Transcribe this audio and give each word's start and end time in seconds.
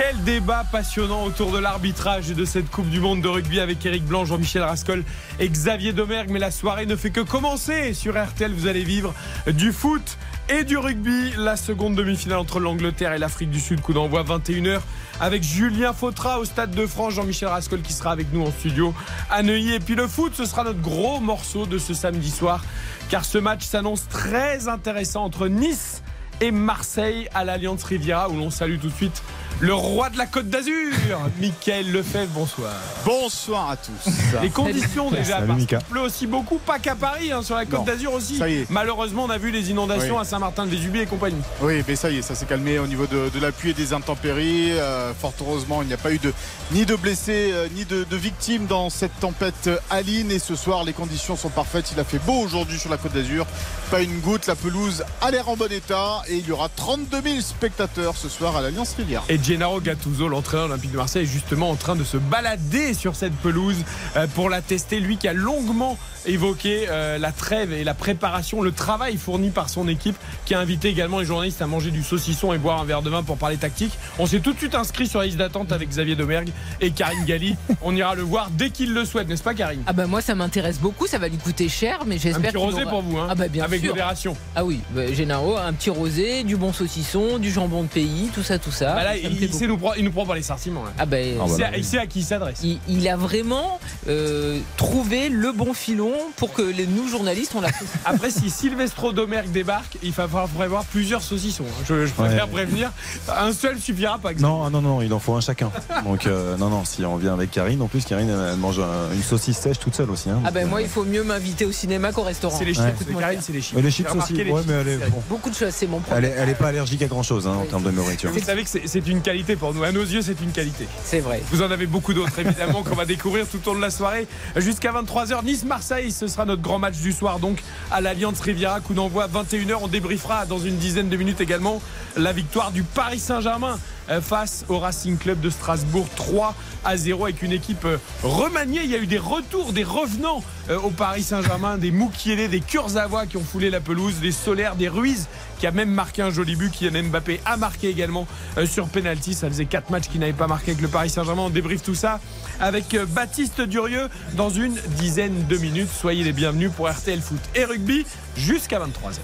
Quel 0.00 0.24
débat 0.24 0.64
passionnant 0.64 1.24
autour 1.24 1.52
de 1.52 1.58
l'arbitrage 1.58 2.28
de 2.28 2.46
cette 2.46 2.70
Coupe 2.70 2.88
du 2.88 3.00
Monde 3.00 3.20
de 3.20 3.28
rugby 3.28 3.60
avec 3.60 3.84
Eric 3.84 4.06
Blanc, 4.06 4.24
Jean-Michel 4.24 4.62
Rascol 4.62 5.04
et 5.38 5.46
Xavier 5.46 5.92
Domergue. 5.92 6.30
Mais 6.30 6.38
la 6.38 6.50
soirée 6.50 6.86
ne 6.86 6.96
fait 6.96 7.10
que 7.10 7.20
commencer. 7.20 7.92
Sur 7.92 8.14
RTL, 8.18 8.50
vous 8.50 8.66
allez 8.66 8.82
vivre 8.82 9.12
du 9.46 9.72
foot 9.72 10.16
et 10.48 10.64
du 10.64 10.78
rugby. 10.78 11.34
La 11.36 11.58
seconde 11.58 11.96
demi-finale 11.96 12.38
entre 12.38 12.60
l'Angleterre 12.60 13.12
et 13.12 13.18
l'Afrique 13.18 13.50
du 13.50 13.60
Sud, 13.60 13.82
coup 13.82 13.92
d'envoi 13.92 14.22
21h 14.22 14.80
avec 15.20 15.42
Julien 15.42 15.92
Fautra 15.92 16.38
au 16.38 16.46
Stade 16.46 16.70
de 16.70 16.86
France, 16.86 17.12
Jean-Michel 17.12 17.48
Rascol 17.48 17.82
qui 17.82 17.92
sera 17.92 18.10
avec 18.10 18.32
nous 18.32 18.42
en 18.42 18.50
studio 18.50 18.94
à 19.30 19.42
Neuilly. 19.42 19.74
Et 19.74 19.80
puis 19.80 19.96
le 19.96 20.08
foot, 20.08 20.32
ce 20.34 20.46
sera 20.46 20.64
notre 20.64 20.80
gros 20.80 21.20
morceau 21.20 21.66
de 21.66 21.76
ce 21.76 21.92
samedi 21.92 22.30
soir 22.30 22.64
car 23.10 23.26
ce 23.26 23.36
match 23.36 23.66
s'annonce 23.66 24.08
très 24.08 24.66
intéressant 24.66 25.24
entre 25.24 25.46
Nice 25.48 26.02
et 26.40 26.52
Marseille 26.52 27.28
à 27.34 27.44
l'Alliance 27.44 27.84
Riviera 27.84 28.30
où 28.30 28.36
l'on 28.36 28.48
salue 28.48 28.78
tout 28.80 28.88
de 28.88 28.94
suite 28.94 29.22
le 29.60 29.74
roi 29.74 30.08
de 30.08 30.16
la 30.16 30.24
Côte 30.24 30.48
d'Azur, 30.48 30.74
Mickaël 31.40 31.90
Lefebvre, 31.92 32.30
bonsoir. 32.32 32.72
Bonsoir 33.04 33.70
à 33.70 33.76
tous. 33.76 33.92
Les 34.40 34.48
conditions 34.48 35.10
déjà, 35.10 35.34
Salut, 35.40 35.46
parce 35.48 35.64
qu'il 35.66 35.78
pleut 35.90 36.00
aussi 36.00 36.26
beaucoup, 36.26 36.56
pas 36.58 36.78
qu'à 36.78 36.94
Paris, 36.94 37.30
hein, 37.30 37.42
sur 37.42 37.56
la 37.56 37.66
Côte 37.66 37.84
d'Azur 37.84 38.14
aussi. 38.14 38.38
ça 38.38 38.48
y 38.48 38.60
est. 38.60 38.70
Malheureusement, 38.70 39.24
on 39.24 39.30
a 39.30 39.36
vu 39.36 39.50
les 39.50 39.70
inondations 39.70 40.14
Oui. 40.16 40.22
à 40.22 40.24
Saint-Martin-de-Vésubie 40.24 41.00
et 41.00 41.06
compagnie. 41.06 41.40
Oui, 41.60 41.82
mais 41.86 41.94
ça 41.94 42.10
y 42.10 42.16
est, 42.18 42.22
ça 42.22 42.34
s'est 42.34 42.46
calmé 42.46 42.78
au 42.78 42.86
niveau 42.86 43.06
de, 43.06 43.28
de 43.28 43.38
la 43.40 43.52
pluie 43.52 43.70
et 43.70 43.74
des 43.74 43.92
intempéries. 43.92 44.72
Euh, 44.72 45.12
fort 45.12 45.34
heureusement, 45.42 45.82
il 45.82 45.88
n'y 45.88 45.94
a 45.94 45.98
pas 45.98 46.12
eu 46.12 46.18
de, 46.18 46.32
ni 46.72 46.86
de 46.86 46.94
blessés, 46.96 47.50
euh, 47.52 47.68
ni 47.74 47.84
de, 47.84 48.04
de 48.04 48.16
victimes 48.16 48.64
dans 48.66 48.88
cette 48.88 49.18
tempête 49.20 49.68
Aline. 49.90 50.30
Et 50.30 50.38
ce 50.38 50.56
soir, 50.56 50.84
les 50.84 50.94
conditions 50.94 51.36
sont 51.36 51.50
parfaites. 51.50 51.92
Il 51.92 52.00
a 52.00 52.04
fait 52.04 52.18
beau 52.20 52.40
aujourd'hui 52.40 52.78
sur 52.78 52.90
la 52.90 52.96
Côte 52.96 53.12
d'Azur. 53.12 53.46
Pas 53.90 54.00
une 54.00 54.20
goutte. 54.20 54.46
La 54.46 54.54
pelouse 54.56 55.04
a 55.20 55.30
l'air 55.30 55.50
en 55.50 55.56
bon 55.56 55.70
état. 55.70 56.22
Et 56.28 56.36
il 56.36 56.46
y 56.46 56.52
aura 56.52 56.70
32 56.74 57.20
000 57.22 57.40
spectateurs 57.42 58.16
ce 58.16 58.30
soir 58.30 58.56
à 58.56 58.62
l'Alliance 58.62 58.94
Rivière. 58.96 59.22
Et 59.28 59.36
Gennaro 59.50 59.80
Gattuso, 59.80 60.28
l'entraîneur 60.28 60.66
olympique 60.66 60.92
de 60.92 60.96
Marseille, 60.96 61.24
est 61.24 61.26
justement 61.26 61.70
en 61.70 61.74
train 61.74 61.96
de 61.96 62.04
se 62.04 62.16
balader 62.16 62.94
sur 62.94 63.16
cette 63.16 63.34
pelouse 63.34 63.84
euh, 64.14 64.28
pour 64.28 64.48
la 64.48 64.62
tester. 64.62 65.00
Lui 65.00 65.16
qui 65.16 65.26
a 65.26 65.32
longuement 65.32 65.98
évoqué 66.26 66.86
euh, 66.88 67.18
la 67.18 67.32
trêve 67.32 67.72
et 67.72 67.84
la 67.84 67.94
préparation, 67.94 68.62
le 68.62 68.72
travail 68.72 69.16
fourni 69.16 69.50
par 69.50 69.68
son 69.68 69.88
équipe, 69.88 70.16
qui 70.44 70.54
a 70.54 70.60
invité 70.60 70.88
également 70.88 71.18
les 71.20 71.24
journalistes 71.24 71.62
à 71.62 71.66
manger 71.66 71.90
du 71.90 72.02
saucisson 72.02 72.52
et 72.52 72.58
boire 72.58 72.80
un 72.80 72.84
verre 72.84 73.02
de 73.02 73.10
vin 73.10 73.22
pour 73.22 73.36
parler 73.36 73.56
tactique. 73.56 73.92
On 74.18 74.26
s'est 74.26 74.40
tout 74.40 74.52
de 74.52 74.58
suite 74.58 74.74
inscrit 74.74 75.06
sur 75.06 75.20
la 75.20 75.26
liste 75.26 75.38
d'attente 75.38 75.72
avec 75.72 75.88
Xavier 75.88 76.16
Domergue 76.16 76.50
et 76.80 76.90
Karine 76.90 77.24
Galli. 77.24 77.56
On 77.82 77.94
ira 77.96 78.14
le 78.14 78.22
voir 78.22 78.50
dès 78.50 78.70
qu'il 78.70 78.92
le 78.92 79.04
souhaite, 79.04 79.28
n'est-ce 79.28 79.42
pas 79.42 79.54
Karine? 79.54 79.82
Ah 79.86 79.92
bah 79.92 80.06
moi 80.06 80.20
ça 80.20 80.34
m'intéresse 80.34 80.78
beaucoup, 80.78 81.06
ça 81.06 81.18
va 81.18 81.28
lui 81.28 81.38
coûter 81.38 81.68
cher, 81.68 82.00
mais 82.06 82.16
Un 82.16 82.18
j'espère 82.18 82.42
petit 82.42 82.50
qu'il 82.50 82.58
rosé 82.58 82.82
aura- 82.82 82.90
pour 82.90 83.02
vous, 83.02 83.18
hein, 83.18 83.26
Ah 83.30 83.34
bah 83.34 83.48
bien 83.48 83.64
avec 83.64 83.80
sûr. 83.80 83.90
modération. 83.90 84.36
Ah 84.54 84.64
oui, 84.64 84.80
bah, 84.90 85.12
Gennaro, 85.12 85.56
un 85.56 85.72
petit 85.72 85.90
rosé, 85.90 86.42
du 86.44 86.56
bon 86.56 86.72
saucisson, 86.72 87.38
du 87.38 87.50
jambon 87.50 87.82
de 87.84 87.88
pays, 87.88 88.30
tout 88.34 88.42
ça, 88.42 88.58
tout 88.58 88.70
ça. 88.72 88.94
Bah 88.94 89.04
là, 89.04 89.12
ça 89.12 89.28
il, 89.28 89.52
sait 89.54 89.66
nous 89.66 89.78
prend, 89.78 89.94
il 89.94 90.04
nous 90.04 90.12
prend 90.12 90.26
par 90.26 90.34
les 90.36 90.42
sentiments. 90.42 90.84
là. 90.84 90.92
Ah 90.98 91.06
bah, 91.06 91.16
Ah 91.20 91.44
Il, 91.46 91.50
sait, 91.52 91.62
là, 91.62 91.70
il 91.76 91.84
sait 91.84 91.98
à 91.98 92.06
qui 92.06 92.20
il 92.20 92.24
s'adresse. 92.24 92.60
il, 92.62 92.78
il 92.88 93.08
a 93.08 93.16
vraiment 93.16 93.80
euh, 94.08 94.58
trouvé 94.76 95.28
le 95.28 95.52
bon 95.52 95.72
filon 95.74 96.09
pour 96.36 96.52
que 96.52 96.62
les, 96.62 96.86
nous 96.86 97.08
journalistes 97.08 97.52
on 97.54 97.60
l'a. 97.60 97.68
Après, 98.04 98.30
si 98.30 98.50
Silvestro 98.50 99.12
Domergue 99.12 99.50
débarque, 99.50 99.98
il 100.02 100.12
va 100.12 100.26
falloir 100.28 100.48
prévoir 100.48 100.84
plusieurs 100.84 101.22
saucissons. 101.22 101.64
hein. 101.68 101.84
Je, 101.88 102.06
je 102.06 102.12
préfère 102.12 102.46
Ouais. 102.46 102.50
prévenir. 102.52 102.90
Un 103.28 103.52
seul 103.52 103.78
suffira 103.78 104.18
pas. 104.18 104.32
Non, 104.34 104.64
ah 104.64 104.70
non, 104.70 104.80
non, 104.82 105.02
il 105.02 105.12
en 105.12 105.18
faut 105.18 105.34
un 105.34 105.40
chacun. 105.40 105.70
Donc, 106.04 106.26
euh, 106.26 106.56
non, 106.56 106.68
non, 106.68 106.84
si 106.84 107.04
on 107.04 107.16
vient 107.16 107.34
avec 107.34 107.50
Karine, 107.50 107.82
en 107.82 107.86
plus, 107.88 108.04
Karine, 108.04 108.30
elle 108.30 108.56
mange 108.56 108.78
un- 108.80 109.12
une 109.14 109.22
saucisse 109.22 109.58
sèche 109.58 109.78
toute 109.78 109.94
seule 109.94 110.10
aussi. 110.10 110.30
Hein, 110.30 110.40
Ah 110.44 110.50
bah 110.50 110.60
Donc, 110.62 110.70
moi 110.70 110.78
euh, 110.78 110.82
il 110.82 110.88
faut 110.88 111.04
mieux 111.04 111.22
m'inviter 111.22 111.64
au 111.64 111.72
cinéma 111.72 112.12
qu'au 112.12 112.22
restaurant. 112.22 112.56
C'est 112.58 112.64
les 112.64 112.74
chips. 112.74 112.84
Ouais. 112.84 112.94
C'est 113.06 113.14
Karine, 113.14 113.40
c'est 113.42 113.52
les 113.52 113.60
chips. 113.60 113.74
mais 113.76 113.82
les 113.82 113.90
chips 113.90 114.08
aussi. 114.14 114.32
les 114.32 114.50
Ouais, 114.50 114.60
chips, 114.60 114.68
mais 114.68 114.74
elle 114.80 114.88
est, 114.88 114.96
bon, 115.10 115.22
Beaucoup 115.28 115.50
de 115.50 115.54
choses, 115.54 115.72
c'est 115.74 115.86
mon 115.86 115.98
elle, 115.98 116.02
problème. 116.04 116.24
est, 116.32 116.34
elle 116.36 116.48
est 116.48 116.54
pas 116.54 116.68
allergique 116.68 117.02
à 117.02 117.06
grand 117.06 117.22
chose 117.22 117.46
en 117.46 117.62
Oui. 117.62 117.68
termes 117.68 117.82
de 117.84 117.90
nourriture. 117.90 118.30
Vous 118.30 118.40
savez 118.40 118.62
que 118.64 118.68
c'est- 118.70 118.86
c'est 118.86 119.06
une 119.06 119.20
qualité 119.22 119.56
pour 119.56 119.74
nous. 119.74 119.82
À 119.84 119.92
nos 119.92 120.02
yeux, 120.02 120.22
c'est 120.22 120.40
une 120.40 120.52
qualité. 120.52 120.86
C'est 121.04 121.20
vrai. 121.20 121.42
Vous 121.50 121.62
en 121.62 121.70
avez 121.70 121.86
beaucoup 121.86 122.14
d'autres, 122.14 122.38
évidemment, 122.38 122.82
qu'on 122.88 122.94
va 122.96 123.04
découvrir 123.04 123.46
tout 123.46 123.60
au 123.66 123.72
long 123.72 123.76
de 123.78 123.82
la 123.82 123.90
soirée. 123.90 124.26
Jusqu'à 124.56 124.92
23h, 124.92 125.44
Nice-Marseille, 125.44 125.99
ce 126.08 126.26
sera 126.26 126.46
notre 126.46 126.62
grand 126.62 126.78
match 126.78 126.96
du 126.98 127.12
soir, 127.12 127.38
donc, 127.38 127.62
à 127.90 128.00
l'Alliance 128.00 128.40
Riviera. 128.40 128.80
Coup 128.80 128.94
d'envoi 128.94 129.28
21h. 129.28 129.74
On 129.82 129.88
débriefera 129.88 130.46
dans 130.46 130.58
une 130.58 130.76
dizaine 130.76 131.10
de 131.10 131.16
minutes 131.16 131.40
également 131.40 131.82
la 132.16 132.32
victoire 132.32 132.72
du 132.72 132.82
Paris 132.82 133.18
Saint-Germain 133.18 133.78
euh, 134.08 134.20
face 134.20 134.64
au 134.68 134.78
Racing 134.78 135.18
Club 135.18 135.40
de 135.40 135.50
Strasbourg 135.50 136.06
3 136.16 136.54
à 136.84 136.96
0 136.96 137.24
avec 137.24 137.42
une 137.42 137.52
équipe 137.52 137.84
euh, 137.84 137.98
remaniée. 138.22 138.80
Il 138.82 138.90
y 138.90 138.94
a 138.94 138.98
eu 138.98 139.06
des 139.06 139.18
retours, 139.18 139.72
des 139.72 139.84
revenants 139.84 140.42
euh, 140.70 140.78
au 140.78 140.90
Paris 140.90 141.22
Saint-Germain, 141.22 141.76
des 141.76 141.90
Moukielé, 141.90 142.48
des 142.48 142.60
Kurzawa 142.60 143.26
qui 143.26 143.36
ont 143.36 143.44
foulé 143.44 143.70
la 143.70 143.80
pelouse, 143.80 144.20
des 144.20 144.32
Solaires, 144.32 144.76
des 144.76 144.88
Ruiz 144.88 145.28
qui 145.60 145.66
a 145.66 145.70
même 145.70 145.90
marqué 145.90 146.22
un 146.22 146.30
joli 146.30 146.56
but. 146.56 146.72
Kylian 146.72 147.04
Mbappé 147.04 147.40
a 147.44 147.56
marqué 147.56 147.88
également 147.88 148.26
euh, 148.56 148.66
sur 148.66 148.88
penalty. 148.88 149.34
Ça 149.34 149.48
faisait 149.48 149.66
4 149.66 149.90
matchs 149.90 150.08
qu'il 150.08 150.20
n'avait 150.20 150.32
pas 150.32 150.46
marqué 150.46 150.72
avec 150.72 150.82
le 150.82 150.88
Paris 150.88 151.10
Saint-Germain. 151.10 151.42
On 151.42 151.50
débriefe 151.50 151.82
tout 151.82 151.94
ça 151.94 152.18
avec 152.58 152.94
euh, 152.94 153.04
Baptiste 153.06 153.60
Durieux 153.60 154.08
dans 154.34 154.48
une 154.48 154.74
dizaine 154.96 155.46
de 155.46 155.56
minutes. 155.58 155.90
Soyez 155.92 156.24
les 156.24 156.32
bienvenus 156.32 156.72
pour 156.74 156.88
RTL 156.88 157.20
Foot 157.20 157.40
et 157.54 157.64
Rugby 157.64 158.06
jusqu'à 158.36 158.78
23h. 158.78 159.18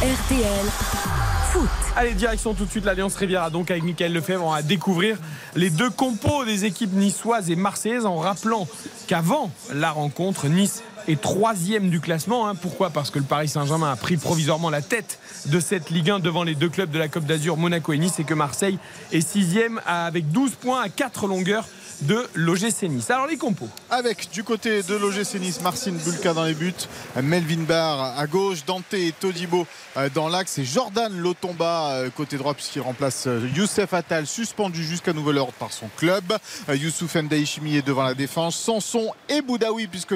RTL 0.00 0.66
Foot. 1.52 1.68
Allez, 1.94 2.14
direction 2.14 2.54
tout 2.54 2.64
de 2.64 2.70
suite 2.70 2.86
l'Alliance 2.86 3.14
Riviera, 3.14 3.50
donc 3.50 3.70
avec 3.70 3.82
Michael 3.82 4.14
Lefebvre, 4.14 4.44
on 4.46 4.52
va 4.52 4.62
découvrir 4.62 5.18
les 5.54 5.68
deux 5.68 5.90
compos 5.90 6.46
des 6.46 6.64
équipes 6.64 6.94
niçoises 6.94 7.50
et 7.50 7.56
marseillaises 7.56 8.06
en 8.06 8.16
rappelant 8.16 8.66
qu'avant 9.06 9.50
la 9.74 9.90
rencontre, 9.90 10.48
Nice 10.48 10.82
est 11.08 11.20
troisième 11.20 11.90
du 11.90 12.00
classement. 12.00 12.48
hein. 12.48 12.54
Pourquoi? 12.54 12.90
Parce 12.90 13.10
que 13.10 13.18
le 13.18 13.24
Paris 13.24 13.48
Saint-Germain 13.48 13.92
a 13.92 13.96
pris 13.96 14.16
provisoirement 14.16 14.70
la 14.70 14.82
tête 14.82 15.18
de 15.46 15.60
cette 15.60 15.90
Ligue 15.90 16.10
1 16.10 16.18
devant 16.20 16.44
les 16.44 16.54
deux 16.54 16.68
clubs 16.68 16.90
de 16.90 16.98
la 16.98 17.08
Côte 17.08 17.24
d'Azur, 17.24 17.56
Monaco 17.56 17.92
et 17.92 17.98
Nice, 17.98 18.18
et 18.18 18.24
que 18.24 18.34
Marseille 18.34 18.78
est 19.12 19.20
sixième 19.26 19.80
avec 19.86 20.30
12 20.30 20.52
points 20.52 20.80
à 20.82 20.88
4 20.88 21.26
longueurs 21.26 21.66
de 22.02 22.26
l'OGC 22.34 22.82
Nice. 22.84 23.10
Alors 23.10 23.26
les 23.26 23.36
compos. 23.36 23.68
Avec 23.90 24.30
du 24.30 24.44
côté 24.44 24.82
de 24.82 24.94
l'OGC 24.94 25.34
Nice, 25.40 25.60
Marcin 25.60 25.92
Bulka 25.92 26.34
dans 26.34 26.44
les 26.44 26.54
buts, 26.54 26.72
Melvin 27.22 27.62
Barr 27.62 28.18
à 28.18 28.26
gauche, 28.26 28.64
Dante 28.64 28.94
et 28.94 29.12
Todibo 29.12 29.66
euh, 29.96 30.08
dans 30.14 30.28
l'axe 30.28 30.58
et 30.58 30.64
Jordan 30.64 31.16
Lotomba 31.16 31.92
euh, 31.92 32.10
côté 32.10 32.36
droit 32.36 32.54
puisqu'il 32.54 32.80
remplace 32.80 33.26
euh, 33.26 33.48
Youssef 33.54 33.92
Attal 33.92 34.26
suspendu 34.26 34.82
jusqu'à 34.84 35.12
nouvel 35.12 35.38
ordre 35.38 35.52
par 35.54 35.72
son 35.72 35.88
club. 35.96 36.24
Youssouf 36.68 37.14
Ndaïchimi 37.14 37.76
est 37.76 37.86
devant 37.86 38.02
la 38.02 38.14
défense, 38.14 38.56
Sanson 38.56 39.12
et 39.28 39.42
Boudaoui 39.42 39.86
puisque 39.86 40.14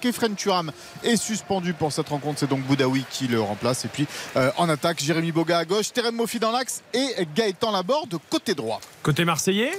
Kefren 0.00 0.34
Turam 0.34 0.72
est 1.02 1.16
suspendu 1.16 1.74
pour 1.74 1.92
cette 1.92 2.08
rencontre. 2.08 2.40
C'est 2.40 2.48
donc 2.48 2.62
Boudaoui 2.62 3.04
qui 3.10 3.26
le 3.26 3.40
remplace. 3.40 3.84
Et 3.84 3.88
puis 3.88 4.06
euh, 4.36 4.50
en 4.56 4.68
attaque, 4.68 5.02
Jérémy 5.02 5.32
Boga 5.32 5.58
à 5.58 5.64
gauche, 5.64 5.92
Terem 5.92 6.14
Mofi 6.14 6.38
dans 6.38 6.52
l'axe 6.52 6.82
et 6.94 7.26
Gaëtan 7.34 7.72
Laborde 7.72 8.18
côté 8.30 8.54
droit. 8.54 8.80
Côté 9.02 9.24
marseillais, 9.24 9.72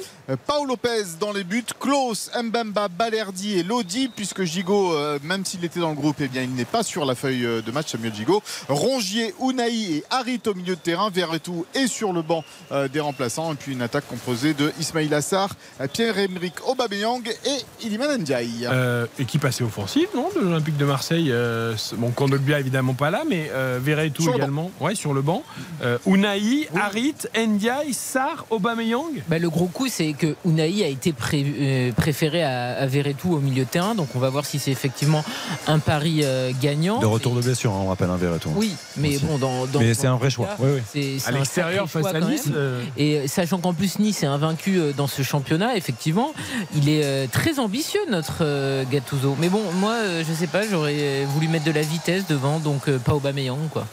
Paul 0.46 0.68
Lopez 0.68 1.04
dans 1.20 1.32
les 1.32 1.44
buts, 1.48 1.64
Klaus, 1.80 2.30
Mbemba, 2.42 2.88
Balerdi 2.90 3.60
et 3.60 3.64
Lodi, 3.64 4.10
puisque 4.14 4.44
Gigot, 4.44 4.94
euh, 4.94 5.20
même 5.24 5.46
s'il 5.46 5.64
était 5.64 5.80
dans 5.80 5.90
le 5.90 5.96
groupe, 5.96 6.18
eh 6.20 6.28
bien, 6.28 6.44
il 6.44 6.54
n'est 6.54 6.66
pas 6.66 6.84
sur 6.84 7.06
la 7.06 7.16
feuille 7.16 7.46
euh, 7.46 7.62
de 7.62 7.72
match, 7.72 7.92
Samuel 7.92 8.14
Gigot. 8.14 8.44
Rongier, 8.70 9.34
Unai 9.42 9.72
et 9.72 10.04
Harit 10.10 10.42
au 10.48 10.54
milieu 10.54 10.76
de 10.76 10.82
terrain, 10.82 11.10
Verretou 11.10 11.66
est 11.74 11.88
sur 11.88 12.14
le 12.14 12.22
banc 12.22 12.44
euh, 12.72 12.88
des 12.88 13.00
remplaçants, 13.00 13.54
et 13.54 13.56
puis 13.56 13.72
une 13.74 13.82
attaque 13.82 14.08
composée 14.08 14.54
de 14.54 14.72
Ismail 14.80 15.14
Assar, 15.14 15.50
Pierre-Emerick 15.94 16.68
Aubameyang 16.68 17.24
et 17.46 17.86
Iliman 17.86 18.18
Ndiaye. 18.18 18.68
Euh, 18.70 19.06
équipe 19.20 19.46
assez 19.46 19.64
offensive, 19.64 20.08
non 20.16 20.30
De 20.36 20.42
l'Olympique 20.42 20.78
de 20.78 20.86
Marseille. 20.86 21.32
Euh, 21.32 21.76
bon, 21.98 22.12
Kondogbia 22.12 22.60
évidemment 22.60 22.94
pas 22.94 23.10
là, 23.10 23.24
mais 23.28 23.50
euh, 23.54 23.80
Verretou 23.82 24.24
Sur 24.24 24.32
le 24.34 24.38
également. 24.40 24.72
Ouais, 24.80 24.96
sur 24.96 25.14
le 25.14 25.22
banc. 25.22 25.44
Euh, 25.82 25.98
Unai, 26.06 26.68
Harit, 26.76 27.16
Ndiaye, 27.36 27.94
Sar, 27.94 28.46
Aubameyang. 28.50 29.22
Bah, 29.28 29.40
le 29.40 29.50
gros 29.50 29.68
coup, 29.68 29.88
c'est 29.88 30.14
que 30.14 30.36
Unai 30.46 30.84
a 30.84 30.88
été 30.88 31.14
pré- 31.44 31.54
euh, 31.60 31.92
préféré 31.92 32.44
à, 32.44 32.78
à 32.80 32.86
Verretou 32.86 33.34
au 33.36 33.40
milieu 33.40 33.64
de 33.66 33.70
terrain. 33.70 33.96
Donc, 33.96 34.10
on 34.16 34.20
va 34.20 34.30
voir 34.30 34.46
si 34.46 34.60
c'est 34.60 34.72
effectivement 34.72 35.24
un 35.68 35.80
pari 35.80 36.22
euh, 36.24 36.52
gagnant. 36.62 37.00
De 37.00 37.06
retour 37.06 37.36
de 37.36 37.42
blessure, 37.42 37.72
hein, 37.74 37.80
on 37.84 37.88
rappelle 37.90 38.10
un 38.10 38.18
verre 38.18 38.36
et 38.36 38.40
tout. 38.40 38.52
Oui, 38.56 38.74
mais 38.98 39.16
Aussi. 39.16 39.26
bon, 39.26 39.38
dans. 39.38 39.66
dans 39.66 39.80
Mais 39.80 39.94
c'est 39.94 40.08
un 40.08 40.16
vrai 40.18 40.30
choix. 40.30 40.48
cas, 40.48 40.56
Oui, 40.60 40.82
oui. 40.96 41.22
À 41.26 41.32
l'extérieur 41.32 41.90
face 41.90 42.06
à 42.08 42.20
Nice. 42.20 42.46
euh, 42.54 42.82
Et 42.98 43.28
sachant 43.28 43.60
qu'en 43.60 43.74
plus 43.74 44.00
Nice 44.00 44.24
est 44.24 44.28
invaincu 44.28 44.80
dans 44.96 45.08
ce 45.08 45.22
championnat, 45.22 45.76
effectivement, 45.76 46.34
il 46.76 46.90
est 46.90 47.04
euh, 47.04 47.28
très 47.32 47.60
ambitieux 47.60 48.02
notre 48.10 48.38
euh, 48.42 48.84
Gattuso. 48.92 49.36
Mais 49.40 49.50
bon, 49.50 49.62
moi, 49.76 49.94
euh, 49.94 50.24
je 50.28 50.34
sais 50.34 50.48
pas, 50.48 50.62
j'aurais 50.70 51.26
voulu 51.34 51.48
mettre 51.48 51.66
de 51.66 51.72
la 51.72 51.82
vitesse 51.82 52.26
devant, 52.28 52.60
donc 52.60 52.88
euh, 52.88 52.98
pas 53.00 53.14
Aubameyang 53.14 53.68
quoi. 53.72 53.86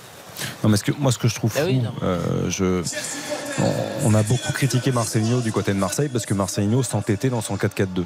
Non, 0.63 0.69
mais 0.71 0.77
ce 0.77 0.85
que, 0.85 0.93
moi, 0.99 1.13
ce 1.13 1.19
que 1.19 1.29
je 1.29 1.35
trouve 1.35 1.51
fou, 1.53 1.59
Ah 1.61 1.67
oui, 1.67 1.79
non. 1.79 1.93
euh, 2.03 2.49
je, 2.51 2.83
on, 3.61 3.73
on 4.11 4.15
a 4.15 4.23
beaucoup 4.23 4.53
critiqué 4.53 4.93
Marcelinho 4.93 5.41
du 5.41 5.53
côté 5.53 5.73
de 5.73 5.79
Marseille 5.79 6.09
parce 6.09 6.27
que 6.27 6.35
Marcelinho 6.35 6.83
s'entêtait 6.83 7.29
dans 7.31 7.41
son 7.41 7.57
4-4-2. 7.57 8.05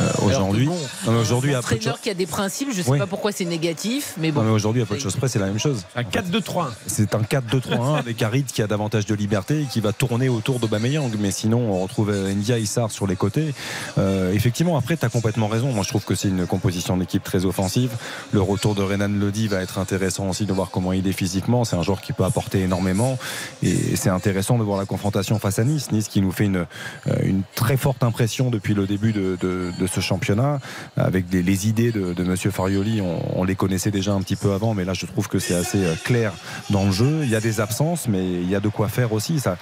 Euh, 0.00 0.10
aujourd'hui, 0.22 0.66
bon, 0.66 0.74
non, 1.06 1.12
mais 1.12 1.18
aujourd'hui, 1.18 1.54
un 1.54 1.58
à 1.58 1.62
peu 1.62 1.74
de 1.74 1.78
entraîneur 1.80 2.00
qui 2.00 2.10
a 2.10 2.14
des 2.14 2.26
principes, 2.26 2.68
je 2.74 2.82
sais 2.82 2.90
Oui. 2.90 2.98
pas 2.98 3.06
pourquoi 3.06 3.32
c'est 3.32 3.44
négatif, 3.44 4.14
mais 4.18 4.30
non, 4.30 4.42
mais 4.42 4.48
bon. 4.48 4.54
aujourd'hui, 4.54 4.82
à 4.82 4.86
peu 4.86 4.94
de 4.96 5.00
choses 5.00 5.16
près, 5.16 5.28
c'est 5.28 5.38
la 5.38 5.46
même 5.46 5.58
chose. 5.58 5.82
Un 5.96 6.02
4-2-3. 6.02 6.66
C'est 6.86 7.14
un 7.14 7.22
4-2-3-1 7.22 7.96
avec 7.98 8.22
Harit 8.22 8.44
qui 8.44 8.62
a 8.62 8.66
davantage 8.66 9.06
de 9.06 9.14
liberté 9.14 9.62
et 9.62 9.64
qui 9.64 9.80
va 9.80 9.92
tourner 9.92 10.28
autour 10.28 10.58
d'Aubameyang. 10.60 11.10
Mais 11.18 11.30
sinon, 11.30 11.58
on 11.72 11.82
retrouve 11.82 12.10
India 12.10 12.58
Issar 12.58 12.90
sur 12.90 13.06
les 13.06 13.16
côtés. 13.16 13.54
Euh, 13.98 14.32
effectivement, 14.32 14.76
après, 14.76 14.96
tu 14.96 15.04
as 15.04 15.08
complètement 15.08 15.48
raison. 15.48 15.72
Moi, 15.72 15.82
je 15.84 15.88
trouve 15.88 16.04
que 16.04 16.14
c'est 16.14 16.28
une 16.28 16.46
composition 16.46 16.96
d'équipe 16.96 17.22
très 17.24 17.44
offensive. 17.44 17.90
Le 18.32 18.40
retour 18.42 18.74
de 18.74 18.82
Renan 18.82 19.08
Lodi 19.08 19.48
va 19.48 19.60
être 19.62 19.78
intéressant 19.78 20.28
aussi 20.28 20.46
de 20.46 20.52
voir 20.52 20.70
comment 20.70 20.92
il 20.92 21.06
est 21.06 21.12
physiquement. 21.12 21.64
C'est 21.64 21.76
un 21.76 21.82
joueur 21.82 22.00
qui 22.00 22.12
peut 22.12 22.24
apporter 22.24 22.60
énormément. 22.62 23.18
Et 23.62 23.96
c'est 23.96 24.10
intéressant 24.10 24.58
de 24.58 24.62
voir 24.62 24.78
la 24.78 24.84
confrontation 24.86 25.38
face 25.38 25.58
à 25.58 25.64
Nice. 25.64 25.90
Nice 25.92 26.08
qui 26.08 26.20
nous 26.20 26.32
fait 26.32 26.44
une, 26.44 26.66
euh, 27.06 27.14
une 27.22 27.42
très 27.54 27.76
forte 27.76 28.02
impression 28.02 28.50
depuis 28.50 28.74
le 28.74 28.86
début 28.86 29.12
de, 29.12 29.36
de- 29.40 29.72
de 29.78 29.86
ce 29.86 30.00
championnat. 30.00 30.60
Avec 30.96 31.28
des- 31.28 31.42
les 31.42 31.68
idées 31.68 31.92
de, 31.92 32.12
de 32.12 32.24
Monsieur 32.24 32.50
Farioli, 32.50 33.00
on, 33.00 33.40
on 33.40 33.44
les 33.44 33.54
connaissait 33.56 33.90
déjà 33.90 34.12
un 34.12 34.20
petit 34.20 34.36
peu 34.36 34.52
avant. 34.52 34.74
Mais 34.74 34.84
là, 34.84 34.92
je 34.94 35.06
trouve 35.06 35.28
que 35.28 35.38
c'est 35.38 35.54
assez 35.54 35.84
euh, 35.84 35.94
clair 36.04 36.32
dans 36.70 36.84
le 36.84 36.92
jeu. 36.92 37.20
Il 37.22 37.30
y 37.30 37.36
a 37.36 37.40
des 37.40 37.60
absences, 37.60 38.08
mais 38.08 38.24
il 38.24 38.48
y 38.50 38.54
a 38.54 38.60
de 38.60 38.68
quoi 38.68 38.88
faire 38.88 39.12
aussi. 39.12 39.40
Ça, 39.40 39.56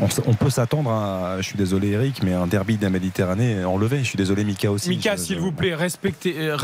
on, 0.00 0.34
peut 0.34 0.48
s'attendre 0.50 0.90
à, 0.92 1.36
je 1.38 1.42
suis 1.42 1.58
désolé 1.58 1.88
Eric, 1.88 2.22
mais 2.22 2.32
un 2.32 2.46
derby 2.46 2.76
de 2.76 2.84
la 2.84 2.90
Méditerranée 2.90 3.64
enlevé. 3.64 3.98
Je 3.98 4.04
suis 4.04 4.16
désolé 4.16 4.44
Mika 4.44 4.70
aussi. 4.70 4.88
Mika, 4.90 5.16
s'il 5.16 5.40
vous 5.40 5.50
plaît, 5.50 5.74
respectez, 5.74 6.36
euh, 6.38 6.56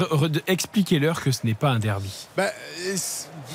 expliquez-leur 0.46 1.20
que 1.20 1.32
ce 1.32 1.41
n'est 1.44 1.55
pas 1.55 1.70
un 1.70 1.81
derby. 1.81 2.29
Bah, 2.37 2.44
euh, 2.87 2.96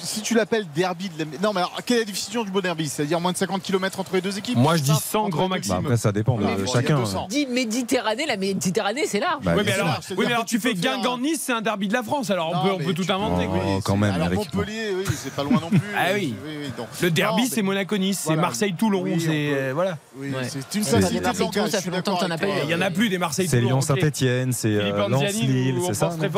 si 0.01 0.21
tu 0.21 0.33
l'appelles 0.33 0.65
derby 0.75 1.09
de 1.09 1.19
la... 1.19 1.25
Non, 1.41 1.53
mais 1.53 1.59
alors, 1.61 1.75
quelle 1.85 1.97
est 1.97 1.99
la 2.01 2.05
définition 2.05 2.43
du 2.43 2.51
mot 2.51 2.61
derby? 2.61 2.87
C'est-à-dire 2.89 3.19
moins 3.19 3.31
de 3.31 3.37
50 3.37 3.61
km 3.61 3.99
entre 3.99 4.13
les 4.15 4.21
deux 4.21 4.37
équipes? 4.37 4.57
Moi, 4.57 4.75
je 4.77 4.83
dis 4.83 4.91
Ça, 4.93 4.99
100 5.11 5.19
entre 5.19 5.29
grand 5.29 5.47
maximum. 5.49 5.79
Bah, 5.79 5.83
après, 5.87 5.97
ça 5.97 6.11
dépend 6.11 6.37
de, 6.37 6.45
a 6.45 6.65
chacun. 6.71 6.97
200. 6.99 7.27
Dit 7.29 7.45
Méditerranée, 7.47 8.25
la 8.25 8.37
Méditerranée, 8.37 9.05
c'est 9.05 9.19
large. 9.19 9.43
Bah, 9.43 9.53
oui, 9.57 9.63
mais 9.65 9.71
alors, 9.73 9.99
oui, 10.11 10.25
mais 10.27 10.33
alors 10.33 10.45
tu 10.45 10.59
fais 10.59 10.73
Guingamp-Nice, 10.73 11.41
c'est 11.45 11.53
un 11.53 11.61
derby 11.61 11.87
de 11.87 11.93
la 11.93 12.03
France. 12.03 12.29
Alors 12.29 12.49
on 12.51 12.55
Non, 12.55 12.63
peut, 12.63 12.69
on 12.75 12.79
mais 12.79 12.85
peut 12.85 12.93
tout 12.93 13.11
inventer. 13.11 13.45
Oh, 13.47 13.51
quoi. 13.53 13.79
quand 13.83 13.97
même, 13.97 14.13
Alors. 14.13 14.29
Montpellier, 14.31 14.91
oui, 14.97 15.03
c'est 15.15 15.33
pas 15.33 15.43
loin 15.43 15.59
non 15.59 15.69
plus. 15.69 15.79
Ah 15.97 16.07
oui. 16.13 16.33
oui, 16.45 16.71
donc- 16.77 16.87
Le 17.01 17.11
derby, 17.11 17.47
c'est 17.47 17.61
Monaco-Nice, 17.61 18.23
c'est. 18.27 18.35
Marseille-Toulon, 18.35 19.01
Oui, 19.03 19.13
on 19.15 19.19
c'est 19.19 19.71
voilà. 19.73 19.97
Oui, 20.17 20.31
c'est 20.43 20.59
une 20.77 20.83
facilité 20.83 21.15
c'est 21.15 21.21
Marseille, 21.43 21.63
de 21.65 21.69
ça 21.69 21.81
fait 21.81 21.89
longtemps 21.91 22.15
que 22.15 22.25
t'en 22.25 22.31
as 22.31 22.37
pas. 22.37 22.47
Il 22.63 22.69
y 22.69 22.75
en 22.75 22.81
a 22.81 22.89
plus 22.91 23.09
des 23.09 23.15
C'est 23.15 23.19
Marseille-Toulon. 23.19 23.61
ok. 23.63 23.69
Lyon-Saint-Etienne, 23.69 24.53
c'est 24.53 24.67
euh, 24.69 25.07
Lens-Lille, 25.07 25.79
c'est 25.87 25.93
ça 25.93 26.11
C'est- 26.11 26.29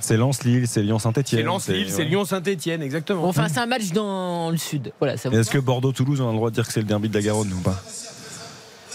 C'est 0.00 0.16
Lens-Lille, 0.16 0.66
c'est 0.68 0.82
Lyon-Saint-Etienne. 0.82 1.40
C'est 1.40 1.44
Lens-Lille, 1.46 1.90
c'est 1.90 1.98
ouais. 1.98 2.04
Exactement. 2.66 3.24
Enfin, 3.24 3.46
c'est 3.48 3.60
un 3.60 3.66
match 3.66 3.90
dans 3.92 4.50
le 4.50 4.56
sud. 4.56 4.92
Voilà, 4.98 5.14
Est-ce 5.14 5.50
que 5.50 5.58
Bordeaux-Toulouse, 5.58 6.20
on 6.20 6.28
a 6.28 6.32
le 6.32 6.36
droit 6.36 6.50
de 6.50 6.54
dire 6.54 6.66
que 6.66 6.72
c'est 6.72 6.80
le 6.80 6.86
derby 6.86 7.08
de 7.08 7.14
la 7.14 7.22
Garonne 7.22 7.52
ou 7.52 7.60
pas? 7.60 7.82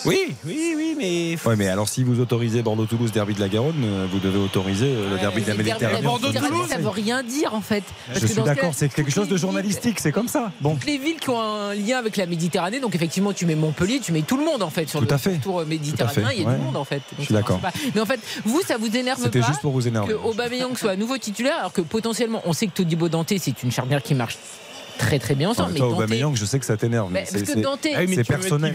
Oui, 0.06 0.36
oui, 0.46 0.74
oui, 0.76 0.96
mais. 0.98 1.38
Ouais, 1.50 1.56
mais 1.56 1.68
alors 1.68 1.88
si 1.90 2.04
vous 2.04 2.20
autorisez 2.20 2.62
Bordeaux-Toulouse, 2.62 3.12
derby 3.12 3.34
de 3.34 3.40
la 3.40 3.50
Garonne, 3.50 3.82
euh, 3.84 4.06
vous 4.12 4.20
devez 4.20 4.38
autoriser 4.40 4.86
euh, 4.88 5.12
le 5.12 5.18
derby 5.20 5.42
de 5.42 5.48
la 5.48 5.54
Mais 5.56 5.64
derby 5.64 5.84
Méditerranée. 5.84 6.02
Bordeaux-Toulouse, 6.06 6.42
Méditerranée, 6.44 6.70
ça 6.70 6.78
veut 6.78 6.90
rien 6.90 7.24
dire 7.24 7.54
en 7.54 7.62
fait. 7.62 7.84
Parce 8.08 8.20
Je 8.20 8.26
que 8.28 8.34
suis 8.34 8.42
d'accord, 8.44 8.72
c'est 8.76 8.90
quelque 8.94 9.12
chose 9.12 9.28
de 9.28 9.38
journalistique, 9.38 10.00
c'est 10.00 10.12
comme 10.12 10.28
ça. 10.28 10.52
Bon. 10.62 10.74
Toutes 10.76 10.86
les 10.86 10.98
villes 10.98 11.20
qui 11.20 11.30
ont 11.30 11.40
un 11.42 11.74
lien 11.74 11.98
avec 11.98 12.18
la 12.18 12.26
Méditerranée, 12.26 12.80
donc 12.80 12.96
effectivement, 12.96 13.34
tu 13.34 13.46
mets 13.46 13.56
Montpellier, 13.56 14.00
tu 14.00 14.12
mets 14.12 14.22
tout 14.24 14.38
le 14.38 14.46
monde 14.46 14.62
en 14.64 14.70
fait 14.70 14.90
sur 14.90 15.00
Tout 15.00 15.06
le 15.08 15.14
à 15.14 15.18
fait. 15.18 15.38
tour 15.38 15.66
méditerranéen, 15.66 16.28
fait, 16.30 16.36
il 16.36 16.42
y 16.44 16.46
a 16.46 16.50
ouais. 16.50 16.56
du 16.58 16.62
monde 16.62 16.78
en 16.78 16.84
fait. 16.84 16.96
Donc, 16.96 17.20
Je 17.20 17.24
suis 17.26 17.34
d'accord. 17.34 17.60
pas. 17.60 17.72
Mais 17.96 18.02
en 18.02 18.06
fait, 18.06 18.20
vous, 18.46 18.62
ça 18.68 18.78
vous 18.78 18.96
énerve 18.96 19.20
C'était 19.22 19.40
pas 19.40 19.48
juste 19.48 19.62
pour 19.62 19.72
vous 19.72 19.88
énerver. 19.88 20.14
que 20.14 20.18
Aubameyang 20.18 20.76
soit 20.78 20.92
à 20.92 20.96
nouveau 20.96 21.18
titulaire, 21.18 21.58
alors 21.60 21.74
que 21.74 21.82
potentiellement, 21.82 22.42
on 22.46 22.54
sait 22.54 22.68
que 22.68 22.74
Todibo 22.74 23.10
Dante, 23.10 23.34
c'est 23.38 23.64
une 23.64 23.72
charnière 23.72 24.02
qui 24.04 24.16
marche 24.16 24.38
très 24.98 25.20
très 25.20 25.36
bien 25.36 25.50
En 25.50 25.52
ensemble. 25.52 25.74
Dante- 25.78 25.94
Aubameyang, 25.94 26.36
je 26.36 26.46
sais 26.46 26.60
que 26.60 26.66
ça 26.66 26.78
t'énerve. 26.78 27.10
Mais 27.12 27.24
mais 27.34 27.40
parce 27.40 27.54
que 27.54 27.60
Dante, 27.60 27.80
Ah 27.94 28.00
c'est 28.00 28.08
mettre 28.08 28.28
personnel. 28.28 28.74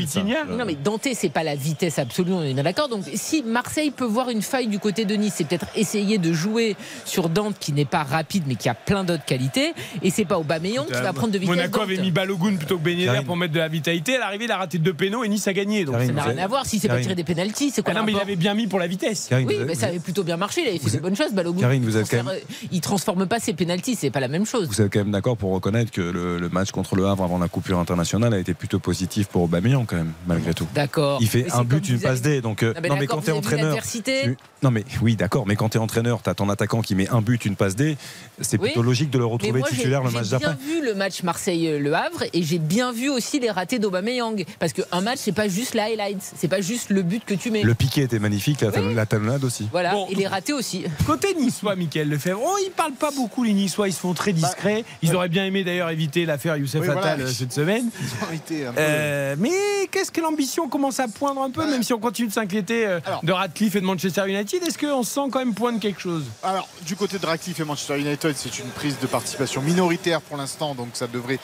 Non 0.48 0.64
mais 0.66 0.74
Dante 0.74 1.08
c'est 1.14 1.28
pas 1.28 1.42
la 1.42 1.54
vitesse 1.54 1.98
absolue, 1.98 2.32
on 2.32 2.42
est 2.42 2.54
bien 2.54 2.62
d'accord. 2.62 2.88
Donc 2.88 3.04
si 3.14 3.42
Marseille 3.42 3.90
peut 3.90 4.04
voir 4.04 4.30
une 4.30 4.42
faille 4.42 4.66
du 4.68 4.78
côté 4.78 5.04
de 5.04 5.14
Nice, 5.14 5.34
c'est 5.36 5.46
peut-être 5.46 5.66
essayer 5.76 6.18
de 6.18 6.32
jouer 6.32 6.76
sur 7.04 7.28
Dante 7.28 7.56
qui 7.58 7.72
n'est 7.72 7.84
pas 7.84 8.02
rapide 8.02 8.44
mais 8.46 8.54
qui 8.56 8.68
a 8.68 8.74
plein 8.74 9.04
d'autres 9.04 9.24
qualités. 9.24 9.72
Et 10.02 10.10
c'est 10.10 10.24
pas 10.24 10.38
Aubameyang 10.38 10.86
qui 10.86 10.92
va 10.92 11.12
prendre 11.12 11.32
de 11.32 11.38
vitesse. 11.38 11.54
Monaco 11.56 11.78
Dante. 11.78 11.82
avait 11.90 11.98
mis 11.98 12.10
Balogun 12.10 12.56
plutôt 12.56 12.78
que 12.78 12.82
Ben 12.84 12.98
Yedder 12.98 13.20
pour 13.24 13.36
mettre 13.36 13.54
de 13.54 13.58
la 13.58 13.68
vitalité. 13.68 14.16
À 14.16 14.20
l'arrivée, 14.20 14.44
il 14.44 14.52
a 14.52 14.56
raté 14.58 14.78
deux 14.78 14.94
pénaux 14.94 15.24
et 15.24 15.28
Nice 15.28 15.46
a 15.48 15.52
gagné. 15.52 15.84
Donc. 15.84 15.94
Karine, 15.94 16.08
Ça 16.08 16.14
n'a 16.14 16.22
rien 16.24 16.38
à 16.44 16.46
voir 16.46 16.66
si 16.66 16.78
c'est 16.78 16.88
pas 16.88 17.00
tiré 17.00 17.14
des 17.14 17.24
pénalties, 17.24 17.70
c'est 17.70 17.82
quoi 17.82 17.92
Ah 17.96 18.00
non, 18.00 18.04
mais 18.06 18.12
il 18.12 18.18
avait 18.20 18.36
bien 18.36 18.54
mis 18.54 18.66
pour 18.66 18.78
la 18.78 18.86
vitesse. 18.86 19.26
Karine, 19.28 19.46
Oui, 19.48 19.56
mais 19.66 19.74
ça 19.74 19.86
avait 19.86 19.98
plutôt 19.98 20.22
bien 20.24 20.36
marché. 20.36 20.62
Il 20.62 20.68
avait 20.68 20.78
fait 20.78 20.90
des 20.90 20.98
bonnes 21.00 21.16
choses, 21.16 21.32
Balogun. 21.32 21.60
Karine, 21.60 21.84
vous 21.84 21.96
il, 21.96 22.00
êtes 22.00 22.10
quand 22.10 22.18
transfère- 22.24 22.42
il 22.72 22.80
transforme 22.80 23.26
pas 23.26 23.38
ses 23.40 23.52
pénalties, 23.52 23.94
c'est 23.96 24.10
pas 24.10 24.20
la 24.20 24.28
même 24.28 24.46
chose. 24.46 24.68
Vous 24.68 24.80
êtes 24.80 24.92
quand 24.92 24.98
même 25.00 25.10
d'accord 25.10 25.36
pour 25.36 25.52
reconnaître 25.52 25.90
que 25.90 26.07
le, 26.12 26.38
le 26.38 26.48
match 26.48 26.70
contre 26.70 26.94
le 26.96 27.06
Havre 27.06 27.24
avant 27.24 27.38
la 27.38 27.48
coupure 27.48 27.78
internationale 27.78 28.34
a 28.34 28.38
été 28.38 28.54
plutôt 28.54 28.78
positif 28.78 29.26
pour 29.28 29.42
Aubameyang 29.42 29.84
quand 29.86 29.96
même, 29.96 30.12
malgré 30.26 30.54
tout. 30.54 30.66
D'accord. 30.74 31.18
Il 31.20 31.28
fait 31.28 31.44
Mais 31.46 31.52
un 31.52 31.64
but, 31.64 31.88
une 31.88 32.00
passe 32.00 32.20
avez- 32.20 32.36
D. 32.36 32.40
Donc, 32.40 32.62
euh, 32.62 32.74
Non, 32.74 32.80
mais 32.82 32.88
non, 32.88 32.96
mais 32.98 33.06
quand 33.06 33.20
t'es 33.20 33.32
entraîneur. 33.32 33.76
tu- 33.82 34.36
Non, 34.62 34.70
mais 34.70 34.84
oui, 35.02 35.14
d'accord. 35.16 35.46
Mais 35.46 35.56
quand 35.56 35.68
t'es 35.70 35.78
entraîneur, 35.78 36.20
t'as 36.22 36.34
ton 36.34 36.48
attaquant 36.48 36.80
qui 36.82 36.94
met 36.94 37.08
un 37.08 37.20
but, 37.22 37.44
une 37.44 37.56
passe 37.56 37.76
D. 37.76 37.96
C'est 38.40 38.58
Oui. 38.60 38.66
plutôt 38.68 38.82
logique 38.82 39.10
de 39.10 39.18
le 39.18 39.24
retrouver 39.24 39.60
moi, 39.60 39.68
j'ai 39.70 39.76
titulaire 39.76 40.02
le 40.02 40.10
j'ai 40.10 40.16
match 40.18 40.28
bien 40.28 40.38
d'après. 40.38 40.56
vu 40.64 40.84
le 40.84 40.94
match 40.94 41.22
Marseille-Le 41.22 41.94
Havre 41.94 42.24
et 42.32 42.42
j'ai 42.42 42.58
bien 42.58 42.92
vu 42.92 43.08
aussi 43.08 43.38
les 43.40 43.50
ratés 43.50 43.78
d'Aubameyang. 43.78 44.44
Parce 44.58 44.72
qu'un 44.72 45.00
match, 45.00 45.18
c'est 45.20 45.32
pas 45.32 45.48
juste 45.48 45.74
la 45.74 45.84
highlight, 45.84 46.18
c'est 46.36 46.48
pas 46.48 46.60
juste 46.60 46.90
le 46.90 47.02
but 47.02 47.24
que 47.24 47.34
tu 47.34 47.50
mets. 47.50 47.62
Le 47.62 47.74
piqué 47.74 48.02
était 48.02 48.18
magnifique, 48.18 48.60
la, 48.60 48.68
Oui. 48.68 48.94
talonnade 49.08 49.44
aussi. 49.44 49.68
Voilà, 49.70 49.92
Bon. 49.92 50.06
et 50.10 50.14
les 50.14 50.26
ratés 50.26 50.52
aussi. 50.52 50.84
Côté 51.06 51.34
niçois, 51.34 51.76
Mickaël 51.76 52.08
Lefebvre, 52.08 52.40
oh, 52.44 52.56
ils 52.66 52.70
parlent 52.72 52.92
pas 52.92 53.10
beaucoup 53.10 53.44
les 53.44 53.52
niçois, 53.52 53.88
ils 53.88 53.92
se 53.92 54.00
font 54.00 54.14
très 54.14 54.32
discrets. 54.32 54.84
Ils 55.02 55.14
auraient 55.14 55.28
bien 55.28 55.44
aimé 55.44 55.64
d'ailleurs 55.64 55.88
éviter 55.98 56.24
l'affaire 56.26 56.56
Youssef 56.56 56.80
Oui, 56.80 56.88
Attal 56.88 57.16
voilà. 57.18 57.24
euh, 57.24 57.32
cette 57.32 57.52
semaine. 57.52 57.90
Peu- 57.90 58.54
Euh, 58.78 59.34
mais 59.38 59.50
qu'est-ce 59.90 60.12
que 60.12 60.20
l'ambition 60.20 60.68
commence 60.68 61.00
à 61.00 61.08
poindre 61.08 61.42
un 61.42 61.50
peu, 61.50 61.68
même 61.68 61.82
si 61.82 61.92
on 61.92 61.98
continue 61.98 62.28
de 62.28 62.32
s'inquiéter 62.32 62.86
euh, 62.86 63.00
de 63.24 63.32
Radcliffe 63.32 63.74
et 63.74 63.80
de 63.80 63.84
Manchester 63.86 64.22
United 64.28 64.62
Est-ce 64.62 64.78
qu'on 64.78 65.02
se 65.02 65.12
sent 65.14 65.28
quand 65.32 65.40
même 65.40 65.54
poindre 65.54 65.80
quelque 65.80 66.00
chose? 66.00 66.24
Alors, 66.42 66.68
du 66.86 66.94
côté 66.94 67.18
de 67.18 67.26
Radcliffe 67.26 67.58
et 67.58 67.64
Manchester 67.64 67.98
United, 67.98 68.34
c'est 68.36 68.58
une 68.60 68.68
prise 68.70 68.96
de 69.00 69.06
participation 69.08 69.60
minoritaire 69.60 70.20
pour 70.20 70.36
l'instant, 70.36 70.74
donc 70.74 70.88
ça 70.92 71.06
devrait. 71.08 71.40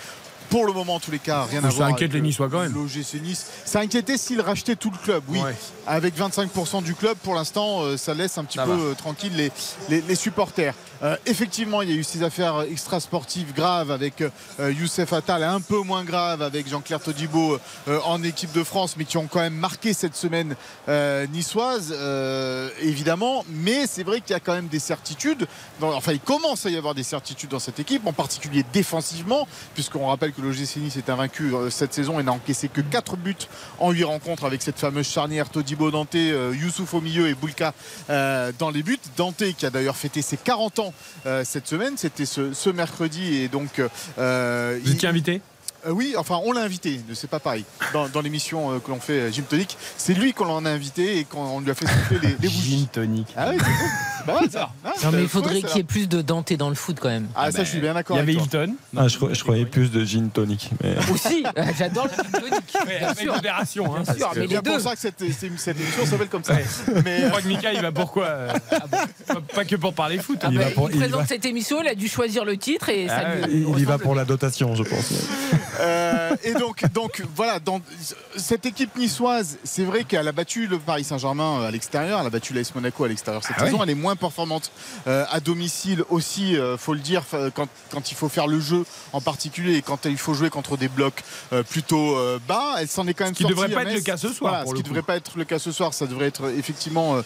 Pour 0.51 0.67
le 0.67 0.73
moment, 0.75 0.97
en 0.97 1.01
tous 1.01 1.11
les 1.11 1.19
cas, 1.19 1.45
rien 1.45 1.63
Ça 1.63 1.69
à 1.69 1.71
voir. 1.71 1.89
inquiète 1.89 2.03
avec 2.03 2.13
les 2.13 2.19
le- 2.21 2.27
Niçois 2.27 2.49
quand 2.51 2.61
même. 2.61 2.73
L'OGC 2.75 3.15
Nice. 3.23 3.47
Ça 3.65 3.81
inquiétait 3.81 4.19
s'il 4.19 4.41
rachetait 4.43 4.77
tout 4.77 4.91
le 4.91 4.99
club, 4.99 5.23
oui. 5.29 5.41
Ouais. 5.41 5.55
Avec 5.87 6.15
25% 6.17 6.83
du 6.83 6.95
club, 6.95 7.17
pour 7.25 7.35
l'instant, 7.35 7.81
euh, 7.83 7.97
ça 7.97 8.13
laisse 8.13 8.37
un 8.37 8.45
petit 8.45 8.59
Ça 8.59 8.65
peu 8.67 8.73
va. 8.75 8.83
euh, 8.83 8.95
tranquille 8.95 9.33
les, 9.35 9.51
les- 9.89 10.03
les 10.03 10.15
supporters. 10.15 10.75
Euh, 11.05 11.17
effectivement, 11.27 11.83
il 11.83 11.91
y 11.91 11.93
a 11.93 11.97
eu 11.97 12.05
ces 12.05 12.23
affaires 12.23 12.63
extrasportives 12.63 13.53
graves 13.53 13.91
avec 13.91 14.23
euh, 14.23 14.73
Youssef 14.73 15.13
Attal, 15.13 15.43
un 15.43 15.61
peu 15.61 15.81
moins 15.81 16.03
graves 16.03 16.41
avec 16.41 16.67
Jean-Claire 16.67 17.01
Todibo 17.01 17.59
euh, 17.89 18.01
en 18.07 18.23
équipe 18.23 18.53
de 18.53 18.65
France, 18.65 18.97
mais 18.97 19.05
qui 19.05 19.19
ont 19.19 19.27
quand 19.27 19.41
même 19.41 19.55
marqué 19.55 19.93
cette 19.93 20.17
semaine 20.17 20.57
niçoise, 21.31 21.95
évidemment. 22.81 23.45
Mais 23.51 23.87
c'est 23.87 24.03
vrai 24.03 24.21
qu'il 24.21 24.31
y 24.31 24.37
a 24.37 24.41
quand 24.41 24.55
même 24.55 24.69
des 24.69 24.79
certitudes. 24.79 25.47
Enfin, 25.81 26.13
il 26.13 26.21
commence 26.21 26.67
à 26.67 26.71
y 26.71 26.77
avoir 26.77 26.95
des 26.95 27.03
certitudes 27.03 27.51
dans 27.51 27.59
cette 27.59 27.81
équipe, 27.81 28.07
en 28.07 28.13
particulier 28.13 28.65
défensivement, 28.73 29.47
puisqu'on 29.75 30.07
rappelle 30.07 30.33
que 30.33 30.41
l'OGC 30.41 30.77
Nice 30.77 30.97
est 30.97 31.11
invaincu 31.11 31.53
cette 31.71 31.93
saison 31.93 32.21
et 32.21 32.23
n'a 32.23 32.33
encaissé 32.33 32.69
que 32.69 32.81
4 32.81 33.17
buts 33.17 33.35
en 33.79 33.91
8 33.91 34.05
rencontres 34.05 34.45
avec 34.45 34.63
cette 34.63 34.79
fameuse 34.79 35.09
charnière 35.09 35.51
Todibo 35.51 35.91
Dante, 35.91 36.15
Youssouf 36.15 36.95
au 36.95 37.01
milieu 37.01 37.29
et 37.29 37.35
Boulka 37.35 37.75
dans 38.09 38.71
les 38.73 38.83
buts. 38.83 38.99
Dante 39.17 39.45
qui 39.57 39.67
a 39.67 39.71
d'ailleurs 39.71 39.97
fêté 39.97 40.23
ses 40.23 40.37
40 40.37 40.79
ans 40.79 40.94
cette 41.45 41.67
semaine, 41.67 41.95
c'était 41.97 42.27
ce, 42.27 42.53
ce 42.53 42.71
mercredi 42.71 43.37
et 43.37 43.49
donc 43.49 43.81
euh, 44.19 44.79
Vous 44.83 44.91
il- 44.91 44.95
étiez 44.95 45.09
invité? 45.09 45.41
Euh, 45.87 45.91
oui, 45.91 46.15
enfin 46.19 46.41
on 46.45 46.53
l'a 46.53 46.63
invité, 46.63 47.01
c'est 47.15 47.29
pas 47.31 47.41
pareil. 47.41 47.65
Dans, 47.93 48.09
dans 48.09 48.21
l'émission 48.21 48.73
euh, 48.73 48.79
que 48.79 48.91
l'on 48.91 49.01
fait 49.01 49.13
euh, 49.21 49.31
Gym 49.33 49.45
Tonic, 49.45 49.77
c'est 49.97 50.15
lui 50.15 50.33
qu'on 50.33 50.45
l'en 50.45 50.65
a 50.65 50.71
invité 50.71 51.19
et 51.19 51.25
qu'on 51.25 51.61
lui 51.61 51.71
a 51.71 51.75
fait 51.75 51.87
souffler 51.87 52.19
les, 52.23 52.29
les 52.41 52.49
bougies. 52.49 52.89
tonic. 52.93 53.27
Ah 53.37 53.51
oui, 53.51 53.59
c'est 54.19 54.27
pas 54.27 54.35
mal, 54.41 54.51
ça. 54.51 54.71
Ah, 54.85 54.93
Non, 55.05 55.11
mais 55.11 55.19
c'est- 55.19 55.23
il 55.25 55.29
faudrait 55.29 55.63
qu'il 55.63 55.77
y 55.77 55.81
ait 55.81 55.85
plus 55.85 56.09
de 56.09 56.23
Dante 56.23 56.53
dans 56.55 56.69
le 56.69 56.75
foot 56.75 56.97
quand 57.01 57.09
même. 57.09 57.29
Ah, 57.35 57.51
ça, 57.51 57.65
je 57.65 57.71
suis 57.71 57.81
bien 57.81 57.93
Il 57.93 57.95
d'accord. 57.95 58.17
y 58.17 58.21
avait. 58.21 58.33
Hilton. 58.35 58.75
Ah, 58.97 59.09
je, 59.09 59.43
croyais 59.43 59.67
plus 59.67 59.91
de 59.91 60.05
gin 60.05 60.29
tonic. 60.31 60.71
Mais... 60.83 60.95
Aussi, 61.13 61.45
j'adore 61.79 62.07
le 62.07 62.11
gin 62.23 62.31
tonic. 62.41 62.53
Ouais, 62.87 62.99
bien 62.99 63.09
avec 63.09 63.19
sûr. 63.21 63.35
modération. 63.35 63.95
Hein, 63.97 64.03
Bien 64.05 64.15
sûr, 64.15 64.31
mais 64.35 64.41
C'est 64.43 64.47
bien 64.49 64.61
les 64.65 64.71
pour 64.73 64.81
ça 64.81 64.95
que 64.95 65.01
cette, 65.01 65.25
cette 65.59 65.79
émission 65.81 66.07
s'appelle 66.07 66.29
comme 66.29 66.45
ça. 66.45 66.55
Ouais. 66.55 66.65
Mais 67.05 67.21
Je 67.21 67.25
euh, 67.25 67.29
crois 67.29 67.43
que 67.43 67.49
Mika, 67.49 67.73
il 67.73 67.81
va 67.81 67.93
pourquoi 67.93 68.25
euh, 68.27 68.53
pas, 68.71 69.41
pas 69.55 69.65
que 69.65 69.77
pour 69.77 69.95
parler 69.95 70.19
foot. 70.19 70.39
Ah 70.43 70.49
il 70.51 70.59
bah, 70.59 70.65
va 70.65 70.71
pour- 70.71 70.91
il 70.91 70.97
il 70.97 71.01
présente 71.01 71.21
va- 71.21 71.27
cette 71.27 71.45
émission, 71.45 71.83
il 71.83 71.89
a 71.89 71.95
dû 71.95 72.09
choisir 72.09 72.45
le 72.45 72.57
titre 72.57 72.89
et 72.89 73.09
ça 73.09 73.23
Ah 73.25 73.47
lui 73.47 73.55
Il, 73.55 73.69
il 73.69 73.79
y 73.81 73.85
va 73.85 73.99
pour 73.99 74.15
la 74.15 74.25
dotation, 74.25 74.75
je 74.75 74.83
pense. 74.83 75.13
Euh, 75.81 76.37
et 76.45 76.55
donc, 76.55 76.85
donc 76.93 77.23
voilà, 77.35 77.59
dans 77.61 77.81
cette 78.37 78.67
équipe 78.67 78.97
niçoise, 78.97 79.59
c'est 79.65 79.85
vrai 79.85 80.05
qu'elle 80.05 80.29
a 80.29 80.33
battu 80.33 80.67
le 80.67 80.79
Paris 80.79 81.05
Saint-Germain 81.05 81.61
euh, 81.61 81.69
à 81.69 81.71
l'extérieur, 81.71 82.21
elle 82.21 82.27
a 82.27 82.31
battu 82.31 82.53
l'AS 82.53 82.75
Monaco 82.75 83.05
à 83.05 83.09
l'extérieur 83.09 83.43
cette 83.45 83.57
Ah 83.59 83.65
saison. 83.67 83.83
Elle 83.83 83.91
est 83.91 83.95
moins 83.95 84.17
performante 84.17 84.71
euh, 85.07 85.25
à 85.31 85.41
domicile 85.41 86.05
aussi, 86.11 86.57
euh, 86.57 86.77
faut 86.77 86.95
le 86.95 87.01
dire, 87.01 87.25
quand, 87.55 87.69
quand 87.91 88.11
il 88.11 88.15
faut 88.15 88.29
faire 88.29 88.47
le 88.47 88.61
jeu 88.61 88.85
en 89.13 89.21
particulier 89.21 89.75
et 89.75 89.83
quand 89.83 90.07
il 90.07 90.19
faut 90.19 90.35
jouer 90.35 90.51
contre 90.51 90.77
des 90.77 90.89
blocs 90.89 91.23
euh, 91.53 91.63
plutôt 91.63 92.17
bas. 92.47 92.77
Elle 92.79 92.89
s'en 92.89 93.07
est 93.07 93.15
quand 93.15 93.25
même 93.25 93.35
Ce 93.35 93.39
qui 93.39 93.43
sortie 93.45 93.55
devrait 93.55 93.75
pas 93.75 93.83
être 93.91 93.95
le 93.95 94.01
cas 94.01 94.17
ce 94.17 94.29
soir, 94.33 94.51
Voilà, 94.53 94.63
pour 94.65 94.73
ce 94.73 94.75
le 94.75 94.79
qui 94.79 94.83
coup. 94.85 94.89
devrait 94.91 95.03
pas 95.03 95.17
être 95.17 95.37
le 95.37 95.45
cas 95.45 95.59
ce 95.59 95.73
soir, 95.73 95.95
ça 95.95 96.07
devrait 96.07 96.27
être 96.27 96.51
effectivement 96.57 97.17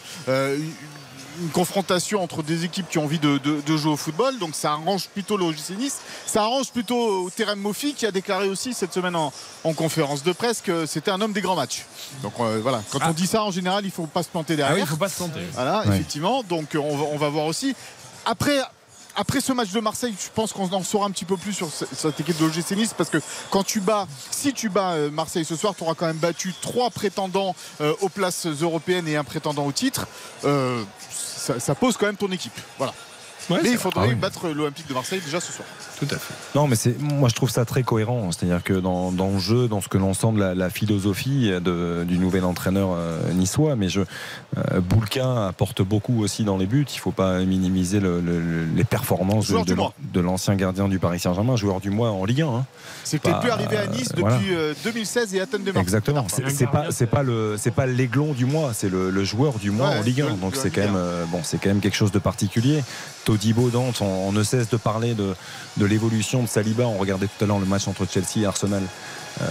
une 1.40 1.50
confrontation 1.50 2.22
entre 2.22 2.42
des 2.42 2.64
équipes 2.64 2.88
qui 2.88 2.98
ont 2.98 3.04
envie 3.04 3.18
de, 3.18 3.38
de- 3.38 3.60
de 3.60 3.76
jouer 3.76 3.92
au 3.92 3.96
football. 3.96 4.38
Donc 4.38 4.54
ça 4.54 4.72
arrange 4.72 5.08
plutôt 5.08 5.36
le 5.36 5.44
OGC 5.44 5.70
Nice. 5.78 5.98
Ça 6.26 6.42
arrange 6.42 6.70
plutôt 6.70 7.30
terrain 7.30 7.54
Mofi 7.54 7.94
qui 7.94 8.06
a 8.06 8.10
déclaré 8.10 8.48
aussi 8.48 8.74
cette 8.74 8.92
semaine 8.92 9.16
en, 9.16 9.32
en 9.64 9.72
conférence 9.72 10.22
de 10.22 10.32
presse 10.32 10.60
que 10.60 10.86
c'était 10.86 11.10
un 11.10 11.20
homme 11.20 11.32
des 11.32 11.40
grands 11.40 11.56
matchs. 11.56 11.84
Donc 12.22 12.32
euh, 12.40 12.58
voilà, 12.62 12.82
quand 12.90 12.98
Ah. 13.02 13.08
on 13.10 13.12
dit 13.12 13.26
ça 13.26 13.42
en 13.44 13.50
général, 13.50 13.84
il 13.84 13.90
faut 13.90 14.06
pas 14.06 14.22
se 14.22 14.28
planter 14.28 14.54
Ah 14.54 14.56
derrière. 14.56 14.76
oui, 14.76 14.82
il 14.82 14.88
faut 14.88 14.96
pas 14.96 15.08
se 15.08 15.16
planter. 15.16 15.40
Voilà, 15.54 15.80
Ouais. 15.86 15.94
effectivement. 15.94 16.42
Donc 16.42 16.74
euh, 16.74 16.78
on 16.78 16.96
va, 16.96 17.04
on 17.12 17.16
va 17.18 17.28
voir 17.28 17.46
aussi. 17.46 17.74
Après. 18.26 18.58
Après 19.20 19.40
ce 19.40 19.52
match 19.52 19.72
de 19.72 19.80
Marseille, 19.80 20.14
je 20.16 20.28
pense 20.32 20.52
qu'on 20.52 20.72
en 20.72 20.84
saura 20.84 21.06
un 21.06 21.10
petit 21.10 21.24
peu 21.24 21.36
plus 21.36 21.52
sur 21.52 21.68
ce- 21.72 21.86
cette 21.92 22.20
équipe 22.20 22.38
de 22.38 22.44
l'OGC 22.44 22.76
Nice 22.76 22.94
parce 22.96 23.10
que 23.10 23.18
quand 23.50 23.64
tu 23.64 23.80
bats, 23.80 24.06
si 24.30 24.52
tu 24.52 24.68
bats 24.68 24.92
euh, 24.92 25.10
Marseille 25.10 25.44
ce 25.44 25.56
soir, 25.56 25.74
tu 25.76 25.82
auras 25.82 25.94
quand 25.94 26.06
même 26.06 26.18
battu 26.18 26.54
trois 26.62 26.88
prétendants 26.90 27.56
aux 28.00 28.08
places 28.10 28.46
européennes 28.46 29.08
et 29.08 29.16
un 29.16 29.24
prétendant 29.24 29.66
au 29.66 29.72
titre. 29.72 30.06
Euh, 30.44 30.84
ça, 31.58 31.74
pose 31.74 31.96
quand 31.96 32.06
même 32.06 32.16
ton 32.16 32.30
équipe. 32.30 32.52
Voilà. 32.76 32.92
Ouais, 33.50 33.60
Mais 33.62 33.70
il 33.70 33.78
faudrait 33.78 34.04
Ah 34.04 34.08
oui. 34.10 34.14
battre 34.14 34.48
l'Olympique 34.48 34.86
de 34.88 34.94
Marseille 34.94 35.20
déjà 35.24 35.40
ce 35.40 35.52
soir. 35.52 35.66
Tout 35.98 36.06
à 36.10 36.18
fait. 36.18 36.34
Non, 36.54 36.66
mais 36.68 36.76
c'est 36.76 37.00
moi 37.00 37.28
je 37.28 37.34
trouve 37.34 37.50
ça 37.50 37.64
très 37.64 37.82
cohérent. 37.82 38.30
C'est-à-dire 38.30 38.62
que 38.62 38.74
dans, 38.74 39.10
dans 39.10 39.30
le 39.30 39.38
jeu, 39.38 39.68
dans 39.68 39.80
ce 39.80 39.88
que 39.88 39.96
l'on 39.98 40.14
sent 40.14 40.32
de 40.32 40.38
la, 40.40 40.54
la 40.54 40.70
philosophie 40.70 41.50
de- 41.50 42.04
du 42.06 42.18
nouvel 42.18 42.44
entraîneur 42.44 42.90
euh, 42.92 43.32
niçois, 43.32 43.74
mais 43.76 43.88
je 43.88 44.00
euh, 44.02 44.80
Boulka 44.80 45.46
apporte 45.48 45.82
beaucoup 45.82 46.22
aussi 46.22 46.44
dans 46.44 46.56
les 46.58 46.66
buts. 46.66 46.86
Il 46.94 46.98
faut 46.98 47.10
pas 47.10 47.38
minimiser 47.40 48.00
le- 48.00 48.20
le- 48.20 48.38
le- 48.40 48.64
les 48.76 48.84
performances 48.84 49.50
de, 49.50 50.20
l'ancien 50.20 50.54
gardien 50.54 50.88
du 50.88 50.98
Paris 50.98 51.18
Saint-Germain, 51.20 51.56
joueur 51.56 51.80
du 51.80 51.90
mois 51.90 52.10
en 52.10 52.24
Ligue 52.24 52.42
1. 52.42 52.48
hein. 52.48 52.66
C'est 53.04 53.18
peut-être 53.20 53.40
plus 53.40 53.50
arrivé 53.50 53.76
à 53.78 53.86
Nice 53.86 54.08
depuis 54.10 54.20
voilà. 54.20 54.38
euh, 54.50 54.74
2016 54.84 55.34
et 55.34 55.40
Athènes 55.40 55.62
de 55.62 55.72
Marseille. 55.72 55.82
Exactement. 55.82 56.26
C'est 56.28 56.66
pas 56.66 56.86
c'est 56.90 57.06
pas 57.06 57.22
le 57.22 57.56
c'est 57.58 57.70
pas 57.70 57.86
l'aiglon 57.86 58.32
du 58.34 58.44
mois, 58.44 58.72
c'est 58.74 58.90
le, 58.90 59.10
le 59.10 59.24
joueur 59.24 59.54
du 59.54 59.70
mois 59.70 59.88
Ouais, 59.90 59.98
en 59.98 60.02
Ligue 60.02 60.20
1. 60.20 60.26
le- 60.26 60.32
Donc 60.34 60.54
c'est 60.56 60.70
quand 60.70 60.82
même 60.82 60.94
euh, 60.96 61.24
bon, 61.32 61.40
c'est 61.42 61.58
quand 61.58 61.70
même 61.70 61.80
quelque 61.80 61.96
chose 61.96 62.12
de 62.12 62.18
particulier. 62.18 62.82
Todibo, 63.28 63.68
Dante, 63.68 64.00
on, 64.00 64.32
ne 64.32 64.42
cesse 64.42 64.70
de 64.70 64.78
parler 64.78 65.12
de, 65.12 65.34
de 65.76 65.84
l'évolution 65.84 66.42
de 66.42 66.48
Saliba. 66.48 66.84
On 66.84 66.96
regardait 66.96 67.26
tout 67.26 67.44
à 67.44 67.46
l'heure 67.46 67.58
le 67.58 67.66
match 67.66 67.86
entre 67.86 68.06
Chelsea 68.10 68.38
et 68.38 68.46
Arsenal. 68.46 68.82
Euh, 69.42 69.44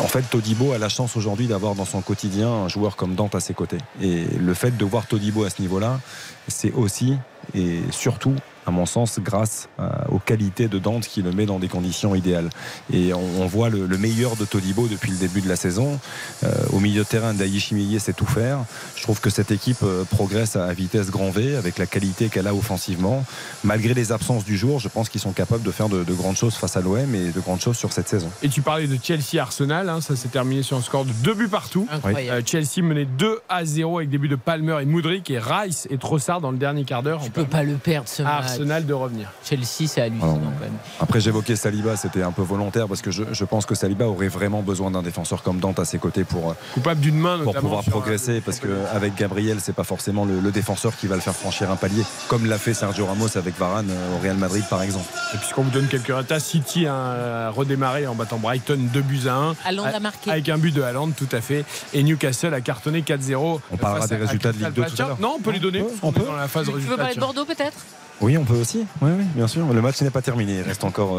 en 0.00 0.08
fait, 0.08 0.22
Todibo 0.22 0.72
a 0.72 0.78
la 0.78 0.88
chance 0.88 1.18
aujourd'hui 1.18 1.48
d'avoir 1.48 1.74
dans 1.74 1.84
son 1.84 2.00
quotidien 2.00 2.48
un 2.48 2.68
joueur 2.68 2.96
comme 2.96 3.14
Dante 3.14 3.34
à 3.34 3.40
ses 3.40 3.52
côtés. 3.52 3.76
Et 4.00 4.24
le 4.24 4.54
fait 4.54 4.74
de 4.74 4.84
voir 4.86 5.06
Todibo 5.06 5.44
à 5.44 5.50
ce 5.50 5.60
niveau-là, 5.60 6.00
c'est 6.48 6.72
aussi 6.72 7.18
et 7.54 7.80
surtout, 7.90 8.34
à 8.66 8.70
mon 8.70 8.86
sens, 8.86 9.18
grâce 9.20 9.68
euh, 9.78 9.88
aux 10.10 10.18
qualités 10.18 10.68
de 10.68 10.78
Dante 10.78 11.06
qui 11.06 11.22
le 11.22 11.32
met 11.32 11.46
dans 11.46 11.58
des 11.58 11.68
conditions 11.68 12.14
idéales. 12.14 12.50
Et 12.92 13.14
on, 13.14 13.40
on 13.40 13.46
voit 13.46 13.68
le, 13.68 13.86
le 13.86 13.98
meilleur 13.98 14.36
de 14.36 14.44
Todibo 14.44 14.88
depuis 14.88 15.12
le 15.12 15.18
début 15.18 15.40
de 15.40 15.48
la 15.48 15.56
saison. 15.56 15.98
Euh, 16.44 16.48
au 16.72 16.80
milieu 16.80 17.02
de 17.02 17.08
terrain, 17.08 17.34
Daïchi 17.34 17.98
sait 18.00 18.12
tout 18.12 18.26
faire. 18.26 18.58
Je 18.96 19.02
trouve 19.02 19.20
que 19.20 19.30
cette 19.30 19.50
équipe 19.50 19.82
euh, 19.82 20.04
progresse 20.04 20.56
à 20.56 20.72
vitesse 20.72 21.10
grand 21.10 21.30
V 21.30 21.56
avec 21.56 21.78
la 21.78 21.86
qualité 21.86 22.28
qu'elle 22.28 22.46
a 22.46 22.54
offensivement. 22.54 23.24
Malgré 23.64 23.94
les 23.94 24.12
absences 24.12 24.44
du 24.44 24.56
jour, 24.56 24.80
je 24.80 24.88
pense 24.88 25.08
qu'ils 25.08 25.20
sont 25.20 25.32
capables 25.32 25.62
de 25.62 25.70
faire 25.70 25.88
de, 25.88 26.04
de 26.04 26.14
grandes 26.14 26.36
choses 26.36 26.54
face 26.54 26.76
à 26.76 26.80
l'OM 26.80 27.14
et 27.14 27.30
de 27.30 27.40
grandes 27.40 27.60
choses 27.60 27.76
sur 27.76 27.92
cette 27.92 28.08
saison. 28.08 28.30
Et 28.42 28.48
tu 28.48 28.62
parlais 28.62 28.86
de 28.86 28.98
Chelsea-Arsenal, 29.02 29.88
hein, 29.88 30.00
ça 30.00 30.16
s'est 30.16 30.28
terminé 30.28 30.62
sur 30.62 30.76
un 30.76 30.82
score 30.82 31.04
de 31.04 31.12
deux 31.22 31.34
buts 31.34 31.48
partout. 31.48 31.86
Euh, 32.04 32.42
Chelsea 32.44 32.82
menait 32.82 33.04
2 33.04 33.40
à 33.48 33.64
0 33.64 33.98
avec 33.98 34.10
des 34.10 34.18
buts 34.18 34.28
de 34.28 34.36
Palmer 34.36 34.78
et 34.82 34.84
Moudric 34.84 35.30
et 35.30 35.38
Rice 35.38 35.86
et 35.90 35.98
Trossard 35.98 36.40
dans 36.40 36.50
le 36.50 36.58
dernier 36.58 36.84
quart 36.84 37.02
d'heure. 37.02 37.20
Tu 37.22 37.30
peux 37.30 37.44
pas 37.44 37.62
le 37.62 37.74
perdre 37.74 38.08
ce 38.08 38.22
match. 38.22 38.55
Arsenal 38.56 38.86
de 38.86 38.92
revenir. 38.94 39.30
Chelsea, 39.44 39.86
c'est 39.88 40.00
hallucinant 40.00 40.34
quand 40.58 40.60
même. 40.64 40.72
Après, 41.00 41.20
j'évoquais 41.20 41.56
Saliba, 41.56 41.96
c'était 41.96 42.22
un 42.22 42.32
peu 42.32 42.42
volontaire 42.42 42.88
parce 42.88 43.02
que 43.02 43.10
je, 43.10 43.22
je 43.32 43.44
pense 43.44 43.66
que 43.66 43.74
Saliba 43.74 44.06
aurait 44.06 44.28
vraiment 44.28 44.62
besoin 44.62 44.90
d'un 44.90 45.02
défenseur 45.02 45.42
comme 45.42 45.58
Dante 45.58 45.78
à 45.78 45.84
ses 45.84 45.98
côtés 45.98 46.24
pour, 46.24 46.50
euh, 46.50 46.54
Coupable 46.74 47.00
d'une 47.00 47.18
main, 47.18 47.38
pour 47.42 47.54
pouvoir 47.54 47.80
un- 47.86 47.90
progresser 47.90 48.40
parce 48.40 48.60
qu'avec 48.60 49.14
Gabriel 49.16 49.58
c'est 49.60 49.72
pas 49.74 49.84
forcément 49.84 50.24
le, 50.24 50.40
le 50.40 50.50
défenseur 50.50 50.96
qui 50.96 51.06
va 51.06 51.14
le 51.14 51.20
faire 51.20 51.34
franchir 51.34 51.70
un 51.70 51.76
palier 51.76 52.02
comme 52.28 52.46
l'a 52.46 52.58
fait 52.58 52.74
Sergio 52.74 53.06
Ramos 53.06 53.36
avec 53.36 53.58
Varane 53.58 53.88
euh, 53.90 54.16
au 54.16 54.22
Real 54.22 54.36
Madrid 54.36 54.64
par 54.68 54.82
exemple 54.82 55.06
Et 55.34 55.38
puisqu'on 55.38 55.62
vous 55.62 55.70
donne 55.70 55.86
quelques 55.88 56.06
résultats, 56.08 56.40
City 56.40 56.86
a 56.86 57.50
redémarré 57.50 58.06
en 58.06 58.14
battant 58.14 58.38
Brighton 58.38 58.78
2 58.92 59.00
buts 59.02 59.20
à 59.28 59.34
1. 59.34 59.54
Haaland 59.64 59.84
a 59.84 60.00
marqué. 60.00 60.30
Avec 60.30 60.48
un 60.48 60.58
but 60.58 60.72
de 60.74 60.82
Haaland, 60.82 61.10
tout 61.10 61.28
à 61.32 61.40
fait. 61.40 61.64
Et 61.94 62.02
Newcastle 62.02 62.52
a 62.54 62.60
cartonné 62.60 63.02
4-0. 63.02 63.60
On 63.70 63.76
parlera 63.76 64.06
des 64.06 64.16
résultats 64.16 64.52
de 64.52 64.58
Ligue 64.58 64.72
2 64.72 64.84
tout 64.84 65.02
à 65.02 65.06
l'heure. 65.06 65.18
Non, 65.20 65.34
on 65.38 65.40
peut 65.40 65.50
les 65.52 65.58
donner. 65.60 65.84
On 66.02 66.12
peut, 66.12 66.22
on 66.26 66.32
dans 66.32 66.36
la 66.36 66.48
phase 66.48 66.66
Tu 66.66 66.72
veux 66.72 66.96
parler 66.96 67.14
de 67.14 67.20
Bordeaux 67.20 67.44
peut-être? 67.44 67.76
Oui 68.20 68.36
on 68.38 68.44
peut 68.44 68.54
aussi. 68.56 68.86
Oui, 69.02 69.10
oui 69.18 69.24
bien 69.34 69.46
sûr. 69.46 69.66
Le 69.72 69.82
match 69.82 70.00
n'est 70.02 70.10
pas 70.10 70.22
terminé. 70.22 70.54
Il 70.56 70.62
reste 70.62 70.84
encore 70.84 71.18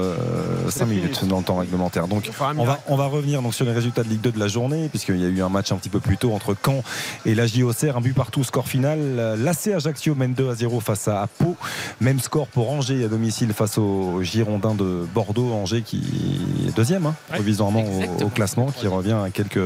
5 0.70 0.86
minutes 0.86 1.26
dans 1.26 1.38
le 1.40 1.44
temps 1.44 1.58
réglementaire. 1.58 2.08
Donc 2.08 2.30
On 2.40 2.44
va, 2.44 2.54
miracle. 2.54 2.82
on 2.88 2.96
va 2.96 3.06
revenir 3.06 3.42
donc 3.42 3.54
sur 3.54 3.66
les 3.66 3.72
résultats 3.74 4.04
de 4.04 4.10
Ligue 4.10 4.22
2 4.22 4.32
de 4.32 4.40
la 4.40 4.48
journée 4.48 4.88
puisqu'il 4.90 5.18
y 5.22 5.26
a 5.26 5.30
eu 5.30 5.42
un 5.42 5.50
match 5.50 5.72
un 5.72 5.76
petit 5.76 5.90
peu 5.90 6.00
plus 6.00 6.18
tôt 6.18 6.34
entre 6.34 6.56
Caen 6.66 6.84
et 7.26 7.36
la 7.36 7.46
JOCR 7.48 7.98
un 7.98 8.02
but 8.02 8.14
partout 8.14 8.44
score 8.44 8.68
final. 8.68 9.36
l'AC 9.38 9.68
Ajaccio 9.68 10.16
mène 10.16 10.34
2 10.34 10.50
à 10.50 10.56
0 10.56 10.80
face 10.80 11.08
à 11.08 11.28
Pau. 11.38 11.56
Même 12.02 12.20
score 12.20 12.48
pour 12.48 12.72
Angers 12.72 13.04
à 13.06 13.08
domicile 13.08 13.54
face 13.54 13.78
aux 13.78 14.22
Girondins 14.24 14.76
de 14.76 15.06
Bordeaux. 15.14 15.52
Angers 15.54 15.82
qui 15.84 16.02
est 16.68 16.76
deuxième 16.76 17.06
hein, 17.06 17.16
Ouais, 17.30 17.36
provisoirement 17.36 17.84
au- 18.24 18.30
classement 18.30 18.68
qui 18.68 18.88
revient 18.88 19.18
à 19.26 19.30
quelques 19.30 19.60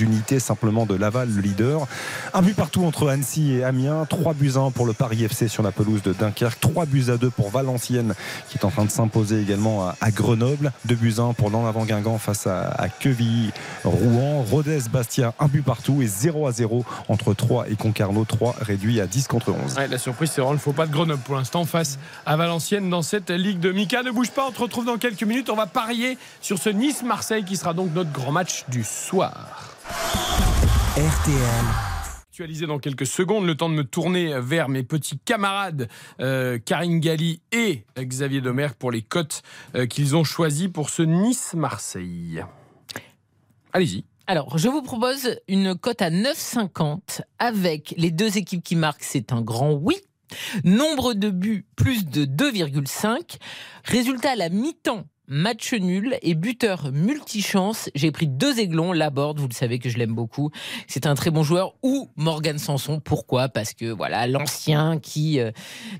unités 0.00 0.38
simplement 0.40 0.86
de 0.86 0.94
Laval 0.94 1.28
le 1.30 1.40
leader. 1.40 1.86
Un 2.32 2.42
but 2.42 2.54
partout 2.54 2.84
entre 2.84 3.08
Annecy 3.08 3.52
et 3.54 3.64
Amiens. 3.64 4.06
3 4.08 4.34
buts 4.34 4.52
à 4.56 4.58
1 4.60 4.70
pour 4.70 4.86
le 4.86 4.92
Paris 4.92 5.24
FC 5.24 5.48
sur 5.48 5.62
la 5.62 5.72
pelouse 5.72 6.02
de 6.02 6.12
Dunkerque 6.12 6.60
3 6.64 6.86
buts 6.86 7.04
à 7.08 7.18
2 7.18 7.28
pour 7.28 7.50
Valenciennes 7.50 8.14
qui 8.48 8.56
est 8.56 8.64
en 8.64 8.70
train 8.70 8.86
de 8.86 8.90
s'imposer 8.90 9.38
également 9.38 9.86
à, 9.86 9.96
à 10.00 10.10
Grenoble 10.10 10.72
2 10.86 10.94
buts 10.94 11.14
à 11.18 11.22
1 11.22 11.34
pour 11.34 11.50
l'en 11.50 11.66
avant 11.66 11.84
Guingamp 11.84 12.16
face 12.16 12.46
à, 12.46 12.68
à 12.70 12.88
Quevilly 12.88 13.50
Rouen 13.84 14.42
Rodez 14.50 14.78
Bastia 14.90 15.34
un 15.38 15.46
but 15.46 15.62
partout 15.62 16.00
et 16.00 16.06
0 16.06 16.46
à 16.46 16.52
0 16.52 16.84
entre 17.08 17.34
3 17.34 17.68
et 17.68 17.76
Concarneau 17.76 18.24
3 18.24 18.56
réduit 18.62 18.98
à 19.02 19.06
10 19.06 19.28
contre 19.28 19.50
11 19.50 19.74
Ouais, 19.76 19.88
la 19.88 19.98
surprise, 19.98 20.30
c'est 20.30 20.40
vraiment 20.40 20.54
le 20.54 20.58
faux 20.58 20.72
pas 20.72 20.86
de 20.86 20.92
Grenoble 20.92 21.20
pour 21.22 21.34
l'instant 21.34 21.66
face 21.66 21.98
à 22.24 22.36
Valenciennes 22.36 22.88
dans 22.88 23.02
cette 23.02 23.30
Ligue 23.30 23.60
de 23.60 23.70
Mika. 23.70 24.02
Ne 24.02 24.10
bouge 24.10 24.30
pas, 24.30 24.46
on 24.48 24.52
te 24.52 24.62
retrouve 24.62 24.86
dans 24.86 24.96
quelques 24.96 25.24
minutes. 25.24 25.50
On 25.50 25.56
va 25.56 25.66
parier 25.66 26.16
sur 26.40 26.58
ce 26.58 26.70
Nice-Marseille 26.70 27.44
qui 27.44 27.56
sera 27.56 27.74
donc 27.74 27.92
notre 27.94 28.10
grand 28.12 28.32
match 28.32 28.64
du 28.68 28.84
soir. 28.84 29.74
RTL. 30.96 31.93
Actualisé 32.34 32.66
dans 32.66 32.80
quelques 32.80 33.06
secondes, 33.06 33.46
le 33.46 33.54
temps 33.54 33.68
de 33.68 33.76
me 33.76 33.84
tourner 33.84 34.40
vers 34.40 34.68
mes 34.68 34.82
petits 34.82 35.20
camarades 35.20 35.88
euh, 36.18 36.58
Karine 36.58 36.98
Galli 36.98 37.40
et 37.52 37.84
Xavier 37.96 38.40
Domer 38.40 38.70
pour 38.76 38.90
les 38.90 39.02
cotes 39.02 39.42
euh, 39.76 39.86
qu'ils 39.86 40.16
ont 40.16 40.24
choisies 40.24 40.68
pour 40.68 40.90
ce 40.90 41.02
Nice-Marseille. 41.02 42.42
Allez-y. 43.72 44.04
Alors, 44.26 44.58
je 44.58 44.68
vous 44.68 44.82
propose 44.82 45.38
une 45.46 45.76
cote 45.76 46.02
à 46.02 46.10
9,50 46.10 47.20
avec 47.38 47.94
les 47.98 48.10
deux 48.10 48.36
équipes 48.36 48.64
qui 48.64 48.74
marquent, 48.74 49.04
c'est 49.04 49.30
un 49.30 49.40
grand 49.40 49.74
oui. 49.74 49.94
Nombre 50.64 51.14
de 51.14 51.30
buts, 51.30 51.64
plus 51.76 52.04
de 52.04 52.24
2,5. 52.24 53.36
Résultat 53.84 54.32
à 54.32 54.34
la 54.34 54.48
mi-temps, 54.48 55.04
match 55.28 55.72
nul 55.72 56.16
et 56.22 56.34
buteur 56.34 56.90
multichance. 56.92 57.90
J'ai 57.94 58.10
pris 58.10 58.26
deux 58.26 58.58
aiglons, 58.58 58.92
Laborde, 58.92 59.38
vous 59.40 59.48
le 59.48 59.54
savez 59.54 59.78
que 59.78 59.88
je 59.88 59.98
l'aime 59.98 60.14
beaucoup. 60.14 60.50
C'est 60.86 61.06
un 61.06 61.14
très 61.14 61.30
bon 61.30 61.42
joueur. 61.42 61.74
Ou 61.82 62.10
Morgan 62.16 62.58
Sanson. 62.58 63.00
Pourquoi? 63.00 63.48
Parce 63.48 63.72
que 63.72 63.86
voilà, 63.86 64.26
l'ancien 64.26 64.98
qui 64.98 65.40
euh, 65.40 65.50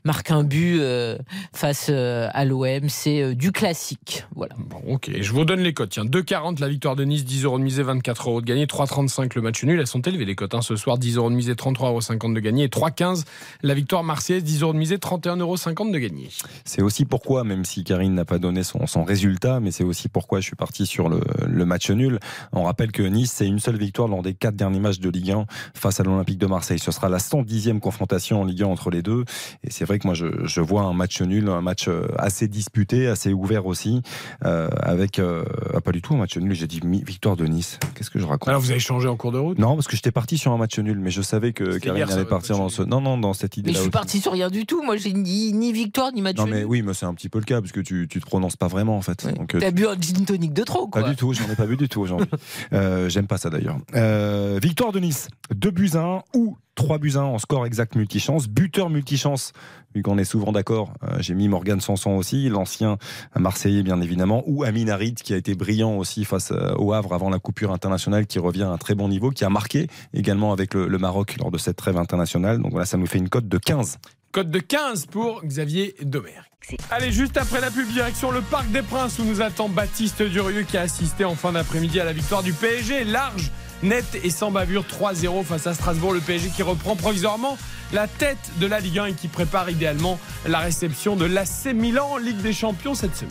marque 0.04 0.30
un 0.30 0.44
but 0.44 0.80
euh, 0.80 1.18
face 1.52 1.86
euh, 1.90 2.28
à 2.32 2.44
l'OM, 2.44 2.88
c'est 2.88 3.34
du 3.34 3.52
classique. 3.52 4.24
Voilà. 4.34 4.54
Bon, 4.58 4.80
ok, 4.86 5.10
je 5.20 5.32
vous 5.32 5.44
donne 5.44 5.60
les 5.60 5.72
cotes. 5.72 5.90
Tiens, 5.90 6.04
2,40 6.04 6.60
la 6.60 6.68
victoire 6.68 6.96
de 6.96 7.04
Nice, 7.04 7.24
10 7.24 7.44
euros 7.44 7.58
de 7.58 7.64
misée, 7.64 7.82
24 7.82 8.28
euros 8.28 8.40
de 8.40 8.46
gagné. 8.46 8.66
3,35 8.66 9.32
le 9.34 9.42
match 9.42 9.62
nul. 9.64 9.80
Elles 9.80 9.86
sont 9.86 10.02
élevées 10.02 10.24
les 10.24 10.34
cotes 10.34 10.54
hein, 10.54 10.62
ce 10.62 10.76
soir, 10.76 10.98
10 10.98 11.16
euros 11.16 11.30
de 11.30 11.34
misée, 11.34 11.54
33,50 11.54 12.24
euros 12.24 12.34
de 12.34 12.40
gagné. 12.40 12.64
Et 12.64 12.68
3,15 12.68 13.24
la 13.62 13.74
victoire 13.74 14.04
marseillaise, 14.04 14.44
10 14.44 14.62
euros 14.62 14.72
de 14.72 14.78
misée, 14.78 14.96
31,50 14.96 15.40
euros 15.40 15.56
de 15.56 15.98
gagné. 15.98 16.28
C'est 16.64 16.82
aussi 16.82 17.04
pourquoi, 17.04 17.44
même 17.44 17.64
si 17.64 17.84
Karine 17.84 18.14
n'a 18.14 18.24
pas 18.24 18.38
donné 18.38 18.62
son, 18.62 18.86
son 18.86 19.04
résultat, 19.14 19.60
mais 19.60 19.70
c'est 19.70 19.84
aussi 19.84 20.08
pourquoi 20.08 20.40
je 20.40 20.46
suis 20.46 20.56
parti 20.56 20.86
sur 20.86 21.08
le, 21.08 21.20
le 21.46 21.64
match 21.64 21.90
nul. 21.90 22.18
On 22.52 22.64
rappelle 22.64 22.90
que 22.92 23.02
Nice, 23.02 23.32
c'est 23.32 23.46
une 23.46 23.60
seule 23.60 23.76
victoire 23.78 24.08
lors 24.08 24.22
des 24.22 24.34
quatre 24.34 24.56
derniers 24.56 24.80
matchs 24.80 24.98
de 24.98 25.08
Ligue 25.08 25.30
1 25.30 25.46
face 25.74 26.00
à 26.00 26.02
l'Olympique 26.02 26.38
de 26.38 26.46
Marseille. 26.46 26.78
Ce 26.80 26.90
sera 26.90 27.08
la 27.08 27.18
110e 27.18 27.78
confrontation 27.78 28.40
en 28.40 28.44
Ligue 28.44 28.62
1 28.62 28.66
entre 28.66 28.90
les 28.90 29.02
deux. 29.02 29.24
Et 29.62 29.70
c'est 29.70 29.84
vrai 29.84 29.98
que 29.98 30.06
moi, 30.08 30.14
je, 30.14 30.26
je 30.44 30.60
vois 30.60 30.82
un 30.82 30.92
match 30.92 31.20
nul, 31.22 31.48
un 31.48 31.60
match 31.60 31.86
euh, 31.88 32.08
assez 32.18 32.48
disputé, 32.48 33.06
assez 33.06 33.32
ouvert 33.32 33.66
aussi, 33.66 34.02
euh, 34.44 34.68
avec 34.82 35.18
euh, 35.18 35.44
ah, 35.74 35.80
pas 35.80 35.92
du 35.92 36.02
tout 36.02 36.14
un 36.14 36.18
match 36.18 36.36
nul. 36.36 36.52
J'ai 36.54 36.66
dit 36.66 36.80
victoire 36.82 37.36
de 37.36 37.46
Nice. 37.46 37.78
Qu'est-ce 37.94 38.10
que 38.10 38.18
je 38.18 38.26
raconte? 38.26 38.48
Alors 38.48 38.60
vous 38.60 38.70
avez 38.72 38.80
changé 38.80 39.08
en 39.08 39.16
cours 39.16 39.32
de 39.32 39.38
route? 39.38 39.58
Non, 39.58 39.74
parce 39.76 39.86
que 39.86 39.96
j'étais 39.96 40.10
parti 40.12 40.38
sur 40.38 40.52
un 40.52 40.56
match 40.58 40.78
nul, 40.78 40.98
mais 40.98 41.10
je 41.10 41.22
savais 41.22 41.52
que 41.52 41.78
Karine 41.78 42.10
allait 42.10 42.24
partir 42.24 42.56
dans 42.58 42.68
ce. 42.68 42.82
Non, 42.82 43.00
non, 43.00 43.16
dans 43.18 43.32
cette 43.32 43.56
Mais 43.56 43.60
idée-là. 43.60 43.74
je 43.74 43.78
suis 43.78 43.88
aussi. 43.88 43.90
parti 43.90 44.20
sur 44.20 44.32
rien 44.32 44.50
du 44.50 44.66
tout. 44.66 44.82
Moi, 44.82 44.96
j'ai 44.96 45.12
ni, 45.12 45.52
ni 45.52 45.72
victoire 45.72 46.10
ni 46.12 46.22
match 46.22 46.36
Non 46.36 46.46
nul. 46.46 46.54
mais 46.54 46.64
oui, 46.64 46.82
mais 46.82 46.94
c'est 46.94 47.06
un 47.06 47.14
petit 47.14 47.28
peu 47.28 47.38
le 47.38 47.44
cas 47.44 47.60
parce 47.60 47.72
que 47.72 47.80
tu, 47.80 48.06
tu 48.10 48.20
te 48.20 48.26
prononces 48.26 48.56
pas 48.56 48.68
vraiment. 48.68 48.96
Fait. 49.04 49.24
Ouais. 49.24 49.32
Donc, 49.32 49.54
euh, 49.54 49.60
T'as 49.60 49.70
bu 49.70 49.86
un 49.86 49.94
gin 50.00 50.24
tonic 50.24 50.52
de 50.52 50.62
trop, 50.64 50.88
quoi. 50.88 51.02
Pas 51.02 51.08
du 51.08 51.14
tout, 51.16 51.32
j'en 51.32 51.48
ai 51.48 51.54
pas 51.54 51.66
bu 51.66 51.76
du 51.76 51.88
tout 51.88 52.00
aujourd'hui. 52.00 52.28
Euh, 52.72 53.08
J'aime 53.08 53.26
pas 53.26 53.36
ça 53.38 53.50
d'ailleurs. 53.50 53.78
Euh, 53.94 54.58
victoire 54.60 54.90
de 54.90 54.98
Nice, 54.98 55.28
2 55.54 55.70
buts 55.70 55.90
à 55.94 55.98
1 56.00 56.22
ou 56.34 56.56
3 56.74 56.98
buts 56.98 57.12
à 57.16 57.20
1 57.20 57.22
en 57.24 57.38
score 57.38 57.66
exact 57.66 57.94
multichance. 57.94 58.48
Buteur 58.48 58.90
multichance, 58.90 59.52
vu 59.94 60.02
qu'on 60.02 60.18
est 60.18 60.24
souvent 60.24 60.50
d'accord, 60.50 60.92
euh, 61.04 61.16
j'ai 61.20 61.34
mis 61.34 61.48
Morgan 61.48 61.80
Sanson 61.80 62.10
aussi, 62.12 62.48
l'ancien 62.48 62.96
Marseillais 63.38 63.82
bien 63.82 64.00
évidemment, 64.00 64.42
ou 64.46 64.64
Amin 64.64 64.88
Harid 64.88 65.16
qui 65.16 65.34
a 65.34 65.36
été 65.36 65.54
brillant 65.54 65.96
aussi 65.96 66.24
face 66.24 66.52
au 66.76 66.92
Havre 66.92 67.12
avant 67.12 67.30
la 67.30 67.38
coupure 67.38 67.70
internationale, 67.72 68.26
qui 68.26 68.38
revient 68.38 68.64
à 68.64 68.70
un 68.70 68.78
très 68.78 68.94
bon 68.94 69.08
niveau, 69.08 69.30
qui 69.30 69.44
a 69.44 69.50
marqué 69.50 69.86
également 70.14 70.52
avec 70.52 70.74
le, 70.74 70.88
le 70.88 70.98
Maroc 70.98 71.36
lors 71.38 71.50
de 71.50 71.58
cette 71.58 71.76
trêve 71.76 71.96
internationale. 71.98 72.60
Donc 72.60 72.72
voilà, 72.72 72.86
ça 72.86 72.96
nous 72.96 73.06
fait 73.06 73.18
une 73.18 73.28
cote 73.28 73.48
de 73.48 73.58
15. 73.58 73.98
Code 74.34 74.50
de 74.50 74.58
15 74.58 75.06
pour 75.06 75.44
Xavier 75.44 75.94
Domergue. 76.02 76.42
Allez, 76.90 77.12
juste 77.12 77.36
après 77.36 77.60
la 77.60 77.70
pub, 77.70 77.86
direction 77.86 78.32
le 78.32 78.40
Parc 78.40 78.68
des 78.72 78.82
Princes 78.82 79.20
où 79.20 79.24
nous 79.24 79.40
attend 79.40 79.68
Baptiste 79.68 80.24
Durieux 80.24 80.62
qui 80.62 80.76
a 80.76 80.80
assisté 80.80 81.24
en 81.24 81.36
fin 81.36 81.52
d'après-midi 81.52 82.00
à 82.00 82.04
la 82.04 82.12
victoire 82.12 82.42
du 82.42 82.52
PSG. 82.52 83.04
Large, 83.04 83.52
net 83.84 84.04
et 84.24 84.30
sans 84.30 84.50
bavure 84.50 84.86
3-0 84.86 85.44
face 85.44 85.68
à 85.68 85.74
Strasbourg. 85.74 86.12
Le 86.12 86.18
PSG 86.18 86.48
qui 86.48 86.64
reprend 86.64 86.96
provisoirement 86.96 87.56
la 87.92 88.08
tête 88.08 88.50
de 88.58 88.66
la 88.66 88.80
Ligue 88.80 88.98
1 88.98 89.04
et 89.04 89.12
qui 89.12 89.28
prépare 89.28 89.70
idéalement 89.70 90.18
la 90.48 90.58
réception 90.58 91.14
de 91.14 91.26
l'AC 91.26 91.66
Milan 91.72 92.16
Ligue 92.16 92.42
des 92.42 92.52
Champions 92.52 92.96
cette 92.96 93.14
semaine. 93.14 93.30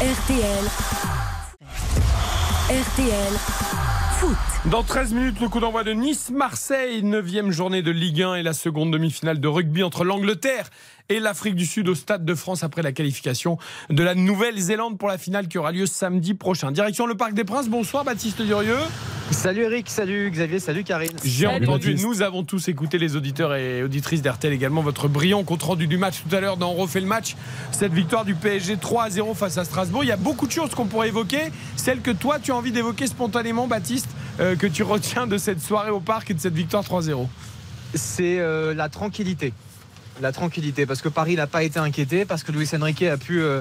RTL. 0.00 0.64
RTL. 2.68 3.85
Dans 4.66 4.82
13 4.82 5.12
minutes, 5.12 5.40
le 5.40 5.48
coup 5.48 5.60
d'envoi 5.60 5.84
de 5.84 5.92
Nice-Marseille, 5.92 7.02
9 7.02 7.50
journée 7.50 7.82
de 7.82 7.90
Ligue 7.90 8.22
1 8.22 8.34
et 8.34 8.42
la 8.42 8.52
seconde 8.52 8.90
demi-finale 8.90 9.40
de 9.40 9.48
rugby 9.48 9.82
entre 9.82 10.04
l'Angleterre 10.04 10.70
et 11.08 11.20
l'Afrique 11.20 11.54
du 11.54 11.66
Sud 11.66 11.88
au 11.88 11.94
Stade 11.94 12.24
de 12.24 12.34
France 12.34 12.64
après 12.64 12.82
la 12.82 12.92
qualification 12.92 13.58
de 13.90 14.02
la 14.02 14.14
Nouvelle-Zélande 14.14 14.98
pour 14.98 15.08
la 15.08 15.18
finale 15.18 15.48
qui 15.48 15.58
aura 15.58 15.72
lieu 15.72 15.86
samedi 15.86 16.34
prochain. 16.34 16.72
Direction 16.72 17.06
le 17.06 17.14
Parc 17.14 17.34
des 17.34 17.44
Princes. 17.44 17.68
Bonsoir 17.68 18.04
Baptiste 18.04 18.42
Durieux. 18.42 18.78
Salut 19.30 19.62
Eric, 19.62 19.90
salut 19.90 20.30
Xavier, 20.30 20.60
salut 20.60 20.84
Karine. 20.84 21.10
J'ai 21.24 21.46
entendu, 21.46 21.66
Baptiste. 21.66 22.04
nous 22.04 22.22
avons 22.22 22.44
tous 22.44 22.68
écouté 22.68 22.96
les 22.96 23.16
auditeurs 23.16 23.54
et 23.54 23.82
auditrices 23.82 24.22
d'RTL 24.22 24.52
également, 24.52 24.82
votre 24.82 25.08
brillant 25.08 25.42
compte-rendu 25.42 25.88
du 25.88 25.98
match 25.98 26.22
tout 26.28 26.34
à 26.34 26.40
l'heure 26.40 26.56
dans 26.56 26.70
On 26.70 26.74
refait 26.74 27.00
le 27.00 27.06
match. 27.06 27.34
Cette 27.72 27.92
victoire 27.92 28.24
du 28.24 28.34
PSG 28.34 28.76
3 28.76 29.04
à 29.04 29.10
0 29.10 29.34
face 29.34 29.58
à 29.58 29.64
Strasbourg. 29.64 30.04
Il 30.04 30.08
y 30.08 30.12
a 30.12 30.16
beaucoup 30.16 30.46
de 30.46 30.52
choses 30.52 30.70
qu'on 30.70 30.86
pourrait 30.86 31.08
évoquer. 31.08 31.50
Celle 31.76 32.00
que 32.00 32.10
toi, 32.10 32.38
tu 32.38 32.52
as 32.52 32.56
envie 32.56 32.72
d'évoquer 32.72 33.06
spontanément, 33.06 33.66
Baptiste, 33.66 34.08
euh, 34.40 34.54
que 34.54 34.66
tu 34.66 34.82
retiens 34.82 35.26
de 35.26 35.38
cette 35.38 35.60
soirée 35.60 35.90
au 35.90 36.00
parc 36.00 36.30
et 36.30 36.34
de 36.34 36.40
cette 36.40 36.54
victoire 36.54 36.84
3-0. 36.84 37.26
C'est 37.94 38.38
euh, 38.38 38.74
la 38.74 38.88
tranquillité. 38.88 39.52
La 40.22 40.32
tranquillité, 40.32 40.86
parce 40.86 41.02
que 41.02 41.10
Paris 41.10 41.36
n'a 41.36 41.46
pas 41.46 41.62
été 41.62 41.78
inquiété, 41.78 42.24
parce 42.24 42.42
que 42.42 42.50
Luis 42.50 42.68
Enrique 42.74 43.02
a 43.02 43.18
pu 43.18 43.42
euh, 43.42 43.60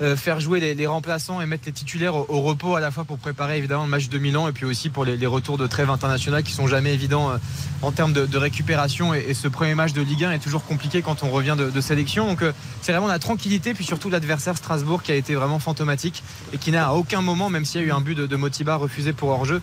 euh, 0.00 0.16
faire 0.16 0.38
jouer 0.38 0.60
les, 0.60 0.86
remplaçants 0.86 1.40
et 1.40 1.46
mettre 1.46 1.64
les 1.66 1.72
titulaires 1.72 2.14
au, 2.14 2.42
repos 2.42 2.76
à 2.76 2.80
la 2.80 2.92
fois 2.92 3.04
pour 3.04 3.18
préparer 3.18 3.58
évidemment 3.58 3.84
le 3.84 3.90
match 3.90 4.08
de 4.08 4.18
Milan 4.18 4.46
et 4.46 4.52
puis 4.52 4.64
aussi 4.64 4.88
pour 4.88 5.04
les, 5.04 5.26
retours 5.26 5.58
de 5.58 5.66
trêve 5.66 5.90
internationale 5.90 6.44
qui 6.44 6.52
sont 6.52 6.68
jamais 6.68 6.94
évidents 6.94 7.30
euh, 7.30 7.38
en 7.82 7.90
termes 7.90 8.12
de, 8.12 8.38
récupération. 8.38 9.14
Et, 9.14 9.34
ce 9.34 9.48
premier 9.48 9.74
match 9.74 9.94
de 9.94 10.02
Ligue 10.02 10.24
1 10.24 10.32
est 10.32 10.38
toujours 10.38 10.64
compliqué 10.64 11.02
quand 11.02 11.24
on 11.24 11.30
revient 11.30 11.56
de, 11.58 11.80
sélection. 11.80 12.26
Donc 12.26 12.44
c'est 12.82 12.92
vraiment 12.92 13.08
la 13.08 13.18
tranquillité, 13.18 13.74
puis 13.74 13.84
surtout 13.84 14.08
l'adversaire 14.08 14.56
Strasbourg 14.56 15.02
qui 15.02 15.12
a 15.12 15.14
été 15.14 15.34
vraiment 15.34 15.58
fantomatique 15.58 16.22
et 16.52 16.58
qui 16.58 16.70
n'a 16.70 16.88
à 16.88 16.92
aucun 16.92 17.20
moment, 17.20 17.50
même 17.50 17.64
s'il 17.64 17.80
y 17.80 17.84
a 17.84 17.86
eu 17.86 17.92
un 17.92 18.00
but 18.00 18.16
de, 18.16 18.36
Motiba 18.36 18.76
refusé 18.76 19.12
pour 19.12 19.30
hors-jeu, 19.30 19.60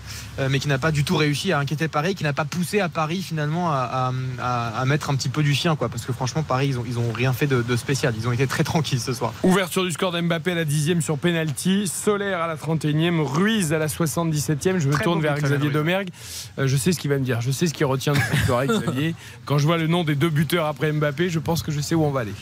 mais 0.49 0.59
qui 0.59 0.67
n'a 0.67 0.77
pas 0.77 0.91
du 0.91 1.03
tout 1.03 1.15
réussi 1.15 1.51
à 1.51 1.59
inquiéter 1.59 1.87
Paris, 1.87 2.15
qui 2.15 2.23
n'a 2.23 2.33
pas 2.33 2.45
poussé 2.45 2.79
à 2.79 2.89
Paris 2.89 3.21
finalement 3.21 3.71
à- 3.71 4.11
à 4.39 4.85
mettre 4.85 5.09
un 5.09 5.15
petit 5.15 5.29
peu 5.29 5.43
du 5.43 5.53
chien, 5.53 5.75
quoi. 5.75 5.89
Parce 5.89 6.05
que 6.05 6.13
franchement, 6.13 6.32
Paris, 6.41 6.69
ils 6.69 6.79
ont, 6.79 6.83
ils 6.87 6.97
ont 6.97 7.11
rien 7.11 7.33
fait 7.33 7.45
de, 7.47 7.61
de 7.61 7.75
spécial. 7.75 8.13
Ils 8.17 8.27
ont 8.27 8.31
été 8.31 8.47
très 8.47 8.63
tranquilles 8.63 8.99
ce 8.99 9.13
soir. 9.13 9.33
Ouverture 9.43 9.83
du 9.83 9.91
score 9.91 10.11
d'Mbappé 10.11 10.53
à 10.53 10.55
la 10.55 10.65
10e 10.65 11.01
sur 11.01 11.17
penalty, 11.17 11.87
Solaire 11.87 12.41
à 12.41 12.47
la 12.47 12.55
31e, 12.55 13.21
Ruiz 13.21 13.73
à 13.73 13.77
la 13.77 13.87
77e. 13.87 14.79
Je 14.79 14.87
me 14.87 14.93
Très 14.93 15.03
tourne 15.03 15.21
vers 15.21 15.35
Xavier 15.35 15.57
Ruiz. 15.67 15.73
Domergue. 15.73 16.09
Euh, 16.57 16.67
je 16.67 16.77
sais 16.77 16.91
ce 16.91 16.99
qu'il 16.99 17.09
va 17.11 17.17
me 17.17 17.23
dire, 17.23 17.41
je 17.41 17.51
sais 17.51 17.67
ce 17.67 17.73
qu'il 17.73 17.85
retient 17.85 18.13
de 18.13 18.17
cette 18.17 18.45
soirée, 18.45 18.67
Xavier. 18.69 19.15
Quand 19.45 19.57
je 19.57 19.65
vois 19.65 19.77
le 19.77 19.87
nom 19.87 20.03
des 20.03 20.15
deux 20.15 20.29
buteurs 20.29 20.65
après 20.65 20.91
Mbappé, 20.91 21.29
je 21.29 21.39
pense 21.39 21.61
que 21.61 21.71
je 21.71 21.81
sais 21.81 21.93
où 21.95 22.03
on 22.03 22.11
va 22.11 22.21
aller. 22.21 22.33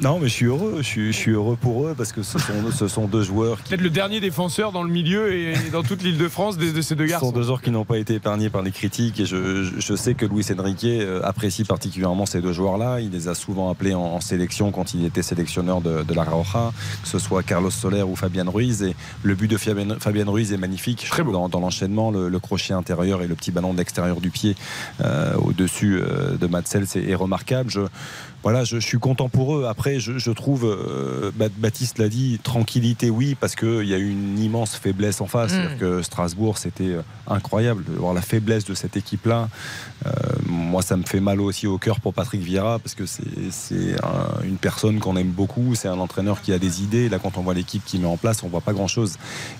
Non, 0.00 0.20
mais 0.20 0.28
je 0.28 0.32
suis 0.32 0.46
heureux, 0.46 0.76
je 0.78 0.82
suis, 0.82 1.06
je 1.12 1.16
suis 1.16 1.32
heureux 1.32 1.56
pour 1.60 1.86
eux 1.86 1.94
parce 1.98 2.12
que 2.12 2.22
ce 2.22 2.38
sont, 2.38 2.52
ce 2.72 2.86
sont 2.86 3.06
deux 3.08 3.22
joueurs 3.24 3.60
qui 3.62 3.70
Peut-être 3.70 3.80
le 3.80 3.90
dernier 3.90 4.20
défenseur 4.20 4.70
dans 4.70 4.84
le 4.84 4.90
milieu 4.90 5.34
et 5.34 5.54
dans 5.72 5.82
toute 5.82 6.02
l'île 6.04 6.18
de 6.18 6.28
France 6.28 6.56
de, 6.56 6.70
de 6.70 6.80
ces 6.82 6.94
deux 6.94 7.06
Ce 7.06 7.14
sont 7.14 7.18
garçons. 7.20 7.32
deux 7.32 7.42
joueurs 7.42 7.60
qui 7.60 7.72
n'ont 7.72 7.84
pas 7.84 7.98
été 7.98 8.14
épargnés 8.14 8.48
par 8.48 8.62
les 8.62 8.70
critiques 8.70 9.18
et 9.18 9.26
je, 9.26 9.64
je- 9.78 9.94
sais 9.96 10.14
que 10.14 10.24
Luis 10.24 10.46
Enrique 10.56 10.84
euh, 10.84 11.20
apprécie 11.24 11.64
particulièrement 11.64 12.26
ces 12.26 12.40
deux 12.40 12.52
joueurs-là. 12.52 13.00
Il 13.00 13.10
les 13.10 13.26
a 13.26 13.34
souvent 13.34 13.70
appelés 13.70 13.94
en, 13.94 14.02
en 14.02 14.20
sélection 14.20 14.70
quand 14.70 14.94
il 14.94 15.04
était 15.04 15.22
sélectionneur 15.22 15.80
de, 15.80 16.04
de 16.04 16.14
la 16.14 16.22
Roja, 16.22 16.70
que 17.02 17.08
ce 17.08 17.18
soit 17.18 17.42
Carlos 17.42 17.70
Soler 17.70 18.02
ou 18.02 18.14
Fabian 18.14 18.48
Ruiz. 18.48 18.84
Et 18.84 18.94
le 19.24 19.34
but 19.34 19.48
de 19.48 19.56
Fabian, 19.56 19.96
Fabian 19.98 20.30
Ruiz 20.30 20.52
est 20.52 20.58
magnifique. 20.58 21.06
Très 21.10 21.24
beau. 21.24 21.32
Dans, 21.32 21.48
dans 21.48 21.58
l'enchaînement, 21.60 22.12
le, 22.12 22.28
le 22.28 22.38
crochet 22.38 22.72
intérieur 22.72 23.20
et 23.22 23.26
le 23.26 23.34
petit 23.34 23.50
ballon 23.50 23.72
de 23.72 23.78
l'extérieur 23.78 24.20
du 24.20 24.30
pied 24.30 24.54
euh, 25.00 25.34
au-dessus 25.42 25.98
euh, 26.00 26.36
de 26.36 26.46
Matsels 26.46 26.86
est, 26.94 27.08
est 27.10 27.14
remarquable. 27.16 27.70
Je, 27.70 27.80
voilà, 28.42 28.64
je, 28.64 28.76
je 28.80 28.86
suis 28.86 28.98
content 28.98 29.28
pour 29.28 29.56
eux. 29.56 29.66
Après, 29.66 29.98
je, 30.00 30.18
je 30.18 30.30
trouve, 30.30 30.64
euh, 30.64 31.30
Ba- 31.34 31.48
Baptiste 31.56 31.98
l'a 31.98 32.08
dit, 32.08 32.38
tranquillité, 32.42 33.10
oui, 33.10 33.36
parce 33.38 33.56
qu'il 33.56 33.84
y 33.84 33.94
a 33.94 33.98
eu 33.98 34.10
une 34.10 34.38
immense 34.38 34.76
faiblesse 34.76 35.20
en 35.20 35.26
face. 35.26 35.52
Mm. 35.52 35.54
C'est-à-dire 35.54 35.78
que 35.78 36.02
Strasbourg, 36.02 36.56
c'était 36.58 36.84
euh, 36.84 37.02
incroyable 37.26 37.84
de 37.84 37.92
voir 37.92 38.14
la 38.14 38.22
faiblesse 38.22 38.64
de 38.64 38.74
cette 38.74 38.96
équipe-là. 38.96 39.48
Euh, 40.06 40.10
moi, 40.46 40.80
ça 40.82 40.96
me 40.96 41.02
fait 41.02 41.20
mal 41.20 41.40
aussi 41.40 41.66
au 41.66 41.76
cœur 41.78 42.00
pour 42.00 42.14
Patrick 42.14 42.40
Vieira, 42.40 42.78
parce 42.78 42.94
que 42.94 43.04
c'est 43.06 43.22
c'est 43.50 43.94
un- 44.04 44.44
une 44.44 44.56
personne 44.56 44.98
qu'on 45.00 45.16
aime 45.16 45.30
beaucoup. 45.30 45.74
C'est 45.74 45.88
un 45.88 45.98
entraîneur 45.98 46.40
qui 46.40 46.52
a 46.52 46.58
des 46.58 46.82
idées. 46.82 47.08
Là, 47.08 47.18
quand 47.18 47.36
on 47.36 47.40
voit 47.42 47.54
l'équipe 47.54 47.84
qu'il 47.84 48.00
met 48.00 48.06
en 48.06 48.16
place, 48.16 48.42
on 48.42 48.48
voit 48.48 48.60
pas 48.60 48.72
grand-chose. 48.72 49.16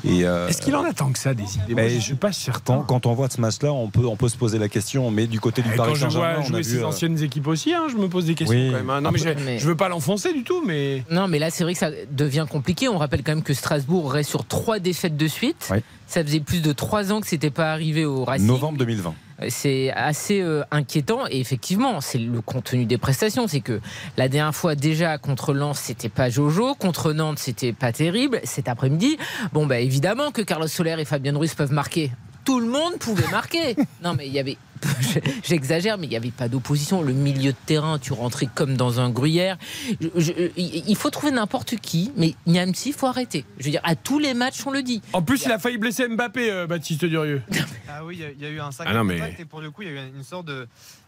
Euh, 0.06 0.48
Est-ce 0.48 0.62
qu'il 0.62 0.76
en 0.76 0.84
attend 0.84 1.10
que 1.12 1.18
ça 1.18 1.34
des 1.34 1.56
idées? 1.56 1.74
Mais 1.74 1.90
Je 1.90 1.96
je- 1.96 2.00
suis 2.00 2.14
pas 2.14 2.32
certain. 2.32 2.76
quand, 2.78 2.82
quand 2.84 3.06
on 3.06 3.14
voit 3.14 3.28
ce 3.30 3.40
match-là, 3.40 3.72
on 3.72 3.88
peut, 3.88 4.06
on 4.06 4.16
peut 4.16 4.28
se 4.28 4.36
poser 4.36 4.58
la 4.58 4.68
question. 4.68 5.10
Mais 5.10 5.26
du 5.26 5.40
côté 5.40 5.62
du 5.62 5.72
Et 5.72 5.76
Paris 5.76 5.96
Saint-Germain, 5.96 6.34
vois 6.34 6.38
on 6.38 6.42
a 6.42 6.46
jouer 6.46 6.58
vu. 6.62 6.64
ses 6.64 6.78
euh, 6.78 6.86
anciennes 6.86 7.22
équipes 7.22 7.46
aussi, 7.48 7.74
hein, 7.74 7.86
je 7.90 7.96
me 7.96 8.08
pose 8.08 8.26
des 8.26 8.34
questions 8.34 8.56
Oui. 8.56 8.70
quand 8.70 8.76
même. 8.78 8.90
hein. 8.90 9.00
Non, 9.00 9.10
mais, 9.10 9.18
je, 9.18 9.28
mais- 9.44 9.58
je 9.58 9.66
veux 9.66 9.76
pas 9.76 9.88
l'enfoncer 9.88 10.32
du 10.32 10.44
tout, 10.44 10.62
mais 10.64 11.04
Non, 11.10 11.26
mais 11.28 11.38
là, 11.38 11.50
c'est 11.50 11.64
vrai 11.64 11.72
que 11.72 11.78
ça 11.80 11.90
devient 12.12 12.46
compliqué. 12.48 12.88
On 12.88 12.98
rappelle 12.98 13.22
quand 13.24 13.32
même 13.34 13.42
que 13.42 13.54
Strasbourg 13.54 14.12
reste 14.12 14.30
sur 14.30 14.44
trois 14.46 14.78
défaites 14.78 15.16
de 15.16 15.26
suite. 15.26 15.68
Oui. 15.72 15.78
Ça 16.06 16.22
faisait 16.24 16.40
plus 16.40 16.62
de 16.62 16.72
trois 16.72 17.12
ans 17.12 17.20
que 17.20 17.26
c'était 17.26 17.50
pas 17.50 17.72
arrivé 17.72 18.04
au 18.06 18.24
Racing. 18.24 18.46
Novembre 18.46 18.78
2020. 18.78 19.14
C'est 19.48 19.92
assez 19.92 20.40
euh, 20.40 20.62
inquiétant 20.70 21.26
et 21.30 21.38
effectivement, 21.38 22.00
c'est 22.00 22.18
le 22.18 22.40
contenu 22.40 22.86
des 22.86 22.98
prestations. 22.98 23.46
C'est 23.46 23.60
que 23.60 23.80
la 24.16 24.28
dernière 24.28 24.54
fois 24.54 24.74
déjà 24.74 25.16
contre 25.18 25.54
Lens, 25.54 25.78
c'était 25.78 26.08
pas 26.08 26.28
Jojo, 26.28 26.74
contre 26.74 27.12
Nantes, 27.12 27.38
c'était 27.38 27.72
pas 27.72 27.92
terrible. 27.92 28.40
Cet 28.44 28.68
après-midi, 28.68 29.16
bon 29.52 29.66
bah 29.66 29.78
évidemment 29.78 30.32
que 30.32 30.42
Carlos 30.42 30.66
Soler 30.66 30.96
et 30.98 31.04
Fabien 31.04 31.36
Ruiz 31.36 31.54
peuvent 31.54 31.72
marquer. 31.72 32.10
Tout 32.44 32.60
le 32.60 32.66
monde 32.66 32.98
pouvait 32.98 33.30
marquer. 33.30 33.76
Non 34.02 34.14
mais 34.14 34.26
il 34.26 34.32
y 34.32 34.38
avait, 34.38 34.56
j'exagère, 35.44 35.98
mais 35.98 36.06
il 36.06 36.10
n'y 36.10 36.16
avait 36.16 36.30
pas 36.30 36.48
d'opposition. 36.48 37.02
Le 37.02 37.12
milieu 37.12 37.52
de 37.52 37.56
terrain, 37.66 37.98
tu 37.98 38.12
rentrais 38.12 38.48
comme 38.54 38.76
dans 38.76 39.00
un 39.00 39.10
gruyère. 39.10 39.56
Je- 40.00 40.08
je- 40.16 40.32
il 40.56 40.96
faut 40.96 41.10
trouver 41.10 41.32
n'importe 41.32 41.76
qui, 41.76 42.12
mais 42.16 42.34
Niamsi, 42.46 42.90
il 42.90 42.94
faut 42.94 43.06
arrêter. 43.06 43.44
Je 43.58 43.64
veux 43.64 43.70
dire, 43.70 43.80
à 43.84 43.96
tous 43.96 44.18
les 44.18 44.34
matchs, 44.34 44.66
on 44.66 44.70
le 44.70 44.82
dit. 44.82 45.02
en 45.12 45.22
plus, 45.22 45.44
il 45.44 45.52
a 45.52 45.58
failli 45.58 45.78
blesser 45.78 46.08
Mbappé, 46.08 46.50
euh, 46.50 46.66
Baptiste 46.66 47.04
Durieux. 47.04 47.42
Ah 47.88 48.04
oui, 48.04 48.16
il 48.16 48.20
y 48.20 48.24
a- 48.24 48.30
il 48.30 48.42
y, 48.42 48.46
a 48.46 48.50
eu 48.50 48.60
un 48.60 48.70
sacré 48.70 48.92
Ah 48.94 48.98
non, 48.98 49.04
mais- 49.04 49.18
contact 49.18 49.40
et 49.40 49.44
pour 49.44 49.60
le 49.60 49.70
coup, 49.70 49.82
il 49.82 49.88
y 49.88 49.90
a 49.90 49.94
eu 49.94 50.06
une 50.16 50.22
sorte 50.24 50.46
de. 50.46 50.66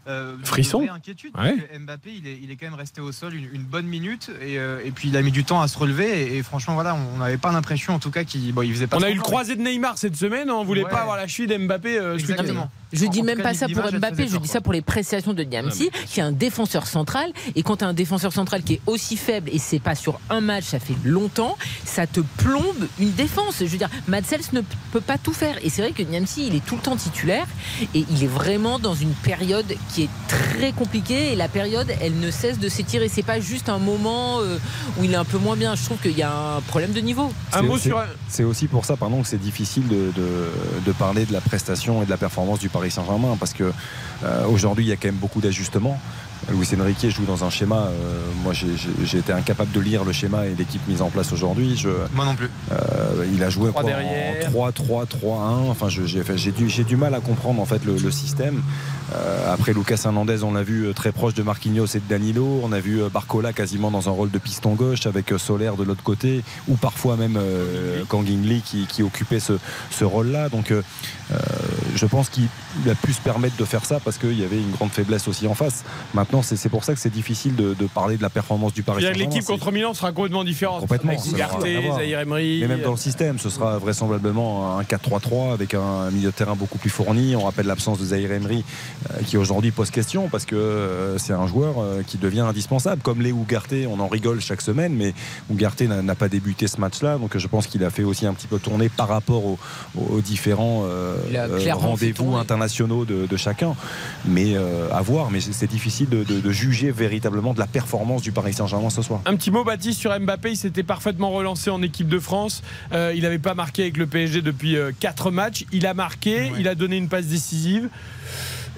euh, 0.08 0.36
Frisson 0.44 0.86
inquiétude. 0.92 1.32
Ouais. 1.36 1.54
parce 1.56 1.68
que 1.70 1.78
Mbappé, 1.78 2.10
il 2.16 2.26
est, 2.26 2.38
il 2.42 2.50
est 2.50 2.56
quand 2.56 2.66
même 2.66 2.74
resté 2.74 3.00
au 3.00 3.12
sol 3.12 3.34
une, 3.34 3.48
une 3.52 3.62
bonne 3.62 3.86
minute 3.86 4.30
et, 4.40 4.58
euh, 4.58 4.80
et 4.84 4.90
puis 4.90 5.08
il 5.10 5.16
a 5.16 5.22
mis 5.22 5.30
du 5.30 5.44
temps 5.44 5.60
à 5.60 5.68
se 5.68 5.76
relever. 5.78 6.22
Et, 6.32 6.38
et 6.38 6.42
franchement, 6.42 6.74
voilà, 6.74 6.96
on 7.14 7.18
n'avait 7.18 7.36
pas 7.36 7.52
l'impression 7.52 7.94
en 7.94 7.98
tout 7.98 8.10
cas 8.10 8.24
qu'il 8.24 8.52
bon, 8.52 8.62
il 8.62 8.72
faisait 8.72 8.86
pas 8.86 8.96
On 8.96 9.02
a 9.02 9.10
eu 9.10 9.14
le 9.14 9.20
croisé 9.20 9.56
de 9.56 9.62
Neymar 9.62 9.98
cette 9.98 10.16
semaine, 10.16 10.50
on 10.50 10.64
voulait 10.64 10.84
Ouais. 10.84 10.90
pas 10.90 11.02
avoir 11.02 11.16
la 11.18 11.26
cheville 11.28 11.48
d'Mbappé 11.48 11.98
euh. 11.98 12.14
Exactement. 12.16 12.70
Je 12.92 13.04
En- 13.06 13.10
dis 13.10 13.20
en 13.20 13.24
même 13.24 13.42
pas 13.42 13.54
ça 13.60 13.66
pour 13.68 13.92
Mbappé, 14.00 14.28
je 14.28 14.36
dis 14.38 14.48
ça 14.48 14.60
pour 14.60 14.72
les 14.72 14.82
prestations 14.82 15.32
de 15.32 15.42
Niamsi, 15.42 15.90
qui 16.06 16.20
est 16.20 16.22
un 16.22 16.32
défenseur 16.32 16.86
central. 16.86 17.30
Et 17.54 17.62
quand 17.62 17.76
tu 17.76 17.84
as 17.84 17.88
un 17.88 17.92
défenseur 17.94 18.32
central 18.32 18.62
qui 18.62 18.74
est 18.74 18.80
aussi 18.86 19.16
faible, 19.16 19.50
et 19.52 19.58
c'est 19.58 19.78
pas 19.78 19.94
sur 19.94 20.18
un 20.30 20.40
match, 20.40 20.64
ça 20.64 20.78
fait 20.78 20.94
longtemps, 21.04 21.56
ça 21.84 22.06
te 22.06 22.20
plombe 22.38 22.86
une 22.98 23.12
défense. 23.12 23.56
Je 23.60 23.64
veux 23.66 23.78
dire, 23.78 23.90
Madsels 24.08 24.40
ne 24.52 24.60
peut 24.92 25.00
pas 25.00 25.18
tout 25.18 25.32
faire. 25.32 25.56
Et 25.62 25.70
c'est 25.70 25.82
vrai 25.82 25.92
que 25.92 26.02
Niamsi, 26.02 26.46
il 26.46 26.54
est 26.54 26.64
tout 26.64 26.76
le 26.76 26.82
temps 26.82 26.96
titulaire, 26.96 27.46
et 27.94 28.04
il 28.10 28.24
est 28.24 28.26
vraiment 28.26 28.78
dans 28.78 28.94
une 28.94 29.12
période 29.12 29.72
qui 29.92 30.02
est 30.04 30.08
très 30.28 30.72
compliquée. 30.72 31.32
Et 31.32 31.36
la 31.36 31.48
période, 31.48 31.88
elle 32.00 32.18
ne 32.18 32.30
cesse 32.30 32.58
de 32.58 32.68
s'étirer. 32.68 33.08
C'est 33.08 33.22
pas 33.22 33.40
juste 33.40 33.68
un 33.68 33.78
moment 33.78 34.40
euh, 34.40 34.58
où 34.98 35.04
il 35.04 35.12
est 35.12 35.16
un 35.16 35.24
peu 35.24 35.38
moins 35.38 35.56
bien. 35.56 35.74
Je 35.74 35.84
trouve 35.84 35.98
qu'il 35.98 36.16
y 36.18 36.22
a 36.22 36.56
un 36.56 36.60
problème 36.62 36.92
de 36.92 37.00
niveau. 37.00 37.32
Un 37.52 37.60
C'est- 37.60 37.66
mot 37.66 37.78
sur. 37.78 38.02
C'est 38.28 38.44
aussi 38.44 38.66
pour 38.68 38.84
ça, 38.84 38.96
pardon, 38.96 39.22
que 39.22 39.28
c'est 39.28 39.40
difficile 39.40 39.86
de, 39.88 40.12
de- 40.16 40.50
de 40.86 40.92
parler 40.92 41.26
de 41.26 41.32
la 41.32 41.40
prestation 41.40 42.02
et 42.02 42.04
de 42.06 42.10
la 42.10 42.16
performance 42.16 42.58
du 42.58 42.68
Paris 42.68 42.90
Saint-Germain, 42.90 43.36
parce 43.38 43.49
que 43.54 43.72
euh, 44.24 44.46
aujourd'hui, 44.46 44.84
il 44.84 44.88
y 44.88 44.92
a 44.92 44.96
quand 44.96 45.08
même 45.08 45.16
beaucoup 45.16 45.40
d'ajustements. 45.40 45.98
Luis 46.50 46.66
Enrique 46.80 47.06
joue 47.10 47.24
dans 47.26 47.44
un 47.44 47.50
schéma. 47.50 47.88
euh, 47.90 48.22
moi, 48.42 48.54
j'ai- 48.54 49.18
été 49.18 49.30
incapable 49.32 49.72
de 49.72 49.80
lire 49.80 50.04
le 50.04 50.12
schéma 50.12 50.46
et 50.46 50.54
l'équipe 50.56 50.80
mise 50.88 51.02
en 51.02 51.10
place 51.10 51.32
aujourd'hui. 51.32 51.76
Moi 52.14 52.24
non 52.24 52.34
plus. 52.34 52.50
euh, 52.72 53.26
il 53.32 53.42
a 53.44 53.50
joué 53.50 53.68
Trois 53.68 53.82
quoi, 53.82 53.90
derrière. 53.90 54.46
en 54.46 54.50
3, 54.50 54.72
3, 54.72 55.06
3, 55.06 55.38
1. 55.42 55.68
Enfin, 55.68 55.88
j'ai 55.88 56.50
du, 56.52 56.66
du 56.84 56.96
mal 56.96 57.14
à 57.14 57.20
comprendre 57.20 57.60
en 57.60 57.66
fait 57.66 57.84
le, 57.84 57.96
le 57.98 58.10
système. 58.10 58.62
Euh, 59.12 59.52
après 59.52 59.72
Lucas 59.72 60.02
Hernandez, 60.04 60.42
on 60.42 60.52
l'a 60.52 60.62
vu 60.62 60.86
euh, 60.86 60.92
très 60.92 61.12
proche 61.12 61.34
de 61.34 61.42
Marquinhos 61.42 61.86
et 61.86 62.00
de 62.00 62.08
Danilo. 62.08 62.60
On 62.62 62.72
a 62.72 62.80
vu 62.80 63.02
euh, 63.02 63.08
Barcola 63.08 63.52
quasiment 63.52 63.90
dans 63.90 64.08
un 64.08 64.12
rôle 64.12 64.30
de 64.30 64.38
piston 64.38 64.74
gauche 64.74 65.06
avec 65.06 65.32
Solaire 65.38 65.76
de 65.76 65.84
l'autre 65.84 66.02
côté, 66.02 66.42
ou 66.68 66.76
parfois 66.76 67.16
même 67.16 67.36
euh, 67.36 68.02
Lee 68.22 68.62
qui, 68.64 68.86
qui 68.86 69.02
occupait 69.02 69.40
ce, 69.40 69.54
ce 69.90 70.04
rôle-là. 70.04 70.48
Donc, 70.48 70.70
euh, 70.70 70.82
je 71.94 72.06
pense 72.06 72.28
qu'il 72.28 72.48
a 72.88 72.94
pu 72.94 73.12
se 73.12 73.20
permettre 73.20 73.56
de 73.56 73.64
faire 73.64 73.84
ça 73.84 74.00
parce 74.00 74.18
qu'il 74.18 74.38
y 74.38 74.44
avait 74.44 74.58
une 74.58 74.70
grande 74.70 74.90
faiblesse 74.90 75.28
aussi 75.28 75.46
en 75.46 75.54
face. 75.54 75.84
Maintenant, 76.14 76.42
c'est 76.42 76.68
pour 76.68 76.84
ça 76.84 76.94
que 76.94 77.00
c'est 77.00 77.10
difficile 77.10 77.56
de, 77.56 77.74
de 77.74 77.86
parler 77.86 78.16
de 78.16 78.22
la 78.22 78.30
performance 78.30 78.72
du 78.74 78.82
Paris 78.82 79.02
Saint-Germain. 79.02 79.30
L'équipe 79.30 79.44
contre 79.44 79.72
Milan 79.72 79.94
sera 79.94 80.12
complètement 80.12 80.44
différente. 80.44 80.80
Complètement, 80.80 81.12
Avec. 81.12 81.94
Zahir 81.94 82.20
Emery. 82.20 82.60
Mais 82.60 82.68
même 82.68 82.82
dans 82.82 82.90
le 82.92 82.96
système, 82.96 83.38
ce 83.38 83.50
sera 83.50 83.78
vraisemblablement 83.78 84.78
un 84.78 84.82
4-3-3 84.82 85.52
avec 85.52 85.74
un 85.74 86.10
milieu 86.10 86.30
de 86.30 86.34
terrain 86.34 86.54
beaucoup 86.54 86.78
plus 86.78 86.90
fourni. 86.90 87.36
On 87.36 87.44
rappelle 87.44 87.66
l'absence 87.66 87.98
de 87.98 88.04
Zahir 88.06 88.32
Emery 88.32 88.64
qui 89.26 89.36
aujourd'hui 89.36 89.70
pose 89.70 89.90
question 89.90 90.28
parce 90.28 90.44
que 90.44 90.54
euh, 90.56 91.18
c'est 91.18 91.32
un 91.32 91.46
joueur 91.46 91.76
euh, 91.78 92.02
qui 92.06 92.18
devient 92.18 92.40
indispensable. 92.40 93.02
Comme 93.02 93.20
les 93.22 93.30
Ugarte, 93.30 93.74
on 93.88 93.98
en 94.00 94.08
rigole 94.08 94.40
chaque 94.40 94.60
semaine, 94.60 94.94
mais 94.94 95.14
Ugarte 95.50 95.82
n'a 95.82 96.14
pas 96.14 96.28
débuté 96.28 96.66
ce 96.68 96.80
match-là. 96.80 97.18
Donc 97.18 97.36
je 97.36 97.46
pense 97.46 97.66
qu'il 97.66 97.82
a 97.84 97.90
fait 97.90 98.02
aussi 98.04 98.26
un 98.26 98.34
petit 98.34 98.46
peu 98.46 98.58
tourner 98.58 98.88
par 98.88 99.08
rapport 99.08 99.44
aux, 99.44 99.58
aux 99.96 100.20
différents 100.20 100.84
euh, 100.84 101.16
euh, 101.34 101.72
rendez-vous 101.74 102.36
internationaux 102.36 103.04
de, 103.04 103.26
de 103.26 103.36
chacun. 103.36 103.74
Mais 104.26 104.54
euh, 104.54 104.88
à 104.92 105.00
voir, 105.02 105.30
mais 105.30 105.40
c'est 105.40 105.70
difficile 105.70 106.08
de, 106.08 106.24
de- 106.24 106.40
de 106.40 106.50
juger 106.52 106.90
véritablement 106.90 107.54
de 107.54 107.58
la 107.58 107.66
performance 107.66 108.22
du 108.22 108.32
Paris 108.32 108.52
Saint-Germain 108.54 108.90
ce 108.90 109.02
soir. 109.02 109.20
Un 109.26 109.36
petit 109.36 109.50
mot, 109.50 109.64
Baptiste, 109.64 109.98
sur 110.00 110.18
Mbappé. 110.18 110.50
Il 110.52 110.56
s'était 110.56 110.82
parfaitement 110.82 111.30
relancé 111.30 111.70
en 111.70 111.82
équipe 111.82 112.08
de 112.08 112.18
France. 112.18 112.62
Euh, 112.92 113.12
il 113.14 113.22
n'avait 113.22 113.38
pas 113.38 113.54
marqué 113.54 113.82
avec 113.82 113.96
le 113.96 114.06
PSG 114.06 114.42
depuis 114.42 114.76
4 115.00 115.30
matchs. 115.30 115.64
Il 115.72 115.86
a 115.86 115.94
marqué, 115.94 116.50
il 116.58 116.68
a 116.68 116.74
donné 116.74 116.96
une 116.96 117.08
passe 117.08 117.26
décisive. 117.26 117.88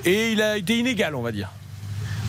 Et 0.05 0.33
il 0.33 0.43
a 0.43 0.57
été 0.57 0.79
inégal, 0.79 1.15
on 1.15 1.23
va 1.23 1.31
dire. 1.31 1.49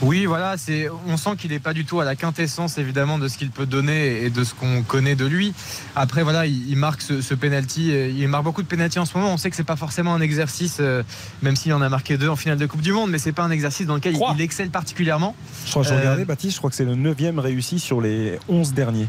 Oui, 0.02 0.26
voilà, 0.26 0.58
c'est, 0.58 0.90
on 1.08 1.16
sent 1.16 1.38
qu'il 1.38 1.52
n'est 1.52 1.60
pas 1.60 1.72
du 1.74 1.86
tout 1.86 2.02
à 2.02 2.06
la 2.06 2.16
quintessence 2.18 2.78
évidemment 2.78 3.18
de 3.20 3.30
ce 3.30 3.38
qu'il 3.38 3.52
peut 3.52 3.66
donner 3.66 4.24
et 4.24 4.30
de 4.30 4.44
ce 4.44 4.54
qu'on 4.54 4.82
connaît 4.84 5.16
de 5.16 5.26
lui. 5.26 5.54
Après, 5.96 6.24
voilà, 6.24 6.46
il, 6.46 6.70
il 6.70 6.76
marque 6.76 7.02
ce, 7.02 7.22
ce 7.22 7.34
penalty, 7.34 7.92
euh, 7.92 8.10
il 8.10 8.28
marque 8.28 8.44
beaucoup 8.44 8.64
de 8.64 8.68
penalty 8.68 9.00
en 9.00 9.06
ce 9.06 9.18
moment. 9.18 9.32
On 9.34 9.38
sait 9.38 9.50
que 9.50 9.56
c'est 9.56 9.64
pas 9.64 9.78
forcément 9.78 10.14
un 10.14 10.20
exercice, 10.20 10.78
euh, 10.82 11.04
même 11.42 11.56
s'il 11.56 11.72
en 11.74 11.82
a 11.82 11.88
marqué 11.88 12.18
deux 12.18 12.28
en 12.28 12.36
finale 12.36 12.58
de 12.58 12.66
Coupe 12.66 12.82
du 12.82 12.92
Monde, 12.92 13.12
mais 13.12 13.18
c'est 13.18 13.32
pas 13.32 13.44
un 13.44 13.52
exercice 13.52 13.88
dans 13.88 13.96
lequel 13.96 14.18
il, 14.36 14.42
excelle 14.42 14.72
particulièrement. 14.72 15.36
Je 15.66 15.72
crois 15.72 15.84
que 15.84 15.88
j'ai 15.90 15.94
Euh, 15.96 16.00
regardé, 16.00 16.26
Baptiste, 16.26 16.54
je 16.56 16.58
crois 16.58 16.70
que 16.70 16.76
c'est 16.76 16.86
le 16.86 16.96
9 16.96 17.16
réussi 17.38 17.80
sur 17.80 18.02
les 18.02 18.40
11 18.50 18.74
derniers. 18.74 19.08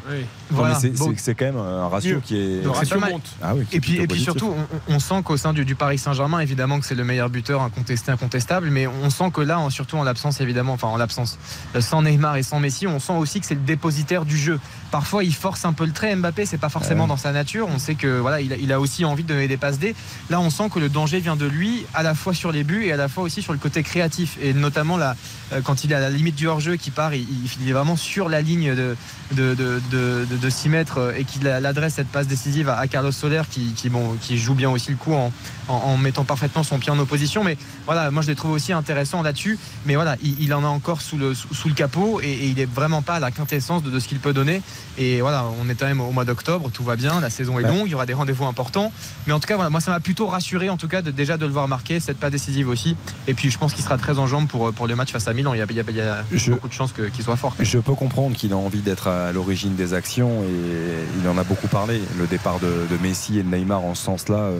Voilà. 0.50 0.74
mais 0.74 0.80
c'est- 0.80 0.90
Bon. 0.98 1.12
c'est 1.16 1.20
c'est 1.24 1.34
quand 1.34 1.46
même 1.46 1.56
un 1.56 1.88
ratio 1.88 2.16
Mieux. 2.16 2.20
qui 2.20 2.36
est. 2.36 2.62
Le 2.62 2.70
ratio 2.70 3.00
monte. 3.00 3.34
Ah 3.42 3.54
oui, 3.56 3.62
Et 3.72 3.80
puis, 3.80 3.96
plutôt 3.96 4.02
et 4.04 4.06
puis 4.06 4.06
positif. 4.24 4.24
surtout, 4.24 4.54
on, 4.88 4.94
on 4.94 4.98
sent 5.00 5.22
qu'au 5.24 5.36
sein 5.36 5.52
du, 5.52 5.64
du 5.64 5.74
Paris 5.74 5.98
Saint-Germain, 5.98 6.38
évidemment 6.40 6.78
que 6.78 6.86
c'est 6.86 6.94
le 6.94 7.04
meilleur 7.04 7.30
buteur 7.30 7.62
incontesté, 7.62 8.12
incontestable, 8.12 8.68
mais 8.70 8.86
on 8.86 9.10
sent 9.10 9.30
que 9.32 9.40
là, 9.40 9.58
en- 9.58 9.70
surtout 9.70 9.96
en 9.96 10.04
l'absence, 10.04 10.40
évidemment, 10.40 10.73
enfin 10.74 10.88
en 10.88 10.96
l'absence, 10.96 11.38
sans 11.80 12.02
Neymar 12.02 12.36
et 12.36 12.42
sans 12.42 12.60
Messi, 12.60 12.86
on 12.86 12.98
sent 12.98 13.14
aussi 13.14 13.40
que 13.40 13.46
c'est 13.46 13.54
le 13.54 13.60
dépositaire 13.60 14.24
du 14.24 14.36
jeu. 14.36 14.60
Parfois, 14.94 15.24
il 15.24 15.34
force 15.34 15.64
un 15.64 15.72
peu 15.72 15.84
le 15.86 15.90
trait, 15.90 16.14
Mbappé, 16.14 16.46
c'est 16.46 16.56
pas 16.56 16.68
forcément 16.68 17.02
Ouais. 17.02 17.08
dans 17.08 17.16
sa 17.16 17.32
nature. 17.32 17.66
On 17.68 17.80
sait 17.80 17.96
que 17.96 18.20
voilà, 18.20 18.40
il 18.40 18.52
a, 18.52 18.56
il 18.56 18.72
a 18.72 18.78
aussi 18.78 19.04
envie 19.04 19.24
de 19.24 19.28
donner 19.28 19.48
des 19.48 19.56
passes 19.56 19.80
D. 19.80 19.92
Là, 20.30 20.38
on 20.38 20.50
sent 20.50 20.70
que 20.72 20.78
le 20.78 20.88
danger 20.88 21.18
vient 21.18 21.34
de 21.34 21.46
lui, 21.46 21.84
à 21.94 22.04
la 22.04 22.14
fois 22.14 22.32
sur 22.32 22.52
les 22.52 22.62
buts 22.62 22.84
et 22.84 22.92
à 22.92 22.96
la 22.96 23.08
fois 23.08 23.24
aussi 23.24 23.42
sur 23.42 23.52
le 23.52 23.58
côté 23.58 23.82
créatif. 23.82 24.38
Et 24.40 24.54
notamment 24.54 24.96
là, 24.96 25.16
euh, 25.52 25.60
quand 25.62 25.82
il 25.82 25.90
est 25.90 25.96
à 25.96 26.00
la 26.00 26.10
limite 26.10 26.36
du 26.36 26.46
hors-jeu, 26.46 26.76
qui 26.76 26.92
part, 26.92 27.12
il, 27.12 27.26
est 27.68 27.72
vraiment 27.72 27.96
sur 27.96 28.28
la 28.28 28.40
ligne 28.40 28.72
de, 28.76 28.94
de, 29.32 29.54
de, 29.56 29.82
de, 29.90 30.26
de- 30.30 30.36
de 30.36 30.48
6 30.48 30.68
mètres 30.68 30.98
euh, 30.98 31.12
et 31.16 31.24
qu'il 31.24 31.48
adresse 31.48 31.94
cette 31.94 32.06
passe 32.06 32.28
décisive 32.28 32.68
à, 32.68 32.78
à 32.78 32.86
Carlos 32.86 33.10
Soler 33.10 33.42
qui, 33.50 33.72
qui, 33.74 33.88
bon, 33.90 34.14
qui 34.20 34.38
joue 34.38 34.54
bien 34.54 34.70
aussi 34.70 34.92
le 34.92 34.96
coup 34.96 35.14
en, 35.14 35.32
en, 35.66 35.74
en 35.74 35.96
mettant 35.96 36.22
parfaitement 36.22 36.62
son 36.62 36.78
pied 36.78 36.92
en 36.92 36.98
opposition. 37.00 37.42
Mais 37.42 37.58
voilà, 37.86 38.12
moi 38.12 38.22
je 38.22 38.28
les 38.28 38.36
trouve 38.36 38.52
aussi 38.52 38.72
intéressant 38.72 39.22
là-dessus. 39.22 39.58
Mais 39.86 39.96
voilà, 39.96 40.14
il, 40.22 40.40
il 40.40 40.54
en 40.54 40.62
a 40.62 40.68
encore 40.68 41.00
sous 41.02 41.16
le, 41.18 41.34
sous, 41.34 41.52
sous 41.52 41.66
le 41.66 41.74
capot 41.74 42.20
et, 42.22 42.26
et 42.30 42.46
il 42.46 42.60
est 42.60 42.72
vraiment 42.72 43.02
pas 43.02 43.14
à 43.16 43.20
la 43.20 43.32
quintessence 43.32 43.82
de, 43.82 43.90
de 43.90 43.98
ce 43.98 44.06
qu'il 44.06 44.20
peut 44.20 44.32
donner. 44.32 44.62
Et 44.96 45.20
voilà, 45.20 45.44
on 45.60 45.68
est 45.68 45.74
quand 45.74 45.86
même 45.86 46.00
au 46.00 46.12
mois 46.12 46.24
d'octobre, 46.24 46.70
tout 46.72 46.84
va 46.84 46.94
bien, 46.94 47.20
la 47.20 47.28
saison 47.30 47.58
est 47.58 47.64
longue, 47.64 47.86
il 47.86 47.90
y 47.90 47.94
aura 47.96 48.06
des 48.06 48.14
rendez-vous 48.14 48.44
importants. 48.44 48.92
Mais 49.26 49.32
en 49.32 49.40
tout 49.40 49.48
cas, 49.48 49.56
voilà, 49.56 49.68
moi 49.70 49.80
ça 49.80 49.90
m'a 49.90 49.98
plutôt 49.98 50.26
rassuré 50.28 50.70
en 50.70 50.76
tout 50.76 50.86
cas 50.86 51.02
de, 51.02 51.10
déjà 51.10 51.36
de 51.36 51.46
le 51.46 51.52
voir 51.52 51.66
marquer, 51.66 51.98
cette 51.98 52.18
passe 52.18 52.30
décisive 52.30 52.68
aussi. 52.68 52.96
Et 53.26 53.34
puis 53.34 53.50
je 53.50 53.58
pense 53.58 53.74
qu'il 53.74 53.82
sera 53.82 53.98
très 53.98 54.18
en 54.20 54.26
jambes 54.28 54.46
pour, 54.46 54.72
pour 54.72 54.86
le 54.86 54.94
match 54.94 55.10
face 55.10 55.26
à 55.26 55.32
Milan. 55.32 55.52
Il 55.54 55.58
y 55.58 55.62
a, 55.62 55.66
il 55.68 55.76
y 55.76 55.80
a- 55.80 55.84
il 55.88 55.96
y 55.96 56.00
a 56.00 56.24
Je- 56.32 56.52
beaucoup 56.52 56.68
de 56.68 56.72
chances 56.72 56.92
qu'il 56.92 57.24
soit 57.24 57.36
fort. 57.36 57.54
Je 57.58 57.78
peux 57.78 57.94
comprendre 57.94 58.36
qu'il 58.36 58.52
a 58.52 58.56
envie 58.56 58.82
d'être 58.82 59.08
à 59.08 59.32
l'origine 59.32 59.74
des 59.74 59.94
actions 59.94 60.44
et 60.44 61.20
il 61.22 61.28
en 61.28 61.36
a 61.38 61.42
beaucoup 61.44 61.66
parlé. 61.68 62.00
Le 62.18 62.26
départ 62.28 62.60
de, 62.60 62.66
de 62.88 63.02
Messi 63.02 63.38
et 63.38 63.42
de 63.42 63.48
Neymar 63.54 63.82
en 63.84 63.94
ce 63.96 64.04
sens-là 64.04 64.36
euh, 64.36 64.58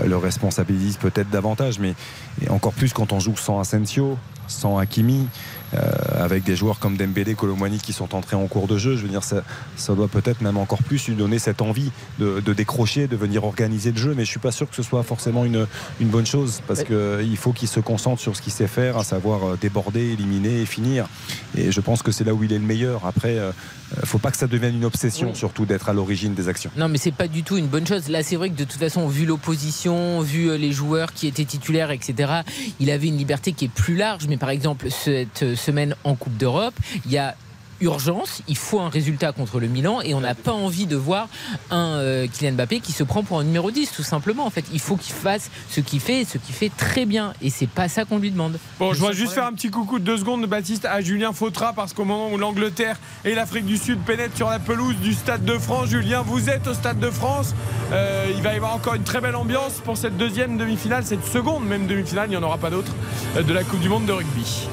euh, 0.00 0.06
le 0.06 0.16
responsabilise 0.16 0.96
peut-être 0.96 1.30
davantage, 1.30 1.78
mais 1.78 1.94
encore 2.50 2.72
plus 2.72 2.92
quand 2.92 3.12
on 3.12 3.20
joue 3.20 3.36
sans 3.36 3.60
Asensio, 3.60 4.18
sans 4.48 4.78
Hakimi, 4.78 5.20
euh, 5.22 5.26
avec 5.72 6.44
des 6.44 6.56
joueurs 6.56 6.78
comme 6.78 6.96
Dembélé, 6.96 7.34
Colomwani 7.34 7.78
qui 7.78 7.92
sont 7.92 8.14
entrés 8.14 8.36
en 8.36 8.46
cours 8.46 8.66
de 8.66 8.78
jeu. 8.78 8.96
Je 8.96 9.02
veux 9.02 9.08
dire, 9.08 9.22
ça, 9.24 9.42
ça 9.76 9.94
doit 9.94 10.08
peut-être 10.08 10.40
même 10.40 10.56
encore 10.56 10.82
plus 10.82 11.06
lui 11.08 11.14
donner 11.14 11.38
cette 11.38 11.60
envie 11.62 11.90
de, 12.18 12.40
de 12.40 12.52
décrocher, 12.52 13.06
de 13.06 13.16
venir 13.16 13.44
organiser 13.44 13.92
le 13.92 13.98
jeu, 13.98 14.14
mais 14.16 14.24
je 14.24 14.30
suis 14.30 14.40
pas 14.40 14.52
sûr 14.52 14.68
que 14.68 14.74
ce 14.76 14.82
soit 14.82 15.02
forcément 15.02 15.44
une, 15.44 15.66
une 16.00 16.08
bonne 16.08 16.26
chose 16.26 16.62
parce 16.66 16.84
qu'il 16.84 17.36
faut 17.36 17.52
qu'il 17.52 17.68
se 17.68 17.80
concentre 17.80 18.20
sur 18.20 18.36
ce 18.36 18.42
qu'il 18.42 18.52
sait 18.52 18.66
faire, 18.66 18.96
à 18.96 19.04
savoir 19.04 19.44
euh, 19.44 19.58
déborder, 19.60 20.00
éliminer 20.12 20.62
et 20.62 20.66
finir. 20.66 21.06
Et 21.56 21.70
je 21.72 21.80
pense 21.80 22.02
que 22.02 22.12
c'est 22.12 22.24
là 22.24 22.34
où 22.34 22.42
il 22.44 22.52
est 22.52 22.58
le 22.58 22.64
meilleur. 22.64 23.04
Après, 23.06 23.38
euh, 23.38 23.52
faut 24.04 24.18
pas 24.18 24.30
que 24.30 24.36
ça 24.36 24.46
devienne 24.46 24.74
une 24.76 24.84
obsession, 24.84 25.28
Oui. 25.30 25.36
surtout 25.36 25.64
d'être 25.66 25.88
à 25.88 25.92
l'origine 25.92 26.34
des 26.34 26.48
actions. 26.48 26.70
Non, 26.76 26.88
mais 26.88 26.98
c'est 26.98 27.12
pas 27.12 27.28
du 27.28 27.42
tout 27.42 27.56
une 27.56 27.66
bonne 27.68 27.86
chose. 27.86 28.08
Là, 28.08 28.22
c'est 28.22 28.36
vrai 28.36 28.50
que 28.50 28.56
de 28.56 28.64
toute 28.64 28.78
façon, 28.80 29.06
vu 29.08 29.26
l'opposition, 29.26 30.20
vu 30.20 30.50
euh, 30.50 30.56
les 30.56 30.72
joueurs 30.72 31.12
qui 31.12 31.26
étaient 31.26 31.44
titulaires, 31.44 31.90
etc., 31.90 32.42
il 32.80 32.90
avait 32.90 33.08
une 33.08 33.16
liberté 33.16 33.52
qui 33.52 33.66
est 33.66 33.72
plus 33.72 33.96
large. 33.96 34.26
Mais 34.28 34.36
par 34.36 34.50
exemple, 34.50 34.88
cette 34.90 35.44
euh, 35.58 35.68
semaine 35.68 35.94
en 36.04 36.14
Coupe 36.14 36.36
d'Europe, 36.36 36.74
il 37.04 37.12
y 37.12 37.18
a 37.18 37.34
urgence, 37.80 38.42
il 38.48 38.56
faut 38.56 38.80
un 38.80 38.88
résultat 38.88 39.32
contre 39.32 39.60
le 39.60 39.68
Milan 39.68 40.00
et 40.02 40.14
on 40.14 40.20
n'a 40.20 40.34
pas 40.34 40.52
envie 40.52 40.86
de 40.86 40.96
voir 40.96 41.28
un 41.70 41.96
euh, 41.98 42.26
Kylian 42.26 42.54
Mbappé 42.54 42.80
qui 42.80 42.92
se 42.92 43.04
prend 43.04 43.22
pour 43.22 43.38
un 43.38 43.44
numéro 43.44 43.70
10 43.70 43.92
tout 43.92 44.02
simplement 44.02 44.46
en 44.46 44.50
fait 44.50 44.64
il 44.72 44.80
faut 44.80 44.96
qu'il 44.96 45.14
fasse 45.14 45.50
ce 45.70 45.80
qu'il 45.80 46.00
fait 46.00 46.22
et 46.22 46.24
ce 46.24 46.38
qu'il 46.38 46.54
fait 46.54 46.72
très 46.76 47.06
bien 47.06 47.34
et 47.40 47.50
c'est 47.50 47.68
pas 47.68 47.88
ça 47.88 48.04
qu'on 48.04 48.18
lui 48.18 48.30
demande 48.30 48.58
Bon, 48.78 48.92
je 48.92 48.98
voudrais 48.98 49.14
juste 49.14 49.32
faire 49.32 49.46
un 49.46 49.52
petit 49.52 49.70
coucou 49.70 49.98
de 49.98 50.04
deux 50.04 50.18
secondes, 50.18 50.44
Baptiste, 50.46 50.86
à 50.86 51.00
Julien 51.00 51.32
Fautra, 51.32 51.72
parce 51.72 51.92
qu'au 51.92 52.04
moment 52.04 52.32
où 52.32 52.38
l'Angleterre 52.38 52.98
et 53.24 53.34
l'Afrique 53.34 53.66
du 53.66 53.76
Sud 53.76 53.98
pénètrent 54.00 54.36
sur 54.36 54.48
la 54.48 54.58
pelouse 54.58 54.96
du 54.96 55.14
Stade 55.14 55.44
de 55.44 55.58
France, 55.58 55.88
Julien, 55.88 56.22
vous 56.22 56.48
êtes 56.48 56.66
au 56.66 56.74
Stade 56.74 56.98
de 56.98 57.10
France. 57.10 57.54
Euh, 57.92 58.26
il 58.34 58.42
va 58.42 58.52
y 58.52 58.56
avoir 58.56 58.74
encore 58.74 58.94
une 58.94 59.02
très 59.02 59.20
belle 59.20 59.36
ambiance 59.36 59.74
pour 59.84 59.96
cette 59.96 60.16
deuxième 60.16 60.56
demi-finale, 60.56 61.04
cette 61.04 61.24
seconde 61.24 61.66
même 61.66 61.86
demi-finale, 61.86 62.28
il 62.28 62.30
n'y 62.30 62.36
en 62.36 62.42
aura 62.42 62.58
pas 62.58 62.70
d'autre, 62.70 62.92
euh, 63.36 63.42
de 63.42 63.52
la 63.52 63.64
Coupe 63.64 63.80
du 63.80 63.88
Monde 63.88 64.06
de 64.06 64.12
rugby. 64.12 64.68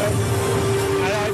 Alors 0.00 0.49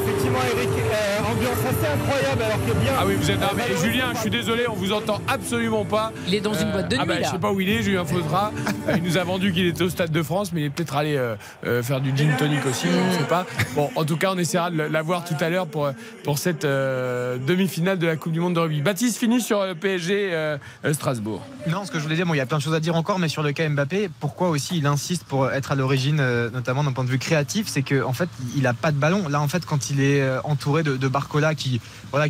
effectivement 0.07 0.38
Eric, 0.57 0.69
euh, 0.69 1.31
ambiance 1.33 1.59
assez 1.69 1.92
incroyable 1.92 2.42
alors 2.42 2.66
que 2.66 2.73
bien. 2.81 2.92
Ah 2.99 3.05
oui, 3.07 3.14
vous 3.16 3.31
êtes. 3.31 3.38
ah, 3.42 3.51
mais 3.57 3.77
Julien, 3.83 4.07
je 4.14 4.21
suis 4.21 4.31
désolé, 4.31 4.66
on 4.69 4.75
vous 4.75 4.92
entend 4.92 5.21
absolument 5.29 5.85
pas. 5.85 6.12
il 6.29 6.35
est 6.35 6.40
dans 6.40 6.55
une 6.55 6.69
Euh, 6.69 6.73
boîte 6.73 6.90
de 6.90 6.97
ah 6.99 7.03
nuit 7.03 7.09
bah, 7.09 7.21
là 7.21 7.27
Je 7.27 7.31
sais 7.33 7.38
pas 7.38 7.53
où 7.53 7.61
il 7.61 7.69
est, 7.69 7.83
Julien 7.83 8.05
Fautra. 8.05 8.53
Euh, 8.88 8.95
il 8.97 9.03
nous 9.03 9.16
a 9.19 9.25
vendu 9.25 9.53
qu'il 9.53 9.66
était 9.66 9.83
au 9.83 9.88
Stade 9.90 10.11
de 10.12 10.23
France, 10.23 10.53
mais 10.53 10.62
il 10.62 10.64
est 10.66 10.71
peut-être 10.71 10.97
allé 10.97 11.16
euh, 11.16 11.35
euh, 11.66 11.83
faire 11.83 12.01
du 12.01 12.16
gin 12.16 12.35
tonic 12.38 12.64
aussi, 12.66 12.87
je 12.90 12.97
ne 13.16 13.19
sais 13.19 13.29
pas. 13.29 13.47
Bon, 13.75 13.90
en 13.97 14.05
tout 14.05 14.16
cas, 14.16 14.31
on 14.33 14.38
essaiera 14.38 14.71
de 14.71 14.77
l'avoir 14.83 15.25
tout 15.25 15.35
à 15.40 15.49
l'heure 15.49 15.66
pour, 15.66 15.90
pour 16.25 16.38
cette 16.38 16.64
euh, 16.64 17.38
demi-finale 17.38 17.99
de 17.99 18.07
la 18.07 18.16
Coupe 18.16 18.33
du 18.33 18.40
Monde 18.40 18.55
de 18.55 18.61
rugby. 18.61 18.83
Baptiste 18.83 19.19
finit 19.19 19.40
sur 19.40 19.61
euh, 19.61 19.75
PSG 19.75 20.31
euh, 20.33 20.59
euh, 20.85 20.92
Strasbourg. 20.92 21.42
Non, 21.66 21.85
ce 21.85 21.90
que 21.90 21.99
je 21.99 22.03
voulais 22.05 22.16
dire, 22.16 22.27
bon, 22.27 22.35
il 22.35 22.38
y 22.38 22.40
a 22.40 22.47
plein 22.47 22.59
de 22.59 22.62
choses 22.62 22.75
à 22.75 22.81
dire 22.81 22.95
encore, 22.97 23.19
mais 23.19 23.29
sur 23.29 23.42
le 23.42 23.53
cas 23.53 23.69
Mbappé, 23.69 24.09
pourquoi 24.21 24.49
aussi 24.49 24.79
il 24.79 24.87
insiste 24.87 25.25
pour 25.25 25.51
être 25.51 25.73
à 25.73 25.75
l'origine, 25.75 26.19
euh, 26.21 26.51
notamment 26.51 26.85
d'un 26.85 26.92
point 26.92 27.05
de 27.05 27.11
vue 27.11 27.19
créatif, 27.19 27.66
c'est 27.69 27.83
qu'en 27.83 28.09
en 28.09 28.12
fait, 28.12 28.29
il 28.57 28.66
a 28.66 28.73
pas 28.75 28.92
de 28.92 28.97
ballon. 28.97 29.29
Là, 29.29 29.40
en 29.40 29.49
fait, 29.49 29.64
quand 29.66 29.90
il 29.90 29.96
est 30.01 30.21
euh, 30.21 30.41
entouré 30.45 30.83
de, 30.83 30.97
de 30.97 31.09
Barcola, 31.09 31.55
qui, 31.55 31.81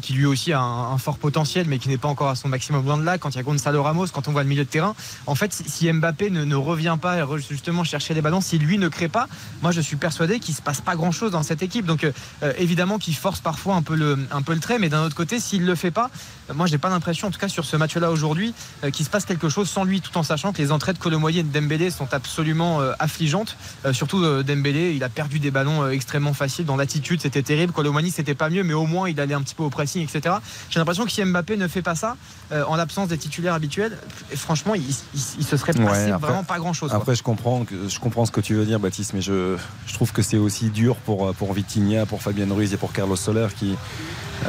qui 0.00 0.12
lui 0.12 0.26
aussi 0.26 0.52
a 0.52 0.60
un, 0.60 0.98
fort 0.98 1.18
potentiel, 1.18 1.66
mais 1.68 1.78
qui 1.78 1.88
n'est 1.88 1.98
pas 1.98 2.08
encore 2.08 2.28
à 2.28 2.34
son 2.34 2.48
maximum 2.48 2.84
loin 2.84 2.96
de 2.96 3.04
là, 3.04 3.18
quand 3.18 3.30
il 3.30 3.36
y 3.36 3.40
a 3.40 3.42
Gonzalo 3.42 3.82
Ramos, 3.82 4.06
quand 4.12 4.28
on 4.28 4.32
voit 4.32 4.42
le 4.42 4.48
milieu 4.48 4.64
de 4.64 4.68
terrain, 4.68 4.94
en 5.26 5.34
fait, 5.34 5.52
si, 5.52 5.90
Mbappé 5.92 6.30
ne, 6.30 6.54
revient 6.54 6.96
pas 7.00 7.26
justement 7.36 7.84
chercher 7.84 8.14
les 8.14 8.22
ballons, 8.22 8.40
si 8.40 8.58
lui 8.58 8.78
ne 8.78 8.88
crée 8.88 9.08
pas, 9.08 9.28
moi, 9.62 9.72
je 9.72 9.80
suis 9.80 9.96
persuadé 9.96 10.40
qu'il 10.40 10.54
se 10.54 10.62
passe 10.62 10.80
pas 10.80 10.96
grand 10.96 11.12
chose 11.12 11.30
dans 11.30 11.42
cette 11.42 11.62
équipe. 11.62 11.86
Donc, 11.86 12.04
euh, 12.04 12.12
euh, 12.42 12.52
évidemment, 12.58 12.98
qu'il 12.98 13.14
force 13.14 13.40
parfois 13.40 13.74
un 13.74 13.82
peu 13.82 13.94
le, 13.94 14.18
un 14.30 14.42
peu 14.42 14.54
le 14.54 14.60
trait, 14.60 14.78
mais 14.78 14.88
d'un 14.88 15.04
autre 15.04 15.14
côté, 15.14 15.40
s'il 15.40 15.64
le 15.64 15.74
fait 15.74 15.90
pas, 15.90 16.10
euh, 16.50 16.54
moi, 16.54 16.66
j'ai 16.66 16.78
pas 16.78 16.88
l'impression, 16.88 17.28
en 17.28 17.30
tout 17.30 17.38
cas 17.38 17.48
sur 17.48 17.64
ce 17.64 17.76
match-là 17.76 18.10
aujourd'hui, 18.10 18.54
qu'il 18.92 19.04
se 19.04 19.10
passe 19.10 19.24
quelque 19.24 19.48
chose 19.48 19.68
sans 19.68 19.84
lui, 19.84 20.00
tout 20.00 20.16
en 20.16 20.22
sachant 20.22 20.52
que 20.52 20.58
les 20.58 20.72
entrées 20.72 20.92
de 20.92 20.98
Kolomoyé 20.98 21.40
et 21.40 21.42
de 21.42 21.52
Dembélé 21.52 21.90
sont 21.90 22.12
absolument 22.12 22.80
affligeantes. 22.98 23.56
Surtout 23.92 24.42
Dembélé, 24.42 24.94
il 24.94 25.04
a 25.04 25.08
perdu 25.08 25.38
des 25.38 25.50
ballons 25.50 25.88
extrêmement 25.88 26.32
faciles 26.32 26.64
dans 26.64 26.76
l'attitude, 26.76 27.20
c'était 27.20 27.42
terrible. 27.42 27.72
Colomani, 27.72 28.10
c'était 28.10 28.34
pas 28.34 28.48
mieux, 28.48 28.62
mais 28.62 28.74
au 28.74 28.86
moins 28.86 29.08
il 29.08 29.20
allait 29.20 29.34
un 29.34 29.42
petit 29.42 29.54
peu 29.54 29.62
au 29.62 29.70
pressing, 29.76 30.02
etc. 30.02 30.36
J'ai 30.70 30.78
l'impression 30.80 31.04
que 31.04 31.10
si 31.12 31.22
Mbappé 31.24 31.56
ne 31.56 31.68
fait 31.68 31.82
pas 31.82 31.94
ça, 31.94 32.16
euh, 32.52 32.64
en 32.66 32.76
l'absence 32.76 33.08
des 33.08 33.18
titulaires 33.18 33.54
habituels, 33.54 33.96
franchement, 34.34 34.74
il, 34.74 34.82
il- 34.82 35.20
il 35.38 35.44
se 35.44 35.56
serait 35.56 35.72
passé 35.72 35.84
Ouais, 36.06 36.10
après- 36.10 36.28
vraiment 36.28 36.44
pas 36.44 36.58
grand 36.58 36.72
chose. 36.72 36.92
Après, 36.92 37.14
je 37.14 37.22
comprends, 37.22 37.64
que, 37.64 37.88
je 37.88 37.98
comprends 38.00 38.26
ce 38.26 38.32
que 38.32 38.40
tu 38.40 38.54
veux 38.54 38.64
dire, 38.64 38.80
Baptiste, 38.80 39.12
mais 39.14 39.20
je, 39.22 39.56
je 39.86 39.94
trouve 39.94 40.12
que 40.12 40.22
c'est 40.22 40.38
aussi 40.38 40.70
dur 40.70 40.96
pour, 40.96 41.32
pour 41.34 41.52
Vitinha, 41.52 42.06
pour 42.06 42.22
Fabien 42.22 42.46
Ruiz 42.52 42.72
et 42.72 42.76
pour 42.76 42.92
Carlos 42.92 43.16
Soler 43.16 43.48
qui, 43.58 43.76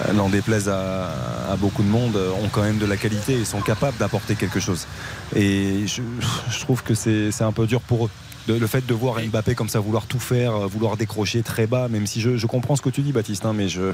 euh, 0.08 0.14
n'en 0.14 0.30
déplaise 0.30 0.68
à, 0.70 1.10
à 1.52 1.56
beaucoup 1.58 1.82
de 1.84 1.88
monde, 1.90 2.16
euh, 2.18 2.32
ont 2.44 2.50
quand 2.52 2.62
même 2.64 2.78
de 2.78 2.86
la 2.86 2.98
qualité 2.98 3.34
et 3.40 3.46
sont 3.46 3.62
capables 3.62 3.98
d'apporter 3.98 4.36
quelque 4.36 4.60
chose. 4.60 4.86
Et 5.36 5.86
je, 5.88 6.02
je 6.50 6.60
trouve 6.60 6.84
que 6.84 6.94
c'est 6.94 7.32
c'est 7.32 7.44
un 7.46 7.52
peu 7.54 7.66
dur 7.68 7.82
pour 7.82 8.06
eux. 8.06 8.10
De- 8.48 8.54
le 8.58 8.68
fait 8.68 8.86
de 8.86 8.94
voir 8.94 9.20
Mbappé 9.22 9.56
comme 9.56 9.70
ça 9.70 9.80
vouloir 9.80 10.06
tout 10.06 10.20
faire, 10.20 10.56
euh, 10.56 10.68
vouloir 10.68 10.98
décrocher 10.98 11.42
très 11.44 11.68
bas, 11.68 11.88
même 11.88 12.08
si 12.08 12.22
je, 12.22 12.38
je 12.38 12.48
comprends 12.48 12.76
ce 12.76 12.82
que 12.82 12.90
tu 12.90 13.02
dis, 13.02 13.12
Baptiste, 13.12 13.46
hein, 13.46 13.54
mais 13.54 13.68
je. 13.70 13.92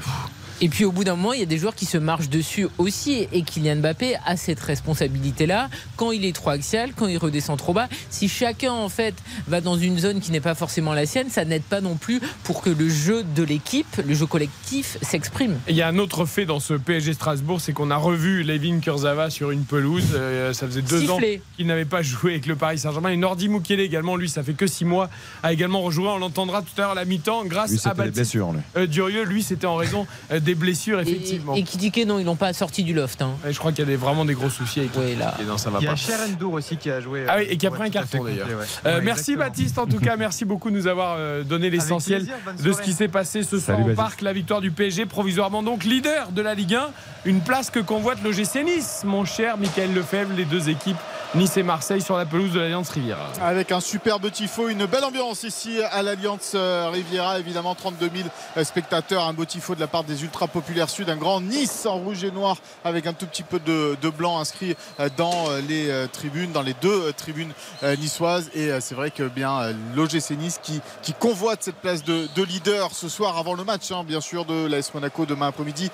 Et 0.60 0.68
puis 0.68 0.84
au 0.84 0.92
bout 0.92 1.02
d'un 1.02 1.16
moment, 1.16 1.32
il 1.32 1.40
y 1.40 1.42
a 1.42 1.46
des 1.46 1.58
joueurs 1.58 1.74
qui 1.74 1.84
se 1.84 1.98
marchent 1.98 2.28
dessus 2.28 2.68
aussi. 2.78 3.26
Et 3.32 3.42
Kylian 3.42 3.76
Mbappé 3.76 4.14
a 4.24 4.36
cette 4.36 4.60
responsabilité-là. 4.60 5.68
Quand 5.96 6.12
il 6.12 6.24
est 6.24 6.32
trop 6.34 6.50
axial, 6.50 6.90
quand 6.94 7.08
il 7.08 7.18
redescend 7.18 7.58
trop 7.58 7.72
bas, 7.72 7.88
si 8.08 8.28
chacun 8.28 8.72
en 8.72 8.88
fait 8.88 9.14
va 9.48 9.60
dans 9.60 9.76
une 9.76 9.98
zone 9.98 10.20
qui 10.20 10.30
n'est 10.30 10.40
pas 10.40 10.54
forcément 10.54 10.92
la 10.94 11.06
sienne, 11.06 11.28
ça 11.28 11.44
n'aide 11.44 11.64
pas 11.64 11.80
non 11.80 11.96
plus 11.96 12.20
pour 12.44 12.62
que 12.62 12.70
le 12.70 12.88
jeu 12.88 13.24
de 13.34 13.42
l'équipe, 13.42 14.00
le 14.06 14.14
jeu 14.14 14.26
collectif 14.26 14.96
s'exprime. 15.02 15.58
Il 15.68 15.74
y 15.74 15.82
a 15.82 15.88
un 15.88 15.98
autre 15.98 16.24
fait 16.24 16.46
dans 16.46 16.60
ce 16.60 16.74
PSG 16.74 17.14
Strasbourg, 17.14 17.60
c'est 17.60 17.72
qu'on 17.72 17.90
a 17.90 17.96
revu 17.96 18.44
Levin 18.44 18.78
Kurzava 18.78 19.30
sur 19.30 19.50
une 19.50 19.64
pelouse. 19.64 20.04
Euh, 20.14 20.52
ça 20.52 20.66
faisait 20.66 20.82
deux 20.82 21.10
ans 21.10 21.18
qu'il 21.56 21.66
n'avait 21.66 21.84
pas 21.84 22.02
joué 22.02 22.32
avec 22.32 22.46
le 22.46 22.54
Paris 22.54 22.78
Saint-Germain. 22.78 23.10
Et 23.10 23.16
Nordi 23.16 23.48
Mukele 23.48 23.80
également, 23.80 24.14
lui, 24.14 24.28
ça 24.28 24.43
fait 24.44 24.54
que 24.54 24.66
six 24.66 24.84
mois, 24.84 25.10
a 25.42 25.52
également 25.52 25.80
rejoué. 25.82 26.06
On 26.08 26.18
l'entendra 26.18 26.62
tout 26.62 26.68
à 26.78 26.82
l'heure 26.82 26.90
à 26.92 26.94
la 26.94 27.04
mi-temps 27.04 27.44
grâce 27.44 27.70
Lui, 27.72 27.80
à 27.84 27.94
Baptiste 27.94 28.14
blessures, 28.16 28.52
lui. 28.52 28.60
euh, 28.76 28.86
Durieux. 28.86 29.24
Lui, 29.24 29.42
c'était 29.42 29.66
en 29.66 29.76
raison 29.76 30.06
euh, 30.30 30.40
des 30.40 30.54
blessures, 30.54 31.00
Et, 31.00 31.02
effectivement. 31.02 31.54
et 31.54 31.62
Kidike, 31.62 32.06
non, 32.06 32.18
ils 32.18 32.24
l'ont 32.24 32.36
pas 32.36 32.52
sorti 32.52 32.84
du 32.84 32.94
loft. 32.94 33.22
hein. 33.22 33.32
Et 33.48 33.52
je 33.52 33.58
crois 33.58 33.72
qu'il 33.72 33.80
y 33.80 33.88
a 33.88 33.90
des- 33.90 33.96
vraiment 33.96 34.24
des 34.24 34.34
gros 34.34 34.50
soucis 34.50 34.80
avec 34.80 34.94
Ouais, 34.96 35.14
là. 35.16 35.34
Et 35.40 35.44
non, 35.44 35.56
ça 35.58 35.70
va 35.70 35.78
Il 35.80 35.84
y 35.84 35.88
a 35.88 35.96
Cher 35.96 36.18
Endour 36.28 36.52
aussi 36.54 36.76
qui 36.76 36.90
a 36.90 37.00
joué. 37.00 37.24
Ah 37.28 37.36
oui, 37.38 37.46
et 37.48 37.56
qui 37.56 37.66
a 37.66 37.70
pris 37.70 37.82
un 37.84 37.90
carton, 37.90 38.22
d'ailleurs. 38.24 38.46
ouais. 38.48 38.54
Euh, 38.86 38.98
Ouais, 38.98 39.00
merci 39.02 39.32
exactement. 39.32 39.38
Baptiste, 39.44 39.78
en 39.78 39.86
tout 39.86 39.98
cas, 39.98 40.16
merci 40.16 40.44
beaucoup 40.44 40.70
de 40.70 40.76
nous 40.76 40.86
avoir 40.86 41.18
donné 41.44 41.70
l'essentiel 41.70 42.26
de 42.62 42.72
ce 42.72 42.82
qui 42.82 42.92
s'est 42.92 43.08
passé 43.08 43.42
ce 43.42 43.58
soir 43.58 43.76
Salut, 43.78 43.82
au 43.82 43.94
Baptiste. 43.94 43.96
parc. 43.96 44.20
La 44.22 44.32
victoire 44.32 44.60
du 44.60 44.70
PSG, 44.70 45.06
provisoirement 45.06 45.62
donc 45.62 45.84
leader 45.84 46.30
de 46.30 46.42
la 46.42 46.54
Ligue 46.54 46.74
1. 46.74 46.90
Une 47.24 47.40
place 47.40 47.70
que 47.70 47.80
convoite 47.80 48.18
le 48.22 48.32
GC 48.32 48.64
Nice, 48.64 49.02
mon 49.04 49.24
cher 49.24 49.56
Michael 49.56 49.94
Lefebvre, 49.94 50.32
les 50.36 50.44
deux 50.44 50.68
équipes 50.68 50.96
Nice 51.36 51.56
et 51.56 51.64
Marseille 51.64 52.00
sur 52.00 52.16
la 52.16 52.26
pelouse 52.26 52.52
de 52.52 52.60
l'Alliance 52.60 52.90
Riviera. 52.90 53.26
Avec 53.42 53.72
un 53.72 53.80
superbe 53.80 54.30
tifo, 54.30 54.68
une 54.68 54.86
belle 54.86 55.02
ambiance 55.02 55.42
ici 55.42 55.80
à 55.82 56.02
l'Alliance 56.02 56.52
euh, 56.54 56.88
Riviera. 56.92 57.40
Évidemment, 57.40 57.74
32 57.74 58.08
000 58.14 58.28
euh, 58.56 58.62
spectateurs. 58.62 59.26
Un 59.26 59.32
beau 59.32 59.44
tifo 59.44 59.74
de 59.74 59.80
la 59.80 59.88
part 59.88 60.04
des 60.04 60.22
ultra 60.22 60.46
populaires 60.46 60.88
sud. 60.88 61.10
Un 61.10 61.16
grand 61.16 61.40
Nice 61.40 61.86
en 61.86 61.96
rouge 61.96 62.22
et 62.22 62.30
noir 62.30 62.58
avec 62.84 63.08
un 63.08 63.12
tout 63.14 63.26
petit 63.26 63.42
peu 63.42 63.58
de, 63.58 63.96
blanc 64.10 64.38
inscrit 64.38 64.76
euh, 65.00 65.08
dans 65.16 65.48
les 65.66 65.90
tribunes, 66.12 66.52
dans 66.52 66.62
les 66.62 66.74
deux 66.80 67.12
tribunes 67.14 67.52
niçoises. 67.98 68.50
Et 68.54 68.70
c'est 68.80 68.94
vrai 68.94 69.10
que 69.10 69.24
bien 69.24 69.72
l'OGC 69.96 70.30
Nice 70.38 70.60
qui, 70.62 70.80
convoite 71.18 71.62
cette 71.62 71.76
place 71.76 72.04
de, 72.04 72.28
de 72.34 72.42
leader 72.42 72.90
ce 72.92 73.08
soir 73.08 73.38
avant 73.38 73.54
le 73.54 73.64
match, 73.64 73.90
hein, 73.90 74.04
bien 74.06 74.20
sûr, 74.20 74.44
de 74.44 74.66
l'AS 74.66 74.92
Monaco 74.94 75.26
demain 75.26 75.48
après-midi 75.48 75.90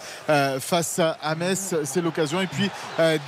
face 0.61 0.98
à, 0.98 1.35
Metz. 1.35 1.74
C'est 1.85 2.03
l'occasion. 2.03 2.40
Et 2.40 2.46
puis 2.46 2.70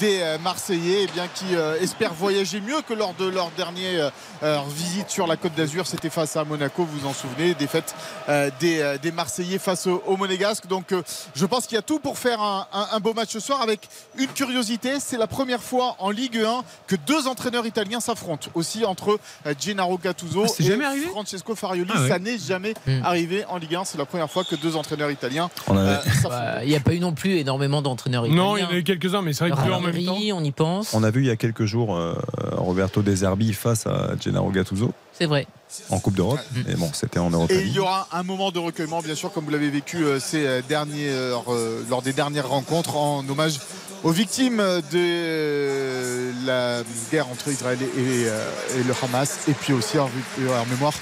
des 0.00 0.36
Marseillais 0.42 1.04
eh 1.04 1.06
bien, 1.06 1.26
qui 1.28 1.54
euh, 1.62 1.76
espèrent 2.02 2.14
voyager 2.14 2.60
mieux 2.60 2.80
que 2.88 2.94
lors 2.94 3.14
de 3.14 3.26
leur 3.26 3.50
dernière 3.56 4.10
euh, 4.42 4.58
visite 4.74 5.08
sur 5.10 5.26
la 5.26 5.36
Côte 5.36 5.54
d'Azur. 5.54 5.86
C'était 5.86 6.10
face 6.10 6.36
à 6.36 6.44
Monaco, 6.44 6.84
vous 6.84 7.00
vous 7.00 7.06
en 7.06 7.12
souvenez, 7.12 7.54
défaite 7.54 7.94
euh, 8.28 8.50
des, 8.60 8.80
euh, 8.80 8.98
des 8.98 9.12
Marseillais 9.12 9.58
face 9.58 9.86
au, 9.86 10.02
au 10.06 10.16
Monégasque. 10.16 10.66
Donc 10.66 10.92
euh, 10.92 11.02
je 11.34 11.46
pense 11.46 11.66
qu'il 11.66 11.76
y 11.76 11.78
a 11.78 11.82
tout 11.82 12.00
pour 12.00 12.18
faire 12.18 12.40
un, 12.40 12.66
un- 12.72 12.86
un 12.92 13.00
beau 13.00 13.14
match 13.14 13.30
ce 13.30 13.40
soir 13.40 13.62
avec 13.62 13.88
une 14.18 14.28
curiosité. 14.28 14.98
C'est 15.00 15.16
la 15.18 15.26
première 15.28 15.62
fois 15.62 15.94
en 16.00 16.10
Ligue 16.10 16.38
1 16.38 16.62
que 16.88 16.96
deux 16.96 17.28
entraîneurs 17.28 17.66
italiens 17.66 18.00
s'affrontent. 18.00 18.48
Aussi 18.54 18.84
entre 18.84 19.18
euh, 19.46 19.54
Gennaro 19.60 19.96
Gattuso 19.98 20.44
Ah, 20.46 20.62
et 20.96 21.00
Francesco 21.10 21.54
Farioli. 21.54 21.90
Ah. 21.94 22.08
Ça 22.08 22.18
n'est 22.18 22.38
jamais 22.38 22.74
Mm. 22.86 23.04
arrivé 23.04 23.44
en 23.48 23.58
Ligue 23.58 23.76
1. 23.76 23.84
C'est 23.84 23.98
la 23.98 24.06
première 24.06 24.30
fois 24.30 24.42
que 24.44 24.56
deux 24.56 24.74
entraîneurs 24.76 25.10
italiens 25.10 25.50
euh. 25.70 25.98
Bah, 26.24 26.64
Il 26.64 26.68
n'y 26.70 26.74
a 26.76 26.80
pas 26.80 26.94
eu 26.94 27.00
non 27.00 27.12
plus 27.12 27.36
énormément 27.36 27.80
d'entraîneurs 27.82 28.26
Non, 28.28 28.56
il 28.56 28.60
y 28.60 28.62
italiens. 28.62 28.66
en 28.66 28.70
a 28.70 28.78
eu 28.78 28.82
quelques-uns, 28.84 29.22
mais 29.22 29.32
c'est 29.34 29.48
vrai 29.48 29.50
que 29.56 29.70
en 29.70 29.80
même 29.80 30.04
temps. 30.04 30.16
On 30.34 30.42
y 30.44 30.50
pense. 30.50 30.94
On 30.94 31.02
a 31.04 31.10
vu 31.10 31.20
il 31.22 31.26
y 31.26 31.30
a 31.30 31.36
quelques 31.36 31.64
jours 31.64 31.91
euh, 31.96 32.14
Roberto 32.56 33.02
De 33.02 33.14
Zerbi 33.14 33.52
face 33.52 33.86
à 33.86 34.10
Gennaro 34.20 34.50
Gattuso 34.50 34.92
C'est 35.18 35.26
vrai. 35.26 35.46
en 35.90 35.98
Coupe 35.98 36.14
d'Europe. 36.14 36.40
Mais 36.66 36.74
bon, 36.74 36.90
c'était 36.92 37.18
en 37.18 37.30
Europe. 37.30 37.50
Et 37.50 37.62
il 37.62 37.72
y 37.72 37.78
aura 37.78 38.08
un 38.12 38.22
moment 38.22 38.50
de 38.50 38.58
recueillement, 38.58 39.00
bien 39.00 39.14
sûr, 39.14 39.32
comme 39.32 39.44
vous 39.44 39.50
l'avez 39.50 39.70
vécu 39.70 40.04
euh, 40.04 40.18
ces 40.20 40.46
euh, 40.46 40.60
dernières, 40.68 41.42
euh, 41.52 41.82
lors 41.88 42.02
des 42.02 42.12
dernières 42.12 42.48
rencontres, 42.48 42.96
en 42.96 43.26
hommage 43.28 43.58
aux 44.04 44.10
victimes 44.10 44.62
de 44.92 46.32
la 46.46 46.82
guerre 47.10 47.28
entre 47.28 47.48
Israël 47.48 47.78
et, 47.80 47.84
et, 48.00 48.28
euh, 48.28 48.48
et 48.78 48.82
le 48.82 48.94
Hamas, 49.02 49.38
et 49.48 49.52
puis 49.52 49.72
aussi 49.72 49.98
en, 49.98 50.06
en 50.06 50.66
mémoire 50.70 50.94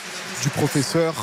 du 0.42 0.48
professeur 0.50 1.14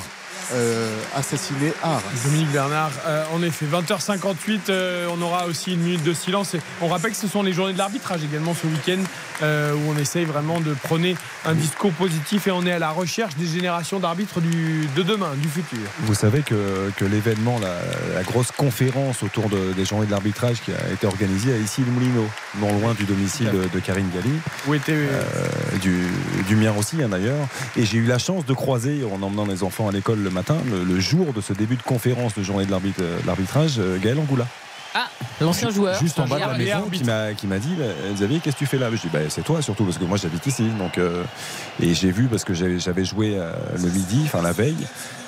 euh, 0.54 0.96
assassiné 1.16 1.74
à 1.84 1.92
Arras. 1.96 2.02
Dominique 2.26 2.52
Bernard, 2.52 2.92
euh, 3.06 3.24
en 3.34 3.42
effet, 3.44 3.66
20h58, 3.66 4.60
euh, 4.70 5.08
on 5.16 5.22
aura 5.22 5.46
aussi 5.48 5.74
une 5.74 5.82
minute 5.82 6.04
de 6.04 6.14
silence. 6.14 6.54
Et 6.56 6.62
on 6.82 6.88
rappelle 6.88 7.12
que 7.12 7.18
ce 7.18 7.28
sont 7.28 7.44
les 7.44 7.54
journées 7.54 7.74
de 7.74 7.78
l'arbitrage 7.78 8.24
également 8.24 8.54
ce 8.54 8.68
week-end, 8.68 9.02
euh, 9.42 9.74
où 9.74 9.92
on 9.94 9.98
essaye 9.98 10.26
vraiment 10.26 10.60
de 10.60 10.74
prôner 10.74 11.16
un 11.46 11.54
discours 11.54 11.92
positif 11.94 12.48
et 12.48 12.52
on 12.52 12.66
est 12.66 12.72
à 12.72 12.80
la 12.80 12.90
recherche 12.90 13.36
des 13.36 13.48
générations 13.48 14.00
d'arbitres 14.00 14.42
du- 14.42 14.88
de 14.96 15.04
demain, 15.04 15.32
du 15.42 15.48
futur. 15.48 15.80
Vous 16.02 16.16
savez 16.16 16.42
que, 16.42 16.92
que 16.98 17.06
l'événement, 17.06 17.60
la, 17.60 17.76
la 18.16 18.24
grosse 18.24 18.52
conférence 18.52 19.24
autour 19.24 19.50
de- 19.50 19.74
des 19.74 19.86
journées 19.86 20.06
de 20.06 20.12
l'arbitrage 20.12 20.58
qui 20.64 20.72
a 20.72 20.92
été 20.94 21.08
organisée 21.08 21.54
à 21.54 21.58
issy 21.58 21.82
le 21.82 21.92
Moulineau, 21.92 22.26
non 22.60 22.78
loin 22.80 22.94
du 22.94 23.04
domicile 23.06 23.50
de, 23.52 23.68
de 23.74 23.80
Karine 23.80 24.10
Galli, 24.14 24.34
Où 24.68 24.74
était 24.74 24.92
euh, 24.94 25.78
du, 25.82 26.08
du 26.48 26.56
mien 26.56 26.74
aussi 26.78 27.02
hein, 27.04 27.10
d'ailleurs. 27.10 27.48
Et 27.76 27.86
j'ai 27.86 27.98
eu 27.98 28.06
la 28.06 28.18
chance 28.20 28.46
de 28.46 28.54
croiser, 28.54 29.04
en 29.04 29.22
emmenant 29.22 29.46
les 29.46 29.64
enfants 29.64 29.88
à 29.88 29.92
l'école 29.92 30.20
le 30.24 30.30
le, 30.70 31.00
jour 31.00 31.34
de 31.34 31.42
ce 31.42 31.54
début 31.54 31.76
de 31.76 31.82
conférence 31.82 32.34
de 32.36 32.44
journée 32.44 32.66
de 32.66 32.72
de 32.72 33.26
l'arbitrage, 33.26 33.80
euh, 33.80 33.98
Gaël 34.00 34.20
Angoula. 34.20 34.46
Ah, 34.96 35.10
l'ancien 35.42 35.70
joueur. 35.70 36.00
Juste 36.00 36.20
en 36.20 36.28
bas 36.28 36.36
de 36.38 36.42
la 36.42 36.56
Et 36.56 36.66
maison, 36.66 36.90
qui 36.92 37.04
m'a, 37.04 37.34
qui 37.34 37.48
m'a 37.48 37.60
dit 37.60 37.74
bah, 37.78 37.86
Xavier, 38.14 38.40
qu'est-ce 38.40 38.56
que 38.56 38.60
tu 38.60 38.66
fais 38.66 38.78
là? 38.78 38.90
Je 38.92 38.96
dis 38.98 39.10
bah, 39.12 39.20
c'est 39.30 39.44
toi 39.44 39.62
surtout, 39.62 39.84
parce 39.84 39.98
que 39.98 40.06
moi 40.06 40.18
j'habite 40.18 40.46
ici. 40.48 40.64
Donc, 40.80 40.98
euh, 40.98 41.24
et 41.82 41.94
j'ai 41.94 42.12
vu, 42.12 42.26
parce 42.28 42.44
que 42.44 42.54
j'avais, 42.54 42.80
j'avais 42.80 43.06
joué 43.06 43.36
euh, 43.38 43.52
le 43.76 43.90
midi, 43.90 44.22
enfin 44.26 44.42
la 44.42 44.52
veille, 44.54 44.76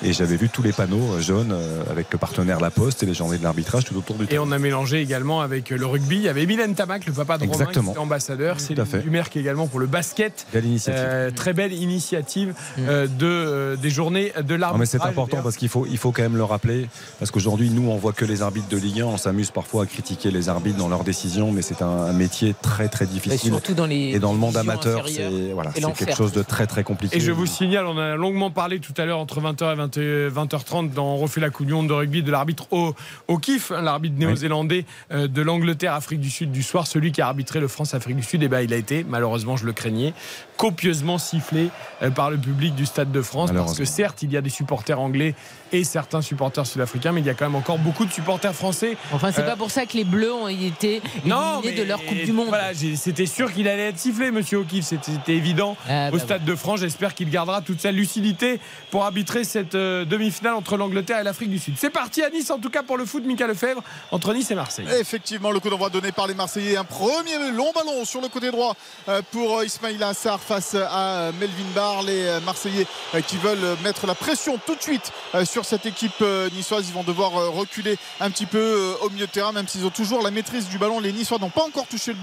et 0.04 0.13
j'avais 0.13 0.38
vu 0.38 0.50
tous 0.50 0.63
les 0.63 0.72
panneaux 0.72 1.13
euh, 1.13 1.22
jaunes 1.22 1.52
euh, 1.52 1.84
avec 1.91 2.08
le 2.12 2.17
partenaire 2.17 2.60
La 2.60 2.72
Poste 2.72 3.04
et 3.04 3.06
les 3.06 3.13
journées 3.13 3.38
de 3.38 3.43
l'arbitrage 3.43 3.86
tout 3.86 3.95
autour 3.98 4.15
du 4.15 4.24
Et 4.24 4.28
terrain. 4.28 4.43
on 4.48 4.52
a 4.52 4.58
mélangé 4.60 5.02
également 5.02 5.41
avec 5.41 5.69
le 5.69 5.86
rugby. 5.86 6.15
Il 6.15 6.22
y 6.24 6.30
avait 6.30 6.45
Mylène 6.45 6.74
Tamac, 6.74 7.06
le 7.06 7.13
papa 7.13 7.38
de 7.38 7.43
Romain, 7.43 7.54
qui 7.56 7.62
Exactement. 7.62 7.91
était 7.91 8.00
ambassadeur. 8.00 8.60
C'est 8.60 8.74
Tout 8.76 8.82
à 8.82 8.86
fait. 8.86 9.00
Dumer 9.00 9.24
qui 9.30 9.38
est 9.38 9.41
également 9.41 9.67
pour 9.67 9.80
le 9.80 9.86
basket. 9.88 10.48
Belle 10.54 10.65
initiative. 10.65 11.04
Euh, 11.06 11.32
très 11.32 11.54
belle 11.54 11.74
initiative 11.74 12.54
euh, 12.80 13.08
de, 13.08 13.26
euh, 13.26 13.76
des 13.76 13.89
journées 13.89 14.32
de 14.41 14.54
Non, 14.54 14.60
l'arbitrage. 14.60 14.80
mais 14.80 14.86
c'est 14.86 15.02
important 15.08 15.41
parce 15.43 15.58
qu'il 15.58 15.69
faut, 15.69 15.86
il 15.89 15.98
faut 15.98 16.12
quand 16.12 16.22
même 16.24 16.38
le 16.38 16.43
rappeler. 16.43 16.88
Parce 17.19 17.30
qu'aujourd'hui, 17.32 17.69
nous, 17.69 17.89
on 17.89 17.98
voit 17.98 18.13
que 18.13 18.26
les 18.26 18.41
arbitres 18.41 18.69
de 18.69 18.78
Ligue 18.78 19.02
1. 19.02 19.06
On 19.06 19.17
s'amuse 19.17 19.49
parfois 19.52 19.84
à 19.84 19.86
critiquer 19.86 20.32
les 20.32 20.50
arbitres 20.50 20.78
dans 20.78 20.90
leurs 20.90 21.04
décisions, 21.04 21.52
mais 21.52 21.62
c'est 21.62 21.82
un, 21.82 21.88
un 21.88 22.14
métier 22.14 22.56
très, 22.62 22.88
très 22.88 23.06
Et 23.06 23.08
difficile. 23.08 23.52
surtout 23.52 23.74
dans 23.74 23.86
les. 23.86 24.12
Et 24.12 24.20
dans 24.20 24.34
le 24.34 24.40
monde 24.40 24.58
amateur, 24.58 25.08
c'est 25.08 25.52
voilà, 25.54 25.72
Et 25.76 25.82
quelque 25.82 26.16
chose 26.16 26.32
de 26.32 26.44
très, 26.44 26.68
très 26.68 26.84
compliqué. 26.84 27.18
Et 27.18 27.20
je 27.20 27.32
vous 27.32 27.46
signale, 27.46 27.86
on 27.86 27.98
a 27.98 28.16
longuement 28.16 28.52
parlé 28.52 28.80
tout 28.80 28.94
à 28.98 29.06
l'heure 29.06 29.20
entre 29.20 29.42
20h 29.42 29.74
et 29.74 30.30
20, 30.30 30.54
h 30.54 30.64
30 30.64 30.92
dans 30.92 31.14
On 31.14 31.18
refait 31.18 31.42
la 31.42 31.50
Coupe 31.50 31.66
du 31.66 31.74
Monde 31.74 31.88
de 31.88 31.94
rugby 31.94 32.24
de 32.24 32.32
l'arbitre 32.32 32.68
au, 32.72 32.94
au 33.28 33.38
kiff, 33.38 33.72
hein, 33.72 33.82
l'arbitre 33.82 34.18
néo-zélandais 34.18 34.86
euh, 35.12 35.28
de 35.28 35.42
l'Angleterre, 35.42 35.94
Afrique 35.94 36.20
du 36.20 36.30
Sud 36.30 36.52
du 36.52 36.64
soir, 36.64 36.88
celui 36.88 37.12
qui 37.12 37.22
a 37.22 37.28
arbitré 37.28 37.60
le 37.60 37.68
France-Afrique 37.68 38.16
du 38.16 38.24
Sud. 38.24 38.44
Et 38.44 38.48
ben 38.48 38.62
il 38.62 38.74
a 38.74 38.78
été, 38.78 39.06
malheureusement, 39.08 39.58
je 39.58 39.66
le 39.66 39.74
craignais, 39.74 40.14
copieusement 40.60 41.17
sifflé 41.17 41.69
euh, 42.04 42.12
par 42.12 42.30
le 42.30 42.38
public 42.38 42.76
du 42.76 42.86
Stade 42.86 43.13
de 43.13 43.22
France. 43.22 43.50
Parce 43.54 43.78
que 43.78 43.86
certes, 43.86 44.24
il 44.24 44.32
y 44.34 44.36
a 44.38 44.41
des 44.41 44.50
supporters 44.50 45.00
anglais 45.00 45.34
et 45.72 45.86
certains 45.86 46.22
supporters 46.22 46.65
sud-africains, 46.67 47.13
mais 47.13 47.22
il 47.22 47.28
y 47.28 47.30
a 47.30 47.34
quand 47.34 47.45
même 47.45 47.56
encore 47.56 47.78
beaucoup 47.78 48.04
de 48.06 48.12
supporters 48.12 48.54
français 48.54 48.98
Enfin, 49.13 49.32
c'est 49.32 49.41
Euh, 49.43 49.45
pas 49.45 49.56
pour 49.56 49.72
ça 49.72 49.86
que 49.86 49.95
les 49.95 50.04
Bleus 50.04 50.34
ont 50.34 50.48
été 50.50 51.02
non, 51.26 51.62
mais 51.63 51.72
de 51.72 51.84
leur 51.84 52.04
Coupe 52.04 52.17
du 52.26 52.34
Monde. 52.34 52.48
Voilà, 52.50 52.72
c'était 52.74 53.26
sûr 53.26 53.54
qu'il 53.54 53.69
allait 53.69 53.89
être 53.89 54.00
sifflé, 54.00 54.32
Monsieur 54.32 54.58
O'Keefe. 54.58 54.84
C'était 54.86 55.34
évident. 55.36 55.78
Ah, 55.88 56.10
Au 56.10 56.17
bah 56.17 56.19
Stade 56.19 56.43
de 56.43 56.56
France, 56.56 56.82
j'espère 56.82 57.15
qu'il 57.15 57.30
gardera 57.30 57.62
toute 57.62 57.80
sa 57.80 57.91
lucidité 57.91 58.60
pour 58.91 59.06
arbitrer 59.06 59.45
cette 59.45 59.76
euh, 59.76 60.04
demi-finale 60.04 60.56
entre 60.56 60.76
l'Angleterre 60.76 61.19
et 61.19 61.24
l'Afrique 61.24 61.52
du 61.52 61.60
Sud. 61.60 61.76
C'est 61.78 61.89
parti 61.89 62.22
à 62.22 62.30
Nice, 62.30 62.52
en 62.52 62.60
tout 62.60 62.69
cas 62.69 62.84
pour 62.84 62.98
le 62.98 63.06
foot, 63.06 63.24
Michael 63.26 63.50
Lefebvre, 63.52 63.82
entre 64.12 64.34
Nice 64.34 64.52
et 64.52 64.56
Marseille. 64.56 64.88
Effectivement, 65.00 65.52
le 65.52 65.60
coup 65.62 65.69
d'envoi 65.69 65.89
donné 65.89 66.12
par 66.12 66.28
les 66.28 66.34
Marseillais. 66.34 66.76
Un 66.76 66.84
premier 66.84 67.38
long 67.54 67.72
ballon 67.74 68.04
sur 68.04 68.19
le 68.19 68.28
côté 68.28 68.52
droit 68.52 68.76
euh, 69.08 69.22
pour 69.32 69.63
Ismail 69.63 70.02
Assar 70.04 70.39
face 70.50 70.74
à 70.74 71.20
euh, 71.20 71.32
Melvin 71.40 71.70
Barr. 71.76 72.02
Les 72.02 72.26
euh, 72.26 72.40
Marseillais 72.40 72.88
euh, 73.14 73.22
qui 73.22 73.38
veulent 73.38 73.78
mettre 73.84 74.08
la 74.08 74.16
pression 74.16 74.60
tout 74.66 74.74
de 74.74 74.82
suite 74.82 75.12
sur 75.46 75.64
cette 75.64 75.86
équipe 75.86 76.24
niçoise. 76.54 76.86
Ils 76.88 76.94
vont 76.94 77.04
devoir 77.04 77.32
reculer 77.52 77.98
un 78.20 78.32
petit 78.32 78.48
peu 78.48 78.96
au 79.02 79.12
milieu 79.12 79.28
de 79.28 79.32
terrain, 79.32 79.52
même 79.52 79.68
si 79.68 79.78
Ils 79.78 79.86
ont 79.86 79.92
toujours 79.92 80.24
la 80.24 80.32
maîtrise 80.32 80.68
du 80.68 80.80
ballon. 80.80 81.00
Les 81.00 81.14
Niçois 81.14 81.38
n'ont 81.38 81.52
pas 81.52 81.62
encore 81.62 81.86
touché 81.86 82.16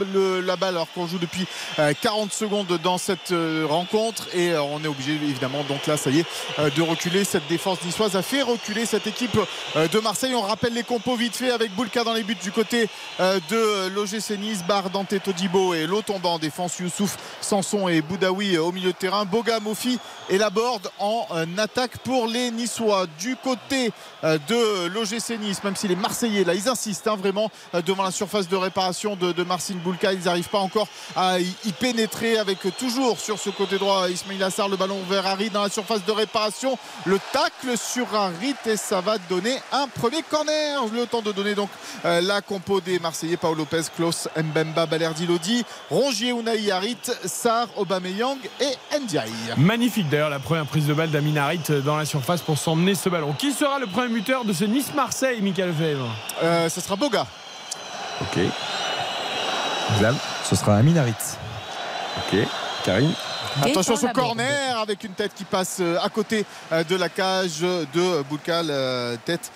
la 0.44 0.56
balle 0.56 0.74
alors 0.74 0.88
qu'on 0.92 1.06
joue 1.06 1.18
depuis 1.18 1.46
euh, 1.78 1.92
40 2.00 2.32
secondes 2.32 2.80
dans 2.82 2.98
cette 2.98 3.32
rencontre. 3.68 4.26
Et 4.34 4.56
on 4.56 4.82
est 4.82 4.88
obligé 4.88 5.12
évidemment, 5.12 5.62
donc 5.68 5.86
là, 5.86 5.96
ça 5.96 6.10
y 6.10 6.20
est, 6.20 6.26
de 6.58 6.82
reculer. 6.82 7.22
Cette 7.22 7.46
défense 7.46 7.78
niçoise 7.84 8.16
a 8.16 8.22
fait 8.22 8.42
reculer 8.42 8.86
cette 8.86 9.06
équipe 9.06 9.38
de 9.76 9.98
Marseille. 10.00 10.34
On 10.34 10.42
rappelle 10.42 10.74
les 10.74 10.82
compos 10.82 11.14
vite 11.14 11.36
fait 11.36 11.52
avec 11.52 11.72
Boulka 11.76 12.02
dans 12.02 12.14
les 12.14 12.24
buts 12.24 12.36
du 12.42 12.50
côté 12.50 12.88
de 13.20 13.88
l'OGC 13.88 14.36
Nice, 14.38 14.64
Bar, 14.66 14.90
Dante, 14.90 15.14
Todibo 15.22 15.74
et 15.74 15.86
Lotomba 15.86 16.30
en 16.30 16.38
défense, 16.38 16.78
Youssouf, 16.78 17.16
Sanson 17.40 17.88
et 17.88 18.02
Boudaoui 18.16 18.56
euh, 18.56 18.62
au 18.62 18.72
milieu 18.72 18.92
de 18.92 18.96
terrain, 18.96 19.24
Boga, 19.24 19.60
Mofi 19.60 19.98
et 20.30 20.38
Laborde 20.38 20.90
en 20.98 21.26
euh, 21.32 21.44
attaque 21.58 21.98
pour 21.98 22.26
les 22.26 22.50
Niçois. 22.50 23.06
Du 23.18 23.36
côté 23.36 23.92
euh, 24.24 24.38
de 24.48 24.86
l'OGC 24.86 25.38
Nice, 25.38 25.62
même 25.62 25.76
si 25.76 25.86
les 25.86 25.96
Marseillais, 25.96 26.44
là, 26.44 26.54
ils 26.54 26.68
insistent 26.68 27.08
hein, 27.08 27.16
vraiment 27.16 27.50
devant 27.86 28.04
la 28.04 28.10
surface 28.10 28.48
de 28.48 28.56
réparation 28.56 29.16
de, 29.16 29.32
de 29.32 29.42
Marcin 29.44 29.74
Boulka. 29.74 30.12
Ils 30.12 30.24
n'arrivent 30.24 30.48
pas 30.48 30.58
encore 30.58 30.88
à 31.14 31.38
y, 31.40 31.72
pénétrer 31.78 32.38
avec 32.38 32.58
toujours 32.78 33.20
sur 33.20 33.38
ce 33.38 33.50
côté 33.50 33.78
droit 33.78 34.08
Ismail 34.08 34.42
Assar, 34.42 34.68
le 34.68 34.76
ballon 34.76 34.98
vers 35.08 35.26
Harit 35.26 35.50
dans 35.50 35.62
la 35.62 35.68
surface 35.68 36.04
de 36.04 36.12
réparation. 36.12 36.78
Le 37.04 37.18
tacle 37.32 37.76
sur 37.76 38.14
Harit 38.14 38.54
et 38.64 38.76
ça 38.76 39.00
va 39.02 39.18
donner 39.18 39.58
un 39.72 39.88
premier 39.88 40.22
corner. 40.22 40.80
Le 40.92 41.06
temps 41.06 41.22
de 41.22 41.32
donner 41.32 41.54
donc 41.54 41.68
la 42.04 42.40
compo 42.40 42.80
des 42.80 42.98
Marseillais, 42.98 43.36
Paolo 43.36 43.58
Lopez, 43.58 43.82
Klaus, 43.94 44.28
Mbemba, 44.36 44.86
Balerdi 44.86 45.26
Lodi, 45.26 45.64
Rongier, 45.90 46.30
Unai 46.30 46.70
Harit, 46.70 46.96
Sar, 47.24 47.68
Aubameyang 48.06 48.38
et 48.60 48.98
Ndiaye. 49.00 49.30
Magnifique 49.56 50.08
d'ailleurs 50.08 50.30
la 50.30 50.38
première 50.38 50.66
prise 50.66 50.86
de 50.86 50.94
balle 50.94 51.10
d'Amin 51.10 51.36
Harit 51.36 51.60
dans 51.84 51.96
la 51.96 52.04
surface 52.04 52.40
pour 52.42 52.58
s'emmener 52.58 52.94
ce 52.94 53.08
ballon. 53.08 53.32
Qui 53.32 53.52
sera 53.52 53.78
le 53.78 53.86
premier 53.86 54.08
buteur 54.14 54.44
de 54.44 54.52
ce 54.52 54.64
Nice-Marseille, 54.64 55.40
Michael 55.42 55.68
Lefebvre 55.68 56.08
Euh, 56.42 56.68
ce 56.68 56.80
sera 56.80 56.96
Boga. 56.96 57.26
Ok. 58.20 58.38
Ce 60.44 60.56
sera 60.56 60.76
Amin 60.76 60.96
Harit. 60.96 61.14
Ok. 62.18 62.38
Karine 62.84 63.12
Attention 63.62 63.96
ce 63.96 64.06
corner 64.12 64.78
avec 64.78 65.02
une 65.04 65.12
tête 65.12 65.32
qui 65.34 65.44
passe 65.44 65.78
euh, 65.80 65.96
à 66.02 66.10
côté 66.10 66.44
euh, 66.72 66.84
de 66.84 66.94
la 66.94 67.08
cage 67.08 67.60
de 67.60 68.22
Boukal. 68.28 68.70
Tête 69.24 69.50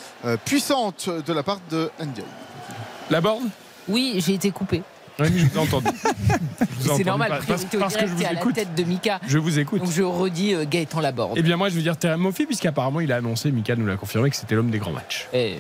puissante 0.44 1.08
de 1.08 1.32
la 1.32 1.42
part 1.42 1.58
de 1.70 1.90
Ndiaye. 2.00 2.24
La 3.10 3.20
borne? 3.20 3.50
Oui, 3.88 4.22
j'ai 4.24 4.34
été 4.34 4.50
coupé. 4.50 4.82
Oui, 5.20 5.28
je 5.36 5.44
vous 5.46 5.56
ai 5.56 5.58
entendu. 5.58 5.86
C'est 6.80 7.04
normal, 7.04 7.40
parce- 7.46 7.62
au 7.62 7.66
que 7.66 8.06
je 8.06 8.12
vous 8.14 8.24
à 8.24 8.32
la 8.32 8.40
tête 8.52 8.74
de 8.74 8.84
Mika. 8.84 9.20
Je 9.26 9.38
vous 9.38 9.58
écoute. 9.58 9.82
Donc 9.82 9.90
je 9.92 10.02
redis 10.02 10.54
euh, 10.54 10.64
Gaëtan 10.68 11.00
Laborde. 11.00 11.34
Eh 11.36 11.42
bien 11.42 11.56
moi 11.56 11.68
je 11.68 11.74
veux 11.76 11.82
dire 11.82 11.96
Terem 11.96 12.20
Mofi 12.20 12.46
puisqu'apparemment 12.46 13.00
il 13.00 13.12
a 13.12 13.16
annoncé, 13.16 13.50
Mika 13.52 13.76
nous 13.76 13.86
l'a 13.86 13.96
confirmé 13.96 14.30
que 14.30 14.36
c'était 14.36 14.54
l'homme 14.54 14.70
des 14.70 14.78
grands 14.78 14.92
matchs. 14.92 15.28
Eh, 15.32 15.58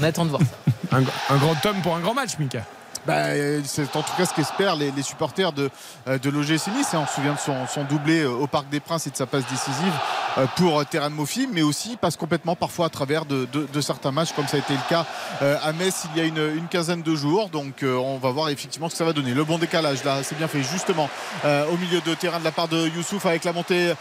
on 0.00 0.02
attend 0.02 0.24
de 0.24 0.30
voir 0.30 0.42
ça. 0.42 0.72
Un, 0.96 1.02
un 1.02 1.36
grand 1.36 1.66
homme 1.66 1.76
pour 1.82 1.94
un 1.96 2.00
grand 2.00 2.14
match 2.14 2.38
Mika. 2.38 2.64
Bah, 3.08 3.28
c'est 3.64 3.96
en 3.96 4.02
tout 4.02 4.12
cas 4.18 4.26
ce 4.26 4.34
qu'espèrent 4.34 4.76
les, 4.76 4.92
supporters 5.02 5.54
de, 5.54 5.70
euh, 6.06 6.18
de 6.18 6.28
l'OGC. 6.28 6.68
Et 6.68 6.96
on 6.98 7.06
se 7.06 7.14
souvient 7.14 7.32
de 7.32 7.38
son, 7.38 7.84
doublé 7.84 8.20
euh, 8.20 8.28
au 8.28 8.46
Parc 8.46 8.68
des 8.68 8.80
Princes 8.80 9.06
et 9.06 9.10
de 9.10 9.16
sa 9.16 9.24
passe 9.24 9.46
décisive 9.46 9.94
euh, 10.36 10.44
pour 10.56 10.84
Terran 10.84 11.08
Mofi, 11.08 11.48
mais 11.50 11.62
aussi 11.62 11.96
passe 11.96 12.18
complètement 12.18 12.54
parfois 12.54 12.84
à 12.84 12.88
travers 12.90 13.24
de, 13.24 13.48
certains 13.80 14.10
matchs, 14.10 14.32
comme 14.36 14.46
ça 14.46 14.58
a 14.58 14.60
été 14.60 14.74
le 14.74 14.88
cas 14.90 15.06
à 15.40 15.72
Metz 15.72 16.04
il 16.14 16.20
y 16.20 16.22
a 16.22 16.26
une, 16.26 16.68
quinzaine 16.70 17.00
de 17.00 17.14
jours. 17.14 17.48
Donc 17.48 17.82
on 17.82 18.18
va 18.18 18.30
voir 18.30 18.50
effectivement 18.50 18.88
ce 18.88 18.94
que 18.94 18.98
ça 18.98 19.04
va 19.06 19.14
donner. 19.14 19.32
Le 19.32 19.44
bon 19.44 19.56
décalage 19.56 20.04
là, 20.04 20.22
c'est 20.22 20.36
bien 20.36 20.48
fait 20.48 20.62
justement 20.62 21.08
au 21.44 21.76
milieu 21.78 22.02
de 22.02 22.14
terrain 22.14 22.40
de 22.40 22.44
la 22.44 22.52
part 22.52 22.68
de 22.68 22.88
Youssouf 22.88 23.24
avec 23.24 23.44
la 23.44 23.52
montée 23.52 23.94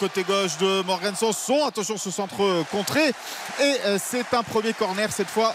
côté 0.00 0.24
gauche 0.24 0.56
de 0.58 0.82
Morgan 0.82 1.14
Sanson. 1.14 1.66
Attention 1.66 1.96
ce 1.96 2.10
centre 2.10 2.64
contré. 2.72 3.12
Et 3.60 3.74
c'est 3.98 4.34
un 4.34 4.42
premier 4.42 4.72
corner 4.72 5.12
cette 5.12 5.28
fois 5.28 5.54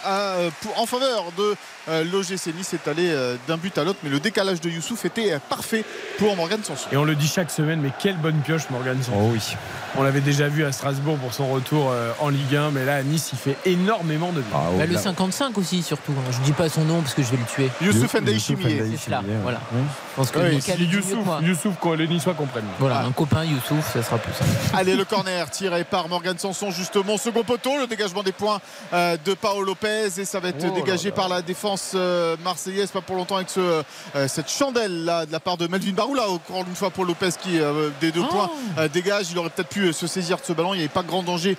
en 0.78 0.86
faveur 0.86 1.26
de 1.38 1.56
l'OGC 1.88 2.54
Nice 2.56 2.74
est 2.74 2.88
allé 2.88 3.10
euh, 3.10 3.36
d'un 3.48 3.58
but 3.58 3.78
à 3.78 3.84
l'autre, 3.84 4.00
mais 4.04 4.10
le 4.10 4.19
décalage 4.19 4.62
de 4.62 4.69
Youssouf 4.69 5.04
était 5.06 5.34
euh, 5.34 5.39
parfait 5.50 5.84
pour 6.17 6.36
Morgan 6.36 6.60
Sanson. 6.63 6.88
Et 6.91 6.98
on 6.98 7.04
le 7.04 7.15
dit 7.15 7.28
chaque 7.28 7.52
semaine, 7.52 7.80
mais 7.82 7.89
quelle 8.00 8.17
bonne 8.17 8.39
pioche 8.41 8.69
Morgan 8.69 8.98
Sanson. 9.02 9.17
Oh 9.19 9.30
oui. 9.34 9.41
On 9.98 10.04
l'avait 10.04 10.22
déjà 10.22 10.48
vu 10.48 10.63
à 10.63 10.72
Strasbourg 10.72 11.17
pour 11.17 11.34
son 11.34 11.48
retour 11.52 11.89
euh, 11.91 12.12
en 12.19 12.30
Ligue 12.30 12.56
1, 12.56 12.72
mais 12.72 12.86
là 12.86 12.96
à 12.96 13.04
Nice 13.04 13.30
il 13.34 13.38
fait 13.39 13.58
énormément 13.65 14.32
de 14.32 14.41
bien. 14.41 14.52
Ah, 14.56 14.67
oh, 14.74 14.78
Bah, 14.78 14.86
le 14.86 14.93
là- 14.93 15.00
55 15.00 15.58
aussi, 15.58 15.84
surtout. 15.84 16.13
Je 16.32 16.39
dis 16.46 16.54
pas 16.54 16.69
son 16.69 16.86
nom 16.86 17.02
parce 17.02 17.13
que 17.13 17.22
je 17.24 17.32
vais 17.32 17.38
le 17.38 17.46
tuer. 17.46 17.69
Youssouf 17.82 18.13
Ndaï 18.15 18.39
C'est 18.39 18.56
cela, 18.98 19.22
voilà. 19.41 19.60
Oui. 19.74 19.82
Je 20.12 20.15
pense 20.15 20.32
que 20.32 20.84
Youssouf, 20.84 21.26
moi. 21.26 21.39
Youssouf, 21.43 21.76
quoi, 21.80 21.96
les 21.98 22.08
Niçois 22.08 22.34
comprennent. 22.34 22.63
Voilà, 22.80 23.02
Ah. 23.04 23.08
un 23.08 23.12
copain 23.12 23.43
Youssouf, 23.43 23.91
ça 23.93 24.02
sera 24.04 24.17
plus 24.19 24.34
simple. 24.34 24.50
Allez, 24.74 24.96
le 24.96 25.04
corner 25.06 25.50
tiré 25.50 25.84
par 25.84 26.08
Morgan 26.08 26.38
Sanson, 26.38 26.72
justement. 26.72 27.17
Second 27.17 27.43
poteau, 27.43 27.78
le 27.80 27.88
dégagement 27.88 28.24
des 28.24 28.32
points 28.32 28.60
euh, 28.93 29.17
de 29.26 29.34
Paolo 29.34 29.63
Lopez. 29.65 30.06
Et 30.19 30.26
ça 30.26 30.39
va 30.39 30.50
être 30.50 30.58
Oh 30.62 30.65
là 30.67 30.72
dégagé 30.82 31.10
là. 31.10 31.15
par 31.15 31.28
la 31.30 31.41
défense 31.41 31.72
euh, 31.95 32.36
marseillaise. 32.43 32.91
Pas 32.91 33.01
pour 33.01 33.15
longtemps 33.15 33.36
avec 33.38 33.49
ce, 33.49 33.59
euh, 33.59 34.27
cette 34.27 34.49
chandelle 34.49 35.05
là 35.05 35.25
de 35.25 35.31
la 35.31 35.39
part 35.39 35.57
de 35.57 35.67
Melvin 35.67 35.91
Baroula. 35.93 36.29
Encore 36.29 36.63
une 36.67 36.75
fois 36.75 36.89
pour 36.89 37.05
Lopez 37.05 37.29
qui, 37.41 37.59
euh, 37.59 37.89
des 38.01 38.12
deux 38.12 38.21
Oh. 38.23 38.27
points, 38.31 38.88
dégage. 38.88 39.27
Il 39.31 39.38
aurait 39.38 39.49
peut-être 39.49 39.69
pu 39.69 39.91
se 39.93 40.07
saisir 40.07 40.38
de 40.38 40.43
ce 40.45 40.53
ballon. 40.53 40.73
Il 40.73 40.77
n'y 40.77 40.83
avait 40.83 40.89
pas 40.93 41.03
grand 41.03 41.23
danger 41.23 41.57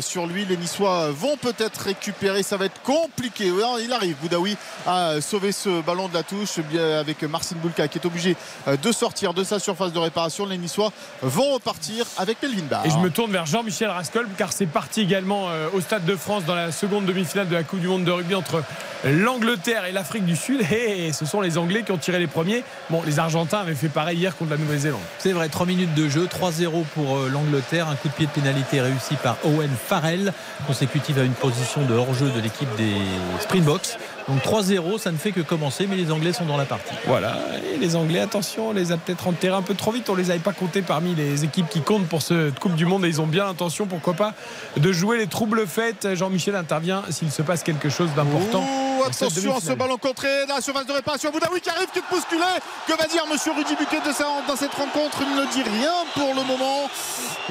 sur 0.00 0.26
lui. 0.26 0.44
Les 0.44 0.56
Niçois 0.56 1.10
vont 1.10 1.36
peut-être 1.36 1.78
récupérer. 1.82 2.42
Ça 2.42 2.56
va 2.56 2.64
être 2.66 2.80
compliqué. 2.82 3.50
Ouais, 3.50 3.62
Il 3.84 3.92
arrive, 3.92 4.16
Boudaoui, 4.20 4.56
à 4.86 5.20
sauver 5.20 5.52
ce 5.52 5.80
ballon 5.82 6.08
de 6.08 6.14
la 6.14 6.22
touche 6.22 6.58
bien 6.70 6.98
avec 6.98 7.22
Marcin 7.22 7.56
Boulka 7.56 7.88
qui 7.88 7.98
est 7.98 8.06
obligé 8.06 8.36
de 8.66 8.92
sortir 8.92 9.34
de 9.34 9.44
sa 9.44 9.58
surface 9.58 9.92
de 9.92 9.98
réparation. 9.98 10.46
Les 10.46 10.58
Niçois 10.58 10.92
vont 11.22 11.54
repartir 11.54 12.06
avec 12.18 12.42
Melvin 12.42 12.64
Bar. 12.64 12.86
Et 12.86 12.90
je 12.90 12.98
me 12.98 13.10
tourne 13.10 13.30
vers 13.32 13.46
Jean-Michel 13.46 13.88
Rascol 13.90 14.26
car 14.36 14.52
c'est 14.52 14.66
parti 14.66 15.02
également 15.02 15.48
au 15.74 15.80
Stade 15.80 16.04
de 16.04 16.16
France 16.16 16.44
dans 16.44 16.54
la 16.54 16.72
seconde 16.72 17.04
demi-finale 17.06 17.48
de 17.48 17.54
la 17.54 17.62
Coupe 17.62 17.80
du 17.80 17.88
Monde 17.88 18.04
de 18.04 18.10
rugby 18.10 18.34
entre 18.34 18.62
l'Angleterre 19.04 19.49
et 19.88 19.92
l'Afrique 19.92 20.24
du 20.24 20.36
Sud. 20.36 20.60
Et 20.72 21.12
ce 21.12 21.24
sont 21.24 21.40
les 21.40 21.58
Anglais 21.58 21.82
qui 21.82 21.90
ont 21.90 21.98
tiré 21.98 22.18
les 22.18 22.28
premiers. 22.28 22.62
Bon, 22.88 23.02
les 23.04 23.18
Argentins 23.18 23.58
avaient 23.58 23.74
fait 23.74 23.88
pareil 23.88 24.18
hier 24.18 24.36
contre 24.36 24.52
la 24.52 24.56
Nouvelle-Zélande. 24.56 25.00
C'est 25.18 25.32
vrai, 25.32 25.48
3 25.48 25.66
minutes 25.66 25.94
de 25.94 26.08
jeu, 26.08 26.26
3-0 26.26 26.84
pour 26.94 27.16
euh, 27.16 27.28
l'Angleterre. 27.28 27.88
Un 27.88 27.96
coup 27.96 28.08
de 28.08 28.12
pied 28.12 28.26
de 28.26 28.30
pénalité 28.30 28.80
réussi 28.80 29.16
par 29.16 29.36
Owen 29.44 29.70
Farrell, 29.70 30.32
consécutif 30.66 31.18
à 31.18 31.22
une 31.22 31.32
position 31.32 31.84
de 31.84 31.94
hors-jeu 31.94 32.30
de 32.30 32.40
l'équipe 32.40 32.68
des 32.76 32.94
Springboks. 33.40 33.96
Donc 34.28 34.44
3-0, 34.44 34.98
ça 34.98 35.10
ne 35.10 35.16
fait 35.16 35.32
que 35.32 35.40
commencer, 35.40 35.88
mais 35.88 35.96
les 35.96 36.12
Anglais 36.12 36.32
sont 36.32 36.44
dans 36.44 36.56
la 36.56 36.64
partie. 36.64 36.94
Voilà, 37.06 37.36
et 37.74 37.78
les 37.78 37.96
Anglais, 37.96 38.20
attention, 38.20 38.68
on 38.68 38.72
les 38.72 38.92
a 38.92 38.96
peut-être 38.96 39.26
enterrés 39.26 39.56
un 39.56 39.62
peu 39.62 39.74
trop 39.74 39.90
vite. 39.90 40.08
On 40.08 40.14
les 40.14 40.30
avait 40.30 40.38
pas 40.38 40.52
comptés 40.52 40.82
parmi 40.82 41.16
les 41.16 41.44
équipes 41.44 41.68
qui 41.68 41.80
comptent 41.80 42.06
pour 42.06 42.22
cette 42.22 42.58
Coupe 42.60 42.76
du 42.76 42.86
Monde 42.86 43.04
et 43.04 43.08
ils 43.08 43.20
ont 43.20 43.26
bien 43.26 43.44
l'intention, 43.44 43.86
pourquoi 43.86 44.14
pas, 44.14 44.34
de 44.76 44.92
jouer 44.92 45.18
les 45.18 45.26
troubles 45.26 45.66
faits. 45.66 46.14
Jean-Michel 46.14 46.54
intervient 46.54 47.02
s'il 47.10 47.32
se 47.32 47.42
passe 47.42 47.64
quelque 47.64 47.88
chose 47.88 48.10
d'important. 48.14 48.62
Ouh, 48.62 48.89
cette 49.12 49.22
attention 49.22 49.56
à 49.56 49.60
ce 49.60 49.72
ballon 49.72 49.96
contré 49.98 50.28
dans 50.46 50.54
la 50.56 50.60
surface 50.60 50.86
de 50.86 50.92
réparation. 50.92 51.30
Boudaoui 51.30 51.60
qui 51.60 51.70
arrive, 51.70 51.88
qui 51.92 51.98
est 51.98 52.02
bousculé. 52.10 52.42
Que 52.86 52.92
va 52.96 53.06
dire 53.06 53.24
Monsieur 53.30 53.52
Rudy 53.52 53.74
Buquet 53.76 54.00
de 54.06 54.12
ça, 54.12 54.26
dans 54.46 54.56
cette 54.56 54.74
rencontre? 54.74 55.18
Il 55.22 55.36
ne 55.36 55.46
dit 55.52 55.62
rien 55.62 55.92
pour 56.14 56.34
le 56.34 56.42
moment. 56.42 56.88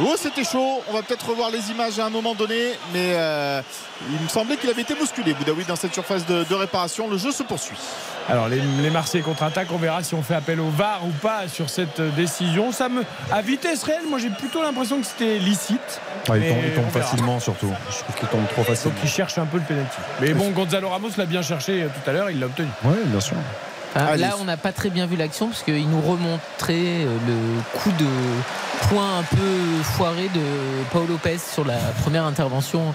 Oh, 0.01 0.15
c'était 0.17 0.43
chaud. 0.43 0.81
On 0.89 0.93
va 0.93 1.01
peut-être 1.01 1.27
revoir 1.29 1.49
les 1.51 1.71
images 1.71 1.99
à 1.99 2.05
un 2.05 2.09
moment 2.09 2.35
donné. 2.35 2.73
Mais 2.93 3.13
euh, 3.15 3.61
il 4.11 4.19
me 4.19 4.27
semblait 4.29 4.57
qu'il 4.57 4.69
avait 4.69 4.81
été 4.81 4.95
bousculé. 4.95 5.33
Boudaoui 5.33 5.65
dans 5.65 5.75
cette 5.75 5.93
surface 5.93 6.25
de, 6.25 6.43
de 6.43 6.55
réparation. 6.55 7.09
Le 7.09 7.17
jeu 7.17 7.31
se 7.31 7.43
poursuit. 7.43 7.77
Alors 8.27 8.47
les, 8.47 8.59
les 8.59 8.89
Marseillais 8.91 9.23
contre-attaquent, 9.23 9.71
on 9.71 9.77
verra 9.77 10.03
si 10.03 10.13
on 10.13 10.21
fait 10.21 10.35
appel 10.35 10.59
au 10.59 10.69
VAR 10.69 11.03
ou 11.03 11.09
pas 11.09 11.47
sur 11.47 11.67
cette 11.67 11.99
euh, 11.99 12.11
décision. 12.11 12.71
Ça 12.71 12.87
me, 12.87 13.03
à 13.31 13.41
vitesse 13.41 13.81
réelle, 13.81 14.05
moi 14.07 14.19
j'ai 14.19 14.29
plutôt 14.29 14.61
l'impression 14.61 14.99
que 14.99 15.05
c'était 15.07 15.39
licite. 15.39 15.79
Il 16.27 16.73
tombe, 16.75 16.85
il 16.85 17.01
facilement 17.01 17.39
surtout. 17.39 17.71
Je 17.89 17.97
trouve 18.03 18.15
qu'il 18.15 18.27
tombe 18.27 18.47
trop 18.49 18.57
Donc 18.57 18.67
facilement. 18.67 18.95
il 19.03 19.09
cherche 19.09 19.37
un 19.39 19.45
peu 19.47 19.57
le 19.57 19.63
pénalty. 19.63 19.97
Mais 20.21 20.33
bon, 20.33 20.51
Gonzalo 20.51 20.89
Ramos 20.89 21.09
l'a 21.17 21.25
bien 21.25 21.38
cherché 21.41 21.83
euh, 21.83 21.87
tout 21.87 22.09
à 22.09 22.13
l'heure, 22.13 22.29
il 22.29 22.39
l'a 22.39 22.45
obtenu. 22.45 22.69
Oui, 22.83 22.95
bien 23.05 23.19
sûr. 23.19 23.35
Allez. 23.95 24.21
là, 24.21 24.35
on 24.39 24.43
n'a 24.43 24.57
pas 24.57 24.71
très 24.71 24.89
bien 24.89 25.07
vu 25.07 25.15
l'action 25.15 25.47
parce 25.47 25.63
qu'il 25.63 25.89
nous 25.89 26.01
remontrait 26.01 27.05
euh, 27.05 27.17
le 27.27 27.79
coup 27.79 27.91
de 27.91 28.05
poing 28.87 29.19
un 29.19 29.23
peu 29.23 29.83
foiré 29.95 30.29
de 30.33 30.41
Paul 30.91 31.07
Lopez 31.07 31.37
sur 31.37 31.65
la 31.65 31.77
première 32.01 32.25
intervention 32.25 32.93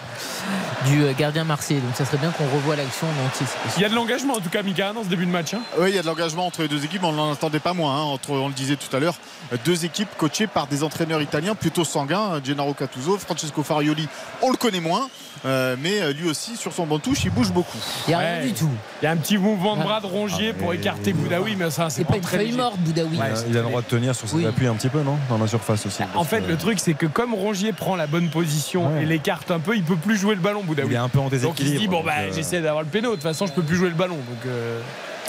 du 0.87 1.03
euh, 1.03 1.13
gardien 1.17 1.45
marseillais. 1.45 1.81
Donc 1.81 1.95
ça 1.95 2.05
serait 2.05 2.19
bien 2.19 2.31
qu'on 2.31 2.45
revoie 2.49 2.77
l'action 2.77 3.07
en 3.07 3.27
entier. 3.27 3.47
Il 3.77 3.83
y 3.83 3.85
a 3.85 3.89
de 3.89 3.95
l'engagement 3.95 4.35
en 4.35 4.41
tout 4.41 4.49
cas, 4.51 4.63
Mika, 4.63 4.93
dans 4.93 5.05
ce 5.05 5.09
début 5.09 5.27
de 5.27 5.31
match. 5.31 5.55
hein. 5.55 5.61
Oui, 5.79 5.91
il 5.91 5.95
y 5.95 5.99
a 5.99 6.03
de 6.03 6.07
l'engagement 6.07 6.47
entre 6.47 6.63
les 6.63 6.69
deux 6.69 6.85
équipes. 6.85 7.05
On 7.05 7.13
n'en 7.13 7.33
attendait 7.33 7.61
pas 7.61 7.73
moins. 7.75 7.97
hein, 7.97 8.03
entre, 8.03 8.31
on 8.31 8.49
le 8.49 8.55
disait 8.55 8.77
tout 8.77 8.95
à 8.95 9.01
l'heure, 9.01 9.15
deux 9.65 9.85
équipes 9.85 10.09
coachées 10.17 10.47
par 10.47 10.67
des 10.67 10.83
entraîneurs 10.83 11.23
italiens 11.23 11.55
plutôt 11.55 11.85
sanguins. 11.85 12.41
Gennaro 12.45 12.75
Cattuso, 12.75 13.19
Francesco 13.19 13.63
Farioli, 13.63 14.09
on 14.43 14.51
le 14.51 14.57
connaît 14.57 14.81
moins. 14.81 15.09
euh, 15.47 15.77
mais 15.79 16.01
euh, 16.01 16.13
lui 16.13 16.29
aussi, 16.29 16.57
sur 16.57 16.73
son 16.73 16.87
banc 16.87 16.97
de 16.97 17.03
touche, 17.03 17.25
il 17.25 17.31
bouge 17.31 17.53
beaucoup. 17.53 17.79
Il 18.07 18.11
n'y 18.11 18.15
a 18.15 18.19
Ouais. 18.19 18.37
rien 18.39 18.47
du 18.47 18.53
tout. 18.55 18.71
Il 19.03 19.05
y 19.05 19.09
a 19.09 19.11
un 19.11 19.17
petit 19.17 19.37
mouvement 19.39 19.77
de 19.77 19.83
bras 19.83 20.01
de 20.01 20.07
Rongier 20.07 20.53
Ah, 20.57 20.59
pour 20.59 20.73
écarter 20.73 21.13
Boudaoui, 21.13 21.57
mais 21.57 21.71
ça, 21.71 21.91
C'est 21.91 22.05
pas 22.05 22.17
une 22.17 22.23
très 22.23 22.39
feuille 22.39 22.53
morte, 22.53 22.79
Boudaoui. 22.79 23.19
Ouais, 23.19 23.33
il 23.49 23.57
a 23.57 23.61
le 23.63 23.69
droit 23.69 23.83
de 23.83 23.87
tenir 23.87 24.15
sur 24.15 24.29
ses 24.29 24.37
Oui. 24.37 24.47
appuis 24.47 24.67
un 24.67 24.75
petit 24.75 24.89
peu, 24.89 25.03
non? 25.03 25.19
Dans 25.29 25.37
la 25.39 25.47
surface 25.47 25.74
aussi. 25.87 26.03
En 26.15 26.25
fait, 26.25 26.41
que 26.43 26.49
le 26.49 26.57
truc, 26.57 26.79
c'est 26.81 26.95
que 26.95 27.07
comme 27.07 27.35
Rongier 27.35 27.73
prend 27.73 27.97
la 27.97 28.07
bonne 28.07 28.29
position 28.29 28.87
Ouais. 28.95 29.03
et 29.03 29.07
l'écarte 29.07 29.51
un 29.51 29.61
peu, 29.61 29.77
il 29.77 29.83
peut 29.85 29.97
plus 29.97 30.17
jouer 30.17 30.35
le 30.35 30.41
ballon, 30.41 30.61
il 30.63 30.67
Boudaoui. 30.67 30.95
est 30.95 30.97
un 30.97 31.09
peu 31.09 31.19
en 31.19 31.25
Donc 31.25 31.33
il 31.33 31.39
se 31.41 31.47
déséquilibre. 31.47 31.81
dit 31.81 31.89
bon 31.89 32.03
bah 32.05 32.13
euh, 32.21 32.33
j'essaie 32.35 32.61
d'avoir 32.61 32.83
le 32.83 32.89
péno. 32.89 33.11
De 33.11 33.15
toute 33.15 33.23
façon, 33.23 33.47
je 33.47 33.53
peux 33.53 33.63
plus 33.63 33.77
jouer 33.77 33.89
le 33.89 33.95
ballon. 33.95 34.17
Donc 34.17 34.47
euh, 34.47 34.81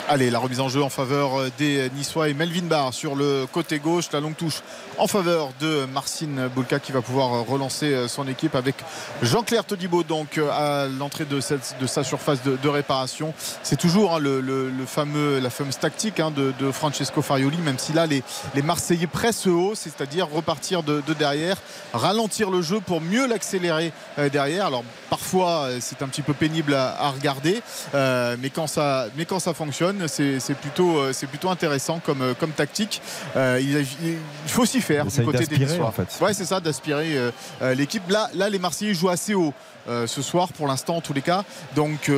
Allez, 0.07 0.29
la 0.29 0.37
remise 0.37 0.59
en 0.59 0.69
jeu 0.69 0.83
en 0.83 0.89
faveur 0.89 1.39
euh, 1.39 1.51
des 1.57 1.89
Niçois 1.95 2.29
et 2.29 2.35
Melvin 2.35 2.67
Barr 2.67 2.93
sur 2.93 3.15
le 3.15 3.47
côté 3.51 3.79
gauche. 3.79 4.05
La 4.13 4.19
longue 4.19 4.35
touche 4.35 4.61
en 4.99 5.07
faveur 5.07 5.49
de 5.59 5.85
Marcin 5.85 6.47
Boulka 6.53 6.79
qui 6.79 6.91
va 6.91 7.01
pouvoir 7.01 7.33
euh, 7.33 7.41
relancer 7.41 7.87
euh, 7.87 8.07
son 8.07 8.27
équipe 8.27 8.53
avec 8.53 8.75
Jean-Claire 9.23 9.65
Todibo 9.65 10.03
donc 10.03 10.37
à 10.51 10.85
l'entrée 10.87 11.25
de, 11.25 11.39
sa 11.39 12.03
surface 12.03 12.43
de, 12.43 12.69
réparation. 12.69 13.33
C'est 13.63 13.77
toujours 13.77 14.15
hein, 14.15 14.19
la 14.21 15.49
fameuse 15.49 15.79
tactique 15.79 16.19
hein, 16.19 16.31
de, 16.31 16.71
Francesco 16.71 17.23
Farioli, 17.23 17.57
même 17.57 17.79
si 17.79 17.93
là 17.93 18.05
les, 18.05 18.23
Marseillais 18.61 19.07
pressent 19.07 19.47
haut, 19.47 19.73
c'est-à-dire 19.75 20.29
repartir 20.29 20.83
de, 20.83 21.01
derrière, 21.17 21.57
ralentir 21.93 22.51
le 22.51 22.61
jeu 22.61 22.79
pour 22.79 23.01
mieux 23.01 23.27
l'accélérer 23.27 23.91
derrière. 24.31 24.67
Alors 24.67 24.83
parfois 25.09 25.69
c'est 25.79 26.01
un 26.01 26.07
petit 26.07 26.21
peu 26.21 26.33
pénible 26.33 26.73
à, 26.73 27.09
regarder, 27.09 27.61
euh, 27.93 28.35
mais 28.39 28.49
quand 28.49 28.67
ça 28.67 29.53
fonctionne, 29.53 29.84
c'est 30.07 30.57
plutôt, 30.59 30.99
euh, 30.99 31.13
plutôt 31.29 31.49
intéressant 31.49 31.99
comme, 31.99 32.21
euh, 32.21 32.33
comme 32.33 32.51
tactique. 32.51 33.01
Euh, 33.35 33.59
il, 33.61 33.77
il, 33.77 34.17
faut 34.47 34.65
s'y 34.65 34.81
faire 34.81 35.05
du 35.05 35.23
côté 35.23 35.45
des 35.45 35.57
Niçois. 35.57 35.85
En 35.85 35.91
fait. 35.91 36.07
Ouais, 36.21 36.33
c'est 36.33 36.45
ça, 36.45 36.59
d'aspirer 36.59 37.17
euh, 37.17 37.73
l'équipe. 37.75 38.03
Là, 38.09 38.29
là, 38.33 38.49
les 38.49 38.59
Marseillais 38.59 38.93
jouent 38.93 39.09
assez 39.09 39.33
haut 39.33 39.53
ce 39.87 40.21
soir, 40.23 40.51
pour 40.51 40.67
l'instant, 40.67 40.97
en 40.97 41.01
tous 41.01 41.13
les 41.13 41.21
cas. 41.21 41.43
Donc 41.75 42.09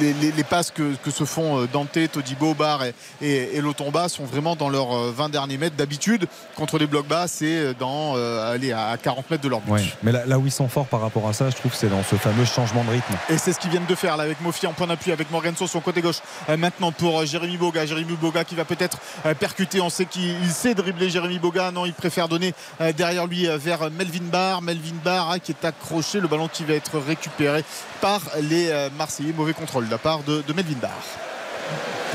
les, 0.00 0.12
les, 0.14 0.32
les, 0.32 0.44
passes 0.44 0.70
que, 0.70 0.94
que, 0.96 1.10
se 1.10 1.24
font 1.24 1.60
euh, 1.60 1.66
Dante, 1.66 1.98
Todibo, 2.12 2.54
Bar 2.54 2.84
et, 2.84 2.94
et, 3.20 3.56
et 3.56 3.60
Lotomba 3.60 4.08
sont 4.08 4.24
vraiment 4.24 4.56
dans 4.56 4.68
leurs 4.68 5.12
20 5.12 5.24
euh, 5.24 5.28
derniers 5.28 5.58
mètres. 5.58 5.76
D'habitude, 5.76 6.26
contre 6.56 6.78
les 6.78 6.86
blocs 6.86 7.06
bas, 7.06 7.26
c'est 7.28 7.46
euh, 7.46 7.74
dans 7.78 8.14
aller 8.14 8.72
à 8.72 8.96
40 9.00 9.30
mètres 9.30 9.42
de 9.42 9.48
leur 9.48 9.60
but. 9.60 9.72
Ouais, 9.72 9.82
mais 10.02 10.12
là, 10.12 10.24
là, 10.26 10.38
où 10.38 10.46
ils 10.46 10.52
sont 10.52 10.68
forts 10.68 10.86
par 10.86 11.00
rapport 11.00 11.28
à 11.28 11.32
ça, 11.32 11.50
je 11.50 11.56
trouve 11.56 11.72
que 11.72 11.78
c'est 11.78 11.88
dans 11.88 12.02
ce 12.02 12.16
fameux 12.16 12.44
changement 12.44 12.84
de 12.84 12.90
rythme. 12.90 13.14
Et 13.28 13.38
c'est 13.38 13.52
ce 13.52 13.58
qu'ils 13.58 13.70
viennent 13.70 13.86
de 13.86 13.94
faire 13.94 14.16
là 14.16 14.24
avec 14.24 14.40
Mofi 14.40 14.66
en 14.66 14.72
point 14.72 14.86
d'appui, 14.86 15.12
avec 15.12 15.30
Morganso 15.30 15.66
sur 15.66 15.68
son 15.68 15.80
côté 15.80 16.00
gauche. 16.00 16.20
maintenant 16.58 16.92
pour 16.92 17.24
Jérémy 17.24 17.56
Boga. 17.56 17.86
Jérémy 17.86 18.14
Boga 18.14 18.44
qui 18.44 18.54
va 18.54 18.64
peut-être 18.64 18.98
percuter. 19.38 19.80
On 19.80 19.90
sait 19.90 20.06
qu'il 20.06 20.50
sait 20.50 20.74
dribbler 20.74 21.10
Jérémy 21.10 21.38
Boga. 21.38 21.70
Non, 21.70 21.86
il 21.86 21.94
préfère 21.94 22.28
donner 22.28 22.54
derrière 22.96 23.26
lui 23.26 23.46
vers 23.58 23.90
Melvin 23.90 24.24
Barr. 24.30 24.62
Melvin 24.62 24.96
Barr 25.04 25.30
hein, 25.30 25.38
qui 25.38 25.52
est 25.52 25.64
accroché. 25.64 26.20
Le 26.20 26.28
ballon 26.28 26.48
qui 26.48 26.64
va 26.64 26.74
être 26.74 26.98
récupéré 26.98 27.64
par 28.00 28.20
les 28.40 28.70
Marseillais. 28.96 29.32
Mauvais 29.32 29.53
contrôle 29.54 29.86
de 29.86 29.90
la 29.90 29.98
part 29.98 30.22
de, 30.22 30.42
de 30.46 30.52
Melvin 30.52 30.78
Barr. 30.80 30.92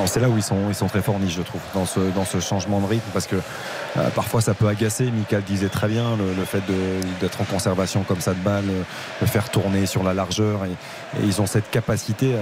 C'est 0.05 0.21
là 0.21 0.29
où 0.29 0.37
ils 0.37 0.43
sont, 0.43 0.69
ils 0.69 0.75
sont 0.75 0.87
très 0.87 1.01
forts, 1.01 1.17
je 1.27 1.41
trouve, 1.41 1.59
dans 1.73 1.85
ce, 1.85 1.99
dans 2.15 2.23
ce 2.23 2.39
changement 2.39 2.79
de 2.79 2.85
rythme, 2.85 3.09
parce 3.11 3.27
que 3.27 3.35
euh, 3.35 4.09
parfois 4.15 4.39
ça 4.39 4.53
peut 4.53 4.67
agacer. 4.67 5.11
Michael 5.11 5.43
disait 5.43 5.67
très 5.67 5.89
bien 5.89 6.15
le, 6.15 6.33
le 6.33 6.45
fait 6.45 6.61
d'être 7.19 7.41
en 7.41 7.43
conservation 7.43 8.03
comme 8.03 8.21
ça 8.21 8.33
de 8.33 8.39
balle, 8.39 8.63
de 9.21 9.25
faire 9.25 9.49
tourner 9.49 9.85
sur 9.85 10.03
la 10.03 10.13
largeur, 10.13 10.63
et, 10.63 10.69
et 10.69 11.25
ils 11.25 11.41
ont 11.41 11.47
cette 11.47 11.69
capacité 11.69 12.33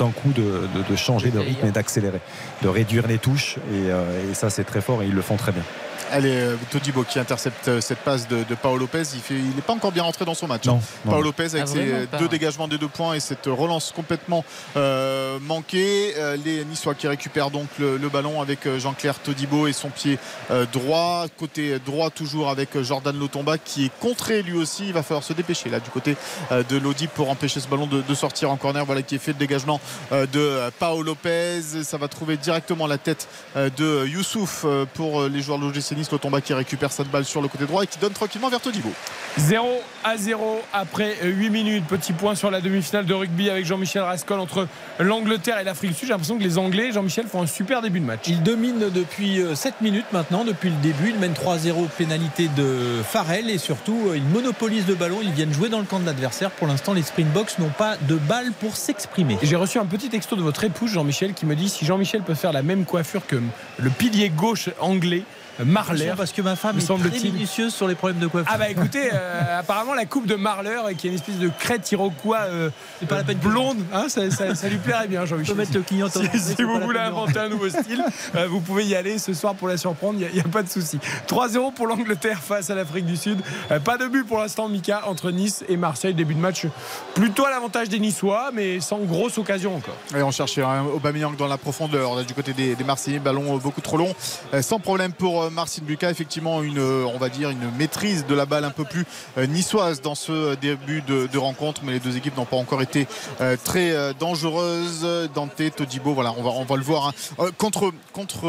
d'un 0.00 0.10
coup 0.10 0.32
de, 0.32 0.42
de, 0.42 0.82
de, 0.90 0.96
changer 0.96 1.30
de 1.30 1.38
rythme 1.38 1.68
et 1.68 1.70
d'accélérer, 1.70 2.20
de 2.62 2.68
réduire 2.68 3.06
les 3.06 3.18
touches, 3.18 3.58
et, 3.72 3.90
euh, 3.90 4.28
et 4.28 4.34
ça 4.34 4.50
c'est 4.50 4.64
très 4.64 4.80
fort, 4.80 5.04
et 5.04 5.06
ils 5.06 5.14
le 5.14 5.22
font 5.22 5.36
très 5.36 5.52
bien. 5.52 5.62
Allez, 6.10 6.56
Todibo 6.70 7.04
qui 7.04 7.18
intercepte 7.18 7.80
cette 7.80 8.00
passe 8.00 8.26
de, 8.28 8.44
de 8.44 8.54
Paolo 8.54 8.80
Lopez. 8.80 9.02
Il 9.30 9.36
n'est 9.36 9.42
il 9.56 9.62
pas 9.62 9.72
encore 9.72 9.92
bien 9.92 10.02
rentré 10.02 10.24
dans 10.24 10.34
son 10.34 10.46
match. 10.46 10.64
Non, 10.66 10.80
Paolo 11.04 11.18
non. 11.18 11.24
Lopez 11.26 11.54
avec 11.54 11.62
ah, 11.62 11.66
ses 11.66 12.18
deux 12.18 12.28
dégagements 12.28 12.68
des 12.68 12.78
deux 12.78 12.88
points 12.88 13.14
et 13.14 13.20
cette 13.20 13.46
relance 13.46 13.92
complètement 13.94 14.44
euh, 14.76 15.38
manquée. 15.40 16.14
Euh, 16.16 16.36
les 16.44 16.64
Niçois 16.64 16.94
qui 16.94 17.06
récupèrent 17.06 17.50
donc 17.50 17.68
le, 17.78 17.96
le 17.96 18.08
ballon 18.08 18.40
avec 18.40 18.66
Jean-Claire 18.78 19.18
Todibo 19.18 19.66
et 19.66 19.72
son 19.72 19.90
pied 19.90 20.18
euh, 20.50 20.66
droit. 20.72 21.26
Côté 21.38 21.78
droit 21.78 22.10
toujours 22.10 22.50
avec 22.50 22.80
Jordan 22.82 23.16
Lotomba 23.18 23.58
qui 23.58 23.86
est 23.86 23.92
contré 24.00 24.42
lui 24.42 24.54
aussi. 24.54 24.86
Il 24.86 24.92
va 24.92 25.02
falloir 25.02 25.24
se 25.24 25.32
dépêcher 25.32 25.68
là 25.68 25.80
du 25.80 25.90
côté 25.90 26.16
euh, 26.52 26.62
de 26.68 26.76
l'Audi 26.76 27.06
pour 27.06 27.30
empêcher 27.30 27.60
ce 27.60 27.68
ballon 27.68 27.86
de, 27.86 28.02
de, 28.02 28.14
sortir 28.14 28.50
en 28.50 28.56
corner. 28.56 28.84
Voilà 28.84 29.02
qui 29.02 29.14
est 29.14 29.18
fait 29.18 29.32
le 29.32 29.38
dégagement 29.38 29.80
euh, 30.12 30.26
de 30.26 30.70
Paolo 30.78 31.02
Lopez. 31.02 31.82
Ça 31.82 31.98
va 31.98 32.08
trouver 32.08 32.36
directement 32.36 32.86
la 32.86 32.98
tête 32.98 33.28
de 33.56 34.06
Youssouf 34.06 34.64
pour 34.94 35.24
les 35.24 35.42
joueurs 35.42 35.58
de 35.58 35.64
l'OGC 35.64 35.92
Nice. 36.00 36.10
Lotomba 36.10 36.40
qui 36.40 36.54
récupère 36.54 36.90
cette 36.90 37.08
balle 37.08 37.24
sur 37.24 37.42
le 37.42 37.48
côté 37.48 37.66
droit 37.66 37.84
et 37.84 37.86
qui 37.86 37.98
donne 37.98 38.12
tranquillement 38.12 38.48
vers 38.48 38.60
Todibo. 38.60 38.90
0 39.36 39.68
à 40.02 40.16
0 40.16 40.62
après 40.72 41.16
8 41.22 41.50
minutes. 41.50 41.84
Petit 41.86 42.12
point 42.12 42.34
sur 42.34 42.50
la 42.50 42.60
demi-finale 42.60 43.06
de 43.06 43.14
rugby 43.14 43.48
avec 43.50 43.64
Jean-Michel 43.64 44.02
Rascol 44.02 44.40
entre 44.40 44.66
l'Angleterre 44.98 45.58
et 45.58 45.64
l'Afrique 45.64 45.90
du 45.90 45.96
Sud. 45.96 46.08
J'ai 46.08 46.12
l'impression 46.12 46.38
que 46.38 46.42
les 46.42 46.58
Anglais, 46.58 46.90
Jean-Michel, 46.92 47.26
font 47.26 47.42
un 47.42 47.46
super 47.46 47.82
début 47.82 48.00
de 48.00 48.06
match. 48.06 48.22
Ils 48.26 48.42
dominent 48.42 48.90
depuis 48.90 49.40
7 49.54 49.80
minutes 49.82 50.06
maintenant, 50.12 50.44
depuis 50.44 50.70
le 50.70 50.76
début. 50.76 51.10
Ils 51.10 51.18
mènent 51.18 51.34
3-0 51.34 51.88
pénalité 51.96 52.48
de 52.56 53.02
Farrell 53.04 53.50
et 53.50 53.58
surtout 53.58 54.12
ils 54.14 54.24
monopolisent 54.24 54.88
le 54.88 54.94
ballon. 54.94 55.18
Ils 55.22 55.32
viennent 55.32 55.52
jouer 55.52 55.68
dans 55.68 55.78
le 55.80 55.86
camp 55.86 56.00
de 56.00 56.06
l'adversaire. 56.06 56.50
Pour 56.50 56.66
l'instant, 56.66 56.92
les 56.94 57.02
Springboks 57.02 57.58
n'ont 57.58 57.68
pas 57.68 57.96
de 58.00 58.16
balle 58.16 58.52
pour 58.58 58.76
s'exprimer. 58.76 59.38
J'ai 59.42 59.56
reçu 59.56 59.78
un 59.78 59.86
petit 59.86 60.08
texto 60.08 60.34
de 60.34 60.42
votre 60.42 60.64
épouse, 60.64 60.90
Jean-Michel, 60.90 61.34
qui 61.34 61.46
me 61.46 61.54
dit 61.54 61.68
si 61.68 61.84
Jean-Michel 61.84 62.22
peut 62.22 62.34
faire 62.34 62.52
la 62.52 62.62
même 62.62 62.84
coiffure 62.84 63.26
que 63.26 63.36
le 63.78 63.90
pilier 63.90 64.30
gauche 64.30 64.70
anglais. 64.80 65.22
Marler. 65.64 66.12
Parce 66.16 66.32
que 66.32 66.42
ma 66.42 66.56
femme 66.56 66.78
est 66.78 66.86
très 66.86 67.20
minutieuse 67.20 67.74
sur 67.74 67.88
les 67.88 67.94
problèmes 67.94 68.20
de 68.20 68.26
coiffure. 68.26 68.50
Ah 68.52 68.58
bah 68.58 68.68
écoutez, 68.68 69.10
euh, 69.12 69.58
apparemment 69.58 69.94
la 69.94 70.06
coupe 70.06 70.26
de 70.26 70.34
Marler 70.34 70.78
qui 70.96 71.06
est 71.06 71.10
une 71.10 71.16
espèce 71.16 71.38
de 71.38 71.50
crête 71.58 71.90
iroquois 71.92 72.40
euh, 72.50 72.70
c'est 72.98 73.08
pas 73.08 73.16
la 73.16 73.24
peine 73.24 73.38
blonde, 73.38 73.78
hein, 73.92 74.06
ça, 74.08 74.30
ça, 74.30 74.54
ça, 74.54 74.68
lui 74.68 74.76
plairait 74.76 75.08
bien 75.08 75.24
Jean-Michel. 75.24 75.56
mettre 75.56 75.74
le 75.74 75.82
client 75.82 76.08
Si, 76.08 76.38
si 76.38 76.62
vous 76.62 76.80
voulez 76.80 76.98
inventer 76.98 77.38
un 77.38 77.48
nouveau 77.48 77.68
style, 77.68 78.02
euh, 78.34 78.46
vous 78.48 78.60
pouvez 78.60 78.84
y 78.84 78.94
aller 78.94 79.18
ce 79.18 79.32
soir 79.34 79.54
pour 79.54 79.68
la 79.68 79.76
surprendre, 79.76 80.18
il 80.20 80.32
n'y 80.32 80.40
a, 80.40 80.44
a, 80.44 80.48
pas 80.48 80.62
de 80.62 80.68
souci. 80.68 80.98
3-0 81.28 81.72
pour 81.74 81.86
l'Angleterre 81.86 82.40
face 82.42 82.70
à 82.70 82.74
l'Afrique 82.74 83.06
du 83.06 83.16
Sud. 83.16 83.40
Euh, 83.70 83.80
pas 83.80 83.96
de 83.96 84.06
but 84.06 84.26
pour 84.26 84.38
l'instant, 84.38 84.68
Mika, 84.68 85.02
entre 85.06 85.30
Nice 85.30 85.64
et 85.68 85.76
Marseille. 85.76 86.14
Début 86.14 86.34
de 86.34 86.40
match 86.40 86.66
plutôt 87.14 87.46
à 87.46 87.50
l'avantage 87.50 87.88
des 87.88 87.98
Niçois, 87.98 88.50
mais 88.52 88.80
sans 88.80 88.98
grosse 88.98 89.38
occasion 89.38 89.76
encore. 89.76 89.96
Et 90.16 90.22
on 90.22 90.30
cherchait 90.30 90.62
un 90.62 90.84
Aubameyang 90.84 91.36
dans 91.36 91.46
la 91.46 91.58
profondeur 91.58 92.16
là, 92.16 92.24
du 92.24 92.34
côté 92.34 92.52
des, 92.52 92.74
des 92.74 92.84
Marseillais, 92.84 93.18
ballon 93.18 93.56
beaucoup 93.58 93.80
trop 93.80 93.96
long. 93.96 94.14
sans 94.60 94.78
problème 94.78 95.12
pour 95.12 95.49
Marcin 95.50 95.82
Lucas, 95.86 96.10
effectivement 96.10 96.30
effectivement 96.30 96.62
une, 96.62 96.78
on 96.78 97.18
va 97.18 97.28
dire, 97.28 97.50
une 97.50 97.72
maîtrise 97.76 98.24
de 98.24 98.34
la 98.36 98.46
balle 98.46 98.64
un 98.64 98.70
peu 98.70 98.84
plus 98.84 99.04
euh, 99.36 99.46
niçoise 99.46 100.00
dans 100.00 100.14
ce 100.14 100.54
début 100.54 101.02
de, 101.02 101.26
de 101.26 101.38
rencontre, 101.38 101.80
mais 101.84 101.92
les 101.92 101.98
deux 101.98 102.16
équipes 102.16 102.36
n'ont 102.36 102.44
pas 102.44 102.56
encore 102.56 102.82
été 102.82 103.08
euh, 103.40 103.56
très 103.62 103.90
euh, 103.90 104.12
dangereuses. 104.12 105.04
Dante, 105.34 105.74
Todibo, 105.74 106.14
voilà, 106.14 106.32
on 106.38 106.42
va, 106.44 106.50
on 106.50 106.64
va 106.64 106.76
le 106.76 106.82
voir. 106.82 107.08
Hein. 107.08 107.46
contre, 107.58 107.92
contre 108.12 108.46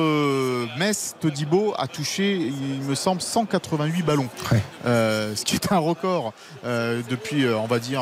Metz, 0.77 1.15
Todibo 1.19 1.73
a 1.77 1.87
touché, 1.87 2.35
il 2.35 2.81
me 2.87 2.93
semble, 2.93 3.21
188 3.21 4.03
ballons, 4.03 4.29
ouais. 4.51 4.61
ce 4.83 5.43
qui 5.43 5.55
est 5.55 5.71
un 5.71 5.79
record 5.79 6.33
depuis, 6.63 7.47
on 7.47 7.65
va 7.65 7.79
dire, 7.79 8.01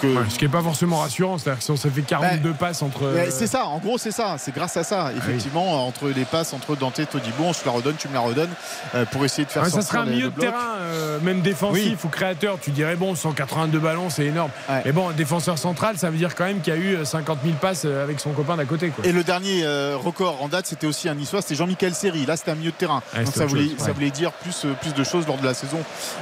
que. 0.00 0.06
Ouais, 0.06 0.24
ce 0.30 0.38
qui 0.38 0.44
n'est 0.44 0.50
pas 0.50 0.62
forcément 0.62 1.00
rassurant, 1.00 1.36
c'est-à-dire 1.36 1.58
que 1.58 1.64
si 1.64 1.70
on 1.70 1.76
s'est 1.76 1.90
fait 1.90 2.02
42 2.02 2.50
ben, 2.50 2.56
passes 2.56 2.82
entre. 2.82 3.12
C'est 3.30 3.46
ça, 3.46 3.66
en 3.66 3.78
gros, 3.78 3.98
c'est 3.98 4.10
ça, 4.10 4.36
c'est 4.38 4.54
grâce 4.54 4.76
à 4.76 4.84
ça, 4.84 5.12
effectivement, 5.16 5.66
ah 5.68 5.76
oui. 5.76 5.88
entre 5.88 6.08
les 6.08 6.24
passes 6.24 6.52
entre 6.54 6.76
Dante 6.76 6.98
et 6.98 7.06
Todibo, 7.06 7.44
on 7.44 7.52
se 7.52 7.64
la 7.64 7.72
redonne, 7.72 7.89
tu 7.96 8.08
me 8.08 8.14
la 8.14 8.20
redonnes. 8.20 8.50
Euh, 8.94 9.04
pour 9.10 9.24
essayer 9.24 9.44
de 9.44 9.50
faire 9.50 9.62
ouais, 9.62 9.70
ça 9.70 9.82
serait 9.82 9.98
un 9.98 10.06
milieu 10.06 10.30
de 10.30 10.40
terrain 10.40 10.76
euh, 10.78 11.18
même 11.20 11.40
défensif 11.40 11.84
oui. 11.84 11.96
ou 12.04 12.08
créateur 12.08 12.58
tu 12.60 12.70
dirais 12.70 12.96
bon 12.96 13.14
182 13.14 13.78
ballons 13.78 14.10
c'est 14.10 14.26
énorme 14.26 14.50
ouais. 14.68 14.82
mais 14.84 14.92
bon 14.92 15.10
défenseur 15.10 15.58
central 15.58 15.98
ça 15.98 16.10
veut 16.10 16.16
dire 16.16 16.34
quand 16.34 16.44
même 16.44 16.60
qu'il 16.60 16.74
y 16.74 16.76
a 16.76 16.80
eu 16.80 17.04
50 17.04 17.38
000 17.44 17.56
passes 17.60 17.82
euh, 17.84 18.02
avec 18.02 18.20
son 18.20 18.32
copain 18.32 18.56
d'à 18.56 18.64
côté 18.64 18.88
quoi. 18.90 19.04
et 19.06 19.12
le 19.12 19.24
dernier 19.24 19.64
euh, 19.64 19.96
record 19.96 20.42
en 20.42 20.48
date 20.48 20.66
c'était 20.66 20.86
aussi 20.86 21.08
un 21.08 21.14
niçois 21.14 21.42
c'était 21.42 21.54
Jean-Michel 21.54 21.94
Seri 21.94 22.26
là 22.26 22.36
c'était 22.36 22.52
un 22.52 22.56
milieu 22.56 22.70
de 22.70 22.76
terrain 22.76 23.02
ouais, 23.14 23.24
donc 23.24 23.34
ça 23.34 23.46
voulait, 23.46 23.68
chose, 23.68 23.78
ça 23.78 23.92
voulait 23.92 24.10
dire 24.10 24.32
plus, 24.32 24.66
plus 24.80 24.94
de 24.94 25.04
choses 25.04 25.26
lors 25.26 25.38
de 25.38 25.44
la 25.44 25.54
saison 25.54 25.78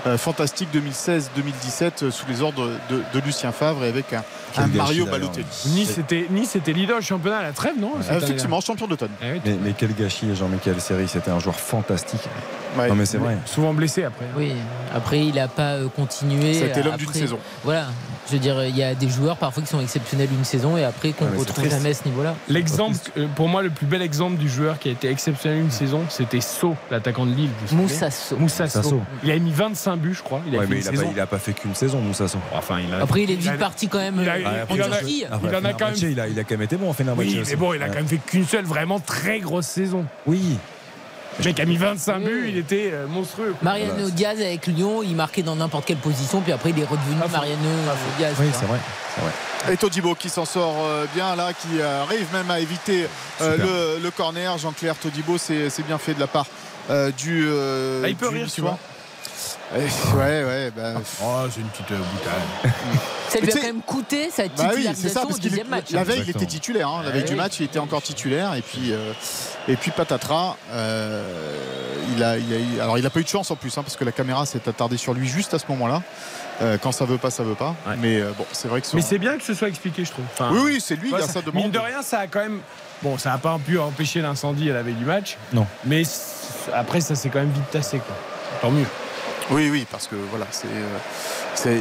euh, 0.06 0.18
fantastique 0.18 0.68
2016-2017 0.74 2.10
sous 2.10 2.26
les 2.28 2.42
ordres 2.42 2.70
de, 2.90 3.02
de, 3.12 3.24
Lucien 3.24 3.52
Favre 3.52 3.84
et 3.84 3.88
avec 3.88 4.12
un, 4.12 4.22
un 4.56 4.66
Mario 4.68 5.06
Balotelli 5.06 5.46
Nice 5.66 5.92
c'était 5.94 6.26
nice 6.30 6.50
c'était 6.50 6.72
leader 6.72 7.00
championnat 7.02 7.38
à 7.38 7.42
la 7.42 7.52
trêve 7.52 7.74
non 7.78 7.92
effectivement 8.00 8.60
champion 8.60 8.86
d'automne 8.86 9.10
mais, 9.20 9.40
mais, 9.62 9.74
quel 9.76 9.94
gâchis 9.94 10.34
Jean-Michel 10.34 10.80
Seri 10.80 11.08
c'était 11.08 11.30
un 11.30 11.38
joueur 11.38 11.56
fantastique 11.56 12.28
Ouais. 12.76 12.88
Non 12.88 12.94
mais 12.94 13.06
c'est 13.06 13.18
vrai. 13.18 13.38
Souvent 13.46 13.72
blessé 13.72 14.04
après. 14.04 14.26
Oui. 14.36 14.52
Après 14.94 15.20
il 15.20 15.34
n'a 15.34 15.48
pas 15.48 15.74
euh, 15.74 15.88
continué. 15.88 16.54
C'était 16.54 16.82
l'homme 16.82 16.96
d'une 16.96 17.12
saison. 17.12 17.38
Voilà. 17.64 17.86
Je 18.28 18.34
veux 18.34 18.38
dire, 18.38 18.62
il 18.64 18.76
y 18.76 18.82
a 18.82 18.94
des 18.94 19.08
joueurs 19.08 19.36
parfois 19.38 19.62
qui 19.62 19.68
sont 19.70 19.80
exceptionnels 19.80 20.28
une 20.30 20.44
saison 20.44 20.76
et 20.76 20.84
après 20.84 21.12
qu'on 21.12 21.24
ne 21.24 21.38
retrouve 21.38 21.68
jamais 21.68 21.90
à 21.90 21.94
ce 21.94 22.04
niveau-là. 22.04 22.34
L'exemple, 22.48 22.96
euh, 23.16 23.26
pour 23.34 23.48
moi, 23.48 23.62
le 23.62 23.70
plus 23.70 23.86
bel 23.86 24.02
exemple 24.02 24.36
du 24.36 24.48
joueur 24.48 24.78
qui 24.78 24.90
a 24.90 24.92
été 24.92 25.08
exceptionnel 25.08 25.60
une 25.60 25.70
saison, 25.70 26.02
c'était 26.10 26.40
So, 26.42 26.76
l'attaquant 26.90 27.24
de 27.24 27.32
Lille. 27.32 27.50
Moussa 27.72 28.10
So. 28.10 28.36
Moussa 28.36 28.68
So. 28.68 29.00
Il 29.24 29.30
a 29.30 29.38
mis 29.38 29.50
25 29.50 29.96
buts, 29.96 30.14
je 30.14 30.22
crois. 30.22 30.42
Il 30.46 30.54
a, 30.54 30.58
ouais, 30.58 30.66
mais 30.68 30.80
il, 30.80 30.88
a 30.88 30.92
pas, 30.92 31.02
il 31.10 31.20
a 31.20 31.26
pas 31.26 31.38
fait 31.38 31.52
qu'une 31.54 31.74
saison, 31.74 32.00
Moussa 32.00 32.28
So. 32.28 32.38
Enfin, 32.52 32.80
il 32.86 32.92
a... 32.92 33.02
Après, 33.02 33.22
il 33.22 33.30
est 33.30 33.36
vite 33.36 33.56
parti 33.58 33.88
quand 33.88 33.98
même. 33.98 34.18
Il 34.20 34.28
a, 34.28 34.38
il 34.38 34.46
a, 34.46 34.66
il 34.70 34.82
en 34.82 35.64
a 35.64 35.72
quand 35.72 35.86
même. 35.86 35.94
Il 35.96 36.20
a, 36.20 36.28
il 36.28 36.38
a 36.38 36.44
quand 36.44 36.54
même 36.54 36.62
été 36.62 36.76
bon 36.76 36.90
en 36.90 36.92
fin 36.92 37.04
d'un 37.04 37.14
match. 37.14 37.26
Oui, 37.26 37.42
mais 37.48 37.56
bon, 37.56 37.72
il 37.72 37.82
a 37.82 37.88
quand 37.88 37.94
même 37.94 38.08
fait 38.08 38.18
qu'une 38.18 38.46
seule 38.46 38.64
vraiment 38.64 39.00
très 39.00 39.40
grosse 39.40 39.66
saison. 39.66 40.04
Oui. 40.26 40.58
Le 41.38 41.44
mec 41.44 41.60
a 41.60 41.64
mis 41.64 41.76
25 41.76 42.18
buts, 42.20 42.46
il 42.48 42.56
était 42.58 42.90
euh, 42.92 43.06
monstrueux. 43.06 43.54
Mariano 43.62 43.92
voilà. 43.94 44.10
Diaz 44.10 44.40
avec 44.40 44.66
Lyon, 44.66 45.02
il 45.02 45.14
marquait 45.14 45.42
dans 45.42 45.54
n'importe 45.54 45.84
quelle 45.84 45.98
position, 45.98 46.40
puis 46.40 46.52
après 46.52 46.70
il 46.70 46.78
est 46.80 46.84
redevenu 46.84 47.20
ah, 47.22 47.28
Mariano 47.28 47.68
ah, 47.88 47.94
Diaz. 48.18 48.34
Oui, 48.40 48.46
c'est 48.52 48.66
vrai. 48.66 48.78
vrai. 49.20 49.32
Et 49.70 49.76
Todibo 49.76 50.14
qui 50.14 50.28
s'en 50.28 50.44
sort 50.44 50.76
euh, 50.80 51.06
bien 51.14 51.36
là, 51.36 51.52
qui 51.52 51.82
arrive 51.82 52.26
même 52.32 52.50
à 52.50 52.60
éviter 52.60 53.06
euh, 53.40 53.96
le, 53.98 54.02
le, 54.02 54.10
corner. 54.10 54.56
Jean-Claire 54.56 54.96
Todibo, 54.96 55.36
c'est 55.36 55.70
bien 55.86 55.98
fait 55.98 56.14
de 56.14 56.20
la 56.20 56.26
part 56.26 56.46
euh, 56.90 57.10
du. 57.10 57.46
ah, 58.04 58.08
il 58.08 58.16
peut 58.16 58.28
du 58.30 58.36
rire, 58.36 58.48
tu 58.52 58.60
vois. 58.60 58.78
Ouais, 59.74 60.44
ouais. 60.44 60.70
Bah... 60.74 60.94
Oh, 61.22 61.42
c'est 61.50 61.60
une 61.60 61.66
petite 61.68 61.88
boutade. 61.88 62.72
Ça 63.28 63.38
lui 63.40 63.50
a 63.50 63.54
quand 63.54 63.62
même 63.62 63.82
coûté 63.82 64.30
sa 64.30 64.44
Bah 64.44 64.48
oui, 64.58 64.64
c'est 64.86 64.94
titularisation 64.94 65.20
ça, 65.28 65.34
au 65.34 65.38
deuxième 65.38 65.68
match. 65.68 65.90
la 65.90 66.04
veille, 66.04 66.22
il 66.24 66.30
était 66.30 66.46
titulaire. 66.46 66.88
hein. 66.88 67.02
La 67.02 67.10
Ah 67.10 67.12
veille 67.12 67.24
du 67.24 67.34
match, 67.34 67.60
il 67.60 67.64
était 67.64 67.78
encore 67.78 68.00
titulaire. 68.00 68.54
Et 68.54 68.62
puis, 68.62 68.92
euh, 68.92 69.12
et 69.68 69.76
puis 69.76 69.90
patatras. 69.90 70.56
euh, 70.72 71.22
il 72.16 72.22
a, 72.24 72.38
il 72.38 72.52
a 72.52 72.56
eu- 72.56 72.80
alors, 72.80 72.96
il 72.96 73.04
n'a 73.04 73.10
pas 73.10 73.20
eu 73.20 73.24
de 73.24 73.28
chance 73.28 73.50
en 73.50 73.56
plus, 73.56 73.76
hein, 73.76 73.82
parce 73.82 73.96
que 73.96 74.04
la 74.04 74.12
caméra 74.12 74.46
s'est 74.46 74.66
attardée 74.66 74.96
sur 74.96 75.12
lui 75.12 75.28
juste 75.28 75.52
à 75.52 75.58
ce 75.58 75.66
moment-là. 75.68 76.02
Euh, 76.62 76.78
quand 76.82 76.90
ça 76.90 77.04
veut 77.04 77.18
pas, 77.18 77.30
ça 77.30 77.42
veut 77.42 77.54
pas. 77.54 77.74
Ouais. 77.86 77.94
Mais 77.98 78.18
euh, 78.20 78.32
bon, 78.36 78.46
c'est 78.52 78.66
vrai 78.68 78.80
que 78.80 78.86
son- 78.86 78.96
Mais 78.96 79.02
c'est 79.02 79.18
bien 79.18 79.36
que 79.36 79.44
ce 79.44 79.52
soit 79.52 79.68
expliqué, 79.68 80.04
je 80.06 80.10
trouve. 80.10 80.24
Enfin, 80.32 80.48
Oui, 80.52 80.60
oui, 80.64 80.80
c'est 80.84 80.96
lui, 80.96 81.12
ouais, 81.12 81.18
il 81.20 81.24
a 81.24 81.26
ça- 81.26 81.34
sa 81.34 81.42
demande. 81.42 81.64
Mine 81.64 81.70
de 81.72 81.78
rien, 81.78 82.00
ça 82.02 82.20
a 82.20 82.26
quand 82.26 82.40
même. 82.40 82.60
Bon, 83.02 83.18
ça 83.18 83.30
n'a 83.30 83.38
pas 83.38 83.58
pu 83.64 83.78
empêcher 83.78 84.22
l'incendie 84.22 84.70
à 84.70 84.74
la 84.74 84.82
veille 84.82 84.94
du 84.94 85.04
match. 85.04 85.36
Non. 85.52 85.66
Mais 85.84 86.02
après, 86.74 87.00
ça 87.02 87.14
s'est 87.14 87.28
quand 87.28 87.38
même 87.40 87.52
vite 87.52 87.70
tassé, 87.70 87.98
quoi. 87.98 88.16
Tant 88.62 88.70
mieux. 88.70 88.86
Oui, 89.50 89.70
oui, 89.70 89.86
parce 89.90 90.06
que 90.06 90.14
voilà, 90.14 90.46
c'est, 90.50 90.66
euh, 90.66 91.80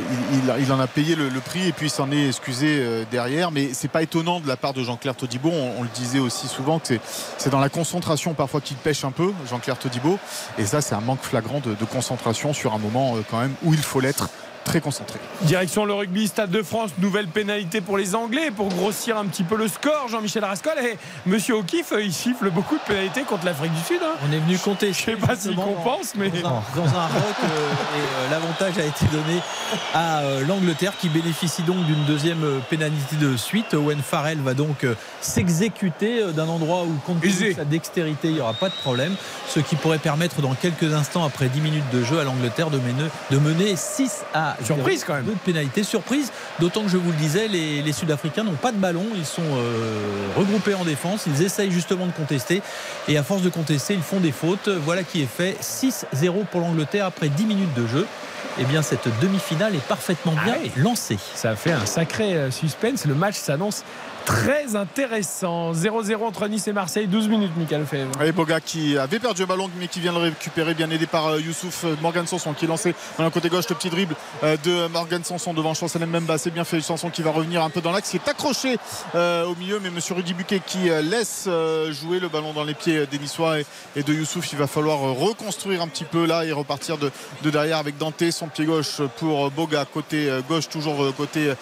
il, 0.60 0.72
en 0.72 0.80
a 0.80 0.88
payé 0.88 1.16
le, 1.16 1.30
prix 1.42 1.68
et 1.68 1.72
puis 1.74 1.88
il 1.88 1.90
s'en 1.90 2.12
est 2.12 2.28
excusé 2.28 2.78
euh, 2.80 3.04
derrière. 3.12 3.52
Mais 3.52 3.74
c'est 3.74 3.90
pas 3.90 4.02
étonnant 4.02 4.40
de 4.40 4.48
la 4.48 4.56
part 4.56 4.74
de 4.74 4.84
Jean-Claire 4.84 5.16
Todibo. 5.16 5.50
On, 5.50 5.84
le 5.84 5.90
disait 5.90 6.20
aussi 6.20 6.48
souvent 6.48 6.80
que 6.80 6.88
c'est, 6.88 7.02
c'est 7.38 7.50
dans 7.50 7.60
la 7.60 7.68
concentration 7.68 8.34
parfois 8.34 8.62
qu'il 8.62 8.78
pêche 8.78 9.04
un 9.04 9.12
peu, 9.12 9.34
Jean-Claire 9.50 9.78
Todibo. 9.78 10.18
Et 10.58 10.66
ça, 10.66 10.80
c'est 10.80 10.96
un 10.96 11.02
manque 11.02 11.22
flagrant 11.22 11.60
de, 11.60 11.74
de 11.74 11.86
concentration 11.86 12.54
sur 12.54 12.74
un 12.74 12.80
moment 12.80 13.18
euh, 13.18 13.22
quand 13.30 13.42
même 13.42 13.54
où 13.64 13.74
il 13.74 13.84
faut 13.84 14.00
l'être 14.00 14.30
très 14.68 14.82
concentré. 14.82 15.18
Direction 15.44 15.86
le 15.86 15.94
rugby, 15.94 16.28
Stade 16.28 16.52
de 16.52 16.62
France, 16.62 16.92
nouvelle 17.00 17.28
pénalité 17.28 17.80
pour 17.80 17.98
les 17.98 18.16
Anglais 18.16 18.52
pour 18.52 18.68
grossir 18.68 19.18
un 19.18 19.26
petit 19.26 19.44
peu 19.44 19.56
le 19.56 19.70
score. 19.70 20.10
Jean-Michel 20.10 20.44
Rascol 20.44 20.74
et 20.84 20.98
Monsieur 21.26 21.56
O'Keefe, 21.56 21.94
il 22.02 22.12
siffle 22.14 22.50
beaucoup 22.50 22.76
de 22.76 22.82
pénalités 22.82 23.22
contre 23.22 23.46
l'Afrique 23.46 23.72
du 23.74 23.82
Sud. 23.82 24.00
hein. 24.04 24.16
On 24.28 24.32
est 24.34 24.40
venu 24.40 24.58
compter. 24.58 24.92
Je 24.92 25.02
sais 25.02 25.16
pas 25.16 25.36
s'il 25.38 25.56
compense, 25.56 26.14
mais. 26.16 26.30
Dans 26.30 26.50
un, 26.50 26.64
dans 26.76 26.86
un 26.86 27.08
rock, 27.08 27.36
euh, 27.44 27.48
euh, 27.48 28.30
l'avantage 28.30 28.78
a 28.78 28.84
été 28.86 29.06
donné 29.06 29.40
à 29.94 30.20
euh, 30.20 30.46
l'Angleterre 30.46 30.94
qui 31.00 31.08
bénéficie 31.08 31.64
donc 31.64 31.86
d'une 31.86 32.04
deuxième 32.04 32.44
pénalité 32.70 33.16
de 33.16 33.38
suite. 33.38 33.74
Owen 33.74 34.02
Farrell 34.02 34.40
va 34.40 34.54
donc 34.54 34.84
euh, 34.84 34.96
s'exécuter 35.22 36.24
euh, 36.24 36.32
d'un 36.34 36.48
endroit 36.50 36.84
où, 36.84 36.94
compte 37.06 37.22
tenu 37.22 37.52
de 37.52 37.56
sa 37.56 37.64
dextérité, 37.64 38.28
il 38.28 38.34
n'y 38.36 38.42
aura 38.42 38.54
pas 38.54 38.68
de 38.68 38.76
problème. 38.76 39.16
Ce 39.48 39.62
qui 39.62 39.78
pourrait 39.78 39.98
permettre 39.98 40.42
dans 40.42 40.56
quelques 40.56 40.94
instants, 40.94 41.24
après 41.24 41.48
10 41.48 41.62
minutes 41.62 41.90
de 41.94 42.04
jeu, 42.04 42.20
à 42.20 42.26
l'Angleterre 42.26 42.70
de 42.70 42.78
mener, 42.80 43.06
de 43.32 43.38
mener 43.38 43.76
6 43.78 44.26
à 44.34 44.57
0. 44.57 44.57
Surprise, 44.64 45.04
quand 45.06 45.16
même. 45.16 45.26
Deux 45.26 45.34
de 45.34 45.40
pénalité. 45.40 45.84
Surprise, 45.84 46.32
d'autant 46.60 46.84
que 46.84 46.90
je 46.90 46.98
vous 46.98 47.12
le 47.12 47.18
disais, 47.18 47.48
les, 47.48 47.82
les 47.82 47.94
Sud-Africains 47.94 48.44
n'ont 48.44 48.54
pas 48.54 48.72
de 48.72 48.78
ballon. 48.78 49.06
Ils 49.16 49.26
sont 49.26 49.42
euh, 49.44 50.28
regroupés 50.36 50.74
en 50.74 50.84
défense. 50.84 51.26
Ils 51.28 51.44
essayent 51.44 51.72
justement 51.72 52.08
de 52.08 52.12
contester. 52.12 52.62
Et 53.08 53.18
à 53.18 53.24
force 53.24 53.42
de 53.42 53.50
contester, 53.50 53.94
ils 53.94 54.02
font 54.02 54.20
des 54.20 54.32
fautes. 54.32 54.70
Voilà 54.70 55.04
qui 55.04 55.22
est 55.22 55.28
fait. 55.28 55.58
6-0 55.62 56.46
pour 56.52 56.62
l'Angleterre 56.62 57.06
après 57.06 57.30
10 57.30 57.46
minutes 57.46 57.74
de 57.74 57.88
jeu. 57.88 58.08
Eh 58.60 58.64
bien, 58.66 58.82
cette 58.82 59.08
demi-finale 59.22 59.76
est 59.76 59.88
parfaitement 59.88 60.34
bien 60.44 60.56
Ah 60.58 60.68
lancée. 60.78 61.18
Ça 61.36 61.56
fait 61.56 61.72
un 61.72 61.86
sacré 61.86 62.36
euh, 62.36 62.52
suspense. 62.52 63.06
Le 63.06 63.14
match 63.14 63.36
s'annonce 63.36 63.84
très 64.28 64.76
intéressant. 64.76 65.72
0-0 65.72 66.22
entre 66.22 66.50
Nice 66.50 66.68
et 66.68 66.74
Marseille, 66.74 67.08
12 67.08 67.30
minutes, 67.30 67.54
Michael 67.56 67.86
Fèvre. 67.86 68.22
Et 68.22 68.34
Boga 68.34 68.60
qui 68.60 68.98
avait 68.98 69.20
perdu 69.20 69.44
le 69.44 69.48
ballon 69.48 69.70
mais 69.80 69.88
qui 69.88 70.02
vient 70.02 70.12
le 70.12 70.18
récupérer 70.18 70.74
bien 70.74 70.90
aidé 70.90 71.08
par 71.08 71.28
euh, 71.28 71.40
Youssouf 71.40 71.86
euh, 71.86 71.96
Morgan 72.02 72.28
Sanson 72.28 72.54
qui 72.54 72.66
est 72.66 72.68
lancé 72.68 72.94
dans 73.18 73.24
le 73.24 73.30
côté 73.30 73.48
gauche 73.48 73.70
le 73.70 73.76
petit 73.76 73.90
dribble 73.90 74.16
euh, 74.44 74.58
de 74.66 74.88
Morgan 74.90 75.24
Sanson 75.24 75.54
devant 75.54 75.74
Chancelem 75.74 76.10
Memba 76.10 76.38
c'est 76.38 76.52
bien 76.52 76.66
fait 76.66 76.82
Sanson 76.82 77.10
qui 77.10 77.22
va 77.22 77.32
revenir 77.32 77.64
un 77.64 77.70
peu 77.70 77.80
dans 77.80 77.94
l'axe. 77.94 78.10
Qui 78.10 78.18
est 78.18 78.28
accroché 78.28 78.78
au 79.16 79.56
milieu 79.56 79.80
mais 79.82 79.90
monsieur 79.92 80.14
Rudy 80.14 80.34
Buquet 80.34 80.62
qui 80.66 80.90
laisse 81.04 81.48
jouer 81.92 82.20
le 82.20 82.28
ballon 82.28 82.52
dans 82.52 82.64
les 82.66 82.74
pieds 82.74 83.06
des 83.08 83.20
Niçois 83.20 83.60
et, 83.96 84.04
de 84.04 84.14
Youssouf. 84.14 84.52
Il 84.52 84.58
va 84.58 84.68
falloir 84.68 85.00
reconstruire 85.00 85.82
un 85.82 85.88
petit 85.88 86.04
peu 86.04 86.26
là 86.26 86.44
et 86.44 86.52
repartir 86.52 86.98
de, 86.98 87.12
de 87.44 87.50
derrière 87.50 87.78
avec 87.78 87.98
Dante 87.98 88.30
son 88.32 88.48
pied 88.48 88.66
gauche 88.66 89.02
pour 89.18 89.50
Boga 89.52 89.86
côté 89.86 90.30
gauche 90.50 90.68
toujours 90.68 91.16
côté 91.16 91.54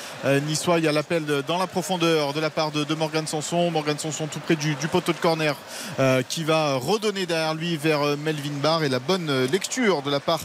niçois. 0.47 0.79
Il 0.79 0.85
y 0.85 0.87
a 0.87 0.91
l'appel 0.91 1.25
dans 1.47 1.57
la 1.57 1.67
profondeur 1.67 2.33
de 2.33 2.39
la 2.39 2.49
de, 2.55 2.85
de 2.85 2.95
Morgan 2.95 3.27
Sanson. 3.27 3.69
Morgan 3.69 3.97
Sanson 3.99 4.27
tout 4.27 4.39
près 4.39 4.55
du, 4.55 4.75
poteau 4.89 5.11
de 5.11 5.17
corner 5.17 5.55
euh, 5.99 6.21
qui 6.27 6.43
va 6.45 6.75
redonner 6.75 7.25
derrière 7.25 7.53
lui 7.53 7.75
vers 7.75 8.01
euh, 8.01 8.15
Melvin 8.15 8.57
Barr. 8.61 8.83
Et 8.83 8.89
la 8.89 8.99
bonne 8.99 9.29
euh, 9.29 9.47
lecture 9.47 10.01
de 10.01 10.09
la 10.09 10.19
part 10.19 10.39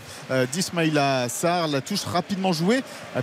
d'Ismaïla 0.52 1.28
Sarr 1.28 1.66
la 1.66 1.80
touche 1.80 2.04
rapidement 2.04 2.52
jouée 2.52 2.82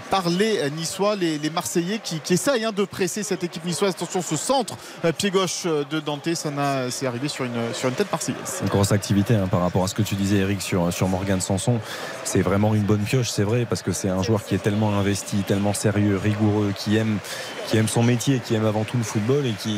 par 0.10 0.28
les 0.30 0.70
Niçois 0.72 1.16
les, 1.16 1.50
Marseillais 1.50 2.00
qui, 2.04 2.20
qui 2.20 2.34
essayent 2.34 2.66
hein, 2.66 2.74
de 2.74 2.84
presser 2.84 3.24
cette 3.24 3.44
équipe 3.44 3.64
niçoise. 3.66 3.92
Attention 3.92 4.22
ce 4.22 4.36
centre 4.36 4.76
pied 5.18 5.32
gauche 5.32 5.64
de 5.66 6.00
Dante. 6.00 6.30
C'est 6.34 7.08
arrivé 7.08 7.28
sur 7.28 7.46
une, 7.46 7.74
sur 7.74 7.88
une 7.90 7.96
tête 7.96 8.12
marseillaise. 8.12 8.60
Une 8.62 8.70
grosse 8.70 8.92
activité 8.92 9.36
hein, 9.36 9.48
par 9.48 9.62
rapport 9.62 9.84
à 9.84 9.88
ce 9.88 9.96
que 9.96 10.02
tu 10.02 10.16
disais 10.16 10.38
Eric 10.38 10.62
sur, 10.62 10.92
sur 10.94 11.08
Morgan 11.08 11.40
Sanson. 11.40 11.80
C'est 12.24 12.42
vraiment 12.42 12.76
une 12.76 12.84
bonne 12.84 13.04
pioche, 13.04 13.30
c'est 13.30 13.44
vrai, 13.44 13.66
parce 13.66 13.82
que 13.82 13.94
c'est 13.94 14.10
un 14.10 14.22
joueur 14.22 14.44
qui 14.44 14.56
est 14.56 14.60
tellement 14.60 14.98
investi, 14.98 15.38
tellement 15.38 15.74
sérieux, 15.74 16.18
rigoureux, 16.18 16.74
qui 16.76 16.98
aime, 16.98 17.20
qui 17.68 17.78
aime 17.78 17.88
son 17.88 18.02
métier, 18.02 18.40
qui 18.40 18.56
aime 18.56 18.66
avant 18.66 18.84
tout 18.86 18.98
le 18.98 19.04
football 19.04 19.46
et 19.46 19.52
qui, 19.54 19.78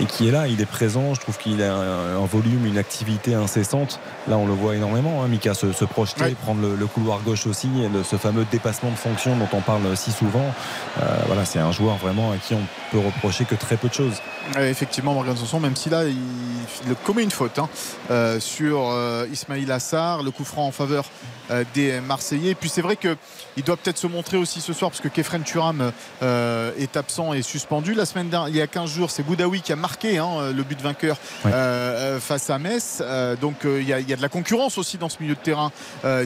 et 0.00 0.04
qui 0.04 0.28
est 0.28 0.30
là, 0.30 0.46
il 0.46 0.60
est 0.60 0.66
présent. 0.66 1.12
Je 1.14 1.20
trouve 1.20 1.36
qu'il 1.38 1.62
a 1.62 1.74
un, 1.74 2.16
un 2.22 2.26
volume, 2.26 2.64
une 2.66 2.78
activité 2.78 3.34
incessante. 3.34 3.98
Là, 4.28 4.38
on 4.38 4.46
le 4.46 4.52
voit 4.54 4.76
énormément, 4.76 5.22
hein, 5.22 5.28
Mika 5.28 5.52
se, 5.54 5.72
se 5.72 5.84
projeter, 5.84 6.22
Ouais. 6.22 6.34
prendre 6.42 6.60
le, 6.62 6.76
le 6.76 6.86
couloir 6.86 7.20
gauche 7.20 7.46
aussi, 7.46 7.68
et 7.82 7.88
le- 7.88 8.04
ce 8.04 8.16
fameux 8.16 8.46
dépassement 8.50 8.90
de 8.90 8.96
fonction 8.96 9.36
dont 9.36 9.48
on 9.52 9.60
parle 9.60 9.96
si 9.96 10.12
souvent. 10.12 10.54
Euh, 11.02 11.02
voilà, 11.26 11.44
c'est 11.44 11.58
un 11.58 11.72
joueur 11.72 11.96
vraiment 11.96 12.32
à 12.32 12.36
qui 12.36 12.54
on 12.54 12.62
peut 12.92 12.98
reprocher 13.04 13.44
que 13.44 13.54
très 13.56 13.76
peu 13.76 13.88
de 13.88 13.94
choses. 13.94 14.14
Effectivement, 14.58 15.12
Morgan 15.14 15.36
Sanson, 15.36 15.58
même 15.58 15.74
si 15.74 15.90
là, 15.90 16.04
il, 16.04 16.14
il 16.86 16.94
commet 17.04 17.24
une 17.24 17.30
faute 17.32 17.58
hein, 17.58 17.68
euh, 18.10 18.38
sur 18.38 18.88
euh, 18.90 19.26
Ismail 19.32 19.70
Assar, 19.72 20.22
le 20.22 20.30
coup 20.30 20.44
franc 20.44 20.66
en 20.68 20.70
faveur 20.70 21.04
euh, 21.50 21.64
des 21.74 22.00
Marseillais. 22.00 22.50
Et 22.50 22.54
puis 22.54 22.68
c'est 22.68 22.82
vrai 22.82 22.96
qu'il 22.96 23.64
doit 23.64 23.76
peut-être 23.76 23.98
se 23.98 24.06
montrer 24.06 24.36
aussi 24.36 24.60
ce 24.60 24.72
soir, 24.72 24.90
parce 24.92 25.00
que 25.00 25.08
Kefren 25.08 25.42
Turam 25.42 25.90
est 26.22 26.96
absent 26.96 27.15
et 27.34 27.42
suspendu. 27.42 27.94
La 27.94 28.04
semaine 28.04 28.28
dernière, 28.28 28.48
il 28.48 28.56
y 28.56 28.60
a 28.60 28.66
15 28.66 28.90
jours, 28.90 29.10
c'est 29.10 29.22
Boudaoui 29.22 29.62
qui 29.62 29.72
a 29.72 29.76
marqué 29.76 30.18
hein, 30.18 30.52
le 30.54 30.62
but 30.62 30.80
vainqueur 30.80 31.16
euh, 31.46 31.50
euh, 31.50 32.20
face 32.20 32.50
à 32.50 32.58
Metz. 32.58 32.98
Euh, 33.00 33.36
donc 33.36 33.54
il 33.64 33.88
y, 33.88 33.92
a, 33.92 34.00
il 34.00 34.08
y 34.08 34.12
a 34.12 34.16
de 34.16 34.22
la 34.22 34.28
concurrence 34.28 34.76
aussi 34.76 34.98
dans 34.98 35.08
ce 35.08 35.16
milieu 35.20 35.34
de 35.34 35.40
terrain 35.40 35.70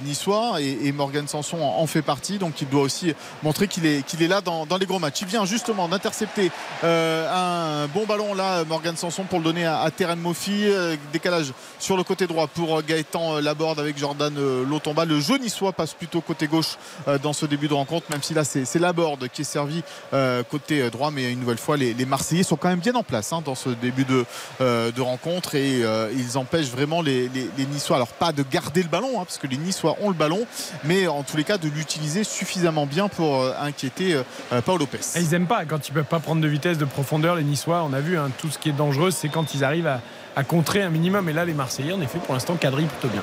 niçois, 0.03 0.61
et, 0.61 0.87
et 0.87 0.93
Morgan 0.93 1.29
Sanson 1.29 1.59
en, 1.59 1.81
en 1.81 1.87
fait 1.87 2.03
partie. 2.03 2.39
Donc 2.39 2.61
il 2.61 2.69
doit 2.69 2.83
aussi 2.83 3.15
montrer 3.43 3.69
qu'il 3.69 3.87
est, 3.87 4.05
qu'il 4.05 4.23
est 4.23 4.29
là 4.29 4.41
dans, 4.41 4.67
dans 4.67 4.79
les 4.79 4.87
gros 4.87 4.99
matchs. 4.99 5.21
Il 5.23 5.29
vient 5.29 5.45
justement 5.45 5.89
d'intercepter 5.89 6.51
un 6.83 7.87
bon 7.95 8.07
ballon 8.07 8.35
là, 8.35 8.65
Morgan 8.65 8.97
Sanson, 8.97 9.25
pour 9.25 9.39
le 9.39 9.45
donner 9.45 9.67
à, 9.67 9.81
à 9.83 9.91
Terren 9.91 10.19
Moffi. 10.19 10.65
Décalage 11.13 11.53
sur 11.79 11.97
le 11.97 12.03
côté 12.03 12.27
droit 12.27 12.47
pour 12.47 12.83
Gaëtan 12.83 13.41
Laborde 13.41 13.79
avec 13.79 13.97
Jordan 13.97 14.35
Lotomba. 14.69 15.05
Le 15.05 15.21
jeu 15.21 15.39
niçois 15.39 15.73
passe 15.73 15.95
plutôt 15.95 16.21
côté 16.21 16.47
gauche 16.47 16.79
dans 17.23 17.33
ce 17.33 17.47
début 17.47 17.69
de 17.69 17.75
rencontre, 17.75 18.11
même 18.11 18.23
si 18.23 18.35
là 18.35 18.45
c'est 18.45 18.65
c'est 18.65 18.79
Laborde 18.79 19.29
qui 19.29 19.43
est 19.43 19.45
servi 19.45 19.83
euh, 20.13 20.43
côté 20.83 20.91
droit. 20.91 21.11
Mais 21.11 21.33
une 21.33 21.41
nouvelle 21.41 21.59
fois, 21.59 21.77
les, 21.77 21.95
les 21.95 22.05
Marseillais 22.07 22.43
sont 22.43 22.57
quand 22.57 22.69
même 22.69 22.81
bien 22.81 22.95
en 22.95 23.03
place 23.03 23.33
hein, 23.33 23.43
dans 23.45 23.55
ce 23.55 23.69
début 23.71 24.05
de, 24.05 24.25
euh, 24.61 24.91
de 24.93 25.01
rencontre 25.01 25.55
et 25.55 25.83
euh, 25.85 26.11
ils 26.17 26.39
empêchent 26.39 26.69
vraiment 26.71 27.03
les, 27.03 27.29
les- 27.29 27.49
les 27.57 27.67
Niçois, 27.67 27.97
alors 27.97 28.09
pas 28.09 28.33
de 28.33 28.43
garder 28.51 28.83
le 28.83 28.89
ballon, 28.89 29.11
hein, 29.21 29.25
parce 29.25 29.39
que 29.39 29.47
les 29.47 29.57
Niçois 29.57 29.97
ont 30.03 30.09
le 30.09 30.15
ballon, 30.15 30.47
mais 30.85 31.07
en 31.07 31.23
tous 31.23 31.37
les 31.37 31.45
cas 31.45 31.59
de 31.59 31.69
l'utiliser 31.69 32.25
suffisamment 32.25 32.87
bien 32.87 33.09
pour 33.09 33.43
euh, 33.43 33.53
inquiéter 33.61 34.15
euh, 34.53 34.61
Paul 34.63 34.79
Lopez. 34.79 34.99
Et 35.17 35.21
Ils 35.21 35.35
aiment 35.35 35.47
pas 35.47 35.65
quand 35.65 35.89
ils 35.89 35.93
peuvent 35.93 36.05
pas 36.05 36.21
prendre 36.21 36.41
de 36.41 36.49
vitesse, 36.49 36.79
de 36.79 36.85
profondeur. 36.85 37.37
Les 37.37 37.45
Niçois, 37.45 37.83
on 37.89 37.93
a 37.93 38.01
vu, 38.01 38.19
hein, 38.19 38.31
tout 38.39 38.51
ce 38.51 38.59
qui 38.59 38.69
est 38.69 38.73
dangereux, 38.73 39.11
c'est 39.11 39.29
quand 39.29 39.55
ils 39.55 39.65
arrivent 39.65 39.87
à, 39.87 40.01
à 40.37 40.45
contrer 40.45 40.83
un 40.83 40.91
minimum. 40.91 41.29
Et 41.29 41.33
là, 41.33 41.45
les 41.45 41.55
Marseillais, 41.55 41.93
en 41.93 42.01
effet, 42.01 42.19
pour 42.19 42.35
l'instant, 42.35 42.57
quadrillent 42.57 42.87
plutôt 42.87 43.09
bien. 43.09 43.23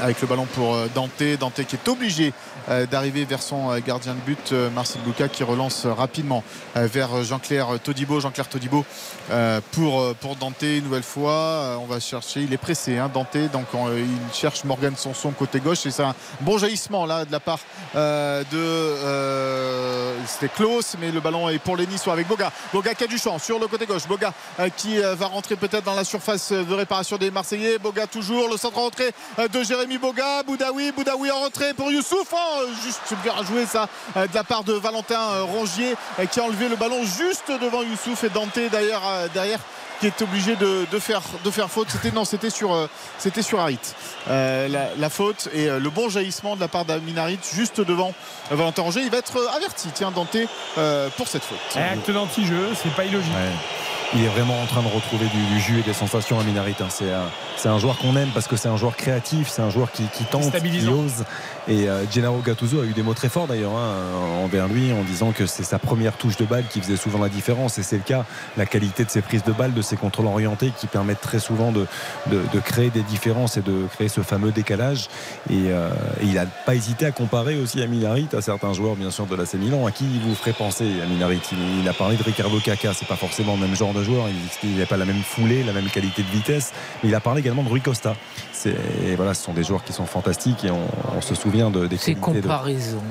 Avec 0.00 0.20
le 0.20 0.26
ballon 0.28 0.46
pour 0.54 0.74
euh, 0.74 0.86
Dante. 0.94 1.22
Dante 1.40 1.54
qui 1.66 1.76
est 1.76 1.88
obligé 1.88 2.28
euh, 2.28 2.32
d'arriver 2.90 3.24
vers 3.24 3.42
son 3.42 3.70
euh, 3.70 3.80
gardien 3.80 4.14
de 4.14 4.20
but, 4.20 4.52
euh, 4.52 4.70
Marcel 4.70 5.02
Luca, 5.06 5.28
qui 5.28 5.42
relance 5.44 5.84
euh, 5.84 5.92
rapidement 5.92 6.42
euh, 6.76 6.86
vers 6.86 7.22
Jean-Claire 7.24 7.68
Todibo. 7.82 8.20
Jean-Claire 8.20 8.48
Todibo 8.48 8.84
euh, 9.30 9.60
pour, 9.72 10.00
euh, 10.00 10.16
pour 10.20 10.36
Dante 10.36 10.62
une 10.62 10.84
nouvelle 10.84 11.02
fois. 11.02 11.32
Euh, 11.32 11.76
on 11.76 11.86
va 11.86 12.00
chercher, 12.00 12.40
il 12.40 12.52
est 12.52 12.58
pressé, 12.58 12.98
hein, 12.98 13.10
Dante. 13.12 13.36
Donc 13.52 13.66
euh, 13.74 14.04
il 14.04 14.34
cherche 14.34 14.64
Morgan 14.64 14.94
Sanson 14.96 15.30
côté 15.32 15.60
gauche. 15.60 15.86
Et 15.86 15.90
c'est 15.90 16.02
un 16.02 16.14
bon 16.40 16.58
jaillissement 16.58 17.06
là 17.06 17.24
de 17.24 17.32
la 17.32 17.40
part 17.40 17.60
euh, 17.96 18.42
de. 18.50 18.56
euh, 18.56 20.14
C'était 20.26 20.48
Klaus, 20.48 20.96
mais 21.00 21.10
le 21.10 21.20
ballon 21.20 21.48
est 21.48 21.58
pour 21.58 21.76
les 21.76 21.86
Niçois 21.86 22.12
avec 22.12 22.28
Boga. 22.28 22.52
Boga 22.72 22.94
qui 22.94 23.04
a 23.04 23.06
du 23.06 23.18
champ 23.18 23.38
sur 23.38 23.58
le 23.58 23.66
côté 23.66 23.86
gauche. 23.86 24.06
Boga 24.06 24.32
euh, 24.60 24.68
qui 24.76 25.00
euh, 25.02 25.14
va 25.14 25.26
rentrer 25.26 25.56
peut-être 25.56 25.84
dans 25.84 25.94
la 25.94 26.04
surface 26.04 26.52
de 26.52 26.74
réparation 26.74 27.16
des 27.16 27.30
Marseillais. 27.30 27.78
Boga 27.78 28.06
toujours, 28.06 28.48
le 28.48 28.56
centre 28.56 28.78
en 28.78 28.82
rentrée 28.82 29.12
euh, 29.38 29.48
de 29.48 29.62
Jérémy 29.62 29.98
Boga. 29.98 30.42
Boudaoui, 30.44 30.92
Boudaoui 30.92 31.30
en 31.30 31.40
rentrée 31.40 31.74
pour 31.74 31.90
Youssouf. 31.90 32.28
Oh, 32.32 32.51
juste 32.84 33.14
bien 33.22 33.34
joué 33.44 33.66
ça 33.66 33.88
euh, 34.16 34.26
de 34.26 34.34
la 34.34 34.44
part 34.44 34.64
de 34.64 34.72
Valentin 34.74 35.20
euh, 35.20 35.42
Rongier 35.44 35.94
euh, 36.18 36.26
qui 36.26 36.40
a 36.40 36.44
enlevé 36.44 36.68
le 36.68 36.76
ballon 36.76 37.02
juste 37.04 37.50
devant 37.60 37.82
Youssouf 37.82 38.24
et 38.24 38.28
Dante 38.28 38.58
d'ailleurs 38.70 39.02
euh, 39.06 39.28
derrière 39.32 39.58
qui 40.00 40.08
est 40.08 40.22
obligé 40.22 40.56
de, 40.56 40.84
de 40.90 40.98
faire, 40.98 41.22
de 41.44 41.50
faire 41.52 41.70
faute. 41.70 41.86
C'était 41.88 42.10
non, 42.10 42.24
c'était 42.24 42.50
sur, 42.50 42.74
euh, 42.74 42.88
c'était 43.18 43.40
sur 43.42 43.60
Harit. 43.60 43.78
Euh, 44.28 44.66
la, 44.66 44.88
la 44.96 45.08
faute 45.10 45.48
et 45.52 45.68
euh, 45.68 45.78
le 45.78 45.90
bon 45.90 46.08
jaillissement 46.08 46.56
de 46.56 46.60
la 46.60 46.66
part 46.66 46.84
d'Amin 46.84 47.16
Harit 47.18 47.38
juste 47.54 47.80
devant 47.80 48.12
euh, 48.50 48.56
Valentin 48.56 48.82
Rongier. 48.82 49.02
Il 49.02 49.10
va 49.12 49.18
être 49.18 49.36
euh, 49.36 49.56
averti, 49.56 49.90
tiens, 49.94 50.10
Dante, 50.10 50.36
euh, 50.76 51.08
pour 51.16 51.28
cette 51.28 51.44
faute. 51.44 51.58
Acte 51.76 52.10
d'anti-jeu, 52.10 52.70
c'est 52.82 52.92
pas 52.96 53.04
illogique. 53.04 53.30
il 54.14 54.24
est 54.24 54.28
vraiment 54.28 54.60
en 54.60 54.66
train 54.66 54.82
de 54.82 54.88
retrouver 54.92 55.26
du, 55.26 55.40
du 55.54 55.60
jus 55.60 55.78
et 55.78 55.82
des 55.82 55.94
sensations 55.94 56.40
à 56.40 56.42
Minarit. 56.42 56.74
hein. 56.80 56.86
C'est 56.90 57.12
un, 57.12 57.30
c'est 57.56 57.68
un 57.68 57.78
joueur 57.78 57.96
qu'on 57.98 58.16
aime 58.16 58.30
parce 58.34 58.48
que 58.48 58.56
c'est 58.56 58.68
un 58.68 58.76
joueur 58.76 58.96
créatif, 58.96 59.48
c'est 59.48 59.62
un 59.62 59.70
joueur 59.70 59.92
qui, 59.92 60.02
qui 60.08 60.24
tente, 60.24 60.50
qui 60.50 60.88
ose. 60.88 61.24
Et 61.68 61.88
euh, 61.88 62.04
Gennaro 62.10 62.40
Gattuso 62.40 62.80
a 62.80 62.84
eu 62.84 62.92
des 62.92 63.02
mots 63.02 63.14
très 63.14 63.28
forts 63.28 63.46
d'ailleurs 63.46 63.76
hein, 63.76 63.94
envers 64.42 64.68
lui 64.68 64.92
en 64.92 65.02
disant 65.02 65.32
que 65.32 65.46
c'est 65.46 65.62
sa 65.62 65.78
première 65.78 66.16
touche 66.16 66.36
de 66.36 66.44
balle 66.44 66.64
qui 66.68 66.80
faisait 66.80 66.96
souvent 66.96 67.20
la 67.20 67.28
différence. 67.28 67.78
Et 67.78 67.82
c'est 67.82 67.96
le 67.96 68.02
cas, 68.02 68.24
la 68.56 68.66
qualité 68.66 69.04
de 69.04 69.10
ses 69.10 69.22
prises 69.22 69.44
de 69.44 69.52
balle, 69.52 69.72
de 69.72 69.82
ses 69.82 69.96
contrôles 69.96 70.26
orientés 70.26 70.72
qui 70.76 70.86
permettent 70.86 71.20
très 71.20 71.38
souvent 71.38 71.72
de, 71.72 71.86
créer 72.64 72.90
des 72.90 73.02
différences 73.02 73.56
et 73.56 73.62
de 73.62 73.86
créer 73.94 74.08
ce 74.08 74.22
fameux 74.22 74.50
décalage. 74.50 75.08
Et, 75.50 75.70
euh, 75.70 75.90
il 76.22 76.34
n'a 76.34 76.46
pas 76.46 76.74
hésité 76.74 77.06
à 77.06 77.12
comparer 77.12 77.58
aussi 77.58 77.82
à 77.82 77.86
Minarit 77.86 78.28
à 78.36 78.40
certains 78.40 78.72
joueurs 78.72 78.96
bien 78.96 79.10
sûr 79.10 79.26
de 79.26 79.36
l'AC 79.36 79.54
Milan. 79.54 79.86
À 79.86 79.90
qui 79.90 80.04
il 80.04 80.20
vous 80.20 80.34
ferait 80.34 80.52
penser 80.52 80.86
à 81.02 81.06
Minarit 81.06 81.40
il, 81.52 81.82
il 81.82 81.88
a 81.88 81.92
parlé 81.92 82.16
de 82.16 82.22
Ricardo 82.22 82.58
Caca, 82.58 82.92
c'est 82.94 83.08
pas 83.08 83.16
forcément 83.16 83.54
le 83.54 83.60
même 83.60 83.76
genre 83.76 83.92
de 83.92 84.02
joueur, 84.02 84.26
il 84.62 84.76
n'a 84.76 84.86
pas 84.86 84.96
la 84.96 85.04
même 85.04 85.22
foulée, 85.22 85.62
la 85.62 85.72
même 85.72 85.88
qualité 85.88 86.22
de 86.22 86.28
vitesse. 86.28 86.72
Mais 87.02 87.08
il 87.08 87.14
a 87.14 87.20
parlé 87.20 87.40
également 87.40 87.62
de 87.62 87.68
Rui 87.68 87.80
Costa. 87.80 88.14
Et 88.66 89.14
voilà, 89.16 89.34
ce 89.34 89.42
sont 89.44 89.52
des 89.52 89.64
joueurs 89.64 89.84
qui 89.84 89.92
sont 89.92 90.06
fantastiques 90.06 90.64
et 90.64 90.70
on, 90.70 90.80
on 91.16 91.20
se 91.20 91.34
souvient 91.34 91.70
de, 91.70 91.86
des 91.86 91.96
Ces 91.96 92.14
de- 92.14 92.20
comparaisons. 92.20 93.02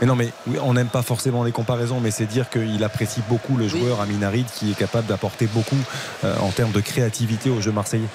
mais 0.00 0.06
non, 0.06 0.14
mais 0.16 0.28
oui, 0.46 0.58
on 0.62 0.74
n'aime 0.74 0.88
pas 0.88 1.02
forcément 1.02 1.44
les 1.44 1.52
comparaisons, 1.52 2.00
mais 2.00 2.10
c'est 2.10 2.26
dire 2.26 2.48
qu'il 2.50 2.82
apprécie 2.84 3.20
beaucoup 3.28 3.56
le 3.56 3.68
joueur 3.68 4.00
Aminarid 4.00 4.46
qui 4.52 4.70
est 4.70 4.74
capable 4.74 5.06
d'apporter 5.06 5.46
beaucoup 5.46 5.76
euh, 6.24 6.34
en 6.40 6.50
termes 6.50 6.72
de 6.72 6.80
créativité 6.80 7.50
au 7.50 7.60
jeu 7.60 7.72
marseillais. 7.72 8.08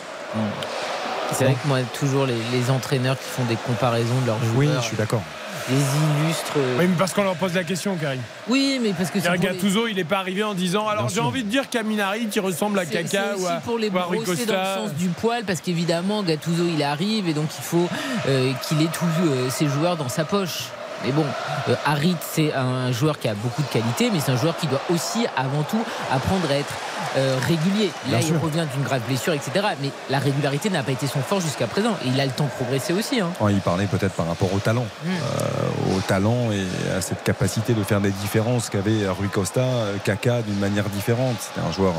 C'est 1.33 1.43
vrai 1.45 1.55
que 1.61 1.67
moi, 1.67 1.79
toujours 1.99 2.25
les, 2.25 2.37
les 2.53 2.69
entraîneurs 2.71 3.17
qui 3.17 3.29
font 3.29 3.43
des 3.45 3.57
comparaisons 3.57 4.19
de 4.21 4.27
leurs 4.27 4.39
joueurs, 4.45 4.55
Oui, 4.55 4.69
je 4.79 4.85
suis 4.85 4.97
d'accord. 4.97 5.21
Les 5.69 5.75
illustres. 5.75 6.53
Oui, 6.79 6.87
mais 6.87 6.95
parce 6.97 7.13
qu'on 7.13 7.23
leur 7.23 7.35
pose 7.35 7.53
la 7.53 7.63
question, 7.63 7.95
Karim. 7.95 8.21
Oui, 8.47 8.79
mais 8.81 8.93
parce 8.93 9.11
que 9.11 9.19
c'est 9.19 9.31
les- 9.31 9.37
Gattuso, 9.37 9.87
il 9.87 9.95
n'est 9.95 10.03
pas 10.03 10.19
arrivé 10.19 10.43
en 10.43 10.53
disant 10.53 10.87
alors 10.87 11.09
j'ai 11.09 11.19
envie 11.19 11.43
de 11.43 11.49
dire 11.49 11.69
qu'Aminari 11.69 12.27
qui 12.27 12.39
ressemble 12.39 12.79
à 12.79 12.85
c'est 12.85 13.01
ou 13.01 13.35
aussi 13.35 13.47
à, 13.47 13.59
pour 13.63 13.77
les 13.77 13.89
brosser 13.89 14.45
dans 14.45 14.53
le 14.53 14.87
sens 14.87 14.93
du 14.97 15.09
poil 15.09 15.43
parce 15.43 15.61
qu'évidemment 15.61 16.23
Gattuso 16.23 16.63
il 16.73 16.81
arrive 16.83 17.27
et 17.27 17.33
donc 17.33 17.49
il 17.57 17.63
faut 17.63 17.87
euh, 18.27 18.51
qu'il 18.67 18.81
ait 18.81 18.89
tous 18.91 19.05
euh, 19.27 19.49
ses 19.49 19.67
joueurs 19.67 19.97
dans 19.97 20.09
sa 20.09 20.25
poche. 20.25 20.65
Mais 21.05 21.11
bon, 21.11 21.25
euh, 21.69 21.75
Harit 21.85 22.15
c'est 22.21 22.53
un 22.53 22.91
joueur 22.91 23.19
qui 23.19 23.27
a 23.27 23.35
beaucoup 23.35 23.61
de 23.61 23.67
qualité, 23.67 24.09
mais 24.11 24.19
c'est 24.19 24.31
un 24.31 24.37
joueur 24.37 24.57
qui 24.57 24.65
doit 24.67 24.81
aussi 24.91 25.27
avant 25.35 25.63
tout 25.63 25.83
apprendre 26.11 26.49
à 26.49 26.55
être 26.55 26.73
euh, 27.15 27.37
régulier. 27.47 27.87
Là, 28.09 28.17
Bien 28.17 28.19
il 28.19 28.25
sûr. 28.27 28.41
revient 28.41 28.65
d'une 28.73 28.83
grave 28.83 29.01
blessure, 29.07 29.33
etc. 29.33 29.51
Mais 29.81 29.91
la 30.09 30.19
régularité 30.19 30.69
n'a 30.69 30.83
pas 30.83 30.91
été 30.91 31.07
son 31.07 31.19
fort 31.21 31.39
jusqu'à 31.41 31.67
présent. 31.67 31.91
Et 32.05 32.09
il 32.09 32.19
a 32.19 32.25
le 32.25 32.31
temps 32.31 32.45
de 32.45 32.49
progresser 32.49 32.93
aussi. 32.93 33.19
hein. 33.21 33.29
Ouais, 33.39 33.53
il 33.53 33.61
parlait 33.61 33.85
peut-être 33.85 34.13
par 34.13 34.27
rapport 34.27 34.53
au 34.53 34.59
talent, 34.59 34.85
Mm. 35.03 35.09
Euh, 35.09 35.95
au 35.97 35.99
talent 36.01 36.51
et 36.51 36.65
à 36.97 37.01
cette 37.01 37.23
capacité 37.23 37.73
de 37.73 37.83
faire 37.83 38.01
des 38.01 38.11
différences 38.11 38.69
qu'avait 38.69 39.07
Rui 39.07 39.29
Costa, 39.29 39.61
euh, 39.61 39.95
Kaka 40.03 40.41
d'une 40.41 40.59
manière 40.59 40.89
différente. 40.89 41.35
C'était 41.39 41.65
un 41.67 41.71
joueur 41.71 41.93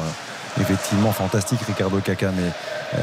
effectivement 0.60 1.12
fantastique, 1.12 1.60
Ricardo 1.66 1.98
Kaka, 1.98 2.30
mais 2.34 2.50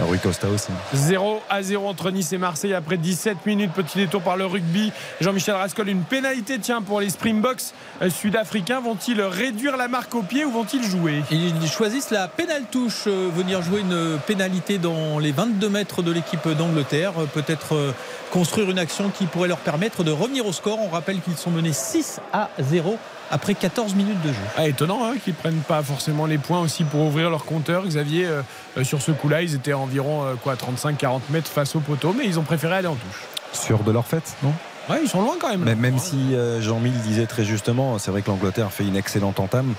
Rui 0.07 0.17
Costa 0.19 0.47
aussi. 0.47 0.69
0 0.93 1.41
à 1.49 1.61
0 1.61 1.87
entre 1.87 2.09
Nice 2.09 2.33
et 2.33 2.37
Marseille 2.37 2.73
après 2.73 2.97
17 2.97 3.45
minutes. 3.45 3.71
Petit 3.73 3.99
détour 3.99 4.21
par 4.21 4.35
le 4.35 4.45
rugby. 4.45 4.91
Jean-Michel 5.21 5.55
Rascol, 5.55 5.89
une 5.89 6.01
pénalité 6.01 6.57
tiens 6.59 6.81
pour 6.81 7.01
les 7.01 7.09
Springboks 7.09 7.61
euh, 8.01 8.09
sud-africains. 8.09 8.81
Vont-ils 8.81 9.21
réduire 9.21 9.77
la 9.77 9.87
marque 9.87 10.15
au 10.15 10.23
pied 10.23 10.43
ou 10.43 10.51
vont-ils 10.51 10.83
jouer? 10.83 11.23
Ils 11.29 11.67
choisissent 11.67 12.11
la 12.11 12.27
pénale 12.27 12.63
touche, 12.71 13.03
euh, 13.07 13.29
venir 13.35 13.61
jouer 13.61 13.81
une 13.81 14.17
pénalité 14.25 14.77
dans 14.79 15.19
les 15.19 15.31
22 15.31 15.69
mètres 15.69 16.01
de 16.01 16.11
l'équipe 16.11 16.47
d'Angleterre. 16.47 17.13
Euh, 17.19 17.25
Peut-être 17.25 17.75
euh, 17.75 17.91
construire 18.31 18.69
une 18.69 18.79
action 18.79 19.09
qui 19.09 19.25
pourrait 19.25 19.47
leur 19.47 19.57
permettre 19.59 20.03
de 20.03 20.11
revenir 20.11 20.45
au 20.47 20.51
score. 20.51 20.79
On 20.81 20.89
rappelle 20.89 21.21
qu'ils 21.21 21.37
sont 21.37 21.51
menés 21.51 21.73
6 21.73 22.19
à 22.33 22.49
0 22.59 22.97
après 23.31 23.55
14 23.55 23.95
minutes 23.95 24.21
de 24.21 24.29
jeu. 24.29 24.39
Ah, 24.57 24.67
Étonnant 24.67 24.99
hein, 25.03 25.13
qu'ils 25.23 25.33
prennent 25.33 25.61
pas 25.67 25.81
forcément 25.81 26.25
les 26.25 26.37
points 26.37 26.59
aussi 26.59 26.83
pour 26.83 27.01
ouvrir 27.01 27.29
leur 27.29 27.45
compteur. 27.45 27.85
Xavier, 27.85 28.25
euh, 28.25 28.35
euh, 28.35 28.41
sur 28.83 29.01
ce 29.01 29.11
coup-là, 29.11 29.41
ils 29.41 29.55
étaient 29.55 29.71
à 29.71 29.77
environ 29.77 30.25
euh, 30.25 30.35
quoi 30.35 30.55
35-40 30.55 31.21
mètres 31.29 31.49
face 31.49 31.75
au 31.75 31.79
poteau, 31.79 32.13
mais 32.17 32.25
ils 32.25 32.39
ont 32.39 32.43
préféré 32.43 32.75
aller 32.75 32.87
en 32.87 32.95
touche. 32.95 33.23
Sûr 33.53 33.79
de 33.79 33.91
leur 33.91 34.05
fête, 34.05 34.35
non? 34.43 34.53
Ouais, 34.89 34.99
ils 35.03 35.09
sont 35.09 35.21
loin 35.21 35.35
quand 35.39 35.49
même. 35.49 35.63
Mais 35.63 35.75
même 35.75 35.97
si 35.97 36.35
euh, 36.35 36.61
Jean-Mi 36.61 36.91
le 36.91 36.97
disait 36.99 37.25
très 37.25 37.43
justement, 37.43 37.97
c'est 37.97 38.11
vrai 38.11 38.21
que 38.21 38.27
l'Angleterre 38.29 38.71
fait 38.71 38.83
une 38.83 38.95
excellente 38.95 39.39
entame, 39.39 39.73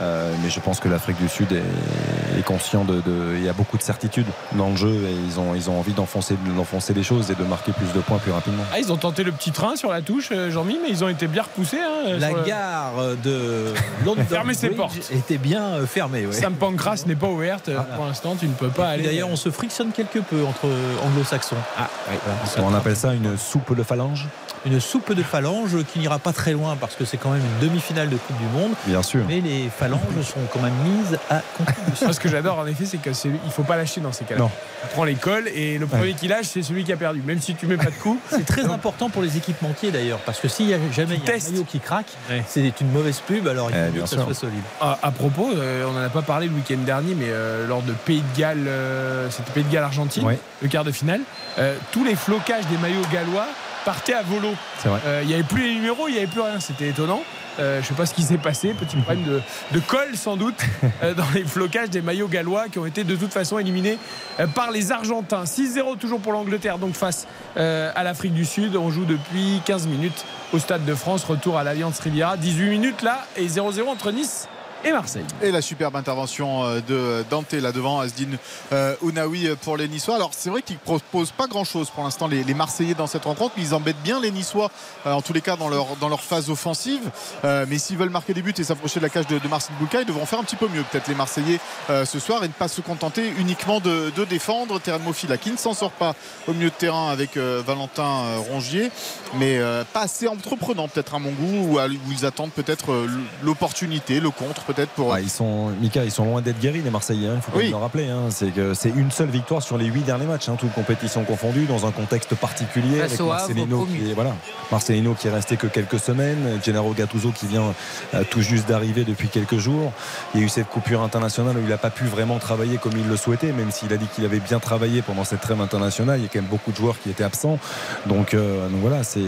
euh, 0.00 0.32
mais 0.42 0.50
je 0.50 0.60
pense 0.60 0.78
que 0.80 0.88
l'Afrique 0.88 1.16
du 1.18 1.28
Sud 1.28 1.50
est, 1.52 2.38
est 2.38 2.42
conscient 2.44 2.84
de, 2.84 3.00
de- 3.00 3.34
Il 3.36 3.44
y 3.44 3.48
a 3.48 3.52
beaucoup 3.52 3.76
de 3.78 3.82
certitudes 3.82 4.26
dans 4.52 4.70
le 4.70 4.76
jeu 4.76 4.90
et 4.92 5.12
ils 5.28 5.40
ont, 5.40 5.54
ils 5.54 5.68
ont 5.70 5.78
envie 5.78 5.92
d'enfoncer, 5.92 6.36
d'enfoncer 6.56 6.94
les 6.94 7.02
choses 7.02 7.30
et 7.30 7.34
de 7.34 7.44
marquer 7.44 7.72
plus 7.72 7.92
de 7.92 8.00
points 8.00 8.18
plus 8.18 8.30
rapidement. 8.32 8.62
Ah, 8.72 8.78
ils 8.78 8.92
ont 8.92 8.96
tenté 8.96 9.24
le 9.24 9.32
petit 9.32 9.50
train 9.52 9.74
sur 9.76 9.90
la 9.90 10.00
touche, 10.02 10.28
euh, 10.32 10.50
Jean-Mi, 10.50 10.78
mais 10.82 10.90
ils 10.90 11.02
ont 11.02 11.08
été 11.08 11.26
bien 11.26 11.42
repoussés. 11.42 11.78
hein, 11.80 12.16
La 12.18 12.30
le- 12.30 12.42
gare 12.44 12.92
de 13.24 13.72
London 14.04 14.22
Fermez 14.28 14.54
ses 14.54 14.70
portes. 14.70 14.96
était 15.10 15.38
bien 15.38 15.84
fermée. 15.86 16.26
ouais. 16.26 16.32
Sam 16.32 16.54
Pancras 16.54 17.02
n'est 17.06 17.16
pas 17.16 17.26
ouverte. 17.28 17.64
Voilà. 17.66 17.82
Pour 17.96 18.04
l'instant, 18.06 18.36
tu 18.38 18.46
ne 18.46 18.52
peux 18.54 18.68
pas 18.68 18.88
aller. 18.90 19.02
D'ailleurs, 19.04 19.28
on 19.28 19.36
se 19.36 19.50
frictionne 19.50 19.90
quelque 19.92 20.20
peu 20.20 20.44
entre 20.44 20.66
anglo-saxons. 21.04 21.56
Ah, 21.78 21.88
ouais. 22.08 22.18
On 22.62 22.74
appelle 22.74 22.96
ça 22.96 23.12
une 23.14 23.36
soupe 23.36 23.74
de 23.76 23.82
phalange 23.82 24.26
Une 24.64 24.78
soupe 24.80 25.12
de 25.12 25.22
phalanges 25.24 25.76
qui 25.92 25.98
n'ira 25.98 26.20
pas 26.20 26.32
très 26.32 26.52
loin 26.52 26.76
parce 26.80 26.94
que 26.94 27.04
c'est 27.04 27.16
quand 27.16 27.30
même 27.30 27.42
une 27.60 27.68
demi-finale 27.68 28.08
de 28.08 28.16
Coupe 28.16 28.36
du 28.38 28.46
Monde. 28.56 28.70
Bien 28.86 29.02
sûr. 29.02 29.22
Mais 29.26 29.40
les 29.40 29.68
phalanges 29.76 30.00
sont 30.22 30.38
quand 30.52 30.60
même 30.60 30.72
mises 30.84 31.18
à 31.30 31.40
contribution. 31.58 32.12
Ce 32.12 32.20
que 32.20 32.28
j'adore 32.28 32.60
en 32.60 32.66
effet, 32.66 32.84
c'est 32.84 32.98
qu'il 32.98 33.10
ne 33.32 33.50
faut 33.50 33.64
pas 33.64 33.76
lâcher 33.76 34.00
dans 34.00 34.12
ces 34.12 34.24
cas-là. 34.24 34.40
Non. 34.42 34.50
Tu 34.82 34.88
prends 34.94 35.02
les 35.04 35.16
cols 35.16 35.48
et 35.48 35.78
le 35.78 35.86
premier 35.88 36.12
qui 36.14 36.28
lâche, 36.28 36.46
c'est 36.46 36.62
celui 36.62 36.84
qui 36.84 36.92
a 36.92 36.96
perdu. 36.96 37.22
Même 37.26 37.40
si 37.40 37.54
tu 37.56 37.66
mets 37.66 37.76
pas 37.76 37.86
de 37.86 37.90
coup. 38.02 38.18
C'est 38.30 38.46
très 38.46 38.64
important 38.66 39.08
pour 39.10 39.22
les 39.22 39.36
équipementiers 39.36 39.90
d'ailleurs, 39.90 40.20
parce 40.20 40.38
que 40.38 40.46
s'il 40.48 40.68
y 40.68 40.74
a 40.74 40.78
jamais 40.92 41.16
y 41.16 41.30
a 41.30 41.34
un 41.34 41.50
maillot 41.52 41.64
qui 41.64 41.80
craque, 41.80 42.06
Ouais. 42.30 42.44
c'est 42.46 42.80
une 42.80 42.90
mauvaise 42.92 43.18
pub, 43.18 43.48
alors 43.48 43.68
il 43.70 43.76
Eh, 43.76 43.78
faut 43.80 43.84
mieux 43.86 43.90
bien 43.92 44.02
que 44.04 44.08
ça 44.08 44.22
soit 44.22 44.34
solide. 44.34 44.62
À, 44.80 44.98
à 45.02 45.10
propos, 45.10 45.50
euh, 45.56 45.86
on 45.88 45.92
n'en 45.92 46.02
a 46.04 46.08
pas 46.08 46.22
parlé 46.22 46.46
le 46.46 46.52
week-end 46.54 46.78
dernier, 46.86 47.14
mais 47.16 47.26
euh, 47.28 47.66
lors 47.66 47.82
de 47.82 47.92
Pays 47.92 48.22
de 48.34 48.38
Galles, 48.38 48.64
euh, 48.68 49.28
c'était 49.30 49.50
Pays 49.50 49.64
de 49.64 49.72
Galles 49.72 49.84
Argentine, 49.84 50.24
Ouais. 50.24 50.38
le 50.62 50.68
quart 50.68 50.84
de 50.84 50.92
finale, 50.92 51.20
euh, 51.58 51.74
tous 51.90 52.04
les 52.04 52.14
flocages 52.14 52.66
des 52.70 52.76
maillots 52.78 53.02
gallois 53.12 53.46
partaient 53.84 54.14
à 54.14 54.22
volo. 54.22 54.50
Euh, 54.86 55.20
Il 55.22 55.28
n'y 55.28 55.34
avait 55.34 55.42
plus 55.42 55.62
les 55.62 55.74
numéros, 55.74 56.08
il 56.08 56.12
n'y 56.12 56.18
avait 56.18 56.26
plus 56.26 56.40
rien. 56.40 56.60
C'était 56.60 56.88
étonnant. 56.88 57.22
Euh, 57.58 57.76
je 57.76 57.80
ne 57.80 57.88
sais 57.88 57.94
pas 57.94 58.06
ce 58.06 58.14
qui 58.14 58.22
s'est 58.22 58.38
passé. 58.38 58.74
Petit 58.74 58.96
problème 59.02 59.24
de, 59.24 59.40
de 59.72 59.80
colle 59.80 60.16
sans 60.16 60.36
doute 60.36 60.58
euh, 61.02 61.14
dans 61.14 61.28
les 61.34 61.44
flocages 61.44 61.90
des 61.90 62.00
maillots 62.00 62.28
gallois 62.28 62.68
qui 62.68 62.78
ont 62.78 62.86
été 62.86 63.04
de 63.04 63.14
toute 63.14 63.32
façon 63.32 63.58
éliminés 63.58 63.98
euh, 64.40 64.46
par 64.46 64.70
les 64.70 64.90
Argentins. 64.90 65.44
6-0 65.44 65.98
toujours 65.98 66.20
pour 66.20 66.32
l'Angleterre 66.32 66.78
donc 66.78 66.94
face 66.94 67.26
à 67.56 68.02
l'Afrique 68.02 68.32
du 68.32 68.44
Sud. 68.44 68.76
On 68.76 68.90
joue 68.90 69.04
depuis 69.04 69.60
15 69.66 69.86
minutes 69.86 70.24
au 70.52 70.58
Stade 70.58 70.84
de 70.84 70.94
France. 70.94 71.24
Retour 71.24 71.58
à 71.58 71.64
l'Alliance 71.64 71.98
Riviera. 72.00 72.36
18 72.36 72.70
minutes 72.70 73.02
là 73.02 73.26
et 73.36 73.46
0-0 73.46 73.86
entre 73.88 74.10
Nice 74.12 74.48
et 74.84 74.92
Marseille. 74.92 75.24
Et 75.42 75.50
la 75.50 75.62
superbe 75.62 75.96
intervention 75.96 76.64
euh, 76.64 76.80
de 76.80 77.24
Dante 77.30 77.52
là 77.52 77.72
devant 77.72 78.00
Asdin 78.00 78.36
euh, 78.72 78.94
Ounaoui 79.02 79.48
pour 79.62 79.76
les 79.76 79.88
Niçois. 79.88 80.16
Alors 80.16 80.30
c'est 80.32 80.50
vrai 80.50 80.62
qu'ils 80.62 80.76
ne 80.76 80.80
proposent 80.80 81.32
pas 81.32 81.46
grand 81.46 81.64
chose 81.64 81.90
pour 81.90 82.04
l'instant 82.04 82.28
les, 82.28 82.54
Marseillais 82.54 82.94
dans 82.94 83.06
cette 83.06 83.24
rencontre, 83.24 83.54
mais 83.56 83.62
ils 83.62 83.74
embêtent 83.74 84.02
bien 84.02 84.20
les 84.20 84.30
Niçois 84.30 84.70
euh, 85.06 85.12
en 85.12 85.22
tous 85.22 85.32
les 85.32 85.40
cas 85.40 85.56
dans 85.56 85.68
leur, 85.68 85.96
dans 86.00 86.08
leur 86.08 86.22
phase 86.22 86.50
offensive. 86.50 87.10
Euh, 87.44 87.66
mais 87.68 87.78
s'ils 87.78 87.96
veulent 87.96 88.10
marquer 88.10 88.34
des 88.34 88.42
buts 88.42 88.54
et 88.56 88.64
s'approcher 88.64 89.00
de 89.00 89.04
la 89.04 89.10
cage 89.10 89.26
de, 89.26 89.38
de 89.38 89.48
Marcel 89.48 89.74
ils 90.00 90.06
devront 90.06 90.26
faire 90.26 90.38
un 90.38 90.44
petit 90.44 90.56
peu 90.56 90.68
mieux 90.68 90.82
peut-être 90.90 91.08
les 91.08 91.14
Marseillais 91.14 91.60
euh, 91.90 92.04
ce 92.04 92.18
soir 92.18 92.44
et 92.44 92.48
ne 92.48 92.52
pas 92.52 92.68
se 92.68 92.80
contenter 92.80 93.32
uniquement 93.38 93.80
de, 93.80 94.10
défendre. 94.28 94.80
Terren 94.80 95.02
Mofila 95.02 95.36
qui 95.36 95.50
ne 95.50 95.56
s'en 95.56 95.74
sort 95.74 95.90
pas 95.90 96.14
au 96.46 96.52
milieu 96.52 96.70
de 96.70 96.74
terrain 96.74 97.10
avec 97.10 97.36
euh, 97.36 97.62
Valentin 97.64 98.04
euh, 98.04 98.38
Rongier, 98.38 98.90
mais 99.34 99.58
euh, 99.58 99.84
pas 99.92 100.02
assez 100.02 100.28
entreprenant 100.28 100.88
peut-être 100.88 101.14
à 101.14 101.18
mon 101.18 101.32
goût 101.32 101.76
où, 101.76 101.78
ils 102.10 102.24
attendent 102.24 102.52
peut-être 102.52 102.92
euh, 102.92 103.08
l'opportunité, 103.42 104.20
le 104.20 104.30
contre 104.30 104.71
peut-être 104.72 104.90
pour 104.90 105.12
Ah, 105.12 105.20
ils 105.20 105.30
sont, 105.30 105.68
Mika, 105.80 106.04
ils 106.04 106.10
sont 106.10 106.24
loin 106.24 106.40
d'être 106.40 106.58
guéris 106.60 106.82
les 106.82 106.90
Marseillais. 106.90 107.28
hein, 107.28 107.34
Il 107.36 107.42
faut 107.42 107.52
quand 107.52 107.58
Oui. 107.58 107.70
le 107.70 107.76
rappeler. 107.76 108.08
hein. 108.08 108.28
C'est 108.30 108.50
que 108.50 108.74
c'est 108.74 108.90
une 108.90 109.10
seule 109.10 109.28
victoire 109.30 109.62
sur 109.62 109.78
les 109.78 109.86
huit 109.86 110.02
derniers 110.04 110.26
matchs, 110.26 110.48
hein, 110.48 110.56
toutes 110.58 110.72
compétitions 110.72 111.24
confondues, 111.24 111.66
dans 111.66 111.86
un 111.86 111.90
contexte 111.90 112.34
particulier 112.34 112.98
Face 113.00 113.12
avec 113.20 113.20
Marcelino 113.26 113.86
qui 113.86 114.10
est 114.10 114.14
voilà, 114.14 114.34
Marcelino 114.70 115.14
qui 115.14 115.28
est 115.28 115.30
resté 115.30 115.56
que 115.56 115.66
quelques 115.66 115.98
semaines, 115.98 116.60
Gennaro 116.64 116.92
Gattuso 116.92 117.30
qui 117.30 117.46
vient 117.46 117.74
euh, 118.14 118.22
tout 118.30 118.40
juste 118.42 118.68
d'arriver 118.68 119.04
depuis 119.04 119.28
quelques 119.28 119.58
jours. 119.58 119.92
Il 120.34 120.40
y 120.40 120.42
a 120.42 120.46
eu 120.46 120.48
cette 120.48 120.68
coupure 120.68 121.02
internationale 121.02 121.56
où 121.56 121.60
il 121.60 121.68
n'a 121.68 121.78
pas 121.78 121.90
pu 121.90 122.04
vraiment 122.04 122.38
travailler 122.38 122.78
comme 122.78 122.96
il 122.96 123.08
le 123.08 123.16
souhaitait, 123.16 123.52
même 123.52 123.70
s'il 123.70 123.92
a 123.92 123.96
dit 123.96 124.06
qu'il 124.14 124.24
avait 124.24 124.40
bien 124.40 124.58
travaillé 124.60 125.02
pendant 125.02 125.24
cette 125.24 125.40
trêve 125.40 125.60
internationale. 125.60 126.18
Il 126.20 126.22
y 126.22 126.26
a 126.26 126.28
quand 126.32 126.40
même 126.40 126.50
beaucoup 126.50 126.70
de 126.72 126.76
joueurs 126.76 126.98
qui 127.00 127.10
étaient 127.10 127.24
absents. 127.24 127.58
Donc, 128.06 128.34
euh, 128.34 128.68
donc 128.68 128.80
voilà, 128.80 129.04
c'est 129.04 129.20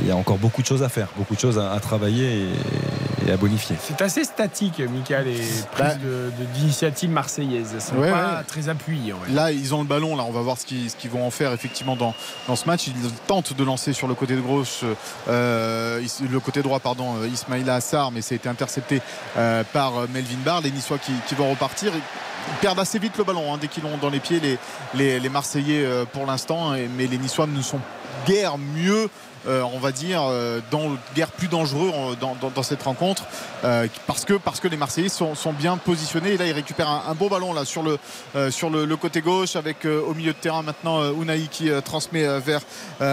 il 0.00 0.06
y 0.06 0.10
a 0.10 0.16
encore 0.16 0.38
beaucoup 0.38 0.62
de 0.62 0.66
choses 0.66 0.82
à 0.82 0.88
faire, 0.88 1.08
beaucoup 1.16 1.34
de 1.34 1.40
choses 1.40 1.58
à, 1.58 1.72
à 1.72 1.80
travailler 1.80 2.42
et, 2.42 3.28
et 3.28 3.32
à 3.32 3.36
bonifier. 3.36 3.76
C'est 3.80 4.00
assez 4.02 4.24
statique, 4.24 4.78
Mika, 4.80 5.22
les 5.22 5.34
prises 5.72 5.98
Bah. 6.02 6.44
d'initiative 6.54 7.10
marseillaise. 7.10 7.74
Ouais, 7.96 8.10
pas 8.10 8.36
ouais. 8.38 8.44
très 8.46 8.68
dire. 8.96 9.16
Là, 9.30 9.50
ils 9.52 9.74
ont 9.74 9.80
le 9.80 9.86
ballon. 9.88 10.14
Là, 10.16 10.24
on 10.28 10.32
va 10.32 10.40
voir 10.42 10.58
ce 10.58 10.66
qu'ils, 10.66 10.90
vont 11.10 11.26
en 11.26 11.30
faire 11.30 11.52
effectivement 11.52 11.96
dans, 11.96 12.14
dans 12.48 12.56
ce 12.56 12.66
match. 12.66 12.86
Ils 12.86 12.94
tentent 13.26 13.54
de 13.56 13.64
lancer 13.64 13.92
sur 13.92 14.06
le 14.08 14.14
côté 14.14 14.34
de 14.36 14.40
gauche, 14.40 14.84
euh, 15.28 16.00
le 16.30 16.40
côté 16.40 16.62
droit, 16.62 16.78
pardon, 16.80 17.16
euh, 17.22 17.28
Ismaïla 17.28 17.76
Assar, 17.76 18.10
mais 18.12 18.20
ça 18.22 18.34
a 18.34 18.36
été 18.36 18.48
intercepté 18.48 19.00
euh, 19.36 19.64
par 19.72 19.96
euh, 19.98 20.06
Melvin 20.12 20.38
Barr. 20.44 20.60
Les 20.60 20.70
Niçois 20.70 20.98
qui, 20.98 21.12
qui 21.28 21.34
vont 21.34 21.50
repartir. 21.50 21.92
Ils 21.94 22.58
perdent 22.60 22.78
assez 22.78 22.98
vite 22.98 23.18
le 23.18 23.24
ballon 23.24 23.52
hein, 23.52 23.58
dès 23.60 23.66
qu'ils 23.68 23.82
l'ont 23.82 23.96
dans 23.98 24.10
les 24.10 24.20
pieds, 24.20 24.38
les, 24.40 24.58
les, 24.94 25.18
les 25.18 25.28
Marseillais 25.28 25.84
euh, 25.84 26.04
pour 26.04 26.26
l'instant. 26.26 26.74
Et- 26.74 26.88
Mais 26.88 27.06
les 27.06 27.18
Niçois 27.18 27.46
ne 27.46 27.60
sont 27.62 27.80
guère 28.26 28.56
mieux 28.58 29.04
euh, 29.04 29.08
on 29.46 29.78
va 29.78 29.92
dire, 29.92 30.22
euh, 30.24 30.60
dans 30.70 30.90
guerre 31.14 31.30
plus 31.30 31.48
dangereux 31.48 31.90
en- 31.94 32.14
dans, 32.14 32.34
dans- 32.40 32.50
dans 32.50 32.62
cette 32.62 32.82
rencontre 32.82 33.22
euh, 33.64 33.86
parce, 34.06 34.24
que, 34.24 34.34
parce 34.34 34.60
que 34.60 34.68
les 34.68 34.76
Marseillais 34.76 35.08
sont, 35.08 35.34
sont 35.34 35.52
bien 35.52 35.76
positionnés. 35.76 36.32
Et 36.32 36.36
là, 36.36 36.46
ils 36.46 36.52
récupèrent 36.52 36.88
un, 36.90 37.02
un 37.08 37.14
beau 37.14 37.28
ballon 37.28 37.52
là, 37.52 37.64
sur, 37.64 37.82
le, 37.82 37.98
euh, 38.34 38.50
sur 38.50 38.70
le, 38.70 38.84
le 38.84 38.96
côté 38.96 39.20
gauche 39.20 39.56
avec 39.56 39.84
euh, 39.84 40.00
au 40.06 40.14
milieu 40.14 40.32
de 40.32 40.38
terrain 40.38 40.62
maintenant 40.62 41.00
euh, 41.00 41.12
Unai 41.20 41.48
qui 41.50 41.70
euh, 41.70 41.80
transmet 41.80 42.24
euh, 42.26 42.40
vers 42.44 42.60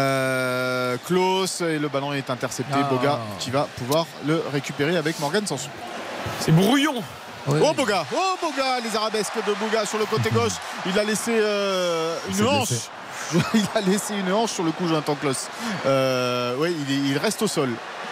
euh, 0.03 0.97
Klaus 1.05 1.61
et 1.61 1.79
le 1.79 1.87
ballon 1.87 2.13
est 2.13 2.29
intercepté. 2.29 2.73
Ah. 2.75 2.83
Boga 2.89 3.19
qui 3.39 3.49
va 3.51 3.67
pouvoir 3.77 4.05
le 4.25 4.43
récupérer 4.51 4.97
avec 4.97 5.19
Morgan 5.19 5.45
Sanson. 5.45 5.69
C'est 6.39 6.51
brouillon. 6.51 6.95
Oh 7.45 7.73
Boga, 7.75 8.05
oh 8.15 8.35
Boga, 8.41 8.79
les 8.81 8.95
arabesques 8.95 9.35
de 9.45 9.53
Boga 9.55 9.85
sur 9.85 9.97
le 9.99 10.05
côté 10.05 10.29
gauche. 10.29 10.53
Il 10.85 10.97
a 10.97 11.03
laissé 11.03 11.31
euh, 11.33 12.15
une 12.29 12.45
hanche. 12.47 12.69
blessé. 12.69 12.89
Il 13.53 13.65
a 13.75 13.81
laissé 13.81 14.15
une 14.15 14.31
hanche 14.31 14.51
sur 14.51 14.63
le 14.63 14.71
coup, 14.71 14.87
Jonathan 14.87 15.15
Klaus. 15.15 15.47
Euh, 15.85 16.55
ouais, 16.57 16.71
il, 16.71 16.91
est- 16.93 17.09
il 17.11 17.17
reste 17.17 17.41
au 17.41 17.47
sol. 17.47 17.69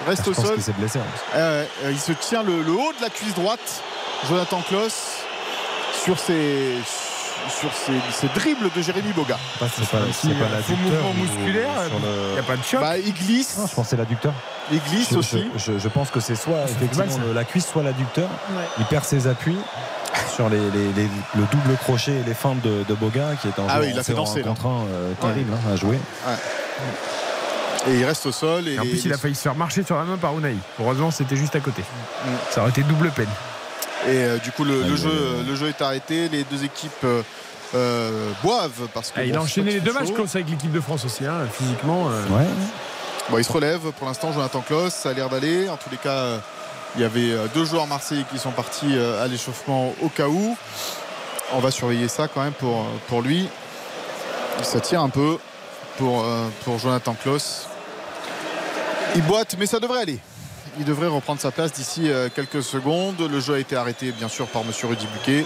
Reste 0.08 0.26
Je 0.26 0.32
au 0.32 0.34
pense 0.34 0.46
sol. 0.46 0.62
s'est 0.62 0.74
blessé. 0.74 1.00
hein. 1.00 1.04
Euh, 1.36 1.66
euh, 1.84 1.92
il 1.92 2.00
se 2.00 2.12
tient 2.14 2.44
le, 2.44 2.62
le 2.64 2.72
haut 2.72 2.94
de 2.98 3.02
la 3.02 3.10
cuisse 3.10 3.36
droite, 3.36 3.84
Jonathan 4.28 4.62
Klaus, 4.68 4.94
sur 6.04 6.18
ses, 6.18 6.74
sur 7.60 7.72
ses, 7.74 7.94
ses 8.12 8.28
dribbles 8.40 8.72
de 8.76 8.82
Jérémy 8.82 9.12
Boga. 9.14 9.38
C'est 9.60 9.88
pas, 9.90 9.98
Si, 10.12 10.30
pas 10.30 10.50
l'adducteur 10.50 10.78
mouvement 10.78 11.10
ou 11.12 11.14
musculaire, 11.14 11.70
Il 11.88 12.04
le- 12.04 12.34
n'y 12.34 12.40
a 12.40 12.44
pas 12.44 12.58
de 12.58 12.64
choc. 12.64 12.82
Bah, 12.82 12.98
il 12.98 13.14
glisse, 13.14 13.58
Non, 13.58 13.68
je 13.68 13.76
pense 13.76 13.86
que 13.86 13.90
c'est 13.92 13.98
l'adducteur. 13.98 14.34
il 14.72 14.80
glisse 14.82 15.10
Je, 15.12 15.18
aussi. 15.18 15.48
je- 15.56 15.74
je- 15.74 15.78
je 15.80 15.88
pense 15.88 16.10
que 16.10 16.20
c'est 16.20 16.36
soit 16.36 16.64
effectivement 16.66 17.06
mal, 17.06 17.12
ça. 17.14 17.20
le- 17.28 17.34
la 17.34 17.44
cuisse, 17.44 17.68
soit 17.68 17.84
l'adducteur. 17.84 18.28
Ouais. 18.52 18.64
Il 18.80 18.86
perd 18.86 19.04
ses 19.06 19.28
appuis 19.28 19.58
sur 20.36 20.50
les, 20.50 20.58
les- 20.60 20.94
les- 20.94 21.10
le 21.36 21.44
double 21.52 21.76
crochet 21.84 22.12
et 22.12 22.24
les 22.24 22.34
feintes 22.34 22.62
de, 22.62 22.84
de 22.88 22.94
Boga, 22.94 23.30
qui 23.42 23.48
est 23.48 23.60
un 23.60 23.66
Ah 23.70 23.80
oui, 23.82 23.88
il 23.92 24.00
a 24.00 24.04
fait 24.04 24.14
en 24.14 24.18
danser, 24.18 24.40
là. 24.42 24.48
contre 24.50 24.66
un, 24.68 24.86
euh, 24.90 25.14
terrible 25.22 25.52
hein, 25.54 25.72
à 25.74 25.76
jouer. 25.76 25.98
Et 27.88 27.96
il 28.00 28.06
reste 28.06 28.26
au 28.28 28.32
sol. 28.32 28.68
Et 28.68 28.74
Et 28.76 28.80
en 28.80 28.84
les- 28.84 28.90
plus, 28.90 29.06
il 29.06 29.14
a 29.14 29.18
failli 29.18 29.34
se 29.36 29.42
faire 29.42 29.56
marcher 29.56 29.84
sur 29.84 29.96
la 29.96 30.04
main 30.04 30.18
par 30.18 30.38
Unai. 30.38 30.56
Heureusement, 30.80 31.10
c'était 31.12 31.36
juste 31.36 31.56
à 31.56 31.60
côté. 31.60 31.82
Mm. 31.82 32.30
Ça 32.52 32.62
aurait 32.62 32.70
été 32.70 32.84
double 32.84 33.10
peine. 33.12 33.30
Et 34.08 34.10
euh, 34.10 34.38
du 34.38 34.52
coup, 34.52 34.64
le, 34.64 34.82
Ah, 34.84 34.88
le 34.88 34.96
jeu, 34.96 35.44
le 35.48 35.56
jeu 35.56 35.68
est 35.70 35.82
arrêté. 35.82 36.30
Les 36.30 36.44
deux 36.44 36.64
équipes 36.64 37.06
euh, 37.74 38.30
boivent 38.44 38.88
parce 38.94 39.10
que 39.12 39.20
Ah, 39.20 39.24
il 39.24 39.36
a 39.36 39.42
enchaîné 39.42 39.72
les 39.72 39.80
deux 39.80 39.94
matchs. 39.94 40.12
Klaus, 40.14 40.36
avec 40.36 40.50
l'équipe 40.50 40.72
de 40.72 40.82
France 40.82 41.06
aussi, 41.06 41.26
hein, 41.26 41.48
physiquement. 41.52 42.08
euh. 42.10 42.38
Ouais. 42.38 42.46
Bon, 43.30 43.38
il 43.38 43.44
se 43.44 43.52
relève 43.52 43.80
pour 43.98 44.08
l'instant, 44.08 44.32
Jonathan 44.34 44.62
Klaus. 44.62 44.94
Ça 44.94 45.10
a 45.10 45.14
l'air 45.14 45.30
d'aller. 45.30 45.70
En 45.70 45.78
tous 45.78 45.90
les 45.90 45.98
cas, 45.98 46.10
euh, 46.10 46.38
il 46.96 47.02
y 47.02 47.04
avait 47.06 47.32
euh, 47.32 47.48
deux 47.54 47.66
joueurs 47.66 47.88
marseillais 47.88 48.26
qui 48.32 48.38
sont 48.38 48.52
partis 48.52 48.98
euh, 48.98 49.24
à 49.24 49.28
l'échauffement 49.28 49.94
au 50.02 50.10
cas 50.10 50.28
où. 50.28 50.58
On 51.54 51.60
va 51.60 51.72
surveiller 51.72 52.08
ça 52.08 52.28
quand 52.28 52.44
même 52.44 52.54
pour, 52.54 52.82
euh, 52.82 53.00
pour 53.08 53.22
lui. 53.22 53.48
Ça 54.64 54.80
tire 54.80 55.02
un 55.02 55.10
peu 55.10 55.38
pour, 55.98 56.26
pour 56.66 56.78
Jonathan 56.78 57.16
Klaus. 57.16 57.68
Il 59.16 59.24
boite, 59.24 59.56
mais 59.58 59.66
ça 59.66 59.80
devrait 59.80 60.02
aller. 60.02 60.20
Il 60.78 60.86
devrait 60.86 61.08
reprendre 61.08 61.40
sa 61.40 61.52
place 61.52 61.72
d'ici 61.72 62.12
quelques 62.36 62.62
secondes. 62.62 63.20
Le 63.20 63.40
jeu 63.40 63.56
a 63.56 63.60
été 63.60 63.76
arrêté, 63.76 64.12
bien 64.12 64.28
sûr, 64.28 64.46
par 64.48 64.64
Monsieur 64.64 64.88
Rudy 64.88 65.08
Buquet. 65.08 65.46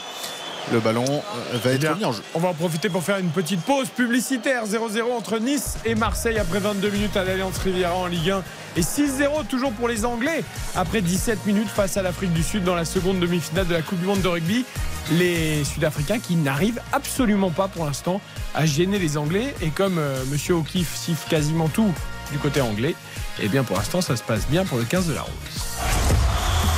Le 0.72 0.80
ballon 0.80 1.05
euh, 1.05 1.57
va 1.63 1.72
Eh 1.72 1.76
être 1.76 1.82
bien, 1.82 1.95
mis 1.95 2.05
en 2.05 2.11
jeu. 2.11 2.24
On 2.34 2.39
va 2.39 2.49
en 2.49 2.53
profiter 2.53 2.89
pour 2.89 3.03
faire 3.03 3.18
une 3.18 3.30
petite 3.30 3.61
pause 3.61 3.88
publicitaire 3.89 4.66
0-0 4.66 5.03
entre 5.16 5.38
Nice 5.39 5.78
et 5.86 5.93
Marseille 5.95 6.39
après 6.39 6.59
22 6.59 6.89
minutes 6.89 7.16
à 7.18 7.24
l'Alliance 7.24 7.57
Riviera 7.59 7.93
en 7.95 8.07
Ligue 8.07 8.32
1 8.32 8.43
et 8.78 8.82
6-0 8.82 9.45
toujours 9.47 9.72
pour 9.74 9.88
les 9.88 10.05
Anglais 10.05 10.43
après 10.76 11.01
17 11.01 11.45
minutes 11.45 11.70
face 11.70 11.97
à 11.97 12.01
l'Afrique 12.01 12.34
du 12.34 12.41
Sud 12.43 12.63
dans 12.63 12.76
la 12.76 12.86
seconde 12.86 13.20
demi-finale 13.20 13.68
de 13.68 13.74
la 13.74 13.82
Coupe 13.82 13.99
du 13.99 14.05
Monde 14.05 14.22
de 14.22 14.28
rugby. 14.28 14.66
Les 15.11 15.63
Sud-Africains 15.63 16.20
qui 16.20 16.36
n'arrivent 16.36 16.82
absolument 16.91 17.51
pas 17.51 17.68
pour 17.68 17.86
l'instant 17.86 18.20
à 18.55 18.66
gêner 18.66 18.97
les 18.97 19.18
Anglais 19.18 19.53
et 19.61 19.70
comme 19.70 19.99
euh, 19.99 20.24
Monsieur 20.32 20.55
O'Keefe 20.55 20.95
siffle 20.95 21.30
quasiment 21.30 21.68
tout 21.68 21.93
du 22.32 22.39
côté 22.39 22.59
anglais, 22.59 22.95
et 23.39 23.47
bien 23.47 23.63
pour 23.63 23.78
l'instant 23.78 24.01
ça 24.01 24.16
se 24.16 24.24
passe 24.24 24.47
bien 24.47 24.66
pour 24.66 24.80
le 24.80 24.84
15 24.84 25.07
de 25.07 25.13
la 25.13 25.22
Rose. 25.22 25.32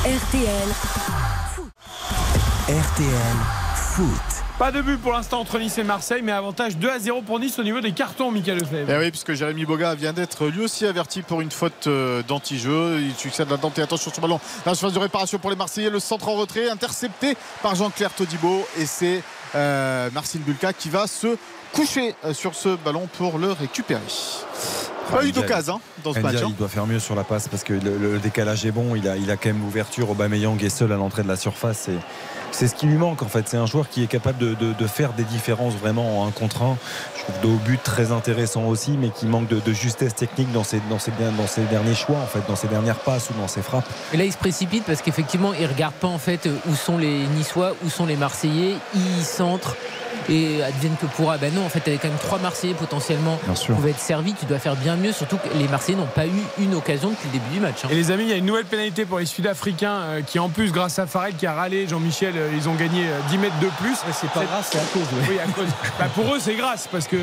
RTL. 0.03 0.67
RTL 2.67 3.66
Foot. 3.97 4.43
Pas 4.59 4.71
de 4.71 4.79
but 4.81 4.97
pour 5.01 5.11
l'instant 5.13 5.39
entre 5.39 5.57
Nice 5.57 5.75
et 5.79 5.83
Marseille, 5.83 6.21
mais 6.23 6.31
avantage 6.31 6.77
2 6.77 6.87
à 6.87 6.99
0 6.99 7.23
pour 7.23 7.39
Nice 7.39 7.57
au 7.57 7.63
niveau 7.63 7.81
des 7.81 7.93
cartons, 7.93 8.29
Michael 8.31 8.59
Lefebvre. 8.59 8.91
Eh 8.91 8.97
oui, 8.99 9.09
puisque 9.09 9.33
Jérémy 9.33 9.65
Boga 9.65 9.95
vient 9.95 10.13
d'être 10.13 10.45
lui 10.47 10.61
aussi 10.61 10.85
averti 10.85 11.23
pour 11.23 11.41
une 11.41 11.49
faute 11.49 11.87
euh, 11.87 12.21
d'anti-jeu. 12.27 12.99
Il 13.01 13.15
succède 13.15 13.49
là-dedans. 13.49 13.71
Et 13.75 13.81
attention 13.81 14.11
sur 14.11 14.15
ce 14.15 14.21
ballon. 14.21 14.39
La 14.67 14.75
phase 14.75 14.93
de 14.93 14.99
réparation 14.99 15.39
pour 15.39 15.49
les 15.49 15.55
Marseillais. 15.55 15.89
Le 15.89 15.99
centre 15.99 16.27
en 16.29 16.35
retrait, 16.35 16.69
intercepté 16.69 17.35
par 17.63 17.73
Jean-Claire 17.73 18.11
Todibo. 18.13 18.67
Et 18.77 18.85
c'est 18.85 19.23
euh, 19.55 20.09
Marcin 20.13 20.39
Bulka 20.45 20.73
qui 20.73 20.89
va 20.89 21.07
se 21.07 21.35
coucher 21.73 22.13
euh, 22.23 22.35
sur 22.35 22.53
ce 22.53 22.75
ballon 22.75 23.07
pour 23.17 23.39
le 23.39 23.51
récupérer. 23.51 24.01
Pas 25.11 25.25
eu 25.25 25.31
d'occasion 25.31 25.75
hein, 25.75 26.01
dans 26.03 26.13
ce 26.13 26.19
match. 26.19 26.35
hein. 26.43 26.47
il 26.49 26.55
doit 26.55 26.67
faire 26.67 26.85
mieux 26.85 26.99
sur 26.99 27.15
la 27.15 27.23
passe 27.23 27.47
parce 27.47 27.63
que 27.63 27.73
le, 27.73 27.97
le 27.97 28.19
décalage 28.19 28.63
est 28.65 28.71
bon. 28.71 28.95
Il 28.95 29.07
a, 29.07 29.17
il 29.17 29.31
a 29.31 29.37
quand 29.37 29.49
même 29.49 29.61
l'ouverture. 29.61 30.09
Aubameyang 30.11 30.61
est 30.63 30.69
seul 30.69 30.91
à 30.91 30.97
l'entrée 30.97 31.23
de 31.23 31.27
la 31.29 31.37
surface. 31.37 31.87
Et 31.87 31.97
c'est 32.51 32.67
ce 32.67 32.75
qui 32.75 32.85
lui 32.85 32.97
manque 32.97 33.21
en 33.21 33.27
fait. 33.27 33.47
C'est 33.47 33.57
un 33.57 33.65
joueur 33.65 33.89
qui 33.89 34.03
est 34.03 34.07
capable 34.07 34.37
de, 34.37 34.87
faire 34.87 35.13
des 35.13 35.23
différences 35.23 35.73
vraiment 35.73 36.21
en 36.21 36.27
un 36.27 36.31
contre 36.31 36.63
un. 36.63 36.77
Je 37.15 37.23
trouve 37.23 37.55
haut 37.55 37.59
but 37.65 37.81
très 37.83 38.11
intéressant 38.11 38.65
aussi, 38.65 38.91
mais 38.91 39.09
qui 39.09 39.25
manque 39.25 39.47
de, 39.47 39.73
justesse 39.73 40.15
technique 40.15 40.51
dans 40.51 40.63
ses 40.63 40.79
derniers 41.69 41.95
choix, 41.95 42.17
en 42.17 42.25
fait, 42.25 42.41
dans 42.47 42.55
ses 42.55 42.67
dernières 42.67 42.99
passes 42.99 43.29
ou 43.29 43.33
dans 43.39 43.47
ses 43.47 43.61
frappes. 43.61 43.87
Et 44.13 44.17
là, 44.17 44.23
il 44.23 44.31
se 44.31 44.37
précipite 44.37 44.83
parce 44.85 45.01
qu'effectivement, 45.01 45.53
il 45.53 45.65
regarde 45.65 45.93
pas 45.93 46.07
en 46.07 46.17
fait 46.17 46.49
où 46.69 46.75
sont 46.75 46.97
les 46.97 47.25
Niçois, 47.27 47.75
où 47.85 47.89
sont 47.89 48.05
les 48.05 48.15
Marseillais. 48.15 48.75
Il 48.95 49.23
centre 49.23 49.75
et 50.29 50.63
advienne 50.63 50.95
que 50.99 51.05
pourra. 51.05 51.37
Ben 51.37 51.53
non, 51.53 51.65
en 51.65 51.69
fait, 51.69 51.81
tu 51.81 51.89
avais 51.89 51.97
quand 51.99 52.07
même 52.09 52.17
trois 52.17 52.39
Marseillais 52.39 52.73
potentiellement 52.73 53.37
qui 53.55 53.67
pouvaient 53.67 53.91
être 53.91 53.99
servis. 53.99 54.33
Tu 54.33 54.45
dois 54.45 54.59
faire 54.59 54.75
bien 54.75 54.95
mieux, 54.95 55.11
surtout 55.11 55.37
que 55.37 55.49
les 55.57 55.67
Marseillais 55.67 55.97
n'ont 55.97 56.05
pas 56.05 56.25
eu 56.27 56.41
une 56.59 56.73
occasion 56.75 57.09
depuis 57.09 57.27
le 57.27 57.33
début 57.33 57.53
du 57.55 57.59
match. 57.59 57.85
hein. 57.85 57.89
Et 57.91 57.95
les 57.95 58.11
amis, 58.11 58.23
il 58.23 58.29
y 58.29 58.33
a 58.33 58.37
une 58.37 58.45
nouvelle 58.45 58.65
pénalité 58.65 59.05
pour 59.05 59.19
les 59.19 59.25
Sud-Africains 59.25 59.91
euh, 60.01 60.21
qui, 60.21 60.39
en 60.39 60.49
plus, 60.49 60.71
grâce 60.71 60.99
à 60.99 61.07
Farrell 61.07 61.35
qui 61.35 61.45
a 61.45 61.53
râlé, 61.53 61.87
Jean-Michel, 61.87 62.33
euh, 62.35 62.49
ils 62.55 62.67
ont 62.69 62.75
gagné 62.75 63.03
euh, 63.05 63.19
10 63.29 63.37
mètres 63.37 63.59
de 63.61 63.67
plus. 63.81 63.95
C'est 64.11 64.29
pas 64.31 64.43
grave, 64.45 64.67
c'est 64.69 64.77
à 64.79 64.81
cause. 64.93 65.01
ouais. 65.03 65.25
Oui, 65.29 65.39
à 65.39 65.51
cause. 65.51 65.67
Bah, 65.99 66.05
pour 66.13 66.25
eux, 66.35 66.39
c'est 66.39 66.53
grâce 66.55 66.87
parce 66.91 67.07
que 67.07 67.17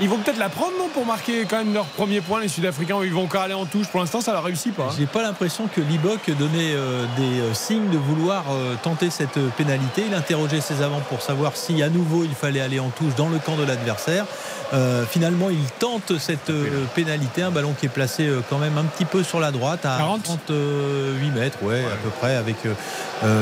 ils 0.00 0.08
vont 0.08 0.18
peut-être 0.18 0.38
la 0.38 0.48
prendre, 0.48 0.72
non, 0.78 0.88
pour 0.92 1.06
marquer 1.06 1.44
quand 1.48 1.58
même 1.58 1.72
leur 1.74 1.84
premier 1.86 2.20
point, 2.20 2.40
les 2.40 2.48
Sud-Africains, 2.48 2.96
où 2.96 3.04
ils 3.04 3.12
vont 3.12 3.24
encore 3.24 3.42
aller 3.42 3.54
en 3.54 3.66
touche. 3.66 3.86
Pour 3.88 4.00
l'instant, 4.00 4.20
ça 4.20 4.32
leur 4.32 4.42
réussit 4.44 4.74
pas. 4.74 4.84
hein. 4.84 4.94
J'ai 4.98 5.06
pas 5.06 5.22
l'impression 5.22 5.68
que 5.74 5.80
Libok 5.80 6.30
donnait 6.36 6.72
euh, 6.74 7.04
des 7.16 7.40
euh, 7.40 7.54
signes 7.54 7.88
de 7.90 7.98
vouloir 7.98 8.44
euh, 8.50 8.74
tenter 8.82 9.10
cette 9.10 9.36
euh, 9.36 9.48
pénalité. 9.56 10.04
Il 10.08 10.14
interrogeait 10.14 10.60
ses 10.60 10.82
avants 10.82 11.00
pour 11.08 11.22
savoir 11.22 11.52
si 11.56 11.82
à 11.82 11.88
nouveau 11.88 12.24
il 12.24 12.34
fallait 12.36 12.60
aller 12.60 12.78
en 12.78 12.90
touche 12.90 13.14
dans 13.16 13.28
le 13.28 13.38
camp 13.38 13.56
de 13.56 13.64
l'adversaire. 13.64 14.26
Euh, 14.74 15.04
finalement, 15.08 15.48
il 15.50 15.64
tente 15.78 16.18
cette 16.18 16.50
euh, 16.50 16.84
pénalité, 16.94 17.42
un 17.42 17.50
ballon 17.50 17.72
qui 17.78 17.86
est 17.86 17.90
placé 17.90 18.26
euh, 18.26 18.40
quand 18.50 18.58
même 18.58 18.76
un 18.78 18.84
petit 18.84 19.04
peu 19.04 19.22
sur 19.22 19.38
la 19.40 19.52
droite 19.52 19.84
à 19.86 19.98
40. 19.98 20.22
38 20.24 21.30
mètres, 21.30 21.58
ouais, 21.62 21.84
à 21.84 21.96
peu 22.02 22.10
près, 22.20 22.34
avec 22.36 22.56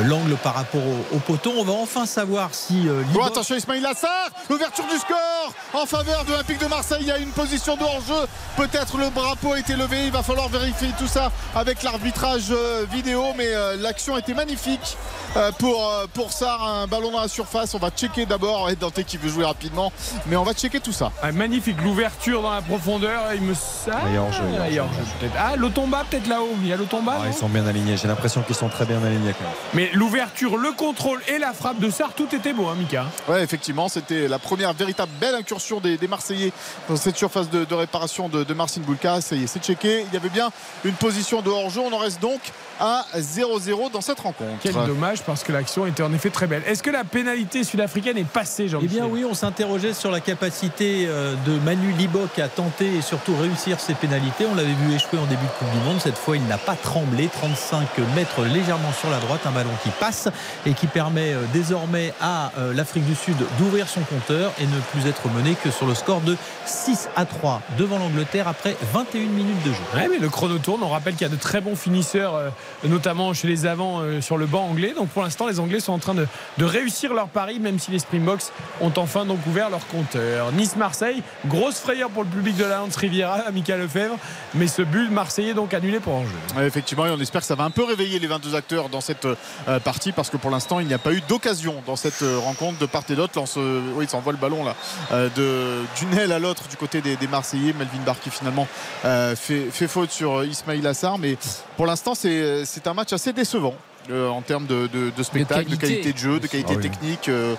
l'angle 0.07 0.37
par 0.37 0.55
rapport 0.55 0.81
au, 0.83 1.17
au 1.17 1.19
poteau. 1.19 1.53
On 1.59 1.65
va 1.65 1.73
enfin 1.73 2.07
savoir 2.07 2.51
si 2.53 2.89
euh, 2.89 3.03
Bon, 3.13 3.21
Libok- 3.21 3.27
attention 3.29 3.57
Ismail 3.57 3.85
Assar, 3.87 4.29
l'ouverture 4.49 4.85
du 4.87 4.99
score 4.99 5.53
en 5.73 5.87
faveur 5.87 6.25
de 6.25 6.31
l'Olympique 6.31 6.61
de 6.61 6.67
Marseille. 6.67 6.99
Il 7.01 7.07
y 7.09 7.11
a 7.11 7.19
une 7.19 7.31
position 7.31 7.77
de 7.77 7.83
hors-jeu. 7.83 8.27
Peut-être 8.57 8.97
le 8.99 9.11
drapeau 9.11 9.53
a 9.55 9.59
été 9.59 9.75
levé. 9.75 10.07
Il 10.07 10.13
va 10.13 10.23
falloir 10.23 10.49
vérifier 10.49 10.89
tout 10.99 11.09
ça 11.09 11.33
avec 11.55 11.83
l'arbitrage 11.83 12.53
vidéo. 12.93 13.25
Mais 13.37 13.49
euh, 13.49 13.77
l'action 13.77 14.17
était 14.17 14.35
magnifique 14.35 14.97
euh, 15.37 15.51
pour, 15.59 15.89
euh, 15.91 16.07
pour 16.13 16.33
Sarr. 16.33 16.63
Un 16.63 16.87
ballon 16.87 17.11
dans 17.11 17.21
la 17.23 17.29
surface. 17.29 17.75
On 17.75 17.79
va 17.79 17.91
checker 17.91 18.27
d'abord. 18.27 18.71
Et 18.71 18.77
Dante 18.77 19.03
qui 19.05 19.17
veut 19.17 19.29
jouer 19.29 19.45
rapidement. 19.45 19.93
Mais 20.27 20.37
on 20.37 20.45
va 20.45 20.53
checker 20.53 20.79
tout 20.81 20.93
ça. 20.93 21.11
Ah, 21.23 21.33
magnifique, 21.33 21.77
l'ouverture 21.83 22.43
dans 22.43 22.53
la 22.53 22.61
profondeur. 22.61 23.23
Il 23.35 23.43
me 23.43 23.55
ah, 23.91 24.01
Il 24.09 24.15
y 24.15 24.17
a 24.17 24.23
hors-jeu, 24.23 24.43
il 24.49 24.55
y 24.55 24.57
a 24.57 24.61
hors-jeu. 24.61 24.69
il 24.71 24.75
y 24.75 24.79
a 24.79 24.85
hors-jeu, 24.85 25.03
peut-être. 25.21 25.35
Ah, 25.39 25.57
l'Otomba, 25.57 26.05
peut-être 26.11 26.27
là-haut. 26.27 26.55
Il 26.61 26.69
y 26.69 26.73
a 26.73 26.77
l'Otomba. 26.77 27.15
Ah, 27.17 27.25
non 27.25 27.31
ils 27.31 27.35
sont 27.35 27.49
bien 27.49 27.67
alignés. 27.67 27.97
J'ai 27.97 28.09
l'impression 28.09 28.43
qu'ils 28.43 28.57
sont 28.57 28.69
très 28.69 28.85
bien 28.85 29.03
alignés 29.03 29.33
quand 29.39 29.45
même. 29.45 29.55
Mais 29.73 29.91
l'ouverture, 29.95 30.57
le 30.57 30.73
contrôle 30.73 31.21
et 31.29 31.39
la 31.39 31.53
frappe 31.53 31.79
de 31.79 31.89
Sarr, 31.91 32.13
tout 32.15 32.35
était 32.35 32.53
beau, 32.53 32.67
hein, 32.69 32.75
Mika. 32.79 33.07
Ouais, 33.29 33.43
effectivement, 33.43 33.89
c'était 33.89 34.29
la 34.29 34.39
première 34.39 34.73
véritable 34.75 35.13
belle 35.21 35.35
incursion 35.35 35.81
des, 35.81 35.97
des 35.97 36.09
Marseillais 36.09 36.53
dans 36.89 36.97
cette 36.97 37.17
surface 37.17 37.49
de, 37.49 37.65
de 37.65 37.75
réparation 37.75 38.29
de, 38.29 38.45
de 38.45 38.55
Marcin 38.55 38.83
Bulka. 38.83 39.21
Ça 39.21 39.35
y 39.37 39.45
est, 39.45 39.47
c'est 39.47 39.63
checké. 39.63 40.05
Il 40.09 40.13
y 40.15 40.17
avait 40.17 40.29
bien 40.29 40.51
une 40.85 40.95
position 40.95 41.41
de 41.41 41.51
hors-jeu. 41.51 41.81
On 41.81 41.93
en 41.93 41.99
reste 41.99 42.21
donc 42.21 42.41
à 42.81 43.05
0-0 43.17 43.93
dans 43.93 44.01
cette 44.01 44.21
rencontre. 44.21 44.59
Quel 44.61 44.75
dommage 44.75 45.23
parce 45.23 45.45
que 45.45 45.53
l'action 45.53 45.87
était 45.87 46.03
en 46.03 46.13
effet 46.13 46.31
très 46.31 46.47
belle. 46.47 46.63
Est-ce 46.67 46.83
que 46.83 46.91
la 46.91 47.05
pénalité 47.05 47.65
sud-africaine 47.65 48.19
est 48.19 48.25
passée, 48.25 48.65
Eh 48.65 48.69
Jean-Michel 48.69 48.97
bien 49.01 49.07
oui, 49.07 49.25
on 49.25 49.35
s'interrogeait 49.35 49.95
sur 49.95 50.11
la 50.11 50.21
capacité 50.21 51.04
euh, 51.07 51.35
de 51.47 51.59
Manu 51.61 51.93
Libok 51.93 52.39
à 52.39 52.49
tenter 52.49 52.97
et 52.97 53.03
surtout 53.03 53.35
réussir 53.37 53.81
ses 53.81 53.95
pénalités. 53.95 54.47
On 54.51 54.55
l'avait 54.55 54.75
vu 54.75 54.95
échouer 54.95 55.19
en 55.19 55.27
début 55.27 55.45
de 55.45 55.59
Coupe 55.59 55.71
du 55.71 55.79
Monde. 55.87 56.01
Cette 56.01 56.17
fois, 56.17 56.37
il 56.37 56.45
n'a 56.47 56.59
pas 56.59 56.75
tremblé. 56.75 57.29
35 57.29 57.99
mètres 58.15 58.43
légèrement 58.45 58.93
sur 58.93 59.11
la 59.11 59.19
droite, 59.19 59.41
un 59.47 59.51
ballon 59.51 59.71
qui 59.83 59.91
passe 59.91 60.29
et 60.67 60.73
qui 60.73 60.87
permet 60.87 61.33
euh, 61.33 61.43
désormais 61.53 62.13
à 62.21 62.53
euh, 62.59 62.73
l'Afrique 62.75 63.07
du 63.07 63.15
Sud 63.15 63.37
d'ouvrir 63.59 63.89
son 63.89 64.01
compteur 64.01 64.53
et 64.61 64.67
ne 64.67 64.81
plus 64.93 65.09
être 65.09 65.29
mené 65.29 65.55
que 65.55 65.71
sur 65.71 65.87
le 65.87 65.95
score 65.95 66.21
de 66.21 66.37
6 66.67 67.09
à 67.17 67.25
3 67.25 67.63
devant 67.79 67.99
l'Angleterre 67.99 68.49
après 68.49 68.77
21 68.93 69.21
minutes 69.21 69.63
de 69.65 69.73
jeu. 69.73 69.79
Ouais, 69.95 70.09
mais 70.11 70.19
le 70.19 70.29
chrono 70.29 70.59
tourne. 70.59 70.83
On 70.83 70.89
rappelle 70.89 71.15
qu'il 71.15 71.27
y 71.27 71.31
a 71.31 71.35
de 71.35 71.41
très 71.41 71.61
bons 71.61 71.77
finisseurs, 71.77 72.41
notamment 72.85 73.33
chez 73.33 73.49
les 73.49 73.67
avants 73.67 74.03
sur 74.21 74.37
le 74.37 74.47
banc 74.47 74.65
anglais. 74.65 74.95
Donc 74.97 75.09
pour 75.09 75.23
l'instant, 75.23 75.47
les 75.47 75.61
Anglais 75.61 75.81
sont 75.81 75.93
en 75.93 75.99
train 75.99 76.15
de, 76.15 76.27
de 76.59 76.65
réussir 76.65 77.15
leur 77.15 77.29
pari, 77.29 77.59
même 77.59 77.79
si 77.79 77.91
les 77.91 77.99
Springboks 77.99 78.45
ont 78.81 78.93
enfin 78.97 79.25
donc 79.25 79.39
ouvert 79.47 79.71
leur 79.71 79.87
compteur. 79.89 80.53
Nice-Marseille. 80.53 80.94
Marseille. 80.95 81.25
Grosse 81.47 81.81
frayeur 81.81 82.09
pour 82.09 82.23
le 82.23 82.29
public 82.29 82.57
de 82.57 82.63
la 82.63 82.77
Lance 82.77 82.95
Riviera, 82.95 83.51
Michael 83.53 83.81
Lefebvre. 83.81 84.17
Mais 84.55 84.69
ce 84.69 84.83
but 84.83 85.11
marseillais 85.11 85.53
donc 85.53 85.75
annulé 85.75 85.99
pour 85.99 86.15
enjeu. 86.15 86.31
Effectivement, 86.65 87.05
et 87.07 87.11
on 87.11 87.19
espère 87.19 87.41
que 87.41 87.49
ça 87.49 87.57
va 87.57 87.65
un 87.65 87.73
peu 87.73 87.83
réveiller 87.83 88.21
les 88.21 88.29
22 88.29 88.55
acteurs 88.55 88.89
dans 88.89 89.01
cette 89.01 89.25
euh, 89.25 89.81
partie 89.81 90.13
parce 90.13 90.31
que 90.31 90.37
pour 90.37 90.53
l'instant, 90.53 90.79
il 90.79 90.87
n'y 90.87 90.95
a 90.95 90.99
pas 90.99 91.13
eu 91.13 91.21
d'occasion 91.23 91.83
dans 91.85 91.97
cette 91.97 92.23
euh, 92.23 92.39
rencontre 92.39 92.79
de 92.79 92.87
part 92.87 93.03
et 93.09 93.17
d'autre. 93.17 93.33
Lance, 93.35 93.57
euh, 93.57 93.81
oui, 93.97 94.05
il 94.05 94.09
s'envoie 94.09 94.33
le 94.33 94.39
ballon 94.39 94.65
d'une 95.11 96.17
aile 96.17 96.31
à 96.31 96.39
l'autre 96.39 96.69
du 96.69 96.77
côté 96.77 97.01
des, 97.01 97.27
Marseillais. 97.27 97.73
Melvin 97.73 98.15
qui 98.23 98.31
finalement 98.31 98.69
fait, 99.03 99.89
faute 99.89 100.13
sur 100.13 100.45
Ismail 100.45 100.87
Assar. 100.87 101.19
Mais 101.19 101.37
pour 101.77 101.87
l'instant, 101.87 102.15
c'est 102.15 102.87
un 102.87 102.95
match 102.95 103.13
assez 103.13 103.33
décevant. 103.33 103.75
Euh, 104.11 104.29
en 104.29 104.43
termes 104.43 104.67
de, 104.67 104.87
de- 104.87 105.11
de 105.11 105.23
spectacle, 105.23 105.71
de 105.71 105.77
qualité. 105.77 105.87
qualité. 106.01 106.13
de 106.13 106.19
jeu, 106.19 106.41
de 106.41 106.47
qualité 106.47 106.73
Ah 106.75 106.79
oui. 106.79 106.83
technique, 106.91 107.29
euh, 107.29 107.55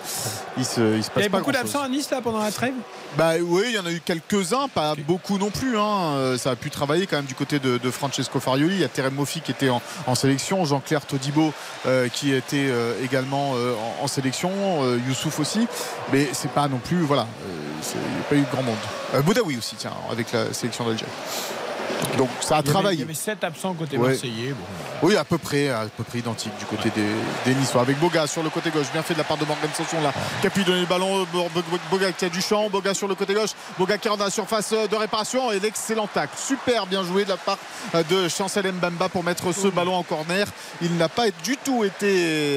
il 0.57 0.65
se, 0.65 0.79
il 0.79 0.81
se 0.81 0.87
Il 0.91 0.99
y 0.99 1.01
passe 1.03 1.09
avait 1.17 1.29
pas 1.29 1.39
beaucoup 1.39 1.51
d'absents 1.51 1.81
à 1.81 1.89
Nice 1.89 2.09
là 2.11 2.21
pendant 2.21 2.39
la 2.43 2.51
trêve 2.51 2.73
Bah 3.17 3.31
oui, 3.41 3.63
il 3.69 3.75
y 3.75 3.79
en 3.79 3.85
a 3.85 3.91
eu 3.91 4.01
quelques-uns, 4.03 4.67
pas 4.67 4.93
beaucoup 5.07 5.37
non 5.37 5.49
plus. 5.49 5.77
hein. 5.77 6.13
Euh, 6.15 6.37
Ça 6.37 6.51
a 6.51 6.55
pu 6.55 6.69
travailler 6.69 7.07
quand 7.07 7.15
même 7.17 7.25
du 7.25 7.35
côté 7.35 7.59
de, 7.59 7.77
de 7.77 7.91
Francesco 7.91 8.39
Farioli. 8.39 8.75
Il 8.75 8.81
y 8.81 8.83
a 8.83 8.87
Terem 8.89 9.13
Moffi 9.15 9.41
qui 9.41 9.51
était 9.51 9.69
en, 9.69 9.81
en 10.07 10.15
sélection, 10.15 10.63
Jean-Claire 10.65 11.05
Todibo 11.05 11.53
euh, 11.85 12.07
qui 12.09 12.33
était 12.33 12.67
euh, 12.69 12.93
également 13.03 13.53
euh, 13.55 13.73
en, 14.01 14.03
en 14.03 14.07
sélection, 14.07 14.51
euh, 14.83 14.99
Youssouf 15.07 15.39
aussi. 15.39 15.67
Mais 16.13 16.29
c'est 16.33 16.51
pas 16.51 16.67
non 16.67 16.77
plus, 16.77 17.01
voilà, 17.01 17.23
euh, 17.23 17.95
il 17.95 17.99
n'y 18.13 18.19
a 18.19 18.23
pas 18.29 18.35
eu 18.35 18.43
grand 18.51 18.63
monde. 18.63 18.75
Euh, 19.13 19.21
Boudaoui 19.21 19.57
aussi, 19.57 19.75
tiens, 19.77 19.93
avec 20.11 20.31
la 20.31 20.53
sélection 20.53 20.85
d'Algérie. 20.85 21.11
Donc 22.17 22.29
ça 22.39 22.57
a 22.57 22.61
Il 22.61 22.67
y 22.67 22.69
avait- 22.69 22.69
Il 22.69 22.69
y 22.69 22.71
travaillé. 22.71 23.03
avait 23.03 23.13
7 23.13 23.43
absents 23.43 23.73
côté 23.73 23.97
Ouais. 23.97 24.09
marseillais. 24.09 24.51
Bon. 24.51 24.63
Oui, 25.07 25.17
à 25.17 25.23
peu 25.25 25.37
près, 25.37 25.69
à 25.69 25.85
peu 25.95 26.03
près 26.03 26.19
identique 26.19 26.55
du 26.57 26.65
côté 26.65 26.89
des, 26.95 27.03
des 27.45 27.55
Niçois. 27.59 27.81
Avec 27.81 27.99
Boga 27.99 28.25
sur 28.27 28.41
le 28.43 28.49
côté 28.49 28.69
gauche, 28.69 28.87
bien 28.93 29.01
fait 29.03 29.13
de 29.13 29.19
la 29.19 29.25
part 29.25 29.37
de 29.37 29.45
Morgan 29.45 29.69
Sanson 29.75 30.01
là, 30.01 30.13
qui 30.39 30.47
a 30.47 30.49
pu 30.49 30.63
donner 30.63 30.81
le 30.81 30.85
ballon. 30.85 31.25
Bo- 31.33 31.47
Bo- 31.53 31.61
Bo- 31.69 31.77
Boga 31.91 32.11
qui 32.13 32.25
a 32.25 32.29
du 32.29 32.41
champ, 32.41 32.69
Boga 32.69 32.93
sur 32.93 33.07
le 33.07 33.15
côté 33.15 33.33
gauche, 33.33 33.49
Boga 33.77 33.97
qui 33.97 34.07
rentre 34.07 34.19
dans 34.19 34.25
la 34.25 34.31
surface 34.31 34.71
euh, 34.71 34.87
de 34.87 34.95
réparation 34.95 35.51
et 35.51 35.59
l'excellent 35.59 36.07
tacle. 36.07 36.33
Super 36.37 36.85
bien 36.87 37.03
joué 37.03 37.25
de 37.25 37.29
la 37.29 37.37
part 37.37 37.57
euh, 37.93 38.03
de 38.09 38.29
Chancel 38.29 38.71
Mbamba 38.71 39.09
pour 39.09 39.23
mettre 39.23 39.51
ce 39.53 39.67
ballon 39.67 39.95
en 39.95 40.03
corner. 40.03 40.47
Il 40.81 40.95
n'a 40.97 41.09
pas 41.09 41.25
du 41.43 41.57
tout 41.57 41.83
été 41.83 42.07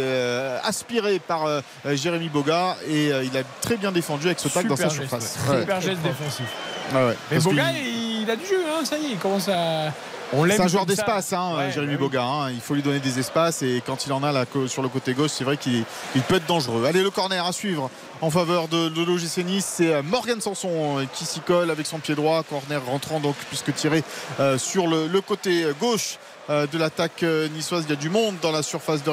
euh, 0.03 0.59
aspiré 0.63 1.19
par 1.19 1.47
Jérémy 1.85 2.29
Boga 2.29 2.77
et 2.87 3.07
il 3.25 3.37
a 3.37 3.43
très 3.61 3.77
bien 3.77 3.91
défendu 3.93 4.27
avec 4.27 4.39
ce 4.41 4.49
tacle 4.49 4.69
dans 4.69 4.77
sa 4.77 4.85
geste, 4.89 4.95
surface. 5.01 5.37
ouais. 5.51 5.61
Super 5.61 5.81
geste 5.81 6.03
défensif. 6.03 6.47
Ouais. 6.95 7.15
Mais 7.31 7.39
Boga, 7.39 7.65
il 7.73 8.31
a 8.31 8.37
du 8.37 8.47
jeu, 8.47 8.61
hein, 8.67 8.85
ça 8.85 8.97
y 8.99 9.13
est, 9.13 9.17
commence 9.29 9.49
à. 9.49 9.93
On 10.35 10.45
l'aime 10.45 10.59
C'est 10.59 10.63
un 10.65 10.69
joueur 10.69 10.85
d'espace, 10.85 11.33
hein, 11.33 11.55
Ouais, 11.57 11.71
Jérémy 11.71 11.95
oui. 11.95 11.99
Boga. 11.99 12.23
hein. 12.23 12.51
Il 12.51 12.61
faut 12.61 12.75
lui 12.75 12.83
donner 12.83 12.99
des 13.01 13.19
espaces 13.19 13.63
et 13.63 13.83
quand 13.87 14.05
il 14.07 14.13
en 14.13 14.23
a 14.23 14.31
là, 14.31 14.45
sur 14.67 14.83
le 14.83 14.89
côté 14.91 15.15
gauche, 15.15 15.31
c'est 15.31 15.45
vrai 15.45 15.57
qu'il 15.57 15.85
il 16.15 16.21
peut 16.23 16.35
être 16.35 16.47
dangereux. 16.47 16.85
Allez, 16.85 17.03
le 17.03 17.11
corner 17.11 17.47
à 17.47 17.53
suivre 17.53 17.91
en 18.21 18.31
faveur 18.31 18.69
de, 18.69 18.89
de 18.89 19.03
l'OGC 19.03 19.39
Nice. 19.45 19.75
C'est 19.77 19.93
euh, 19.93 20.03
Morgan 20.03 20.41
Sanson 20.41 20.99
euh, 20.99 21.05
qui 21.13 21.25
s'y 21.25 21.41
colle 21.41 21.71
avec 21.71 21.87
son 21.87 21.99
pied 21.99 22.15
droit. 22.15 22.43
Corner 22.43 22.85
rentrant 22.85 23.21
donc, 23.21 23.37
puisque 23.49 23.75
tiré 23.75 24.03
euh, 24.41 24.59
sur 24.59 24.87
le, 24.87 25.21
côté 25.21 25.67
gauche. 25.81 26.19
de 26.49 26.79
l'attaque 26.79 27.23
niçoise, 27.55 27.85
il 27.87 27.91
y 27.91 27.93
a 27.93 27.97
du 27.97 28.09
monde 28.09 28.37
dans 28.41 28.53
la 28.53 28.63
surface 28.63 29.03
de, 29.03 29.11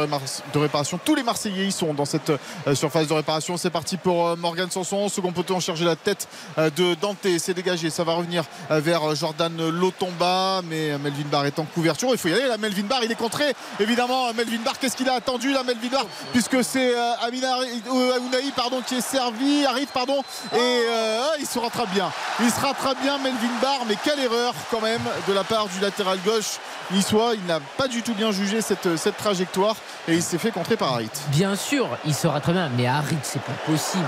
réparation. 0.58 0.98
Tous 1.04 1.16
les 1.16 1.24
Marseillais 1.24 1.68
y 1.68 1.72
sont 1.72 1.94
dans 1.94 2.06
cette 2.06 2.32
surface 2.76 3.08
de 3.08 3.14
réparation. 3.14 3.58
C'est 3.58 3.72
parti 3.72 3.98
pour 3.98 4.38
Morgan 4.38 4.70
Sanson. 4.72 5.10
Second 5.10 5.34
poteau 5.34 5.56
en 5.56 5.60
charge 5.60 5.84
la 5.84 5.98
tête 5.98 6.30
de 6.58 6.96
Dante. 6.96 7.28
C'est 7.40 7.54
dégagé. 7.54 7.90
Ça 7.90 8.06
va 8.06 8.14
revenir 8.14 8.46
vers 8.70 9.16
Jordan 9.16 9.52
Lotomba. 9.70 10.62
Mais 10.70 10.98
Melvin 10.98 11.28
Barr 11.30 11.46
est 11.48 11.60
en 11.60 11.66
couverture. 11.66 12.10
Il 12.12 12.18
faut 12.18 12.30
y 12.30 12.34
aller. 12.34 12.48
Là, 12.48 12.58
Melvin 12.58 12.84
Barr, 12.84 13.04
il 13.04 13.12
est 13.12 13.16
contré. 13.16 13.54
Évidemment, 13.82 14.34
Melvin 14.34 14.64
Barr, 14.64 14.80
qu'est-ce 14.80 14.96
qu'il 14.96 15.10
a 15.10 15.16
attendu 15.16 15.52
là, 15.52 15.64
Melvin 15.64 15.90
Barr 15.90 16.06
Puisque 16.32 16.64
c'est 16.64 16.94
Amina 17.22 17.58
Ounahi, 17.90 18.54
pardon, 18.56 18.82
qui 18.88 18.95
est 18.96 19.02
servi. 19.02 19.66
Arrive, 19.66 19.88
pardon. 19.94 20.24
Et 20.54 20.58
euh, 20.58 21.28
il 21.40 21.46
se 21.46 21.60
rattrape 21.60 21.90
bien. 21.92 22.12
Il 22.42 22.50
se 22.52 22.60
rattrape 22.60 23.02
bien, 23.02 23.18
Melvin 23.18 23.48
Barr. 23.62 23.82
Mais 23.88 23.96
quelle 24.04 24.20
erreur 24.20 24.54
quand 24.72 24.82
même 24.82 25.02
de 25.28 25.34
la 25.34 25.44
part 25.44 25.68
du 25.68 25.80
latéral 25.80 26.20
gauche 26.26 26.58
niçois. 26.92 27.34
Il 27.36 27.46
n'a 27.46 27.60
pas 27.78 27.88
du 27.88 28.02
tout 28.02 28.14
bien 28.14 28.32
jugé 28.32 28.62
cette, 28.62 28.98
cette 28.98 29.18
trajectoire. 29.18 29.76
Et 30.08 30.14
il 30.16 30.24
s'est 30.24 30.38
fait 30.38 30.52
contrer 30.52 30.78
par 30.78 30.94
Harit. 30.94 31.10
Bien 31.30 31.56
sûr, 31.56 31.88
il 32.06 32.14
sera 32.16 32.40
très 32.42 32.54
bien, 32.54 32.70
mais 32.78 32.88
Harit, 32.88 33.18
c'est 33.24 33.42
pas 33.42 33.54
possible. 33.66 34.06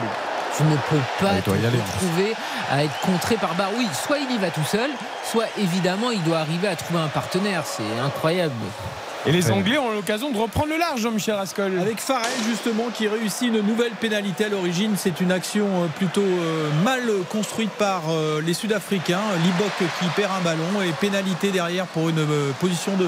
Tu 0.55 0.63
ne 0.63 0.75
peux 0.75 0.97
pas 1.19 1.33
Ah, 1.37 1.41
te 1.41 1.49
retrouver 1.51 2.33
à 2.71 2.83
être 2.83 2.99
contré 3.01 3.35
par 3.35 3.53
Bar. 3.53 3.69
Oui, 3.77 3.87
soit 4.07 4.17
il 4.17 4.31
y 4.31 4.37
va 4.39 4.49
tout 4.49 4.63
seul, 4.63 4.89
soit 5.29 5.45
évidemment 5.59 6.09
il 6.09 6.23
doit 6.23 6.39
arriver 6.39 6.67
à 6.67 6.75
trouver 6.75 6.99
un 6.99 7.09
partenaire. 7.09 7.61
C'est 7.65 7.99
incroyable. 8.03 8.55
Et 9.27 9.31
les. 9.31 9.51
Anglais 9.51 9.77
ont 9.77 9.91
l'occasion 9.91 10.31
de 10.31 10.37
reprendre 10.37 10.69
le 10.69 10.77
large, 10.77 11.01
Jean-Michel 11.01 11.35
Rascol. 11.35 11.79
Avec 11.79 11.99
Farrell 11.99 12.31
justement 12.47 12.85
qui 12.93 13.07
réussit 13.07 13.47
une 13.47 13.61
nouvelle 13.61 13.91
pénalité 13.91 14.45
à 14.45 14.49
l'origine. 14.49 14.95
C'est 14.97 15.21
une 15.21 15.31
action 15.31 15.65
euh, 15.65 15.87
plutôt 15.95 16.21
euh, 16.21 16.69
mal 16.83 17.01
construite 17.29 17.71
par 17.71 18.03
euh, 18.09 18.41
les 18.41 18.53
Sud-Africains. 18.53 19.21
Libok 19.43 19.89
qui 19.99 20.05
perd 20.15 20.31
un 20.39 20.43
ballon 20.43 20.81
et 20.81 20.91
pénalité 20.99 21.51
derrière 21.51 21.85
pour 21.87 22.09
une 22.09 22.25
position 22.59 22.95
de, 22.95 23.07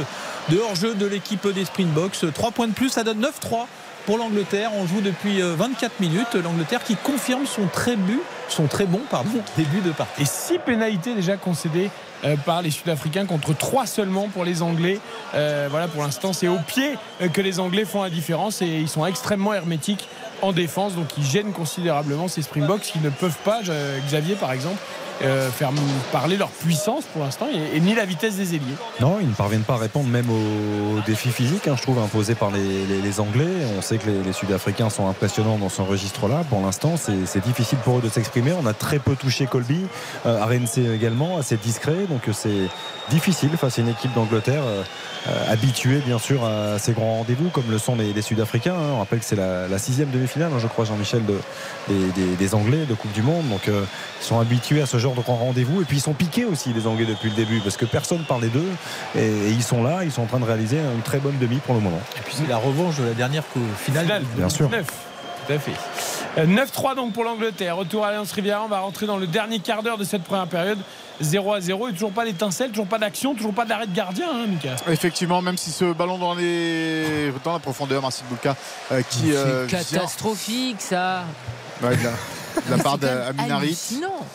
de 0.49 0.59
hors-jeu 0.59 0.95
de 0.95 1.05
l'équipe 1.05 1.47
des 1.47 1.65
Springboks. 1.65 2.26
3 2.34 2.51
points 2.51 2.67
de 2.67 2.74
plus, 2.74 2.89
ça 2.89 3.03
donne 3.03 3.22
9-3 3.22 3.67
pour 4.09 4.17
l'Angleterre. 4.17 4.72
On 4.76 4.88
joue 4.88 5.01
depuis 5.01 5.39
euh, 5.41 5.53
24 5.55 5.99
minutes. 5.99 6.34
L'Angleterre 6.34 6.84
qui 6.84 6.95
confirme 6.95 7.45
son 7.45 7.67
très 7.67 7.95
but, 7.95 8.22
son 8.52 8.68
très 8.68 8.86
bon 8.86 9.02
pardon, 9.10 9.30
début 9.58 9.82
de 9.82 9.91
partie. 9.91 10.22
Et 10.22 10.26
6 10.26 10.60
pénalités 10.60 11.16
déjà 11.16 11.38
concédées 11.38 11.89
euh, 12.26 12.36
par 12.36 12.62
les 12.62 12.72
Sud-Africains 12.72 13.26
contre 13.26 13.56
3 13.56 13.86
seulement 13.86 14.28
pour 14.28 14.43
les 14.43 14.62
Anglais. 14.62 15.00
Euh, 15.36 15.68
voilà, 15.70 15.88
pour 15.88 16.04
l'instant, 16.04 16.34
c'est 16.34 16.47
au 16.50 16.58
pied 16.58 16.97
euh, 17.22 17.30
que 17.30 17.39
les 17.39 17.60
Anglais 17.60 17.86
font 17.86 18.04
la 18.04 18.10
différence 18.10 18.62
et 18.62 18.68
ils 18.68 18.89
sont 18.89 19.06
extrêmement 19.06 19.54
hermétiques 19.54 20.10
en 20.41 20.52
défense, 20.54 20.95
donc 20.95 21.08
ils 21.18 21.26
gênent 21.26 21.52
considérablement 21.52 22.28
ces 22.30 22.41
Springboks 22.41 22.82
qui 22.82 23.00
ne 23.00 23.10
peuvent 23.10 23.38
pas, 23.43 23.60
Xavier 24.08 24.36
par 24.36 24.54
exemple, 24.54 24.78
euh, 25.24 25.49
faire 25.49 25.72
parler 26.11 26.38
leur 26.38 26.49
puissance 26.49 27.03
pour 27.13 27.24
l'instant 27.24 27.47
et, 27.74 27.80
ni 27.80 27.93
la 27.95 28.05
vitesse 28.05 28.36
des 28.36 28.55
ailiers. 28.55 28.76
Non, 29.01 29.17
ils 29.22 29.28
ne 29.30 29.34
parviennent 29.34 29.63
pas 29.63 29.74
à 29.74 29.78
répondre 29.78 30.07
même 30.09 30.30
aux 30.30 30.99
défis 31.05 31.30
physiques, 31.30 31.67
hein, 31.67 31.76
je 31.78 31.82
trouve, 31.82 31.99
imposés 31.99 32.36
par 32.36 32.51
les, 32.51 32.86
les- 32.86 33.01
les 33.01 33.20
Anglais. 33.20 33.47
On 33.78 33.82
sait 33.82 33.97
que 33.97 34.07
les, 34.09 34.24
les 34.24 34.34
Sud-Africains 34.34 34.89
sont 34.89 35.07
impressionnants 35.09 35.57
dans 35.57 35.70
ce 35.70 35.82
registre-là. 35.82 36.43
Pour 36.49 36.61
l'instant, 36.61 36.95
c'est 36.97 37.43
difficile 37.43 37.78
pour 37.80 37.97
eux 37.97 38.01
de 38.01 38.09
s'exprimer. 38.09 38.53
On 38.61 38.65
a 38.65 38.74
très 38.74 38.99
peu 38.99 39.15
touché 39.15 39.45
Colby, 39.45 39.82
euh, 40.26 40.43
RNC 40.45 40.93
également, 40.95 41.38
assez 41.38 41.57
discret. 41.57 42.05
Donc 42.09 42.28
euh, 42.28 42.34
c'est 42.34 42.67
difficile 43.10 43.49
face 43.57 43.78
à 43.78 43.82
une 43.82 43.89
équipe 43.89 44.14
d'Angleterre 44.14 44.62
euh, 44.66 44.84
habituée, 45.51 46.01
bien 46.05 46.20
sûr, 46.20 46.43
à 46.45 46.80
ces 46.80 46.93
grands 46.93 47.18
rendez-vous, 47.18 47.49
comme 47.49 47.70
le 47.70 47.78
sont 47.78 47.95
les, 47.95 48.14
les 48.14 48.22
Sud-Africains. 48.22 48.74
hein. 48.76 48.91
On 48.95 48.99
rappelle 48.99 49.20
que 49.20 49.26
c'est 49.26 49.36
la, 49.36 49.68
la 49.68 49.78
sixième 49.80 50.10
demi-finale, 50.10 50.51
hein, 50.53 50.60
je 50.60 50.68
crois, 50.68 50.86
Jean-Michel, 50.86 51.26
de, 51.26 51.38
des, 51.88 52.12
des- 52.16 52.36
des 52.36 52.55
Anglais 52.55 52.86
de 52.88 52.93
Coupe 52.93 53.12
du 53.12 53.22
Monde. 53.22 53.47
Donc 53.49 53.68
euh, 53.68 53.84
ils 54.22 54.26
sont 54.26 54.39
habitués 54.39 54.82
à 54.82 54.86
ce 54.86 54.97
genre 54.97 55.16
de 55.16 55.22
grands 55.22 55.36
rendez-vous. 55.38 55.82
Et 55.82 55.86
puis 55.86 55.97
ils 55.97 56.01
sont 56.01 56.14
piqués 56.14 56.45
aussi, 56.45 56.72
les 56.74 56.88
Anglais, 56.88 57.05
depuis 57.05 57.30
le 57.30 57.36
début, 57.36 57.60
parce 57.60 57.78
que 57.78 57.86
personne 57.86 58.20
parlait 58.24 58.49
d'eux. 58.49 58.70
Et, 59.16 59.26
et 59.26 59.49
ils 59.49 59.64
sont 59.64 59.84
là, 59.84 60.03
ils 60.03 60.12
sont 60.12 60.22
en 60.22 60.28
train 60.28 60.39
de 60.39 60.45
réaliser 60.45 60.78
une 60.80 61.01
très 61.01 61.20
bonne 61.20 61.38
demi 61.39 61.57
pour 61.57 61.76
le 61.76 61.82
moment. 61.82 62.01
Et 62.18 62.22
puis 62.22 62.36
c'est 62.38 62.47
la 62.47 62.57
revanche 62.57 62.97
de 62.97 63.03
la 63.03 63.14
dernière 63.14 63.43
finale. 63.78 64.05
Finale, 64.05 64.24
Bien 64.36 64.49
sûr. 64.49 64.70
9. 64.70 64.86
Tout 65.50 65.56
à 65.56 65.60
fait. 65.60 65.72
Euh, 66.38 66.45
9-3 66.45 66.95
donc 66.95 67.14
pour 67.14 67.24
l'Angleterre. 67.24 67.76
Retour 67.78 68.06
à 68.06 68.12
l'Alliance 68.12 68.32
Riviera. 68.32 68.62
On 68.64 68.68
va 68.68 68.80
rentrer 68.82 69.08
dans 69.08 69.18
le 69.18 69.26
dernier 69.26 69.60
quart 69.60 69.82
d'heure 69.82 69.97
de 69.97 70.04
cette 70.04 70.24
première 70.24 70.45
période. 70.47 70.78
0 71.22 71.54
à 71.54 71.60
0 71.60 71.89
et 71.89 71.91
toujours 71.91 72.12
pas 72.14 72.24
d'étincelle, 72.24 72.70
toujours 72.70 72.86
pas 72.88 72.97
d'action, 73.00 73.34
toujours 73.36 73.54
pas 73.54 73.66
d'arrêt 73.66 73.88
de 73.88 73.93
gardien, 73.95 74.28
hein, 74.32 74.45
Mika. 74.47 74.76
Effectivement, 74.88 75.41
même 75.41 75.58
si 75.58 75.72
ce 75.72 75.91
ballon 75.91 76.18
dans, 76.18 76.34
les... 76.34 77.34
dans 77.43 77.52
la 77.54 77.60
profondeur, 77.60 78.02
Marcin 78.02 78.24
Bulka, 78.30 78.56
euh, 78.93 79.02
qui 79.10 79.34
euh, 79.34 79.68
c'est 79.68 79.76
vient 79.76 80.00
catastrophique 80.00 80.78
ça. 80.80 81.24
Ouais, 81.84 81.97
de, 81.97 82.04
la, 82.06 82.12
de 82.12 82.72
la 82.72 82.78
part 82.84 82.97
C'est 83.02 83.08
quand 83.08 83.16
même 83.16 83.36
d'Amin 83.36 83.56
Harit. 83.56 83.68
hallucinant. 83.68 84.26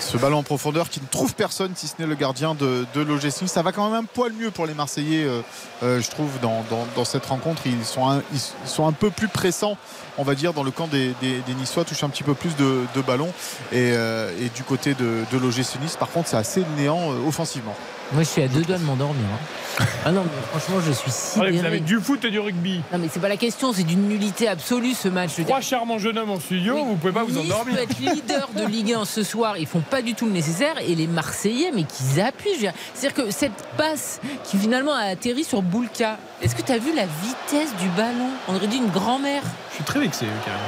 Ce 0.00 0.16
ballon 0.16 0.38
en 0.38 0.42
profondeur 0.42 0.88
qui 0.88 1.00
ne 1.00 1.06
trouve 1.06 1.34
personne 1.34 1.72
si 1.76 1.86
ce 1.86 1.94
n'est 1.98 2.06
le 2.06 2.14
gardien 2.14 2.54
de, 2.54 2.86
de 2.94 3.00
l'OGC. 3.00 3.46
Ça 3.48 3.62
va 3.62 3.70
quand 3.72 3.88
même 3.90 4.00
un 4.00 4.04
poil 4.04 4.32
mieux 4.32 4.50
pour 4.50 4.66
les 4.66 4.74
Marseillais, 4.74 5.24
euh, 5.24 5.40
euh, 5.82 6.00
je 6.00 6.08
trouve, 6.08 6.30
dans, 6.40 6.64
dans- 6.70 6.86
dans 6.96 7.04
cette 7.04 7.26
rencontre. 7.26 7.62
Ils 7.66 7.84
sont, 7.84 8.08
un, 8.08 8.22
ils 8.32 8.40
sont 8.68 8.86
un 8.88 8.92
peu 8.92 9.10
plus 9.10 9.28
pressants, 9.28 9.76
on 10.20 10.24
va 10.24 10.34
dire, 10.34 10.52
dans 10.52 10.62
le 10.62 10.70
camp 10.70 10.86
des, 10.86 11.14
Niçois, 11.58 11.84
touchent 11.84 12.04
un 12.04 12.10
petit 12.10 12.22
peu 12.22 12.34
plus 12.34 12.54
de, 12.56 13.00
ballons. 13.06 13.32
Et, 13.72 13.92
euh, 13.94 14.30
et 14.38 14.50
du 14.50 14.62
côté 14.62 14.94
de, 14.94 15.24
de 15.32 15.38
l'OGC 15.38 15.80
Nice, 15.80 15.96
par 15.98 16.10
contre, 16.10 16.28
c'est 16.28 16.36
assez 16.36 16.62
néant 16.76 17.10
euh, 17.10 17.26
offensivement. 17.26 17.74
Moi 18.12 18.22
je 18.24 18.28
suis 18.28 18.42
à 18.42 18.48
deux 18.48 18.62
doigts 18.62 18.78
de 18.78 18.84
m'endormir. 18.84 19.24
hein. 19.32 19.84
Ah 20.04 20.10
non, 20.12 20.24
mais 20.24 20.42
franchement, 20.58 20.80
je 20.86 20.92
suis 20.92 21.40
Allez, 21.40 21.52
vous 21.58 21.64
avez 21.64 21.80
du 21.80 22.00
foot 22.00 22.22
et 22.24 22.30
du 22.30 22.38
rugby. 22.38 22.82
Non, 22.92 22.98
mais 22.98 23.08
c'est 23.10 23.20
pas 23.20 23.28
la 23.28 23.36
question, 23.38 23.72
c'est 23.72 23.84
d'une 23.84 24.08
nullité 24.08 24.46
absolue 24.48 24.92
ce 24.94 25.08
match. 25.08 25.30
Je 25.32 25.36
veux 25.36 25.42
dire, 25.44 25.46
Trois 25.54 25.60
charmants 25.60 25.98
jeunes 25.98 26.18
hommes 26.18 26.30
en 26.30 26.40
studio, 26.40 26.74
Oui. 26.74 26.82
vous 26.86 26.96
pouvez 26.96 27.12
pas 27.12 27.22
vous 27.22 27.30
Nice 27.32 27.50
endormir. 27.50 27.76
peut 27.76 27.82
être 27.82 27.98
leader 27.98 28.48
de 28.54 28.66
Ligue 28.66 28.92
1 28.92 29.04
ce 29.06 29.22
soir, 29.22 29.56
ils 29.56 29.66
font 29.66 29.80
pas 29.80 30.02
du 30.02 30.14
tout 30.14 30.26
le 30.26 30.32
nécessaire 30.32 30.74
et 30.86 30.94
les 30.94 31.06
Marseillais 31.06 31.70
mais 31.74 31.84
qu'ils 31.84 32.20
appuient. 32.20 32.66
C'est-à-dire 32.94 33.24
que 33.24 33.30
cette 33.30 33.64
passe 33.78 34.20
qui 34.44 34.58
finalement 34.58 34.92
a 34.92 35.04
atterri 35.04 35.44
sur 35.44 35.62
Boulka, 35.62 36.18
est-ce 36.42 36.54
que 36.54 36.62
tu 36.62 36.72
as 36.72 36.78
vu 36.78 36.94
la 36.94 37.04
vitesse 37.06 37.74
du 37.80 37.88
ballon? 37.90 38.28
On 38.48 38.56
aurait 38.56 38.66
dit 38.66 38.78
une 38.78 38.90
grand-mère. 38.90 39.42
Je 39.70 39.76
suis 39.76 39.84
très 39.84 40.00
vexé, 40.00 40.26
carrément. 40.44 40.64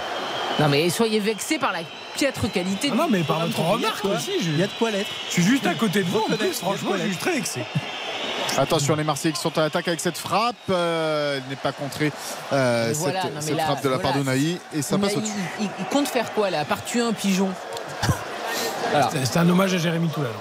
Non 0.61 0.69
mais 0.69 0.89
soyez 0.91 1.19
vexés 1.19 1.59
par 1.59 1.73
la 1.73 1.81
piètre 2.15 2.51
qualité 2.51 2.91
Ah 2.93 2.97
non, 2.97 3.07
mais 3.11 3.23
par 3.23 3.41
votre 3.47 3.61
a 3.61 3.63
remarque 3.73 4.05
aussi, 4.05 4.33
je, 4.43 4.51
Il 4.51 4.59
y 4.59 4.63
a 4.63 4.67
de 4.67 4.73
quoi 4.79 4.91
l'être. 4.91 5.11
je 5.29 5.33
suis 5.33 5.43
juste 5.43 5.67
à 5.67 5.75
côté 5.75 6.03
de 6.03 6.09
vous. 6.09 6.19
En 6.31 6.37
plus, 6.37 6.53
franchement, 6.55 6.93
je 6.99 7.07
suis 7.09 7.17
très 7.17 7.33
vexé. 7.33 7.63
Attention, 8.59 8.95
les 8.97 9.05
Marseillais 9.05 9.33
qui 9.33 9.41
sont 9.41 9.57
à 9.57 9.63
l'attaque 9.63 9.89
avec 9.89 10.01
cette 10.01 10.19
frappe. 10.19 10.55
euh, 10.69 11.39
elle 11.39 11.43
n'est 11.49 11.57
pas 11.57 11.73
contrée, 11.73 12.13
euh, 12.53 12.89
cette, 12.89 12.97
voilà, 12.99 13.23
cette 13.41 13.57
là, 13.57 13.65
frappe 13.65 13.83
de 13.83 13.89
la 13.89 13.99
part 13.99 14.13
voilà. 14.13 14.25
de 14.37 14.39
Naï. 14.39 14.59
Et 14.75 14.83
ça 14.83 14.99
passe 14.99 15.13
il, 15.13 15.19
au-dessus. 15.19 15.33
il- 15.61 15.71
il 15.79 15.85
compte 15.87 16.07
faire 16.09 16.33
quoi 16.35 16.51
là? 16.51 16.61
À 16.61 16.65
part 16.67 16.85
tuer 16.85 17.01
un 17.01 17.15
pigeon 17.15 17.49
Voilà. 18.91 19.09
C'est 19.11 19.25
c'est 19.25 19.39
un 19.39 19.49
hommage 19.49 19.73
à 19.73 19.79
Jérémy 19.79 20.09
Toulal. 20.11 20.33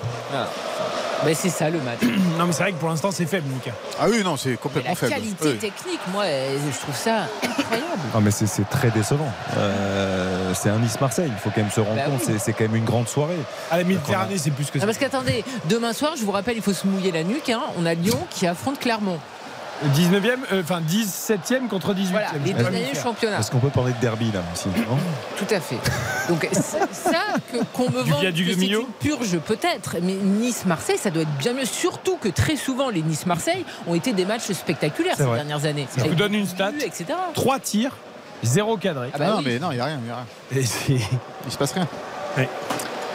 Ben, 1.24 1.36
c'est 1.36 1.50
ça 1.50 1.70
le 1.70 1.80
match. 1.80 2.00
Non, 2.38 2.48
mais 2.48 2.54
c'est 2.54 2.64
vrai 2.64 2.72
que 2.72 2.78
pour 2.78 2.90
l'instant, 2.90 3.12
c'est 3.12 3.26
faible, 3.28 3.48
Mika. 3.54 3.72
Ah 4.00 4.06
oui, 4.10 4.24
non, 4.24 4.36
c'est 4.38 4.52
Mais 4.52 4.56
complètement 4.58 4.90
la 4.92 4.96
faible. 4.96 5.14
qualité 5.14 5.36
Oui. 5.50 5.58
technique, 5.58 6.00
moi, 6.12 6.24
euh, 6.24 6.58
je 6.74 6.80
trouve 6.80 6.96
ça 6.96 7.28
incroyable. 7.44 8.02
Ah, 8.16 8.20
mais 8.22 8.32
c'est- 8.32 8.48
très 8.70 8.90
décevant. 8.90 9.30
Euh, 9.58 10.54
c'est 10.56 10.70
un 10.70 10.80
Nice-Marseille. 10.80 11.30
Il 11.32 11.40
faut 11.40 11.50
quand 11.54 11.62
même 11.62 11.70
se 11.72 11.80
rendre 11.82 11.96
Bah 11.98 12.04
compte. 12.06 12.22
oui. 12.28 12.36
C'est- 12.40 12.54
quand 12.54 12.64
même 12.64 12.76
une 12.76 12.86
grande 12.86 13.08
soirée. 13.08 13.38
À 13.70 13.78
la 13.78 13.84
Méditerranée, 13.84 14.38
c'est 14.38 14.52
plus 14.52 14.66
que 14.72 14.78
Non, 14.78 14.82
ça. 14.82 14.86
parce 14.88 14.98
qu'attendez, 14.98 15.44
demain 15.70 15.94
soir, 15.94 16.14
je 16.18 16.24
vous 16.24 16.32
rappelle, 16.32 16.56
il 16.56 16.64
faut 16.64 16.74
se 16.74 16.88
mouiller 16.88 17.12
la 17.12 17.24
nuque. 17.24 17.50
hein. 17.50 17.62
On 17.78 17.86
a 17.86 17.94
Lyon 17.94 18.18
qui 18.32 18.48
affronte 18.48 18.80
Clermont. 18.80 19.20
19e, 19.96 20.38
euh, 20.52 20.62
enfin 20.62 20.82
17e 20.82 21.68
contre 21.68 21.94
18e. 21.94 22.12
Voilà, 22.12 22.28
les 22.44 22.54
deux 22.54 22.64
derniers 22.64 22.94
championnats. 22.96 23.40
Est-ce 23.40 23.52
qu'on 23.52 23.60
peut 23.60 23.70
parler 23.70 23.94
de 23.94 24.00
derby 24.00 24.32
là 24.32 24.42
aussi 24.54 24.68
non? 24.70 24.98
Tout 25.38 25.54
à 25.54 25.60
fait. 25.60 25.80
Donc 26.30 26.48
ça 26.52 27.18
qu'on 27.74 27.90
me 27.90 28.02
vend 28.02 28.20
c'est 28.22 28.68
une 28.68 28.86
purge 29.00 29.40
peut-être, 29.40 29.98
mais 30.02 30.14
Nice-Marseille, 30.14 30.98
ça 30.98 31.10
doit 31.10 31.24
être 31.24 31.38
bien 31.38 31.54
mieux. 31.54 31.66
Surtout 31.66 32.18
que 32.18 32.30
très 32.30 32.56
souvent, 32.56 32.90
les 32.90 33.02
Nice-Marseille 33.02 33.66
ont 33.88 33.96
été 33.96 34.14
des 34.14 34.26
matchs 34.26 34.52
spectaculaires 34.52 35.16
ces 35.18 35.24
vrai. 35.24 35.38
dernières 35.38 35.66
années. 35.66 35.88
Je 35.98 36.04
vous 36.04 36.16
donne 36.16 36.36
une 36.36 36.46
stat. 36.48 36.72
etc. 36.84 37.06
3 37.34 37.60
tirs, 37.60 37.92
0 38.44 38.78
cadré. 38.78 39.10
Ah 39.14 39.18
bah 39.18 39.28
non, 39.28 39.38
oui. 39.38 39.44
mais 39.46 39.60
non, 39.60 39.72
il 39.72 39.76
n'y 39.76 39.82
a 39.82 39.86
rien. 39.86 40.00
il 40.04 40.08
y 40.08 40.12
a 40.12 40.16
rien. 40.16 40.26
Et 40.56 41.00
Il 41.46 41.52
se 41.52 41.58
passe 41.58 41.72
rien. 41.74 41.88
Oui. 42.38 42.44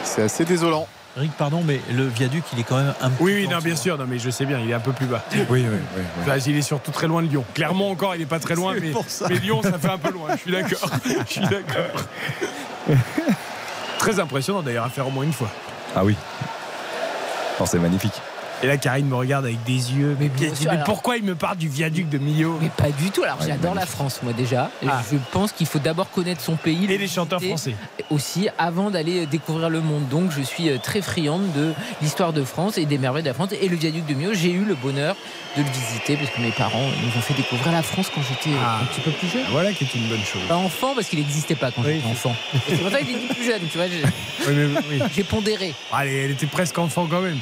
C'est 0.03 0.23
assez 0.23 0.45
désolant. 0.45 0.87
Eric, 1.17 1.31
pardon, 1.31 1.63
mais 1.65 1.81
le 1.91 2.05
viaduc, 2.05 2.43
il 2.53 2.59
est 2.59 2.63
quand 2.63 2.77
même 2.77 2.93
un 3.01 3.09
peu. 3.09 3.23
Oui, 3.23 3.33
oui, 3.33 3.47
non, 3.47 3.57
bien 3.57 3.75
sûr, 3.75 3.97
non, 3.97 4.05
mais 4.07 4.19
je 4.19 4.29
sais 4.29 4.45
bien, 4.45 4.59
il 4.59 4.69
est 4.69 4.75
un 4.75 4.79
peu 4.79 4.91
plus 4.91 5.07
bas. 5.07 5.23
Oui, 5.33 5.39
oui, 5.49 5.65
oui. 5.67 5.79
oui. 5.95 6.03
Enfin, 6.21 6.37
il 6.45 6.55
est 6.55 6.61
surtout 6.61 6.91
très 6.91 7.07
loin 7.07 7.23
de 7.23 7.27
Lyon. 7.27 7.43
Clairement 7.55 7.89
encore, 7.89 8.13
il 8.13 8.21
est 8.21 8.27
pas 8.27 8.39
très 8.39 8.53
loin, 8.53 8.75
mais, 8.79 8.91
mais 9.27 9.39
Lyon, 9.39 9.63
ça 9.63 9.79
fait 9.79 9.89
un 9.89 9.97
peu 9.97 10.11
loin. 10.11 10.29
Je 10.33 10.41
suis 10.41 10.51
d'accord. 10.51 10.91
Je 11.27 11.31
suis 11.31 11.41
d'accord. 11.41 12.03
Très 13.97 14.19
impressionnant 14.19 14.61
d'ailleurs 14.61 14.85
à 14.85 14.89
faire 14.89 15.07
au 15.07 15.09
moins 15.09 15.23
une 15.23 15.33
fois. 15.33 15.49
Ah 15.95 16.05
oui. 16.05 16.15
Non, 17.59 17.65
c'est 17.65 17.79
magnifique. 17.79 18.21
Et 18.63 18.67
là, 18.67 18.77
Karine 18.77 19.05
me 19.07 19.15
regarde 19.15 19.45
avec 19.45 19.63
des 19.65 19.93
yeux. 19.93 20.17
Mais, 20.19 20.29
bien 20.29 20.49
mais 20.49 20.55
sûr, 20.55 20.71
alors- 20.71 20.83
pourquoi 20.83 21.17
il 21.17 21.23
me 21.23 21.35
parle 21.35 21.57
du 21.57 21.67
viaduc 21.69 22.09
de 22.09 22.17
Millau 22.17 22.57
Mais 22.59 22.69
pas 22.75 22.89
du 22.89 23.11
tout. 23.11 23.23
Alors 23.23 23.39
Ouais, 23.39 23.45
j'adore 23.47 23.75
la. 23.75 23.85
France, 23.85 24.19
moi 24.23 24.33
déjà. 24.33 24.71
Ah. 24.87 25.01
Je 25.11 25.17
pense 25.31 25.51
qu'il 25.51 25.67
faut 25.67 25.77
d'abord 25.79 26.09
connaître 26.09 26.41
son 26.41 26.55
pays. 26.55 26.85
Et 26.85 26.87
le 26.87 26.95
les 26.97 27.07
chanteurs 27.07 27.41
français. 27.41 27.75
Aussi, 28.09 28.49
avant 28.57 28.89
d'aller 28.89 29.25
découvrir 29.27 29.69
le 29.69 29.81
monde. 29.81 30.07
Donc 30.09 30.31
je 30.35 30.41
suis 30.41 30.69
euh, 30.69 30.77
très 30.81 31.01
friande 31.01 31.51
de 31.53 31.73
l'histoire 32.01 32.33
de 32.33 32.43
France 32.43 32.77
et 32.79 32.85
des 32.85 32.97
merveilles 32.97 33.23
de 33.23 33.27
la 33.29 33.33
France. 33.35 33.49
Et 33.61 33.69
le 33.69 33.75
viaduc 33.75 34.05
de 34.07 34.13
Millau, 34.15 34.33
j'ai 34.33 34.51
eu 34.51 34.63
le 34.65 34.73
bonheur 34.75 35.15
de 35.55 35.61
le 35.61 35.69
visiter 35.69 36.15
parce 36.17 36.31
que 36.31 36.41
mes 36.41 36.51
parents 36.51 36.81
nous 37.03 37.09
ont 37.17 37.21
fait 37.21 37.33
découvrir 37.35 37.71
la 37.71 37.83
France 37.83 38.11
quand 38.13 38.21
j'étais 38.27 38.55
euh, 38.55 38.59
Ah. 38.65 38.79
un 38.81 38.85
petit 38.85 39.01
peu 39.01 39.11
plus 39.11 39.27
jeune. 39.27 39.43
Voilà 39.51 39.71
qui 39.71 39.83
est 39.83 39.93
une 39.95 40.07
bonne 40.09 40.23
chose. 40.23 40.41
Pas 40.47 40.55
enfant 40.55 40.93
parce 40.95 41.07
qu'il 41.07 41.19
n'existait 41.19 41.55
pas 41.55 41.69
quand 41.71 41.83
Oui. 41.85 41.95
j'étais 41.97 42.07
enfant. 42.09 42.35
C'est 42.67 42.77
pour 42.77 42.89
ça 42.91 42.97
j'ai 42.99 43.13
dit 43.13 43.27
plus 43.33 43.45
jeune, 43.45 43.61
tu 43.71 43.77
vois, 43.77 43.87
j'ai- 43.87 44.01
Oui, 44.47 44.53
mais- 44.73 44.79
oui. 44.89 45.09
j'ai 45.15 45.23
pondéré. 45.23 45.73
Allez, 45.93 46.15
elle 46.25 46.31
était 46.31 46.45
presque 46.47 46.77
enfant 46.79 47.07
quand 47.09 47.21
même. 47.21 47.37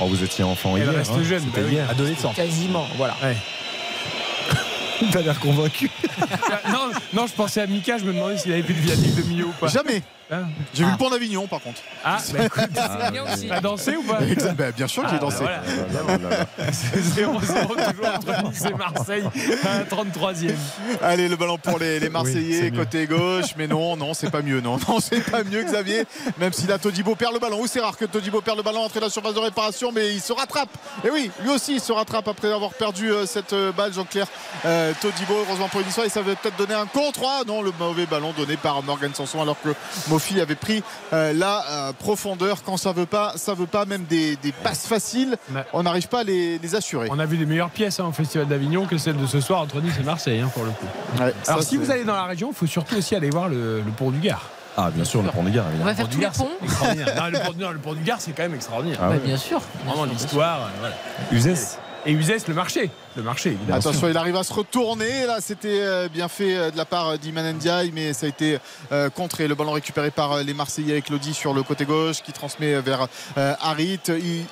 Oh, 0.00 0.06
vous 0.06 0.22
étiez 0.22 0.44
enfant 0.44 0.76
Elle 0.76 0.84
hier. 0.84 0.92
reste 0.92 1.12
hein. 1.12 1.22
jeune, 1.22 1.44
bah 1.44 1.60
oui. 1.64 1.72
hier. 1.74 1.90
Adolescent. 1.90 2.32
Quasiment, 2.32 2.86
voilà. 2.96 3.16
Ouais. 3.22 3.36
T'as 5.12 5.20
l'air 5.20 5.38
convaincu. 5.38 5.90
non, 6.72 6.90
non, 7.12 7.26
je 7.26 7.32
pensais 7.32 7.60
à 7.60 7.66
Mika, 7.66 7.98
je 7.98 8.04
me 8.04 8.12
demandais 8.12 8.38
s'il 8.38 8.52
avait 8.52 8.62
vu 8.62 8.74
le 8.74 8.80
viaduc 8.80 9.14
de 9.14 9.22
Millau 9.22 9.46
ou 9.48 9.52
pas. 9.52 9.68
Jamais. 9.68 10.02
Hein 10.30 10.46
J'ai 10.74 10.84
vu 10.84 10.90
le 10.90 10.96
pont 10.96 11.08
d'Avignon, 11.08 11.46
par 11.46 11.60
contre. 11.60 11.80
Ah, 12.04 12.18
bah 12.32 12.44
écoute, 12.46 12.64
C'est 12.74 13.10
bien 13.12 13.24
aussi. 13.32 13.48
t'as 13.48 13.60
dansé 13.60 13.96
ou 13.96 14.02
pas 14.02 14.20
Exact. 14.22 14.56
Bah, 14.56 14.72
bien 14.72 14.88
sûr 14.88 15.04
que 15.04 15.08
j'ai 15.10 15.14
Ah, 15.16 15.18
bah 15.18 15.26
dansé. 15.30 15.44
voilà. 16.02 16.46
C'est 16.72 17.22
0-0 17.22 17.90
toujours 17.90 18.08
entre 18.14 18.44
Nice 18.50 18.64
et 18.64 18.74
Marseille 18.74 19.24
à 19.64 19.78
la 19.78 19.84
33e. 19.84 20.54
Allez, 21.02 21.28
le 21.28 21.36
ballon 21.36 21.58
pour 21.58 21.78
les, 21.78 22.00
les 22.00 22.08
Marseillais, 22.08 22.72
côté 22.72 23.06
gauche. 23.06 23.54
Mais 23.56 23.68
non, 23.68 23.96
non, 23.96 24.14
c'est 24.14 24.30
pas 24.30 24.42
mieux. 24.42 24.60
Non, 24.60 24.78
non, 24.88 24.98
c'est 25.00 25.20
pas 25.20 25.44
mieux, 25.44 25.62
Xavier. 25.62 26.04
Même 26.38 26.52
si 26.52 26.66
là, 26.66 26.78
Todibo 26.78 27.14
perd 27.14 27.32
le 27.32 27.38
ballon. 27.38 27.60
Ou 27.60 27.66
c'est 27.68 27.80
rare 27.80 27.96
que 27.96 28.04
Todibo 28.04 28.40
perd 28.40 28.56
le 28.56 28.62
ballon, 28.64 28.80
entrer 28.80 28.98
dans 29.00 29.06
la 29.06 29.12
surface 29.12 29.34
de 29.34 29.38
réparation, 29.40 29.92
mais 29.92 30.12
il 30.12 30.20
se 30.20 30.32
rattrape. 30.32 30.70
Et 31.04 31.10
oui, 31.10 31.30
lui 31.42 31.50
aussi, 31.50 31.74
il 31.74 31.80
se 31.80 31.92
rattrape 31.92 32.26
après 32.26 32.52
avoir 32.52 32.72
perdu 32.74 33.12
euh, 33.12 33.26
cette 33.26 33.52
euh, 33.52 33.70
balle, 33.70 33.92
Jean-Claire 33.92 34.26
euh, 34.64 34.92
Todibo. 35.00 35.34
Heureusement 35.46 35.68
pour 35.68 35.80
une 35.82 35.86
histoire, 35.88 36.06
et 36.06 36.10
ça 36.10 36.20
va 36.22 36.34
peut-être 36.34 36.56
donner 36.56 36.74
un 36.74 36.86
contre. 36.86 37.20
Ah 37.24 37.42
non, 37.46 37.62
le 37.62 37.72
mauvais 37.78 38.06
ballon 38.06 38.32
donné 38.36 38.56
par 38.56 38.82
Morgan 38.82 39.14
Sanson, 39.14 39.40
alors 39.40 39.56
que 39.62 39.68
Mofi 40.16 40.40
avait 40.40 40.54
pris 40.54 40.82
euh, 41.12 41.34
la 41.34 41.64
euh, 41.70 41.92
profondeur. 41.92 42.62
Quand 42.64 42.78
ça 42.78 42.92
veut 42.92 43.04
pas, 43.06 43.34
ça 43.36 43.52
veut 43.52 43.66
pas. 43.66 43.84
Même 43.84 44.04
des, 44.04 44.36
des 44.36 44.52
passes 44.52 44.86
faciles, 44.86 45.36
on 45.74 45.82
n'arrive 45.82 46.08
pas 46.08 46.20
à 46.20 46.24
les, 46.24 46.58
les 46.58 46.74
assurer. 46.74 47.08
On 47.10 47.18
a 47.18 47.26
vu 47.26 47.36
des 47.36 47.44
meilleures 47.44 47.68
pièces 47.70 48.00
hein, 48.00 48.06
au 48.06 48.12
Festival 48.12 48.46
d'Avignon 48.46 48.86
que 48.86 48.96
celles 48.96 49.16
de 49.18 49.26
ce 49.26 49.40
soir 49.40 49.60
entre 49.60 49.80
Nice 49.82 49.94
et 50.00 50.02
Marseille, 50.04 50.40
hein, 50.40 50.50
pour 50.54 50.64
le 50.64 50.70
coup. 50.70 50.86
Ouais, 51.18 51.34
Alors, 51.46 51.62
ça, 51.62 51.68
si 51.68 51.76
vous 51.76 51.90
allez 51.90 52.04
dans 52.04 52.14
la 52.14 52.24
région, 52.24 52.48
il 52.50 52.56
faut 52.56 52.66
surtout 52.66 52.96
aussi 52.96 53.14
aller 53.14 53.28
voir 53.30 53.48
le, 53.48 53.82
le 53.82 53.90
pont 53.92 54.10
du 54.10 54.18
Gard. 54.20 54.42
Ah, 54.78 54.90
bien 54.90 55.04
sûr, 55.04 55.22
le 55.22 55.28
pont 55.30 55.42
du 55.42 55.50
Gard, 55.50 55.66
On 55.80 55.84
va 55.84 55.94
faire 55.94 56.04
Le 56.06 56.10
tous 56.10 56.10
les 56.12 56.16
du 56.16 56.22
Gard, 56.22 56.34
c'est 56.34 56.42
ponts. 56.44 56.50
le 57.70 57.78
pont, 57.78 57.92
du 57.94 58.02
Gard, 58.02 58.20
c'est 58.20 58.32
quand 58.32 58.42
même 58.42 58.54
extraordinaire. 58.54 58.98
Ah 59.02 59.08
Bah, 59.08 59.14
ouais. 59.14 59.20
bien 59.20 59.36
sûr. 59.36 59.60
Vraiment 59.86 60.04
l'histoire. 60.06 60.60
euh, 60.62 60.68
voilà. 60.80 60.94
Uzès. 61.32 61.78
Et 62.06 62.12
Uzès, 62.12 62.38
le 62.48 62.54
marché. 62.54 62.90
Attention, 63.72 64.08
il 64.08 64.16
arrive 64.16 64.36
à 64.36 64.44
se 64.44 64.52
retourner. 64.52 65.26
Là, 65.26 65.38
c'était 65.40 65.80
euh, 65.80 66.08
bien 66.08 66.28
fait 66.28 66.56
euh, 66.56 66.70
de 66.70 66.76
la 66.76 66.84
part 66.84 67.18
d'Iman 67.18 67.54
Ndiaye, 67.54 67.90
mais 67.94 68.12
ça 68.12 68.26
a 68.26 68.28
été 68.28 68.58
euh, 68.92 69.10
contré. 69.10 69.48
Le 69.48 69.54
ballon 69.54 69.72
récupéré 69.72 70.10
par 70.10 70.32
euh, 70.32 70.42
les 70.42 70.54
Marseillais 70.54 70.92
avec 70.92 71.08
Lodi 71.08 71.34
sur 71.34 71.54
le 71.54 71.62
côté 71.62 71.84
gauche 71.84 72.22
qui 72.22 72.32
transmet 72.32 72.80
vers 72.80 73.08
Harit. 73.36 74.00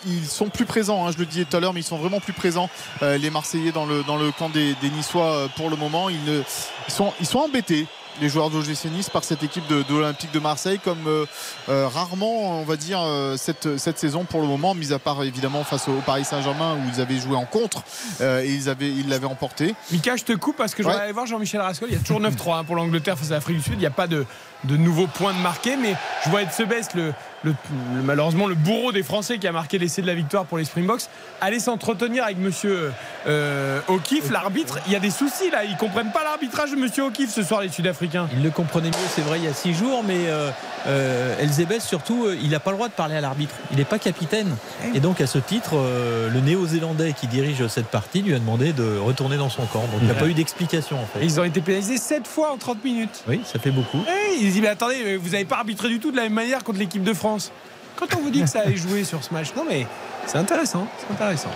Ils, 0.07 0.27
sont 0.27 0.49
plus 0.49 0.65
présents, 0.65 1.07
hein, 1.07 1.13
je 1.13 1.19
le 1.19 1.27
disais 1.27 1.45
tout 1.45 1.57
à 1.57 1.61
l'heure, 1.61 1.73
mais 1.73 1.81
ils 1.81 1.85
sont 1.85 1.99
vraiment 1.99 2.21
plus 2.21 2.33
présents, 2.33 2.69
les 3.03 3.31
Marseillais, 3.31 3.73
dans 3.73 3.87
le, 3.87 4.03
dans 4.03 4.17
le 4.17 4.31
camp 4.33 4.49
des, 4.49 4.75
Niçois 4.83 5.49
pour 5.57 5.71
le 5.71 5.77
moment. 5.77 6.09
Ils 6.09 6.45
sont 6.89 7.39
embêtés. 7.39 7.87
Les 8.21 8.29
joueurs 8.29 8.51
d'OGC 8.51 8.87
Nice 8.93 9.11
par 9.11 9.25
cette 9.25 9.43
équipe 9.43 9.67
de, 9.67 9.83
de 9.83 9.95
l'Olympique 9.95 10.33
de 10.33 10.39
Marseille, 10.39 10.79
comme 10.83 11.07
euh, 11.07 11.27
euh, 11.69 11.89
rarement, 11.89 12.61
on 12.61 12.65
va 12.65 12.77
dire, 12.77 13.01
euh, 13.03 13.37
cette, 13.37 13.77
cette 13.77 13.99
saison 13.99 14.25
pour 14.25 14.41
le 14.41 14.47
moment, 14.47 14.75
mis 14.75 14.93
à 14.93 14.99
part 14.99 15.23
évidemment 15.25 15.65
face 15.65 15.89
au 15.89 16.01
Paris 16.07 16.25
Saint-Germain 16.25 16.75
où 16.77 16.91
ils 16.95 17.01
avaient 17.01 17.19
joué 17.19 17.37
en 17.37 17.45
contre 17.45 17.83
et 18.21 18.53
ils 18.53 18.69
avaient 18.69 18.91
ils 18.91 19.09
l'avaient 19.09 19.27
emporté. 19.27 19.75
Mika, 19.91 20.17
je 20.17 20.25
te 20.25 20.33
coupe 20.33 20.57
parce 20.57 20.75
que 20.75 20.83
je 20.83 20.89
vais 20.89 20.95
aller 20.95 21.13
voir 21.13 21.27
Jean-Michel 21.27 21.61
Rascol. 21.61 21.89
Il 21.91 21.95
y 21.95 21.99
a 21.99 22.01
toujours 22.01 22.21
9-3 22.21 22.59
hein, 22.59 22.65
pour 22.65 22.77
l'Angleterre 22.77 23.19
face 23.19 23.31
à 23.31 23.35
l'Afrique 23.35 23.57
du 23.57 23.63
Sud. 23.63 23.75
Il 23.75 23.81
n'y 23.81 23.87
a 23.87 23.91
pas 23.91 24.07
de, 24.07 24.25
de 24.65 24.77
nouveaux 24.77 25.07
points 25.07 25.33
de 25.35 25.39
marqué, 25.39 25.77
mais 25.77 25.95
je 26.25 26.31
vois 26.31 26.43
Etzebest, 26.43 26.95
le, 26.95 27.13
le, 27.45 27.51
le- 27.95 28.03
malheureusement 28.03 28.47
le 28.47 28.55
bourreau 28.55 28.93
des 28.93 29.03
Français 29.03 29.39
qui 29.39 29.47
a 29.47 29.53
marqué 29.53 29.79
l'essai 29.79 30.03
de 30.03 30.07
la 30.07 30.15
victoire 30.15 30.45
pour 30.47 30.59
les 30.59 30.65
Springboks, 30.65 31.03
aller 31.41 31.61
s'entretenir 31.61 32.25
avec 32.25 32.39
monsieur 32.39 32.93
euh, 33.27 33.81
O'Keefe, 33.89 34.31
l'arbitre. 34.31 34.79
Il 34.87 34.93
y 34.93 34.97
a 34.97 35.01
des 35.01 35.11
soucis 35.11 35.51
là. 35.51 35.65
Ils 35.65 35.77
comprennent 35.77 36.13
pas 36.13 36.25
l'arbitrage 36.25 36.71
de 36.71 36.77
monsieur 36.77 37.05
O'Keefe 37.05 37.31
ce 37.31 37.43
soir, 37.43 37.61
les 37.61 37.69
Sud-Africains. 37.69 38.29
Il 38.37 38.43
le 38.43 38.51
comprenait 38.51 38.89
mieux, 38.89 39.09
c'est 39.15 39.23
vrai, 39.23 39.39
il 39.39 39.45
y 39.45 39.49
a 39.49 39.53
six 39.55 39.75
jours, 39.75 40.03
mais 40.07 40.27
euh, 40.29 40.51
euh, 40.87 41.39
Elzebeth, 41.41 41.81
surtout, 41.83 42.25
euh, 42.27 42.37
il 42.43 42.51
n'a 42.51 42.61
pas 42.61 42.71
le 42.71 42.77
droit 42.77 42.89
de 42.89 42.93
parler 42.95 43.17
à 43.17 43.21
l'arbitre. 43.21 43.55
Il 43.71 43.77
n'est 43.79 43.85
pas 43.85 43.99
capitaine. 43.99 44.57
Et 44.95 45.01
donc, 45.01 45.21
à 45.21 45.27
ce 45.27 45.39
titre, 45.39 45.73
euh, 45.75 46.29
le 46.31 46.41
néo-zélandais 46.41 47.13
qui 47.13 47.27
dirige 47.27 47.67
cette 47.69 47.87
partie 47.89 48.23
lui 48.23 48.35
a 48.35 48.39
demandé 48.39 48.73
de 48.73 48.99
retourner 48.99 49.37
dans 49.37 49.49
son 49.51 49.65
camp. 49.67 49.81
Donc, 49.81 50.01
il 50.01 50.05
n'y 50.07 50.11
a 50.11 50.15
pas 50.15 50.27
eu 50.29 50.35
d'explication, 50.35 50.97
en 51.01 51.07
fait. 51.07 51.25
ils 51.25 51.41
ont 51.41 51.45
été 51.45 51.61
pénalisés 51.61 51.97
7 51.99 52.27
fois 52.27 52.53
en 52.53 52.57
30 52.59 52.85
minutes. 52.85 53.23
Oui, 53.29 53.41
ça 53.45 53.59
fait 53.59 53.71
beaucoup. 53.71 54.03
Eh, 54.09 54.45
dit 54.55 54.61
mais 54.61 54.69
attendez, 54.69 55.17
vous 55.17 55.31
n'avez 55.31 55.45
pas 55.45 55.57
arbitré 55.59 55.89
du 55.89 55.99
tout 55.99 56.11
de 56.11 56.17
la 56.17 56.23
même 56.25 56.33
manière 56.33 56.63
contre 56.65 56.79
l'équipe 56.79 57.03
de 57.03 57.13
France. 57.13 57.51
Quand 57.97 58.07
on 58.17 58.21
vous 58.21 58.31
dit 58.31 58.43
que 58.43 58.49
ça 58.49 58.61
allait 58.61 58.77
jouer 58.77 59.05
sur 59.05 59.23
ce 59.23 59.33
match, 59.33 59.49
non 59.57 59.65
mais 59.69 59.87
c'est 60.27 60.39
intéressant, 60.39 60.87
c'est 60.99 61.13
intéressant. 61.13 61.51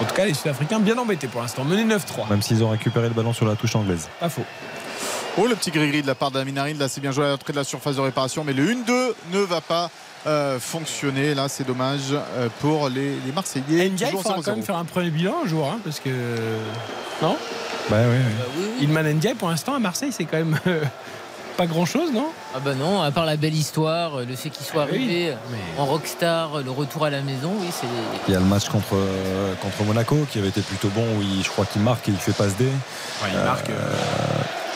En 0.00 0.04
tout 0.04 0.14
cas, 0.14 0.24
les 0.24 0.34
Sud-Africains 0.34 0.80
bien 0.80 0.96
embêtés 0.96 1.28
pour 1.28 1.42
l'instant, 1.42 1.64
menés 1.64 1.84
9-3. 1.84 2.28
Même 2.30 2.42
s'ils 2.42 2.64
ont 2.64 2.70
récupéré 2.70 3.08
le 3.08 3.14
ballon 3.14 3.32
sur 3.32 3.46
la 3.46 3.56
touche 3.56 3.76
anglaise. 3.76 4.08
Pas 4.20 4.28
faux. 4.28 4.44
Oh, 5.38 5.46
le 5.46 5.54
petit 5.54 5.70
gris-gris 5.70 6.02
de 6.02 6.06
la 6.06 6.14
part 6.14 6.30
d'Aminarid, 6.30 6.78
là 6.78 6.88
c'est 6.88 7.00
bien 7.00 7.10
joué 7.12 7.24
à 7.24 7.30
l'entrée 7.30 7.52
de 7.52 7.58
la 7.58 7.64
surface 7.64 7.96
de 7.96 8.00
réparation, 8.00 8.44
mais 8.44 8.52
le 8.52 8.66
1-2 8.66 9.14
ne 9.32 9.38
va 9.38 9.60
pas 9.60 9.90
euh, 10.26 10.58
fonctionner. 10.60 11.34
Là, 11.34 11.48
c'est 11.48 11.66
dommage 11.66 12.12
euh, 12.12 12.48
pour 12.60 12.88
les, 12.88 13.16
les 13.24 13.32
Marseillais. 13.32 13.88
Ndiaye, 13.88 14.12
il 14.12 14.18
faudra 14.18 14.38
0-0. 14.38 14.44
quand 14.44 14.56
même 14.56 14.64
faire 14.64 14.76
un 14.76 14.84
premier 14.84 15.10
bilan 15.10 15.34
un 15.44 15.48
jour, 15.48 15.68
hein, 15.68 15.78
parce 15.84 16.00
que 16.00 16.10
non? 17.22 17.36
Bah 17.90 17.96
oui, 18.02 18.16
oui. 18.16 18.34
Bah 18.38 18.44
oui, 18.56 18.64
oui. 18.78 18.84
Ilman 18.84 19.14
Ndiaye 19.14 19.34
pour 19.34 19.48
l'instant 19.48 19.74
à 19.74 19.78
Marseille, 19.78 20.12
c'est 20.12 20.24
quand 20.24 20.36
même 20.38 20.58
euh, 20.66 20.82
pas 21.56 21.66
grand-chose, 21.66 22.12
non? 22.12 22.26
Ah 22.54 22.58
bah 22.64 22.74
non, 22.74 23.02
à 23.02 23.10
part 23.10 23.24
la 23.26 23.36
belle 23.36 23.54
histoire, 23.54 24.18
le 24.20 24.34
fait 24.36 24.50
qu'il 24.50 24.64
soit 24.66 24.82
Ah 24.84 24.88
oui, 24.92 24.96
arrivé 24.98 25.34
mais- 25.50 25.80
en 25.80 25.86
rockstar, 25.86 26.62
le 26.64 26.70
retour 26.70 27.04
à 27.04 27.10
la 27.10 27.20
maison, 27.22 27.52
oui, 27.60 27.68
c'est. 27.70 27.86
Il 28.28 28.32
y 28.34 28.36
a 28.36 28.40
le 28.40 28.46
match 28.46 28.68
contre, 28.68 28.94
euh, 28.94 29.54
contre 29.62 29.82
Monaco 29.84 30.26
qui 30.30 30.38
avait 30.38 30.48
été 30.48 30.60
plutôt 30.62 30.88
bon 30.88 31.04
où 31.18 31.22
il, 31.22 31.42
je 31.44 31.50
crois 31.50 31.64
qu'il 31.66 31.82
marque 31.82 32.08
et 32.08 32.12
il 32.12 32.18
fait 32.18 32.32
passe 32.32 32.56
D. 32.56 32.64
Ouais, 32.64 33.28
il 33.32 33.38
marque. 33.38 33.70
euh, 33.70 33.94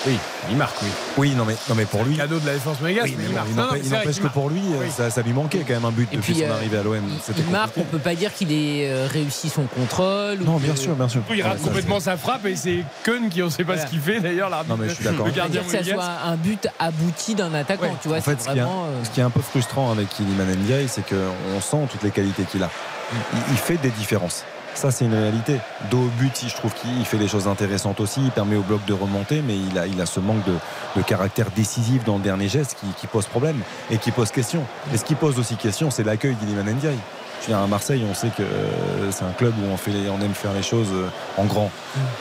Oui, 0.06 0.18
il 0.50 0.56
marque, 0.56 0.76
oui. 0.82 0.88
Oui, 1.16 1.34
non 1.34 1.44
mais, 1.44 1.56
non, 1.68 1.74
mais 1.74 1.84
pour 1.84 2.04
lui. 2.04 2.16
Cadeau 2.16 2.38
de 2.38 2.46
la 2.46 2.52
défense 2.54 2.80
monégasque, 2.80 3.06
Oui, 3.08 3.14
mais 3.18 3.24
mais 3.24 3.28
il 3.30 3.32
bon, 3.32 3.34
marque. 3.36 3.48
il 3.50 3.56
Non, 3.56 3.62
non, 3.62 3.68
n'empêche- 3.68 3.80
mais 3.82 3.88
il 3.88 3.92
n'empêche 3.92 4.20
que 4.20 4.28
pour 4.28 4.50
lui, 4.50 4.60
Oui. 4.78 4.86
ça, 4.96 5.10
ça 5.10 5.22
lui 5.22 5.32
manquait 5.32 5.64
quand 5.66 5.72
même 5.74 5.84
un 5.84 5.90
but 5.90 6.08
Et 6.12 6.16
depuis 6.16 6.34
puis, 6.34 6.42
son 6.42 6.48
euh, 6.50 6.54
arrivée 6.54 6.78
à 6.78 6.82
l'OM. 6.82 7.02
Il, 7.36 7.44
marque, 7.50 7.76
on 7.78 7.82
peut 7.82 7.98
pas 7.98 8.14
dire 8.14 8.32
qu'il 8.32 8.52
ait 8.52 8.88
euh, 8.90 9.08
réussi 9.10 9.48
son 9.48 9.62
contrôle. 9.64 10.42
ou 10.42 10.44
Non, 10.44 10.58
que- 10.58 10.62
bien 10.64 10.76
sûr, 10.76 10.94
bien 10.94 11.08
sûr. 11.08 11.22
Il 11.34 11.42
rate 11.42 11.54
Ouais, 11.54 11.58
ça, 11.58 11.64
complètement 11.64 11.98
sa 12.00 12.16
frappe 12.16 12.46
et 12.46 12.54
c'est 12.56 12.84
Keun 13.04 13.28
qui 13.30 13.42
on 13.42 13.50
sait 13.50 13.64
pas 13.64 13.72
Voilà. 13.72 13.86
ce 13.86 13.90
qu'il 13.90 14.00
fait 14.00 14.20
d'ailleurs. 14.20 14.50
Non, 14.68 14.76
mais 14.76 14.88
je 14.90 14.94
suis 14.94 15.04
d'accord. 15.04 15.26
Que 15.26 15.32
ça 15.70 15.82
soit 15.82 16.04
un 16.24 16.36
but 16.36 16.68
abouti 16.78 17.34
d'un 17.34 17.52
attaquant, 17.54 17.84
Ouais. 17.86 17.92
tu 18.02 18.08
vois, 18.08 18.18
En 18.18 18.20
fait, 18.20 18.36
c'est 18.38 18.48
ce 18.48 18.52
qui, 18.52 18.58
est, 18.58 18.62
vraiment. 18.62 18.84
euh, 18.84 19.04
ce 19.04 19.10
qui 19.10 19.20
est 19.20 19.24
un 19.24 19.30
peu 19.30 19.40
frustrant 19.40 19.90
avec 19.90 20.06
Iliman 20.20 20.46
Ndiaye, 20.62 20.88
c'est 20.88 21.02
qu'on 21.04 21.60
sent 21.60 21.88
toutes 21.90 22.02
les 22.02 22.10
qualités 22.10 22.44
qu'il 22.44 22.62
a. 22.62 22.70
Il, 23.12 23.38
il 23.52 23.56
fait 23.56 23.76
des 23.78 23.90
différences. 23.90 24.44
Ça, 24.76 24.90
c'est 24.90 25.06
une 25.06 25.14
réalité. 25.14 25.56
Dos 25.90 25.96
au 25.96 26.10
but, 26.20 26.44
je 26.46 26.54
trouve 26.54 26.74
qu'il 26.74 27.02
fait 27.06 27.16
des 27.16 27.28
choses 27.28 27.48
intéressantes 27.48 27.98
aussi. 27.98 28.20
Il 28.22 28.30
permet 28.30 28.56
au 28.56 28.62
bloc 28.62 28.84
de 28.84 28.92
remonter, 28.92 29.40
mais 29.40 29.56
il 29.56 29.78
a, 29.78 29.86
il 29.86 29.98
a 30.02 30.04
ce 30.04 30.20
manque 30.20 30.44
de, 30.44 30.52
de 30.96 31.02
caractère 31.02 31.50
décisif 31.50 32.04
dans 32.04 32.18
le 32.18 32.22
dernier 32.22 32.46
geste 32.46 32.76
qui, 32.78 32.86
qui, 33.00 33.06
pose 33.06 33.24
problème 33.24 33.62
et 33.90 33.96
qui 33.96 34.10
pose 34.10 34.30
question. 34.30 34.62
Et 34.92 34.98
ce 34.98 35.04
qui 35.06 35.14
pose 35.14 35.38
aussi 35.38 35.56
question, 35.56 35.90
c'est 35.90 36.04
l'accueil 36.04 36.34
d'Iliman 36.34 36.74
Ndiaye. 36.74 36.98
Je 37.40 37.46
viens 37.46 37.64
à 37.64 37.66
Marseille, 37.66 38.04
on 38.08 38.12
sait 38.12 38.28
que 38.28 38.42
euh, 38.42 39.10
c'est 39.12 39.24
un 39.24 39.32
club 39.32 39.54
où 39.58 39.66
on, 39.72 39.78
fait, 39.78 39.92
on 40.10 40.20
aime 40.20 40.34
faire 40.34 40.52
les 40.52 40.62
choses 40.62 40.90
euh, 40.92 41.08
en 41.38 41.46
grand. 41.46 41.70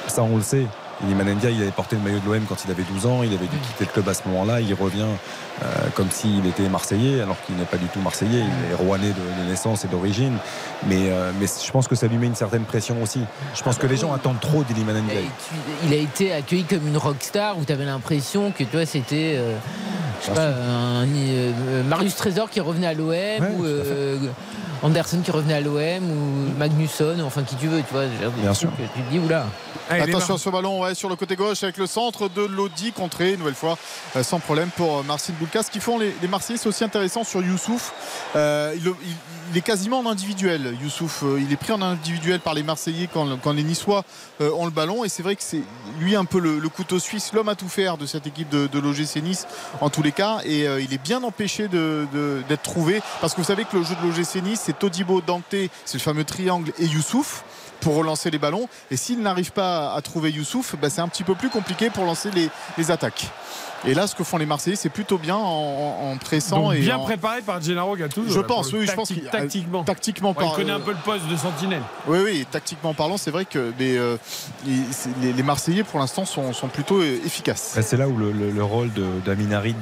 Ça, 0.07 0.23
on 0.23 0.37
le 0.37 0.41
sait. 0.41 0.65
Iliman 1.03 1.35
Ndiaye, 1.35 1.55
il 1.55 1.61
avait 1.61 1.71
porté 1.71 1.97
le 1.97 2.01
maillot 2.03 2.19
de 2.19 2.25
l'OM 2.25 2.45
quand 2.47 2.63
il 2.63 2.71
avait 2.71 2.83
12 2.83 3.05
ans. 3.05 3.21
Il 3.21 3.33
avait 3.33 3.47
dû 3.47 3.57
quitter 3.57 3.83
le 3.85 3.91
club 3.91 4.07
à 4.07 4.13
ce 4.13 4.21
moment-là. 4.29 4.61
Il 4.61 4.73
revient 4.75 5.03
euh, 5.63 5.67
comme 5.95 6.09
s'il 6.11 6.45
était 6.45 6.67
marseillais, 6.67 7.21
alors 7.21 7.37
qu'il 7.45 7.55
n'est 7.55 7.65
pas 7.65 7.77
du 7.77 7.87
tout 7.87 7.99
marseillais. 7.99 8.41
Il 8.41 8.71
est 8.71 8.75
rouennais 8.75 9.09
de, 9.09 9.43
de 9.43 9.49
naissance 9.49 9.85
et 9.85 9.87
d'origine. 9.87 10.37
Mais, 10.87 11.09
euh, 11.09 11.31
mais 11.39 11.47
je 11.47 11.71
pense 11.71 11.87
que 11.87 11.95
ça 11.95 12.07
lui 12.07 12.17
met 12.17 12.27
une 12.27 12.35
certaine 12.35 12.63
pression 12.63 13.01
aussi. 13.01 13.21
Je 13.55 13.63
pense 13.63 13.77
que 13.77 13.87
les 13.87 13.97
gens 13.97 14.13
attendent 14.13 14.39
trop 14.41 14.63
d'Iliman 14.63 15.01
Ndiaye. 15.01 15.29
Il 15.85 15.93
a 15.93 15.97
été 15.97 16.33
accueilli 16.33 16.63
comme 16.65 16.87
une 16.87 16.97
rockstar 16.97 17.57
où 17.57 17.63
tu 17.65 17.71
avais 17.71 17.85
l'impression 17.85 18.51
que 18.51 18.63
toi, 18.65 18.85
c'était. 18.85 19.35
Euh, 19.37 19.55
je 20.21 20.27
sais 20.27 20.33
pas, 20.33 20.47
un, 20.47 21.05
euh, 21.07 21.83
Marius 21.83 22.15
Trésor 22.15 22.49
qui 22.49 22.59
revenait 22.59 22.87
à 22.87 22.93
l'OM 22.93 23.09
Ouais, 23.09 23.39
ou 23.57 23.65
euh, 23.65 24.17
Anderson 24.83 25.19
qui 25.23 25.31
revenait 25.31 25.53
à 25.53 25.61
l'OM 25.61 25.77
ou 26.11 26.57
Magnusson, 26.57 27.17
enfin 27.25 27.43
qui 27.43 27.55
tu 27.55 27.67
veux, 27.67 27.81
tu 27.81 27.93
vois. 27.93 28.05
Bien 28.05 28.51
trucs 28.51 28.55
sûr. 28.55 28.71
que 28.71 28.83
Tu 28.95 29.03
te 29.03 29.11
dis, 29.11 29.19
oula. 29.19 29.45
Est 29.89 30.01
Attention 30.01 30.35
à 30.35 30.37
ce 30.39 30.49
ballon 30.49 30.81
ouais, 30.81 30.95
sur 30.95 31.09
le 31.09 31.15
côté 31.15 31.35
gauche 31.35 31.61
avec 31.63 31.77
le 31.77 31.85
centre 31.85 32.27
de 32.27 32.41
Lodi 32.43 32.91
contré 32.91 33.33
une 33.33 33.39
nouvelle 33.39 33.53
fois 33.53 33.77
euh, 34.15 34.23
sans 34.23 34.39
problème 34.39 34.69
pour 34.75 35.03
Marcin 35.03 35.33
Boulka. 35.45 35.63
Ce 35.63 35.71
qu'ils 35.71 35.81
font 35.81 35.99
les, 35.99 36.13
Marseillais 36.27 36.57
c'est 36.57 36.67
aussi 36.67 36.83
intéressant 36.83 37.23
sur 37.23 37.41
Youssouf. 37.41 37.93
Euh, 38.35 38.75
il, 39.51 39.57
est 39.57 39.61
quasiment 39.61 39.99
en 39.99 40.09
individuel. 40.09 40.75
Youssouf, 40.81 41.23
euh, 41.23 41.39
il 41.39 41.51
est 41.53 41.57
pris 41.57 41.71
en 41.71 41.81
individuel 41.81 42.39
par 42.39 42.53
les 42.53 42.63
Marseillais 42.63 43.07
quand, 43.11 43.53
les 43.53 43.63
Niçois 43.63 44.03
euh, 44.41 44.51
ont 44.51 44.65
le 44.65 44.71
ballon 44.71 45.05
et 45.05 45.09
c'est 45.09 45.23
vrai 45.23 45.35
que 45.35 45.43
c'est 45.43 45.61
lui 45.99 46.15
un 46.15 46.25
peu 46.25 46.39
le, 46.39 46.69
couteau 46.69 46.99
suisse, 46.99 47.31
l'homme 47.31 47.49
à 47.49 47.55
tout 47.55 47.69
faire 47.69 47.97
de 47.97 48.05
cette 48.05 48.27
équipe 48.27 48.49
de, 48.49 48.67
de 48.67 48.79
l'OGC 48.79 49.45
en 49.81 49.89
tous 49.89 50.01
les 50.01 50.11
cas 50.11 50.39
et 50.43 50.65
il 50.81 50.93
est 50.93 51.01
bien 51.01 51.23
empêché 51.23 51.67
d'être 51.67 52.63
trouvé 52.63 53.01
parce 53.21 53.33
que 53.33 53.41
vous 53.41 53.47
savez 53.47 53.65
que 53.65 53.77
le 53.77 53.83
jeu 53.83 53.95
de 53.95 54.07
l'OGC 54.07 54.43
Nice 54.43 54.61
c'est 54.63 54.77
Todibo, 54.77 55.21
Dante, 55.21 55.43
c'est 55.49 55.93
le 55.93 55.99
fameux 55.99 56.23
triangle 56.25 56.73
et 56.79 56.85
Youssouf 56.85 57.43
pour 57.81 57.95
relancer 57.95 58.29
les 58.31 58.39
ballons. 58.39 58.67
Et 58.91 58.97
s'il 58.97 59.21
n'arrive 59.21 59.51
pas 59.51 59.93
à 59.93 60.01
trouver 60.01 60.31
Youssouf, 60.31 60.75
bah, 60.81 60.89
c'est 60.89 61.01
un 61.01 61.07
petit 61.07 61.23
peu 61.23 61.35
plus 61.35 61.49
compliqué 61.49 61.89
pour 61.89 62.05
lancer 62.05 62.31
les, 62.31 62.49
les 62.77 62.91
attaques. 62.91 63.27
Et 63.87 63.93
là, 63.93 64.07
ce 64.07 64.15
que 64.15 64.23
font 64.23 64.37
les 64.37 64.47
Marseillais, 64.47 64.75
c'est 64.77 64.89
plutôt 64.89 65.19
bien 65.19 65.35
en, 65.35 66.15
pressant 66.17 66.59
Donc, 66.69 66.73
et 66.75 66.79
bien 66.79 66.97
en- 66.97 67.03
préparé 67.03 67.41
par 67.43 67.61
Gennaro 67.61 67.95
Gattuso. 67.95 68.27
Je 68.33 68.39
pense, 68.39 68.73
oui, 68.73 68.87
je 68.87 68.93
pense 68.93 69.11
tactiquement. 69.31 69.83
tactiquement 69.83 70.29
Ouais, 70.29 70.35
il 70.39 70.43
par- 70.47 70.55
connaît 70.55 70.71
un 70.71 70.79
peu 70.79 70.91
le 70.91 70.97
poste 71.05 71.27
de 71.27 71.35
sentinelle. 71.35 71.83
Oui, 72.07 72.17
oui, 72.23 72.47
tactiquement 72.49 72.95
parlant, 72.95 73.17
c'est 73.17 73.29
vrai 73.29 73.45
que 73.45 73.71
euh, 73.79 74.17
il- 74.65 74.85
les, 75.21 75.33
les 75.33 75.43
Marseillais, 75.43 75.83
pour 75.83 75.99
l'instant, 75.99 76.25
sont, 76.25 76.51
sont 76.51 76.67
plutôt 76.67 76.99
euh, 76.99 77.19
efficaces. 77.25 77.77
Et 77.77 77.83
C'est 77.83 77.97
là 77.97 78.07
où 78.07 78.17
le, 78.17 78.31
le- 78.31 78.49
le 78.49 78.63
rôle 78.63 78.89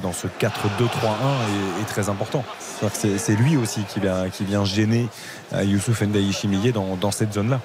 dans 0.02 0.12
ce 0.12 0.26
4-2-3-1 0.26 0.48
est, 1.78 1.82
est 1.82 1.86
très 1.86 2.10
important. 2.10 2.44
C'est 2.92 3.36
lui 3.36 3.56
aussi 3.56 3.80
qui 3.84 4.00
vient, 4.00 4.28
qui 4.28 4.44
vient 4.44 4.64
gêner 4.66 5.08
euh, 5.54 5.62
Youssouf 5.64 6.02
Chimillé 6.32 6.72
dans, 6.72 6.96
dans 6.96 7.10
cette 7.10 7.32
zone-là. 7.32 7.60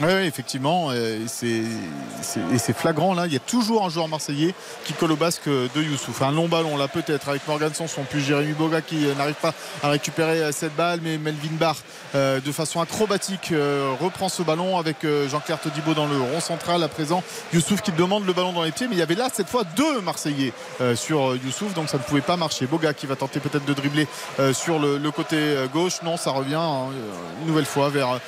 Oui, 0.00 0.12
effectivement, 0.26 0.90
euh, 0.92 1.24
et 1.24 2.58
c'est 2.58 2.72
flagrant 2.72 3.14
là. 3.14 3.26
Il 3.26 3.32
y 3.32 3.36
a 3.36 3.40
toujours 3.40 3.84
un 3.84 3.88
joueur 3.88 4.06
marseillais 4.06 4.54
qui 4.84 4.92
colle 4.92 5.10
au 5.10 5.16
basque 5.16 5.48
de 5.48 5.82
Youssouf. 5.82 6.22
Un 6.22 6.30
long 6.30 6.46
ballon 6.46 6.76
là 6.76 6.86
peut-être 6.86 7.28
avec 7.28 7.48
Morgan 7.48 7.74
Sanson, 7.74 8.02
puis 8.08 8.22
Jérémy 8.22 8.52
Boga 8.52 8.80
qui 8.80 9.06
euh, 9.06 9.14
n'arrive 9.16 9.34
pas 9.34 9.52
à 9.82 9.88
récupérer 9.88 10.40
euh, 10.40 10.52
cette 10.52 10.76
balle, 10.76 11.00
mais 11.02 11.18
Melvin 11.18 11.56
Barr 11.58 11.76
de 12.14 12.52
façon 12.52 12.80
acrobatique 12.80 13.52
reprend 14.00 14.30
ce 14.30 14.42
ballon 14.42 14.78
avec 14.78 14.96
Jean-Claire 15.30 15.60
Todibo 15.60 15.92
dans 15.92 16.06
le 16.06 16.18
rond 16.18 16.40
central 16.40 16.82
à 16.82 16.88
présent. 16.88 17.22
Youssouf 17.52 17.82
qui 17.82 17.92
demande 17.92 18.26
le 18.26 18.32
ballon 18.32 18.54
dans 18.54 18.62
les 18.62 18.72
pieds, 18.72 18.88
mais 18.88 18.94
il 18.94 18.98
y 18.98 19.02
avait 19.02 19.14
là 19.14 19.28
cette 19.30 19.48
fois 19.48 19.64
deux 19.76 20.00
Marseillais 20.00 20.54
sur 20.94 21.36
Youssouf, 21.36 21.74
donc 21.74 21.90
ça 21.90 21.98
ne 21.98 22.02
pouvait 22.02 22.22
pas 22.22 22.38
marcher. 22.38 22.66
Boga 22.66 22.94
qui 22.94 23.06
va 23.06 23.14
tenter 23.14 23.40
peut-être 23.40 23.66
de 23.66 23.74
dribbler 23.74 24.08
sur 24.54 24.78
le, 24.78 25.10
côté 25.10 25.36
gauche, 25.70 26.00
non, 26.02 26.16
ça 26.16 26.30
revient 26.30 26.54
hein, 26.54 26.86
une 27.42 27.46
nouvelle 27.46 27.66
fois 27.66 27.90
vers 27.90 28.18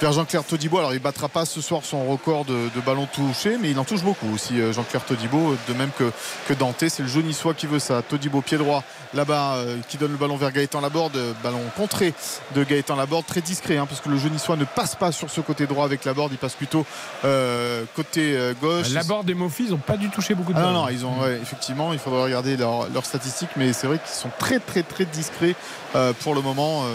vers 0.00 0.12
Jean-Claire 0.12 0.44
Todibo. 0.44 0.78
Alors 0.78 0.94
il 0.94 1.00
battra 1.00 1.28
pas 1.28 1.44
ce 1.44 1.60
soir 1.60 1.82
son 1.84 2.06
record 2.06 2.44
de, 2.44 2.68
de 2.74 2.80
ballons 2.84 3.06
touchés, 3.06 3.56
mais 3.60 3.70
il 3.70 3.78
en 3.78 3.84
touche 3.84 4.02
beaucoup 4.02 4.32
aussi 4.32 4.60
euh, 4.60 4.72
Jean-Claire 4.72 5.04
Todibo, 5.04 5.56
de 5.68 5.74
même 5.74 5.90
que, 5.98 6.10
que 6.46 6.54
Dante. 6.54 6.88
C'est 6.88 7.02
le 7.02 7.08
jaunissois 7.08 7.54
qui 7.54 7.66
veut 7.66 7.78
ça. 7.78 8.02
Todibo 8.02 8.40
pied 8.40 8.58
droit 8.58 8.84
là-bas 9.14 9.54
euh, 9.56 9.76
qui 9.88 9.96
donne 9.96 10.12
le 10.12 10.16
ballon 10.18 10.36
vers 10.36 10.52
Gaëtan 10.52 10.80
Laborde. 10.80 11.16
Euh, 11.16 11.32
Ballon 11.42 11.60
contré 11.76 12.14
de 12.54 12.64
Gaëtan 12.64 12.96
Laborde, 12.96 13.26
très 13.26 13.40
discret 13.40 13.76
hein, 13.76 13.86
parce 13.88 14.00
que 14.00 14.08
le 14.08 14.18
jaunissois 14.18 14.56
ne 14.56 14.64
passe 14.64 14.94
pas 14.94 15.12
sur 15.12 15.30
ce 15.30 15.40
côté 15.40 15.66
droit 15.66 15.84
avec 15.84 16.04
Laborde, 16.04 16.32
il 16.32 16.38
passe 16.38 16.54
plutôt 16.54 16.84
euh, 17.24 17.84
côté 17.96 18.36
euh, 18.36 18.54
gauche. 18.60 18.90
Laborde 18.90 19.28
et 19.30 19.34
Mofi, 19.34 19.64
ils 19.64 19.70
n'ont 19.70 19.76
pas 19.78 19.96
tout 19.96 20.08
touché 20.08 20.34
beaucoup 20.34 20.52
de 20.52 20.58
Ah 20.58 20.62
non, 20.62 20.66
ballons. 20.68 20.82
non, 20.84 20.88
ils 20.88 21.04
ont, 21.06 21.20
ouais, 21.20 21.38
effectivement, 21.42 21.92
il 21.92 21.98
faudra 21.98 22.24
regarder 22.24 22.56
leurs 22.56 23.04
statistiques, 23.04 23.50
mais 23.56 23.72
c'est 23.72 23.86
vrai 23.86 23.98
qu'ils 23.98 24.14
sont 24.14 24.30
très, 24.38 24.58
très, 24.58 24.82
très 24.82 25.04
discrets 25.04 25.54
euh, 25.94 26.12
pour 26.20 26.34
le 26.34 26.40
moment, 26.42 26.82
euh, 26.82 26.86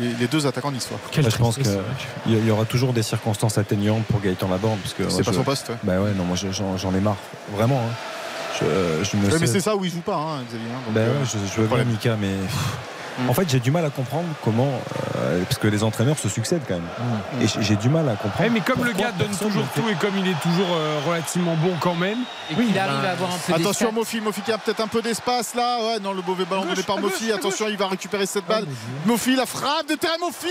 les, 0.00 0.12
les 0.14 0.26
deux 0.26 0.46
attaquants 0.46 0.72
niçois. 0.72 0.98
Je 1.12 1.20
pense 1.36 1.56
qu'il 1.58 2.46
y 2.46 2.50
aura 2.50 2.64
toujours 2.64 2.92
des 2.92 3.02
circonstances 3.02 3.58
atteignantes 3.58 4.04
pour 4.04 4.20
Gaëtan 4.20 4.48
Laborde. 4.48 4.78
Parce 4.80 4.94
que 4.94 5.08
C'est 5.08 5.24
pas 5.24 5.32
je- 5.32 5.36
son 5.36 5.42
poste. 5.44 5.68
ouais. 5.70 5.76
Bah 5.82 6.00
ouais, 6.00 6.12
non, 6.16 6.24
moi 6.24 6.36
je- 6.36 6.50
j'en 6.52 6.76
j'en 6.76 6.94
ai 6.94 7.00
marre. 7.00 7.16
Vraiment. 7.54 7.78
hein. 7.80 7.92
Je, 8.54 8.64
je 9.04 9.16
me 9.16 9.30
Ouais, 9.30 9.38
mais 9.40 9.46
c'est 9.46 9.60
ça 9.60 9.76
où 9.76 9.84
il 9.84 9.90
joue 9.90 10.00
pas, 10.00 10.16
hein, 10.16 10.42
Xavier. 10.48 10.66
hein, 10.70 10.80
donc, 10.86 10.94
Ben 10.94 11.00
euh, 11.02 11.20
ouais, 11.20 11.24
je, 11.26 11.38
je 11.54 11.60
veux 11.60 11.66
problème. 11.66 11.88
Mika, 11.88 12.16
mais 12.20 12.34
Mm. 13.18 13.30
en 13.30 13.34
fait 13.34 13.48
j'ai 13.48 13.60
du 13.60 13.70
mal 13.70 13.84
à 13.84 13.90
comprendre 13.90 14.28
comment, 14.44 14.70
euh, 15.16 15.42
parce 15.44 15.58
que 15.58 15.66
les 15.68 15.82
entraîneurs 15.82 16.18
se 16.18 16.28
succèdent 16.28 16.62
quand 16.68 16.74
même, 16.74 17.42
et 17.42 17.46
j'ai- 17.62 17.76
du 17.76 17.88
mal 17.88 18.08
à 18.08 18.12
comprendre. 18.14 18.40
Ouais, 18.40 18.50
mais 18.50 18.60
comme 18.60 18.84
le 18.84 18.92
gars 18.92 19.12
donne 19.12 19.28
toujours 19.36 19.64
fait- 19.74 19.80
tout 19.80 19.88
et 19.88 19.94
comme 19.94 20.16
il 20.18 20.28
est 20.28 20.40
toujours 20.40 20.66
euh, 20.72 20.98
relativement 21.06 21.54
bon 21.56 21.72
quand 21.80 21.94
même, 21.94 22.18
Et 22.50 22.54
qu'il 22.54 22.72
ben, 22.72 22.80
arrive 22.88 23.04
à 23.04 23.10
avoir 23.12 23.30
un 23.34 23.38
peu 23.38 23.54
Attention. 23.54 23.92
Mofi, 23.92 24.20
Mofi 24.20 24.40
qui 24.42 24.52
a 24.52 24.58
peut-être 24.58 24.80
un 24.80 24.86
peu 24.88 25.02
d'espace 25.02 25.54
là. 25.54 25.78
Ouais, 25.80 25.98
non, 26.00 26.12
le 26.12 26.22
mauvais 26.22 26.44
ballon 26.44 26.64
donné 26.64 26.82
par 26.82 26.98
Mofi. 26.98 27.30
Attention, 27.32 27.66
il 27.68 27.76
va 27.76 27.86
récupérer 27.88 28.26
cette 28.26 28.46
balle. 28.46 28.64
Mofi, 29.06 29.34
la 29.36 29.46
frappe 29.46 29.88
de 29.88 29.94
terrain 29.94 30.18
Mofi. 30.20 30.46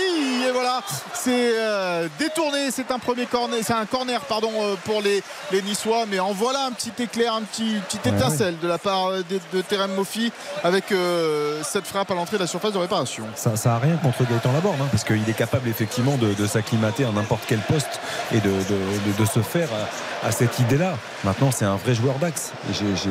Et 0.46 0.50
voilà, 0.52 0.80
c'est 1.14 1.52
euh, 1.58 2.08
détourné. 2.18 2.70
C'est 2.70 2.90
un 2.90 2.98
premier 2.98 3.26
corner, 3.26 3.58
c'est 3.62 3.72
un 3.74 3.86
corner 3.86 4.20
pardon 4.22 4.50
euh, 4.60 4.74
pour 4.84 5.00
les, 5.02 5.22
les 5.52 5.62
Niçois. 5.62 6.04
Mais 6.10 6.20
en 6.20 6.32
voilà 6.32 6.66
un 6.66 6.72
petit 6.72 6.92
éclair, 7.02 7.34
un 7.34 7.42
petit 7.42 7.76
Ouais, 8.04 8.10
étincelle 8.16 8.58
de 8.62 8.68
la 8.68 8.78
part 8.78 9.10
de, 9.12 9.40
de 9.52 9.60
Terem 9.62 9.92
Mofi 9.94 10.32
avec 10.64 10.92
euh, 10.92 11.60
cette 11.62 11.86
frappe 11.86 12.10
à 12.10 12.14
l'entrée 12.14 12.36
de 12.36 12.42
la 12.42 12.46
surface 12.46 12.57
de 12.58 12.78
réparation. 12.78 13.24
Ça, 13.36 13.56
ça 13.56 13.76
a 13.76 13.78
rien 13.78 13.96
contre 13.96 14.24
Gaëtan 14.28 14.52
Laborde, 14.52 14.80
hein, 14.80 14.88
parce 14.90 15.04
qu'il 15.04 15.28
est 15.28 15.36
capable 15.36 15.68
effectivement 15.68 16.16
de, 16.16 16.46
s'acclimater 16.46 17.04
à 17.04 17.12
n'importe 17.12 17.42
quel 17.46 17.60
poste 17.60 18.00
et 18.32 18.40
de, 18.40 19.24
se 19.24 19.40
faire 19.40 19.68
à, 20.24 20.32
cette 20.32 20.58
idée-là. 20.58 20.94
Maintenant, 21.24 21.50
c'est 21.50 21.64
un 21.64 21.76
vrai 21.76 21.94
joueur 21.94 22.16
d'axe. 22.16 22.52
J'ai- 22.72 23.10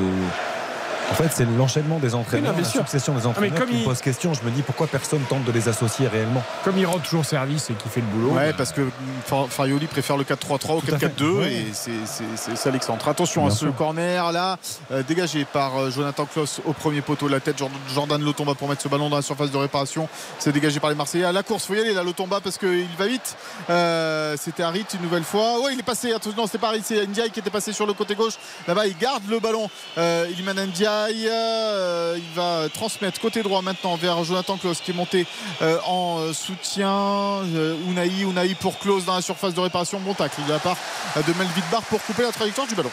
En 1.09 1.13
fait, 1.13 1.29
c'est 1.33 1.45
l'enchaînement 1.57 1.99
des 1.99 2.13
entraîneurs, 2.15 2.53
bien 2.53 2.61
la 2.63 2.67
sûr. 2.67 2.81
succession 2.81 3.13
des 3.13 3.21
mais 3.21 3.27
entraîneurs 3.27 3.57
comme 3.59 3.69
qui 3.69 3.75
me 3.75 3.79
il- 3.79 3.85
pose 3.85 4.01
question. 4.01 4.33
Je 4.33 4.43
me 4.43 4.51
dis 4.51 4.61
pourquoi 4.61 4.87
personne 4.87 5.21
tente 5.29 5.43
de 5.45 5.51
les 5.51 5.67
associer 5.69 6.07
réellement. 6.07 6.43
comme 6.63 6.77
il 6.77 6.85
rend 6.85 6.99
toujours 6.99 7.25
service 7.25 7.69
et 7.69 7.73
qu'il 7.73 7.89
fait 7.89 8.01
le 8.01 8.07
boulot. 8.07 8.31
Ouais, 8.35 8.49
bah, 8.51 8.55
parce 8.57 8.71
que 8.73 8.81
Far- 9.25 9.47
Farioli 9.49 9.87
préfère 9.87 10.17
le 10.17 10.25
4-3-3 10.25 10.75
au 10.75 10.81
Tout 10.81 10.87
à 10.93 10.99
fait. 10.99 11.07
4-4-2 11.07 11.29
Ouais. 11.39 11.53
et 11.53 11.67
c'est- 11.73 11.91
c'est 12.05 12.23
c'est 12.35 12.55
ça 12.57 12.69
l'excentre. 12.71 13.07
Attention 13.07 13.47
à 13.47 13.51
ce 13.51 13.57
sûr. 13.59 13.75
corner 13.75 14.31
là, 14.31 14.57
euh, 14.91 15.01
dégagé 15.01 15.45
par 15.45 15.77
euh, 15.79 15.89
Jonathan 15.91 16.25
Klaus 16.25 16.59
au 16.65 16.73
premier 16.73 17.01
poteau. 17.01 17.27
La 17.29 17.39
tête, 17.39 17.57
Jord- 17.57 17.71
Jordan 17.93 18.21
Lotomba 18.21 18.53
pour 18.55 18.67
mettre 18.67 18.81
ce 18.81 18.87
ballon 18.89 19.09
dans 19.09 19.15
la 19.15 19.21
surface 19.21 19.49
de 19.51 19.57
réparation. 19.57 20.09
C'est 20.39 20.51
dégagé 20.51 20.79
par 20.79 20.89
les 20.89 20.95
Marseillais. 20.95 21.23
À 21.23 21.31
la 21.31 21.41
course, 21.43 21.65
faut 21.65 21.73
y 21.73 21.79
aller 21.79 21.93
là, 21.93 22.03
Lotomba 22.03 22.41
parce 22.41 22.57
qu'il 22.57 22.87
va 22.97 23.07
vite. 23.07 23.35
Euh, 23.69 24.35
C'était 24.39 24.63
Harit 24.63 24.85
une 24.93 25.01
nouvelle 25.01 25.23
fois. 25.23 25.61
Ouais, 25.61 25.73
il 25.73 25.79
est 25.79 25.83
passé. 25.83 26.11
Attention, 26.11 26.33
non, 26.37 26.45
c'était 26.45 26.57
pas 26.57 26.67
Harit, 26.69 26.81
c'est 26.83 27.07
Ndiaye 27.07 27.31
qui 27.31 27.39
était 27.39 27.49
passé 27.49 27.71
sur 27.73 27.85
le 27.85 27.93
côté 27.93 28.13
gauche. 28.15 28.33
Là-bas, 28.67 28.85
il 28.87 28.97
garde 28.97 29.23
le 29.29 29.39
ballon. 29.39 29.69
Euh, 29.97 30.25
Iliman 30.31 30.57
Euh, 31.05 32.17
il 32.17 32.35
va 32.35 32.69
transmettre 32.69 33.19
côté 33.19 33.43
droit 33.43 33.61
maintenant 33.61 33.95
vers 33.95 34.23
Jonathan 34.23 34.57
Klaus 34.57 34.81
qui 34.81 34.91
est 34.91 34.93
monté 34.93 35.25
euh, 35.61 35.77
en 35.85 36.19
euh, 36.19 36.33
soutien. 36.33 37.41
Unai, 37.87 38.09
Unai 38.21 38.55
pour 38.55 38.79
Klaus 38.79 39.05
dans 39.05 39.15
la 39.15 39.21
surface 39.21 39.53
de 39.53 39.59
réparation. 39.59 39.99
Bon 39.99 40.13
tacle 40.13 40.41
de 40.45 40.51
la 40.51 40.59
part 40.59 40.77
de 41.15 41.33
Melvin 41.33 41.61
Barr 41.71 41.83
pour 41.83 42.01
couper 42.03 42.23
la 42.23 42.31
trajectoire 42.31 42.67
du 42.67 42.75
ballon. 42.75 42.91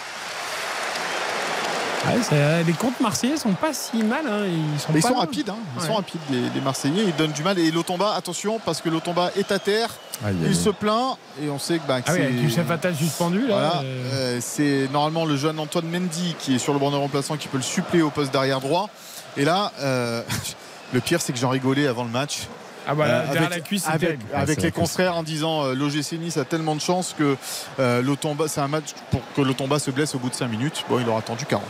Ouais, 2.12 2.22
ça- 2.22 2.62
les 2.62 2.72
comptes 2.72 3.00
marseillais 3.00 3.36
sont 3.36 3.52
pas 3.52 3.72
si 3.72 4.02
mal. 4.02 4.24
hein, 4.26 4.44
Ils 4.46 4.80
sont, 4.80 4.92
Mais 4.92 4.98
ils 4.98 5.02
pas 5.02 5.08
sont 5.08 5.14
loin. 5.14 5.20
rapides, 5.22 5.48
hein. 5.50 5.56
ils 5.76 5.80
Ouais. 5.80 5.86
sont 5.86 5.94
rapides 5.94 6.20
les, 6.30 6.40
les 6.54 6.60
Marseillais, 6.60 7.04
ils 7.06 7.16
donnent 7.16 7.32
du 7.32 7.42
mal. 7.42 7.58
Et 7.58 7.70
Lotomba, 7.70 8.14
attention, 8.14 8.60
parce 8.64 8.80
que 8.80 8.88
Lotomba 8.88 9.30
est 9.36 9.50
à 9.52 9.58
terre, 9.58 9.88
Aïe, 10.24 10.34
aïe, 10.42 10.48
il 10.50 10.56
se 10.56 10.70
plaint 10.70 11.16
et 11.42 11.48
on 11.50 11.58
sait 11.58 11.78
que, 11.78 11.86
bah, 11.86 12.00
que 12.00 12.06
Ah 12.08 12.12
oui, 12.12 12.18
c'est- 12.20 12.24
avec 12.26 12.42
Youssef 12.42 12.70
Attal 12.70 12.94
suspendu 12.94 13.40
là. 13.46 13.54
Voilà, 13.54 13.80
euh, 13.84 14.12
euh, 14.12 14.38
c'est 14.40 14.88
normalement 14.92 15.24
le 15.24 15.36
jeune 15.36 15.58
Antoine 15.58 15.86
Mendy 15.88 16.34
qui 16.38 16.54
est 16.54 16.58
sur 16.58 16.72
le 16.72 16.78
banc 16.78 16.90
de 16.90 16.96
remplaçant 16.96 17.36
qui 17.36 17.48
peut 17.48 17.56
le 17.58 17.62
suppléer 17.62 18.02
au 18.02 18.10
poste 18.10 18.32
d'arrière 18.32 18.60
droit. 18.60 18.88
Et 19.36 19.44
là, 19.44 19.72
euh, 19.80 20.22
le 20.92 21.00
pire, 21.00 21.20
c'est 21.20 21.32
que 21.32 21.38
j'en 21.38 21.48
rigolais 21.50 21.86
avant 21.86 22.04
le 22.04 22.10
match. 22.10 22.46
Ah 22.86 22.94
voilà, 22.94 23.14
Euh, 23.20 23.24
derrière 23.26 23.42
avec, 23.44 23.50
la 23.50 23.60
cuisse, 23.60 23.82
c'est 23.84 23.90
avec. 23.92 24.18
Ah, 24.34 24.40
avec 24.40 24.56
c'est 24.60 24.66
les 24.66 24.72
confrères 24.72 25.16
en 25.16 25.22
disant 25.22 25.64
euh, 25.64 25.74
l'OGC 25.74 26.12
Nice 26.20 26.36
a 26.36 26.44
tellement 26.44 26.74
de 26.74 26.80
chance 26.80 27.14
que 27.18 27.36
euh, 27.80 28.02
Lotomba, 28.02 28.46
c'est 28.48 28.60
un 28.60 28.68
match 28.68 28.90
pour 29.10 29.20
que 29.34 29.40
Lotomba 29.40 29.78
se 29.78 29.90
blesse 29.90 30.14
au 30.14 30.18
bout 30.18 30.28
de 30.28 30.34
5 30.34 30.48
minutes. 30.48 30.84
Bon, 30.88 30.98
il 31.00 31.08
aura 31.08 31.20
attendu 31.20 31.46
40. 31.46 31.62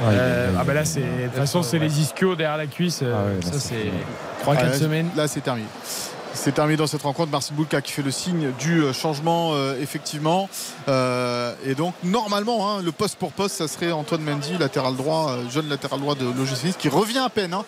aïe, 0.00 0.06
aïe, 0.08 0.14
Euh, 0.18 0.50
ah 0.58 0.64
bah 0.64 0.74
là 0.74 0.84
c'est 0.84 1.00
de 1.00 1.06
toute 1.28 1.34
façon 1.36 1.62
c'est 1.62 1.78
les 1.78 2.00
ischios 2.00 2.36
derrière 2.36 2.56
la 2.56 2.66
cuisse 2.66 3.00
euh, 3.02 3.14
Ah 3.16 3.24
ouais, 3.28 3.34
là, 3.44 3.52
ça 3.52 3.58
c'est 3.58 3.68
c'est 3.68 3.74
fini. 3.76 4.56
3-4 4.56 4.58
Ah, 4.72 4.72
semaines 4.78 5.10
Là, 5.16 5.28
c'est 5.28 5.40
terminé. 5.40 5.66
C'est 6.34 6.52
terminé 6.52 6.76
dans 6.76 6.86
cette 6.86 7.02
rencontre. 7.02 7.30
Marcin 7.30 7.54
Boulka 7.54 7.80
qui 7.80 7.92
fait 7.92 8.02
le 8.02 8.10
signe 8.10 8.50
du 8.58 8.82
euh, 8.82 8.92
changement, 8.92 9.52
euh, 9.54 9.80
effectivement. 9.80 10.48
Euh, 10.88 11.54
et 11.64 11.74
donc, 11.74 11.94
normalement, 12.02 12.68
hein, 12.70 12.82
le 12.82 12.92
poste 12.92 13.16
pour 13.16 13.32
poste, 13.32 13.56
ça 13.56 13.68
serait 13.68 13.92
Antoine 13.92 14.20
Mendy, 14.22 14.58
latéral 14.58 14.96
droit, 14.96 15.36
jeune 15.50 15.68
latéral 15.68 16.00
droit 16.00 16.14
de 16.16 16.24
l'OGC 16.24 16.64
Nice, 16.64 16.76
qui 16.78 16.88
revient 16.88 17.18
à 17.24 17.30
peine 17.30 17.54
hein, 17.54 17.64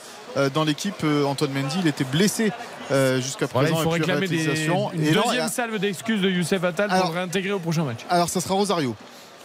dans 0.53 0.65
l'équipe. 0.65 1.05
Antoine 1.27 1.53
Mendy, 1.53 1.77
il 1.81 1.87
était 1.87 2.05
blessé 2.05 2.53
euh, 2.91 3.21
jusqu'à 3.21 3.47
Voilà, 3.47 3.69
présent. 3.69 3.81
il 3.81 3.85
faut 3.85 3.91
réclamer 3.91 4.27
des, 4.29 4.45
une 4.67 5.03
Et 5.05 5.13
deuxième 5.13 5.37
là- 5.37 5.49
salve 5.49 5.79
d'excuses 5.79 6.21
de 6.21 6.29
Youssef 6.29 6.63
Attal 6.65 6.89
pour 6.89 6.97
Alors- 6.99 7.13
réintégrer 7.13 7.53
au 7.53 7.61
prochain 7.61 7.85
match. 7.85 8.01
alors, 8.11 8.29
ça 8.29 8.41
sera 8.41 8.55
Rosario. 8.55 8.95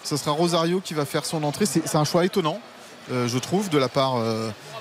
Ça 0.04 0.18
sera 0.18 0.32
Rosario 0.32 0.82
qui 0.84 0.94
va 0.96 1.06
faire 1.06 1.26
son 1.26 1.44
entrée. 1.44 1.66
C'est 1.68 1.96
un 1.96 2.04
choix 2.06 2.26
étonnant, 2.26 2.60
je 3.10 3.38
trouve, 3.38 3.70
de 3.70 3.78
la 3.78 3.88
part 3.88 4.16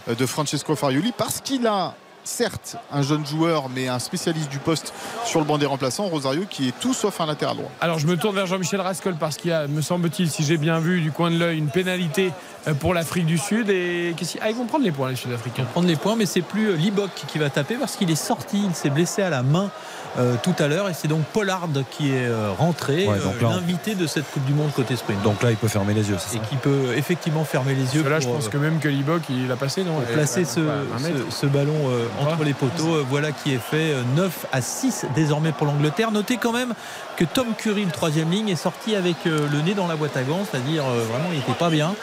de 0.09 0.27
Francesco 0.27 0.75
Farioli, 0.75 1.13
parce 1.17 1.41
qu'il 1.43 1.67
a 1.67 1.95
certes 2.25 2.77
un 2.93 3.03
jeune 3.03 3.25
joueur, 3.27 3.69
mais 3.69 3.89
un 3.89 3.99
spécialiste 3.99 4.49
du 4.51 4.59
poste 4.59 4.93
sur 5.25 5.41
le 5.41 5.47
banc 5.47 5.59
des 5.59 5.67
remplaçants, 5.67 6.05
Rosario, 6.07 6.43
qui 6.49 6.69
est 6.69 6.79
tout 6.81 6.95
sauf 6.95 7.21
un 7.21 7.27
latéral 7.27 7.57
droit. 7.57 7.71
Alors 7.81 7.99
je 7.99 8.07
me 8.07 8.17
tourne 8.17 8.35
vers 8.35 8.47
Jean-Michel 8.47 8.81
Rascol 8.81 9.15
parce 9.19 9.37
qu'il 9.37 9.51
y 9.51 9.55
a, 9.55 9.67
me 9.67 9.81
semble-t-il, 9.83 10.31
si 10.31 10.45
j'ai 10.45 10.57
bien 10.57 10.79
vu 10.81 11.01
du 11.01 11.13
coin 11.13 11.31
de 11.31 11.37
l'œil, 11.39 11.59
une 11.59 11.69
pénalité 11.69 12.33
euh, 12.69 12.75
pour 12.75 12.95
l'Afrique 12.95 13.27
du 13.27 13.39
Sud. 13.39 13.71
Et 13.71 14.15
qu'est-ce 14.17 14.33
qu'ils- 14.33 14.41
ah, 14.43 14.51
ils 14.51 14.57
vont 14.57 14.67
prendre 14.67 14.85
les 14.85 14.93
points 14.93 15.09
les 15.11 15.17
Sud-Africains. 15.17 15.65
prendre 15.65 15.89
les 15.89 15.97
points, 15.97 16.17
mais 16.17 16.27
c'est 16.27 16.43
plus 16.43 16.69
euh, 16.71 16.77
Libok 16.77 17.11
qui 17.27 17.39
va 17.39 17.51
taper 17.51 17.77
parce 17.77 17.97
qu'il 17.97 18.11
est 18.11 18.15
sorti, 18.15 18.63
il 18.67 18.75
s'est 18.75 18.91
blessé 18.91 19.23
à 19.23 19.31
la 19.31 19.43
main 19.43 19.71
euh, 20.19 20.35
tout 20.43 20.55
à 20.59 20.67
l'heure 20.67 20.89
et 20.89 20.95
c'est 20.95 21.09
donc 21.09 21.23
Pollard 21.33 21.69
qui 21.91 22.11
est 22.11 22.27
euh, 22.27 22.51
rentré, 22.59 23.07
Ouais, 23.07 23.19
donc 23.19 23.35
euh, 23.41 23.43
là, 23.49 23.51
l'invité 23.55 23.95
de 23.95 24.07
cette 24.07 24.29
Coupe 24.31 24.45
du 24.45 24.53
Monde 24.55 24.71
côté 24.75 24.97
sprint. 24.97 25.23
Donc 25.23 25.43
là, 25.43 25.51
il 25.51 25.57
peut 25.57 25.69
fermer 25.69 25.95
les 25.95 26.09
yeux. 26.11 26.17
c'est 26.19 26.37
et 26.37 26.41
ça 26.41 26.45
qui 26.49 26.57
peut 26.57 26.95
effectivement 26.97 27.45
fermer 27.45 27.75
les 27.75 27.95
yeux 27.95 28.03
Là, 28.03 28.19
pour, 28.19 28.21
je 28.21 28.29
pense 28.29 28.47
euh, 28.47 28.51
que 28.51 28.57
même 28.59 28.79
que 28.81 28.89
Libok, 28.89 29.23
il 29.31 29.51
a 29.53 29.57
passé, 29.57 29.85
non 29.85 30.01
Et- 30.03 30.13
placer 30.13 30.45
ce, 30.45 30.61
ce- 30.61 31.37
ce 31.41 31.47
ballon 31.47 31.75
euh, 31.89 32.07
entre 32.21 32.43
les 32.45 32.55
poteaux. 32.55 33.05
Voilà 33.09 33.33
qui 33.33 33.53
est 33.55 33.59
fait. 33.59 33.93
Euh, 33.93 34.03
9 34.17 34.47
à 34.53 34.61
6 34.61 35.07
désormais 35.15 35.53
pour 35.53 35.67
l'Angleterre. 35.67 36.11
Notez 36.11 36.37
quand 36.39 36.53
même 36.53 36.75
que 37.17 37.25
Tom 37.25 37.47
Curry, 37.57 37.85
le 37.85 37.91
troisième 37.93 38.31
ligne, 38.31 38.49
est 38.49 38.57
sorti 38.57 38.97
avec 38.97 39.17
euh, 39.27 39.47
le 39.53 39.61
nez 39.63 39.75
dans 39.75 39.87
la 39.87 39.97
boîte 39.97 40.17
à 40.17 40.23
gants, 40.23 40.45
c'est-à-dire 40.51 40.85
euh, 40.85 41.05
vraiment 41.11 41.29
il 41.33 41.39
n'était 41.39 41.53
pas 41.53 41.71
bien. 41.71 41.95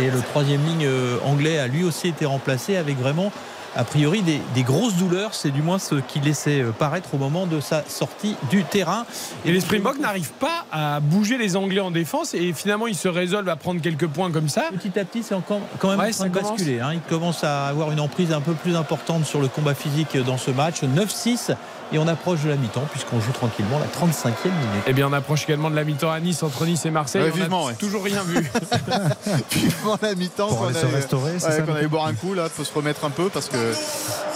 Et 0.00 0.10
le 0.10 0.20
troisième 0.20 0.64
ligne 0.64 0.86
euh, 0.86 1.18
anglais 1.24 1.58
a 1.58 1.66
lui 1.66 1.84
aussi 1.84 2.08
été 2.08 2.24
remplacé 2.24 2.76
avec 2.76 2.98
vraiment 2.98 3.32
a 3.76 3.84
priori 3.84 4.22
des, 4.22 4.40
des 4.54 4.62
grosses 4.62 4.94
douleurs, 4.96 5.34
c'est 5.34 5.50
du 5.50 5.62
moins 5.62 5.78
ce 5.78 5.94
qu'il 5.96 6.22
laissait 6.22 6.60
euh, 6.60 6.72
paraître 6.72 7.14
au 7.14 7.18
moment 7.18 7.46
de 7.46 7.60
sa 7.60 7.82
sortie 7.88 8.36
du 8.50 8.64
terrain. 8.64 9.06
Et 9.44 9.52
les 9.52 9.60
Springboks 9.60 9.98
n'arrivent 9.98 10.32
pas 10.32 10.66
à 10.70 11.00
bouger 11.00 11.38
les 11.38 11.56
Anglais 11.56 11.80
en 11.80 11.90
défense 11.90 12.34
et 12.34 12.52
finalement 12.52 12.86
ils 12.86 12.94
se 12.96 13.08
résolvent 13.08 13.48
à 13.48 13.56
prendre 13.56 13.80
quelques 13.80 14.06
points 14.06 14.30
comme 14.30 14.48
ça. 14.48 14.64
Petit 14.72 14.98
à 14.98 15.04
petit, 15.04 15.22
c'est 15.22 15.34
encore 15.34 15.60
quand 15.78 15.88
même 15.90 15.98
Ouais, 16.00 16.08
en 16.08 16.10
train 16.10 16.28
de 16.28 16.32
basculer. 16.32 16.80
hein. 16.80 16.90
Il 16.92 17.00
commence 17.00 17.44
à 17.44 17.66
avoir 17.66 17.90
une 17.92 18.00
emprise 18.00 18.32
un 18.32 18.40
peu 18.40 18.52
plus 18.54 18.76
importante 18.76 19.24
sur 19.24 19.40
le 19.40 19.48
combat 19.48 19.74
physique 19.74 20.16
dans 20.18 20.38
ce 20.38 20.50
match. 20.50 20.82
9-6 20.82 21.54
et 21.92 21.98
on 21.98 22.08
approche 22.08 22.40
de 22.42 22.48
la 22.48 22.56
mi-temps 22.56 22.84
puisqu'on 22.90 23.20
joue 23.20 23.32
tranquillement 23.32 23.78
la 23.78 23.86
35e 23.86 24.26
minute. 24.44 24.84
Eh 24.86 24.92
bien, 24.92 25.08
on 25.08 25.12
approche 25.12 25.44
également 25.44 25.70
de 25.70 25.76
la 25.76 25.84
mi-temps 25.84 26.10
à 26.10 26.20
Nice 26.20 26.42
entre 26.42 26.64
Nice 26.64 26.84
et 26.86 26.90
Marseille. 26.90 27.22
Ouais, 27.22 27.30
on 27.32 27.34
a 27.36 27.40
vivement, 27.40 27.64
ouais. 27.66 27.74
toujours 27.74 28.02
rien 28.04 28.22
vu. 28.22 28.50
Vivement 29.52 29.98
la 30.00 30.14
mi-temps 30.14 30.48
Pour 30.48 30.66
aller 30.66 30.74
se 30.78 30.86
restaurer, 30.86 31.32
c'est 31.38 31.46
Ouais, 31.48 31.56
ça 31.56 31.62
qu'on 31.62 31.74
allait 31.74 31.86
boire 31.86 32.06
un 32.06 32.14
coup 32.14 32.34
là, 32.34 32.48
faut 32.48 32.64
se 32.64 32.72
remettre 32.74 33.04
un 33.04 33.10
peu 33.10 33.28
parce 33.28 33.48
que. 33.48 33.56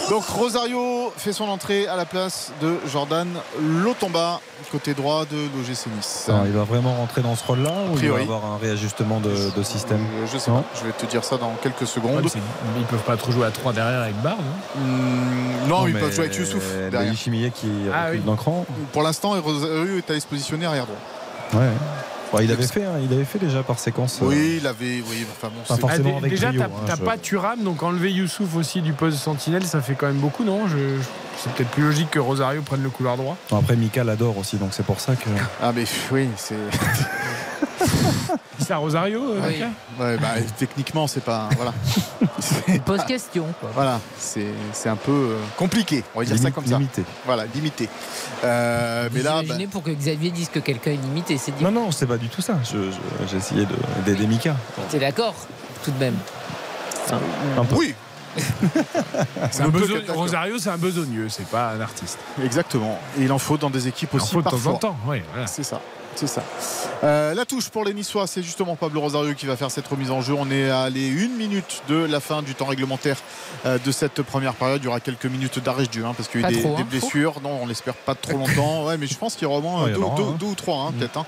Donc 0.09 0.23
Rosario 0.25 1.11
fait 1.17 1.33
son 1.33 1.45
entrée 1.49 1.85
à 1.87 1.97
la 1.97 2.05
place 2.05 2.51
de 2.61 2.75
Jordan 2.89 3.27
Lotomba, 3.83 4.39
côté 4.71 4.93
droit 4.93 5.25
de 5.25 5.35
l'OGC 5.35 5.87
Nice. 5.97 6.25
Alors, 6.29 6.45
il 6.45 6.53
va 6.53 6.63
vraiment 6.63 6.93
rentrer 6.95 7.21
dans 7.21 7.35
ce 7.35 7.43
rôle-là 7.45 7.73
ou 7.91 7.97
il 7.99 8.09
va 8.09 8.19
avoir 8.21 8.45
un 8.45 8.57
réajustement 8.57 9.19
de, 9.19 9.31
de 9.55 9.63
système 9.63 9.99
Euh, 10.21 10.25
Je 10.31 10.37
sais 10.37 10.49
Non. 10.49 10.61
pas, 10.61 10.67
je 10.79 10.85
vais 10.85 10.93
te 10.93 11.05
dire 11.07 11.23
ça 11.25 11.35
dans 11.37 11.53
quelques 11.61 11.87
secondes. 11.87 12.23
Ils 12.77 12.85
peuvent 12.85 13.03
pas 13.03 13.17
trop 13.17 13.31
jouer 13.33 13.47
à 13.47 13.51
3 13.51 13.73
derrière 13.73 14.01
avec 14.03 14.15
Barre, 14.21 14.37
non? 14.37 14.81
Hum, 14.81 15.67
non, 15.67 15.87
ils 15.87 15.93
peuvent 15.93 16.13
jouer 16.13 16.25
avec 16.25 16.37
Youssouf 16.37 16.63
mais 16.85 16.89
derrière. 16.89 17.11
Qui 17.51 17.67
Ah 17.93 18.05
recule 18.07 18.19
oui. 18.21 18.25
d'un 18.25 18.35
cran. 18.35 18.65
Pour 18.93 19.03
l'instant, 19.03 19.31
Rosario 19.41 19.97
est 19.97 20.09
allé 20.09 20.19
se 20.19 20.27
positionner 20.27 20.65
arrière 20.65 20.85
droit. 20.85 21.61
Ouais. 21.61 21.69
Bon, 22.33 22.39
il 22.41 22.51
avait 22.51 22.67
fait, 22.67 22.83
hein, 22.83 22.99
il 23.01 23.13
avait 23.13 23.23
fait 23.23 23.39
déjà 23.39 23.63
par 23.63 23.79
séquence. 23.79 24.19
euh, 24.21 24.25
Oui, 24.27 24.57
il 24.59 24.67
avait. 24.67 25.01
Oui, 25.09 25.25
enfin 25.31 25.47
bon, 25.47 25.61
Pas 25.65 25.77
forcément 25.79 26.09
dé- 26.11 26.17
avec 26.17 26.29
déjà, 26.31 26.51
t'as 26.51 26.65
hein, 26.65 26.95
je- 26.99 27.05
pas 27.05 27.17
Thuram, 27.17 27.63
donc 27.63 27.83
enlever 27.83 28.11
Youssouf 28.11 28.53
aussi 28.57 28.81
du 28.81 28.91
poste 28.91 29.17
sentinelle, 29.17 29.63
ça 29.65 29.81
fait 29.81 29.93
quand 29.95 30.07
même 30.07 30.17
beaucoup, 30.17 30.43
non? 30.43 30.67
Je- 30.67 30.77
je- 30.77 31.03
C'est 31.41 31.53
peut-être 31.53 31.69
plus 31.69 31.83
logique 31.83 32.09
que 32.11 32.19
Rosario 32.19 32.61
prenne 32.63 32.81
le 32.83 32.89
couloir 32.89 33.15
droit. 33.15 33.37
Bon, 33.49 33.59
Après, 33.59 33.75
Mika 33.77 34.03
l'adore 34.03 34.37
aussi, 34.39 34.57
donc 34.57 34.69
c'est 34.73 34.83
pour 34.85 34.99
ça 34.99 35.15
que. 35.15 35.29
Ah, 35.61 35.71
mais 35.73 35.85
oui, 36.11 36.27
c'est. 36.35 36.55
C'est 38.59 38.71
à 38.71 38.77
Rosario, 38.77 39.21
euh, 39.23 39.41
Oui. 39.47 39.63
Ouais, 39.99 40.17
bah, 40.17 40.27
techniquement, 40.57 41.07
c'est 41.07 41.23
pas. 41.23 41.49
Voilà. 41.55 41.73
Pose 42.85 43.03
question. 43.05 43.45
quoi. 43.59 43.69
Voilà, 43.73 43.99
c'est 44.17 44.47
c'est 44.73 44.89
un 44.89 44.95
peu 44.95 45.11
euh, 45.11 45.37
compliqué, 45.57 46.03
on 46.15 46.19
va 46.19 46.25
dire 46.25 46.37
ça 46.37 46.51
comme 46.51 46.65
ça. 46.65 46.77
limité. 46.77 47.03
Voilà, 47.25 47.45
limité. 47.53 47.89
Euh, 48.43 49.09
mais 49.11 49.21
là, 49.21 49.35
bah, 49.37 49.43
imaginez 49.43 49.67
pour 49.67 49.83
que 49.83 49.91
Xavier 49.91 50.31
dise 50.31 50.49
que 50.49 50.59
quelqu'un 50.59 50.91
est 50.91 50.95
limité, 51.01 51.37
c'est 51.37 51.51
dit. 51.55 51.63
Non, 51.63 51.71
non, 51.71 51.91
c'est 51.91 52.05
pas 52.07 52.17
du 52.17 52.29
tout 52.29 52.41
ça. 52.41 52.55
J'ai 53.29 53.37
essayé 53.37 53.65
de- 53.65 54.03
d'aider 54.05 54.27
Mika. 54.27 54.55
T'es 54.89 54.99
d'accord 54.99 55.35
Tout 55.83 55.91
de 55.91 55.99
même. 55.99 56.15
Un 57.57 57.63
peu. 57.63 57.75
oui, 57.75 57.95
un 59.59 59.69
besogne-. 59.69 60.03
Rosario, 60.09 60.57
c'est 60.59 60.69
un 60.69 60.77
besogneux, 60.77 61.29
c'est 61.29 61.47
pas 61.47 61.71
un 61.71 61.81
artiste. 61.81 62.19
exactement. 62.43 62.99
Et 63.17 63.23
il 63.23 63.31
en 63.31 63.39
faut 63.39 63.57
dans 63.57 63.69
des 63.69 63.87
équipes 63.87 64.09
Il 64.13 64.19
en 64.19 64.23
aussi 64.23 64.33
faut 64.33 64.41
de 64.41 64.49
temps 64.49 64.65
en 64.67 64.73
temps. 64.75 64.97
Voilà. 65.05 65.23
C'est 65.47 65.63
ça. 65.63 65.81
C'est 66.17 66.25
ça. 66.25 66.41
Euh, 67.03 67.35
la 67.35 67.45
touche 67.45 67.69
pour 67.69 67.85
les 67.85 67.93
Niçois, 67.93 68.25
c'est 68.25 68.41
justement 68.41 68.75
Pablo 68.75 69.01
Rosario 69.01 69.35
qui 69.35 69.45
va 69.45 69.55
faire 69.55 69.69
cette 69.69 69.87
remise 69.87 70.09
en 70.09 70.21
jeu. 70.21 70.33
On 70.33 70.49
est 70.49 70.67
à 70.71 70.89
les 70.89 71.05
une 71.07 71.35
minute 71.35 71.83
de 71.87 71.95
la 71.95 72.19
fin 72.19 72.41
du 72.41 72.55
temps 72.55 72.65
réglementaire 72.65 73.17
euh, 73.67 73.77
de 73.77 73.91
cette 73.91 74.23
première 74.23 74.55
période. 74.55 74.81
Il 74.81 74.85
y 74.85 74.87
aura 74.87 74.99
quelques 74.99 75.27
minutes 75.27 75.59
d'arrêt 75.59 75.85
de 75.85 75.93
jeu 75.93 76.03
hein, 76.05 76.13
parce 76.17 76.27
qu'il 76.27 76.41
y 76.41 76.45
a 76.45 76.49
eu 76.49 76.55
des, 76.55 76.61
trop, 76.61 76.75
des 76.75 76.81
hein. 76.81 76.87
blessures. 76.89 77.39
Non, 77.43 77.59
on 77.61 77.67
l'espère 77.67 77.93
pas 77.93 78.15
trop 78.15 78.35
longtemps. 78.35 78.85
Ouais, 78.87 78.97
mais 78.97 79.05
je 79.05 79.15
pense 79.15 79.35
qu'il 79.35 79.43
y 79.43 79.45
aura 79.45 79.59
au 79.59 79.61
moins 79.61 79.83
Ouais, 79.85 79.91
deux, 79.91 79.99
deux- 79.99 80.23
hein. 80.23 80.35
deux 80.39 80.45
ou 80.47 80.55
trois 80.55 80.85
hein, 80.87 80.93
peut-être 80.97 81.23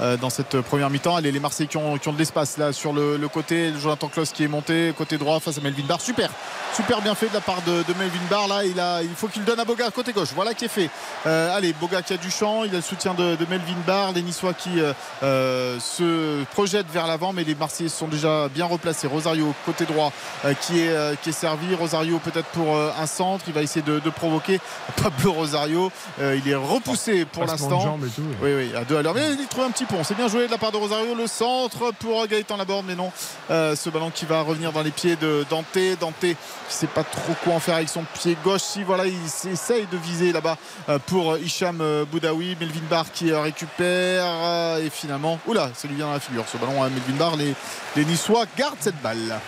euh, 0.00 0.16
dans 0.16 0.30
cette 0.30 0.60
première 0.60 0.90
mi-temps. 0.90 1.16
Allez, 1.16 1.32
les 1.32 1.40
Marseillais 1.40 1.68
qui 1.68 1.76
ont, 1.76 1.98
qui 1.98 2.08
ont 2.08 2.12
de 2.12 2.18
l'espace 2.18 2.56
là 2.58 2.72
sur 2.72 2.92
le, 2.92 3.16
le 3.16 3.28
côté. 3.28 3.72
Jonathan 3.78 4.08
Klaus 4.08 4.30
qui 4.30 4.44
est 4.44 4.48
monté 4.48 4.92
côté 4.96 5.18
droit 5.18 5.40
face 5.40 5.58
à 5.58 5.60
Melvin 5.60 5.84
Barr. 5.86 6.00
Super, 6.00 6.30
super 6.74 7.00
bien 7.00 7.14
fait 7.14 7.28
de 7.28 7.34
la 7.34 7.40
part 7.40 7.62
de, 7.62 7.82
de 7.82 7.98
Melvin 7.98 8.18
Barr. 8.30 8.48
Là, 8.48 8.64
il, 8.64 8.78
a, 8.80 9.02
il 9.02 9.14
faut 9.14 9.28
qu'il 9.28 9.44
donne 9.44 9.60
à 9.60 9.64
Boga 9.64 9.90
côté 9.90 10.12
gauche. 10.12 10.28
Voilà 10.34 10.54
qui 10.54 10.64
est 10.64 10.68
fait. 10.68 10.90
Euh, 11.26 11.56
allez, 11.56 11.72
Boga 11.72 12.02
qui 12.02 12.12
a 12.12 12.16
du 12.16 12.30
champ. 12.30 12.64
Il 12.64 12.72
a 12.72 12.76
le 12.76 12.82
soutien 12.82 13.14
de, 13.14 13.36
de 13.36 13.46
Melvin 13.48 13.76
Barr. 13.86 14.12
Les 14.12 14.22
Niçois 14.22 14.54
qui 14.54 14.80
euh, 14.80 14.92
euh, 15.22 15.78
se 15.80 16.44
projettent 16.52 16.90
vers 16.92 17.06
l'avant, 17.06 17.32
mais 17.32 17.44
les 17.44 17.54
Marseillais 17.54 17.88
sont 17.88 18.08
déjà 18.08 18.48
bien 18.48 18.66
replacés. 18.66 19.06
Rosario 19.06 19.54
côté 19.64 19.84
droit 19.84 20.12
euh, 20.44 20.54
qui, 20.54 20.80
est, 20.80 20.88
euh, 20.88 21.14
qui 21.22 21.30
est 21.30 21.32
servi. 21.32 21.74
Rosario 21.74 22.18
peut-être 22.18 22.48
pour 22.48 22.76
euh, 22.76 22.90
un 22.98 23.06
centre. 23.06 23.44
Il 23.48 23.52
va 23.54 23.62
essayer 23.62 23.82
de, 23.82 23.98
de 24.00 24.10
provoquer 24.10 24.60
Pablo 25.02 25.32
Rosario. 25.32 25.90
Euh, 26.20 26.38
il 26.42 26.50
est 26.50 26.54
repoussé 26.54 27.24
pour 27.24 27.44
l'instant. 27.44 27.98
Oui, 28.42 28.50
oui, 28.56 28.72
à 28.76 28.84
deux 28.84 28.96
à 28.96 29.02
l'heure. 29.02 29.14
Mais 29.14 29.32
il 29.38 29.46
trouve 29.46 29.64
un 29.64 29.70
petit 29.70 29.83
C'est 30.02 30.16
bien 30.16 30.28
joué 30.28 30.46
de 30.46 30.50
la 30.50 30.58
part 30.58 30.72
de 30.72 30.76
Rosario. 30.76 31.14
Le 31.14 31.26
centre 31.26 31.92
pour 31.98 32.26
Gaëtan 32.26 32.56
Laborde, 32.56 32.86
mais 32.86 32.94
non. 32.94 33.12
Euh, 33.50 33.76
ce 33.76 33.90
ballon 33.90 34.10
qui 34.10 34.24
va 34.24 34.40
revenir 34.40 34.72
dans 34.72 34.82
les 34.82 34.90
pieds 34.90 35.16
de 35.16 35.44
Dante. 35.50 35.78
Dante 36.00 36.14
qui 36.20 36.36
sait 36.68 36.86
pas 36.86 37.04
trop 37.04 37.34
quoi 37.42 37.54
en 37.54 37.60
faire 37.60 37.76
avec 37.76 37.88
son 37.88 38.04
pied 38.14 38.36
gauche. 38.42 38.62
Si 38.62 38.82
voilà, 38.82 39.06
il 39.06 39.18
essaye 39.50 39.86
de 39.86 39.96
viser 39.96 40.32
là-bas 40.32 40.56
euh, 40.88 40.98
pour 41.06 41.36
Hicham 41.36 41.80
euh, 41.80 42.04
Boudaoui. 42.04 42.56
Melvin 42.58 42.80
Barr 42.88 43.10
qui 43.12 43.32
récupère. 43.32 44.78
Et 44.78 44.90
finalement, 44.90 45.38
oula, 45.46 45.70
ça 45.74 45.86
lui 45.86 45.96
vient 45.96 46.06
dans 46.06 46.12
la 46.12 46.20
figure. 46.20 46.44
Ce 46.50 46.56
ballon 46.56 46.82
à 46.82 46.88
Melvin 46.88 47.16
Barr. 47.18 47.36
Les, 47.36 47.54
les 47.96 48.04
Niçois 48.04 48.44
gardent 48.56 48.76
cette 48.80 49.00
balle. 49.02 49.40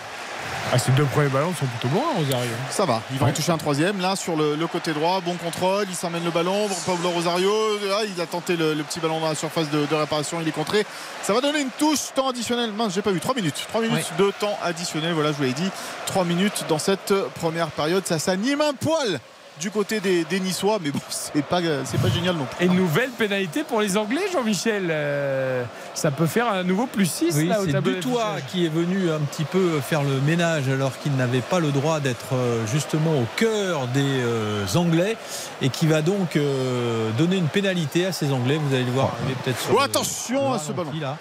Ah, 0.72 0.78
ces 0.78 0.90
deux 0.92 1.04
premiers 1.04 1.28
ballons 1.28 1.54
sont 1.54 1.66
plutôt 1.66 1.88
bons, 1.88 2.00
hein, 2.02 2.14
Rosario. 2.16 2.50
Ça 2.70 2.84
va, 2.84 3.00
il 3.12 3.18
va 3.18 3.26
Ouais. 3.26 3.30
en 3.30 3.34
toucher 3.34 3.52
un 3.52 3.56
troisième 3.58 4.00
là 4.00 4.16
sur 4.16 4.34
le, 4.36 4.56
le 4.56 4.66
côté 4.66 4.92
droit, 4.92 5.20
bon 5.20 5.34
contrôle, 5.34 5.86
il 5.88 5.94
s'emmène 5.94 6.24
le 6.24 6.30
ballon, 6.32 6.68
Pablo 6.84 7.10
Rosario, 7.10 7.52
là, 7.88 7.98
il 8.04 8.20
a 8.20 8.26
tenté 8.26 8.56
le, 8.56 8.74
le 8.74 8.82
petit 8.82 8.98
ballon 8.98 9.20
dans 9.20 9.28
la 9.28 9.34
surface 9.36 9.70
de, 9.70 9.86
de 9.86 9.94
réparation, 9.94 10.38
il 10.42 10.48
est 10.48 10.52
contré. 10.52 10.84
Ça 11.22 11.32
va 11.32 11.40
donner 11.40 11.60
une 11.60 11.70
touche, 11.70 11.98
temps 12.14 12.28
additionnel, 12.28 12.72
mince 12.72 12.94
j'ai 12.94 13.02
pas 13.02 13.12
vu, 13.12 13.20
3 13.20 13.34
minutes, 13.34 13.64
3 13.68 13.80
minutes 13.82 14.12
de 14.18 14.32
temps 14.40 14.58
additionnel, 14.62 15.12
voilà 15.12 15.30
je 15.30 15.36
vous 15.36 15.42
l'ai 15.44 15.52
dit, 15.52 15.70
3 16.06 16.24
minutes 16.24 16.64
dans 16.68 16.78
cette 16.78 17.14
première 17.40 17.68
période, 17.68 18.04
ça 18.06 18.18
s'anime 18.18 18.60
un 18.60 18.72
poil 18.74 19.20
du 19.60 19.70
côté 19.70 20.00
des, 20.00 20.24
des 20.24 20.40
Niçois, 20.40 20.78
mais 20.82 20.90
bon 20.90 21.00
c'est 21.08 21.44
pas, 21.44 21.60
c'est 21.84 22.00
pas 22.00 22.08
génial 22.10 22.36
non 22.36 22.44
plus. 22.46 22.64
Et 22.64 22.68
une 22.68 22.76
nouvelle 22.76 23.10
pénalité 23.10 23.62
pour 23.64 23.80
les 23.80 23.96
Anglais, 23.96 24.22
Jean-Michel. 24.32 24.88
Euh, 24.90 25.64
ça 25.94 26.10
peut 26.10 26.26
faire 26.26 26.48
un 26.48 26.62
nouveau 26.62 26.86
plus 26.86 27.06
6 27.10 27.34
Oui, 27.36 27.46
là 27.46 27.60
au 27.60 27.64
c'est 27.66 27.72
tableau 27.72 27.92
d'affichage. 27.94 28.42
qui 28.52 28.66
est 28.66 28.68
venu 28.68 29.10
un 29.10 29.20
petit 29.20 29.44
peu 29.44 29.80
faire 29.80 30.02
le 30.02 30.20
ménage 30.20 30.68
alors 30.68 30.92
qu'il 30.98 31.12
n'avait 31.16 31.40
pas 31.40 31.58
le 31.58 31.70
droit 31.72 32.00
d'être 32.00 32.34
euh, 32.34 32.66
justement 32.66 33.12
au 33.12 33.24
cœur 33.36 33.86
des 33.88 34.00
euh, 34.04 34.66
Anglais 34.74 35.16
et 35.62 35.70
qui 35.70 35.86
va 35.86 36.02
donc 36.02 36.36
euh, 36.36 37.10
donner 37.16 37.36
une 37.36 37.48
pénalité 37.48 38.04
à 38.06 38.12
ces 38.12 38.30
Anglais. 38.32 38.58
Vous 38.62 38.74
allez 38.74 38.84
le 38.84 38.90
voir 38.92 39.12
arriver 39.18 39.36
peut-être 39.42 39.58
sur 39.60 39.70
Oh, 39.74 39.78
le- 39.78 39.84
attention 39.84 40.50
le 40.50 40.56
à 40.56 40.58
ce 40.58 40.72
ballon. 40.72 40.90
là. 41.00 41.16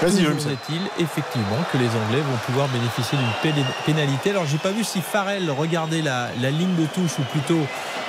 Toujours 0.00 0.52
est-il 0.52 0.80
effectivement 1.04 1.56
que 1.72 1.78
les 1.78 1.86
Anglais 1.88 2.20
vont 2.20 2.36
pouvoir 2.46 2.68
bénéficier 2.68 3.16
d'une 3.18 3.52
pé- 3.52 3.64
pénalité. 3.86 4.30
Alors 4.30 4.46
j'ai 4.46 4.58
pas 4.58 4.70
vu 4.70 4.84
si 4.84 5.00
Farrell 5.00 5.50
regardait 5.50 6.02
la, 6.02 6.28
la 6.40 6.50
ligne 6.50 6.74
de 6.76 6.86
touche 6.86 7.18
ou 7.18 7.22
plutôt 7.22 7.60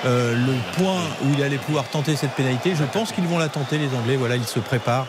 euh, 0.06 0.36
le 0.36 0.53
point 0.78 1.02
où 1.24 1.34
il 1.38 1.44
allait 1.44 1.57
pouvoir 1.57 1.86
tenter 1.86 2.16
cette 2.16 2.32
pénalité. 2.32 2.74
Je 2.76 2.84
pense 2.84 3.12
qu'ils 3.12 3.28
vont 3.28 3.38
la 3.38 3.49
tenter 3.49 3.78
les 3.78 3.88
Anglais. 3.95 4.16
Voilà, 4.18 4.36
ils 4.36 4.45
se 4.45 4.60
préparent. 4.60 5.07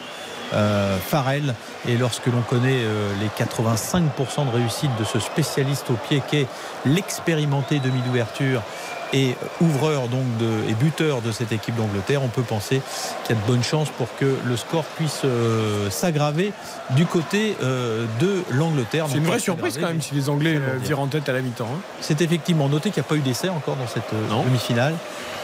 Euh, 0.54 0.96
Farrell 1.04 1.56
et 1.88 1.96
lorsque 1.96 2.26
l'on 2.26 2.40
connaît 2.42 2.78
euh, 2.84 3.12
les 3.20 3.26
85% 3.44 4.46
de 4.46 4.50
réussite 4.56 4.92
de 4.96 5.02
ce 5.02 5.18
spécialiste 5.18 5.90
au 5.90 5.94
pied 5.94 6.22
qu'est 6.30 6.46
l'expérimenté 6.84 7.80
demi 7.80 8.00
d'ouverture 8.02 8.62
et 9.12 9.34
ouvreur 9.60 10.08
donc 10.08 10.24
de, 10.38 10.70
et 10.70 10.74
buteur 10.74 11.22
de 11.22 11.30
cette 11.32 11.52
équipe 11.52 11.76
d'Angleterre, 11.76 12.22
on 12.22 12.28
peut 12.28 12.42
penser 12.42 12.80
qu'il 13.24 13.36
y 13.36 13.38
a 13.38 13.42
de 13.42 13.46
bonnes 13.46 13.62
chances 13.62 13.88
pour 13.90 14.08
que 14.18 14.36
le 14.44 14.56
score 14.56 14.84
puisse 14.84 15.22
euh, 15.24 15.90
s'aggraver 15.90 16.52
du 16.90 17.06
côté 17.06 17.56
euh, 17.62 18.04
de 18.20 18.42
l'Angleterre. 18.50 19.06
C'est 19.08 19.18
une 19.18 19.24
vraie 19.24 19.38
surprise 19.38 19.78
quand 19.80 19.88
même 19.88 20.02
si 20.02 20.14
les 20.14 20.28
Anglais 20.28 20.56
euh, 20.56 20.76
virent 20.78 21.00
en 21.00 21.06
tête 21.06 21.28
à 21.28 21.32
la 21.32 21.40
mi-temps. 21.40 21.68
hein. 21.72 21.78
C'est 22.00 22.20
effectivement 22.20 22.68
noté 22.68 22.90
qu'il 22.90 23.00
n'y 23.02 23.06
a 23.06 23.08
pas 23.08 23.16
eu 23.16 23.20
d'essai 23.20 23.48
encore 23.48 23.76
dans 23.76 23.86
cette 23.86 24.12
euh, 24.12 24.44
demi-finale 24.44 24.94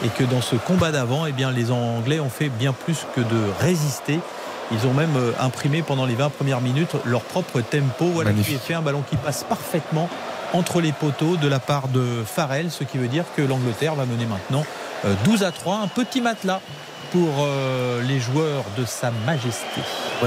et 0.03 0.09
que 0.09 0.23
dans 0.23 0.41
ce 0.41 0.55
combat 0.55 0.91
d'avant, 0.91 1.25
eh 1.25 1.31
bien, 1.31 1.51
les 1.51 1.71
Anglais 1.71 2.19
ont 2.19 2.29
fait 2.29 2.49
bien 2.49 2.73
plus 2.73 3.05
que 3.15 3.21
de 3.21 3.41
résister. 3.61 4.19
Ils 4.71 4.87
ont 4.87 4.93
même 4.93 5.15
euh, 5.17 5.31
imprimé 5.39 5.81
pendant 5.81 6.05
les 6.05 6.15
20 6.15 6.29
premières 6.29 6.61
minutes 6.61 6.95
leur 7.05 7.21
propre 7.21 7.61
tempo. 7.61 8.05
Voilà 8.13 8.31
qui 8.33 8.53
est 8.55 8.57
fait 8.57 8.73
un 8.73 8.81
ballon 8.81 9.03
qui 9.09 9.15
passe 9.17 9.43
parfaitement 9.43 10.09
entre 10.53 10.81
les 10.81 10.91
poteaux 10.91 11.35
de 11.37 11.47
la 11.47 11.59
part 11.59 11.87
de 11.87 12.23
Farrell, 12.25 12.71
ce 12.71 12.83
qui 12.83 12.97
veut 12.97 13.07
dire 13.07 13.25
que 13.35 13.41
l'Angleterre 13.41 13.95
va 13.95 14.05
mener 14.05 14.25
maintenant 14.25 14.65
euh, 15.05 15.13
12 15.25 15.43
à 15.43 15.51
3, 15.51 15.77
un 15.79 15.87
petit 15.87 16.21
matelas 16.21 16.61
pour 17.11 17.29
euh, 17.41 18.01
les 18.03 18.19
joueurs 18.19 18.63
de 18.77 18.85
Sa 18.85 19.11
Majesté. 19.25 19.81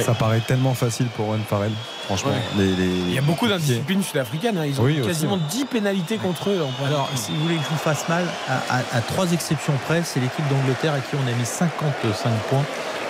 Ça 0.05 0.15
paraît 0.15 0.41
tellement 0.41 0.75
facile 0.75 1.07
pour 1.17 1.29
Owen 1.31 1.43
Farrell, 1.49 1.73
franchement. 2.05 2.31
Ouais. 2.31 2.63
Les- 2.65 2.77
les- 2.77 2.87
Il 3.09 3.15
y 3.15 3.19
a 3.19 3.23
beaucoup 3.23 3.49
d'indisciplines 3.49 4.03
sud-africaines. 4.05 4.57
hein. 4.59 4.67
Ils 4.67 4.81
ont 4.81 4.85
Oui, 4.85 4.99
aussi, 5.01 5.09
quasiment 5.09 5.35
ouais. 5.35 5.41
10 5.51 5.65
pénalités 5.65 6.17
contre 6.19 6.51
eux. 6.51 6.61
en 6.63 6.87
Alors, 6.87 7.09
si 7.17 7.33
vous 7.33 7.43
voulez 7.43 7.57
que 7.57 7.63
je 7.65 7.69
vous 7.71 7.77
fasse 7.79 8.09
mal, 8.09 8.25
à, 8.49 8.77
à- 8.77 8.99
à 8.99 9.01
trois 9.01 9.33
exceptions 9.33 9.73
près, 9.89 10.03
c'est 10.05 10.21
l'équipe 10.21 10.47
d'Angleterre 10.49 10.93
à 10.93 11.01
qui 11.01 11.17
on 11.17 11.27
a 11.27 11.33
mis 11.35 11.47
55 11.47 12.31
points 12.51 12.65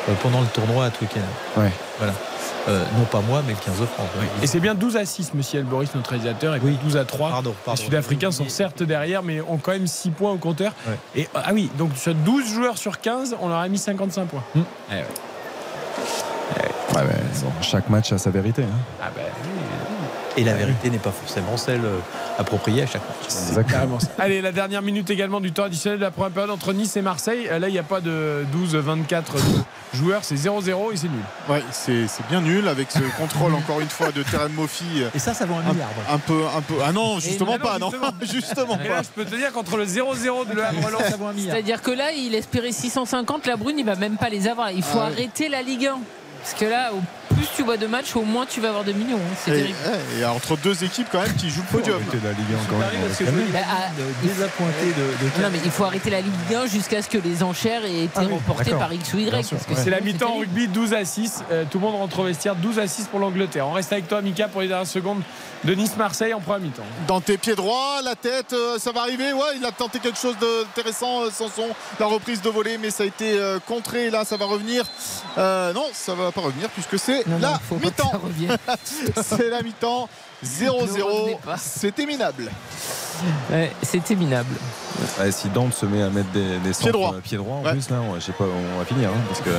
euh, 0.09 0.13
pendant 0.23 0.41
le 0.41 0.47
tournoi 0.47 0.87
à 0.87 0.91
Twickenham. 0.91 1.27
Ouais. 1.59 1.73
Voilà. 1.99 2.15
Euh, 2.69 2.83
non 2.99 3.05
pas 3.05 3.21
moi, 3.21 3.43
mais 3.47 3.53
le 3.53 3.59
15 3.65 3.81
de 3.81 3.87
France. 3.87 4.09
Et 4.43 4.47
c'est 4.47 4.59
bien 4.61 4.75
12 4.75 4.97
à 4.97 5.05
6, 5.05 5.35
monsieur 5.35 5.61
Elboris, 5.61 5.89
notre 5.95 6.11
réalisateur, 6.11 6.55
et 6.55 6.59
puis 6.61 6.77
12 6.83 6.97
à 6.97 7.05
3. 7.05 7.31
Pardon, 7.31 7.51
Les 7.51 7.57
pardon. 7.65 7.83
Sud-Africains 7.83 8.33
sont 8.33 8.49
certes 8.49 8.83
derrière, 8.83 9.23
mais 9.23 9.41
ont 9.41 9.59
quand 9.59 9.73
même 9.73 9.87
6 9.87 10.11
points 10.11 10.33
au 10.33 10.37
compteur. 10.39 10.73
Ouais. 10.89 10.99
Et, 11.23 11.29
ah 11.35 11.51
oui, 11.53 11.71
donc 11.79 11.91
sur 11.97 12.15
12 12.15 12.45
joueurs 12.55 12.77
sur 12.79 13.01
15, 13.01 13.37
on 13.41 13.49
leur 13.49 13.59
a 13.59 13.69
mis 13.69 13.79
55 13.79 14.27
points. 14.27 14.43
Hmm. 14.55 14.63
Eh 14.91 14.95
ouais. 14.95 15.05
Ouais, 16.95 17.03
ouais, 17.03 17.09
chaque 17.63 17.91
match 17.91 18.13
a 18.13 18.19
sa 18.19 18.31
vérité. 18.31 18.63
hein. 18.63 18.79
Ah 19.03 19.11
ben, 19.15 19.23
Et 20.37 20.45
la 20.45 20.55
vérité 20.55 20.89
n'est 20.89 20.99
pas 20.99 21.11
forcément 21.11 21.57
celle 21.57 21.85
euh, 21.85 21.99
appropriée 22.39 22.83
à 22.83 22.87
chaque 22.87 23.03
match. 23.03 23.27
Exactement. 23.27 23.65
carrément. 23.69 23.99
Allez, 24.19 24.41
la 24.41 24.53
dernière 24.53 24.81
minute 24.83 25.11
également 25.11 25.41
du 25.41 25.53
temps 25.53 25.65
additionnel 25.65 25.99
de 25.99 26.05
la 26.05 26.11
première 26.11 26.31
période 26.31 26.51
entre 26.51 26.73
Nice 26.73 26.97
et 26.97 27.03
Marseille. 27.03 27.49
Euh, 27.51 27.59
Là, 27.59 27.69
il 27.69 27.73
n'y 27.73 27.79
a 27.79 27.83
pas 27.83 28.01
de 28.01 28.45
12-24 28.57 29.23
joueurs, 29.95 30.25
c'est 30.25 30.35
0-0 30.35 30.93
et 30.93 30.97
c'est 30.97 31.09
nul. 31.09 31.21
Ouais, 31.49 31.63
c'est 31.71 32.07
c'est 32.09 32.27
bien 32.29 32.41
nul 32.41 32.69
avec 32.69 32.91
ce 32.91 32.99
contrôle 33.19 33.55
encore 33.55 33.81
une 33.81 33.89
fois 33.89 34.13
de 34.13 34.23
Terem 34.23 34.53
Moffi. 34.53 34.85
euh, 35.03 35.09
Et 35.15 35.19
ça, 35.19 35.33
ça 35.35 35.47
vaut 35.47 35.55
un 35.55 35.63
milliard. 35.63 35.89
Un 36.11 36.19
peu, 36.19 36.43
un 36.57 36.61
peu. 36.61 36.75
Ah 36.85 36.93
non, 36.93 37.19
justement 37.21 37.59
pas, 37.59 37.79
non. 37.79 37.91
justement. 37.91 38.13
Justement 38.47 38.79
Et 38.85 38.89
là, 38.89 38.97
pas. 38.97 39.03
je 39.03 39.09
peux 39.09 39.25
te 39.25 39.35
dire 39.35 39.53
qu'entre 39.53 39.77
le 39.77 39.85
0-0 39.87 40.49
de 40.49 40.55
Le 40.55 40.65
Havre 40.65 41.03
Ça 41.09 41.17
vaut 41.17 41.27
un 41.27 41.33
milliard. 41.33 41.55
C'est-à-dire 41.55 41.83
que 41.83 41.91
là, 41.91 42.13
il 42.13 42.35
espérait 42.35 42.73
650, 42.73 43.47
la 43.47 43.57
Brune, 43.57 43.79
il 43.79 43.85
va 43.85 43.95
même 43.97 44.17
pas 44.17 44.29
les 44.29 44.47
avoir. 44.49 44.71
Il 44.71 44.83
faut 44.83 44.99
Ah 45.01 45.07
arrêter 45.07 45.49
la 45.49 45.63
Ligue 45.63 45.87
1. 45.87 45.99
Parce 46.43 46.55
que 46.55 46.65
là, 46.67 46.93
au 46.93 47.01
plus 47.35 47.47
tu 47.57 47.63
vois 47.63 47.77
de 47.77 47.87
matchs, 47.87 48.15
au 48.17 48.23
moins 48.23 48.47
tu 48.47 48.61
vas 48.61 48.69
avoir 48.69 48.85
de 48.85 48.93
millions. 48.93 49.17
hein. 49.19 49.37
C'est 49.45 49.51
terrible. 49.53 49.77
ouais, 49.87 50.21
et 50.21 50.25
entre 50.25 50.57
deux 50.57 50.85
équipes 50.85 51.07
quand 51.11 51.21
même 51.23 51.35
qui 51.37 51.51
jouent 51.51 51.63
le 51.73 51.79
podium. 51.79 52.01
La 52.25 52.31
Ligue 52.33 52.41
1 52.53 52.71
quand 52.71 52.81
Arrive 52.81 53.01
même. 53.01 53.11
à 53.11 53.15
ce 53.15 53.19
que 53.21 53.27
je 53.27 53.31
veux 53.31 53.43
dire, 53.43 53.53
Bah, 53.53 53.59
ah, 53.69 53.89
de 53.99 54.29
désappointé 54.29 54.87
de, 54.87 54.93
de 54.93 55.43
Non, 55.43 55.49
mais 55.53 55.61
il 55.65 55.71
faut 55.71 55.85
arrêter 55.85 56.11
la 56.11 56.21
Ligue 56.21 56.33
1 56.55 56.67
jusqu'à 56.67 57.03
ce 57.03 57.09
que 57.09 57.19
les 57.19 57.43
enchères 57.43 57.85
aient 57.85 58.05
été 58.05 58.13
Ah 58.17 58.23
oui, 58.27 58.35
reportées 58.35 58.71
par 58.73 58.93
X 58.93 59.15
ou 59.15 59.19
Y. 59.19 59.35
Ouais. 59.35 59.59
C'est 59.77 59.91
la 59.91 60.01
mi-temps 60.01 60.35
en 60.35 60.39
rugby, 60.39 60.69
12 60.69 60.95
à 60.95 61.05
6. 61.05 61.43
Euh, 61.51 61.65
tout 61.71 61.79
le 61.79 61.85
monde 61.87 61.97
rentre 61.97 62.19
au 62.21 62.25
vestiaire, 62.25 62.55
12 62.57 62.79
à 62.79 62.87
6 62.87 63.07
pour 63.07 63.21
l'Angleterre. 63.21 63.67
On 63.69 63.73
reste 63.73 63.93
avec 63.93 64.09
toi, 64.09 64.21
Mika, 64.23 64.49
pour 64.49 64.61
les 64.63 64.69
dernières 64.69 64.87
secondes 64.87 65.23
de 65.65 65.75
Nice-Marseille 65.75 66.35
en 66.35 66.41
première 66.41 66.61
mi-temps. 66.61 66.83
Dans 67.09 67.21
tes 67.21 67.39
pieds 67.39 67.55
droits, 67.57 68.01
la 68.05 68.15
tête, 68.15 68.53
euh, 68.53 68.79
ça 68.79 68.93
va 68.93 69.01
arriver? 69.01 69.33
Ouais, 69.33 69.57
il 69.57 69.65
a 69.65 69.73
tenté 69.73 69.99
quelque 69.99 70.19
chose 70.19 70.37
d'intéressant, 70.39 71.23
euh, 71.23 71.31
Sanson. 71.31 71.67
La 71.99 72.07
reprise 72.07 72.41
de 72.43 72.51
volée, 72.51 72.79
mais 72.79 72.91
ça 72.91 73.03
a 73.03 73.07
été 73.07 73.39
euh, 73.39 73.59
contré. 73.67 74.11
Là, 74.11 74.25
ça 74.25 74.37
va 74.37 74.45
revenir. 74.45 74.85
Euh, 75.39 75.73
non, 75.73 75.87
ça 75.93 76.15
va 76.15 76.31
pas 76.33 76.41
revenir 76.43 76.69
puisque 76.71 76.99
c'est 76.99 77.16
Non, 77.27 77.39
la 77.39 77.61
mi-temps. 77.81 78.13
c'est 79.23 79.51
la 79.51 79.63
mi-temps. 79.63 80.09
Ne 80.61 80.69
revenez 80.69 81.35
0-0. 81.35 81.41
pas. 81.41 81.57
C'était 81.57 82.07
minable. 82.07 82.51
Ouais, 83.51 83.73
C'était 83.83 84.15
minable. 84.15 84.55
Ouais, 85.21 85.31
si 85.31 85.49
Dante 85.51 85.75
se 85.75 85.85
met 85.87 86.03
à 86.03 86.09
mettre 86.11 86.31
des, 86.31 86.59
des 86.59 86.73
centres, 86.73 86.93
droit. 86.93 87.15
euh, 87.15 87.21
pied 87.21 87.37
droit 87.37 87.57
en 87.57 87.65
Ouais. 87.65 87.73
plus 87.73 87.91
là, 87.91 87.97
je 88.19 88.21
sais 88.25 88.33
pas, 88.33 88.45
on 88.45 88.79
va 88.79 88.85
finir. 88.85 89.11
hein, 89.11 89.21
parce 89.29 89.41
que 89.41 89.51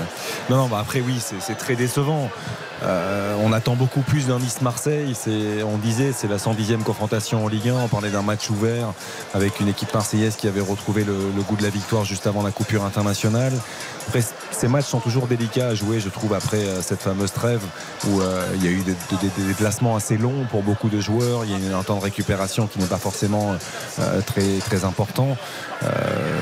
non, 0.49 0.57
non, 0.57 0.67
bah 0.67 0.79
après 0.81 0.99
oui, 1.01 1.19
c'est 1.39 1.57
très 1.57 1.75
décevant. 1.75 2.29
Euh, 2.83 3.35
on 3.43 3.53
attend 3.53 3.75
beaucoup 3.75 4.01
plus 4.01 4.27
d'un 4.27 4.37
Nice 4.39 4.61
Marseille. 4.61 5.13
C'est, 5.19 5.63
on 5.63 5.77
disait, 5.77 6.11
c'est 6.11 6.27
la 6.27 6.37
110e 6.37 6.83
confrontation 6.83 7.43
en 7.43 7.47
Ligue 7.47 7.69
1. 7.69 7.73
On 7.75 7.87
parlait 7.87 8.09
d'un 8.11 8.21
match 8.21 8.49
ouvert 8.51 8.93
avec 9.33 9.59
une 9.59 9.67
équipe 9.67 9.91
marseillaise 9.93 10.35
qui 10.35 10.47
avait 10.47 10.61
retrouvé 10.61 11.03
le, 11.03 11.15
le 11.35 11.41
goût 11.41 11.55
de 11.55 11.63
la 11.63 11.69
victoire 11.69 12.05
juste 12.05 12.27
avant 12.27 12.43
la 12.43 12.51
coupure 12.51 12.83
internationale. 12.85 13.53
Après, 14.07 14.23
ces 14.51 14.67
matchs 14.67 14.85
sont 14.85 14.99
toujours 14.99 15.27
délicats 15.27 15.67
à 15.69 15.75
jouer, 15.75 15.99
je 15.99 16.09
trouve, 16.09 16.33
après 16.33 16.57
euh, 16.57 16.81
cette 16.83 17.01
fameuse 17.01 17.31
trêve 17.33 17.61
où 18.07 18.21
euh, 18.21 18.45
il 18.55 18.63
y 18.63 18.67
a 18.67 18.71
eu 18.71 18.81
des, 18.83 18.93
des- 18.93 19.29
des 19.37 19.43
déplacements 19.47 19.95
assez 19.95 20.17
longs 20.17 20.45
pour 20.51 20.61
beaucoup 20.63 20.89
de 20.89 21.01
joueurs. 21.01 21.45
Il 21.45 21.51
y 21.51 21.55
a 21.55 21.71
eu 21.71 21.73
un 21.73 21.83
temps 21.83 21.97
de 21.97 22.03
récupération 22.03 22.67
qui 22.67 22.77
n'est 22.79 22.85
pas 22.85 22.97
forcément 22.97 23.46
euh, 23.99 24.21
très, 24.21 24.57
très 24.59 24.83
important. 24.85 25.37
Euh, 25.83 25.87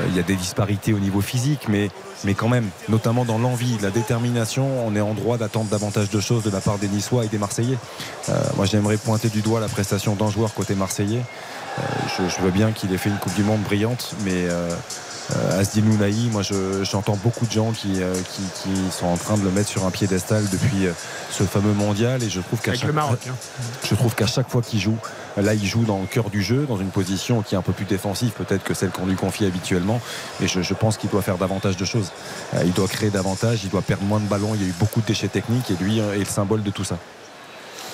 il 0.08 0.16
y 0.16 0.18
a 0.18 0.22
des 0.22 0.34
disparités 0.36 0.92
au 0.92 0.98
niveau 0.98 1.20
physique, 1.20 1.66
mais, 1.68 1.90
mais 2.24 2.34
quand 2.34 2.48
même, 2.48 2.68
notamment 2.88 3.24
dans 3.24 3.38
l'envie, 3.38 3.76
la 3.82 3.90
détermination, 3.90 4.66
on 4.86 4.94
est 4.96 5.00
en 5.00 5.14
droit 5.14 5.36
d'attendre 5.38 5.68
davantage 5.70 6.10
de 6.10 6.20
choses 6.20 6.42
de 6.42 6.50
la 6.50 6.60
part 6.60 6.78
des 6.78 6.88
Niçois 6.88 7.24
et 7.24 7.28
des 7.28 7.38
Marseillais. 7.38 7.78
Euh, 8.28 8.32
moi, 8.56 8.64
j'aimerais 8.66 8.96
pointer 8.96 9.28
du 9.28 9.42
doigt 9.42 9.60
la 9.60 9.68
prestation 9.68 10.14
d'un 10.14 10.30
joueur 10.30 10.54
côté 10.54 10.74
Marseillais. 10.74 11.22
Euh, 11.78 11.82
je, 12.18 12.34
je 12.34 12.40
veux 12.42 12.50
bien 12.50 12.72
qu'il 12.72 12.92
ait 12.94 12.98
fait 12.98 13.10
une 13.10 13.18
Coupe 13.18 13.34
du 13.34 13.42
Monde 13.44 13.62
brillante, 13.62 14.14
mais 14.24 14.32
euh, 14.48 14.70
euh, 15.36 15.60
Asdin 15.60 15.82
Ounahi, 15.82 16.30
moi 16.32 16.40
je- 16.40 16.84
j'entends 16.84 17.18
beaucoup 17.22 17.44
de 17.46 17.50
gens 17.52 17.72
qui, 17.72 18.00
euh, 18.00 18.14
qui, 18.14 18.42
qui 18.62 18.70
sont 18.90 19.06
en 19.06 19.16
train 19.18 19.36
de 19.36 19.42
le 19.42 19.50
mettre 19.50 19.68
sur 19.68 19.84
un 19.84 19.90
piédestal 19.90 20.44
depuis 20.50 20.86
euh, 20.86 20.92
ce 21.30 21.42
fameux 21.42 21.72
mondial 21.74 22.22
et 22.22 22.30
je 22.30 22.40
trouve 22.40 22.60
qu'à 22.60 22.70
chaque, 22.78 22.94
hein. 23.28 23.34
je 23.90 23.94
trouve 23.96 24.14
qu'à 24.14 24.26
chaque 24.28 24.48
fois 24.48 24.62
qu'il 24.62 24.78
joue, 24.80 24.96
là 25.36 25.54
il 25.54 25.64
joue 25.64 25.84
dans 25.84 26.00
le 26.00 26.06
cœur 26.06 26.30
du 26.30 26.42
jeu, 26.42 26.66
dans 26.68 26.78
une 26.78 26.90
position 26.90 27.42
qui 27.42 27.54
est 27.54 27.58
un 27.58 27.62
peu 27.62 27.72
plus 27.72 27.84
défensive 27.84 28.32
peut-être 28.32 28.64
que 28.64 28.74
celle 28.74 28.90
qu'on 28.90 29.06
lui 29.06 29.16
confie 29.16 29.44
habituellement. 29.44 30.00
Et 30.40 30.48
je, 30.48 30.62
je 30.62 30.74
pense 30.74 30.96
qu'il 30.96 31.10
doit 31.10 31.22
faire 31.22 31.38
davantage 31.38 31.76
de 31.76 31.84
choses. 31.84 32.12
Euh, 32.54 32.62
il 32.64 32.72
doit 32.72 32.88
créer 32.88 33.10
davantage, 33.10 33.64
il 33.64 33.70
doit 33.70 33.82
perdre 33.82 34.04
moins 34.04 34.20
de 34.20 34.26
ballons. 34.26 34.54
Il 34.54 34.62
y 34.62 34.64
a 34.64 34.68
eu 34.68 34.74
beaucoup 34.78 35.00
de 35.00 35.06
déchets 35.06 35.28
techniques 35.28 35.70
et 35.70 35.82
lui 35.82 36.00
euh, 36.00 36.14
est 36.14 36.20
le 36.20 36.24
symbole 36.24 36.62
de 36.62 36.70
tout 36.70 36.84
ça. 36.84 36.98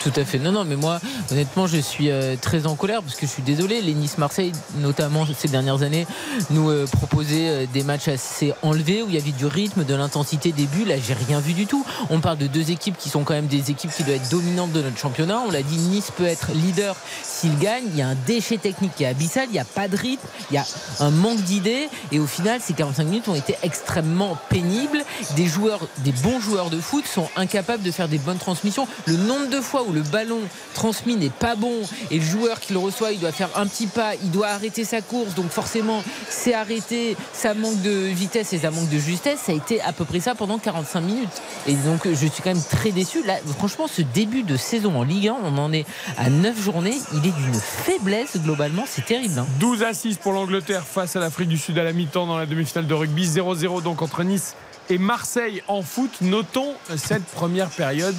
Tout 0.03 0.13
à 0.17 0.25
fait. 0.25 0.41
Non, 0.41 0.51
non, 0.51 0.65
mais 0.65 0.75
moi, 0.75 0.99
honnêtement, 1.31 1.69
je 1.69 1.79
suis 1.79 2.11
euh, 2.11 2.35
très 2.41 2.67
en 2.67 2.75
colère 2.75 3.03
parce 3.03 3.15
que 3.15 3.25
je 3.25 3.31
suis 3.31 3.43
désolé. 3.43 3.81
Les 3.83 3.95
Nice-Marseille, 3.95 4.51
notamment 4.79 5.25
ces 5.39 5.47
dernières 5.47 5.83
années, 5.83 6.09
nous 6.51 6.71
euh, 6.71 6.87
proposaient 6.87 7.49
euh, 7.49 7.67
des 7.73 7.85
matchs 7.85 8.09
assez 8.09 8.53
enlevés 8.63 9.03
où 9.03 9.09
il 9.09 9.15
y 9.15 9.19
avait 9.19 9.31
du 9.31 9.47
rythme, 9.47 9.85
de 9.85 9.95
l'intensité 9.95 10.51
des 10.51 10.65
buts. 10.65 10.85
Là, 10.85 10.97
j'ai 10.99 11.15
rien 11.15 11.39
vu 11.39 11.53
du 11.53 11.67
tout. 11.67 11.87
On 12.11 12.19
parle 12.19 12.39
de 12.39 12.49
deux 12.49 12.73
équipes 12.73 12.99
qui 12.99 13.11
sont 13.11 13.23
quand 13.23 13.35
même 13.35 13.47
des 13.47 13.71
équipes 13.71 13.93
qui 13.93 14.03
doivent 14.03 14.17
être 14.17 14.29
dominantes 14.29 14.73
de 14.73 14.83
notre 14.83 14.99
championnat. 14.99 15.41
On 15.47 15.53
l'a 15.53 15.63
dit, 15.63 15.77
Nice 15.77 16.11
peut 16.17 16.27
être 16.27 16.51
leader 16.53 16.97
s'il 17.23 17.57
gagne. 17.59 17.85
Il 17.93 17.97
y 17.97 18.03
a 18.03 18.09
un 18.09 18.17
déchet 18.27 18.59
technique 18.59 18.97
qui 18.97 19.05
est 19.05 19.09
abyssal. 19.09 19.47
Il 19.51 19.53
n'y 19.53 19.61
a 19.61 19.65
pas 19.65 19.87
de 19.87 19.97
rythme. 19.97 20.27
Il 20.51 20.55
y 20.55 20.59
a 20.59 20.67
un 20.99 21.11
manque 21.11 21.43
d'idées. 21.43 21.89
Et 22.11 22.19
au 22.19 22.27
final, 22.27 22.61
ces 22.61 22.73
45 22.73 23.05
minutes 23.05 23.29
ont 23.29 23.37
été 23.37 23.55
extrêmement 23.63 24.37
pénibles. 24.49 25.05
Des 25.37 25.47
joueurs, 25.47 25.87
des 25.99 26.13
bons 26.13 26.41
joueurs 26.41 26.71
de 26.71 26.81
foot 26.81 27.07
sont 27.07 27.29
incapables 27.37 27.85
de 27.85 27.93
faire 27.93 28.09
des 28.09 28.19
bonnes 28.19 28.39
transmissions. 28.39 28.89
Le 29.07 29.17
nombre 29.17 29.49
de 29.49 29.61
fois 29.61 29.85
où 29.85 29.92
le 29.93 30.03
ballon 30.03 30.41
transmis 30.75 31.17
n'est 31.17 31.31
pas 31.31 31.57
bon 31.57 31.73
et 32.11 32.19
le 32.19 32.25
joueur 32.25 32.61
qui 32.61 32.73
le 32.73 32.79
reçoit, 32.79 33.13
il 33.13 33.21
doit 33.21 33.33
faire 33.33 33.51
un 33.57 33.67
petit 33.67 33.87
pas, 33.87 34.15
il 34.23 34.31
doit 34.31 34.49
arrêter 34.49 34.85
sa 34.85 35.01
course. 35.01 35.35
Donc 35.35 35.51
forcément, 35.51 36.03
c'est 36.29 36.55
arrêté, 36.55 37.17
ça 37.33 37.55
manque 37.55 37.81
de 37.83 37.91
vitesse 37.91 38.53
et 38.53 38.59
ça 38.59 38.71
manque 38.71 38.89
de 38.89 38.99
justesse. 38.99 39.41
Ça 39.47 39.53
a 39.53 39.55
été 39.55 39.81
à 39.81 39.93
peu 39.93 40.05
près 40.05 40.21
ça 40.21 40.35
pendant 40.35 40.59
45 40.59 41.01
minutes. 41.01 41.43
Et 41.67 41.75
donc, 41.75 42.07
je 42.07 42.15
suis 42.15 42.43
quand 42.43 42.55
même 42.55 42.63
très 42.63 42.91
déçu. 42.91 43.23
Franchement, 43.59 43.87
ce 43.87 44.03
début 44.03 44.43
de 44.43 44.57
saison 44.57 44.99
en 44.99 45.05
Ligue 45.05 45.29
1, 45.29 45.37
on 45.45 45.59
en 45.59 45.73
est 45.73 45.87
à 46.19 46.31
9 46.31 46.61
journées. 46.61 46.99
Il 47.13 47.27
est 47.27 47.33
d'une 47.33 47.55
faiblesse 47.55 48.37
globalement. 48.39 48.85
C'est 48.87 49.05
terrible. 49.05 49.39
hein. 49.39 49.47
12 49.61 49.83
à 49.83 49.95
6 49.95 50.17
pour 50.17 50.33
l'Angleterre 50.33 50.85
face 50.85 51.17
à 51.17 51.21
l'Afrique 51.21 51.49
du 51.49 51.59
Sud 51.59 51.79
à 51.79 51.85
la 51.85 51.93
mi-temps 51.93 52.27
dans 52.27 52.39
la 52.39 52.47
demi-finale 52.47 52.87
de 52.87 52.95
rugby. 52.95 53.27
0-0 53.27 53.83
donc 53.83 54.03
entre 54.03 54.23
Nice 54.25 54.55
et 54.91 54.99
Marseille 54.99 55.63
en 55.69 55.83
foot. 55.83 56.11
Notons 56.21 56.75
cette 56.97 57.25
première 57.25 57.69
période 57.69 58.17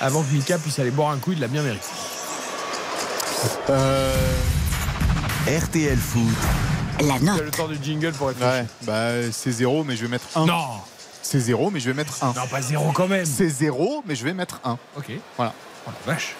avant 0.00 0.22
que 0.22 0.32
Mika 0.32 0.58
puisse 0.58 0.78
aller 0.78 0.90
boire 0.90 1.10
un 1.10 1.18
coup. 1.18 1.32
Il 1.32 1.40
l'a 1.40 1.48
bien 1.48 1.62
mérité. 1.62 1.84
Euh, 3.70 4.12
RTL 5.46 5.98
Foot. 5.98 6.22
La 7.00 7.18
Tu 7.18 7.28
as 7.28 7.32
note. 7.32 7.42
le 7.42 7.50
temps 7.50 7.68
du 7.68 7.78
jingle 7.82 8.12
pour 8.12 8.28
réfléchir. 8.28 8.50
ouais, 8.52 8.66
bah, 8.82 9.30
c'est 9.32 9.50
0, 9.52 9.84
mais 9.84 9.96
je 9.96 10.02
vais 10.02 10.08
mettre 10.08 10.24
1. 10.34 10.46
Non, 10.46 10.64
C'est 11.22 11.40
0, 11.40 11.70
mais 11.70 11.78
je 11.80 11.86
vais 11.90 11.94
mettre 11.94 12.22
1. 12.24 12.28
non, 12.28 12.46
pas 12.50 12.62
zéro 12.62 12.90
quand 12.92 13.06
même. 13.08 13.26
C'est 13.26 13.48
0, 13.48 14.02
mais 14.06 14.14
je 14.16 14.24
vais 14.24 14.32
mettre 14.32 14.60
1. 14.64 14.78
Ok. 14.96 15.10
Voilà. 15.36 15.52
Oh 15.86 15.90
la 16.06 16.12
vache. 16.14 16.34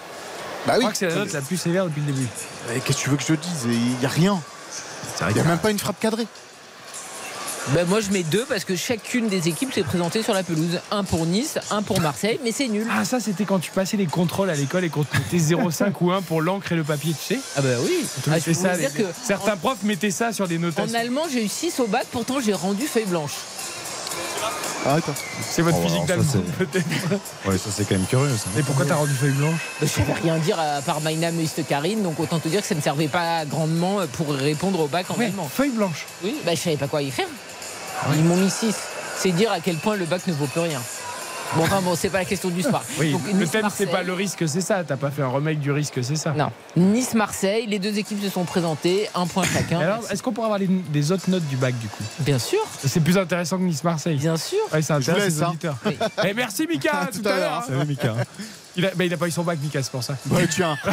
Bah 0.66 0.72
Je 0.74 0.78
oui. 0.78 0.80
crois 0.84 0.92
que 0.92 0.98
c'est 0.98 1.08
la 1.08 1.14
note 1.16 1.32
la 1.32 1.40
plus 1.42 1.56
sévère 1.58 1.84
depuis 1.84 2.00
le 2.00 2.12
début. 2.12 2.26
Qu'est-ce 2.84 2.96
que 2.98 3.02
tu 3.04 3.10
veux 3.10 3.16
que 3.16 3.22
je 3.22 3.34
te 3.34 3.40
dise? 3.40 3.64
Il 3.66 3.98
n'y 3.98 4.06
a 4.06 4.08
rien. 4.08 4.40
Il 5.28 5.34
n'y 5.34 5.40
a 5.40 5.44
même 5.44 5.58
pas 5.58 5.70
une 5.70 5.78
frappe 5.78 6.00
cadrée. 6.00 6.26
Ben, 7.74 7.84
moi 7.88 8.01
je 8.01 8.10
mets 8.12 8.22
deux 8.22 8.44
parce 8.48 8.64
que 8.64 8.76
chacune 8.76 9.28
des 9.28 9.48
équipes 9.48 9.72
s'est 9.74 9.82
présentée 9.82 10.22
sur 10.22 10.32
la 10.34 10.44
pelouse. 10.44 10.78
Un 10.93 11.02
pour 11.02 11.26
Nice, 11.26 11.59
un 11.70 11.82
pour 11.82 12.01
Marseille, 12.01 12.38
mais 12.44 12.52
c'est 12.52 12.68
nul. 12.68 12.86
Ah, 12.90 13.05
ça, 13.05 13.18
c'était 13.18 13.44
quand 13.44 13.59
tu 13.59 13.72
passais 13.72 13.97
les 13.97 14.06
contrôles 14.06 14.51
à 14.51 14.55
l'école 14.55 14.84
et 14.84 14.88
qu'on 14.88 15.02
te 15.02 15.16
mettait 15.16 15.38
0,5 15.38 15.93
ou 16.01 16.12
1 16.12 16.22
pour 16.22 16.40
l'encre 16.43 16.70
et 16.72 16.76
le 16.76 16.84
papier, 16.84 17.12
tu 17.12 17.34
sais 17.34 17.40
Ah 17.56 17.62
bah 17.62 17.68
oui. 17.82 18.06
Ah, 18.30 18.38
je 18.38 18.52
ça, 18.52 18.76
dire 18.76 18.90
les- 18.94 19.02
que 19.02 19.09
Certains 19.24 19.56
profs 19.56 19.82
mettaient 19.82 20.12
ça 20.12 20.32
sur 20.32 20.47
des 20.47 20.59
En 20.59 20.60
notations. 20.60 20.97
allemand, 20.98 21.22
j'ai 21.32 21.44
eu 21.44 21.48
6 21.48 21.80
au 21.80 21.88
bac, 21.88 22.06
pourtant 22.12 22.38
j'ai 22.40 22.52
rendu 22.55 22.86
feuille 22.86 23.05
blanche. 23.06 23.32
Ah, 24.88 24.94
attends. 24.94 25.14
C'est 25.51 25.62
votre 25.62 25.78
Oh, 25.80 25.88
physique 25.88 26.05
d'allemand, 26.06 26.24
peut-être. 26.59 26.86
Ouais, 27.47 27.59
ça 27.59 27.70
c'est 27.76 27.84
quand 27.88 27.97
même 27.97 28.06
curieux. 28.06 28.30
Ça. 28.36 28.44
Et 28.56 28.62
pourquoi 28.62 28.84
t'as 28.86 28.94
rendu 28.94 29.12
feuille 29.12 29.32
blanche 29.32 29.59
Bah, 29.80 29.86
je 29.86 29.86
savais 29.86 30.12
rien 30.12 30.36
dire 30.38 30.60
à 30.60 30.80
part 30.82 31.01
My 31.05 31.16
name 31.16 31.40
is 31.40 31.51
Karine, 31.68 32.05
donc 32.05 32.20
autant 32.20 32.38
te 32.38 32.47
dire 32.47 32.60
que 32.60 32.66
ça 32.68 32.76
ne 32.76 32.80
servait 32.80 33.09
pas 33.09 33.44
grandement 33.44 33.98
pour 34.12 34.32
répondre 34.32 34.78
au 34.78 34.86
bac 34.86 35.06
en 35.10 35.14
Ouais, 35.16 35.26
allemand. 35.26 35.51
feuille 35.52 35.70
blanche. 35.70 36.06
Oui, 36.22 36.36
bah, 36.44 36.52
je 36.55 36.60
savais 36.60 36.76
pas 36.76 36.86
quoi 36.86 37.02
écrire. 37.02 37.26
Ils 38.14 38.24
m'ont 38.24 38.36
mis 38.36 38.51
6. 38.51 38.74
C'est 39.18 39.32
dire 39.32 39.51
à 39.52 39.60
quel 39.60 39.77
point 39.77 39.97
le 39.97 40.05
bac 40.05 40.27
ne 40.27 40.32
vaut 40.32 40.47
plus 40.47 40.60
rien. 40.60 40.81
Bon, 41.55 41.62
enfin 41.62 41.81
bon, 41.81 41.94
c'est 41.94 42.09
pas 42.09 42.18
la 42.18 42.24
question 42.24 42.48
du. 42.51 42.62
Oui, 42.98 43.12
Donc, 43.12 43.23
le 43.32 43.47
thème, 43.47 43.68
c'est 43.73 43.86
pas 43.86 44.02
le 44.02 44.12
risque, 44.12 44.48
c'est 44.48 44.60
ça. 44.60 44.82
T'as 44.85 44.97
pas 44.97 45.10
fait 45.12 45.23
un 45.23 45.28
remake 45.28 45.60
du 45.60 45.70
risque, 45.70 46.01
c'est 46.02 46.16
ça. 46.16 46.32
Non. 46.32 46.51
Nice-Marseille, 46.77 47.66
les 47.68 47.78
deux 47.78 47.97
équipes 47.98 48.20
se 48.23 48.28
sont 48.28 48.43
présentées, 48.44 49.09
un 49.14 49.27
point 49.27 49.44
chacun. 49.44 49.81
Et 49.81 49.85
alors, 49.85 50.01
est-ce 50.10 50.23
qu'on 50.24 50.32
pourrait 50.32 50.47
avoir 50.47 50.59
les- 50.59 50.66
des 50.66 51.12
autres 51.12 51.31
notes 51.31 51.47
du 51.47 51.56
bac, 51.56 51.78
du 51.78 51.86
coup? 51.86 52.02
Bien 52.18 52.39
sûr, 52.40 52.59
C'est 52.85 53.01
plus 53.01 53.16
intéressant 53.16 53.59
que 53.59 53.62
Nice-Marseille. 53.62 54.16
bien 54.16 54.36
sûr. 54.36 54.59
Ouais, 54.73 54.82
ça 54.82 54.98
Je 54.98 55.05
vous 55.05 55.10
intéresse 55.10 55.24
laisse, 55.31 55.36
les 55.39 55.43
hein. 55.44 55.48
auditeurs. 55.51 55.77
Oui. 55.86 55.97
Eh, 56.24 56.35
merci 56.35 56.66
Mika, 56.66 56.90
à 57.02 57.06
tout, 57.06 57.23
à 57.27 57.36
l'heure. 57.36 57.52
hein. 57.62 57.64
Salut 57.68 57.86
Mika. 57.86 58.14
Il 58.76 58.84
a, 58.86 58.90
bah, 58.94 59.04
il 59.04 59.12
a 59.12 59.16
pas 59.16 59.26
eu 59.26 59.30
son 59.30 59.42
bac, 59.42 59.58
c'est 59.72 59.90
pour 59.90 60.02
ça. 60.02 60.16
Ouais, 60.30 60.46
tiens. 60.46 60.76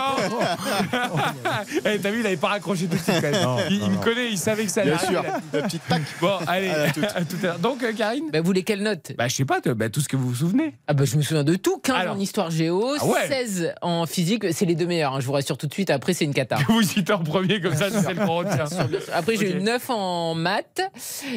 Oh, 0.00 0.38
Eh, 1.84 1.98
T'as 1.98 2.10
vu, 2.10 2.20
il 2.20 2.26
avait 2.26 2.36
pas 2.36 2.48
raccroché 2.48 2.86
tout 2.86 2.96
de 2.96 3.02
suite 3.02 3.16
quand 3.20 3.30
même. 3.30 3.42
Non, 3.42 3.56
il 3.70 3.78
non, 3.78 3.86
il 3.86 3.92
me 3.92 4.02
connaît, 4.02 4.28
il 4.30 4.38
savait 4.38 4.64
que 4.64 4.70
ça 4.70 4.82
allait 4.82 4.90
Bien 4.96 4.98
sûr. 5.08 5.22
La 5.52 5.62
petite 5.62 5.82
tac. 5.88 6.02
Bon, 6.20 6.38
allez, 6.46 6.68
à 6.70 6.90
tout 6.92 7.36
à 7.42 7.42
l'heure. 7.42 7.58
Donc, 7.58 7.82
euh, 7.82 7.92
Karine 7.92 8.30
Bah, 8.32 8.40
vous 8.40 8.46
voulez 8.46 8.62
quelle 8.62 8.82
note? 8.82 9.12
Bah, 9.16 9.28
je 9.28 9.34
sais 9.36 9.44
pas, 9.44 9.60
bah, 9.60 9.88
tout 9.88 10.00
ce 10.00 10.08
que 10.08 10.16
vous 10.16 10.28
vous 10.28 10.34
souvenez. 10.34 10.74
Ah 10.86 10.94
bah 10.94 11.04
je 11.04 11.16
me 11.16 11.22
souviens 11.22 11.44
de 11.44 11.54
tout, 11.56 11.78
15 11.78 11.96
Alors. 11.96 12.16
en 12.16 12.18
histoire 12.18 12.50
géo, 12.50 12.94
Ah 13.00 13.04
ouais. 13.04 13.28
16 13.28 13.74
en 13.82 14.06
physique, 14.06 14.52
c'est 14.52 14.64
les 14.66 14.74
deux 14.74 14.86
meilleurs, 14.86 15.14
hein, 15.14 15.20
je 15.20 15.26
vous 15.26 15.32
rassure 15.32 15.56
tout 15.58 15.66
de 15.66 15.72
suite, 15.74 15.90
après 15.90 16.12
c'est 16.14 16.24
une 16.24 16.34
cata. 16.34 16.56
Vous 16.68 16.82
citez 16.82 17.12
en 17.12 17.22
premier, 17.22 17.60
comme 17.60 17.74
ça, 17.74 17.90
c'est 17.90 18.02
celle 18.02 18.16
qu'on 18.18 18.36
retient. 18.36 18.64
Après 19.12 19.36
j'ai 19.36 19.48
Ok. 19.50 19.54
eu 19.56 19.62
9 19.62 19.90
en 19.90 20.34
maths, 20.34 20.80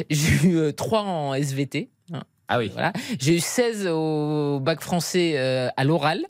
j'ai 0.10 0.48
eu 0.48 0.58
euh, 0.58 0.72
3 0.72 1.02
en 1.02 1.34
SVT, 1.36 1.90
hein, 2.14 2.22
Ah 2.54 2.58
oui. 2.58 2.70
voilà. 2.74 2.92
j'ai 3.18 3.36
eu 3.36 3.40
16 3.40 3.88
au 3.88 4.60
bac 4.60 4.82
français 4.82 5.36
euh, 5.38 5.70
à 5.78 5.84
l'oral. 5.86 6.26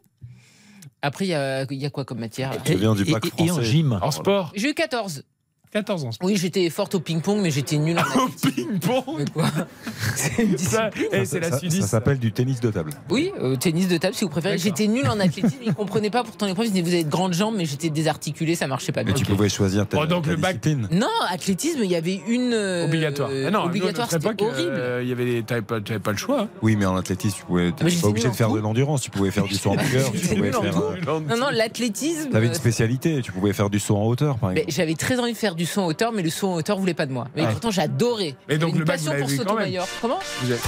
Après 1.01 1.25
il 1.25 1.29
y 1.29 1.75
y 1.81 1.85
a 1.85 1.89
quoi 1.89 2.05
comme 2.05 2.19
matière? 2.19 2.51
Je 2.63 2.73
viens 2.73 2.93
du 2.93 3.05
bac 3.05 3.25
et, 3.25 3.29
et 3.43 3.49
en 3.49 3.55
français? 3.55 3.63
gym. 3.71 3.99
En 4.03 4.11
sport, 4.11 4.51
J'ai 4.55 4.69
eu 4.69 4.73
14. 4.75 5.23
14 5.71 6.03
ans. 6.05 6.09
Oui 6.21 6.35
j'étais 6.35 6.69
forte 6.69 6.95
au 6.95 6.99
ping-pong 6.99 7.39
mais 7.41 7.49
j'étais 7.49 7.77
nulle 7.77 7.97
en 7.97 8.01
Au 8.19 8.25
athlétisme. 8.27 8.71
ping-pong 8.79 9.15
Mais 9.19 9.25
quoi 9.33 9.45
C'est 10.15 10.43
une 10.43 10.57
Ça, 10.57 10.89
discipline. 10.89 11.09
eh, 11.13 11.25
c'est 11.25 11.39
la 11.39 11.49
Ça- 11.51 11.59
Suisse. 11.59 11.79
Ça 11.79 11.87
s'appelle 11.87 12.19
du 12.19 12.31
tennis 12.33 12.59
de 12.59 12.69
table. 12.71 12.91
Oui, 13.09 13.31
euh, 13.41 13.55
tennis 13.55 13.87
de 13.87 13.97
table 13.97 14.13
si 14.13 14.25
vous 14.25 14.29
préférez. 14.29 14.57
J'étais 14.57 14.87
nulle 14.87 15.07
en 15.07 15.19
athlétisme, 15.19 15.57
ils 15.65 15.73
comprenaient 15.73 16.09
pas 16.09 16.23
pourtant 16.23 16.45
les 16.45 16.53
profs, 16.53 16.65
ils 16.67 16.71
disaient 16.71 16.81
vous 16.83 16.93
avez 16.93 17.03
de 17.05 17.09
grandes 17.09 17.33
jambes 17.33 17.55
mais 17.57 17.65
j'étais 17.65 17.89
désarticulée, 17.89 18.55
ça 18.55 18.67
marchait 18.67 18.91
pas 18.91 19.03
Mais 19.03 19.13
bien. 19.13 19.23
tu 19.23 19.25
pouvais 19.25 19.47
choisir 19.49 19.87
ta, 19.87 19.97
Bon, 19.97 20.05
donc 20.05 20.25
ta 20.25 20.31
le 20.31 20.35
bac- 20.37 20.59
discipline. 20.59 20.87
Non, 20.91 21.07
athlétisme, 21.29 21.79
il 21.83 21.91
y 21.91 21.95
avait 21.95 22.21
une 22.27 22.51
euh, 22.53 22.85
Obligatoire. 22.87 23.29
Ah 23.47 23.51
non, 23.51 23.63
obligatoire, 23.63 24.09
c'était 24.11 24.27
horrible. 24.27 24.69
euh, 24.71 24.99
il 25.03 25.07
y 25.09 25.11
avait 25.13 25.25
des- 25.25 25.43
t'avais 25.43 25.61
pas, 25.61 26.11
le 26.11 26.17
choix. 26.17 26.47
Oui, 26.61 26.75
mais 26.75 26.85
en 26.85 26.97
athlétisme, 26.97 27.37
tu 27.39 27.45
pouvais, 27.45 27.65
mais 27.81 27.91
pas 27.91 28.07
obligé 28.07 28.27
de 28.27 28.33
faire 28.33 28.51
de 28.51 28.59
l'endurance. 28.59 29.01
Tu 29.01 29.09
pouvais 29.11 29.31
faire 29.31 29.45
du 29.45 29.55
saut 29.55 29.69
en 29.71 29.75
longueur. 29.77 30.11
tu 30.11 31.05
Non, 31.05 31.37
non, 31.37 31.47
l'athlétisme. 31.51 32.29
T'avais 32.29 32.47
une 32.47 32.51
euh, 32.51 32.55
spécialité. 32.55 33.21
Tu 33.21 33.31
pouvais 33.31 33.53
faire 33.53 33.69
du 33.69 33.79
saut 33.79 33.95
en 33.95 34.03
hauteur, 34.05 34.37
par 34.37 34.49
mais 34.49 34.57
exemple. 34.61 34.73
j'avais 34.75 34.95
très 34.95 35.17
envie 35.19 35.31
de 35.33 35.37
faire 35.37 35.55
du 35.61 35.67
saut 35.67 35.81
en 35.81 35.85
hauteur, 35.87 36.11
mais 36.11 36.21
le 36.23 36.29
saut 36.29 36.49
en 36.49 36.55
hauteur 36.55 36.77
voulait 36.77 36.93
pas 36.93 37.05
de 37.05 37.11
moi. 37.13 37.27
Mais 37.35 37.43
Ouais. 37.43 37.51
pourtant, 37.51 37.71
j'adorais. 37.71 38.35
Mais 38.49 38.57
donc, 38.57 38.69
J'avais 38.69 38.71
le 38.73 38.77
une 38.79 38.83
bac, 38.85 38.95
passion 38.97 39.11
vous 39.11 39.17
l'avez 39.17 39.21
pour 39.21 39.29
sauter. 39.29 39.79
Comment 40.01 40.19
Vous 40.41 40.51
avez, 40.51 40.61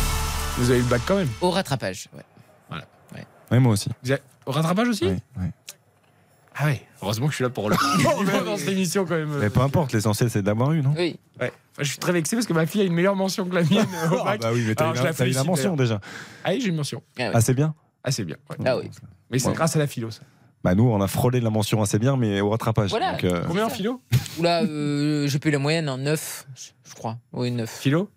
vous 0.57 0.69
avez 0.69 0.79
eu 0.79 0.83
le 0.83 0.87
bac 0.89 1.01
quand 1.05 1.15
même. 1.17 1.29
Au 1.41 1.49
rattrapage. 1.49 2.07
ouais. 2.15 2.23
Ouais, 3.51 3.59
moi 3.59 3.73
aussi. 3.73 3.89
Vous 4.03 4.11
avez- 4.11 4.21
Au 4.47 4.51
rattrapage 4.51 4.87
aussi 4.87 5.05
Oui, 5.05 5.17
oui. 5.37 5.45
Ah 6.55 6.65
oui. 6.67 6.79
Heureusement 7.01 7.25
que 7.27 7.31
je 7.31 7.35
suis 7.35 7.43
là 7.43 7.49
pour 7.51 7.69
le 7.69 7.75
dans 8.45 8.57
cette 8.57 8.69
émission 8.69 9.05
quand 9.05 9.15
même. 9.15 9.29
Mais 9.39 9.49
peu 9.49 9.61
importe, 9.61 9.91
l'essentiel 9.93 10.29
c'est 10.29 10.41
d'avoir 10.41 10.71
eu, 10.71 10.81
non? 10.81 10.93
Oui. 10.97 11.19
Ouais. 11.39 11.51
Enfin, 11.71 11.83
je 11.83 11.89
suis 11.89 11.97
très 11.97 12.11
vexé 12.13 12.35
parce 12.35 12.45
que 12.47 12.53
ma 12.53 12.65
fille 12.65 12.81
a 12.81 12.83
une 12.83 12.93
meilleure 12.93 13.15
mention 13.15 13.45
que 13.45 13.53
la 13.55 13.63
mienne 13.63 13.85
Ah 14.25 14.37
bah 14.37 14.49
oui, 14.53 14.63
mais 14.67 14.73
t'as 14.75 14.91
eu 14.93 15.29
eu 15.29 15.33
la 15.33 15.43
mention 15.43 15.75
déjà. 15.75 15.99
Ah 16.43 16.49
oui, 16.51 16.61
j'ai 16.61 16.69
une 16.69 16.75
mention. 16.75 17.01
Ah. 17.19 17.31
Ah, 17.33 17.41
c'est 17.41 17.53
bien? 17.53 17.73
Ah, 18.03 18.11
c'est 18.11 18.23
bien. 18.23 18.37
ouais. 18.49 18.57
Ah 18.65 18.77
oui. 18.77 18.89
Mais 19.31 19.39
c'est 19.39 19.49
Ouais. 19.49 19.53
grâce 19.55 19.75
à 19.75 19.79
la 19.79 19.87
philo, 19.87 20.09
ça. 20.11 20.21
Bah 20.63 20.75
nous, 20.75 20.85
on 20.85 21.01
a 21.01 21.07
frôlé 21.07 21.41
la 21.41 21.49
mention 21.49 21.81
assez 21.81 21.99
bien, 21.99 22.15
mais 22.15 22.39
au 22.39 22.49
rattrapage. 22.49 22.89
Voilà. 22.89 23.11
Donc, 23.11 23.23
euh, 23.25 23.43
Combien 23.47 23.65
en 23.65 23.69
philo 23.69 24.01
Oula, 24.39 24.63
euh, 24.63 25.27
j'ai 25.27 25.39
eu 25.43 25.51
la 25.51 25.59
moyenne, 25.59 25.89
en 25.89 25.97
9, 25.97 26.47
je 26.85 26.93
crois. 26.95 27.17
Oui, 27.33 27.51
9. 27.51 27.69
Philo 27.69 28.09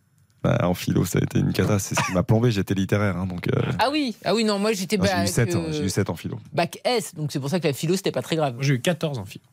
bah, 0.42 0.58
en 0.62 0.74
philo, 0.74 1.04
ça 1.04 1.18
a 1.18 1.22
été 1.22 1.40
une 1.40 1.52
cata. 1.52 1.80
C'est 1.80 1.96
ce 1.96 2.02
qui 2.06 2.12
m'a 2.12 2.22
plombé. 2.22 2.52
J'étais 2.52 2.74
littéraire, 2.74 3.16
hein, 3.16 3.26
donc 3.26 3.48
euh, 3.48 3.60
Ah 3.80 3.88
oui, 3.90 4.14
ah 4.24 4.32
oui, 4.32 4.44
non, 4.44 4.60
moi 4.60 4.72
j'étais 4.74 4.96
j'ai 4.96 5.02
eu 5.02 5.06
bac, 5.06 5.26
7 5.28 5.56
euh, 5.56 5.72
J'ai 5.72 5.82
eu 5.84 5.88
7 5.90 6.08
en 6.08 6.14
philo. 6.14 6.38
bac 6.52 6.78
S, 6.84 7.16
donc 7.16 7.32
c'est 7.32 7.40
pour 7.40 7.50
ça 7.50 7.58
que 7.58 7.66
la 7.66 7.72
philo 7.72 7.96
c'était 7.96 8.12
pas 8.12 8.22
très 8.22 8.36
grave. 8.36 8.54
J'ai 8.60 8.74
eu 8.74 8.80
14 8.80 9.18
en 9.18 9.24
philo. 9.24 9.44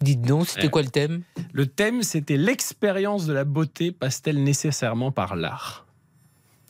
Dites 0.00 0.22
donc, 0.22 0.48
c'était 0.48 0.62
Ouais. 0.62 0.70
quoi 0.70 0.80
le 0.80 0.88
thème? 0.88 1.22
Le 1.52 1.66
thème, 1.66 2.02
c'était 2.02 2.38
l'expérience 2.38 3.26
de 3.26 3.34
la 3.34 3.44
beauté 3.44 3.92
passe-t-elle 3.92 4.42
nécessairement 4.42 5.12
par 5.12 5.36
l'art? 5.36 5.84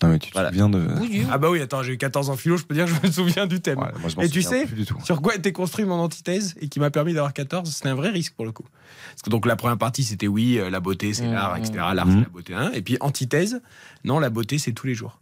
Non, 0.03 0.09
mais 0.09 0.19
tu 0.19 0.29
te 0.31 0.35
Voilà. 0.35 0.49
souviens 0.49 0.69
de. 0.69 0.87
Oui. 1.01 1.27
Ah 1.31 1.39
bah 1.39 1.51
oui, 1.51 1.61
attends, 1.61 1.83
j'ai 1.83 1.93
eu 1.93 1.99
14 1.99 2.31
en 2.31 2.37
philo, 2.37 2.57
je 2.57 2.65
peux 2.65 2.75
dire 2.75 2.87
que 2.87 2.91
je 2.93 3.07
me 3.07 3.13
souviens 3.13 3.47
du 3.47 3.61
thème. 3.61 3.79
Ouais, 3.79 3.89
moi, 4.01 4.09
je 4.09 4.17
m'en 4.17 4.23
Et 4.23 4.29
tu 4.29 4.41
sais, 4.43 4.67
plus 4.67 4.77
du 4.77 4.87
tout. 4.87 4.97
Sur 5.05 5.21
quoi 5.23 5.35
était 5.35 5.53
construit 5.53 5.85
mon 5.85 5.95
antithèse 6.01 6.55
et 6.61 6.69
qui 6.69 6.81
m'a 6.81 6.91
permis 6.91 7.13
d'avoir 7.13 7.33
14, 7.35 7.71
c'était 7.71 7.89
un 7.89 7.95
vrai 7.95 8.09
risque 8.11 8.35
pour 8.35 8.45
le 8.47 8.53
coup. 8.53 8.65
Parce 9.11 9.23
que 9.23 9.31
donc 9.31 9.45
la 9.47 9.57
première 9.57 9.79
partie 9.79 10.03
c'était 10.05 10.27
oui, 10.29 10.59
euh, 10.59 10.71
la 10.71 10.81
beauté 10.81 11.13
c'est 11.15 11.27
Mmh, 11.27 11.33
l'art, 11.35 11.57
etc. 11.57 11.73
L'art 11.95 12.07
Mmh. 12.07 12.11
c'est 12.13 12.21
la 12.25 12.29
beauté. 12.31 12.55
hein. 12.55 12.71
Et 12.75 12.83
puis 12.83 12.97
antithèse, 13.01 13.61
non, 14.05 14.19
la 14.21 14.31
beauté 14.31 14.59
c'est 14.59 14.73
tous 14.73 14.87
les 14.87 14.95
jours. 14.95 15.21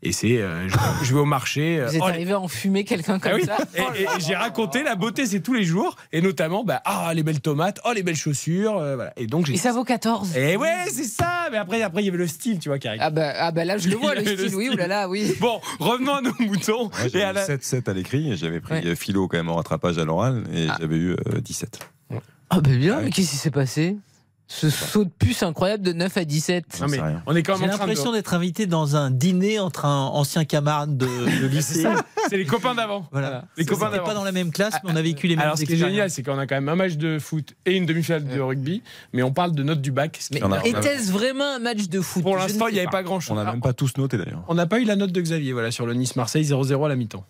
Et 0.00 0.12
c'est, 0.12 0.38
euh, 0.38 0.68
je, 0.68 0.76
je 1.06 1.12
vais 1.12 1.18
au 1.18 1.24
marché. 1.24 1.80
euh, 1.80 1.86
Vous 1.88 1.96
êtes 1.96 2.02
oh, 2.04 2.06
arrivé 2.06 2.30
à 2.32 2.38
enfumer 2.38 2.84
quelqu'un 2.84 3.18
comme 3.18 3.32
Ah 3.34 3.36
oui. 3.36 3.44
ça 3.44 3.56
Et, 3.74 4.02
et- 4.02 4.04
et 4.04 4.06
j'ai 4.20 4.36
raconté 4.36 4.84
la 4.84 4.94
beauté 4.94 5.26
c'est 5.26 5.40
tous 5.40 5.54
les 5.54 5.64
jours 5.64 5.96
et 6.12 6.20
notamment 6.22 6.62
bah 6.62 6.80
ah 6.84 7.10
les 7.14 7.24
belles 7.24 7.40
tomates, 7.40 7.80
oh 7.84 7.90
les 7.92 8.04
belles 8.04 8.14
chaussures, 8.14 8.76
euh, 8.78 8.94
voilà. 8.94 9.12
Et 9.16 9.26
donc 9.26 9.46
j'ai. 9.46 9.54
Et 9.54 9.56
ça 9.56 9.72
vaut 9.72 9.82
14 9.82 10.36
Et 10.36 10.56
ouais 10.56 10.84
c'est 10.88 11.02
ça. 11.02 11.48
Mais 11.50 11.56
après 11.58 11.82
après 11.82 12.02
il 12.02 12.06
y 12.06 12.08
avait 12.08 12.16
le 12.18 12.28
style 12.28 12.60
tu 12.60 12.68
vois 12.68 12.78
qui 12.78 12.86
arrive. 12.86 13.00
ah 13.02 13.10
bah, 13.10 13.32
ah 13.36 13.50
bah 13.50 13.64
là 13.64 13.76
je 13.76 13.88
le 13.88 13.96
vois 13.96 14.14
le 14.14 14.20
style, 14.24 14.54
oui, 14.54 14.68
oulala, 14.68 15.08
oui. 15.08 15.34
Bon 15.40 15.60
revenons 15.80 16.14
à 16.14 16.20
nos 16.22 16.32
moutons. 16.38 16.90
Ouais, 16.90 17.06
et 17.06 17.10
j'avais 17.10 17.24
à 17.24 17.30
eu 17.32 17.34
la- 17.34 17.46
7-7 17.46 17.88
à 17.90 17.92
l'écrit 17.92 18.36
j'avais 18.36 18.60
pris 18.60 18.74
Ouais. 18.74 18.94
philo 18.94 19.26
quand 19.26 19.36
même 19.38 19.48
en 19.48 19.56
rattrapage 19.56 19.98
à 19.98 20.04
l'oral 20.04 20.44
et 20.54 20.68
Ah. 20.70 20.76
j'avais 20.80 20.96
eu 20.96 21.10
euh, 21.12 21.40
17. 21.40 21.80
Ah 22.50 22.60
bah 22.60 22.70
bien, 22.70 22.94
Ah 22.94 22.98
oui. 23.00 23.04
mais 23.06 23.10
qu'est-ce 23.10 23.30
qui 23.30 23.36
s'est 23.36 23.50
passé? 23.50 23.96
Ce 24.50 24.70
saut 24.70 25.04
de 25.04 25.10
puce 25.10 25.42
incroyable 25.42 25.82
de 25.82 25.92
9 25.92 26.16
à 26.16 26.24
17. 26.24 26.64
J'en 26.78 26.84
Non, 26.86 26.90
mais 26.90 26.96
sais 26.96 27.02
rien. 27.02 27.22
on 27.26 27.36
est 27.36 27.42
quand 27.42 27.56
J'ai 27.56 27.60
même 27.66 27.70
en 27.70 27.74
train 27.76 27.84
de. 27.84 27.90
l'impression 27.90 28.12
d'être 28.12 28.32
invité 28.32 28.66
dans 28.66 28.96
un 28.96 29.10
dîner 29.10 29.58
entre 29.60 29.84
un 29.84 30.06
ancien 30.06 30.46
camarade 30.46 30.96
de, 30.96 31.06
de 31.06 31.46
lycée. 31.54 31.86
C'est 32.30 32.38
les 32.38 32.46
copains 32.46 32.74
d'avant. 32.74 33.06
Voilà. 33.12 33.44
Les 33.58 33.64
Ça, 33.64 33.70
copains 33.70 33.90
d'avant. 33.90 34.06
pas 34.06 34.14
dans 34.14 34.24
la 34.24 34.32
même 34.32 34.50
classe, 34.50 34.72
mais 34.84 34.90
on 34.90 34.96
a 34.96 35.02
vécu 35.02 35.26
les 35.26 35.36
mêmes 35.36 35.44
Alors, 35.44 35.58
ce 35.58 35.66
qui 35.66 35.74
est 35.74 35.76
génial, 35.76 36.08
c'est 36.10 36.22
qu'on 36.22 36.38
a 36.38 36.46
quand 36.46 36.54
même 36.54 36.68
un 36.70 36.76
match 36.76 36.94
de 36.96 37.18
foot 37.18 37.54
et 37.66 37.76
une 37.76 37.84
demi-finale 37.84 38.24
de 38.24 38.40
rugby, 38.40 38.82
mais 39.12 39.22
on 39.22 39.32
parle 39.32 39.52
de 39.52 39.62
notes 39.62 39.82
du 39.82 39.92
bac. 39.92 40.18
Mais 40.32 40.40
était-ce 40.64 41.12
vraiment 41.12 41.56
un 41.56 41.58
match 41.58 41.88
de 41.90 42.00
foot? 42.00 42.22
Pour 42.22 42.36
l'instant, 42.38 42.68
il 42.68 42.72
n'y 42.72 42.78
avait 42.78 42.86
pas. 42.86 42.92
pas 42.92 43.02
grand-chose. 43.02 43.36
On 43.36 43.42
n'a 43.42 43.50
même 43.52 43.60
pas 43.60 43.74
tous 43.74 43.98
noté 43.98 44.16
d'ailleurs. 44.16 44.44
On 44.48 44.54
n'a 44.54 44.66
pas 44.66 44.80
eu 44.80 44.84
la 44.84 44.96
note 44.96 45.12
de 45.12 45.20
Xavier 45.20 45.52
voilà, 45.52 45.70
sur 45.70 45.84
le 45.84 45.92
Nice-Marseille 45.92 46.44
0-0 46.44 46.86
à 46.86 46.88
la 46.88 46.96
mi-temps. 46.96 47.26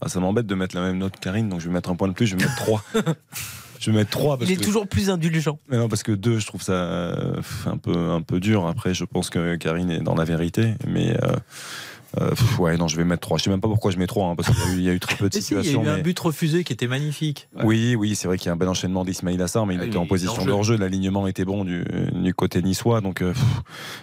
Bah, 0.00 0.08
ça 0.08 0.20
m'embête 0.20 0.46
de 0.46 0.54
mettre 0.54 0.74
la 0.74 0.80
même 0.82 0.96
note 0.96 1.20
Karine, 1.20 1.50
donc 1.50 1.60
je 1.60 1.68
vais 1.68 1.74
mettre 1.74 1.90
un 1.90 1.96
point 1.96 2.08
de 2.08 2.14
plus, 2.14 2.26
je 2.26 2.34
vais 2.36 2.42
mettre 2.44 2.56
3. 2.56 2.82
Je 3.86 3.92
vais 3.92 3.98
mettre 3.98 4.10
3 4.10 4.38
parce 4.38 4.50
Il 4.50 4.54
est 4.54 4.56
que... 4.56 4.64
toujours 4.64 4.88
plus 4.88 5.10
indulgent. 5.10 5.60
Mais 5.68 5.76
non, 5.76 5.88
parce 5.88 6.02
que 6.02 6.10
2, 6.10 6.40
je 6.40 6.46
trouve 6.48 6.60
ça 6.60 6.72
euh, 6.72 7.40
un 7.66 7.76
peu, 7.76 8.10
un 8.10 8.20
peu 8.20 8.40
dur. 8.40 8.66
Après, 8.66 8.94
je 8.94 9.04
pense 9.04 9.30
que 9.30 9.54
Karine 9.54 9.92
est 9.92 10.00
dans 10.00 10.16
la 10.16 10.24
vérité. 10.24 10.74
Mais. 10.88 11.16
Euh... 11.22 11.36
Euh, 12.18 12.30
pff, 12.30 12.58
ouais, 12.58 12.76
non, 12.78 12.88
je 12.88 12.96
vais 12.96 13.04
mettre 13.04 13.20
3. 13.20 13.38
Je 13.38 13.44
sais 13.44 13.50
même 13.50 13.60
pas 13.60 13.68
pourquoi 13.68 13.90
je 13.90 13.98
mets 13.98 14.06
3, 14.06 14.28
hein, 14.28 14.34
parce 14.36 14.48
qu'il 14.48 14.80
y, 14.80 14.84
y, 14.84 14.88
a 14.88 14.92
eu 14.92 15.00
très 15.00 15.16
peu 15.16 15.28
de 15.28 15.34
situations. 15.38 15.62
Si, 15.62 15.76
il 15.76 15.86
y 15.86 15.88
a 15.88 15.92
eu 15.92 15.94
mais... 15.94 16.00
un 16.00 16.02
but 16.02 16.18
refusé 16.18 16.64
qui 16.64 16.72
était 16.72 16.86
magnifique. 16.86 17.48
Ouais. 17.54 17.64
Oui, 17.64 17.94
oui, 17.94 18.16
c'est 18.16 18.26
vrai 18.26 18.38
qu'il 18.38 18.46
y 18.46 18.48
a 18.48 18.52
un 18.54 18.56
bel 18.56 18.68
enchaînement 18.68 19.04
d'Ismail 19.04 19.40
Assar, 19.42 19.66
mais 19.66 19.74
il 19.74 19.80
ah 19.80 19.86
était 19.86 19.98
en 19.98 20.06
position 20.06 20.44
de 20.44 20.50
hors-jeu. 20.50 20.76
L'alignement 20.78 21.26
était 21.26 21.44
bon 21.44 21.64
du, 21.64 21.84
du 22.12 22.34
côté 22.34 22.62
niçois. 22.62 23.02
Donc, 23.02 23.20
euh, 23.20 23.32
pff, 23.32 23.44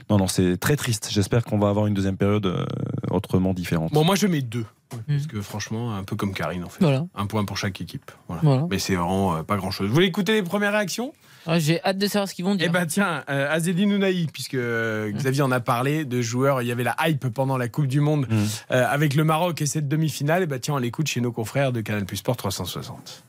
non, 0.09 0.17
non, 0.17 0.27
c'est 0.27 0.57
très 0.57 0.75
triste. 0.75 1.09
J'espère 1.11 1.43
qu'on 1.43 1.57
va 1.57 1.69
avoir 1.69 1.87
une 1.87 1.93
deuxième 1.93 2.17
période 2.17 2.45
euh, 2.45 2.65
autrement 3.09 3.53
différente. 3.53 3.91
Bon, 3.93 4.03
moi, 4.03 4.15
je 4.15 4.27
mets 4.27 4.41
2. 4.41 4.63
Parce 5.07 5.27
que 5.27 5.41
franchement, 5.41 5.95
un 5.95 6.03
peu 6.03 6.15
comme 6.15 6.33
Karine, 6.33 6.63
en 6.63 6.69
fait. 6.69 6.83
Voilà. 6.83 7.05
Un 7.15 7.25
point 7.25 7.45
pour 7.45 7.57
chaque 7.57 7.79
équipe. 7.81 8.11
Voilà. 8.27 8.41
Voilà. 8.43 8.67
Mais 8.69 8.79
c'est 8.79 8.95
vraiment 8.95 9.35
euh, 9.37 9.43
pas 9.43 9.57
grand-chose. 9.57 9.87
Vous 9.87 9.93
voulez 9.93 10.07
écouter 10.07 10.33
les 10.33 10.43
premières 10.43 10.71
réactions? 10.73 11.13
Ah, 11.45 11.59
J'ai 11.59 11.83
hâte 11.83 11.97
de 11.97 12.07
savoir 12.07 12.29
ce 12.29 12.33
qu'ils 12.35 12.45
vont 12.45 12.53
Eh 12.53 12.57
dire. 12.57 12.71
ben 12.71 12.85
tiens, 12.85 13.23
euh, 13.29 13.51
Azedine 13.51 13.91
Ounahi, 13.93 14.27
puisque 14.31 14.53
euh, 14.53 15.11
Xavier 15.11 15.41
en 15.41 15.51
a 15.51 15.59
parlé 15.59 16.05
de 16.05 16.21
joueurs, 16.21 16.61
il 16.61 16.67
y 16.69 16.71
avait 16.71 16.85
la 16.85 16.95
hype 17.05 17.27
pendant 17.27 17.57
la 17.57 17.67
Coupe 17.67 17.87
du 17.87 17.99
Monde 17.99 18.27
Mhm. 18.29 18.47
euh, 18.71 18.85
avec 18.89 19.13
le 19.13 19.25
Maroc 19.25 19.61
et 19.61 19.65
cette 19.65 19.89
demi-finale. 19.89 20.43
Et 20.43 20.45
ben 20.47 20.59
tiens, 20.59 20.75
on 20.75 20.77
l'écoute 20.77 21.07
chez 21.07 21.19
nos 21.19 21.33
confrères 21.33 21.73
de 21.73 21.81
Canal 21.81 22.05
Plus 22.05 22.17
Sport 22.17 22.37
360. 22.37 23.23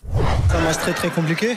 C'est 0.49 0.57
un 0.57 0.61
match 0.61 0.77
très 0.77 0.93
très 0.93 1.09
compliqué. 1.11 1.57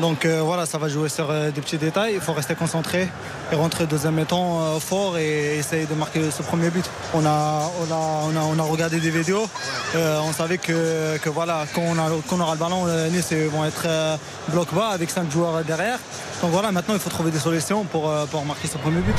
Donc 0.00 0.24
euh, 0.24 0.42
voilà, 0.42 0.64
ça 0.64 0.78
va 0.78 0.88
jouer 0.88 1.08
sur 1.08 1.30
euh, 1.30 1.50
des 1.50 1.60
petits 1.60 1.76
détails. 1.76 2.14
Il 2.14 2.20
faut 2.20 2.32
rester 2.32 2.54
concentré 2.54 3.08
et 3.50 3.54
rentrer 3.56 3.86
deuxième 3.86 4.24
temps 4.26 4.60
euh, 4.60 4.78
fort 4.78 5.18
et 5.18 5.58
essayer 5.58 5.86
de 5.86 5.94
marquer 5.94 6.30
ce 6.30 6.42
premier 6.42 6.70
but. 6.70 6.84
On 7.14 7.26
a, 7.26 7.70
on 7.80 7.92
a, 7.92 7.96
on 7.96 8.36
a, 8.36 8.40
on 8.40 8.58
a 8.58 8.62
regardé 8.62 9.00
des 9.00 9.10
vidéos. 9.10 9.48
Euh, 9.96 10.20
on 10.22 10.32
savait 10.32 10.58
que, 10.58 11.18
que 11.18 11.28
voilà, 11.28 11.64
quand 11.74 11.82
on, 11.82 11.98
a, 11.98 12.10
quand 12.28 12.36
on 12.36 12.40
aura 12.40 12.52
le 12.52 12.60
ballon, 12.60 12.84
euh, 12.86 13.08
Nice 13.08 13.32
vont 13.32 13.64
être 13.64 13.82
euh, 13.86 14.16
bloc 14.48 14.72
bas 14.72 14.88
avec 14.88 15.10
cinq 15.10 15.30
joueurs 15.30 15.64
derrière. 15.64 15.98
Donc 16.42 16.52
voilà, 16.52 16.70
maintenant 16.70 16.94
il 16.94 17.00
faut 17.00 17.10
trouver 17.10 17.32
des 17.32 17.40
solutions 17.40 17.84
pour, 17.84 18.08
euh, 18.08 18.24
pour 18.26 18.44
marquer 18.44 18.68
ce 18.68 18.78
premier 18.78 19.00
but. 19.00 19.16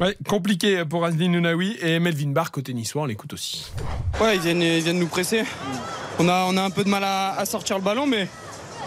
Ouais, 0.00 0.16
compliqué 0.28 0.84
pour 0.84 1.04
Asdin 1.04 1.28
Nounaoui 1.28 1.76
et 1.80 1.98
Melvin 1.98 2.30
Barr 2.30 2.50
côté 2.50 2.72
niçois, 2.72 3.02
on 3.02 3.06
l'écoute 3.06 3.32
aussi. 3.32 3.70
Ouais, 4.20 4.36
ils 4.36 4.40
viennent, 4.40 4.62
ils 4.62 4.82
viennent 4.82 4.98
nous 4.98 5.06
presser. 5.06 5.44
On 6.18 6.28
a, 6.28 6.44
on 6.48 6.56
a 6.56 6.62
un 6.62 6.70
peu 6.70 6.84
de 6.84 6.88
mal 6.88 7.02
à, 7.04 7.36
à 7.36 7.44
sortir 7.44 7.76
le 7.78 7.82
ballon, 7.82 8.06
mais 8.06 8.28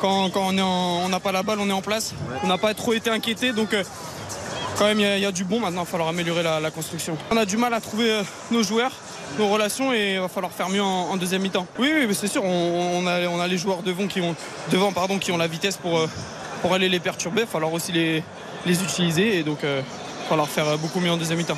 quand, 0.02 0.30
quand 0.30 0.54
on 0.58 1.10
n'a 1.10 1.20
pas 1.20 1.32
la 1.32 1.44
balle, 1.44 1.60
on 1.60 1.70
est 1.70 1.74
en 1.74 1.82
place. 1.82 2.14
On 2.44 2.48
n'a 2.48 2.58
pas 2.58 2.74
trop 2.74 2.94
été 2.94 3.10
inquiété, 3.10 3.52
donc 3.54 3.74
euh, 3.74 3.84
quand 4.78 4.86
même, 4.86 5.00
il 5.00 5.04
y, 5.04 5.06
a- 5.10 5.18
il 5.18 5.24
y 5.24 5.26
a 5.26 5.32
du 5.32 5.44
bon 5.44 5.60
maintenant. 5.60 5.82
Il 5.82 5.86
va 5.86 5.92
falloir 5.92 6.10
améliorer 6.10 6.44
la, 6.44 6.60
la 6.60 6.72
construction. 6.72 7.18
On 7.32 7.38
a 7.38 7.46
du 7.46 7.58
mal 7.58 7.74
à 7.74 7.82
trouver 7.82 8.12
euh, 8.12 8.24
nos 8.52 8.64
joueurs, 8.64 8.92
nos 9.40 9.48
relations, 9.50 9.94
et 9.94 10.14
il 10.16 10.20
va 10.20 10.28
falloir 10.28 10.52
faire 10.52 10.70
mieux 10.70 10.82
en, 10.84 11.10
en 11.12 11.18
deuxième 11.18 11.42
mi-temps. 11.42 11.68
Oui, 11.80 11.92
oui, 12.08 12.16
c'est 12.16 12.28
sûr, 12.28 12.44
on, 12.44 13.00
on 13.04 13.08
a, 13.08 13.28
on 13.28 13.40
a 13.40 13.48
les 13.48 13.58
joueurs 13.58 13.82
devant 13.84 14.08
qui 14.08 14.22
ont, 14.22 14.36
devant, 14.72 14.92
pardon, 14.92 15.18
qui 15.20 15.32
ont 15.32 15.38
la 15.38 15.48
vitesse 15.48 15.78
pour, 15.78 15.98
euh, 15.98 16.10
pour 16.62 16.74
aller 16.74 16.90
les 16.90 17.00
perturber. 17.00 17.42
Il 17.42 17.46
va 17.46 17.52
falloir 17.52 17.74
aussi 17.74 17.92
les, 17.92 18.24
les 18.66 18.84
utiliser, 18.84 19.38
et 19.40 19.44
donc 19.44 19.60
il 19.64 19.68
va 19.70 19.82
falloir 20.30 20.48
faire 20.48 20.78
beaucoup 20.78 21.00
mieux 21.00 21.12
en 21.12 21.18
deuxième 21.18 21.38
mi-temps. 21.40 21.58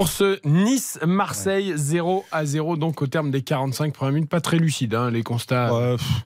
Pour 0.00 0.08
ce 0.08 0.38
Nice-Marseille 0.48 1.74
0 1.76 2.24
à 2.32 2.46
0, 2.46 2.78
donc 2.78 3.02
au 3.02 3.06
terme 3.06 3.30
des 3.30 3.42
45 3.42 3.92
premières 3.92 4.14
minutes, 4.14 4.30
pas 4.30 4.40
très 4.40 4.56
lucide, 4.56 4.94
hein, 4.94 5.10
les 5.10 5.22
constats. 5.22 5.74
Ouais, 5.74 5.96
pff, 5.98 6.24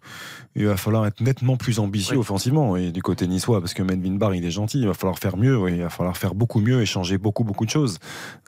il 0.54 0.66
va 0.66 0.76
falloir 0.76 1.06
être 1.06 1.20
nettement 1.20 1.56
plus 1.56 1.80
ambitieux 1.80 2.16
offensivement 2.16 2.76
et 2.76 2.92
du 2.92 3.02
côté 3.02 3.26
niçois 3.26 3.60
parce 3.60 3.74
que 3.74 3.82
Melvin 3.82 4.12
Barr 4.12 4.36
il 4.36 4.44
est 4.44 4.52
gentil 4.52 4.78
il 4.78 4.86
va 4.86 4.94
falloir 4.94 5.18
faire 5.18 5.36
mieux 5.36 5.58
oui, 5.58 5.72
il 5.72 5.82
va 5.82 5.90
falloir 5.90 6.16
faire 6.16 6.34
beaucoup 6.34 6.60
mieux 6.60 6.80
et 6.80 6.86
changer 6.86 7.18
beaucoup 7.18 7.42
beaucoup 7.42 7.64
de 7.64 7.70
choses. 7.70 7.98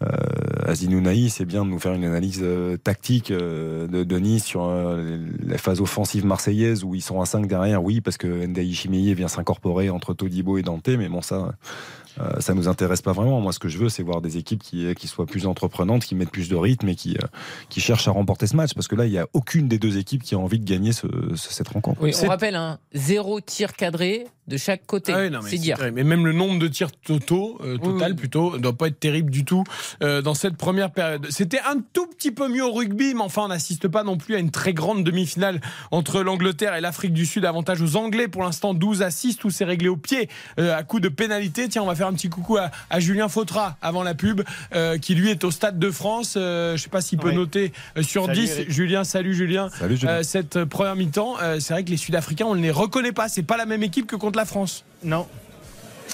Euh, 0.02 0.06
Azinou 0.64 1.00
Naï 1.00 1.28
c'est 1.30 1.44
bien 1.44 1.64
de 1.64 1.70
nous 1.70 1.80
faire 1.80 1.94
une 1.94 2.04
analyse 2.04 2.40
euh, 2.42 2.76
tactique 2.76 3.32
euh, 3.32 3.88
de, 3.88 4.04
de 4.04 4.18
Nice 4.18 4.44
sur 4.44 4.64
euh, 4.64 5.18
les 5.40 5.58
phases 5.58 5.80
offensives 5.80 6.24
marseillaises 6.24 6.84
où 6.84 6.94
ils 6.94 7.02
sont 7.02 7.20
à 7.20 7.26
5 7.26 7.48
derrière. 7.48 7.82
Oui 7.82 8.00
parce 8.00 8.16
que 8.16 8.46
Ndaï 8.46 8.72
Chimeye 8.72 9.14
vient 9.14 9.26
s'incorporer 9.26 9.90
entre 9.90 10.14
Todibo 10.14 10.58
et 10.58 10.62
Dante 10.62 10.88
mais 10.88 11.08
bon 11.08 11.22
ça 11.22 11.56
euh, 12.20 12.40
ça 12.40 12.54
nous 12.54 12.68
intéresse 12.68 13.02
pas 13.02 13.12
vraiment. 13.12 13.40
Moi, 13.40 13.52
ce 13.52 13.58
que 13.58 13.68
je 13.68 13.78
veux, 13.78 13.88
c'est 13.88 14.02
voir 14.02 14.20
des 14.20 14.36
équipes 14.38 14.62
qui, 14.62 14.86
qui 14.94 15.08
soient 15.08 15.26
plus 15.26 15.46
entreprenantes, 15.46 16.04
qui 16.04 16.14
mettent 16.14 16.30
plus 16.30 16.48
de 16.48 16.56
rythme 16.56 16.88
et 16.88 16.94
qui, 16.94 17.16
euh, 17.22 17.26
qui 17.68 17.80
cherchent 17.80 18.08
à 18.08 18.12
remporter 18.12 18.46
ce 18.46 18.56
match. 18.56 18.74
Parce 18.74 18.88
que 18.88 18.94
là, 18.94 19.06
il 19.06 19.10
n'y 19.12 19.18
a 19.18 19.26
aucune 19.32 19.68
des 19.68 19.78
deux 19.78 19.98
équipes 19.98 20.22
qui 20.22 20.34
a 20.34 20.38
envie 20.38 20.58
de 20.58 20.64
gagner 20.64 20.92
ce- 20.92 21.06
ce- 21.34 21.52
cette 21.52 21.68
rencontre. 21.68 22.00
Oui, 22.02 22.12
on 22.22 22.28
rappelle, 22.28 22.54
hein, 22.56 22.78
zéro 22.94 23.40
tir 23.40 23.72
cadré 23.74 24.26
de 24.48 24.56
chaque 24.56 24.86
côté. 24.86 25.12
Ah 25.12 25.22
oui, 25.28 25.36
c'est 25.48 25.58
dire. 25.58 25.76
Mais 25.92 26.04
même 26.04 26.24
le 26.24 26.32
nombre 26.32 26.60
de 26.60 26.68
tirs 26.68 26.92
totaux, 26.92 27.58
euh, 27.64 27.78
total 27.78 28.12
oui. 28.12 28.16
plutôt, 28.16 28.52
ne 28.52 28.58
doit 28.58 28.72
pas 28.72 28.86
être 28.88 29.00
terrible 29.00 29.30
du 29.30 29.44
tout 29.44 29.64
euh, 30.04 30.22
dans 30.22 30.34
cette 30.34 30.56
première 30.56 30.92
période. 30.92 31.26
C'était 31.30 31.58
un 31.60 31.78
tout 31.92 32.06
petit 32.06 32.30
peu 32.30 32.48
mieux 32.48 32.64
au 32.64 32.72
rugby, 32.72 33.12
mais 33.14 33.22
enfin, 33.22 33.42
on 33.44 33.48
n'assiste 33.48 33.88
pas 33.88 34.04
non 34.04 34.16
plus 34.16 34.36
à 34.36 34.38
une 34.38 34.52
très 34.52 34.72
grande 34.72 35.02
demi-finale 35.02 35.60
entre 35.90 36.20
l'Angleterre 36.22 36.74
et 36.76 36.80
l'Afrique 36.80 37.12
du 37.12 37.26
Sud. 37.26 37.44
Avantage 37.44 37.82
aux 37.82 37.96
Anglais 37.96 38.28
pour 38.28 38.42
l'instant 38.44 38.72
12 38.72 39.02
à 39.02 39.10
6, 39.10 39.36
tout 39.36 39.50
s'est 39.50 39.64
réglé 39.64 39.88
au 39.88 39.96
pied 39.96 40.28
euh, 40.60 40.76
à 40.76 40.84
coup 40.84 41.00
de 41.00 41.08
pénalité. 41.08 41.68
Tiens, 41.68 41.82
on 41.82 41.86
va 41.86 41.96
faire 41.96 42.05
un 42.06 42.12
petit 42.14 42.28
coucou 42.28 42.56
à, 42.56 42.70
à 42.90 43.00
Julien 43.00 43.28
Fautra 43.28 43.76
avant 43.82 44.02
la 44.02 44.14
pub, 44.14 44.42
euh, 44.74 44.98
qui 44.98 45.14
lui 45.14 45.30
est 45.30 45.44
au 45.44 45.50
Stade 45.50 45.78
de 45.78 45.90
France. 45.90 46.34
Euh, 46.36 46.70
je 46.70 46.72
ne 46.74 46.78
sais 46.78 46.88
pas 46.88 47.00
s'il 47.00 47.18
peut 47.18 47.28
Ouais. 47.28 47.34
noter 47.34 47.72
euh, 47.96 48.02
sur 48.02 48.26
Salut, 48.26 48.40
10. 48.40 48.50
Eric. 48.52 48.70
Julien, 48.70 49.04
salut 49.04 49.34
Julien. 49.34 49.68
Salut, 49.78 49.96
Julien. 49.96 50.12
Euh, 50.12 50.22
cette 50.22 50.64
première 50.64 50.96
mi-temps, 50.96 51.36
euh, 51.42 51.60
c'est 51.60 51.72
vrai 51.74 51.84
que 51.84 51.90
les 51.90 51.96
Sud-Africains, 51.96 52.46
on 52.46 52.54
ne 52.54 52.62
les 52.62 52.70
reconnaît 52.70 53.12
pas. 53.12 53.28
C'est 53.28 53.42
pas 53.42 53.56
la 53.56 53.66
même 53.66 53.82
équipe 53.82 54.06
que 54.06 54.16
contre 54.16 54.38
la 54.38 54.44
France. 54.44 54.84
Non. 55.04 55.26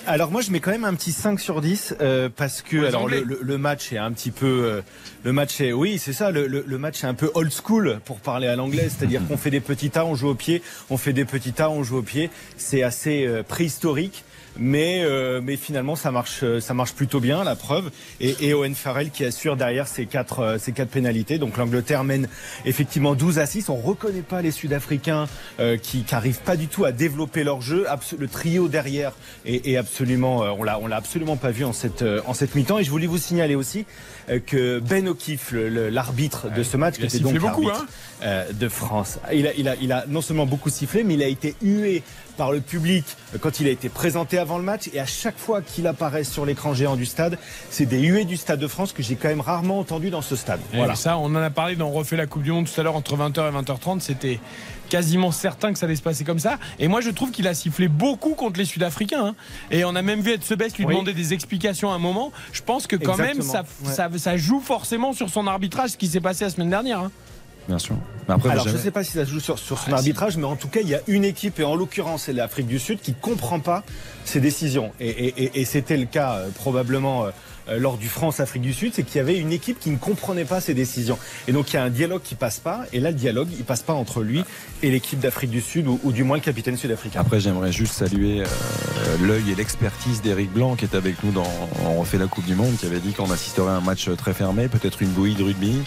Alors 0.07 0.31
moi 0.31 0.41
je 0.41 0.51
mets 0.51 0.59
quand 0.59 0.71
même 0.73 0.85
un 0.87 0.95
petit 0.95 1.13
5 1.13 1.39
sur 1.39 1.61
10 1.61 1.95
euh, 2.01 2.29
parce 2.35 2.63
que 2.63 2.87
alors 2.87 3.07
le, 3.09 3.23
le- 3.23 3.39
le 3.43 3.59
match 3.59 3.93
est 3.93 3.99
un 3.99 4.11
petit 4.11 4.31
peu 4.33 4.47
euh, 4.47 4.81
le 5.23 5.33
match 5.33 5.61
est 5.61 5.73
oui 5.73 5.99
c'est 5.99 6.15
ça 6.15 6.31
le, 6.33 6.47
le- 6.49 6.65
le 6.67 6.79
match 6.79 7.05
est 7.05 7.07
un 7.07 7.15
peu 7.15 7.31
old 7.35 7.53
school 7.53 8.01
pour 8.07 8.19
parler 8.19 8.49
à 8.49 8.57
l'anglais 8.57 8.89
c'est-à-dire 8.89 9.21
qu'on 9.29 9.37
fait 9.37 9.51
des 9.51 9.61
petits 9.61 9.91
tas 9.91 10.05
on 10.07 10.15
joue 10.17 10.29
au 10.31 10.35
pied 10.35 10.63
on 10.91 10.97
fait 10.97 11.13
des 11.13 11.27
petits 11.27 11.53
tas 11.53 11.69
on 11.71 11.85
joue 11.85 11.99
au 11.99 12.03
pied 12.03 12.31
c'est 12.57 12.83
assez 12.83 13.27
euh, 13.27 13.43
préhistorique 13.45 14.25
mais 14.59 15.03
euh, 15.03 15.41
mais 15.43 15.57
finalement 15.57 15.97
ça 15.97 16.11
marche 16.11 16.41
euh, 16.43 16.61
ça 16.61 16.75
marche 16.75 16.93
plutôt 16.93 17.21
bien 17.21 17.45
la 17.45 17.57
preuve. 17.57 17.91
Et, 18.21 18.35
et 18.41 18.55
Owen 18.55 18.75
Farrell 18.75 19.11
qui 19.11 19.25
assure 19.25 19.57
derrière 19.57 19.89
ces 19.89 20.07
quatre 20.07 20.41
euh, 20.41 20.59
ces 20.59 20.73
quatre 20.73 20.91
pénalités. 20.91 21.39
Donc 21.39 21.57
l'Angleterre 21.57 22.05
mène 22.05 22.29
effectivement 22.65 23.15
12 23.15 23.39
à 23.39 23.47
6 23.47 23.69
on 23.69 23.77
reconnaît 23.77 24.23
pas 24.23 24.43
les 24.43 24.51
Sud-Africains 24.51 25.27
euh, 25.61 25.77
qui 25.77 26.05
n'arrivent 26.11 26.41
pas 26.41 26.57
du 26.57 26.69
tout 26.69 26.85
à 26.85 26.93
développer 26.93 27.45
leur 27.45 27.61
jeu. 27.61 27.87
Le 28.19 28.29
trio 28.29 28.69
derrière 28.69 29.13
est, 29.47 29.67
est 29.67 29.77
absolument 29.77 30.45
euh, 30.45 30.51
on 30.59 30.63
l'a 30.63 30.79
on 30.81 30.87
l'a 30.87 30.97
absolument 30.97 31.37
pas 31.37 31.51
vu 31.51 31.65
en 31.65 31.73
cette 31.73 32.03
euh, 32.03 32.21
en 32.27 32.35
cette 32.35 32.55
mi-temps. 32.55 32.79
Et 32.79 32.85
je 32.85 32.91
voulais 32.91 33.07
vous 33.07 33.19
signaler 33.19 33.55
aussi 33.55 33.85
euh, 34.29 34.39
que 34.45 34.79
Ben 34.79 35.09
O'Keefe 35.09 35.53
l'arbitre 35.53 36.49
de 36.55 36.63
ce 36.63 36.77
match 36.77 36.97
qui 36.97 37.05
était 37.05 37.19
donc 37.19 37.41
l'arbitre, 37.41 37.87
euh, 38.23 38.53
de 38.53 38.69
France. 38.69 39.19
Il 39.33 39.47
a, 39.47 39.55
il 39.55 39.69
a 39.69 39.75
il 39.81 39.93
a 39.93 40.05
non 40.09 40.21
seulement 40.21 40.47
beaucoup 40.47 40.71
sifflé 40.71 41.05
mais 41.05 41.15
il 41.15 41.23
a 41.23 41.27
été 41.29 41.55
hué 41.63 42.03
par 42.33 42.53
le 42.53 42.61
public 42.61 43.05
quand 43.41 43.61
il 43.61 43.67
a 43.67 43.71
été 43.71 43.89
présenté 43.89 44.39
avant 44.39 44.59
le 44.59 44.65
match 44.65 44.89
et 44.93 45.01
à 45.01 45.07
chaque 45.07 45.39
fois 45.39 45.63
qu'il 45.63 45.87
apparaît 45.87 46.25
sur 46.25 46.45
l'écran 46.47 46.75
géant 46.75 46.97
du 46.97 47.07
stade 47.07 47.39
c'est 47.71 47.87
des 47.87 48.01
huées 48.01 48.25
du 48.25 48.37
stade 48.37 48.59
de 48.61 48.67
France 48.69 48.93
que 48.93 49.03
j'ai 49.03 49.17
quand 49.17 49.29
même 49.29 49.41
rarement 49.41 49.79
entendu 49.79 50.11
dans 50.11 50.23
ce 50.23 50.37
stade 50.37 50.61
Et 50.73 50.77
voilà 50.77 50.95
ça, 50.95 51.19
on 51.19 51.27
en 51.27 51.35
a 51.37 51.51
parlé 51.51 51.77
dans 51.77 51.91
refait 51.91 52.17
la 52.17 52.27
Coupe 52.27 52.43
du 52.43 52.53
Monde 52.53 52.69
tout 52.73 52.81
à 52.81 52.85
l'heure 52.85 52.97
entre 52.97 53.17
20h 53.17 53.49
et 53.49 53.63
20h30. 53.63 54.01
C'était 54.01 54.41
quasiment 54.89 55.33
certain 55.33 55.73
que 55.73 55.79
ça 55.79 55.87
allait 55.87 55.97
se 55.97 56.03
passer 56.03 56.25
comme 56.25 56.39
ça. 56.39 56.59
Et 56.79 56.87
moi, 56.89 57.01
je 57.01 57.11
trouve 57.11 57.31
qu'il 57.31 57.49
a 57.49 57.55
sifflé 57.55 57.89
beaucoup 57.89 58.35
contre 58.35 58.59
les 58.59 58.65
Sud-Africains. 58.67 59.27
hein. 59.29 59.35
Et 59.71 59.85
on 59.85 59.95
a 59.95 60.03
même 60.03 60.21
vu 60.21 60.33
Ed 60.33 60.43
Sebest 60.45 60.77
lui 60.79 60.85
Oui. 60.85 60.93
demander 60.95 61.15
des 61.15 61.33
explications 61.33 61.91
à 61.91 61.95
un 61.95 61.99
moment. 61.99 62.31
Je 62.53 62.61
pense 62.63 62.87
que 62.87 62.97
quand 62.97 63.17
même, 63.17 63.41
ça, 63.43 63.61
Exactement. 63.61 63.89
Ouais. 63.89 63.95
ça, 63.95 64.09
ça 64.19 64.37
joue 64.37 64.61
forcément 64.61 65.13
sur 65.15 65.31
son 65.31 65.47
arbitrage, 65.47 65.91
ce 65.91 65.97
qui 65.97 66.09
s'est 66.09 66.21
passé 66.21 66.45
la 66.45 66.51
semaine 66.51 66.71
dernière. 66.71 67.01
hein. 67.01 67.11
Bien 67.69 67.79
sûr. 67.79 67.95
Mais 68.29 68.35
après, 68.35 68.51
Alors, 68.51 68.65
jamais- 68.65 68.77
je 68.79 68.83
sais 68.83 68.91
pas 68.91 69.05
si 69.05 69.13
ça 69.13 69.25
se 69.25 69.31
joue 69.31 69.41
sur, 69.41 69.59
sur 69.59 69.79
son 69.79 69.93
Ah, 69.93 69.97
arbitrage, 69.97 70.37
mais 70.37 70.45
en 70.47 70.57
tout 70.57 70.69
cas, 70.69 70.81
il 70.81 70.89
y 70.89 70.95
a 70.95 71.01
une 71.07 71.25
équipe, 71.25 71.61
et 71.61 71.65
en 71.65 71.75
l'occurrence, 71.77 72.25
c'est 72.25 72.33
l'Afrique 72.33 72.67
du 72.67 72.79
Sud, 72.79 73.01
qui 73.01 73.15
comprend 73.15 73.61
pas 73.61 73.85
ces 74.25 74.41
décisions. 74.41 74.91
Et, 75.01 75.09
et- 75.09 75.45
et- 75.45 75.61
et 75.61 75.65
c'était 75.65 75.97
le 75.97 76.07
cas 76.07 76.35
euh, 76.39 76.49
probablement 76.55 77.25
euh, 77.27 77.31
euh, 77.69 77.79
lors 77.79 77.97
du 77.99 78.09
France-Afrique 78.09 78.63
du 78.63 78.73
Sud, 78.73 78.93
c'est 78.95 79.05
qu'il 79.05 79.17
y 79.19 79.21
avait 79.21 79.39
une 79.39 79.53
équipe 79.53 79.79
qui 79.79 79.91
ne 79.91 79.97
comprenait 79.97 80.45
pas 80.45 80.61
ces 80.61 80.75
décisions. 80.75 81.17
Et 81.47 81.53
donc, 81.53 81.73
il 81.73 81.77
y 81.77 81.79
a 81.79 81.85
un 81.85 81.91
dialogue 81.91 82.23
qui 82.23 82.35
passe 82.35 82.59
pas, 82.59 82.81
et 82.93 82.99
là, 82.99 83.11
le 83.11 83.17
dialogue, 83.17 83.49
il 83.57 83.65
passe 83.65 83.83
pas 83.83 83.93
entre 83.93 84.23
lui 84.23 84.43
et 84.83 84.91
l'équipe 84.91 85.21
d'Afrique 85.21 85.51
du 85.51 85.61
Sud, 85.61 85.87
ou, 85.87 86.01
ou 86.03 86.11
du 86.11 86.25
moins 86.25 86.37
le 86.39 86.43
capitaine 86.43 86.77
sud-africain. 86.77 87.21
Après, 87.21 87.39
j'aimerais 87.39 87.71
juste 87.71 87.93
saluer 87.95 88.41
euh, 88.41 88.47
l'œil 89.23 89.53
et 89.53 89.55
l'expertise 89.55 90.21
d'Éric 90.21 90.53
Blanc 90.53 90.75
qui 90.75 90.85
est 90.85 90.97
avec 90.97 91.23
nous 91.23 91.31
dans 91.31 91.47
On 91.87 92.01
refait 92.01 92.19
la 92.19 92.27
Coupe 92.27 92.47
du 92.47 92.57
Monde, 92.57 92.77
qui 92.77 92.87
avait 92.87 92.99
dit 92.99 93.13
qu'on 93.13 93.31
assisterait 93.31 93.71
à 93.71 93.77
un 93.77 93.81
match 93.81 94.09
très 94.17 94.35
fermé, 94.35 94.67
peut-être 94.67 95.01
une 95.01 95.11
bouillie 95.11 95.37
de 95.37 95.45
rugby. 95.45 95.83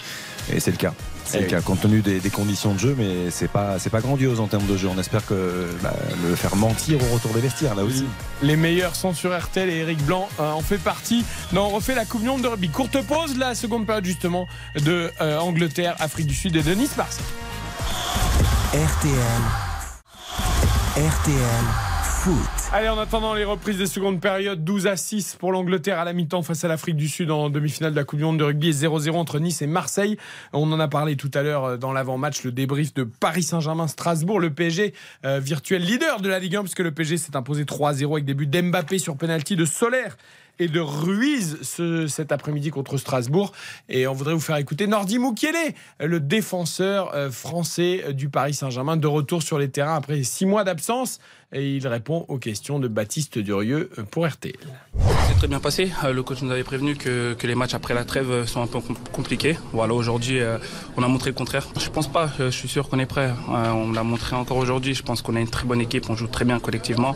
Et 0.50 0.60
c'est 0.60 0.70
le 0.70 0.76
cas. 0.78 0.94
C'est 1.26 1.38
le 1.38 1.44
oui. 1.44 1.50
cas, 1.50 1.60
compte 1.60 1.80
tenu 1.80 2.02
des, 2.02 2.20
des 2.20 2.30
conditions 2.30 2.72
de 2.74 2.78
jeu, 2.78 2.94
mais 2.96 3.30
c'est 3.30 3.48
pas, 3.48 3.78
c'est 3.78 3.90
pas 3.90 4.00
grandiose 4.00 4.40
en 4.40 4.46
termes 4.46 4.66
de 4.66 4.76
jeu. 4.76 4.88
On 4.88 4.98
espère 4.98 5.26
que 5.26 5.66
bah, 5.82 5.94
le 6.26 6.34
faire 6.36 6.54
mentir 6.56 6.98
au 7.02 7.14
retour 7.14 7.32
des 7.32 7.40
vestiaires, 7.40 7.74
là 7.74 7.84
aussi. 7.84 8.04
Les 8.42 8.56
meilleurs 8.56 8.94
sont 8.94 9.12
sur 9.14 9.36
RTL 9.36 9.68
et 9.68 9.78
Eric 9.78 10.02
Blanc 10.04 10.28
euh, 10.40 10.50
en 10.50 10.60
fait 10.60 10.78
partie. 10.78 11.24
Non, 11.52 11.62
on 11.66 11.70
refait 11.70 11.94
la 11.94 12.04
Coupe 12.04 12.22
du 12.22 12.28
Monde 12.28 12.42
de 12.42 12.48
rugby. 12.48 12.68
Courte 12.68 13.00
pause, 13.02 13.36
la 13.36 13.54
seconde 13.54 13.86
période 13.86 14.04
justement 14.04 14.46
de 14.76 15.10
euh, 15.20 15.38
Angleterre, 15.38 15.96
Afrique 15.98 16.26
du 16.26 16.34
Sud 16.34 16.54
et 16.56 16.62
de 16.62 16.74
Nice 16.74 16.96
Marseille. 16.96 17.24
RTL. 18.72 19.12
RTL 20.96 21.95
Allez, 22.72 22.88
en 22.88 22.98
attendant 22.98 23.34
les 23.34 23.44
reprises 23.44 23.78
des 23.78 23.86
secondes 23.86 24.20
périodes, 24.20 24.64
12 24.64 24.88
à 24.88 24.96
6 24.96 25.36
pour 25.38 25.52
l'Angleterre 25.52 26.00
à 26.00 26.04
la 26.04 26.12
mi-temps 26.12 26.42
face 26.42 26.64
à 26.64 26.68
l'Afrique 26.68 26.96
du 26.96 27.06
Sud 27.08 27.30
en 27.30 27.50
demi-finale 27.50 27.92
de 27.92 27.96
la 27.96 28.02
Coupe 28.04 28.18
du 28.18 28.24
Monde 28.24 28.38
de 28.38 28.44
rugby 28.44 28.68
et 28.68 28.72
0-0 28.72 29.12
entre 29.12 29.38
Nice 29.38 29.62
et 29.62 29.66
Marseille. 29.68 30.16
On 30.52 30.70
en 30.72 30.80
a 30.80 30.88
parlé 30.88 31.16
tout 31.16 31.30
à 31.34 31.42
l'heure 31.42 31.64
euh, 31.64 31.76
dans 31.76 31.92
l'avant-match, 31.92 32.42
le 32.42 32.50
débrief 32.50 32.92
de 32.94 33.04
Paris 33.04 33.44
Saint-Germain-Strasbourg, 33.44 34.40
le 34.40 34.50
PSG 34.50 34.92
euh, 35.24 35.38
virtuel 35.38 35.82
leader 35.82 36.20
de 36.20 36.28
la 36.28 36.38
Ligue 36.40 36.56
1 36.56 36.62
puisque 36.62 36.80
le 36.80 36.90
PSG 36.90 37.16
s'est 37.16 37.36
imposé 37.36 37.64
3-0 37.64 38.10
avec 38.12 38.24
des 38.24 38.34
buts 38.34 38.46
d'Mbappé 38.48 38.98
sur 38.98 39.16
penalty 39.16 39.54
de 39.54 39.64
Solaire 39.64 40.16
et 40.58 40.68
de 40.68 40.80
Ruiz 40.80 41.58
ce- 41.60 42.06
cet 42.06 42.32
après-midi 42.32 42.70
contre 42.70 42.96
Strasbourg. 42.96 43.52
Et 43.90 44.06
on 44.06 44.14
voudrait 44.14 44.32
vous 44.34 44.40
faire 44.40 44.56
écouter 44.56 44.86
Nordi 44.86 45.18
Mukiele, 45.18 45.54
le 46.00 46.18
défenseur 46.18 47.14
euh, 47.14 47.30
français 47.30 48.14
du 48.14 48.30
Paris 48.30 48.54
Saint-Germain, 48.54 48.96
de 48.96 49.06
retour 49.06 49.42
sur 49.42 49.58
les 49.58 49.68
terrains 49.68 49.96
après 49.96 50.22
six 50.24 50.46
mois 50.46 50.64
d'absence. 50.64 51.20
Et 51.52 51.76
il 51.76 51.86
répond 51.86 52.24
aux 52.28 52.38
questions 52.38 52.80
de 52.80 52.88
Baptiste 52.88 53.38
Durieux 53.38 53.88
pour 54.10 54.26
RTL. 54.26 54.52
très 55.38 55.46
bien 55.46 55.60
passé. 55.60 55.90
Euh, 56.04 56.12
Le 56.12 56.22
coach 56.22 56.42
nous 56.42 56.50
avait 56.50 56.64
prévenu 56.64 56.96
que, 56.96 57.36
les 57.44 57.54
matchs 57.54 57.74
après 57.74 57.94
la 57.94 58.04
trêve 58.04 58.30
euh, 58.30 58.46
sont 58.46 58.62
un 58.62 58.66
peu 58.66 58.80
com- 58.80 58.96
compliqués. 59.12 59.56
Voilà, 59.72 59.94
aujourd'hui, 59.94 60.40
euh, 60.40 60.58
on 60.96 61.02
a 61.04 61.08
montré 61.08 61.30
le 61.30 61.36
contraire. 61.36 61.68
Je 61.78 61.88
pense 61.88 62.08
pas. 62.10 62.30
Je 62.38 62.50
suis 62.50 62.68
sûr 62.68 62.88
qu'on 62.88 62.98
est 62.98 63.06
prêt. 63.06 63.32
On 63.48 63.92
l'a 63.92 64.02
montré 64.02 64.34
encore 64.34 64.56
aujourd'hui. 64.56 64.94
Je 64.94 65.02
pense 65.04 65.22
qu'on 65.22 65.36
a 65.36 65.40
une 65.40 65.48
très 65.48 65.64
bonne 65.66 65.80
équipe. 65.80 66.10
On 66.10 66.16
joue 66.16 66.26
très 66.26 66.44
bien 66.44 66.58
collectivement. 66.58 67.14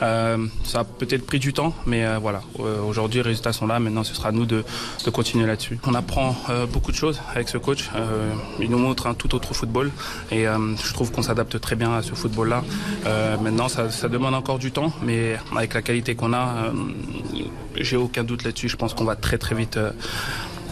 Ça 0.00 0.80
a 0.80 0.84
peut-être 0.84 1.26
pris 1.26 1.38
du 1.40 1.52
temps, 1.52 1.74
mais 1.86 2.04
voilà. 2.18 2.42
Aujourd'hui, 2.86 3.18
les 3.20 3.28
résultats 3.28 3.52
sont 3.52 3.66
là. 3.66 3.80
Maintenant, 3.80 4.04
ce 4.04 4.14
sera 4.14 4.28
à 4.28 4.32
nous 4.32 4.46
de, 4.46 4.64
de 5.04 5.10
continuer 5.10 5.46
là-dessus. 5.46 5.78
On 5.86 5.94
apprend 5.94 6.36
beaucoup 6.72 6.92
de 6.92 6.96
choses 6.96 7.20
avec 7.34 7.48
ce 7.48 7.58
coach. 7.58 7.90
Il 8.60 8.70
nous 8.70 8.78
montre 8.78 9.06
un 9.08 9.14
tout 9.14 9.34
autre 9.34 9.54
football 9.54 9.90
et 10.30 10.44
je 10.44 10.92
trouve 10.92 11.10
qu'on 11.10 11.22
s'adapte 11.22 11.60
très 11.60 11.74
bien 11.76 11.92
à 11.94 12.02
ce 12.02 12.14
football-là. 12.14 12.62
Maintenant, 13.42 13.68
ça, 13.72 13.90
ça 13.90 14.08
demande 14.08 14.34
encore 14.34 14.58
du 14.58 14.70
temps, 14.70 14.92
mais 15.02 15.36
avec 15.56 15.72
la 15.74 15.82
qualité 15.82 16.14
qu'on 16.14 16.34
a, 16.34 16.66
euh, 16.66 16.72
j'ai 17.76 17.96
aucun 17.96 18.22
doute 18.22 18.44
là-dessus. 18.44 18.68
Je 18.68 18.76
pense 18.76 18.92
qu'on 18.92 19.04
va 19.04 19.16
très 19.16 19.38
très 19.38 19.54
vite, 19.54 19.78
euh, 19.78 19.92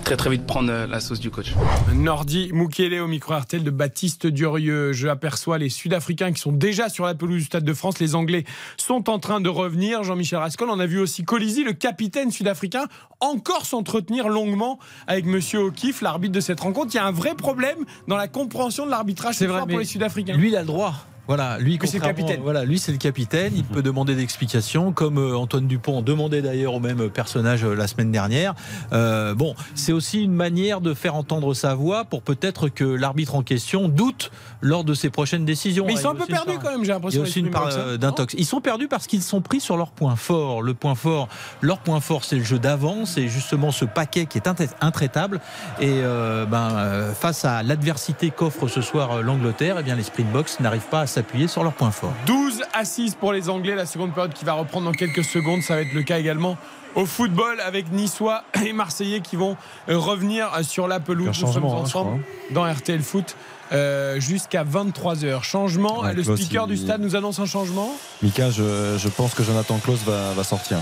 très 0.05 0.19
très 0.19 0.29
vite 0.29 0.45
prendre 0.45 0.71
euh, 0.71 0.87
la 0.87 1.01
sauce 1.01 1.19
du 1.19 1.31
coach. 1.31 1.55
Nordi 1.95 2.51
Mukele 2.53 3.01
au 3.01 3.07
micro 3.07 3.35
RTL 3.35 3.65
de 3.65 3.71
Baptiste 3.71 4.27
Durieux. 4.27 4.93
Je 4.93 5.09
aperçois 5.09 5.57
les 5.57 5.71
Sud-Africains 5.71 6.33
qui 6.33 6.43
sont 6.43 6.53
déjà 6.53 6.91
sur 6.91 7.07
la 7.07 7.15
pelouse 7.15 7.39
du 7.39 7.45
Stade 7.45 7.65
de 7.65 7.73
France. 7.73 8.01
Les 8.01 8.15
Anglais 8.15 8.45
sont 8.77 9.09
en 9.09 9.19
train 9.19 9.41
de 9.41 9.49
revenir. 9.49 10.05
Jean-Michel 10.05 10.39
Rascol, 10.39 10.69
on 10.69 10.79
a 10.79 10.87
vu 10.87 11.01
aussi 11.01 11.25
Colisi, 11.25 11.65
le 11.65 11.73
capitaine 11.73 12.31
sud-africain, 12.31 12.85
encore 13.21 13.65
s'entretenir 13.65 14.29
longuement 14.29 14.79
avec 15.07 15.25
Monsieur 15.25 15.61
O'Keefe, 15.61 16.03
l'arbitre 16.03 16.35
de 16.35 16.41
cette 16.41 16.61
rencontre. 16.61 16.91
Il 16.93 16.97
y 16.97 17.01
a 17.01 17.07
un 17.07 17.13
vrai 17.13 17.35
problème 17.35 17.79
dans 18.09 18.17
la 18.17 18.29
compréhension 18.29 18.85
de 18.85 18.91
l'arbitrage 18.91 19.39
pour 19.39 19.79
les 19.79 19.87
Sud-Africains. 19.87 20.37
Lui, 20.37 20.49
il 20.49 20.57
a 20.57 20.61
le 20.61 20.67
droit. 20.67 21.07
Voilà, 21.31 21.59
lui, 21.61 21.79
c'est 21.85 21.99
le 21.99 22.03
capitaine. 22.03 22.41
Voilà, 22.43 22.65
lui, 22.65 22.81
c'est 22.81 22.91
le 22.91 22.99
capitaine. 22.99 23.53
Il 23.55 23.63
peut 23.63 23.83
demander 23.83 24.17
d'explications, 24.17 24.91
comme 24.91 25.17
euh, 25.17 25.37
Antoine 25.37 25.69
Dupont 25.69 26.03
demandait 26.03 26.43
d'ailleurs 26.43 26.75
au 26.75 26.81
même 26.81 27.09
personnage 27.09 27.63
euh, 27.65 27.75
la 27.77 27.87
semaine 27.87 28.11
dernière. 28.11 28.57
Euh, 28.93 29.33
bon, 29.37 29.55
c'est 29.77 29.93
aussi 29.93 30.25
une 30.25 30.33
manière 30.35 30.81
de 30.81 30.93
faire 30.93 31.15
entendre 31.15 31.55
sa 31.55 31.77
voix 31.77 32.05
pour 32.05 32.23
peut-être 32.23 32.69
que 32.69 32.83
l'arbitre 32.83 33.37
en 33.37 33.43
question 33.45 33.87
doute 33.87 34.33
lors 34.61 34.83
de 34.83 34.93
ses 34.93 35.09
prochaines 35.09 35.45
décisions. 35.45 35.85
Mais 35.87 35.93
ils 35.93 35.99
sont 36.01 36.11
un 36.11 36.15
peu 36.17 36.27
perdus 36.27 36.59
quand 36.61 36.73
même, 36.73 36.81
j'ai 36.81 36.87
Il 36.87 36.91
y 36.91 36.95
l'impression. 36.95 37.21
a 37.21 37.23
aussi 37.25 37.39
une 37.39 37.51
part 37.51 37.69
euh, 37.71 37.97
d'intox. 37.97 38.35
Ils 38.37 38.45
sont 38.45 38.61
perdus 38.61 38.89
parce 38.89 39.07
qu'ils 39.07 39.23
sont 39.23 39.41
pris 39.41 39.61
sur 39.61 39.77
leur 39.77 39.93
point 39.93 40.17
fort. 40.17 40.63
Le 40.63 40.75
point 40.75 40.97
fort, 40.97 41.29
leur 41.61 41.79
point 41.79 42.01
fort, 42.01 42.25
c'est 42.25 42.39
le 42.39 42.43
jeu 42.45 42.59
d'avance 42.59 43.19
et 43.19 43.29
justement 43.29 43.71
ce 43.71 43.85
paquet 43.85 44.27
qui 44.27 44.37
est 44.39 44.49
intra- 44.49 44.67
intraitable. 44.81 45.41
Et 45.81 45.91
euh, 46.03 46.45
ben, 46.45 46.71
euh, 46.73 47.15
face 47.15 47.45
à 47.45 47.63
l'adversité 47.63 48.31
qu'offre 48.31 48.67
ce 48.67 48.81
soir 48.81 49.13
euh, 49.13 49.23
l'Angleterre, 49.23 49.77
eh 49.79 49.85
bien 49.85 49.95
les 49.95 50.03
Springboks 50.03 50.59
n'arrivent 50.59 50.89
pas 50.91 51.03
à 51.03 51.07
s'appuyer 51.21 51.49
sur 51.49 51.63
leur 51.63 51.75
point 51.75 51.91
fort. 51.91 52.15
12 52.25 52.63
à 52.73 52.87
6 52.87 53.17
pour 53.17 53.35
les 53.35 53.51
Anglais. 53.51 53.75
La 53.75 53.85
seconde 53.85 54.15
période 54.15 54.33
qui 54.33 54.47
va 54.47 54.55
reprendre 54.55 54.87
dans 54.87 54.93
quelques 54.93 55.23
secondes. 55.23 55.61
Ça 55.61 55.75
va 55.75 55.83
être 55.83 55.93
le 55.93 56.03
cas 56.03 56.19
également 56.19 56.57
au 56.95 57.05
football 57.05 57.61
avec 57.61 57.93
Niçois 57.93 58.43
et 58.65 58.73
Marseillais 58.73 59.21
qui 59.21 59.37
vont 59.37 59.57
euh, 59.91 59.99
revenir 59.99 60.51
euh, 60.55 60.63
sur 60.63 60.89
la 60.89 60.99
pelouse. 60.99 61.27
Nous 61.27 61.35
sommes 61.35 61.53
changement, 61.53 61.77
hein, 61.77 61.83
ensemble 61.83 62.23
dans 62.53 62.65
RTL 62.65 63.03
Foot 63.03 63.37
euh, 63.73 64.19
jusqu'à 64.19 64.65
23h. 64.65 65.43
Changement. 65.43 66.01
Ouais, 66.01 66.15
le 66.15 66.23
Klaus, 66.23 66.41
speaker 66.41 66.67
du 66.67 66.79
stade 66.79 67.03
nous 67.03 67.15
annonce 67.15 67.39
un 67.39 67.47
changement. 67.47 67.95
Mika, 68.23 68.51
je, 68.51 68.97
je 68.99 69.09
pense 69.09 69.35
que 69.35 69.43
Jonathan 69.43 69.79
Klaus 69.79 70.01
va, 70.07 70.33
va 70.33 70.43
sortir. 70.43 70.79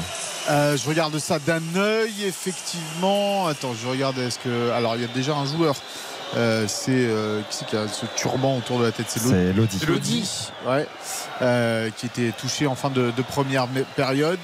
Euh, 0.48 0.76
je 0.76 0.88
regarde 0.88 1.18
ça 1.18 1.38
d'un 1.38 1.60
œil, 1.76 2.24
effectivement. 2.24 3.48
Attends, 3.48 3.74
je 3.74 3.86
regarde. 3.86 4.18
Est-ce 4.18 4.38
que 4.38 4.70
alors 4.70 4.94
il 4.96 5.02
y 5.02 5.04
a 5.04 5.08
déjà 5.08 5.34
un 5.34 5.44
joueur. 5.44 5.74
Euh, 6.36 6.66
c'est 6.68 6.90
euh, 6.92 7.40
qui 7.48 7.56
c'est 7.56 7.66
qui 7.66 7.76
a 7.76 7.88
ce 7.88 8.04
turban 8.14 8.58
autour 8.58 8.80
de 8.80 8.84
la 8.84 8.92
tête? 8.92 9.06
C'est 9.08 9.52
Lodi. 9.54 9.78
C'est 9.78 9.86
Lodi. 9.86 10.50
Ouais, 10.66 10.86
euh, 11.40 11.88
qui 11.96 12.04
était 12.06 12.32
touché 12.32 12.66
en 12.66 12.74
fin 12.74 12.90
de, 12.90 13.10
de 13.10 13.22
première 13.22 13.66
période. 13.96 14.38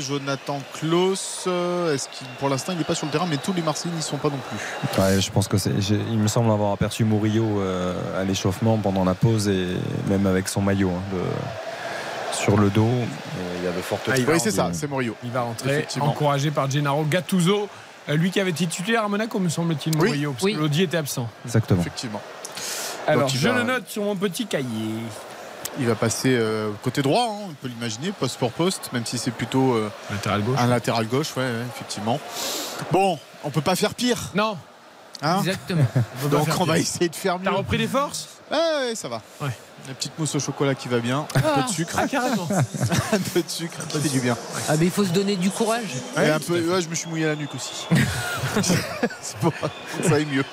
Jonathan 0.00 0.60
Klaus, 0.74 1.46
est-ce 1.46 2.08
qu'il 2.08 2.26
pour 2.40 2.48
l'instant 2.48 2.72
il 2.72 2.78
n'est 2.78 2.84
pas 2.84 2.96
sur 2.96 3.06
le 3.06 3.12
terrain, 3.12 3.26
mais 3.30 3.36
tous 3.36 3.52
les 3.52 3.62
Marseillais 3.62 3.94
n'y 3.94 4.02
sont 4.02 4.16
pas 4.16 4.30
non 4.30 4.38
plus. 4.48 5.00
Ouais, 5.00 5.20
je 5.20 5.30
pense 5.30 5.46
que 5.46 5.58
c'est. 5.58 5.70
Il 6.10 6.18
me 6.18 6.26
semble 6.28 6.50
avoir 6.50 6.72
aperçu 6.72 7.04
Murillo 7.04 7.60
euh, 7.60 7.94
à 8.20 8.24
l'échauffement 8.24 8.76
pendant 8.78 9.04
la 9.04 9.14
pause 9.14 9.48
et 9.48 9.66
même 10.08 10.26
avec 10.26 10.48
son 10.48 10.60
maillot 10.60 10.90
hein, 10.90 11.02
de- 11.14 12.36
sur 12.36 12.56
le 12.56 12.68
dos. 12.70 12.88
Il 13.60 13.64
y 13.64 13.68
a 13.68 13.72
de 13.72 13.80
fortes. 13.80 14.02
Ah, 14.08 14.14
oui, 14.16 14.40
c'est 14.40 14.50
ça, 14.50 14.70
c'est 14.72 14.88
Morio. 14.88 15.14
Il 15.24 15.30
va 15.30 15.42
rentrer, 15.42 15.86
encouragé 16.00 16.50
par 16.50 16.68
Gennaro 16.70 17.04
Gattuso. 17.04 17.68
Euh, 18.08 18.14
Lui 18.16 18.30
qui 18.30 18.40
avait 18.40 18.50
été 18.50 18.66
titulaire 18.66 19.04
à 19.04 19.08
Monaco, 19.08 19.38
me 19.38 19.48
semble-t-il, 19.48 19.96
Oui. 19.96 20.24
Parce 20.26 20.42
Oui. 20.42 20.54
que 20.54 20.58
Lodi 20.58 20.82
était 20.82 20.96
absent. 20.96 21.28
Exactement. 21.44 21.80
Effectivement. 21.80 22.22
Alors, 23.06 23.22
Donc, 23.28 23.30
je 23.36 23.48
va- 23.48 23.54
le 23.56 23.62
note 23.64 23.88
sur 23.88 24.02
mon 24.02 24.16
petit 24.16 24.46
cahier. 24.46 24.66
Il 25.80 25.86
va 25.86 25.94
passer 25.94 26.34
euh, 26.36 26.70
côté 26.82 27.02
droit, 27.02 27.22
hein, 27.30 27.46
on 27.50 27.54
peut 27.54 27.68
l'imaginer, 27.68 28.10
poste 28.12 28.36
pour 28.38 28.50
poste, 28.50 28.90
même 28.92 29.06
si 29.06 29.16
c'est 29.16 29.30
plutôt 29.30 29.74
euh, 29.74 29.90
Latéral 30.10 30.42
gauche. 30.42 30.58
un 30.58 30.66
latéral 30.66 31.06
gauche, 31.06 31.28
ouais, 31.36 31.42
ouais, 31.44 31.62
effectivement. 31.74 32.18
Bon, 32.90 33.18
on 33.44 33.50
peut 33.50 33.60
pas 33.60 33.76
faire 33.76 33.94
pire. 33.94 34.18
Non, 34.34 34.58
hein. 35.22 35.38
Exactement. 35.40 35.84
on 36.24 36.28
Donc 36.28 36.48
on 36.58 36.64
va 36.64 36.78
essayer 36.78 37.08
de 37.08 37.14
faire 37.14 37.38
mieux. 37.38 37.44
T'as 37.44 37.50
repris 37.52 37.78
des 37.78 37.86
forces? 37.86 38.28
Ouais, 38.50 38.56
ouais, 38.88 38.94
ça 38.94 39.08
va. 39.08 39.22
Ouais. 39.40 39.50
La 39.88 39.94
petite 39.94 40.18
mousse 40.18 40.34
au 40.34 40.38
chocolat 40.38 40.74
qui 40.74 40.86
va 40.86 40.98
bien, 40.98 41.26
un 41.34 41.40
peu 41.40 41.62
de 41.62 41.68
sucre, 41.68 41.94
Ah, 41.96 42.06
carrément. 42.06 42.46
un 43.12 43.18
peu 43.18 43.42
de 43.42 43.48
sucre 43.48 43.78
qui 43.88 43.98
fait 43.98 44.08
du 44.10 44.20
bien. 44.20 44.36
Ah, 44.68 44.74
mais 44.78 44.84
il 44.84 44.90
faut 44.90 45.04
se 45.04 45.12
donner 45.12 45.34
du 45.34 45.48
courage. 45.48 45.94
Et 46.18 46.28
un 46.28 46.38
peu, 46.38 46.60
ouais, 46.60 46.82
je 46.82 46.88
me 46.90 46.94
suis 46.94 47.08
mouillé 47.08 47.24
la 47.24 47.34
nuque 47.34 47.54
aussi. 47.54 47.86
C'est 49.22 49.36
pour 49.38 49.50
pour 49.54 49.70
que 50.02 50.08
ça 50.08 50.16
aille 50.16 50.26
mieux. 50.26 50.44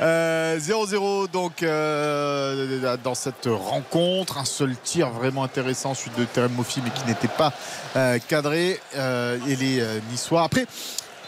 Euh, 0.00 0.56
0-0 0.60 1.30
donc 1.32 1.64
euh, 1.64 2.96
dans 3.02 3.16
cette 3.16 3.48
rencontre. 3.50 4.38
Un 4.38 4.44
seul 4.44 4.76
tir 4.76 5.10
vraiment 5.10 5.42
intéressant, 5.42 5.94
celui 5.94 6.12
de 6.16 6.24
Terem 6.24 6.52
Mofi, 6.52 6.80
mais 6.84 6.90
qui 6.90 7.04
n'était 7.06 7.26
pas 7.28 7.52
euh, 7.96 8.18
cadré. 8.28 8.80
Euh, 8.94 9.36
et 9.48 9.56
les 9.56 9.80
euh, 9.80 9.98
Niçois. 10.12 10.44
Après. 10.44 10.66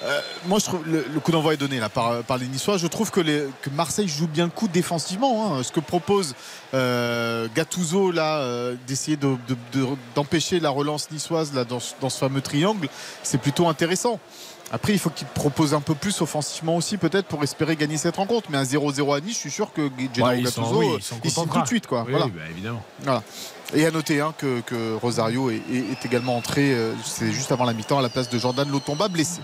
Euh, 0.05 0.21
moi, 0.47 0.59
je 0.59 0.65
trouve 0.65 0.83
le, 0.87 1.05
le 1.13 1.21
coup 1.21 1.31
d'envoi 1.33 1.55
est 1.55 1.57
donné 1.57 1.79
là 1.79 1.89
par, 1.89 2.23
par 2.25 2.37
les 2.39 2.47
Niçois. 2.47 2.77
Je 2.77 2.87
trouve 2.87 3.11
que, 3.11 3.21
les- 3.21 3.47
que 3.63 3.71
Marseille 3.71 4.09
joue 4.09 4.27
bien 4.27 4.45
le 4.45 4.51
coup 4.51 4.69
défensivement. 4.69 5.55
hein. 5.57 5.63
Ce 5.63 5.71
que 5.73 5.81
propose 5.81 6.35
euh, 6.75 7.47
Gattuso 7.55 8.11
là, 8.11 8.39
euh, 8.39 8.75
d'essayer 8.87 9.17
de- 9.17 9.37
de- 9.49 9.57
de- 9.73 9.87
d'empêcher 10.15 10.61
la 10.61 10.71
relance 10.71 11.11
niçoise 11.11 11.53
là 11.55 11.65
dans, 11.65 11.81
ce- 11.81 11.95
dans 12.01 12.11
ce 12.11 12.19
fameux 12.19 12.41
triangle, 12.41 12.89
c'est 13.23 13.39
plutôt 13.39 13.69
intéressant. 13.69 14.19
Après, 14.75 14.95
il 14.95 14.99
faut 14.99 15.11
qu'il 15.11 15.27
propose 15.27 15.75
un 15.75 15.83
peu 15.83 15.95
plus 15.95 16.23
offensivement 16.23 16.77
aussi, 16.77 16.97
peut-être, 16.97 17.27
pour 17.27 17.43
espérer 17.43 17.77
gagner 17.77 17.99
cette 17.99 18.17
rencontre. 18.17 18.49
Mais 18.51 18.57
un 18.57 18.65
0-0 18.65 19.13
à 19.15 19.21
Nice, 19.21 19.35
je 19.35 19.39
suis 19.41 19.51
sûr 19.51 19.71
que 19.73 19.83
Gennaro 20.15 20.33
Ouais, 20.35 20.43
Gattuso, 20.43 20.79
oui, 20.79 20.99
tout 21.53 21.61
de 21.61 21.67
suite. 21.67 21.87
Quoi. 21.87 22.05
Oui, 22.07 22.13
Voilà. 22.13 22.27
bah, 22.29 22.41
évidemment. 22.51 22.83
Voilà. 23.03 23.23
Et 23.75 23.87
à 23.87 23.91
noter 23.91 24.21
hein, 24.21 24.35
que, 24.37 24.61
que 24.61 24.95
Rosario 24.95 25.51
est, 25.51 26.05
également 26.05 26.37
entré, 26.37 26.75
euh, 26.75 26.93
c'est 27.05 27.33
juste 27.33 27.53
avant 27.53 27.65
la 27.65 27.73
mi-temps, 27.73 27.99
à 27.99 28.03
la 28.03 28.11
place 28.11 28.29
de 28.29 28.39
Jordan 28.39 28.71
Lotomba, 28.71 29.09
blessé. 29.09 29.41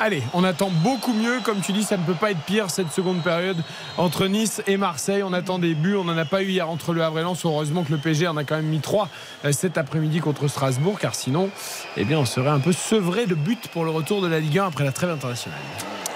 Allez, 0.00 0.22
on 0.32 0.44
attend 0.44 0.70
beaucoup 0.70 1.12
mieux. 1.12 1.40
Comme 1.42 1.60
tu 1.60 1.72
dis, 1.72 1.82
ça 1.82 1.96
ne 1.96 2.04
peut 2.04 2.14
pas 2.14 2.30
être 2.30 2.40
pire 2.40 2.70
cette 2.70 2.92
seconde 2.92 3.20
période 3.20 3.56
entre 3.96 4.26
Nice 4.26 4.62
et 4.68 4.76
Marseille. 4.76 5.24
On 5.24 5.32
attend 5.32 5.58
des 5.58 5.74
buts. 5.74 5.96
On 5.96 6.04
n'en 6.04 6.16
a 6.16 6.24
pas 6.24 6.42
eu 6.42 6.50
hier 6.50 6.68
entre 6.68 6.92
le 6.92 7.02
Havre 7.02 7.18
et 7.18 7.22
Lens. 7.22 7.44
Heureusement 7.44 7.82
que 7.82 7.90
le 7.90 7.98
PSG 7.98 8.28
en 8.28 8.36
a 8.36 8.44
quand 8.44 8.54
même 8.56 8.66
mis 8.66 8.78
trois 8.78 9.08
euh, 9.44 9.50
cet 9.50 9.76
après-midi 9.76 10.20
contre 10.20 10.46
Strasbourg, 10.46 10.98
car 11.00 11.16
sinon, 11.16 11.50
eh 11.96 12.04
bien, 12.04 12.18
on 12.18 12.24
serait 12.24 12.50
un 12.50 12.60
peu 12.60 12.72
sevré 12.72 13.26
de 13.26 13.34
buts 13.34 13.58
pour 13.72 13.84
le 13.84 13.90
retour 13.90 14.22
de 14.22 14.28
la 14.28 14.38
Ligue 14.38 14.60
1 14.60 14.66
après 14.66 14.84
la 14.84 14.92
trêve 14.92 15.10
internationale. 15.10 15.58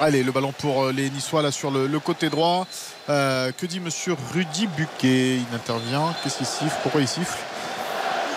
Allez, 0.00 0.22
le 0.22 0.30
ballon 0.30 0.52
pour 0.56 0.84
euh, 0.84 0.92
les 0.92 1.10
Niçois 1.10 1.42
là 1.42 1.50
sur 1.50 1.70
le, 1.72 1.88
le 1.88 2.00
côté 2.00 2.28
droit. 2.28 2.66
Euh, 3.08 3.50
que 3.50 3.66
dit 3.66 3.80
monsieur 3.80 4.14
Rudy 4.32 4.68
Buquet? 4.68 5.38
Il 5.38 5.54
intervient. 5.54 6.14
Qu'est-ce 6.22 6.38
qu'il 6.38 6.46
siffle? 6.46 6.76
Pourquoi 6.82 7.00
il 7.00 7.08
siffle? 7.08 7.36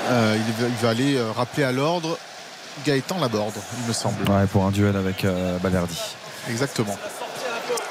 Euh, 0.08 0.38
il, 0.60 0.84
va, 0.84 0.90
aller 0.90 1.16
euh, 1.16 1.32
rappeler 1.32 1.64
à 1.64 1.72
l'ordre 1.72 2.18
Gaëtan 2.86 3.20
Laborde, 3.20 3.56
il 3.80 3.88
me 3.88 3.94
semble. 3.94 4.30
Ouais, 4.30 4.46
pour 4.48 4.66
un 4.66 4.72
duel 4.72 4.96
avec 4.96 5.26
euh, 5.26 5.58
Balerdi. 5.60 6.00
Exactement. 6.50 6.96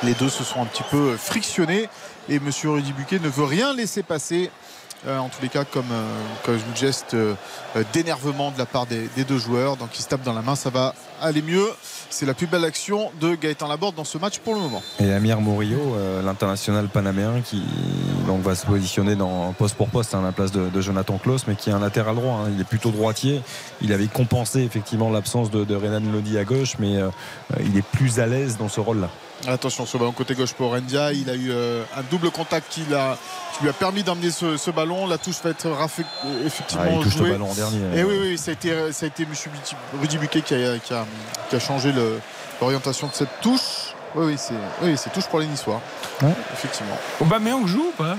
Les 0.02 0.14
deux 0.14 0.28
se 0.28 0.44
sont 0.44 0.62
un 0.62 0.66
petit 0.66 0.84
peu 0.90 1.16
frictionnés 1.16 1.88
et 2.28 2.38
Monsieur 2.38 2.70
Rudy 2.70 2.92
Buquet 2.92 3.18
ne 3.18 3.28
veut 3.28 3.44
rien 3.44 3.74
laisser 3.74 4.02
passer. 4.02 4.50
Euh, 5.06 5.18
en 5.18 5.28
tous 5.28 5.42
les 5.42 5.48
cas, 5.48 5.64
comme, 5.64 5.90
euh, 5.92 6.58
geste 6.74 7.14
euh, 7.14 7.34
d'énervement 7.92 8.50
de 8.50 8.58
la 8.58 8.66
part 8.66 8.86
des, 8.86 9.08
deux 9.24 9.38
joueurs. 9.38 9.76
Donc, 9.76 9.98
ils 9.98 10.02
se 10.02 10.08
tapent 10.08 10.22
dans 10.22 10.32
la 10.32 10.42
main, 10.42 10.54
ça 10.54 10.70
va 10.70 10.94
aller 11.20 11.42
mieux. 11.42 11.68
C'est 12.10 12.26
la 12.26 12.34
plus 12.34 12.46
belle 12.46 12.64
action 12.64 13.10
de 13.20 13.34
Gaëtan 13.34 13.68
Laborde 13.68 13.94
dans 13.96 14.04
ce 14.04 14.18
match 14.18 14.38
pour 14.38 14.54
le 14.54 14.60
moment. 14.60 14.82
Et 15.00 15.12
Amir 15.12 15.40
Murillo, 15.40 15.96
l'international 16.24 16.88
panaméen, 16.88 17.40
qui 17.42 17.62
va 18.26 18.54
se 18.54 18.66
positionner 18.66 19.16
dans 19.16 19.52
poste 19.52 19.76
pour 19.76 19.88
poste 19.88 20.14
hein, 20.14 20.20
à 20.20 20.26
la 20.26 20.32
place 20.32 20.52
de, 20.52 20.80
Jonathan 20.80 21.18
Klaus, 21.18 21.46
mais 21.48 21.54
qui 21.56 21.70
est 21.70 21.72
un 21.72 21.80
latéral 21.80 22.14
droit. 22.14 22.42
hein. 22.44 22.50
Il 22.54 22.60
est 22.60 22.68
plutôt 22.68 22.90
droitier. 22.90 23.42
Il 23.80 23.92
avait 23.92 24.06
compensé 24.06 24.60
effectivement 24.60 25.10
l'absence 25.10 25.50
de, 25.50 25.74
Renan 25.74 26.00
Lodi 26.12 26.38
à 26.38 26.44
gauche, 26.44 26.74
mais 26.78 26.98
il 27.60 27.76
est 27.76 27.82
plus 27.82 28.20
à 28.20 28.26
l'aise 28.26 28.56
dans 28.58 28.68
ce 28.68 28.80
rôle-là. 28.80 29.10
Attention, 29.46 29.84
ce 29.86 29.96
ballon 29.98 30.12
côté 30.12 30.34
gauche 30.34 30.52
pour 30.54 30.70
Rendia. 30.70 31.12
Il 31.12 31.28
a 31.28 31.34
eu 31.34 31.50
euh, 31.50 31.82
un 31.96 32.02
double 32.10 32.30
contact 32.30 32.66
qui, 32.70 32.82
lui 32.82 32.94
a 32.94 33.16
permis 33.78 34.02
d'emmener 34.02 34.30
ce, 34.30 34.56
ce 34.56 34.70
ballon. 34.70 35.06
La 35.06 35.18
touche 35.18 35.36
va 35.42 35.50
être 35.50 35.66
euh, 35.66 36.46
effectivement 36.46 36.84
Ah, 36.86 36.92
il 36.92 37.02
touche 37.02 37.16
jouée. 37.16 37.26
le 37.28 37.32
ballon 37.34 37.50
en 37.50 37.54
dernier. 37.54 37.98
Et 37.98 38.04
oui, 38.04 38.16
oui, 38.20 38.38
ça 38.38 38.50
a 38.50 38.54
été, 38.54 38.92
ça 38.92 39.04
a 39.04 39.08
été 39.08 39.24
M. 39.24 39.30
Rudy 40.00 40.18
Buquet 40.18 40.40
qui 40.42 40.54
a, 40.54 40.78
qui 40.78 40.94
a- 40.94 41.06
qui 41.50 41.56
a 41.56 41.60
changé 41.60 41.92
l'orientation 42.60 43.06
de 43.08 43.12
cette 43.12 43.40
touche. 43.42 43.94
Oui, 44.14 44.26
oui, 44.26 44.34
c'est 44.38 44.54
oui, 44.82 44.96
touche 45.12 45.26
pour 45.26 45.40
les 45.40 45.46
Niçois. 45.46 45.80
Ouais. 46.22 46.30
Effectivement. 46.52 46.96
Aubameyang 47.20 47.66
joue 47.66 47.88
ou 47.88 47.92
pas? 48.02 48.16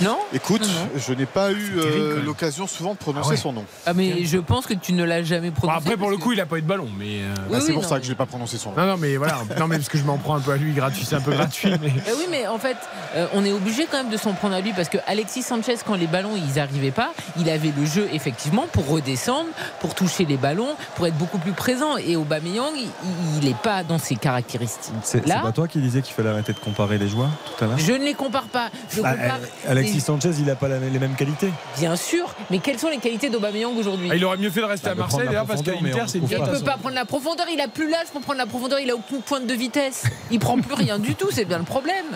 Non 0.00 0.18
Écoute, 0.32 0.68
je 0.96 1.12
n'ai 1.12 1.26
pas 1.26 1.52
eu 1.52 1.54
terrible, 1.56 1.80
euh, 1.80 2.22
l'occasion 2.24 2.66
souvent 2.66 2.92
de 2.92 2.98
prononcer 2.98 3.26
Ah 3.28 3.30
ouais. 3.32 3.36
son 3.36 3.52
nom. 3.52 3.64
Ah 3.86 3.92
mais 3.94 4.24
je 4.24 4.38
pense 4.38 4.66
que 4.66 4.74
tu 4.74 4.92
ne 4.92 5.04
l'as 5.04 5.22
jamais 5.22 5.50
Bon, 5.50 5.56
prononcé. 5.56 5.78
Après, 5.78 5.96
pour 5.96 6.10
le 6.10 6.16
coup, 6.16 6.32
il 6.32 6.40
a 6.40 6.46
pas 6.46 6.58
eu 6.58 6.62
de 6.62 6.66
ballon, 6.66 6.88
mais. 6.98 7.20
euh, 7.22 7.34
Oui, 7.46 7.52
Bah, 7.52 7.58
c'est 7.60 7.66
oui, 7.68 7.72
pour 7.74 7.82
non, 7.82 7.88
ça 7.88 7.98
que 7.98 8.04
je 8.04 8.10
n'ai 8.10 8.14
pas 8.16 8.26
prononcé 8.26 8.58
son 8.58 8.70
nom. 8.70 8.76
Non, 8.78 8.86
non, 8.86 8.96
mais 8.96 9.16
voilà. 9.16 9.38
Non, 9.58 9.66
mais 9.68 9.76
parce 9.76 9.88
que 9.88 9.98
je 9.98 10.04
m'en 10.04 10.18
prends 10.18 10.36
un 10.36 10.40
peu 10.40 10.52
à 10.52 10.56
lui 10.56 10.72
gratuit. 10.72 11.04
C'est 11.04 11.16
un 11.16 11.20
peu 11.20 11.32
gratuit, 11.32 11.70
mais. 11.80 11.92
Eh 12.06 12.12
oui, 12.12 12.26
mais 12.30 12.46
en 12.46 12.58
fait, 12.58 12.76
euh, 13.16 13.26
on 13.34 13.44
est 13.44 13.52
obligé 13.52 13.86
quand 13.90 13.98
même 13.98 14.10
de 14.10 14.16
s'en 14.16 14.32
prendre 14.32 14.54
à 14.54 14.60
lui 14.60 14.72
parce 14.72 14.88
que 14.88 14.98
Alexis 15.06 15.42
Sanchez, 15.42 15.76
quand 15.86 15.94
les 15.94 16.06
ballons 16.06 16.32
ils 16.36 16.58
arrivaient 16.60 16.90
pas, 16.90 17.12
il 17.38 17.48
avait 17.50 17.72
le 17.76 17.84
jeu 17.86 18.08
effectivement 18.12 18.66
pour 18.72 18.88
redescendre, 18.88 19.48
pour 19.80 19.94
toucher 19.94 20.24
les 20.24 20.36
ballons, 20.36 20.74
pour 20.96 21.06
être 21.06 21.16
beaucoup 21.16 21.38
plus 21.38 21.52
présent. 21.52 21.96
Et 21.96 22.16
Aubameyang, 22.16 22.72
il 22.76 23.48
n'est 23.48 23.54
pas 23.54 23.82
dans 23.84 23.98
ses 23.98 24.16
caractéristiques. 24.16 24.94
C'est 25.02 25.22
pas 25.24 25.52
toi 25.52 25.68
qui 25.68 25.78
disais 25.80 26.02
qu'il 26.02 26.14
fallait 26.14 26.30
arrêter 26.30 26.52
de 26.52 26.58
comparer 26.58 26.98
les 26.98 27.08
joueurs 27.08 27.30
tout 27.58 27.64
à 27.64 27.68
l'heure? 27.68 27.78
Je 27.78 27.92
ne 27.92 28.04
les 28.04 28.14
compare 28.14 28.44
pas. 28.44 28.70
Je 28.90 29.00
Bah, 29.02 29.12
compare 29.12 29.38
euh, 29.61 29.61
Alexis 29.68 30.00
Sanchez, 30.00 30.30
il 30.38 30.44
n'a 30.46 30.54
pas 30.54 30.68
la- 30.68 30.78
les 30.78 30.98
mêmes 30.98 31.14
qualités. 31.14 31.50
Bien 31.78 31.96
sûr, 31.96 32.34
mais 32.50 32.58
quelles 32.58 32.78
sont 32.78 32.88
les 32.88 32.98
qualités 32.98 33.30
d'Aubameyang 33.30 33.76
aujourd'hui? 33.76 34.08
Ah, 34.10 34.16
il 34.16 34.24
aurait 34.24 34.36
mieux 34.36 34.50
fait 34.50 34.60
de 34.60 34.66
rester 34.66 34.86
Bah, 34.86 34.92
à 34.92 34.94
de 34.94 35.00
Marseille, 35.00 35.18
prendre 35.18 35.24
la 35.26 35.30
d'ailleurs, 35.32 35.46
parce 35.46 35.62
qu'à 35.62 35.70
on 35.72 35.74
c'est 36.08 36.18
une 36.18 36.24
Il 36.30 36.38
ne 36.40 36.46
peut 36.58 36.64
pas 36.64 36.76
prendre 36.78 36.94
la 36.94 37.04
profondeur, 37.04 37.46
il 37.52 37.60
a 37.60 37.68
plus 37.68 37.88
l'âge 37.90 38.06
pour 38.12 38.20
prendre 38.22 38.38
la 38.38 38.46
profondeur, 38.46 38.78
il 38.80 38.90
a 38.90 38.94
aucune 38.94 39.22
pointe 39.22 39.46
de 39.46 39.54
vitesse. 39.54 40.04
Il 40.30 40.38
prend 40.38 40.58
plus 40.58 40.74
rien 40.74 40.98
du 40.98 41.14
tout, 41.14 41.28
c'est 41.30 41.44
bien 41.44 41.58
le 41.58 41.64
problème. 41.64 42.06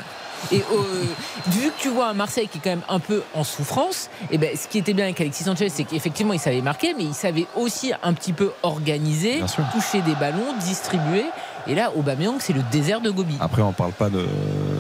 Et 0.53 0.59
euh, 0.59 1.05
vu 1.49 1.69
que 1.71 1.81
tu 1.83 1.89
vois 1.89 2.09
un 2.09 2.15
Marseille 2.15 2.47
qui 2.47 2.59
est 2.59 2.61
quand 2.63 2.71
même 2.71 2.83
un 2.89 3.01
peu 3.01 3.23
en 3.35 3.43
souffrance, 3.43 4.11
et 4.31 4.39
ben, 4.39 4.51
ce 4.57 4.69
qui 4.69 4.79
était 4.79 4.93
bien 4.93 5.05
avec 5.07 5.21
Alexis 5.21 5.45
Sanchez, 5.45 5.69
c'est 5.71 5.85
qu'effectivement 5.85 6.35
il 6.35 6.39
savait 6.39 6.61
marquer, 6.61 6.95
mais 6.95 7.05
il 7.05 7.15
savait 7.15 7.47
aussi 7.57 7.93
un 8.03 8.13
petit 8.13 8.33
peu 8.35 8.53
organiser, 8.63 9.41
toucher 9.73 10.03
des 10.03 10.15
ballons, 10.15 10.55
distribuer. 10.61 11.25
Et 11.69 11.75
là, 11.75 11.91
Aubameyang, 11.97 12.37
c'est 12.39 12.53
le 12.53 12.63
désert 12.71 13.01
de 13.01 13.11
Gobi. 13.11 13.37
Après, 13.41 13.63
on 13.63 13.73
parle 13.73 13.93
pas 13.93 14.09
de, 14.11 14.25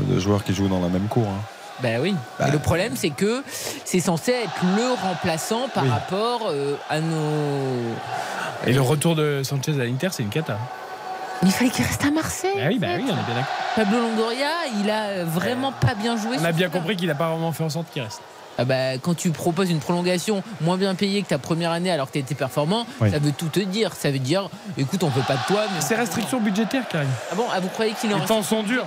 de 0.09 0.18
joueurs 0.20 0.44
qui 0.44 0.55
jouent 0.55 0.68
dans 0.68 0.80
la 0.80 0.88
même 0.88 1.09
cour. 1.09 1.26
hein. 1.26 1.40
Ben 1.82 2.00
oui. 2.00 2.14
Bah. 2.38 2.48
Et 2.48 2.50
le 2.52 2.58
problème, 2.58 2.94
c'est 2.96 3.10
que 3.10 3.42
c'est 3.84 4.00
censé 4.00 4.32
être 4.32 4.64
le 4.76 4.94
remplaçant 5.06 5.68
par 5.68 5.84
Oui. 5.84 5.90
rapport 5.90 6.48
euh, 6.48 6.76
à 6.88 7.00
nos. 7.00 7.94
Et 8.66 8.72
le 8.72 8.80
retour 8.80 9.14
de 9.14 9.42
Sanchez 9.44 9.78
à 9.80 9.84
l'Inter, 9.84 10.08
c'est 10.12 10.22
une 10.22 10.30
cata. 10.30 10.58
Mais 11.42 11.48
il 11.50 11.52
fallait 11.52 11.70
qu'il 11.70 11.84
reste 11.84 12.04
à 12.04 12.10
Marseille. 12.10 12.54
Bah 12.56 12.62
oui, 12.68 12.78
bah 12.78 12.86
oui, 12.96 13.04
on 13.06 13.10
est 13.10 13.26
bien 13.26 13.34
d'accord. 13.34 13.54
Pablo 13.74 13.98
Longoria, 14.00 14.48
il 14.82 14.90
a 14.90 15.02
euh, 15.08 15.24
vraiment 15.26 15.70
pas 15.72 15.94
bien 15.94 16.16
joué. 16.16 16.38
On 16.40 16.44
a 16.44 16.52
bien 16.52 16.70
compris 16.70 16.96
qu'il 16.96 17.08
n'a 17.08 17.14
pas 17.14 17.28
vraiment 17.28 17.52
fait 17.52 17.62
en 17.64 17.68
sorte 17.68 17.86
qu'il 17.92 18.00
reste. 18.02 18.22
Ah 18.58 18.64
bah, 18.64 18.96
quand 19.00 19.14
tu 19.14 19.30
proposes 19.30 19.70
une 19.70 19.80
prolongation 19.80 20.42
moins 20.60 20.76
bien 20.76 20.94
payée 20.94 21.22
que 21.22 21.28
ta 21.28 21.38
première 21.38 21.70
année 21.72 21.90
alors 21.90 22.06
que 22.08 22.12
tu 22.14 22.18
étais 22.20 22.34
performant, 22.34 22.86
Oui. 23.00 23.10
ça 23.10 23.18
veut 23.18 23.32
tout 23.32 23.48
te 23.48 23.60
dire. 23.60 23.92
Ça 23.94 24.10
veut 24.10 24.18
dire, 24.18 24.48
écoute, 24.78 25.02
on 25.02 25.08
veut 25.08 25.22
pas 25.26 25.34
de 25.34 25.46
toi. 25.46 25.62
Mais 25.74 25.80
C'est 25.80 25.94
restrictions 25.96 26.40
budgétaires, 26.40 26.88
Karim. 26.88 27.08
Ah 27.30 27.34
bon, 27.34 27.44
ah, 27.52 27.60
vous 27.60 27.68
croyez 27.68 27.92
qu'il 27.92 28.10
est 28.10 28.14
en 28.14 28.18
Les 28.20 28.24
temps 28.26 28.42
sont 28.42 28.62
durs. 28.62 28.86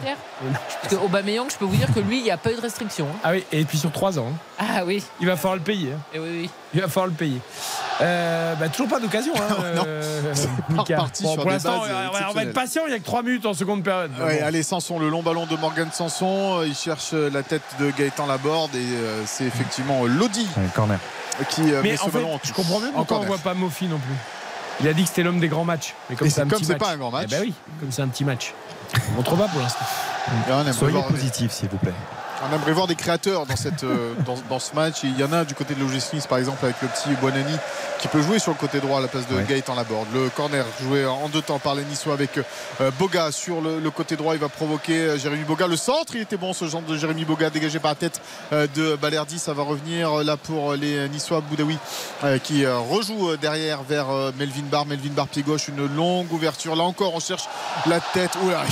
Parce 0.81 0.93
que 0.93 0.95
Aubameyang, 1.03 1.49
je 1.51 1.57
peux 1.57 1.65
vous 1.65 1.75
dire 1.75 1.93
que 1.93 1.99
lui, 1.99 2.17
il 2.19 2.23
n'y 2.23 2.31
a 2.31 2.37
pas 2.37 2.51
eu 2.51 2.55
de 2.55 2.61
restriction. 2.61 3.05
hein. 3.13 3.19
Ah 3.23 3.31
oui, 3.31 3.43
et 3.51 3.63
puis 3.65 3.77
sur 3.77 3.91
3 3.91 4.17
ans. 4.19 4.27
hein. 4.31 4.65
Ah 4.77 4.83
oui, 4.85 5.03
Il 5.21 5.27
va 5.27 5.35
falloir 5.35 5.55
le 5.55 5.61
payer. 5.61 5.91
hein. 5.93 5.99
eh 6.13 6.19
oui, 6.19 6.29
oui. 6.41 6.49
Il 6.73 6.81
va 6.81 6.87
falloir 6.87 7.07
le 7.07 7.13
payer. 7.13 7.41
Euh, 8.01 8.55
bah, 8.55 8.69
toujours 8.69 8.87
pas 8.87 8.99
d'occasion. 8.99 9.33
Hein, 9.35 9.55
Non, 9.75 9.83
euh, 9.87 10.31
c'est 10.33 10.47
pas 10.47 10.83
Bon, 10.93 11.13
sur 11.13 11.35
pour 11.35 11.45
des 11.45 11.51
l'instant, 11.51 11.79
bases 11.81 11.89
on 12.29 12.33
va- 12.33 12.43
être 12.43 12.53
patient. 12.53 12.83
Il 12.85 12.89
n'y 12.89 12.95
a 12.95 12.99
que 12.99 13.03
3 13.05 13.23
minutes 13.23 13.45
en 13.45 13.53
seconde 13.53 13.83
période. 13.83 14.11
Ouais, 14.19 14.39
Bon. 14.39 14.45
allez, 14.47 14.63
Sanson, 14.63 14.99
le 14.99 15.09
long 15.09 15.21
ballon 15.23 15.45
de 15.47 15.55
Morgan 15.57 15.89
Sanson. 15.91 16.61
Il 16.65 16.75
cherche 16.75 17.13
la 17.13 17.43
tête 17.43 17.63
de 17.79 17.91
Gaëtan 17.91 18.27
Laborde 18.27 18.73
et 18.75 18.79
euh, 18.79 19.23
c'est 19.25 19.45
effectivement 19.45 20.05
Lodi 20.05 20.47
corner. 20.75 20.99
qui 21.49 21.61
euh, 21.73 21.81
met 21.81 21.91
Mais 21.91 21.97
ce 21.97 22.03
en 22.03 22.05
fait, 22.05 22.11
ballon 22.19 22.33
en 22.35 22.37
je 22.37 22.41
touche. 22.43 22.51
comprends 22.53 22.79
mieux 22.79 22.91
pourquoi 22.93 23.17
on 23.17 23.19
Encore 23.21 23.25
voit 23.25 23.37
pas 23.39 23.53
Mofi 23.53 23.87
non 23.87 23.97
plus. 23.97 24.15
Il 24.81 24.87
a 24.87 24.93
dit 24.93 25.01
que 25.03 25.09
c'était 25.09 25.23
l'homme 25.23 25.39
des 25.41 25.49
grands 25.49 25.65
matchs. 25.65 25.93
Mais 26.09 26.15
comme 26.15 26.29
c'est 26.29 26.77
pas 26.77 26.91
un 26.91 26.97
grand 26.97 27.11
match. 27.11 27.25
Eh 27.27 27.31
ben 27.35 27.41
oui, 27.41 27.53
comme 27.81 27.91
c'est 27.91 28.01
un 28.01 28.07
petit 28.07 28.23
match. 28.23 28.53
On 29.11 29.15
montre 29.17 29.35
pas 29.35 29.47
pour 29.47 29.61
l'instant. 29.61 29.85
Soyez 30.71 31.01
positif, 31.09 31.51
s'il 31.51 31.67
vous 31.69 31.77
plaît. 31.77 31.93
On 32.41 32.55
aimerait 32.55 32.71
voir 32.71 32.87
des 32.87 32.95
créateurs 32.95 33.45
dans, 33.45 33.55
cette, 33.57 33.83
euh, 33.83 34.13
dans, 34.25 34.35
dans 34.49 34.59
ce 34.59 34.73
match. 34.73 34.99
Il 35.03 35.19
y 35.19 35.23
en 35.25 35.33
a 35.33 35.43
du 35.43 35.53
côté 35.55 35.75
de 35.75 35.79
l'OGC 35.81 36.13
Nice, 36.13 36.25
par 36.25 36.37
exemple, 36.37 36.63
avec 36.63 36.77
le 36.81 36.87
petit 36.87 37.09
Buonani 37.19 37.55
qui 37.99 38.07
peut 38.07 38.21
jouer 38.21 38.39
sur 38.39 38.51
le 38.53 38.57
côté 38.57 38.79
droit 38.79 38.99
à 38.99 39.01
la 39.01 39.09
place 39.09 39.27
de 39.27 39.35
Ouais. 39.35 39.43
Gaëtan 39.47 39.75
Laborde. 39.75 40.07
Le 40.13 40.29
corner 40.29 40.65
joué 40.81 41.05
en 41.05 41.27
deux 41.27 41.41
temps 41.41 41.59
par 41.59 41.75
les 41.75 41.83
Niçois 41.83 42.13
avec 42.13 42.37
euh, 42.37 42.91
Boga 42.97 43.31
sur 43.33 43.59
le, 43.59 43.79
le 43.81 43.91
côté 43.91 44.15
droit. 44.15 44.35
Il 44.35 44.39
va 44.39 44.47
provoquer 44.47 44.93
euh, 44.99 45.17
Jérémy 45.17 45.43
Boga. 45.43 45.67
Le 45.67 45.75
centre, 45.75 46.15
il 46.15 46.21
était 46.21 46.37
bon 46.37 46.53
ce 46.53 46.65
genre 46.69 46.81
de 46.81 46.95
Jérémy 46.95 47.25
Boga 47.25 47.49
dégagé 47.49 47.77
par 47.79 47.91
la 47.91 47.95
tête 47.95 48.21
de 48.51 48.95
Balerdi. 48.95 49.37
Ça 49.37 49.53
va 49.53 49.63
revenir 49.63 50.23
là 50.23 50.37
pour 50.37 50.73
les 50.75 51.09
Niçois. 51.09 51.41
Boudaoui 51.41 51.77
qui 52.43 52.65
rejoue 52.65 53.35
derrière 53.37 53.83
vers 53.83 54.07
Melvin 54.37 54.63
Barr. 54.71 54.85
Melvin 54.85 55.11
Barr 55.11 55.27
pied 55.27 55.43
gauche, 55.43 55.67
une 55.67 55.85
longue 55.93 56.31
ouverture. 56.31 56.75
Là 56.75 56.83
encore, 56.83 57.13
on 57.15 57.19
cherche 57.19 57.47
la 57.85 57.99
tête. 57.99 58.31
Oula. 58.43 58.63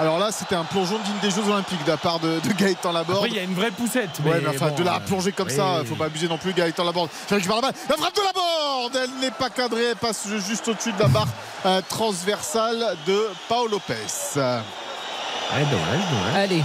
Alors 0.00 0.18
là, 0.18 0.30
c'était 0.32 0.54
un 0.54 0.64
plongeon 0.64 0.98
digne 1.04 1.18
des 1.20 1.30
Jeux 1.30 1.46
Olympiques 1.50 1.84
de 1.84 1.90
la 1.90 1.98
part 1.98 2.18
de, 2.20 2.40
de 2.40 2.52
Gaëtan 2.54 2.90
Laborde. 2.92 3.18
Après, 3.18 3.28
il 3.28 3.36
y 3.36 3.38
a 3.38 3.42
une 3.42 3.54
vraie 3.54 3.70
poussette. 3.70 4.18
Ouais, 4.24 4.40
mais 4.42 4.48
enfin, 4.48 4.68
bon, 4.68 4.76
de 4.76 4.82
la 4.82 4.94
euh, 4.96 5.00
plonger 5.00 5.32
comme 5.32 5.48
oui. 5.48 5.54
ça, 5.54 5.82
faut 5.86 5.94
pas 5.94 6.06
abuser 6.06 6.26
non 6.26 6.38
plus. 6.38 6.54
Gaëtan 6.54 6.84
Laborde 6.84 7.10
qui 7.28 7.34
récupère 7.34 7.56
la 7.56 7.62
balle. 7.62 7.74
La 7.90 7.96
frappe 7.98 8.14
de 8.16 8.20
Laborde 8.22 8.96
Elle 9.04 9.20
n'est 9.20 9.30
pas 9.30 9.50
cadrée, 9.50 9.90
elle 9.90 9.96
passe 9.96 10.26
juste 10.48 10.66
au-dessus 10.68 10.92
de 10.92 10.98
la 11.00 11.08
barre 11.08 11.28
euh, 11.66 11.82
transversale 11.88 12.96
de 13.06 13.28
Paolo 13.48 13.72
Lopez. 13.72 13.94
Ouais, 14.36 15.64
dommage, 15.64 16.08
dommage. 16.10 16.36
Allez, 16.36 16.64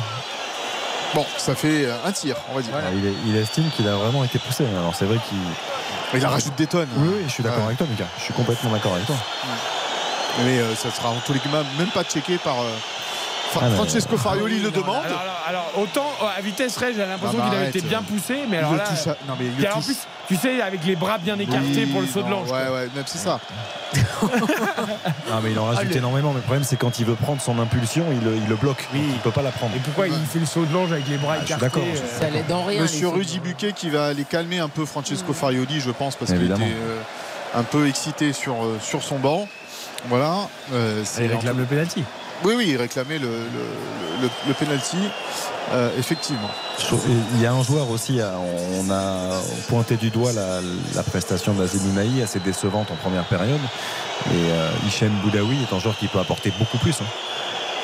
Bon, 1.14 1.26
ça 1.38 1.56
fait 1.56 1.86
euh, 1.86 1.96
un 2.06 2.12
tir, 2.12 2.36
on 2.52 2.56
va 2.56 2.62
dire. 2.62 2.74
Ah, 2.76 2.90
Il, 2.94 3.06
est- 3.06 3.14
il 3.26 3.36
estime 3.38 3.70
qu'il 3.76 3.88
a 3.88 3.96
vraiment 3.96 4.24
été 4.24 4.38
poussé. 4.40 4.66
Alors 4.78 4.94
c'est 4.96 5.06
vrai 5.06 5.18
qu'il. 5.30 5.38
Il 6.14 6.22
la 6.22 6.30
rajoute 6.30 6.56
des 6.56 6.68
tonnes. 6.68 6.88
Oui, 6.98 7.10
oui, 7.18 7.24
je 7.28 7.32
suis 7.32 7.44
d'accord 7.44 7.60
Ouais. 7.60 7.66
avec 7.66 7.78
toi, 7.78 7.88
Mika. 7.90 8.06
Je 8.18 8.24
suis 8.24 8.34
complètement 8.34 8.72
d'accord 8.72 8.94
avec 8.96 9.06
toi. 9.06 9.16
Mais 10.46 10.60
euh, 10.60 10.76
ça 10.76 10.92
sera 10.92 11.10
en 11.10 11.20
tous 11.26 11.34
les 11.34 11.40
cas 11.40 11.50
même 11.78 11.88
pas 11.94 12.04
checké 12.04 12.38
par 12.38 12.60
euh, 12.60 12.70
Fra- 13.56 13.68
Ah, 13.68 13.76
Francesco 13.76 14.18
Farioli 14.18 14.60
le 14.60 14.70
demande. 14.72 15.04
Alors, 15.06 15.20
alors, 15.22 15.44
alors, 15.48 15.72
autant 15.82 16.08
euh, 16.22 16.26
à 16.38 16.42
vitesse 16.42 16.76
réelle, 16.78 16.94
j'ai 16.96 17.06
l'impression 17.06 17.38
Ah 17.40 17.44
bah 17.44 17.44
qu'il 17.46 17.54
avait 17.56 17.64
arrête, 17.68 17.76
été 17.76 17.88
bien 17.88 18.02
poussé, 18.02 18.36
mais 18.50 18.58
Il 18.58 18.60
alors 18.60 18.72
le 18.74 18.78
là. 18.80 18.84
touche 18.86 19.08
à- 19.08 19.18
Non 19.28 19.36
mais 19.40 19.46
il 19.46 19.52
Puis 19.52 19.62
le 19.62 19.68
alors, 19.68 19.78
en 19.78 19.82
plus, 19.82 19.98
tu 20.28 20.36
sais, 20.36 20.62
avec 20.62 20.84
les 20.86 20.96
bras 20.96 21.18
bien 21.18 21.40
écartés 21.40 21.64
Oui, 21.76 21.86
pour 21.88 22.02
le 22.02 22.08
saut 22.08 22.22
de 22.22 22.30
l'ange. 22.30 22.52
Ouais, 22.52 22.66
quoi. 22.68 22.76
ouais, 22.76 22.90
même 22.96 23.04
c'est 23.08 23.18
ça. 23.18 23.40
Non, 25.30 25.40
mais 25.44 25.52
il 25.52 25.60
en 25.60 25.66
rajoute 25.66 25.88
Ah, 25.94 25.98
énormément. 25.98 26.30
Mais 26.30 26.36
le 26.38 26.42
problème, 26.42 26.64
c'est 26.64 26.76
quand 26.78 27.00
il 27.00 27.06
veut 27.06 27.16
prendre 27.16 27.42
son 27.42 27.58
impulsion, 27.60 28.06
il, 28.12 28.24
le- 28.28 28.36
il 28.36 28.48
le 28.48 28.56
bloque. 28.56 28.88
Oui. 28.94 29.02
Il 29.14 29.20
peut 29.20 29.32
pas 29.32 29.42
la 29.42 29.52
prendre. 29.52 29.76
Et 29.76 29.80
pourquoi 29.80 30.08
il 30.08 30.14
fait 30.26 30.40
le 30.40 30.46
saut 30.46 30.66
de 30.66 30.74
l'ange 30.74 30.92
avec 30.92 31.08
les 31.08 31.18
bras 31.18 31.36
Ah, 31.40 31.44
écartés 31.44 31.62
d'accord. 31.66 31.84
euh, 31.86 32.20
ça 32.20 32.30
l'aide 32.30 32.52
en 32.52 32.64
rien. 32.66 32.82
Monsieur. 32.82 33.08
Rudy 33.10 33.40
Buquet 33.40 33.74
qui 33.74 33.90
va 33.90 34.08
aller 34.08 34.24
calmer 34.26 34.60
un 34.60 34.70
peu 34.70 34.86
Francesco 34.86 35.34
Farioli, 35.34 35.80
je 35.80 35.92
pense, 35.92 36.16
parce 36.16 36.32
qu'il 36.32 36.44
était 36.44 36.54
euh, 36.64 37.00
un 37.56 37.64
peu 37.64 37.88
excité 37.88 38.34
sur, 38.34 38.54
euh, 38.64 38.78
sur 38.82 39.02
son 39.04 39.18
banc. 39.20 39.48
Voilà. 40.10 40.34
euh, 40.74 41.02
c'est 41.04 41.26
Il 41.26 41.32
réclame 41.32 41.58
le 41.58 41.66
penalty. 41.66 42.04
Oui, 42.44 42.54
oui, 42.58 42.66
il 42.70 42.78
réclamait 42.78 43.18
le, 43.18 43.28
le, 43.28 44.22
le- 44.22 44.30
le 44.48 44.54
penalty, 44.54 44.98
euh, 45.72 45.90
effectivement. 45.98 46.50
Il 47.34 47.42
y 47.42 47.46
a 47.46 47.54
un 47.54 47.64
joueur 47.64 47.90
aussi, 47.90 48.20
euh, 48.20 48.30
on 48.80 48.90
a 48.92 49.40
pointé 49.70 49.96
du 49.96 50.10
doigt 50.10 50.34
la, 50.34 50.60
la 50.94 51.04
prestation 51.04 51.54
d'Azemi 51.54 51.94
Naï 51.94 52.22
assez 52.22 52.40
décevante 52.40 52.92
en 52.92 52.96
première 52.96 53.26
période. 53.26 53.60
Et 54.32 54.34
euh, 54.52 54.70
Hichem 54.88 55.12
Boudaoui 55.24 55.58
est 55.70 55.74
un 55.74 55.80
joueur 55.80 55.98
qui 55.98 56.08
peut 56.08 56.20
apporter 56.20 56.52
beaucoup 56.60 56.78
plus 56.78 56.96
hein, 57.02 57.06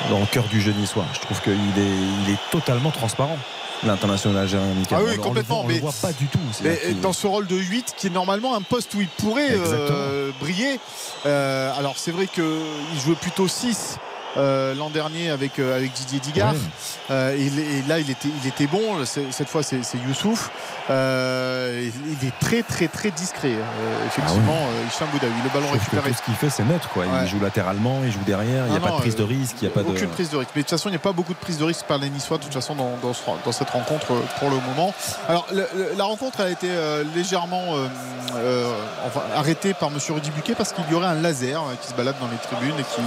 dans 0.09 0.19
le 0.19 0.25
cœur 0.25 0.43
du 0.45 0.59
jeu 0.61 0.73
niçois. 0.73 1.05
Je 1.13 1.19
trouve 1.21 1.41
qu'il 1.41 1.53
est, 1.53 2.25
il 2.27 2.33
est 2.33 2.39
totalement 2.51 2.91
transparent, 2.91 3.37
l'international 3.85 4.43
algérien 4.43 4.67
Mikel. 4.75 4.97
Ah 4.99 5.03
oui, 5.03 5.11
On 5.11 5.13
le- 5.13 5.13
on 5.13 5.15
le 5.15 5.21
complètement, 5.23 5.55
voit- 5.55 5.63
On 5.63 5.67
ne 5.67 5.69
mais- 5.69 5.75
le 5.75 5.81
voit 5.81 5.93
pas 6.01 6.11
du 6.13 6.27
tout. 6.27 6.39
Mais 6.63 6.77
dans 7.01 7.13
ce 7.13 7.25
rôle 7.25 7.47
de 7.47 7.55
8, 7.55 7.93
qui 7.97 8.07
est 8.07 8.11
normalement 8.11 8.55
un 8.55 8.61
poste 8.61 8.93
où 8.95 9.01
il 9.01 9.07
pourrait 9.07 9.47
euh, 9.51 10.31
briller. 10.39 10.79
Euh, 11.25 11.71
alors 11.79 11.93
c'est 11.97 12.11
vrai 12.11 12.27
qu'il 12.27 12.43
jouait 13.03 13.15
plutôt 13.15 13.47
6. 13.47 13.97
Euh, 14.37 14.73
l'an 14.75 14.89
dernier 14.89 15.29
avec, 15.29 15.59
euh, 15.59 15.75
avec 15.75 15.93
Didier 15.93 16.19
Digard 16.19 16.53
Ouais. 16.53 16.59
Euh, 17.11 17.35
et, 17.37 17.47
et 17.47 17.81
là 17.87 17.99
il 17.99 18.09
était, 18.09 18.29
il 18.41 18.47
était 18.47 18.67
bon 18.67 19.03
cette 19.05 19.49
fois 19.49 19.63
c'est 19.63 19.81
Youssouf 20.07 20.49
Euh, 20.89 21.89
il 22.21 22.27
est 22.27 22.37
très 22.39 22.63
très 22.63 22.87
très 22.87 23.11
discret 23.11 23.49
euh, 23.53 24.05
effectivement 24.07 24.53
euh, 24.53 24.87
Hicham 24.87 25.07
Boudaoui 25.11 25.31
le 25.43 25.49
ballon 25.53 25.71
récupéré 25.71 26.11
tout 26.11 26.17
ce 26.17 26.21
qu'il 26.23 26.33
fait, 26.35 26.49
c'est 26.49 26.63
neutre. 26.63 26.89
Quoi. 26.89 27.03
Ouais. 27.05 27.09
Il 27.23 27.27
joue 27.29 27.39
latéralement, 27.39 27.99
il 28.05 28.11
joue 28.11 28.19
derrière, 28.25 28.65
il 28.67 28.71
n'y 28.71 28.77
a 28.77 28.81
Ah 28.83 28.87
pas 28.87 28.93
de 28.95 28.99
prise 29.01 29.15
de 29.15 29.23
risque, 29.23 29.55
il 29.61 29.67
n'y 29.67 29.71
a 29.73 29.73
pas 29.73 29.83
de. 29.83 29.89
aucune 29.89 30.09
prise 30.09 30.29
de 30.29 30.37
risque. 30.37 30.51
Mais 30.55 30.61
de 30.61 30.67
toute 30.67 30.77
façon, 30.77 30.89
il 30.89 30.93
n'y 30.93 30.97
a 30.97 30.99
pas 30.99 31.11
beaucoup 31.13 31.33
de 31.33 31.39
prise 31.39 31.57
de 31.57 31.63
risque 31.63 31.85
par 31.85 31.97
les 31.97 32.09
Niçois, 32.09 32.37
de 32.37 32.43
toute 32.43 32.53
façon, 32.53 32.75
dans, 32.75 32.97
dans 33.01 33.13
ce- 33.13 33.21
dans 33.45 33.51
cette 33.51 33.69
rencontre 33.69 34.07
pour 34.39 34.49
le 34.49 34.55
moment. 34.67 34.93
Alors, 35.29 35.45
le- 35.51 35.67
le- 35.75 35.93
la 35.97 36.03
rencontre 36.03 36.41
a 36.41 36.49
été 36.49 36.67
euh, 36.69 37.03
légèrement 37.15 37.73
enfin, 39.07 39.21
arrêtée 39.35 39.73
par 39.73 39.89
M. 39.89 39.97
Rudy 40.09 40.31
Buquet 40.31 40.55
parce 40.55 40.71
qu'il 40.73 40.83
y 40.91 40.93
aurait 40.95 41.07
un 41.07 41.15
laser 41.21 41.61
qui 41.81 41.87
se 41.89 41.93
balade 41.93 42.15
dans 42.19 42.27
les 42.27 42.37
tribunes 42.37 42.77
et 42.79 42.83
qui, 42.83 43.01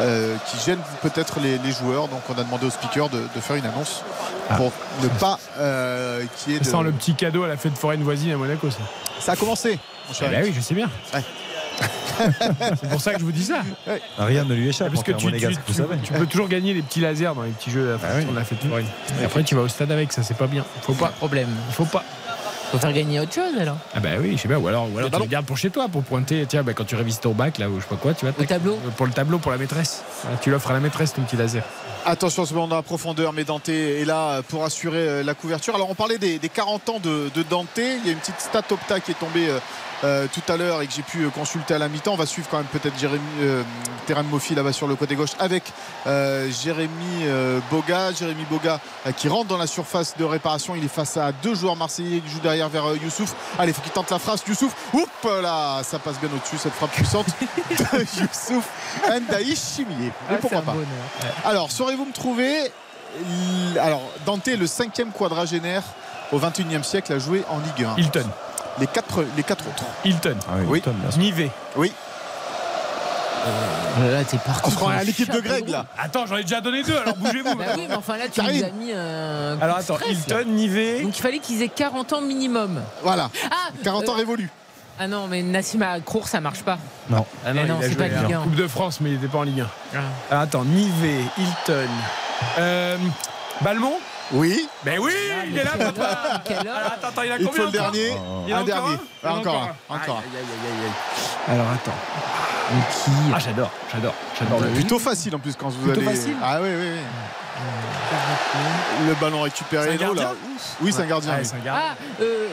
euh, 0.00 0.36
qui 0.46 0.56
gêne 0.64 0.78
peut-être 1.02 1.40
les, 1.40 1.58
les 1.58 1.72
joueurs. 1.72 2.08
Donc, 2.08 2.20
on 2.28 2.38
a 2.40 2.44
demandé 2.44 2.66
au 2.66 2.70
speaker 2.70 3.08
de, 3.08 3.18
de 3.34 3.40
faire 3.40 3.56
une 3.56 3.66
annonce 3.66 4.02
Ah. 4.50 4.56
pour 4.56 4.72
ne 5.02 5.08
pas 5.08 5.38
euh, 5.58 6.24
qu'il 6.36 6.52
y 6.52 6.56
ait 6.56 6.60
de. 6.60 6.64
Sans 6.64 6.82
le 6.82 6.92
petit 6.92 7.14
cadeau 7.14 7.44
à 7.44 7.48
la 7.48 7.56
fête 7.56 7.76
foraine 7.78 8.02
voisine 8.02 8.32
à 8.32 8.36
Monaco, 8.36 8.70
ça. 8.70 8.78
Ça 9.20 9.32
a 9.32 9.36
commencé, 9.36 9.70
mon 9.72 9.78
Ah 10.10 10.14
cher. 10.14 10.30
bah 10.30 10.36
oui, 10.42 10.52
je 10.54 10.60
sais 10.60 10.74
bien. 10.74 10.88
Ouais. 11.14 11.22
C'est 12.80 12.88
pour 12.88 13.00
ça 13.00 13.12
que 13.12 13.18
je 13.18 13.24
vous 13.24 13.32
dis 13.32 13.44
ça. 13.44 13.62
Rien 14.18 14.44
ne 14.44 14.54
lui 14.54 14.68
échappe. 14.68 14.92
Parce 14.92 15.02
que 15.02 15.12
tu, 15.12 15.26
tu- 15.32 16.12
peux 16.12 16.26
toujours 16.26 16.48
gagner 16.48 16.72
les 16.72 16.82
petits 16.82 17.00
lasers 17.00 17.32
dans 17.34 17.42
les 17.42 17.50
petits 17.50 17.70
jeux 17.72 17.88
à 17.88 17.92
la 17.92 17.98
Ah 18.08 18.14
oui. 18.18 18.24
de 18.24 18.34
la 18.36 18.44
fête 18.44 18.64
foraine. 18.64 18.86
Et 19.20 19.24
après, 19.24 19.42
tu 19.42 19.54
vas 19.56 19.62
au 19.62 19.68
stade 19.68 19.90
avec, 19.90 20.12
ça, 20.12 20.22
c'est 20.22 20.36
pas 20.36 20.46
bien. 20.46 20.64
Faut 20.82 20.92
pas. 20.92 21.08
Problème. 21.08 21.48
Faut 21.72 21.84
pas. 21.84 22.04
Faut 22.74 22.80
faire 22.80 22.92
gagner 22.92 23.20
autre 23.20 23.32
chose 23.32 23.56
alors. 23.56 23.76
Ah 23.94 24.00
bah 24.00 24.08
oui, 24.20 24.32
je 24.36 24.42
sais 24.42 24.48
pas. 24.48 24.58
Ou 24.58 24.66
alors, 24.66 24.92
ou 24.92 24.98
alors 24.98 25.08
tu 25.08 25.20
le 25.20 25.26
gardes 25.26 25.46
pour 25.46 25.56
chez 25.56 25.70
toi, 25.70 25.86
pour 25.88 26.02
pointer. 26.02 26.44
Tiens, 26.48 26.64
bah, 26.64 26.72
quand 26.74 26.82
tu 26.82 26.96
révises 26.96 27.20
ton 27.20 27.30
bac, 27.30 27.58
là, 27.58 27.68
ou 27.68 27.76
je 27.76 27.82
sais 27.82 27.88
pas 27.88 27.94
quoi, 27.94 28.14
tu 28.14 28.26
vois. 28.26 28.34
Le 28.36 28.46
tableau. 28.46 28.76
Pour 28.96 29.06
le 29.06 29.12
tableau, 29.12 29.38
pour 29.38 29.52
la 29.52 29.58
maîtresse. 29.58 30.02
Tu 30.40 30.50
l'offres 30.50 30.70
à 30.70 30.72
la 30.72 30.80
maîtresse, 30.80 31.14
ton 31.14 31.22
petit 31.22 31.36
laser. 31.36 31.62
Attention, 32.04 32.44
ce 32.44 32.52
moment 32.52 32.66
dans 32.66 32.74
la 32.74 32.82
profondeur, 32.82 33.32
mais 33.32 33.44
Dante 33.44 33.68
est 33.68 34.04
là 34.04 34.42
pour 34.42 34.64
assurer 34.64 34.98
euh, 35.08 35.22
la 35.22 35.34
couverture. 35.34 35.74
Alors, 35.76 35.88
on 35.88 35.94
parlait 35.94 36.18
des, 36.18 36.40
des 36.40 36.48
40 36.48 36.88
ans 36.88 36.98
de, 37.00 37.30
de 37.32 37.42
Dante. 37.44 37.68
Il 37.76 38.04
y 38.04 38.08
a 38.08 38.12
une 38.12 38.18
petite 38.18 38.40
stat 38.40 38.64
opta 38.70 38.98
qui 38.98 39.12
est 39.12 39.18
tombée 39.20 39.48
euh, 40.04 40.26
tout 40.32 40.52
à 40.52 40.56
l'heure 40.56 40.82
et 40.82 40.86
que 40.86 40.92
j'ai 40.92 41.02
pu 41.02 41.24
euh, 41.24 41.30
consulter 41.30 41.74
à 41.74 41.78
la 41.78 41.88
mi-temps. 41.88 42.12
On 42.12 42.16
va 42.16 42.26
suivre 42.26 42.46
quand 42.50 42.58
même 42.58 42.66
peut-être 42.66 42.96
Jérémy 42.98 43.20
euh, 43.40 43.62
Terran 44.06 44.22
Mofi 44.24 44.54
là-bas 44.54 44.72
sur 44.72 44.86
le 44.86 44.94
côté 44.96 45.16
gauche 45.16 45.30
avec 45.40 45.64
euh, 46.06 46.48
Jérémy 46.50 47.22
euh, 47.22 47.58
Boga. 47.70 48.12
Jérémy 48.12 48.44
Boga 48.50 48.80
euh, 49.06 49.12
qui 49.12 49.28
rentre 49.28 49.48
dans 49.48 49.56
la 49.58 49.66
surface 49.66 50.14
de 50.16 50.24
réparation. 50.24 50.74
Il 50.76 50.84
est 50.84 50.88
face 50.88 51.16
à 51.16 51.32
deux 51.32 51.54
joueurs 51.54 51.74
marseillais 51.76 52.20
qui 52.20 52.28
jouent 52.30 52.40
derrière 52.40 52.68
vers 52.68 52.84
euh, 52.90 52.96
Youssouf. 53.02 53.34
Allez, 53.58 53.70
il 53.72 53.74
faut 53.74 53.82
qu'il 53.82 53.92
tente 53.92 54.10
la 54.10 54.18
frappe. 54.18 54.46
Youssouf, 54.46 54.72
oups 54.92 55.08
là, 55.42 55.82
ça 55.82 55.98
passe 55.98 56.18
bien 56.20 56.28
au-dessus 56.34 56.58
cette 56.58 56.74
frappe 56.74 56.92
puissante 56.92 57.26
de 57.70 57.98
Youssouf 58.20 58.64
Ndaï 59.08 59.56
Chimier. 59.56 60.12
Mais 60.28 60.34
Ah, 60.34 60.34
pourquoi 60.40 60.48
c'est 60.50 60.56
un 60.56 60.60
pas 60.66 60.72
bonheur. 60.72 60.86
alors, 61.44 61.70
saurez-vous 61.70 62.04
me 62.04 62.12
trouver 62.12 62.70
Alors, 63.80 64.02
Dante, 64.26 64.46
le 64.48 64.66
cinquième 64.66 65.10
quadragénaire 65.12 65.82
au 66.32 66.38
21e 66.38 66.82
siècle, 66.82 67.12
a 67.12 67.18
joué 67.18 67.44
en 67.48 67.58
Ligue 67.60 67.86
1. 67.86 67.96
Hilton. 68.00 68.26
Les 68.80 68.86
quatre, 68.86 69.24
les 69.36 69.42
quatre 69.42 69.66
autres. 69.66 69.84
Hilton. 70.04 70.36
Ah 70.48 70.54
oui. 70.66 70.82
Nivet. 71.16 71.50
Oui. 71.76 71.92
Oh 73.46 74.02
là 74.02 74.10
là, 74.10 74.24
t'es 74.24 74.38
parti. 74.38 74.62
On 74.64 74.70
se 74.70 74.84
à 74.84 74.98
un 74.98 75.04
l'équipe 75.04 75.30
de 75.30 75.40
Greg, 75.40 75.68
là. 75.68 75.86
Attends, 75.98 76.26
j'en 76.26 76.36
ai 76.36 76.42
déjà 76.42 76.60
donné 76.60 76.82
deux, 76.82 76.96
alors 76.96 77.16
bougez-vous. 77.16 77.54
Bah 77.54 77.64
oui, 77.76 77.84
mais 77.88 77.94
enfin 77.94 78.16
là, 78.16 78.24
tu 78.32 78.40
nous 78.40 78.48
as 78.48 78.70
mis 78.70 78.92
un. 78.92 79.56
coup 79.56 79.64
Alors 79.64 79.76
de 79.76 79.82
attends, 79.82 79.96
stress. 79.96 80.10
Hilton, 80.10 80.44
Nivet. 80.46 81.02
Donc 81.02 81.16
il 81.16 81.22
fallait 81.22 81.38
qu'ils 81.38 81.62
aient 81.62 81.68
40 81.68 82.14
ans 82.14 82.20
minimum. 82.20 82.80
Voilà. 83.02 83.30
Ah 83.50 83.70
40 83.82 84.08
ans 84.08 84.12
euh, 84.12 84.16
révolus. 84.16 84.50
Ah 84.98 85.08
non, 85.08 85.26
mais 85.28 85.42
Nassima 85.42 86.00
Cour, 86.00 86.28
ça 86.28 86.40
marche 86.40 86.62
pas. 86.62 86.78
Non. 87.10 87.26
Ah 87.44 87.52
non, 87.52 87.78
c'est 87.82 87.96
pas 87.96 88.08
Ligue 88.08 88.34
en 88.34 88.40
1. 88.40 88.42
Coupe 88.44 88.54
de 88.54 88.68
France, 88.68 89.00
mais 89.00 89.10
il 89.10 89.16
n'était 89.16 89.28
pas 89.28 89.38
en 89.38 89.42
Ligue 89.42 89.60
1. 89.60 89.66
Ah. 89.94 89.98
Alors, 90.30 90.42
attends, 90.42 90.64
Nivet, 90.64 91.20
Hilton. 91.36 91.88
Euh, 92.58 92.96
Balmont? 93.60 93.98
Oui. 94.32 94.68
Ben 94.84 94.98
oui, 94.98 95.12
il 95.48 95.58
est 95.58 95.64
là, 95.64 95.72
papa. 95.78 96.42
attends, 96.42 97.08
attends, 97.08 97.22
il 97.22 97.32
a 97.32 97.38
Il 97.38 97.46
combien 97.46 97.60
faut 97.60 97.66
le 97.66 97.72
dernier. 97.72 98.14
Il 98.46 98.50
y 98.50 98.54
en 98.54 98.58
a 98.58 98.60
Un 98.60 98.64
dernier. 98.64 98.94
un 98.94 98.98
Il 99.22 99.28
y 99.28 99.28
en 99.28 99.34
a 99.34 99.38
Encore 99.38 99.54
encore 99.54 99.62
un. 99.90 99.94
Encore 99.96 100.16
Aïe, 100.18 100.24
aïe, 100.38 100.84
aïe. 100.84 101.54
Alors 101.54 101.66
attends. 101.72 101.92
qui 103.04 103.10
Ah, 103.34 103.38
j'adore, 103.38 103.70
j'adore, 103.92 104.14
j'adore. 104.38 104.60
Plutôt 104.72 104.98
facile 104.98 105.34
en 105.36 105.38
plus 105.38 105.54
quand 105.56 105.68
vous 105.68 105.82
Plutôt 105.90 106.00
allez. 106.00 106.16
facile 106.16 106.36
Ah 106.42 106.58
oui, 106.62 106.68
oui, 106.70 106.86
oui. 106.94 107.00
Le 109.08 109.14
ballon 109.14 109.42
récupéré. 109.42 109.84
C'est 109.98 110.02
un 110.04 110.06
Hello, 110.06 110.14
là. 110.14 110.32
Oui, 110.80 110.92
c'est 110.92 111.02
un 111.02 111.06
gardien. 111.06 111.32
Ah, 111.34 111.38
oui. 111.40 111.44
c'est 111.44 111.56
un 111.56 111.64
gardien. 111.64 111.84
Ah, 111.90 112.22
euh. 112.22 112.48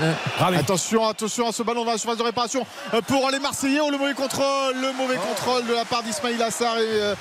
Euh. 0.00 0.12
Attention, 0.58 1.06
attention 1.08 1.48
à 1.48 1.52
ce 1.52 1.62
ballon 1.62 1.84
dans 1.84 1.92
la 1.92 1.98
surface 1.98 2.18
de 2.18 2.22
réparation 2.22 2.64
euh, 2.94 3.00
pour 3.02 3.28
les 3.30 3.38
Marseillais. 3.38 3.80
Oh, 3.82 3.90
le 3.90 3.98
mauvais 3.98 4.14
contrôle, 4.14 4.74
le 4.80 4.92
mauvais 4.92 5.16
contrôle 5.16 5.66
de 5.66 5.74
la 5.74 5.84
part 5.84 6.02
d'Ismail 6.02 6.40
Assar 6.42 6.78
et 6.78 6.82
euh, 6.86 7.14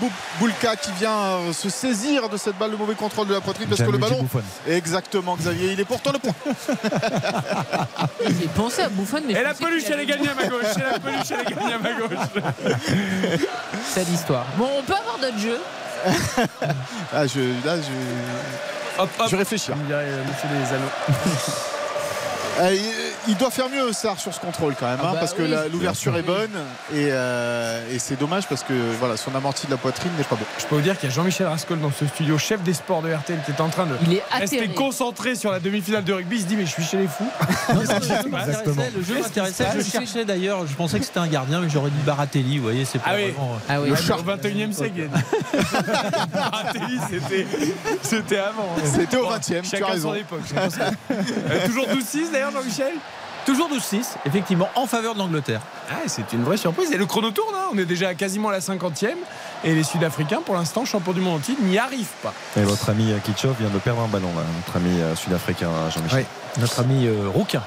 Bou- 0.00 0.10
Boulka 0.38 0.76
qui 0.76 0.90
vient 0.92 1.52
se 1.52 1.68
saisir 1.68 2.28
de 2.28 2.36
cette 2.36 2.56
balle, 2.58 2.70
le 2.70 2.76
mauvais 2.76 2.94
contrôle 2.94 3.26
de 3.28 3.34
la 3.34 3.40
poitrine 3.40 3.68
parce 3.68 3.82
que 3.82 3.90
le 3.90 3.98
ballon. 3.98 4.26
Exactement, 4.66 5.36
Xavier. 5.36 5.72
Il 5.72 5.80
est 5.80 5.84
pourtant 5.84 6.12
le 6.12 6.18
point. 6.18 6.34
J'ai 8.26 8.48
pensé 8.48 8.82
à 8.82 8.88
Bouffon, 8.88 9.20
mais. 9.26 9.34
Et 9.34 9.42
la 9.42 9.54
peluche, 9.54 9.84
elle 9.90 10.00
est 10.00 10.06
gagnée 10.06 10.28
à 10.30 10.34
ma 10.34 10.46
gauche. 10.46 10.64
Et 10.76 10.80
la 10.92 10.98
peluche, 10.98 11.30
elle 11.30 11.40
est 11.40 11.54
gagnée 11.54 11.74
à 11.74 11.78
ma 11.78 11.92
gauche. 11.92 12.18
C'est 13.92 14.04
l'histoire. 14.08 14.46
Bon, 14.56 14.68
on 14.78 14.82
peut 14.82 14.94
avoir 14.94 15.18
d'autres 15.18 15.38
jeux. 15.38 15.60
Ah, 17.14 17.26
je, 17.26 17.40
là, 17.66 17.76
je, 17.76 19.00
Hop, 19.02 19.08
hop. 19.18 19.26
je 19.30 19.36
réfléchis. 19.36 19.68
Comme 19.68 19.82
dirait 19.84 20.04
euh, 20.04 20.22
monsieur 20.24 20.48
des 20.48 21.12
Uh, 22.54 23.11
Euh, 23.12 23.28
il- 23.28 23.36
doit 23.36 23.50
faire 23.50 23.68
mieux, 23.68 23.92
Sarr, 23.92 24.18
sur 24.18 24.32
ce 24.32 24.40
contrôle 24.40 24.74
quand 24.78 24.86
même, 24.86 24.98
Ah 25.02 25.08
hein, 25.08 25.10
bah 25.14 25.18
parce 25.20 25.34
que 25.34 25.42
oui. 25.42 25.54
l'ouverture 25.72 26.16
est 26.16 26.22
bonne 26.22 26.50
et, 26.92 27.08
euh, 27.10 27.80
et 27.92 27.98
c'est 27.98 28.16
dommage 28.18 28.46
parce 28.46 28.62
que 28.62 28.72
voilà, 28.98 29.16
son 29.16 29.34
amorti 29.34 29.66
de 29.66 29.72
la 29.72 29.76
poitrine 29.76 30.12
n'est 30.16 30.24
pas 30.24 30.36
bon. 30.36 30.44
Je 30.58 30.66
peux 30.66 30.74
vous 30.76 30.80
dire 30.80 30.98
qu'il 30.98 31.08
y 31.08 31.12
a 31.12 31.14
Jean-Michel 31.14 31.46
Rascol 31.46 31.80
dans 31.80 31.90
ce 31.92 32.06
studio, 32.06 32.38
chef 32.38 32.62
des 32.62 32.74
sports 32.74 33.02
de 33.02 33.12
RTL, 33.12 33.38
qui 33.44 33.50
est 33.52 33.60
en 33.60 33.68
train 33.68 33.86
de 33.86 33.94
Il 34.06 34.14
est 34.14 34.22
rester 34.30 34.68
concentré 34.74 35.34
sur 35.34 35.50
la 35.50 35.60
demi-finale 35.60 36.04
de 36.04 36.12
rugby. 36.12 36.36
Il 36.36 36.42
se 36.42 36.46
dit, 36.46 36.56
mais 36.56 36.66
je 36.66 36.70
suis 36.70 36.84
chez 36.84 36.98
les 36.98 37.08
fous. 37.08 37.26
Non, 37.70 37.74
non, 37.74 37.80
le 38.00 38.06
jeu 38.22 38.28
m'intéressait, 38.30 38.90
Le 38.96 39.02
jeu 39.02 39.20
m'intéressait. 39.20 39.66
Je 39.78 39.82
cherchais 39.82 40.24
d'ailleurs, 40.24 40.66
je 40.66 40.74
pensais 40.74 40.98
que 41.00 41.04
c'était 41.04 41.20
un 41.20 41.26
gardien, 41.28 41.60
mais 41.60 41.68
j'aurais 41.70 41.90
dit 41.90 42.02
Baratelli. 42.04 42.58
Vous 42.58 42.64
voyez, 42.64 42.84
c'est 42.84 42.98
pas 42.98 43.10
Ah 43.10 43.14
oui. 43.16 43.30
vraiment. 43.30 43.58
Ah 43.68 43.80
oui. 43.80 43.90
Le 43.90 43.96
char 43.96 44.18
21 44.22 44.70
e 44.70 44.72
siècle. 44.72 45.08
Baratelli, 46.32 46.98
c'était, 47.10 47.46
c'était 48.02 48.38
avant. 48.38 48.74
C'était 48.84 49.16
au 49.16 49.26
20e, 49.26 49.40
tu 49.40 49.56
as 49.56 49.62
Chacun 49.78 49.86
raison. 49.86 50.10
son 50.10 50.14
époque. 50.14 50.40
je 50.48 50.54
pense 50.54 50.76
que- 50.76 50.82
Euh, 51.12 51.66
toujours 51.66 51.86
12-6 51.88 52.30
d'ailleurs, 52.32 52.50
Jean-Michel 52.52 52.92
Toujours 53.44 53.68
12-6, 53.70 54.16
effectivement, 54.24 54.68
en 54.76 54.86
faveur 54.86 55.14
de 55.14 55.18
l'Angleterre. 55.18 55.60
ah, 55.90 55.94
C'est 56.06 56.32
une 56.32 56.44
vraie 56.44 56.56
surprise. 56.56 56.92
Et 56.92 56.96
le 56.96 57.06
chrono 57.06 57.30
tourne, 57.30 57.54
hein. 57.54 57.66
on 57.72 57.78
est 57.78 57.84
déjà 57.84 58.14
quasiment 58.14 58.50
à 58.50 58.52
la 58.52 58.60
50e. 58.60 59.08
Et 59.64 59.74
les 59.74 59.82
Sud-Africains, 59.82 60.42
pour 60.44 60.54
l'instant, 60.54 60.84
champions 60.84 61.12
du 61.12 61.20
monde 61.20 61.36
en 61.36 61.40
titre, 61.40 61.62
n'y 61.62 61.78
arrivent 61.78 62.06
pas. 62.22 62.32
Et 62.56 62.62
votre 62.62 62.88
ami 62.90 63.10
euh, 63.12 63.18
Kitchov 63.18 63.56
vient 63.58 63.70
de 63.70 63.78
perdre 63.78 64.02
un 64.02 64.08
ballon, 64.08 64.28
là, 64.36 64.42
notre 64.56 64.76
ami 64.76 65.00
euh, 65.00 65.16
sud-africain 65.16 65.70
Jean-Michel. 65.94 66.20
Oui, 66.20 66.60
notre 66.60 66.80
ami 66.80 67.06
euh, 67.06 67.28
Rouquin. 67.28 67.62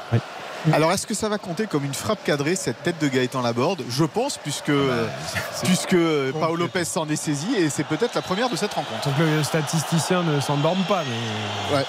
Alors 0.73 0.91
est-ce 0.91 1.05
que 1.05 1.13
ça 1.13 1.29
va 1.29 1.37
compter 1.37 1.67
comme 1.67 1.85
une 1.85 1.93
frappe 1.93 2.23
cadrée 2.23 2.55
cette 2.55 2.81
tête 2.81 2.99
de 2.99 3.07
Gaëtan 3.07 3.41
Laborde? 3.41 3.83
Je 3.87 4.03
pense 4.03 4.37
puisque, 4.39 4.69
euh, 4.69 5.07
puisque 5.63 5.95
Paolo 6.39 6.55
Lopez 6.55 6.85
s'en 6.85 7.07
est 7.07 7.15
saisi 7.15 7.53
et 7.55 7.69
c'est 7.69 7.83
peut-être 7.83 8.15
la 8.15 8.21
première 8.23 8.49
de 8.49 8.55
cette 8.55 8.73
rencontre. 8.73 9.07
Donc 9.07 9.17
le 9.19 9.43
statisticien 9.43 10.23
ne 10.23 10.39
s'endorme 10.39 10.81
pas. 10.87 11.03
Mais... 11.03 11.77
Ouais. 11.77 11.85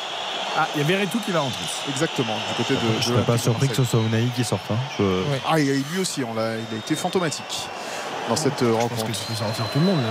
Ah, 0.59 0.67
il 0.75 0.81
y 0.81 0.85
a 0.85 0.87
Verretou 0.87 1.19
qui 1.25 1.33
va 1.33 1.41
rentrer. 1.41 1.65
Exactement, 1.91 2.35
du 2.49 2.55
côté 2.57 2.75
de. 2.75 2.81
Je 3.01 3.11
ne 3.11 3.15
serais 3.17 3.25
pas 3.27 3.37
surpris 3.39 3.69
que 3.69 3.75
ce 3.77 3.85
soit 3.85 4.01
Unai 4.01 4.27
qui 4.35 4.43
sorte. 4.45 4.63
hein. 4.71 4.77
Je- 4.99 5.03
Ouais. 5.05 5.41
Ah, 5.47 5.59
et 5.61 5.65
lui 5.93 5.99
aussi, 6.01 6.25
on 6.25 6.33
l'a- 6.35 6.57
il 6.57 6.75
a 6.75 6.79
été 6.79 6.95
fantomatique 6.97 7.69
dans 8.29 8.37
cette 8.37 8.63
euh, 8.63 8.67
Je 8.69 8.73
pense 8.73 8.83
rencontre. 8.83 9.07
que 9.07 9.13
tu 9.13 9.25
peux 9.29 9.35
sortir 9.35 9.65
tout 9.73 9.79
le 9.81 9.85
monde. 9.85 10.01
Là. 10.03 10.09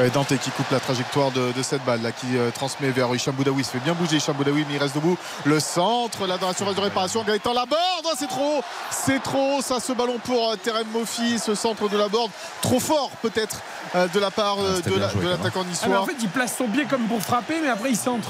Euh, 0.00 0.08
Dante 0.10 0.36
qui 0.38 0.50
coupe 0.52 0.70
la 0.70 0.78
trajectoire 0.78 1.32
de, 1.32 1.50
de 1.50 1.62
cette 1.62 1.84
balle 1.84 2.00
là, 2.02 2.12
qui 2.12 2.36
euh, 2.36 2.50
transmet 2.52 2.90
vers 2.90 3.12
Hicham 3.12 3.34
Boudaoui. 3.34 3.64
Se 3.64 3.70
fait 3.72 3.80
bien 3.80 3.94
bouger 3.94 4.16
Hicham 4.18 4.36
Boudaoui, 4.36 4.64
mais 4.68 4.74
il 4.76 4.78
reste 4.80 4.94
debout. 4.94 5.18
Le 5.44 5.58
centre 5.58 6.24
là 6.26 6.38
dans 6.38 6.46
la 6.48 6.54
surface 6.54 6.76
de 6.76 6.80
réparation. 6.80 7.24
Gaëtan 7.24 7.52
Laborde, 7.52 7.78
Oh, 8.04 8.14
c'est 8.16 8.28
trop, 8.28 8.62
c'est 8.92 9.20
trop. 9.22 9.60
Ça, 9.60 9.80
ce 9.80 9.92
ballon 9.92 10.18
pour 10.22 10.52
euh, 10.52 10.56
Terem 10.56 10.86
Mofi, 10.92 11.38
ce 11.40 11.54
centre 11.56 11.88
de 11.88 11.98
Laborde, 11.98 12.30
trop 12.62 12.78
fort 12.78 13.10
peut-être 13.22 13.60
euh, 13.96 14.06
de 14.06 14.20
la 14.20 14.30
part 14.30 14.58
euh, 14.60 14.76
Ah, 14.78 14.88
de 14.88 14.90
bien 14.90 14.98
la- 15.00 15.30
l'attaquant 15.30 15.64
Ah, 15.82 16.00
en 16.00 16.06
fait, 16.06 16.14
il 16.22 16.28
place 16.28 16.54
son 16.56 16.68
pied 16.68 16.84
comme 16.88 17.02
pour 17.08 17.20
frapper, 17.20 17.56
mais 17.60 17.68
après 17.68 17.90
il 17.90 17.96
centre. 17.96 18.28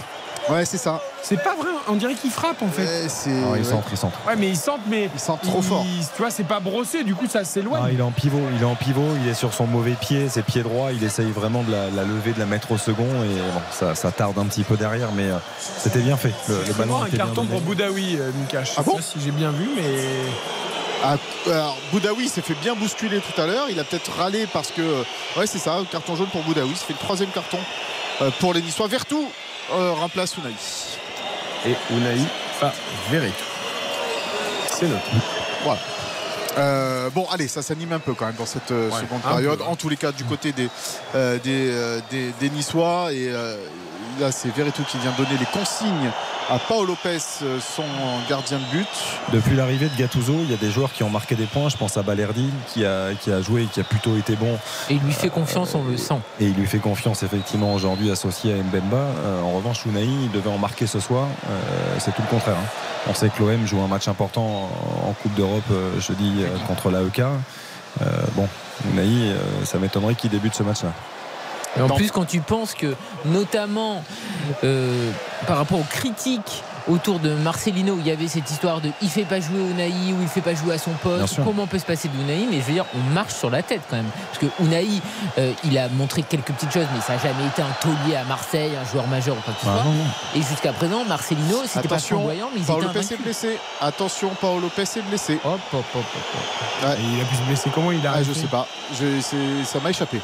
Ouais, 0.51 0.65
c'est 0.65 0.79
ça. 0.79 1.01
C'est 1.23 1.37
pas 1.43 1.55
vrai, 1.57 1.69
on 1.89 1.95
dirait 1.97 2.15
qu'il 2.15 2.31
frappe 2.31 2.63
en 2.63 2.69
fait. 2.69 2.83
Ouais, 2.83 3.09
c'est 3.09 3.31
Ah, 3.31 3.57
il 3.57 3.59
ouais. 3.59 3.65
centre, 3.65 3.89
il 3.91 3.97
centre. 3.97 4.19
Ouais, 4.27 4.35
mais 4.37 4.49
il 4.49 4.57
centre, 4.57 4.83
mais. 4.87 5.11
Il 5.15 5.21
centre 5.21 5.43
trop 5.43 5.59
il- 5.59 5.65
fort. 5.65 5.85
Tu 6.17 6.23
vois, 6.23 6.31
c'est 6.31 6.45
pas 6.45 6.61
brossé, 6.61 7.05
du 7.05 7.15
coup 7.15 7.27
ça 7.29 7.45
s'éloigne. 7.45 7.83
Ah, 7.85 7.91
il 7.93 7.99
est 7.99 8.03
en 8.03 8.11
pivot, 8.11 8.41
il 8.57 8.63
est 8.63 8.65
en 8.67 8.75
pivot, 8.75 9.15
il 9.23 9.29
est 9.29 9.35
sur 9.35 9.53
son 9.53 9.67
mauvais 9.67 9.93
pied, 10.01 10.29
ses 10.29 10.43
pieds 10.43 10.63
droits, 10.63 10.93
il 10.93 11.03
essaye 11.05 11.31
vraiment 11.31 11.63
de 11.63 11.73
la, 11.73 11.91
la 11.91 12.03
lever, 12.05 12.33
de 12.33 12.39
la 12.39 12.47
mettre 12.47 12.73
au 12.73 12.79
second 12.79 13.05
et 13.25 13.29
bon, 13.29 13.61
ça, 13.73 13.95
ça 13.95 14.11
tarde 14.11 14.39
un 14.39 14.47
petit 14.47 14.65
peu 14.65 14.77
derrière, 14.77 15.13
mais 15.13 15.25
euh, 15.27 15.37
c'était 15.79 16.01
bien 16.01 16.17
fait. 16.17 16.33
Le, 16.49 16.55
le 16.59 16.65
C'est 16.67 16.77
ballon 16.79 17.03
un 17.03 17.09
carton 17.11 17.45
pour 17.47 17.61
Boudaoui, 17.61 18.17
euh, 18.19 18.31
Mika. 18.41 18.65
Je 18.65 18.69
sais 18.71 18.75
Ah 18.79 18.83
bon 18.83 18.97
pas 18.97 19.03
si 19.03 19.19
j'ai 19.23 19.31
bien 19.33 19.51
vu, 19.51 19.69
mais. 19.77 19.83
Ah, 21.05 21.17
alors, 21.47 21.77
Boudaoui 21.93 22.29
s'est 22.29 22.41
fait 22.43 22.55
bien 22.61 22.75
bousculer 22.75 23.21
tout 23.21 23.41
à 23.41 23.47
l'heure. 23.47 23.67
Il 23.71 23.79
a 23.79 23.85
peut-être 23.85 24.11
râlé 24.19 24.47
parce 24.53 24.71
que. 24.73 24.81
euh, 24.83 25.03
Ouais, 25.37 25.47
c'est 25.47 25.59
ça, 25.59 25.77
carton 25.93 26.17
jaune 26.17 26.27
pour 26.29 26.43
Boudaoui. 26.43 26.75
Ça 26.75 26.87
fait 26.87 26.95
le 26.95 26.99
troisième 26.99 27.31
carton 27.31 27.59
euh, 28.23 28.31
pour 28.41 28.53
les 28.53 28.63
Niçois. 28.63 28.89
Vertou 28.89 29.29
euh, 29.73 29.93
remplace 29.95 30.37
Unai. 30.37 30.55
Et 31.67 31.75
Unai 31.91 32.19
pas 32.61 32.73
Verretou. 33.11 33.45
C'est 34.67 34.87
notre. 34.89 35.07
Voilà. 35.65 35.81
Euh, 36.57 37.11
bon, 37.11 37.27
allez, 37.33 37.49
ça 37.49 37.63
s'anime 37.63 37.93
un 37.93 37.99
peu 37.99 38.15
quand 38.15 38.27
même 38.27 38.35
dans 38.37 38.47
cette 38.47 38.71
euh, 38.71 38.91
Ouais, 38.91 39.01
seconde 39.01 39.23
période. 39.23 39.59
peu. 39.59 39.65
En 39.65 39.77
tous 39.77 39.89
les 39.89 39.97
cas, 39.97 40.13
du 40.13 40.25
côté 40.25 40.53
des, 40.53 40.69
euh, 41.15 41.39
des, 41.43 41.71
euh, 41.71 42.01
des, 42.11 42.33
des 42.41 42.51
Niçois. 42.51 43.09
Et 43.13 43.29
euh, 43.29 43.57
là, 44.21 44.33
c'est 44.33 44.49
Verretou 44.55 44.83
qui 44.85 44.99
vient 44.99 45.13
donner 45.17 45.37
les 45.39 45.47
consignes 45.47 46.11
à 46.51 46.59
Paolo 46.59 46.87
Lopez, 47.05 47.19
son 47.21 47.83
gardien 48.27 48.57
de 48.59 48.65
but. 48.79 48.89
Depuis 49.35 49.55
l'arrivée 49.55 49.91
de 49.91 49.97
Gattuso, 49.99 50.33
il 50.45 50.51
y 50.51 50.55
a 50.55 50.57
des 50.57 50.71
joueurs 50.71 50.91
qui 50.95 51.03
ont 51.03 51.11
marqué 51.11 51.35
des 51.35 51.45
points. 51.45 51.69
Je 51.69 51.77
pense 51.77 51.99
à 51.99 52.03
Balerdi 52.03 52.49
qui 52.73 52.87
a, 52.87 53.13
qui 53.21 53.31
a 53.31 53.43
joué 53.43 53.65
et 53.65 53.67
qui 53.67 53.81
a 53.81 53.85
plutôt 53.85 54.17
été 54.17 54.35
bon. 54.35 54.55
Et 54.89 54.95
il 54.95 55.01
lui 55.01 55.13
fait 55.13 55.29
confiance, 55.29 55.75
on 55.75 55.85
le 55.85 55.99
sent. 55.99 56.15
Et 56.41 56.47
il 56.47 56.55
lui 56.55 56.67
fait 56.67 56.79
confiance 56.79 57.23
effectivement 57.23 57.75
aujourd'hui 57.75 58.11
associé 58.11 58.55
à 58.55 58.57
Mbemba. 58.57 58.97
Euh, 58.97 59.43
en 59.43 59.53
revanche, 59.59 59.85
Unai, 59.85 60.05
il 60.05 60.31
devait 60.33 60.49
en 60.49 60.57
marquer 60.57 60.87
ce 60.87 61.01
soir. 61.01 61.27
Euh, 61.51 61.97
c'est 61.99 62.15
tout 62.15 62.23
le 62.23 62.29
contraire. 62.29 62.57
hein. 62.57 62.69
On 63.11 63.15
sait 63.15 63.29
que 63.29 63.43
l'OM 63.43 63.67
joue 63.67 63.81
un 63.83 63.87
match 63.87 64.09
important 64.09 64.71
en 65.07 65.13
Coupe 65.23 65.35
d'Europe 65.35 65.63
jeudi 66.01 66.38
contre 66.67 66.91
l'AEK. 66.91 67.21
Euh, 67.21 68.05
bon, 68.35 68.49
Unai, 68.91 69.33
euh, 69.33 69.65
ça 69.65 69.79
m'étonnerait 69.79 70.15
qu'il 70.15 70.31
débute 70.31 70.55
ce 70.55 70.63
match-là. 70.63 70.93
Et 71.77 71.83
en 71.83 71.89
plus, 71.89 72.11
quand 72.11 72.25
tu 72.25 72.41
penses 72.41 72.75
que, 72.75 72.95
notamment 73.25 74.03
euh, 74.65 75.11
par 75.47 75.59
rapport 75.59 75.79
aux 75.79 75.87
critiques 75.91 76.63
autour 76.89 77.19
de 77.21 77.31
Marcelino 77.35 77.95
où 77.95 78.01
il 78.01 78.07
y 78.07 78.11
avait 78.11 78.29
cette 78.29 78.51
histoire 78.51 78.81
de 78.81 78.91
il 79.03 79.09
fait 79.09 79.25
pas 79.25 79.41
jouer 79.41 79.59
Unai 79.71 79.89
ou 80.13 80.23
il 80.23 80.29
fait 80.29 80.41
pas 80.41 80.55
jouer 80.55 80.75
à 80.75 80.79
son 80.79 80.93
poste. 80.93 81.37
Comment 81.45 81.65
on 81.65 81.67
peut 81.67 81.79
se 81.79 81.85
passer 81.85 82.09
d'Unai 82.09 82.47
Mais 82.51 82.61
je 82.61 82.67
veux 82.67 82.73
dire, 82.73 82.85
on 82.95 83.13
marche 83.15 83.35
sur 83.35 83.51
la 83.51 83.63
tête 83.63 83.83
quand 83.91 83.97
même. 83.97 84.09
Parce 84.33 84.39
que 84.39 84.63
Unai, 84.63 84.87
euh, 85.39 85.53
il 85.65 85.77
a 85.79 85.89
montré 85.89 86.23
quelques 86.23 86.53
petites 86.53 86.73
choses, 86.73 86.87
mais 86.95 87.01
ça 87.01 87.15
n'a 87.17 87.19
jamais 87.23 87.47
été 87.47 87.63
un 87.63 87.73
taulier 87.81 88.17
à 88.17 88.25
Marseille, 88.25 88.73
un 88.77 88.91
joueur 88.91 89.07
majeur 89.07 89.37
ou 89.37 89.41
quoi 89.41 89.55
que 89.55 89.61
ce 89.61 89.67
Ah, 89.69 89.75
soit. 89.75 89.85
non, 89.85 89.93
non. 89.93 90.05
Et 90.35 90.43
jusqu'à 90.43 90.73
présent, 90.73 91.05
Marcelino, 91.05 91.59
c'était 91.67 91.89
pas 91.89 91.99
flamboyant, 91.99 92.49
mais 92.55 92.61
ils 92.61 92.67
Paolo 92.67 92.87
Lopez 92.87 93.01
est 93.15 93.23
blessé. 93.23 93.59
Attention, 93.81 94.31
Paolo 94.41 94.61
Lopez 94.61 94.83
est 94.83 95.03
blessé. 95.09 95.39
Hop, 95.45 95.61
hop, 95.73 95.85
hop, 95.95 96.05
hop. 96.05 96.89
Ouais. 96.89 96.97
Il 97.15 97.21
a 97.21 97.25
pu 97.25 97.35
se 97.37 97.43
blesser 97.43 97.71
comment 97.75 97.93
il 97.93 98.07
a 98.07 98.13
Ah, 98.17 98.23
je 98.23 98.33
sais 98.33 98.47
pas. 98.47 98.67
Je- 98.99 99.21
ça 99.65 99.79
m'a 99.81 99.91
échappé. 99.91 100.21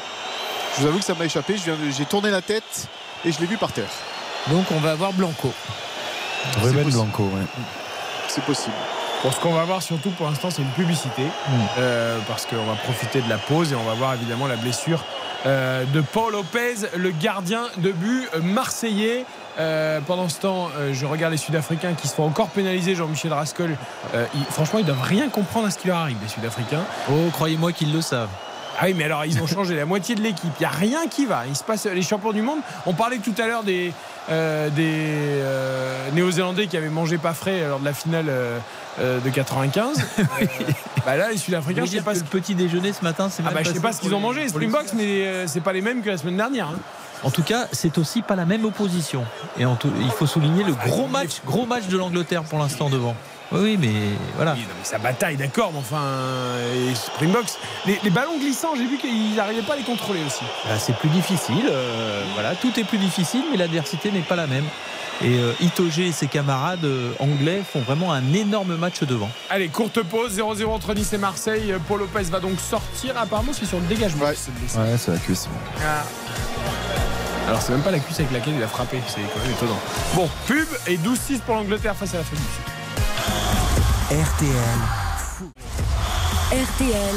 Je 0.77 0.81
vous 0.81 0.87
avoue 0.87 0.99
que 0.99 1.05
ça 1.05 1.13
m'a 1.13 1.25
échappé. 1.25 1.55
Je 1.57 1.63
viens 1.63 1.75
de- 1.75 1.91
J'ai 1.95 2.05
tourné 2.05 2.29
la 2.31 2.41
tête 2.41 2.87
et 3.23 3.31
je 3.31 3.39
l'ai 3.39 3.45
vu 3.45 3.57
par 3.57 3.71
terre. 3.71 3.89
Donc 4.47 4.65
on 4.75 4.79
va 4.79 4.91
avoir 4.91 5.13
Blanco. 5.13 5.53
Ruben 6.61 6.83
possible. 6.83 6.91
Blanco, 7.03 7.23
ouais. 7.23 7.45
C'est 8.27 8.43
possible. 8.43 8.75
Bon, 9.23 9.31
ce 9.31 9.39
qu'on 9.39 9.53
va 9.53 9.63
voir 9.63 9.81
surtout 9.81 10.11
pour 10.11 10.27
l'instant, 10.27 10.49
c'est 10.51 10.61
une 10.61 10.67
publicité. 10.69 11.23
Euh, 11.79 12.19
parce 12.27 12.45
qu'on 12.45 12.63
va 12.65 12.73
profiter 12.83 13.21
de 13.21 13.29
la 13.29 13.37
pause 13.37 13.71
et 13.71 13.75
on 13.75 13.83
va 13.83 13.93
voir 13.93 14.13
évidemment 14.13 14.45
la 14.47 14.55
blessure 14.55 15.03
euh, 15.45 15.83
de 15.85 16.01
Paul 16.01 16.33
Lopez, 16.33 16.75
le 16.95 17.11
gardien 17.11 17.63
de 17.77 17.91
but 17.91 18.27
marseillais. 18.43 19.25
Euh, 19.57 20.01
pendant 20.05 20.27
ce 20.27 20.39
temps, 20.41 20.67
euh, 20.77 20.93
je 20.93 21.05
regarde 21.05 21.31
les 21.31 21.37
Sud-Africains 21.37 21.93
qui 21.93 22.07
se 22.07 22.13
font 22.15 22.25
encore 22.25 22.49
pénaliser. 22.49 22.93
Jean-Michel 22.93 23.31
Rascol, 23.31 23.77
euh, 24.13 24.25
ils- 24.35 24.43
franchement, 24.45 24.79
ils 24.79 24.85
doivent 24.85 25.01
rien 25.01 25.29
comprendre 25.29 25.67
à 25.67 25.71
ce 25.71 25.77
qui 25.77 25.87
leur 25.87 25.97
arrive, 25.97 26.17
les 26.21 26.27
Sud-Africains. 26.27 26.83
Oh, 27.09 27.29
croyez-moi 27.31 27.71
qu'ils 27.71 27.93
le 27.93 28.01
savent. 28.01 28.27
Ah 28.77 28.85
oui, 28.85 28.93
mais 28.93 29.05
alors 29.05 29.23
ils 29.25 29.41
ont 29.41 29.47
changé 29.47 29.75
la 29.75 29.85
moitié 29.85 30.15
de 30.15 30.21
l'équipe. 30.21 30.51
Il 30.59 30.61
n'y 30.61 30.65
a 30.65 30.69
rien 30.69 31.07
qui 31.07 31.25
va. 31.25 31.43
Il 31.47 31.55
se 31.55 31.63
passe 31.63 31.85
les 31.85 32.01
champions 32.01 32.33
du 32.33 32.41
monde. 32.41 32.59
On 32.85 32.93
parlait 32.93 33.19
tout 33.19 33.33
à 33.41 33.47
l'heure 33.47 33.63
des, 33.63 33.93
euh, 34.29 34.69
des 34.69 34.83
euh, 34.89 36.09
Néo-Zélandais 36.11 36.67
qui 36.67 36.75
avaient 36.75 36.89
mangé 36.89 37.17
pas 37.17 37.33
frais 37.33 37.65
lors 37.67 37.79
de 37.79 37.85
la 37.85 37.93
finale 37.93 38.25
euh, 38.29 38.59
de 38.99 39.29
95. 39.29 39.97
Euh, 40.41 40.45
bah 41.05 41.17
là, 41.17 41.29
les 41.29 41.37
Sud-Africains, 41.37 41.85
je 41.85 41.91
sais 41.91 42.01
pas 42.01 42.13
que 42.13 42.17
ce 42.19 42.23
le 42.23 42.29
petit 42.29 42.55
déjeuner 42.55 42.91
ce 42.91 43.03
matin, 43.03 43.29
c'est 43.29 43.43
ah 43.45 43.51
bah, 43.51 43.61
je 43.63 43.71
sais 43.71 43.79
pas 43.79 43.93
ce 43.93 44.01
qu'ils 44.01 44.13
ont 44.15 44.17
les- 44.17 44.23
mangé, 44.23 44.41
les 44.41 44.49
Springboks, 44.49 44.93
mais 44.95 45.45
c'est 45.47 45.61
pas 45.61 45.71
les 45.71 45.81
mêmes 45.81 46.01
que 46.01 46.09
la 46.09 46.17
semaine 46.17 46.37
dernière. 46.37 46.69
hein. 46.69 46.79
En 47.23 47.29
tout 47.29 47.43
cas, 47.43 47.67
c'est 47.71 47.97
aussi 47.99 48.21
pas 48.23 48.35
la 48.35 48.45
même 48.45 48.65
opposition. 48.65 49.23
Et 49.59 49.65
en 49.65 49.75
tout- 49.75 49.91
il 50.01 50.09
faut 50.09 50.25
souligner 50.25 50.63
le 50.63 50.73
gros 50.73 51.07
match, 51.07 51.41
gros 51.45 51.65
match 51.67 51.85
de 51.87 51.97
l'Angleterre 51.97 52.43
pour 52.43 52.57
l'instant 52.57 52.89
devant. 52.89 53.15
Oui, 53.51 53.59
oui, 53.61 53.77
mais 53.79 53.93
voilà. 54.35 54.53
Oui, 54.53 54.61
non, 54.61 54.67
mais 54.77 54.83
ça 54.85 54.97
bataille, 54.97 55.37
d'accord, 55.37 55.71
mais 55.73 55.79
enfin, 55.79 56.03
les 56.73 56.95
Springboks, 56.95 57.51
les, 57.85 57.99
les 58.03 58.09
ballons 58.09 58.37
glissants, 58.39 58.73
j'ai 58.75 58.85
vu 58.87 58.97
qu'ils 58.97 59.35
n'arrivaient 59.35 59.61
pas 59.61 59.73
à 59.73 59.77
les 59.77 59.83
contrôler 59.83 60.21
aussi. 60.25 60.43
Bah, 60.65 60.77
c'est 60.79 60.95
plus 60.97 61.09
difficile. 61.09 61.65
euh, 61.69 62.23
voilà, 62.33 62.55
tout 62.55 62.71
est 62.79 62.83
plus 62.83 62.97
difficile, 62.97 63.43
mais 63.51 63.57
l'adversité 63.57 64.11
n'est 64.11 64.21
pas 64.21 64.35
la 64.35 64.47
même. 64.47 64.65
Et 65.23 65.37
euh, 65.39 65.53
Itoge 65.61 65.99
et 65.99 66.11
ses 66.11 66.27
camarades 66.27 66.83
euh, 66.83 67.13
anglais 67.19 67.61
font 67.71 67.79
vraiment 67.79 68.11
un 68.11 68.33
énorme 68.33 68.75
match 68.75 69.01
devant. 69.03 69.29
Allez, 69.49 69.69
courte 69.69 70.01
pause, 70.03 70.37
0-0 70.37 70.65
entre 70.65 70.93
Nice 70.93 71.13
et 71.13 71.17
Marseille. 71.17 71.73
Paul 71.87 71.99
Lopez 72.01 72.23
va 72.23 72.41
donc 72.41 72.59
sortir. 72.59 73.13
Apparemment, 73.17 73.53
c'est 73.53 73.65
sur 73.65 73.79
le 73.79 73.85
dégagement. 73.85 74.25
blessé. 74.25 74.51
Ouais, 74.77 74.97
c'est 74.97 75.11
la 75.11 75.17
cuisse. 75.17 75.47
Ah. 75.81 76.03
Alors, 77.47 77.61
c'est 77.61 77.71
même 77.71 77.81
pas 77.83 77.91
la 77.91 77.99
cuisse 77.99 78.19
avec 78.19 78.31
laquelle 78.33 78.55
il 78.57 78.63
a 78.63 78.67
frappé, 78.67 78.99
c'est 79.07 79.21
quand 79.21 79.39
même 79.41 79.51
étonnant. 79.51 79.79
Bon, 80.15 80.27
pub 80.47 80.67
et 80.87 80.97
12-6 80.97 81.39
pour 81.45 81.55
l'Angleterre 81.55 81.95
face 81.95 82.13
à 82.15 82.17
la 82.17 82.23
Fédération. 82.23 82.61
RTL. 84.11 84.19
RTL 86.51 87.15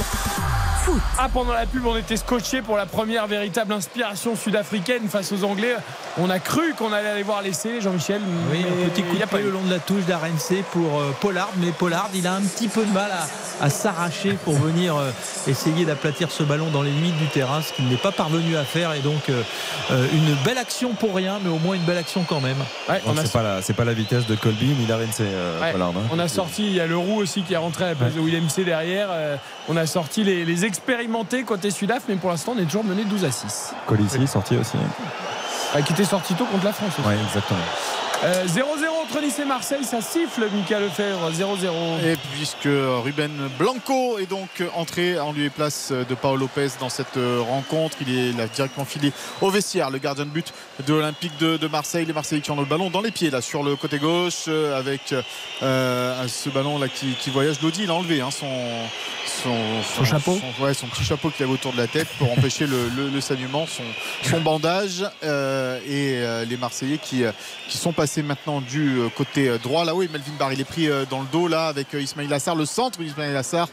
Foot. 0.85 1.03
Ah, 1.19 1.29
pendant 1.31 1.53
la 1.53 1.67
pub, 1.67 1.85
on 1.85 1.95
était 1.99 2.17
scotché 2.17 2.63
pour 2.63 2.79
la 2.79 2.87
première 2.87 3.27
véritable 3.27 3.75
inspiration 3.75 4.35
sud-africaine 4.35 5.07
face 5.07 5.31
aux 5.33 5.45
Anglais. 5.45 5.77
On 6.21 6.31
a 6.31 6.39
cru 6.41 6.75
qu'on 6.77 6.93
allait 6.93 7.09
aller 7.09 7.23
voir 7.23 7.43
l'essai, 7.43 7.81
Jean-Michel. 7.81 8.21
Oui, 8.51 8.65
un 8.65 8.89
petit 8.89 9.03
coup 9.03 9.15
il 9.15 9.23
a 9.23 9.27
pas 9.27 9.37
pied 9.37 9.47
eu. 9.47 9.49
le 9.49 9.53
long 9.53 9.63
de 9.63 9.71
la 9.71 9.79
touche 9.79 10.05
d'RNC 10.05 10.65
pour 10.73 10.99
euh, 11.01 11.15
Pollard, 11.21 11.51
mais 11.59 11.71
Pollard, 11.71 12.11
il 12.15 12.27
a 12.27 12.35
un 12.35 12.41
petit 12.41 12.67
peu 12.69 12.85
de 12.85 12.91
mal 12.93 13.11
à, 13.11 13.65
à 13.65 13.71
s'arracher 13.71 14.33
pour 14.45 14.55
venir 14.55 14.97
euh, 14.97 15.11
essayer 15.47 15.85
d'aplatir 15.85 16.31
ce 16.31 16.43
ballon 16.43 16.71
dans 16.71 16.83
les 16.83 16.91
limites 16.91 17.17
du 17.19 17.27
terrain, 17.29 17.63
ce 17.63 17.73
qu'il 17.73 17.89
n'est 17.89 17.97
pas 17.97 18.11
parvenu 18.13 18.57
à 18.57 18.65
faire. 18.65 18.93
Et 18.95 19.01
donc, 19.01 19.29
euh, 19.29 19.43
une 20.13 20.35
belle 20.45 20.59
action 20.59 20.95
pour 20.95 21.15
rien, 21.15 21.39
mais 21.43 21.51
au 21.51 21.59
moins 21.59 21.77
une 21.77 21.85
belle 21.85 21.99
action 21.99 22.25
quand 22.29 22.41
même. 22.41 22.59
Ouais, 22.89 23.01
Non, 23.07 23.13
on, 23.15 23.17
a, 23.17 23.25
c'est 23.25 23.33
pas, 23.33 23.43
la, 23.43 23.63
c'est 23.63 23.75
pas 23.75 23.85
la 23.85 23.95
vitesse 23.95 24.27
de 24.27 24.35
Colby 24.35 24.67
ni 24.79 24.87
d'Arense, 24.87 25.19
euh, 25.21 25.61
ouais, 25.61 25.73
Pollard, 25.73 25.91
hein. 25.91 26.09
on 26.11 26.19
a 26.19 26.27
sorti, 26.29 26.67
il 26.67 26.73
y 26.75 26.81
a 26.81 26.87
le 26.87 26.97
roux 26.97 27.17
aussi 27.21 27.43
qui 27.43 27.55
est 27.55 27.59
rentré 27.59 27.85
à 27.85 27.89
la 27.89 27.95
place 27.95 28.15
de 28.15 28.21
William 28.21 28.49
C 28.49 28.65
derrière. 28.65 29.09
Euh, 29.13 29.37
on 29.69 29.77
a 29.77 29.87
sorti 29.87 30.25
les, 30.25 30.45
les 30.45 30.65
expérimentés 30.65 31.45
côté 31.45 31.71
Sudaf, 31.71 32.03
mais 32.09 32.17
pour 32.17 32.31
l'instant, 32.31 32.55
on 32.57 32.61
est 32.61 32.65
toujours 32.65 32.85
mené 32.85 33.05
12 33.05 33.25
à 33.25 33.31
6. 33.31 33.73
Colissi 33.87 34.27
sorti 34.27 34.57
aussi. 34.57 34.77
Euh, 35.77 35.83
qui 35.83 35.93
était 35.93 36.05
sorti 36.05 36.35
tôt 36.35 36.47
contre 36.47 36.65
la 36.65 36.73
France 36.73 36.99
aussi. 36.99 37.09
Ouais, 37.09 37.17
exactement. 37.27 37.61
Euh, 38.25 38.45
0-0 38.47 38.61
entre 39.05 39.21
Nice 39.23 39.39
et 39.39 39.45
Marseille, 39.45 39.85
ça 39.85 40.01
siffle, 40.01 40.49
Michael 40.53 40.83
Lefebvre, 40.85 41.31
0-0. 41.31 42.05
Et 42.05 42.17
puisque 42.35 42.67
Ruben 43.05 43.31
Blanco 43.57 44.19
est 44.19 44.27
donc 44.29 44.49
entré 44.75 45.21
en 45.21 45.31
lieu 45.31 45.45
et 45.45 45.51
place 45.51 45.93
de 45.93 46.15
Paolo 46.17 46.39
Lopez 46.41 46.67
dans 46.81 46.89
cette 46.89 47.17
rencontre, 47.49 47.97
il 48.01 48.19
est 48.19 48.31
il 48.31 48.41
a 48.41 48.49
directement 48.49 48.85
filé 48.85 49.13
au 49.41 49.51
vestiaire, 49.51 49.91
le 49.91 49.99
gardien 49.99 50.25
de 50.25 50.31
but 50.31 50.53
de 50.85 50.95
l'Olympique 50.95 51.37
de, 51.39 51.57
de 51.59 51.69
Marseille. 51.69 52.07
Les 52.07 52.13
Marseillais 52.13 52.41
qui 52.43 52.51
ont 52.51 52.57
le 52.57 52.65
ballon 52.65 52.91
dans 52.91 53.01
les 53.03 53.13
pieds 53.13 53.31
là 53.31 53.41
sur 53.41 53.63
le 53.63 53.77
côté 53.77 53.99
gauche 53.99 54.47
euh, 54.49 54.77
avec 54.77 55.15
euh, 55.63 56.27
ce 56.27 56.49
ballon 56.51 56.79
là 56.81 56.89
qui, 56.89 57.13
qui 57.21 57.31
voyage. 57.31 57.61
Lodi, 57.63 57.85
il 57.85 57.91
a 57.91 57.95
enlevé 57.95 58.21
hein, 58.21 58.31
son, 58.33 58.49
son, 59.45 59.57
Son 59.97 60.05
chapeau 60.05 60.37
son- 60.59 60.65
ouais, 60.65 60.75
son 60.75 60.89
petit 60.89 61.05
chapeau 61.05 61.31
qu'il 61.31 61.45
avait 61.45 61.53
autour 61.55 61.73
de 61.73 61.79
la 61.79 61.87
tête 61.87 62.09
pour 62.19 62.33
empêcher 62.33 62.67
le, 62.67 62.89
le- 62.97 63.11
le 63.11 63.21
saignement, 63.21 63.67
son, 63.69 63.85
son 64.29 64.41
bandage 64.41 65.05
euh, 65.23 65.79
et 65.87 66.17
euh, 66.25 66.45
les 66.45 66.57
Marseillais 66.57 66.99
qui, 66.99 67.23
euh, 67.25 67.31
qui 67.69 67.77
sont 67.79 67.93
passés 67.93 68.08
maintenant 68.17 68.61
du 68.61 68.99
euh, 68.99 69.09
côté 69.15 69.49
euh, 69.49 69.59
droit. 69.59 69.85
Là, 69.85 69.95
oui, 69.95 70.09
Melvin 70.11 70.33
Barr, 70.39 70.53
il 70.53 70.61
est 70.61 70.65
pris 70.65 70.89
euh, 70.89 71.05
dans 71.09 71.21
le 71.21 71.27
dos 71.31 71.47
là 71.49 71.67
avec 71.67 71.93
Ismail 71.93 72.33
Assar, 72.33 72.55
le 72.57 72.65
centre 72.65 72.99
d'Ismail 72.99 73.37
Assar. 73.37 73.69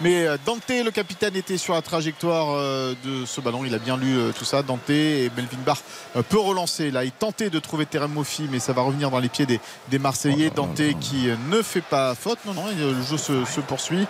Mais 0.00 0.26
Dante, 0.44 0.68
le 0.68 0.90
capitaine, 0.90 1.36
était 1.36 1.56
sur 1.56 1.74
la 1.74 1.82
trajectoire 1.82 2.56
de 3.04 3.24
ce 3.24 3.40
ballon. 3.40 3.64
Il 3.64 3.74
a 3.74 3.78
bien 3.78 3.96
lu 3.96 4.16
tout 4.36 4.44
ça. 4.44 4.62
Dante 4.62 4.90
et 4.90 5.30
Melvin 5.36 5.58
Barr 5.64 5.80
peut 6.28 6.38
relancer. 6.38 6.90
Là, 6.90 7.04
il 7.04 7.12
tentait 7.12 7.50
de 7.50 7.58
trouver 7.58 7.86
Terem 7.86 8.12
Moffi, 8.12 8.48
mais 8.50 8.58
ça 8.58 8.72
va 8.72 8.82
revenir 8.82 9.10
dans 9.10 9.18
les 9.18 9.28
pieds 9.28 9.46
des, 9.46 9.60
des 9.88 9.98
Marseillais. 9.98 10.50
Dante 10.50 10.82
qui 11.00 11.28
ne 11.48 11.62
fait 11.62 11.80
pas 11.80 12.14
faute. 12.14 12.38
Non, 12.44 12.54
non, 12.54 12.64
le 12.78 13.02
jeu 13.02 13.16
se, 13.16 13.44
se 13.44 13.60
poursuit. 13.60 14.06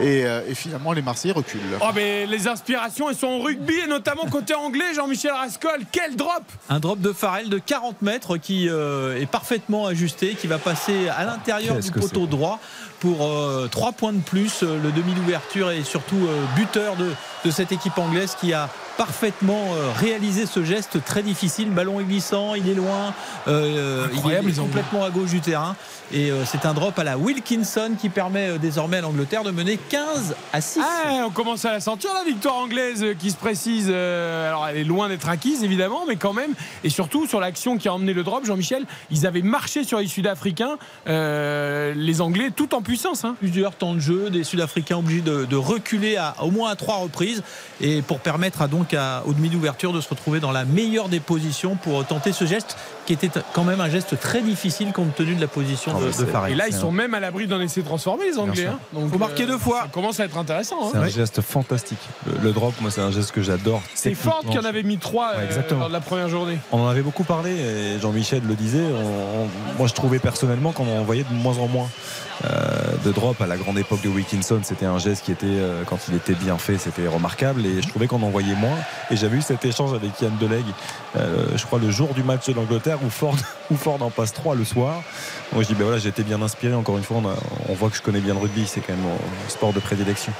Et, 0.00 0.20
et 0.20 0.54
finalement, 0.54 0.92
les 0.92 1.02
Marseillais 1.02 1.34
reculent. 1.34 1.60
Oh, 1.80 1.90
mais 1.94 2.26
les 2.26 2.48
inspirations, 2.48 3.10
elles 3.10 3.16
sont 3.16 3.28
au 3.28 3.42
rugby 3.42 3.78
et 3.84 3.86
notamment 3.86 4.26
côté 4.26 4.54
anglais, 4.54 4.94
Jean-Michel 4.94 5.32
Rascol. 5.32 5.82
Quel 5.92 6.16
drop 6.16 6.44
Un 6.68 6.80
drop 6.80 7.00
de 7.00 7.12
Farrell 7.12 7.48
de 7.48 7.58
40 7.58 8.02
mètres 8.02 8.36
qui 8.36 8.68
euh, 8.68 9.17
est 9.22 9.26
parfaitement 9.26 9.86
ajusté, 9.86 10.34
qui 10.34 10.46
va 10.46 10.58
passer 10.58 11.08
à 11.08 11.24
l'intérieur 11.24 11.76
du 11.76 11.90
poteau 11.90 12.26
droit 12.26 12.58
pour 13.00 13.16
3 13.70 13.92
points 13.92 14.12
de 14.12 14.20
plus. 14.20 14.62
euh, 14.62 14.78
Le 14.82 14.90
demi 14.92 15.12
d'ouverture 15.14 15.70
et 15.70 15.84
surtout 15.84 16.16
euh, 16.26 16.44
buteur 16.56 16.96
de, 16.96 17.12
de 17.44 17.50
cette 17.50 17.72
équipe 17.72 17.96
anglaise 17.98 18.36
qui 18.40 18.52
a 18.52 18.68
parfaitement 18.98 19.62
euh, 19.74 19.90
réalisé 19.96 20.44
ce 20.44 20.62
geste 20.64 21.02
très 21.04 21.22
difficile. 21.22 21.70
Ballon 21.70 22.00
est 22.00 22.04
glissant, 22.04 22.54
il 22.54 22.68
est 22.68 22.74
loin, 22.74 23.14
euh, 23.46 24.04
Incroyable, 24.12 24.50
il 24.50 24.58
est 24.58 24.60
complètement 24.60 25.04
à 25.04 25.10
gauche 25.10 25.30
du 25.30 25.40
terrain. 25.40 25.76
Et 26.12 26.30
euh, 26.30 26.44
c'est 26.46 26.64
un 26.66 26.72
drop 26.74 26.98
à 26.98 27.04
la 27.04 27.18
Wilkinson 27.18 27.92
qui 28.00 28.08
permet 28.08 28.48
euh, 28.48 28.58
désormais 28.58 28.96
à 28.96 29.00
l'Angleterre 29.02 29.44
de 29.44 29.50
mener 29.50 29.76
15 29.76 30.34
à 30.52 30.60
6. 30.60 30.80
Ah, 30.82 31.24
on 31.26 31.30
commence 31.30 31.64
à 31.66 31.72
la 31.72 31.80
sentir, 31.80 32.10
la 32.14 32.24
victoire 32.24 32.56
anglaise 32.56 33.02
euh, 33.04 33.14
qui 33.14 33.30
se 33.30 33.36
précise. 33.36 33.88
euh, 33.90 34.48
alors, 34.48 34.66
elle 34.68 34.78
est 34.78 34.84
loin 34.84 35.08
d'être 35.08 35.28
acquise, 35.28 35.62
évidemment, 35.62 36.04
mais 36.08 36.16
quand 36.16 36.32
même. 36.32 36.52
Et 36.82 36.88
surtout, 36.88 37.26
sur 37.26 37.40
l'action 37.40 37.76
qui 37.78 37.88
a 37.88 37.92
emmené 37.94 38.14
le 38.14 38.22
drop, 38.24 38.44
Jean-Michel, 38.46 38.84
ils 39.10 39.26
avaient 39.26 39.42
marché 39.42 39.84
sur 39.84 39.98
les 39.98 40.06
Sud-Africains, 40.08 40.78
euh, 41.08 41.92
les 41.94 42.20
Anglais, 42.20 42.50
tout 42.56 42.74
en 42.74 42.80
puissance. 42.82 43.24
hein. 43.24 43.36
plusieurs 43.38 43.74
temps 43.74 43.94
de 43.94 44.00
jeu, 44.00 44.30
des 44.30 44.44
Sud-Africains 44.44 44.96
obligés 44.96 45.20
de, 45.20 45.44
de 45.44 45.56
reculer 45.56 46.16
à, 46.16 46.34
au 46.40 46.50
moins 46.50 46.70
à 46.70 46.76
trois 46.76 46.96
reprises 46.96 47.42
et 47.80 48.00
pour 48.02 48.18
permettre 48.20 48.62
à 48.62 48.66
donc 48.66 48.87
à, 48.94 49.22
au 49.26 49.32
demi 49.32 49.48
d'ouverture 49.48 49.92
de 49.92 50.00
se 50.00 50.08
retrouver 50.08 50.40
dans 50.40 50.52
la 50.52 50.64
meilleure 50.64 51.08
des 51.08 51.20
positions 51.20 51.76
pour 51.76 52.04
tenter 52.04 52.32
ce 52.32 52.44
geste 52.44 52.76
qui 53.08 53.14
était 53.26 53.30
quand 53.54 53.64
même 53.64 53.80
un 53.80 53.88
geste 53.88 54.20
très 54.20 54.42
difficile 54.42 54.92
compte 54.92 55.14
tenu 55.14 55.34
de 55.34 55.40
la 55.40 55.46
position 55.46 55.92
Ah 55.96 56.00
de, 56.00 56.46
de. 56.46 56.52
Et 56.52 56.54
là, 56.54 56.68
ils 56.68 56.74
sont 56.74 56.92
même 56.92 57.14
à 57.14 57.20
l'abri 57.20 57.46
d'un 57.46 57.58
essai 57.60 57.80
transformé, 57.80 58.26
les 58.30 58.38
Anglais. 58.38 58.66
hein. 58.66 58.78
Donc, 58.92 59.10
Faut 59.10 59.18
marquer 59.18 59.46
deux 59.46 59.56
fois. 59.56 59.82
Ça 59.84 59.88
commence 59.90 60.20
à 60.20 60.26
être 60.26 60.36
intéressant. 60.36 60.76
hein. 60.82 60.88
C'est 60.92 60.98
un 60.98 61.02
Ouais. 61.02 61.10
geste 61.10 61.40
fantastique. 61.40 61.98
Le, 62.26 62.38
le 62.42 62.52
drop, 62.52 62.74
moi, 62.82 62.90
c'est 62.90 63.00
un 63.00 63.10
geste 63.10 63.32
que 63.32 63.40
j'adore. 63.40 63.80
C'est 63.94 64.14
fort 64.14 64.40
qu'il 64.40 64.52
y 64.52 64.58
en 64.58 64.64
avait 64.66 64.82
mis 64.82 64.98
trois 64.98 65.30
Ouais, 65.30 65.38
euh, 65.38 65.46
exactement. 65.46 65.80
lors 65.80 65.88
de 65.88 65.94
la 65.94 66.00
première 66.00 66.28
journée. 66.28 66.58
On 66.70 66.82
en 66.82 66.88
avait 66.88 67.00
beaucoup 67.00 67.24
parlé 67.24 67.50
et 67.52 67.98
Jean-Michel 67.98 68.42
le 68.46 68.54
disait. 68.54 68.82
on- 68.82 69.44
on- 69.44 69.78
moi, 69.78 69.86
je 69.88 69.94
trouvais 69.94 70.18
personnellement 70.18 70.72
qu'on 70.72 70.86
en 70.98 71.02
voyait 71.02 71.24
de 71.24 71.32
moins 71.34 71.56
en 71.56 71.66
moins 71.66 71.88
euh, 72.44 72.48
de 73.04 73.10
drop. 73.10 73.40
À 73.40 73.46
la 73.46 73.56
grande 73.56 73.78
époque 73.78 74.00
de 74.02 74.08
Wilkinson, 74.08 74.60
c'était 74.62 74.86
un 74.86 74.98
geste 74.98 75.24
qui 75.24 75.32
était, 75.32 75.46
euh, 75.48 75.82
quand 75.86 75.98
il 76.08 76.14
était 76.14 76.34
bien 76.34 76.56
fait, 76.56 76.78
c'était 76.78 77.06
remarquable. 77.08 77.66
Et 77.66 77.82
je 77.82 77.88
trouvais 77.88 78.06
qu'on 78.06 78.22
en 78.22 78.28
voyait 78.30 78.54
moins. 78.54 78.76
Et 79.10 79.16
j'avais 79.16 79.38
eu 79.38 79.42
cet 79.42 79.64
échange 79.64 79.92
avec 79.92 80.20
Yann 80.20 80.36
Deleg, 80.40 80.64
euh, 81.16 81.46
je 81.56 81.64
crois, 81.66 81.78
le 81.80 81.90
jour 81.90 82.14
du 82.14 82.22
match 82.22 82.46
de 82.46 82.52
l'Angleterre 82.52 82.97
où 83.04 83.10
Ford, 83.76 84.02
en 84.02 84.10
passe 84.10 84.32
3 84.32 84.54
le 84.54 84.64
soir. 84.64 85.02
Moi, 85.52 85.62
je 85.62 85.68
dis, 85.68 85.74
ben 85.74 85.84
voilà, 85.84 85.98
j'ai 85.98 86.08
été 86.08 86.22
bien 86.22 86.40
inspiré. 86.42 86.74
Encore 86.74 86.98
une 86.98 87.04
fois, 87.04 87.18
on, 87.68 87.74
voit 87.74 87.90
que 87.90 87.96
je 87.96 88.02
connais 88.02 88.20
bien 88.20 88.34
le 88.34 88.40
rugby. 88.40 88.66
C'est 88.66 88.80
quand 88.80 88.94
même 88.94 89.02
mon 89.02 89.18
sport 89.48 89.72
de 89.72 89.80
prédilection. 89.80 90.32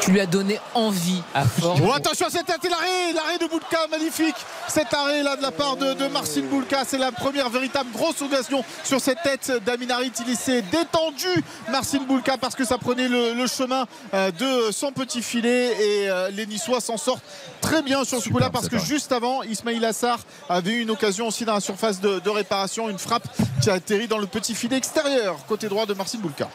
Tu 0.00 0.12
lui 0.12 0.20
as 0.20 0.26
donné 0.26 0.58
envie 0.74 1.22
à 1.34 1.44
force. 1.44 1.78
Oh, 1.84 1.92
attention 1.92 2.26
à 2.26 2.30
cette 2.30 2.46
tête 2.46 2.64
et 2.64 2.68
l'arrêt, 2.70 3.12
l'arrêt 3.14 3.38
de 3.38 3.46
Boulka, 3.46 3.86
magnifique. 3.90 4.34
Cet 4.66 4.94
arrêt 4.94 5.22
là 5.22 5.36
de 5.36 5.42
la 5.42 5.50
part 5.50 5.76
de, 5.76 5.92
de 5.92 6.06
Marcin 6.08 6.40
Boulka, 6.42 6.84
c'est 6.86 6.96
la 6.96 7.12
première 7.12 7.50
véritable 7.50 7.90
grosse 7.92 8.22
occasion 8.22 8.64
sur 8.82 8.98
cette 9.00 9.22
tête 9.22 9.52
d'Aminarit. 9.66 10.12
Il 10.26 10.36
s'est 10.36 10.62
détendu, 10.62 11.44
Marcin 11.70 12.00
Boulka, 12.00 12.38
parce 12.38 12.54
que 12.54 12.64
ça 12.64 12.78
prenait 12.78 13.08
le, 13.08 13.34
le 13.34 13.46
chemin 13.46 13.86
euh, 14.14 14.30
de 14.30 14.72
son 14.72 14.90
petit 14.90 15.20
filet 15.22 15.72
et 15.72 16.08
euh, 16.10 16.30
les 16.30 16.46
Niçois 16.46 16.80
s'en 16.80 16.96
sortent 16.96 17.24
très 17.60 17.82
bien 17.82 18.04
sur 18.04 18.22
ce 18.22 18.28
coup-là 18.30 18.48
parce 18.50 18.68
que 18.68 18.78
juste 18.78 19.12
avant, 19.12 19.42
Ismail 19.42 19.84
Assar 19.84 20.20
avait 20.48 20.72
eu 20.72 20.80
une 20.80 20.90
occasion 20.90 21.26
aussi 21.28 21.44
dans 21.44 21.54
la 21.54 21.60
surface 21.60 22.00
de, 22.00 22.20
de 22.20 22.30
réparation, 22.30 22.88
une 22.88 22.98
frappe 22.98 23.28
qui 23.62 23.68
a 23.68 23.74
atterri 23.74 24.08
dans 24.08 24.18
le 24.18 24.26
petit 24.26 24.54
filet 24.54 24.78
extérieur 24.78 25.36
côté 25.46 25.68
droit 25.68 25.84
de 25.84 25.92
Marcin 25.92 26.18
Boulka. 26.18 26.48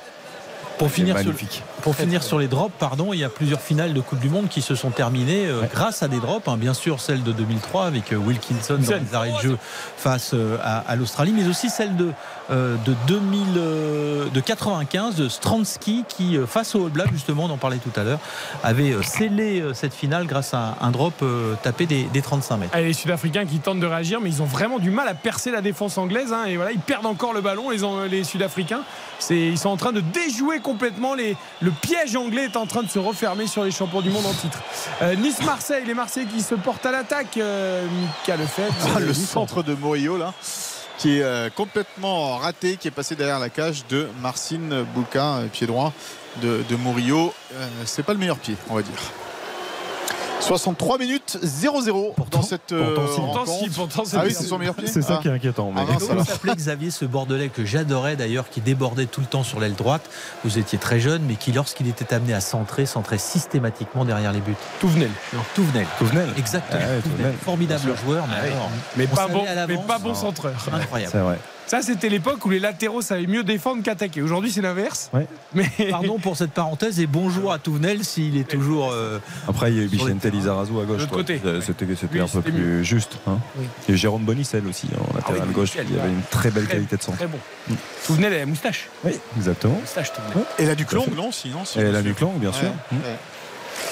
Pour 0.77 0.91
finir, 0.91 1.17
sur, 1.17 1.25
magnifique. 1.27 1.63
pour 1.81 1.95
finir 1.95 2.21
sur 2.23 2.37
les 2.39 2.47
drops, 2.47 2.73
pardon, 2.77 3.13
il 3.13 3.19
y 3.19 3.23
a 3.23 3.29
plusieurs 3.29 3.61
finales 3.61 3.93
de 3.93 4.01
Coupe 4.01 4.19
du 4.19 4.29
Monde 4.29 4.49
qui 4.49 4.61
se 4.61 4.75
sont 4.75 4.89
terminées 4.89 5.45
euh, 5.47 5.61
grâce 5.71 6.03
à 6.03 6.07
des 6.07 6.19
drops. 6.19 6.47
hein. 6.47 6.57
bien 6.57 6.73
sûr, 6.73 6.99
celle 6.99 7.23
de 7.23 7.31
2003 7.31 7.85
avec 7.85 8.11
euh, 8.11 8.17
Wilkinson 8.17 8.77
dans 8.79 8.95
les 8.97 9.15
arrêts 9.15 9.31
de 9.31 9.49
jeu 9.49 9.57
face 9.97 10.31
euh, 10.33 10.57
à, 10.61 10.79
à 10.79 10.95
l'Australie, 10.95 11.33
mais 11.35 11.47
aussi 11.47 11.69
celle 11.69 11.95
de, 11.95 12.11
de 12.49 12.93
2000, 13.07 13.39
euh, 13.57 14.29
de 14.29 14.39
95 14.39 15.15
de 15.15 15.27
Stransky 15.29 16.03
qui, 16.07 16.37
euh, 16.37 16.45
face 16.45 16.75
au 16.75 16.85
All 16.85 16.91
Black, 16.91 17.11
justement, 17.11 17.45
on 17.45 17.49
en 17.49 17.57
parlait 17.57 17.77
tout 17.77 17.97
à 17.99 18.03
l'heure, 18.03 18.19
avait 18.63 18.91
euh, 18.91 19.01
scellé 19.01 19.61
euh, 19.61 19.73
cette 19.73 19.93
finale 19.93 20.25
grâce 20.27 20.53
à 20.53 20.77
un 20.81 20.91
drop 20.91 21.13
euh, 21.21 21.55
tapé 21.63 21.85
des, 21.85 22.03
des 22.03 22.21
35 22.21 22.57
mètres. 22.57 22.71
Allez, 22.75 22.87
les 22.87 22.93
Sud-Africains 22.93 23.45
qui 23.45 23.59
tentent 23.59 23.79
de 23.79 23.85
réagir, 23.87 24.21
mais 24.21 24.29
ils 24.29 24.41
ont 24.41 24.45
vraiment 24.45 24.79
du 24.79 24.91
mal 24.91 25.07
à 25.07 25.13
percer 25.15 25.51
la 25.51 25.61
défense 25.61 25.97
anglaise. 25.97 26.33
hein, 26.33 26.45
et 26.45 26.55
voilà, 26.55 26.71
ils 26.71 26.79
perdent 26.79 27.05
encore 27.05 27.33
le 27.33 27.41
ballon, 27.41 27.69
les, 27.69 27.79
les 28.09 28.23
Sud-Africains. 28.23 28.81
Ils 29.29 29.57
sont 29.57 29.69
en 29.69 29.77
train 29.77 29.91
de 29.91 30.01
déjouer 30.01 30.59
complètement. 30.59 31.13
Les, 31.15 31.35
le 31.61 31.71
piège 31.71 32.15
anglais 32.15 32.45
est 32.45 32.57
en 32.57 32.65
train 32.65 32.83
de 32.83 32.89
se 32.89 32.99
refermer 32.99 33.47
sur 33.47 33.63
les 33.63 33.71
champions 33.71 34.01
du 34.01 34.09
monde 34.09 34.25
en 34.25 34.33
titre. 34.33 34.59
Euh, 35.01 35.15
Nice-Marseille, 35.15 35.83
les 35.87 35.93
Marseillais 35.93 36.27
qui 36.27 36.41
se 36.41 36.55
portent 36.55 36.85
à 36.85 36.91
l'attaque. 36.91 37.37
Euh, 37.37 37.85
Mika 37.87 38.37
Lefebvre. 38.37 38.73
Ah, 38.95 38.99
le 38.99 39.07
Nice 39.07 39.29
centre 39.29 39.63
de 39.63 39.73
Morillo 39.73 40.17
là 40.17 40.33
qui 40.97 41.17
est 41.17 41.23
euh, 41.23 41.49
complètement 41.49 42.37
raté 42.37 42.77
qui 42.77 42.87
est 42.87 42.91
passé 42.91 43.15
derrière 43.15 43.39
la 43.39 43.49
cage 43.49 43.85
de 43.87 44.07
Marcin 44.21 44.85
Bouka 44.93 45.37
euh, 45.37 45.47
pied 45.47 45.67
droit 45.67 45.93
de, 46.41 46.63
de 46.67 46.75
Murillo. 46.75 47.33
Euh, 47.53 47.67
c'est 47.85 48.03
pas 48.03 48.13
le 48.13 48.19
meilleur 48.19 48.37
pied 48.37 48.55
on 48.69 48.75
va 48.75 48.81
dire 48.81 48.99
63 50.41 50.97
minutes 50.99 51.39
0-0 51.43 52.13
dans 52.29 52.41
cette 52.43 52.71
euh, 52.71 52.93
pourtant, 52.93 53.11
si. 53.13 53.19
rencontre. 53.19 53.35
Pourtant, 53.45 53.59
si, 53.63 53.69
pourtant, 53.69 54.03
c'est 54.05 54.17
ah 54.17 54.23
oui 54.25 54.33
c'est 54.33 54.43
son 54.45 54.57
meilleur 54.59 54.75
pied 54.75 54.85
C'est 54.87 55.01
ça 55.01 55.15
Ah. 55.17 55.21
qui 55.21 55.27
est 55.27 55.31
inquiétant. 55.31 55.71
mais- 55.73 55.81
Ah, 55.89 55.95
Comment 55.99 56.23
s'appelait 56.23 56.55
Xavier 56.55 56.91
ce 56.91 57.05
Bordelais 57.05 57.49
que 57.49 57.65
j'adorais 57.65 58.15
d'ailleurs, 58.15 58.49
qui 58.49 58.61
débordait 58.61 59.05
tout 59.07 59.21
le 59.21 59.27
temps 59.27 59.43
sur 59.43 59.59
l'aile 59.59 59.73
droite? 59.73 60.07
Vous 60.43 60.59
étiez 60.59 60.77
très 60.77 60.99
jeune, 60.99 61.23
mais 61.27 61.35
qui, 61.35 61.51
lorsqu'il 61.51 61.87
était 61.87 62.13
amené 62.13 62.33
à 62.33 62.41
centrer, 62.41 62.85
centrait 62.85 63.17
systématiquement 63.17 64.05
derrière 64.05 64.31
les 64.33 64.41
buts. 64.41 64.55
Touvenel. 64.79 65.09
Non, 65.33 65.39
Touvenel. 65.55 65.87
Touvenel. 65.97 66.29
Exactement. 66.37 66.79
Ah 66.83 66.87
ouais, 66.89 67.01
Touvenel. 67.01 67.17
Touvenel. 67.17 67.35
Formidable 67.43 67.91
joueur, 68.05 68.25
mais, 68.27 68.51
alors, 68.51 68.69
Mais 68.97 69.07
pas 69.07 69.27
bon, 69.27 69.43
mais 69.67 69.77
pas 69.77 69.97
bon 69.99 70.13
centreur. 70.13 70.53
Incroyable. 70.71 71.11
C'est 71.11 71.19
vrai. 71.19 71.39
Ça, 71.67 71.81
c'était 71.81 72.09
l'époque 72.09 72.45
où 72.45 72.49
les 72.51 72.59
latéraux 72.59 73.01
savaient 73.01 73.25
mieux 73.25 73.43
défendre 73.43 73.81
qu'attaquer. 73.81 74.21
Aujourd'hui, 74.21 74.51
c'est 74.51 74.61
l'inverse. 74.61 75.09
Ouais. 75.13 75.25
Mais 75.55 75.67
Pardon 75.89 76.19
pour 76.19 76.37
cette 76.37 76.51
parenthèse 76.51 76.99
et 76.99 77.07
bonjour 77.07 77.51
à 77.51 77.57
Touvenel 77.57 78.05
s'il 78.05 78.37
est 78.37 78.47
toujours. 78.47 78.91
euh, 78.91 79.17
Après, 79.47 79.71
il 79.71 79.77
y 79.77 79.81
a 79.81 79.83
eu 79.83 79.89
terrains. 80.19 80.35
Lizarazu 80.35 80.71
à 80.79 80.85
gauche. 80.85 80.99
l'autre 80.99 81.07
quoi. 81.09 81.17
côté. 81.19 81.41
C'était 81.65 82.19
un 82.19 82.27
peu 82.27 82.41
plus 82.41 82.85
juste. 82.85 83.17
hein. 83.25 83.39
Oui. 83.57 83.65
Et 83.89 83.97
Jérôme 83.97 84.23
Bonicel 84.25 84.65
aussi, 84.67 84.87
en 85.11 85.15
latéral 85.15 85.47
oui, 85.47 85.53
gauche, 85.53 85.75
Bonicel, 85.75 85.85
qui 85.95 85.99
avait 85.99 86.09
une 86.11 86.21
très 86.29 86.51
belle 86.51 86.65
Très- 86.65 86.73
qualité 86.75 86.97
de 86.97 87.01
centre. 87.01 87.17
très 87.17 87.27
bon. 87.27 87.39
Touvenel 88.05 88.33
et 88.33 88.39
la 88.39 88.45
moustache. 88.45 88.87
Oui, 89.03 89.13
exactement. 89.37 89.77
Moustache, 89.81 90.11
Touvenel. 90.13 90.45
et 90.59 90.65
la 90.65 90.75
Duclong 90.75 91.05
non 91.15 91.31
si 91.31 91.49
non 91.49 91.65
si, 91.65 91.79
Et 91.79 91.91
la 91.91 92.03
Nuclang, 92.03 92.33
bien 92.37 92.53
sûr. 92.53 92.67
Ouais, 92.91 92.97
ouais. 92.97 93.15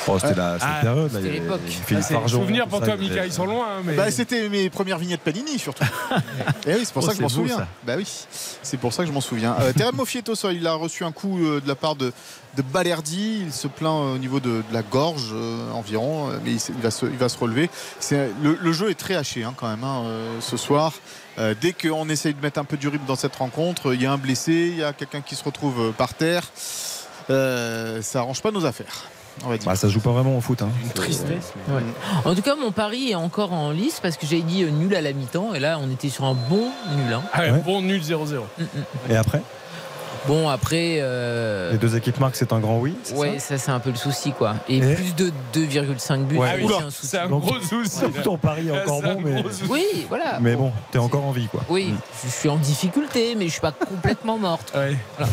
Oh, 0.08 0.18
c'était 0.20 0.36
la 0.36 0.58
Ah, 0.62 0.80
période. 0.82 1.12
c'était 1.14 1.30
l'époque. 1.30 1.62
Ah, 1.68 2.02
c'est 2.02 2.14
Fargeon, 2.14 2.40
souvenir 2.42 2.68
pour 2.68 2.80
toi, 2.80 2.88
il 2.88 2.90
y 2.90 2.94
avait- 2.94 3.04
Mika. 3.10 3.26
Ils 3.26 3.34
sont 3.34 3.46
loin. 3.46 3.66
hein, 3.78 3.82
mais... 3.86 3.96
Bah, 3.96 4.12
c'était 4.12 4.50
mes 4.50 4.70
premières 4.70 4.98
vignettes 4.98 5.22
Panini 5.22 5.58
surtout. 5.60 5.84
Et 6.68 6.74
oui, 6.76 6.82
c'est 6.84 6.94
pour 6.94 7.04
Oh, 7.04 7.08
ça 7.08 7.12
que 7.12 7.18
je 7.18 7.22
m'en 7.22 7.30
souviens. 7.30 7.68
Bah 7.86 7.94
oui, 7.98 8.08
c'est 8.62 8.78
pour 8.78 8.94
ça 8.94 9.04
que 9.04 9.10
je 9.10 9.14
m'en 9.14 9.22
souviens. 9.22 9.56
Euh, 9.60 9.72
Terem 9.74 9.96
Mofieto, 9.96 10.36
ça, 10.36 10.52
il 10.52 10.66
a 10.68 10.74
reçu 10.74 11.04
un 11.04 11.12
coup 11.12 11.38
euh, 11.44 11.60
de 11.62 11.68
la 11.68 11.76
part 11.76 11.96
de, 11.96 12.12
de 12.58 12.62
Balerdi. 12.62 13.44
Il 13.46 13.54
se 13.54 13.68
plaint 13.68 13.92
euh, 14.04 14.16
au 14.16 14.18
niveau 14.18 14.40
de, 14.40 14.50
de 14.68 14.74
la 14.74 14.82
gorge 14.82 15.32
euh, 15.34 15.72
environ, 15.72 16.28
mais 16.44 16.52
il, 16.54 16.82
va 16.82 16.92
se, 16.92 17.06
il 17.06 17.18
va 17.18 17.30
se 17.30 17.38
relever. 17.38 17.70
Le, 18.12 18.58
le 18.62 18.72
jeu 18.74 18.90
est 18.90 18.96
très 19.00 19.16
haché 19.16 19.44
hein, 19.44 19.54
quand 19.58 19.68
même 19.70 19.84
hein, 19.84 20.04
euh, 20.06 20.40
ce 20.42 20.58
soir. 20.58 20.94
Euh, 21.40 21.56
dès 21.60 21.74
qu'on 21.74 22.08
essaye 22.10 22.34
de 22.36 22.42
mettre 22.42 22.60
un 22.60 22.64
peu 22.64 22.78
du 22.78 22.88
rythme 22.88 23.06
dans 23.08 23.16
cette 23.16 23.36
rencontre, 23.36 23.94
il 23.94 24.02
y 24.02 24.06
a 24.06 24.12
un 24.12 24.18
blessé, 24.18 24.70
il 24.72 24.78
y 24.78 24.84
a 24.84 24.94
quelqu'un 24.94 25.22
qui 25.22 25.36
se 25.36 25.44
retrouve 25.44 25.92
par 25.94 26.14
terre. 26.14 26.44
Euh, 27.30 28.02
ça 28.02 28.20
arrange 28.20 28.42
pas 28.42 28.52
nos 28.52 28.66
affaires, 28.66 29.04
on 29.46 29.50
va 29.50 29.58
dire. 29.58 29.66
Bah, 29.68 29.76
ça 29.76 29.88
se 29.88 29.94
joue 29.94 30.00
pas 30.00 30.12
vraiment 30.12 30.38
au 30.38 30.42
foot. 30.42 30.62
hein. 30.62 30.70
Une 30.84 30.90
tristesse. 30.92 31.54
mais- 31.68 31.76
Ouais. 31.76 31.82
En 32.26 32.36
tout 32.36 32.42
cas, 32.42 32.56
mon 32.56 32.72
pari 32.72 33.12
est 33.12 33.16
encore 33.16 33.54
en 33.54 33.72
lice 33.72 34.00
parce 34.02 34.18
que 34.18 34.26
j'avais 34.26 34.42
dit 34.42 34.64
euh, 34.64 34.70
nul 34.70 34.96
à 34.96 35.02
la 35.02 35.14
mi-temps 35.14 35.54
et 35.54 35.60
là, 35.60 35.80
on 35.82 35.90
était 35.92 36.10
sur 36.10 36.26
un 36.26 36.34
bon 36.36 36.70
nul. 36.96 37.14
hein. 37.14 37.22
Ah 37.34 37.42
ouais. 37.42 37.52
Bon, 37.66 37.82
nul 37.82 38.02
0-0. 38.02 38.44
Mm, 38.58 38.64
mm. 38.64 39.12
Et 39.12 39.16
après, 39.16 39.42
Bon, 40.26 40.48
après. 40.48 41.00
euh, 41.02 41.74
les 41.74 41.78
deux 41.78 41.98
équipes 41.98 42.18
marquent, 42.22 42.38
c'est 42.38 42.54
un 42.54 42.60
grand 42.60 42.80
oui. 42.80 42.96
Ouais, 43.16 43.40
ça 43.40 43.58
ça, 43.58 43.66
c'est 43.66 43.72
un 43.72 43.80
peu 43.82 43.90
le 43.90 43.98
souci 43.98 44.32
quoi. 44.32 44.56
Et, 44.70 44.78
Et 44.78 44.96
plus 44.96 45.14
de 45.16 45.32
2,5 45.54 46.24
buts, 46.26 46.38
Ouais. 46.38 46.48
Ah 46.50 46.56
oui, 46.58 46.66
c'est 46.70 46.84
un 46.86 46.90
souci. 46.90 47.08
c'est 47.08 47.18
un 47.20 47.28
Donc- 47.28 47.42
gros 47.44 47.60
souci. 47.60 48.00
Ton 48.24 48.38
pari 48.38 48.70
est 48.70 48.72
encore 48.72 49.02
C'est 49.04 49.10
un 49.10 49.16
bon, 49.16 49.22
mais. 49.22 49.44
Oui, 49.70 50.06
voilà. 50.08 50.40
mais 50.40 50.56
bon, 50.56 50.72
t'es 50.92 51.00
encore 51.00 51.26
en 51.26 51.32
vie, 51.32 51.48
quoi. 51.48 51.62
Oui, 51.68 51.88
Mm. 51.92 51.98
je 52.26 52.30
suis 52.30 52.48
en 52.48 52.56
difficulté, 52.56 53.36
mais 53.38 53.48
je 53.48 53.52
suis 53.52 53.60
pas 53.62 53.72
complètement 53.90 54.38
morte. 54.38 54.72
Ouais. 54.74 54.96
Ah, 55.20 55.26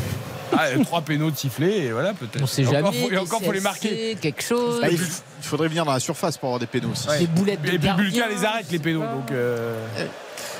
trois 0.85 1.01
pénaux 1.03 1.31
sifflés, 1.35 1.87
et 1.87 1.93
voilà, 1.93 2.15
peut-être. 2.15 2.43
On 2.43 2.47
sait 2.47 2.62
Et 2.62 2.65
jamais. 2.65 2.78
encore, 2.78 2.95
faut- 2.95 3.11
Et 3.11 3.19
encore, 3.19 3.43
faut 3.43 3.53
les 3.53 3.61
marquer. 3.61 4.16
Quelque 4.20 4.43
chose. 4.43 4.81
Ah, 4.82 4.89
il, 4.91 4.99
faudrait 5.43 5.69
venir 5.69 5.85
dans 5.85 5.93
la 5.93 6.01
surface 6.01 6.37
pour 6.37 6.49
avoir 6.49 6.61
des 6.61 6.66
pénaux 6.66 6.91
aussi. 6.93 7.07
Des 7.19 7.27
boulettes 7.27 7.62
de 7.62 7.69
Et 7.73 7.78
puis. 7.78 7.89
Bulka 7.97 8.28
les 8.28 8.45
arrête, 8.45 8.66
les 8.70 8.78
pénaux. 8.78 9.01
Donc, 9.01 9.31
euh, 9.31 9.74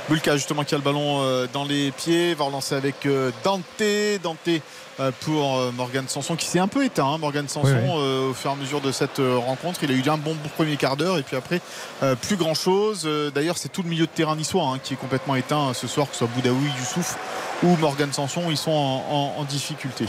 Bulka 0.09 0.37
justement 0.37 0.65
qui 0.65 0.75
a 0.75 0.79
le 0.79 0.83
ballon 0.85 1.23
euh, 1.23 1.47
dans 1.53 1.65
les 1.65 1.93
pieds 1.93 2.35
va 2.35 2.45
relancer 2.47 2.75
avec 2.75 3.07
euh, 3.07 3.31
Dante 3.45 3.63
Dante 4.23 4.39
euh, 4.49 4.59
pour 5.21 5.57
euh, 5.59 5.71
Morgan 5.73 6.05
Sanson 6.09 6.37
qui 6.37 6.47
s'est 6.47 6.59
un 6.59 6.69
peu 6.69 6.85
éteint 6.85 7.07
hein, 7.07 7.19
Morgan 7.19 7.49
Sanson 7.49 7.69
Oui, 7.73 7.81
oui. 7.83 7.91
euh, 7.97 8.31
au 8.31 8.35
fur 8.35 8.51
et 8.51 8.55
à 8.55 8.57
mesure 8.57 8.81
de 8.81 8.93
cette 8.93 9.19
euh, 9.19 9.37
rencontre 9.39 9.83
il 9.85 9.91
a 9.91 9.95
eu 9.95 10.09
un 10.09 10.19
bon 10.19 10.37
premier 10.57 10.77
quart 10.77 10.97
d'heure 10.97 11.19
et 11.19 11.23
puis 11.23 11.37
après 11.37 11.61
euh, 12.03 12.15
plus 12.15 12.37
grand 12.37 12.55
chose 12.55 13.09
d'ailleurs 13.35 13.57
c'est 13.59 13.71
tout 13.71 13.83
le 13.83 13.89
milieu 13.89 14.07
de 14.07 14.11
terrain 14.11 14.37
niçois 14.37 14.65
hein, 14.65 14.79
qui 14.83 14.95
est 14.95 14.97
complètement 14.97 15.37
éteint 15.37 15.69
euh, 15.71 15.75
ce 15.75 15.87
soir 15.87 16.07
que 16.09 16.13
ce 16.15 16.19
soit 16.21 16.29
Boudaoui 16.35 16.69
Youssouf 16.79 17.17
ou 17.63 17.77
Morgan 17.77 18.13
Sanson 18.13 18.43
ils 18.51 18.57
sont 18.57 18.71
en, 18.71 19.05
en- 19.11 19.41
en 19.41 19.45
difficulté 19.45 20.07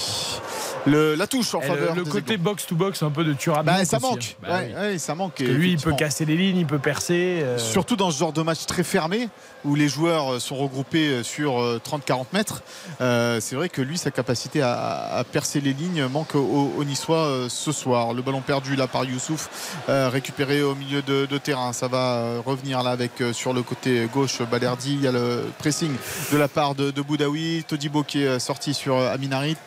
le, 0.87 1.13
la 1.15 1.27
touche 1.27 1.53
en 1.53 1.61
et 1.61 1.67
faveur 1.67 1.93
le, 1.93 1.99
le 1.99 2.05
des 2.05 2.09
côté 2.09 2.33
Aiglons. 2.33 2.43
box 2.51 2.65
to 2.65 2.75
box, 2.75 3.03
un 3.03 3.11
peu 3.11 3.23
de 3.23 3.33
Thuram. 3.33 3.63
bah, 3.65 3.85
ça 3.85 3.99
manque 3.99 4.35
ouais, 4.43 4.73
ouais, 4.75 4.97
ça 4.97 5.13
manque 5.13 5.33
Parce 5.37 5.47
que 5.47 5.53
lui, 5.53 5.73
il 5.73 5.77
peut 5.77 5.93
casser 5.93 6.25
les 6.25 6.35
lignes, 6.35 6.57
il 6.57 6.65
peut 6.65 6.79
percer. 6.79 7.41
euh, 7.43 7.59
Surtout 7.59 7.95
dans 7.95 8.09
ce 8.09 8.17
genre 8.17 8.33
de 8.33 8.41
match 8.41 8.65
très 8.65 8.83
fermé 8.83 9.29
où 9.63 9.75
les 9.75 9.87
joueurs 9.87 10.33
euh, 10.33 10.39
sont 10.39 10.55
regroupés 10.55 11.07
euh, 11.09 11.23
sur 11.23 11.61
euh, 11.61 11.79
30-40 11.87 12.25
mètres, 12.33 12.63
euh, 12.99 13.39
c'est 13.39 13.55
vrai 13.55 13.69
que 13.69 13.83
lui, 13.83 13.99
sa 13.99 14.09
capacité 14.09 14.63
à, 14.63 14.80
à 14.81 15.23
percer 15.23 15.61
les 15.61 15.73
lignes 15.73 16.05
manque 16.07 16.35
au, 16.35 16.83
Niçois 16.83 17.17
euh, 17.17 17.49
ce 17.49 17.71
soir. 17.71 18.13
Le 18.13 18.21
ballon 18.21 18.41
perdu 18.41 18.75
là 18.75 18.87
par 18.87 19.05
Youssouf, 19.05 19.77
euh, 19.89 20.09
récupéré 20.09 20.63
au 20.63 20.75
milieu 20.75 21.01
de, 21.01 21.37
terrain. 21.37 21.73
Ça 21.73 21.87
va 21.87 22.15
euh, 22.15 22.41
revenir 22.45 22.81
là 22.83 22.91
avec 22.91 23.11
sur 23.33 23.53
le 23.53 23.63
côté 23.63 24.07
gauche 24.11 24.41
Balerdi. 24.41 24.93
Il 24.93 25.01
y 25.01 25.07
a 25.07 25.11
le 25.11 25.45
pressing 25.59 25.91
de 26.31 26.37
la 26.37 26.47
part 26.47 26.75
de, 26.75 26.91
de 26.91 27.01
Boudaoui. 27.01 27.63
Todibo 27.67 28.03
qui 28.03 28.23
est 28.23 28.39
sorti 28.39 28.73
sur 28.73 28.97
Aminarit. 28.97 29.57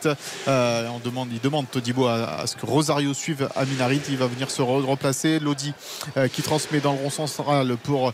On 0.47 0.99
demande, 1.03 1.29
il 1.31 1.39
demande 1.39 1.69
Todibo 1.69 2.07
à, 2.07 2.41
à 2.41 2.47
ce 2.47 2.55
que 2.55 2.65
Rosario 2.65 3.13
suive 3.13 3.49
Aminarit. 3.55 4.01
Il 4.09 4.17
va 4.17 4.27
venir 4.27 4.51
se 4.51 4.61
re- 4.61 4.85
replacer. 4.85 5.39
Lodi 5.39 5.73
qui 6.33 6.41
transmet 6.41 6.79
dans 6.79 6.93
le 6.93 6.99
rond 6.99 7.09
central 7.09 7.77
pour 7.83 8.13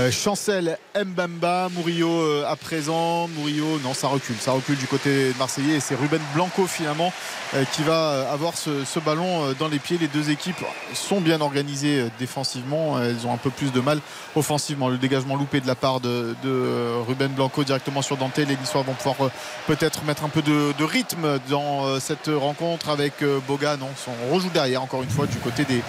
euh, 0.00 0.10
Chancel 0.10 0.76
Mbamba, 0.96 1.68
Murillo 1.70 2.10
euh, 2.10 2.44
à 2.50 2.56
présent. 2.56 3.28
Murillo, 3.28 3.78
non, 3.84 3.94
ça 3.94 4.08
recule. 4.08 4.34
Ça 4.40 4.50
recule 4.50 4.76
du 4.76 4.88
côté 4.88 5.32
marseillais. 5.38 5.76
Et 5.76 5.80
c'est 5.80 5.94
Ruben 5.94 6.20
Blanco 6.34 6.66
finalement 6.66 7.12
euh, 7.54 7.62
qui 7.72 7.82
va 7.84 8.28
avoir 8.32 8.54
ce, 8.56 8.98
ballon 8.98 9.52
dans 9.58 9.68
les 9.68 9.78
pieds. 9.78 9.96
Les 9.98 10.08
deux 10.08 10.30
équipes 10.30 10.64
sont 10.94 11.20
bien 11.20 11.40
organisées 11.40 12.06
défensivement. 12.18 13.00
Elles 13.00 13.24
ont 13.24 13.32
un 13.32 13.36
peu 13.36 13.50
plus 13.50 13.70
de 13.70 13.80
mal 13.80 14.00
offensivement. 14.34 14.88
Le 14.88 14.98
dégagement 14.98 15.36
loupé 15.36 15.60
de 15.60 15.66
la 15.68 15.76
part 15.76 16.00
de, 16.00 16.34
de, 16.42 16.92
Ruben 17.06 17.30
Blanco 17.32 17.62
directement 17.62 18.02
sur 18.02 18.16
Dante. 18.16 18.38
Les 18.38 18.56
Niçois 18.56 18.82
vont 18.82 18.94
pouvoir 18.94 19.30
peut-être 19.68 20.04
mettre 20.04 20.24
un 20.24 20.28
peu 20.28 20.42
de, 20.42 20.72
de 20.76 20.84
rythme 20.84 21.38
dans 21.48 22.00
cette 22.00 22.30
rencontre 22.34 22.88
avec 22.88 23.22
Boga. 23.46 23.76
Non, 23.76 23.88
on 24.28 24.34
rejoue 24.34 24.50
derrière 24.50 24.82
encore 24.82 25.02
une 25.04 25.10
fois 25.10 25.26
du 25.26 25.36
côté 25.38 25.64
des, 25.64 25.82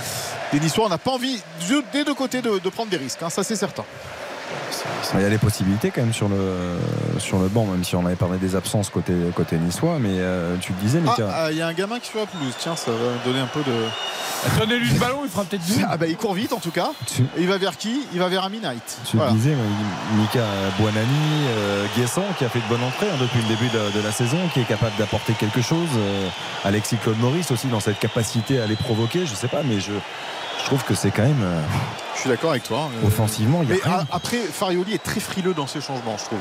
des 0.53 0.59
Niçois. 0.59 0.85
On 0.85 0.89
n'a 0.89 0.97
pas 0.99 1.11
envie 1.11 1.37
de- 1.69 1.83
des 1.91 2.03
deux 2.03 2.13
côtés 2.13 2.41
de, 2.41 2.59
de 2.59 2.69
prendre 2.69 2.89
des 2.91 2.97
risques. 2.97 3.23
hein, 3.23 3.29
ça, 3.29 3.43
c'est 3.43 3.55
certain. 3.55 3.83
Il 5.15 5.21
y 5.21 5.25
a 5.25 5.29
des 5.29 5.37
possibilités 5.37 5.91
quand 5.91 6.01
même 6.01 6.13
sur 6.13 6.27
le, 6.29 6.77
sur 7.19 7.39
le 7.39 7.47
banc, 7.47 7.65
même 7.65 7.83
si 7.83 7.95
on 7.95 8.05
avait 8.05 8.15
parlé 8.15 8.37
des 8.37 8.55
absences 8.55 8.89
côté, 8.89 9.13
côté 9.35 9.57
niçois. 9.57 9.97
Mais 9.99 10.09
euh, 10.19 10.55
tu 10.59 10.73
le 10.73 10.79
disais, 10.79 10.99
Ah, 11.05 11.09
Mika. 11.09 11.29
ah, 11.33 11.51
il 11.51 11.57
y 11.57 11.61
a 11.61 11.67
un 11.67 11.73
gamin 11.73 11.99
qui 11.99 12.09
sur 12.09 12.19
la 12.19 12.25
pelouse. 12.25 12.53
Tiens, 12.59 12.75
ça 12.75 12.91
va 12.91 12.97
donner 13.25 13.39
un 13.39 13.47
peu 13.47 13.61
de. 13.61 13.73
Donnez-lui 14.59 14.89
le 14.91 14.99
ballon, 14.99 15.21
il 15.23 15.29
fera 15.29 15.43
peut-être 15.43 15.67
mieux. 15.69 15.85
Ah 15.89 15.97
bah 15.97 16.07
il 16.07 16.17
court 16.17 16.33
vite 16.33 16.53
en 16.53 16.59
tout 16.59 16.71
cas. 16.71 16.91
Tu- 17.07 17.23
il 17.37 17.47
va 17.47 17.57
vers 17.57 17.77
qui? 17.77 18.01
Il 18.13 18.19
va 18.19 18.27
vers 18.27 18.43
Ami 18.43 18.59
Knight. 18.59 18.97
Tu 19.09 19.17
Voilà. 19.17 19.31
le 19.31 19.37
disais, 19.37 19.55
Mika 20.17 20.43
Buonani, 20.77 21.47
euh, 21.49 21.85
Guessant 21.97 22.25
qui 22.37 22.45
a 22.45 22.49
fait 22.49 22.59
de 22.59 22.67
bonnes 22.67 22.83
entrées 22.83 23.07
hein, 23.09 23.17
depuis 23.19 23.39
le 23.41 23.47
début 23.47 23.69
de, 23.69 23.97
de 23.99 24.03
la 24.03 24.11
saison, 24.11 24.37
qui 24.53 24.59
est 24.59 24.65
capable 24.67 24.95
d'apporter 24.97 25.33
quelque 25.33 25.61
chose. 25.61 25.87
euh, 25.97 26.27
Alexis 26.63 26.97
Claude 26.97 27.19
Maurice 27.19 27.51
aussi 27.51 27.67
dans 27.67 27.79
cette 27.79 27.99
capacité 27.99 28.59
à 28.59 28.67
les 28.67 28.75
provoquer. 28.75 29.25
Je 29.25 29.33
sais 29.35 29.47
pas, 29.47 29.61
mais 29.63 29.79
je, 29.79 29.91
je 30.65 30.69
trouve 30.71 30.83
que 30.83 30.95
c'est 30.95 31.11
quand 31.11 31.21
même 31.21 31.43
euh, 31.43 31.61
Je 32.15 32.21
suis 32.21 32.29
d'accord 32.29 32.49
avec 32.51 32.63
toi. 32.63 32.89
Euh, 33.03 33.07
offensivement. 33.07 33.59
Il 33.61 33.69
y 33.69 33.73
a 33.73 33.75
Mais 33.75 33.81
rien. 33.83 34.05
a- 34.11 34.15
après, 34.15 34.37
Farioli 34.37 34.93
est 34.95 35.03
très 35.03 35.19
frileux 35.19 35.53
dans 35.53 35.67
ses 35.67 35.79
changements, 35.79 36.17
je 36.17 36.23
trouve. 36.25 36.39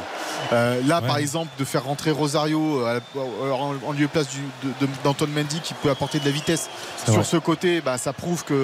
Euh, 0.52 0.80
là, 0.86 1.01
Ouais. 1.02 1.06
par 1.06 1.18
exemple, 1.18 1.51
de 1.59 1.64
faire 1.64 1.84
rentrer 1.84 2.10
Rosario 2.10 2.84
à 2.86 2.94
la- 2.94 3.52
en, 3.52 3.74
en 3.86 3.92
lieu 3.92 4.09
place 4.09 4.26
d'Anton 5.05 5.26
Mendy 5.28 5.60
qui 5.60 5.74
peut 5.74 5.90
apporter 5.90 6.20
de 6.20 6.24
la 6.24 6.30
vitesse 6.30 6.70
sur 7.05 7.14
vrai. 7.14 7.24
ce 7.24 7.36
côté, 7.36 7.80
bah, 7.82 7.98
ça 7.98 8.12
prouve 8.14 8.44
qu'il 8.46 8.56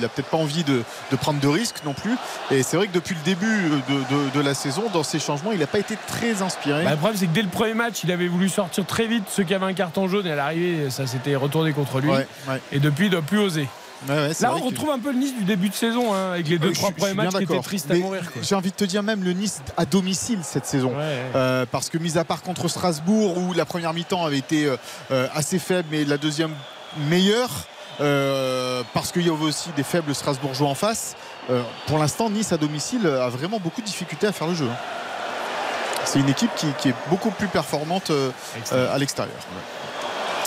n'a 0.00 0.08
peut-être 0.08 0.30
pas 0.30 0.38
envie 0.38 0.64
de, 0.64 0.82
de 1.10 1.16
prendre 1.16 1.38
de 1.40 1.48
risques 1.48 1.82
non 1.84 1.92
plus. 1.92 2.14
Et 2.50 2.62
c'est 2.62 2.76
vrai 2.78 2.86
que 2.86 2.94
depuis 2.94 3.14
le 3.14 3.20
début 3.24 3.68
de, 3.88 3.94
de- 4.14 4.30
de 4.34 4.40
la 4.40 4.54
saison, 4.54 4.84
dans 4.92 5.02
ses 5.02 5.18
changements, 5.18 5.52
il 5.52 5.58
n'a 5.58 5.66
pas 5.66 5.80
été 5.80 5.98
très 6.06 6.40
inspiré. 6.40 6.82
Bah, 6.84 6.92
le 6.92 6.96
problème, 6.96 7.18
c'est 7.18 7.26
que 7.26 7.34
dès 7.34 7.42
le 7.42 7.48
premier 7.48 7.74
match, 7.74 8.04
il 8.04 8.10
avait 8.12 8.28
voulu 8.28 8.48
sortir 8.48 8.86
très 8.86 9.06
vite 9.06 9.24
ceux 9.28 9.42
qui 9.44 9.52
avaient 9.54 9.66
un 9.66 9.74
carton 9.74 10.08
jaune 10.08 10.26
et 10.26 10.32
à 10.32 10.36
l'arrivée, 10.36 10.88
ça 10.88 11.06
s'était 11.06 11.36
retourné 11.36 11.72
contre 11.72 12.00
lui. 12.00 12.08
Ouais, 12.10 12.26
ouais. 12.48 12.60
Et 12.72 12.78
depuis, 12.80 13.06
il 13.06 13.10
ne 13.10 13.16
doit 13.16 13.22
plus 13.22 13.38
oser. 13.38 13.68
Ouais, 14.08 14.14
ouais, 14.14 14.34
c'est 14.34 14.44
Là, 14.44 14.54
on 14.54 14.60
que- 14.60 14.64
retrouve 14.66 14.90
un 14.90 14.98
peu 14.98 15.12
le 15.12 15.18
Nice 15.18 15.34
du 15.36 15.44
début 15.44 15.68
de 15.70 15.74
saison, 15.74 16.12
hein, 16.14 16.32
avec 16.32 16.48
les 16.48 16.58
deux, 16.58 16.68
Euh, 16.70 16.72
trois 16.74 16.90
premiers 16.90 17.14
matchs 17.14 17.34
qui 17.34 17.42
étaient 17.44 17.60
tristes 17.60 17.90
à 17.90 17.94
mourir. 17.94 18.22
J'ai 18.42 18.54
envie 18.54 18.70
de 18.70 18.76
te 18.76 18.84
dire 18.84 19.02
même 19.02 19.24
le 19.24 19.32
Nice 19.32 19.62
à 19.76 19.86
domicile 19.86 20.40
cette 20.42 20.66
saison. 20.66 20.90
Ouais. 20.90 21.22
Euh, 21.34 21.64
parce 21.70 21.88
que 21.88 21.96
mis 21.98 22.18
à 22.18 22.24
part 22.24 22.42
contre 22.42 22.68
Strasbourg 22.68 23.38
où 23.38 23.52
la 23.54 23.64
première 23.64 23.94
mi-temps 23.94 24.24
avait 24.24 24.38
été 24.38 24.66
euh, 24.66 24.76
euh, 25.10 25.26
assez 25.34 25.58
faible 25.58 25.88
mais 25.90 26.04
la 26.04 26.18
deuxième 26.18 26.52
meilleure 27.08 27.50
parce 28.92 29.12
qu'il 29.12 29.24
y 29.26 29.30
avait 29.30 29.44
aussi 29.44 29.70
des 29.76 29.84
faibles 29.84 30.14
Strasbourgeois 30.14 30.68
en 30.68 30.74
face 30.74 31.14
pour 31.86 31.98
l'instant 31.98 32.28
Nice 32.28 32.52
à 32.52 32.56
domicile 32.56 33.06
a 33.06 33.28
vraiment 33.28 33.60
beaucoup 33.60 33.80
de 33.82 33.86
difficultés 33.86 34.26
à 34.26 34.32
faire 34.32 34.48
le 34.48 34.54
jeu 34.54 34.66
hein. 34.68 34.76
c'est 36.04 36.18
une 36.18 36.28
équipe 36.28 36.50
qui, 36.56 36.66
qui 36.78 36.88
est 36.88 36.94
beaucoup 37.08 37.30
plus 37.30 37.46
performante 37.46 38.10
à 38.72 38.98
l'extérieur 38.98 39.36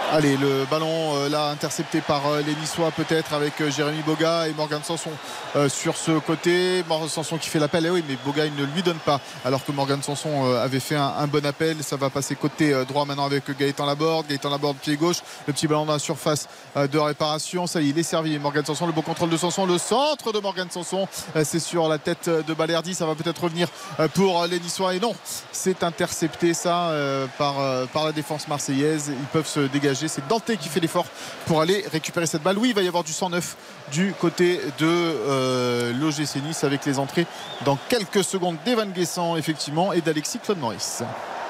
Allez, 0.09 0.37
le 0.37 0.63
ballon 0.71 1.17
euh, 1.17 1.27
là 1.27 1.49
intercepté 1.49 1.99
par 1.99 2.25
euh, 2.27 2.41
les 2.41 2.55
Niçois 2.55 2.91
peut-être 2.91 3.33
avec 3.33 3.59
euh, 3.59 3.69
Jérémy 3.69 4.01
Boga 4.03 4.47
et 4.47 4.53
Morgan 4.53 4.79
Sanson 4.81 5.09
euh, 5.57 5.67
sur 5.67 5.97
ce 5.97 6.17
côté. 6.19 6.81
Morgan 6.87 7.09
Sanson 7.09 7.37
qui 7.37 7.49
fait 7.49 7.59
l'appel, 7.59 7.85
et 7.85 7.89
oui, 7.89 8.01
mais 8.07 8.15
Boga 8.25 8.45
il 8.45 8.55
ne 8.55 8.63
lui 8.63 8.81
donne 8.83 8.99
pas 8.99 9.19
alors 9.43 9.65
que 9.65 9.71
Morgan 9.73 10.01
Sanson 10.01 10.55
avait 10.55 10.79
fait 10.79 10.95
un, 10.95 11.13
un 11.19 11.27
bon 11.27 11.45
appel. 11.45 11.83
Ça 11.83 11.97
va 11.97 12.09
passer 12.09 12.35
côté 12.35 12.73
droit 12.85 13.03
maintenant 13.03 13.25
avec 13.25 13.51
Gaëtan 13.57 13.85
Laborde. 13.85 14.27
Gaëtan 14.27 14.49
Laborde 14.49 14.77
pied 14.77 14.95
gauche, 14.95 15.17
le 15.45 15.51
petit 15.51 15.67
ballon 15.67 15.85
dans 15.85 15.93
la 15.93 15.99
surface 15.99 16.47
de 16.75 16.97
réparation. 16.97 17.67
Ça 17.67 17.81
y 17.81 17.87
est, 17.87 17.89
il 17.89 17.99
est 17.99 18.03
servi. 18.03 18.39
Morgan 18.39 18.63
Sanson, 18.63 18.87
le 18.87 18.93
beau 18.93 19.01
contrôle 19.01 19.29
de 19.29 19.37
Sanson, 19.37 19.65
le 19.65 19.77
centre 19.77 20.31
de 20.31 20.39
Morgan 20.39 20.69
Sanson, 20.71 21.05
c'est 21.43 21.59
sur 21.59 21.89
la 21.89 21.97
tête 21.97 22.29
de 22.29 22.53
Balerdi. 22.53 22.95
Ça 22.95 23.05
va 23.05 23.13
peut-être 23.13 23.43
revenir 23.43 23.67
pour 24.13 24.45
les 24.45 24.61
Niçois 24.61 24.95
et 24.95 25.01
non, 25.01 25.13
c'est 25.51 25.83
intercepté 25.83 26.53
ça 26.53 26.91
par, 27.37 27.55
par 27.91 28.05
la 28.05 28.13
défense 28.13 28.47
marseillaise. 28.47 29.09
Ils 29.09 29.25
peuvent 29.33 29.47
se 29.47 29.59
dégager. 29.59 29.96
C'est 30.07 30.27
Dante 30.27 30.55
qui 30.59 30.69
fait 30.69 30.79
l'effort 30.79 31.05
pour 31.45 31.61
aller 31.61 31.83
récupérer 31.91 32.27
cette 32.27 32.43
balle. 32.43 32.57
Oui, 32.57 32.69
il 32.69 32.75
va 32.75 32.81
y 32.81 32.87
avoir 32.87 33.03
du 33.03 33.11
109 33.11 33.55
du 33.91 34.13
côté 34.19 34.59
de 34.79 34.85
euh, 34.85 35.93
l'OGC 35.93 36.43
Nice 36.43 36.63
avec 36.63 36.85
les 36.85 36.99
entrées 36.99 37.25
dans 37.65 37.77
quelques 37.89 38.23
secondes 38.23 38.57
d'Evan 38.65 38.91
Guessant, 38.91 39.37
effectivement, 39.37 39.93
et 39.93 40.01
d'Alexis 40.01 40.39
Claude 40.39 40.59
Maurice. 40.59 41.03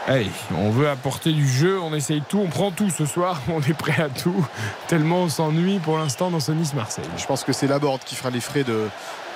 Allez, 0.10 0.32
on 0.56 0.70
veut 0.70 0.88
apporter 0.88 1.34
du 1.34 1.46
jeu, 1.46 1.82
on 1.82 1.94
essaye 1.94 2.22
tout, 2.22 2.40
on 2.40 2.48
prend 2.48 2.72
tout 2.72 2.90
ce 2.90 3.06
soir, 3.06 3.42
on 3.50 3.60
est 3.60 3.74
prêt 3.74 4.02
à 4.02 4.08
tout. 4.08 4.48
Tellement 4.88 5.24
on 5.24 5.30
s'ennuie 5.30 5.80
pour 5.80 5.98
l'instant 5.98 6.32
dans 6.32 6.40
ce 6.40 6.54
Nice-Marseille. 6.54 7.04
Je 7.18 7.26
pense 7.26 7.44
que 7.44 7.52
c'est 7.52 7.68
Laborde 7.68 8.02
qui 8.06 8.16
fera 8.16 8.30
les 8.30 8.40
frais 8.40 8.64
de, 8.64 8.88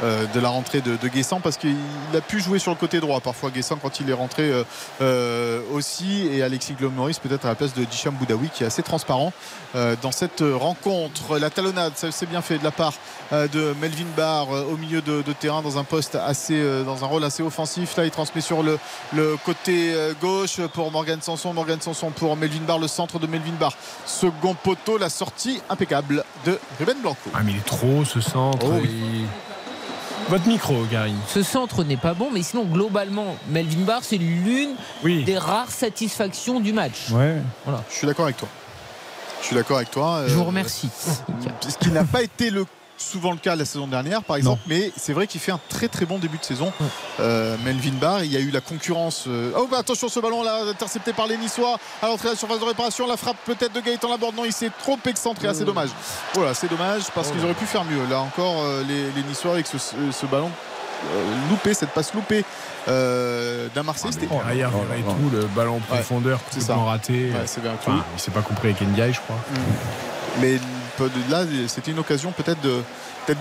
euh, 0.04 0.26
de 0.34 0.40
la 0.40 0.50
rentrée 0.50 0.82
de, 0.82 0.96
de 0.98 1.08
Guessant 1.08 1.40
parce 1.42 1.58
qu'il 1.58 1.76
a 2.16 2.22
pu 2.22 2.40
jouer 2.40 2.60
sur 2.60 2.72
le 2.72 2.78
côté 2.78 3.00
droit 3.00 3.20
parfois 3.20 3.50
Guessant 3.52 3.78
quand 3.82 4.00
il 4.00 4.10
est 4.10 4.14
rentré 4.14 4.44
euh, 4.44 4.64
euh, 5.02 5.62
aussi 5.74 6.28
et 6.32 6.42
Alexis 6.44 6.76
Maurice 6.80 7.20
peut-être 7.20 7.46
à 7.46 7.50
la 7.50 7.56
place 7.56 7.74
de 7.74 7.84
Dicham 7.84 8.14
Boudaoui 8.16 8.50
qui 8.54 8.64
est 8.64 8.68
assez 8.68 8.84
transparent 8.84 9.34
euh, 9.76 9.96
dans 10.02 10.12
cette 10.12 10.44
rencontre. 10.54 11.38
La 11.40 11.50
talonnade, 11.50 11.94
ça 11.96 12.12
c'est 12.12 12.26
bien 12.26 12.42
fait 12.42 12.58
de 12.58 12.64
la 12.64 12.72
part 12.72 12.94
de 13.32 13.74
Melvin 13.80 14.06
Barr 14.18 14.50
au 14.50 14.76
milieu 14.78 15.02
de, 15.02 15.22
de 15.22 15.34
terrain 15.34 15.62
dans 15.62 15.78
un 15.78 15.84
poste 15.84 16.16
assez, 16.16 16.62
dans 16.84 17.04
un 17.04 17.08
rôle 17.08 17.24
assez 17.24 17.42
offensif. 17.44 17.96
Là, 17.96 18.04
il 18.06 18.12
transmet 18.12 18.42
sur 18.42 18.62
le, 18.62 18.78
le 19.14 19.38
côté 19.46 19.94
gauche 20.22 20.60
pour 20.74 20.92
Morgan 20.92 21.22
Sanson. 21.22 21.54
Morgan 21.54 21.80
Sanson 21.80 22.12
pour 22.12 22.36
Melvin 22.36 22.64
Barr, 22.68 22.80
le 22.80 22.88
centre 22.90 23.20
de 23.20 23.28
Melvin 23.28 23.54
Barr. 23.60 23.74
Second 24.06 24.54
poteau, 24.54 24.98
la 24.98 25.10
sortie 25.10 25.62
impeccable 25.70 26.24
de 26.46 26.60
Ruben 26.80 26.98
Blanco. 27.02 27.30
Ah 27.34 27.40
mais 27.44 27.52
il 27.54 27.58
est 27.60 27.66
trop 27.66 28.04
ce 28.04 28.20
centre. 28.20 28.66
Oh 28.66 28.80
oui. 28.82 28.90
il- 28.92 29.26
Votre 30.32 30.48
micro, 30.48 30.86
Gary. 30.90 31.12
Ce 31.28 31.44
centre 31.44 31.84
n'est 31.84 31.98
pas 31.98 32.14
bon, 32.14 32.30
mais 32.32 32.42
sinon, 32.42 32.64
globalement, 32.64 33.36
Melvin 33.50 33.82
Barr, 33.84 34.00
c'est 34.02 34.16
l'une 34.18 34.76
Oui. 35.04 35.26
des 35.26 35.38
rares 35.38 35.70
satisfactions 35.70 36.62
du 36.62 36.72
match. 36.72 37.10
Ouais. 37.12 37.36
Voilà. 37.66 37.84
Je 37.90 37.96
suis 37.98 38.08
d'accord 38.08 38.24
avec 38.24 38.38
toi. 38.38 38.48
Je 39.42 39.48
suis 39.48 39.56
d'accord 39.58 39.76
avec 39.76 39.92
toi. 39.92 40.24
Je 40.28 40.34
vous 40.36 40.44
Euh, 40.44 40.46
remercie. 40.46 40.88
Ce 40.96 41.78
qui 41.78 41.90
n'a 41.92 42.06
pas 42.06 42.22
été 42.22 42.50
le, 42.50 42.66
souvent 43.02 43.32
le 43.32 43.38
cas 43.38 43.56
la 43.56 43.66
saison 43.66 43.88
dernière, 43.88 44.24
par 44.24 44.36
exemple, 44.38 44.62
mais 44.68 44.92
c'est 44.96 45.14
vrai 45.14 45.28
qu'il 45.28 45.42
fait 45.42 45.52
un 45.52 45.60
très 45.70 45.88
très 45.88 46.06
bon 46.06 46.18
début 46.20 46.38
de 46.38 46.44
saison. 46.44 46.72
Euh, 47.20 47.58
Melvin 47.66 47.94
Barr, 48.00 48.24
il 48.24 48.32
y 48.32 48.38
a 48.38 48.40
eu 48.40 48.52
la 48.52 48.62
concurrence. 48.62 49.26
euh, 49.28 49.52
Oh, 49.58 49.68
bah, 49.70 49.78
attention, 49.80 50.08
ce 50.10 50.20
ballon 50.20 50.44
là, 50.44 50.64
intercepté 50.70 51.14
par 51.14 51.28
les 51.28 51.38
Niçois 51.38 51.78
à 52.02 52.08
l'entrée 52.08 52.28
de 52.30 52.34
la 52.34 52.38
surface 52.38 52.60
de 52.60 52.66
réparation. 52.66 53.08
La 53.08 53.18
frappe 53.18 53.38
peut-être 53.46 53.74
de 53.74 53.82
Gaëtan 53.82 54.10
Laborde. 54.10 54.36
Non, 54.36 54.46
il 54.46 54.54
s'est 54.54 54.72
trop 54.82 54.98
excentré. 55.06 55.48
Ah, 55.48 55.54
c'est 55.54 55.66
dommage. 55.66 55.90
Voilà, 56.34 56.54
c'est 56.54 56.70
dommage 56.70 57.04
parce 57.14 57.32
qu'ils 57.32 57.44
auraient 57.44 57.54
pu 57.54 57.66
faire 57.66 57.84
mieux. 57.84 58.06
Là 58.10 58.20
encore, 58.22 58.62
euh, 58.64 58.84
les, 58.88 59.12
les 59.12 59.24
Niçois 59.28 59.54
avec 59.54 59.68
ce, 59.68 60.26
ballon 60.28 60.50
euh, 61.14 61.50
loupé, 61.50 61.74
cette 61.74 61.90
passe 61.90 62.14
loupée 62.14 62.46
euh, 62.88 63.68
d'un 63.74 63.84
Marseille. 63.84 64.12
C'était 64.14 64.28
Derrière, 64.28 64.70
Oh 64.74 64.94
et 64.94 65.00
là. 65.02 65.06
tout, 65.14 65.30
le 65.36 65.46
ballon 65.48 65.78
en 65.78 65.80
profondeur, 65.80 66.40
c'est 66.52 66.62
ça. 66.62 66.76
raté. 66.76 67.32
Ouais, 67.32 67.42
c'est 67.46 67.62
bien. 67.62 67.72
Enfin, 67.74 68.04
il 68.16 68.20
s'est 68.20 68.32
pas 68.32 68.42
compris 68.42 68.70
avec 68.70 68.82
Ndiaye, 68.82 69.14
je 69.14 69.20
crois. 69.22 69.38
Mais 70.40 70.60
là, 71.30 71.44
c'était 71.68 71.92
une 71.92 72.00
occasion 72.00 72.32
peut-être 72.32 72.62
de- 72.62 72.82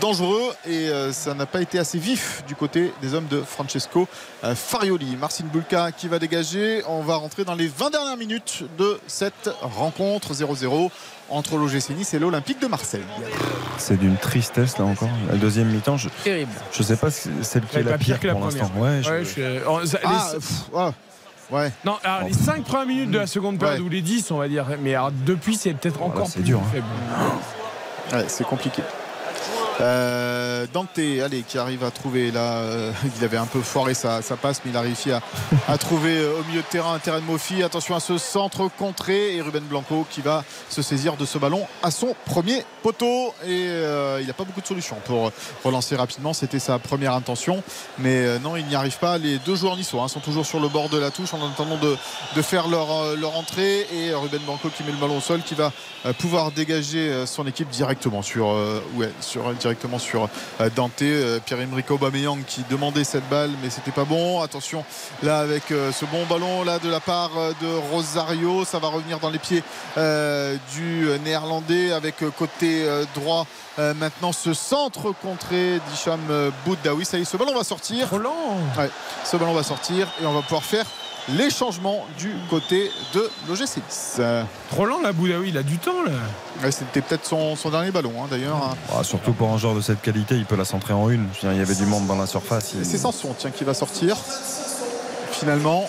dangereux 0.00 0.52
et 0.68 0.88
euh, 0.88 1.12
ça 1.12 1.34
n'a 1.34 1.46
pas 1.46 1.60
été 1.60 1.76
assez 1.78 1.98
vif 1.98 2.44
du 2.46 2.54
côté 2.54 2.92
des 3.02 3.14
hommes 3.14 3.26
de 3.26 3.40
Francesco 3.42 4.06
euh, 4.44 4.54
Farioli. 4.54 5.16
Marcin 5.16 5.44
Bulka 5.52 5.90
qui 5.90 6.06
va 6.06 6.18
dégager. 6.20 6.82
On 6.86 7.00
va 7.02 7.16
rentrer 7.16 7.44
dans 7.44 7.54
les 7.56 7.66
20 7.66 7.90
dernières 7.90 8.16
minutes 8.16 8.62
de 8.78 9.00
cette 9.08 9.50
rencontre 9.62 10.32
0-0 10.32 10.90
entre 11.28 11.56
l'OGC 11.56 11.90
Nice 11.90 12.14
et 12.14 12.18
l'Olympique 12.20 12.60
de 12.60 12.66
Marseille. 12.68 13.02
C'est 13.78 13.96
d'une 13.96 14.16
tristesse 14.16 14.78
là 14.78 14.84
encore. 14.84 15.08
La 15.28 15.36
deuxième 15.36 15.68
mi-temps, 15.68 15.96
je, 15.96 16.08
Terrible. 16.24 16.52
je 16.72 16.82
sais 16.84 16.96
pas 16.96 17.10
si 17.10 17.28
c'est 17.42 17.44
celle 17.44 17.62
qui 17.64 17.76
est 17.78 17.82
la 17.82 17.98
pire, 17.98 18.06
pire 18.18 18.20
que 18.20 18.26
la 18.28 18.32
pour 18.34 18.42
première. 18.48 18.62
l'instant. 18.64 18.80
Ouais, 18.80 19.02
je- 19.02 19.10
Ouais, 19.10 19.24
je 19.24 19.28
suis- 19.28 19.42
oh, 19.66 19.84
ça- 19.86 19.98
Ah, 20.04 20.28
les- 20.34 20.38
pff, 20.38 20.50
ah, 20.76 20.92
ouais. 21.52 21.72
Non, 21.84 21.96
alors, 22.04 22.26
les 22.26 22.32
5 22.32 22.64
premières 22.64 22.86
minutes 22.86 23.10
de 23.10 23.18
la 23.18 23.26
seconde 23.26 23.58
période 23.58 23.80
Ouais. 23.80 23.86
ou 23.86 23.88
les 23.88 24.02
10, 24.02 24.30
on 24.30 24.38
va 24.38 24.48
dire. 24.48 24.66
Mais 24.82 24.94
alors, 24.94 25.10
depuis, 25.12 25.54
c'est 25.56 25.74
peut-être 25.74 26.02
encore 26.02 26.26
c'est 26.26 26.34
plus 26.40 26.44
dur, 26.44 26.60
hein. 26.64 26.68
faible. 26.72 26.86
Ouais, 28.12 28.24
c'est 28.28 28.44
compliqué. 28.44 28.82
Euh, 29.80 30.66
Dante, 30.72 30.98
allez, 30.98 31.42
qui 31.42 31.58
arrive 31.58 31.84
à 31.84 31.90
trouver 31.90 32.30
là, 32.30 32.58
euh, 32.58 32.92
il 33.18 33.24
avait 33.24 33.36
un 33.36 33.46
peu 33.46 33.60
foiré 33.60 33.94
sa, 33.94 34.22
sa 34.22 34.36
passe, 34.36 34.60
mais 34.64 34.70
il 34.70 34.76
a 34.76 34.80
réussi 34.80 35.10
à, 35.10 35.22
à 35.68 35.78
trouver 35.78 36.18
euh, 36.18 36.40
au 36.40 36.44
milieu 36.44 36.60
de 36.60 36.66
terrain 36.66 36.94
un 36.94 36.98
terrain 36.98 37.20
de 37.20 37.24
Mofi. 37.24 37.62
Attention 37.62 37.94
à 37.94 38.00
ce 38.00 38.18
centre 38.18 38.68
contré 38.78 39.36
et 39.36 39.40
Ruben 39.40 39.62
Blanco 39.64 40.06
qui 40.10 40.20
va 40.20 40.44
se 40.68 40.82
saisir 40.82 41.16
de 41.16 41.24
ce 41.24 41.38
ballon 41.38 41.66
à 41.82 41.90
son 41.90 42.14
premier 42.26 42.64
poteau. 42.82 43.34
Et 43.44 43.66
euh, 43.68 44.18
il 44.20 44.26
n'a 44.26 44.32
pas 44.34 44.44
beaucoup 44.44 44.60
de 44.60 44.66
solutions 44.66 44.96
pour 45.06 45.32
relancer 45.64 45.96
rapidement. 45.96 46.32
C'était 46.32 46.58
sa 46.58 46.78
première 46.78 47.14
intention, 47.14 47.62
mais 47.98 48.26
euh, 48.26 48.38
non, 48.38 48.56
il 48.56 48.66
n'y 48.66 48.74
arrive 48.74 48.98
pas. 48.98 49.18
Les 49.18 49.38
deux 49.38 49.56
joueurs 49.56 49.76
niçois 49.76 50.02
hein, 50.02 50.08
sont 50.08 50.20
toujours 50.20 50.44
sur 50.44 50.60
le 50.60 50.68
bord 50.68 50.88
de 50.88 50.98
la 50.98 51.10
touche 51.10 51.32
en 51.32 51.48
attendant 51.48 51.78
de, 51.78 51.96
de 52.36 52.42
faire 52.42 52.68
leur, 52.68 52.90
euh, 52.92 53.16
leur 53.16 53.36
entrée. 53.36 53.86
Et 53.94 54.12
Ruben 54.12 54.42
Blanco 54.42 54.68
qui 54.76 54.84
met 54.84 54.92
le 54.92 54.98
ballon 54.98 55.18
au 55.18 55.20
sol, 55.20 55.40
qui 55.42 55.54
va 55.54 55.72
euh, 56.06 56.12
pouvoir 56.12 56.50
dégager 56.52 57.10
euh, 57.10 57.26
son 57.26 57.46
équipe 57.46 57.68
directement 57.70 58.22
sur, 58.22 58.50
euh, 58.50 58.82
ouais, 58.94 59.10
sur, 59.20 59.52
directement 59.54 59.69
sur 59.98 60.28
euh, 60.60 60.70
Dante. 60.74 61.02
Euh, 61.02 61.38
Pierre-Emerick 61.44 61.90
Aubameyang 61.90 62.42
qui 62.46 62.64
demandait 62.70 63.04
cette 63.04 63.28
balle, 63.28 63.50
mais 63.62 63.70
c'était 63.70 63.90
pas 63.90 64.04
bon. 64.04 64.40
Attention 64.40 64.84
là 65.22 65.38
avec 65.40 65.70
euh, 65.70 65.92
ce 65.92 66.04
bon 66.06 66.24
ballon 66.26 66.64
là 66.64 66.78
de 66.78 66.88
la 66.88 67.00
part 67.00 67.30
de 67.60 67.92
Rosario, 67.92 68.64
ça 68.64 68.78
va 68.78 68.88
revenir 68.88 69.18
dans 69.18 69.30
les 69.30 69.38
pieds 69.38 69.62
euh, 69.96 70.56
du 70.74 71.08
néerlandais 71.24 71.92
avec 71.92 72.16
côté 72.36 72.84
euh, 72.84 73.04
droit. 73.14 73.46
euh, 73.78 73.94
maintenant 73.94 74.32
ce 74.32 74.54
centre 74.54 75.12
contré 75.22 75.80
d'Hicham 75.90 76.20
euh, 76.30 76.50
Boudaoui. 76.64 77.04
Ça 77.04 77.18
y 77.18 77.22
est, 77.22 77.24
ce 77.24 77.36
ballon 77.36 77.54
va 77.54 77.64
sortir. 77.64 78.06
Trop 78.06 78.18
lent. 78.18 78.56
Ouais, 78.78 78.90
ce 79.24 79.36
ballon 79.36 79.54
va 79.54 79.62
sortir 79.62 80.08
et 80.22 80.26
on 80.26 80.32
va 80.32 80.42
pouvoir 80.42 80.64
faire 80.64 80.86
les 81.28 81.50
changements 81.50 82.04
du 82.18 82.32
côté 82.48 82.90
de 83.14 83.30
l'OGC 83.48 83.76
Nice. 83.76 84.16
Euh, 84.18 84.42
Trop 84.70 84.86
lent, 84.86 85.00
la 85.02 85.12
Boudaoui, 85.12 85.50
il 85.50 85.58
a 85.58 85.62
du 85.62 85.78
temps, 85.78 86.02
là. 86.04 86.12
ouais, 86.62 86.72
C'était 86.72 87.02
peut-être 87.02 87.24
son, 87.26 87.54
son 87.56 87.70
dernier 87.70 87.90
ballon 87.90 88.12
hein, 88.22 88.26
d'ailleurs. 88.30 88.56
hein. 88.56 88.74
Ah, 88.98 89.04
surtout 89.04 89.32
pour 89.32 89.50
un 89.52 89.58
joueur 89.58 89.74
de 89.74 89.80
cette 89.80 90.02
qualité, 90.02 90.34
il 90.36 90.44
peut 90.46 90.56
la 90.56 90.64
centrer 90.64 90.92
en 90.92 91.08
une. 91.10 91.26
Il 91.42 91.56
y 91.56 91.60
avait 91.60 91.74
du 91.74 91.86
monde 91.86 92.06
dans 92.06 92.16
la 92.16 92.26
surface. 92.26 92.72
il- 92.74 92.84
C'est 92.84 92.98
Sanson 92.98 93.34
tiens, 93.38 93.50
qui 93.50 93.64
va 93.64 93.74
sortir. 93.74 94.16
Finalement, 95.32 95.88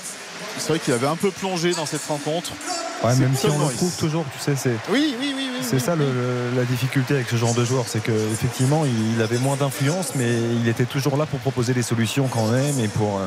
c'est 0.57 0.69
vrai 0.69 0.79
qu'il 0.79 0.93
avait 0.93 1.07
un 1.07 1.15
peu 1.15 1.31
plongé 1.31 1.73
dans 1.73 1.85
cette 1.85 2.05
rencontre. 2.07 2.51
Ouais, 3.03 3.11
C'est 3.13 3.19
même 3.21 3.35
si 3.35 3.47
on 3.47 3.67
le 3.67 3.73
trouve 3.73 3.95
toujours, 3.97 4.25
tu 4.33 4.39
sais, 4.43 4.55
c'est. 4.55 4.75
Oui, 4.91 5.15
oui, 5.19 5.33
oui. 5.35 5.49
oui, 5.53 5.57
C'est 5.61 5.75
oui, 5.77 5.81
ça 5.81 5.95
le- 5.95 6.05
le- 6.05 6.55
la 6.55 6.63
difficulté 6.65 7.15
avec 7.15 7.29
ce 7.29 7.35
genre 7.35 7.53
de 7.55 7.65
joueur, 7.65 7.85
c'est 7.87 8.01
qu'effectivement 8.03 8.83
il 8.85 9.19
avait 9.21 9.39
moins 9.39 9.55
d'influence, 9.55 10.09
mais 10.15 10.29
il 10.61 10.67
était 10.67 10.85
toujours 10.85 11.17
là 11.17 11.25
pour 11.25 11.39
proposer 11.39 11.73
des 11.73 11.81
solutions 11.81 12.27
quand 12.27 12.45
même 12.47 12.79
et 12.79 12.87
pour 12.87 13.17
euh, 13.17 13.25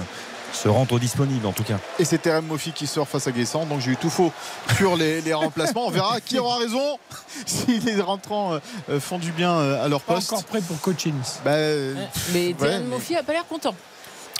se 0.55 0.69
rendre 0.69 0.99
disponible 0.99 1.47
en 1.47 1.53
tout 1.53 1.65
cas. 1.65 1.79
Et 1.99 2.05
c'est 2.05 2.19
Terem 2.19 2.47
Mofi 2.47 2.73
qui 2.73 2.87
sort 2.87 3.09
face 3.09 3.27
à 3.27 3.33
Guessant. 3.33 3.67
Donc 3.67 3.81
j'ai 3.81 3.91
eu 3.93 3.97
tout 3.97 4.11
faux 4.11 4.33
sur 4.77 4.97
les, 4.97 5.21
les 5.21 5.35
remplacements. 5.45 5.87
On 5.87 5.91
verra 5.91 6.21
qui 6.21 6.39
aura 6.39 6.59
raison 6.59 6.99
si 7.47 7.81
les 7.81 8.01
rentrants 8.01 8.55
euh, 8.55 8.59
euh, 8.91 9.01
font 9.01 9.19
du 9.19 9.33
bien 9.33 9.53
euh, 9.53 9.85
à 9.85 9.89
leur 9.89 10.01
Pas 10.01 10.15
poste. 10.15 10.33
encore 10.33 10.45
prêt 10.45 10.61
pour 10.61 10.81
coaching. 10.81 11.15
Bah, 11.45 11.51
euh, 11.53 11.95
Mais 12.33 12.49
ouais, 12.49 12.55
Terence 12.55 12.81
mais- 12.85 12.87
Moffi 12.89 13.17
a 13.17 13.23
pas 13.23 13.33
l'air 13.33 13.47
content. 13.47 13.75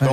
Ah, 0.01 0.07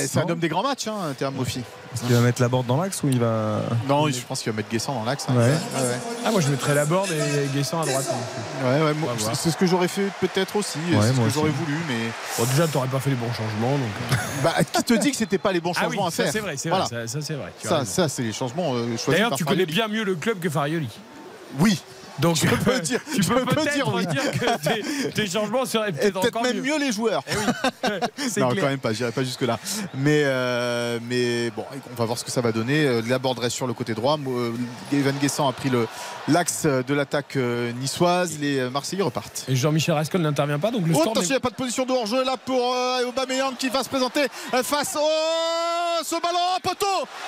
c'est 0.00 0.18
un 0.18 0.22
non 0.24 0.30
homme 0.30 0.38
des 0.40 0.48
grands 0.48 0.62
matchs, 0.62 0.88
hein, 0.88 1.14
Terem 1.16 1.34
Mofi. 1.34 1.60
Est-ce 1.94 2.02
qu'il 2.02 2.14
va 2.14 2.20
mettre 2.20 2.40
la 2.42 2.48
borde 2.48 2.66
dans 2.66 2.80
l'axe 2.80 3.02
ou 3.02 3.08
il 3.08 3.18
va. 3.18 3.60
Non, 3.88 4.08
je 4.08 4.20
pense 4.20 4.42
qu'il 4.42 4.50
va 4.52 4.56
mettre 4.56 4.68
Guessant 4.68 4.94
dans 4.94 5.04
l'axe. 5.04 5.26
hein. 5.28 5.34
Ouais. 5.34 5.42
Ouais, 5.44 5.48
ouais. 5.50 5.98
Ah, 6.24 6.30
moi 6.30 6.40
je 6.40 6.48
mettrais 6.48 6.74
la 6.74 6.84
board 6.84 7.08
et 7.10 7.46
Guessant 7.56 7.80
à 7.82 7.86
droite. 7.86 8.04
Ouais, 8.64 8.82
ouais, 8.82 8.94
moi, 8.94 9.12
voir. 9.18 9.36
c'est 9.36 9.50
ce 9.50 9.56
que 9.56 9.66
j'aurais 9.66 9.88
fait 9.88 10.06
peut-être 10.20 10.56
aussi. 10.56 10.78
Ouais, 10.92 10.98
c'est 11.02 11.14
ce 11.14 11.20
que 11.20 11.28
j'aurais 11.30 11.50
voulu, 11.50 11.78
mais 11.88 12.10
Bon, 12.38 12.44
déjà, 12.50 12.66
t'aurais 12.68 12.88
pas 12.88 12.98
fait 13.00 13.10
les 13.10 13.16
bons 13.16 13.32
changements. 13.32 13.72
Donc... 13.72 13.90
euh. 14.12 14.16
bah, 14.44 14.54
qui 14.64 14.82
te 14.84 14.94
dit 14.94 15.10
que 15.10 15.16
c'était 15.16 15.38
pas 15.38 15.52
les 15.52 15.60
bons 15.60 15.72
Ah 15.76 15.82
oui, 15.82 15.86
changements 15.96 16.06
à 16.06 16.10
ça 16.10 16.22
faire? 16.24 16.32
c'est 16.32 16.40
vrai, 16.40 16.56
c'est 16.56 16.68
Voilà. 16.68 16.84
vrai. 16.84 17.06
Ça, 17.06 17.20
ça, 17.20 17.26
c'est 17.26 17.34
vrai. 17.34 17.52
tu 17.60 17.68
Ça, 17.68 18.08
c'est 18.08 18.22
les 18.22 18.32
changements 18.32 18.74
euh, 18.74 18.86
choisis 18.96 19.06
D'ailleurs, 19.08 19.36
tu 19.36 19.44
connais 19.44 19.66
bien 19.66 19.88
mieux 19.88 20.04
le 20.04 20.14
club 20.16 20.38
que 20.40 20.50
Farioli. 20.50 20.88
Oui. 21.58 21.80
Donc 22.20 22.36
Je 22.36 22.46
peux 22.46 22.80
dire- 22.80 23.00
tu 23.14 23.20
peux 23.22 23.44
peut-être 23.44 23.72
dire 23.74 23.88
oui. 23.94 24.06
dire 24.06 24.30
que 24.32 24.58
tes, 24.62 25.10
tes 25.14 25.26
changements 25.26 25.64
seraient 25.64 25.92
peut-être 25.92 26.16
encore 26.18 26.42
même 26.42 26.56
mieux. 26.56 26.62
mieux 26.72 26.78
les 26.78 26.92
joueurs. 26.92 27.22
C'est 28.16 28.40
non, 28.40 28.50
clair. 28.50 28.64
quand 28.64 28.70
même 28.70 28.78
pas, 28.78 28.92
j'irai 28.92 29.12
pas 29.12 29.24
jusque-là. 29.24 29.58
Mais, 29.94 30.22
euh, 30.24 30.98
mais 31.08 31.50
bon, 31.50 31.64
on 31.90 31.94
va 31.98 32.04
voir 32.04 32.18
ce 32.18 32.24
que 32.24 32.30
ça 32.30 32.40
va 32.40 32.52
donner. 32.52 32.84
Euh, 32.84 33.02
La 33.08 33.18
borde 33.18 33.38
reste 33.38 33.56
sur 33.56 33.66
le 33.66 33.72
côté 33.72 33.94
droit. 33.94 34.18
Euh, 34.26 34.52
Evan 34.92 35.14
Guessant 35.20 35.48
a 35.48 35.52
pris 35.52 35.70
l'axe 36.28 36.66
de 36.66 36.94
l'attaque 36.94 37.36
euh, 37.36 37.72
niçoise. 37.72 38.38
Les 38.40 38.58
euh, 38.58 38.70
Marseillais 38.70 39.02
repartent. 39.02 39.44
Et 39.48 39.56
Jean-Michel 39.56 39.94
Rascol 39.94 40.20
n'intervient 40.20 40.58
pas, 40.58 40.70
donc 40.70 40.86
le 40.86 40.94
Oh, 40.94 41.00
attention, 41.02 41.22
il 41.22 41.28
n'y 41.30 41.36
a 41.36 41.40
pas 41.40 41.50
de 41.50 41.54
position 41.54 41.84
de 41.86 41.92
hors-jeu 41.92 42.24
là 42.24 42.36
pour 42.44 42.74
euh, 42.74 43.06
Aubameyang 43.08 43.54
qui 43.56 43.68
va 43.68 43.82
se 43.82 43.88
présenter 43.88 44.22
euh, 44.54 44.62
face 44.62 44.96
au 44.96 46.04
ce 46.04 46.14
ballon 46.20 46.38
poteau 46.62 46.86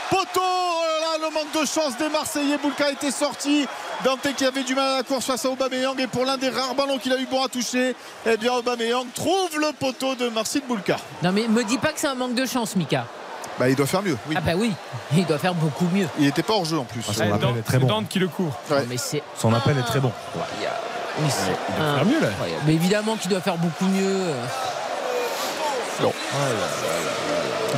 poteau 0.09 0.41
oh 0.41 0.83
là 0.87 1.19
là, 1.19 1.27
le 1.29 1.35
manque 1.35 1.53
de 1.53 1.67
chance 1.67 1.97
des 1.99 2.09
Marseillais 2.09 2.57
Boulka 2.57 2.91
était 2.91 3.11
sorti 3.11 3.67
Dante 4.03 4.27
qui 4.35 4.45
avait 4.47 4.65
du 4.65 4.75
mal 4.75 4.82
à 4.83 4.97
la 4.99 5.03
course 5.03 5.25
face 5.27 5.45
à 5.45 5.49
Aubameyang 5.51 5.99
et 6.01 6.07
pour 6.07 6.25
l'un 6.25 6.37
des 6.37 6.51
rares 6.51 6.75
ballons 6.75 6.99
qu'il 6.99 7.13
a 7.13 7.19
eu 7.19 7.27
bon 7.27 7.43
à 7.45 7.49
toucher 7.49 7.95
eh 8.27 8.37
bien 8.37 8.53
Aubameyang 8.55 9.07
trouve 9.15 9.59
le 9.61 9.73
poteau 9.79 10.15
de 10.15 10.29
Marcin 10.29 10.61
Boulka 10.67 10.97
Non 11.23 11.33
mais 11.33 11.47
me 11.49 11.63
dis 11.65 11.79
pas 11.79 11.89
que 11.93 12.01
c'est 12.01 12.07
un 12.09 12.15
manque 12.15 12.35
de 12.35 12.47
chance, 12.47 12.77
Mika. 12.77 13.07
bah 13.59 13.69
il 13.69 13.77
doit 13.77 13.87
faire 13.87 14.03
mieux 14.03 14.17
oui. 14.29 14.35
Ah 14.39 14.41
bah 14.41 14.53
oui, 14.57 14.73
il 15.17 15.25
doit 15.27 15.39
faire 15.39 15.55
beaucoup 15.55 15.87
mieux. 15.93 16.09
il 16.19 16.25
n'était 16.27 16.43
pas 16.43 16.55
hors 16.55 16.65
jeu 16.65 16.79
en 16.79 16.85
plus 16.85 17.01
Ah, 17.09 17.13
son 17.13 17.23
appel 17.23 17.39
Dante- 17.41 17.57
est 17.59 17.63
très 17.63 17.73
c'est 17.75 17.79
bon. 17.81 17.87
Dante 17.89 18.09
qui 18.09 18.19
le 18.19 18.29
court. 18.29 18.53
Ouais. 18.71 18.81
Non, 18.81 18.87
mais 18.89 18.97
c'est 18.97 19.23
Son 19.39 19.53
appel 19.55 19.77
est 19.79 19.83
très 19.83 20.01
bon. 20.01 20.13
incroyable. 20.35 20.77
Oui, 21.21 21.27
c'est 21.29 21.53
Il 21.69 21.77
doit 21.85 21.95
faire 21.97 22.07
mieux 22.07 22.21
là. 22.21 22.29
Mais 22.67 22.75
évidemment 22.75 23.17
qu'il 23.17 23.31
doit 23.31 23.41
faire 23.43 23.59
beaucoup 23.59 23.85
mieux. 23.87 24.25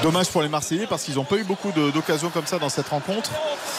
Dommage 0.02 0.28
pour 0.30 0.42
les 0.42 0.48
Marseillais 0.48 0.86
parce 0.88 1.02
qu'ils 1.02 1.14
n'ont 1.16 1.24
pas 1.24 1.36
eu 1.36 1.44
beaucoup 1.44 1.70
d'occasions 1.72 2.30
comme 2.30 2.46
ça 2.46 2.58
dans 2.58 2.68
cette 2.68 2.88
rencontre 2.88 3.30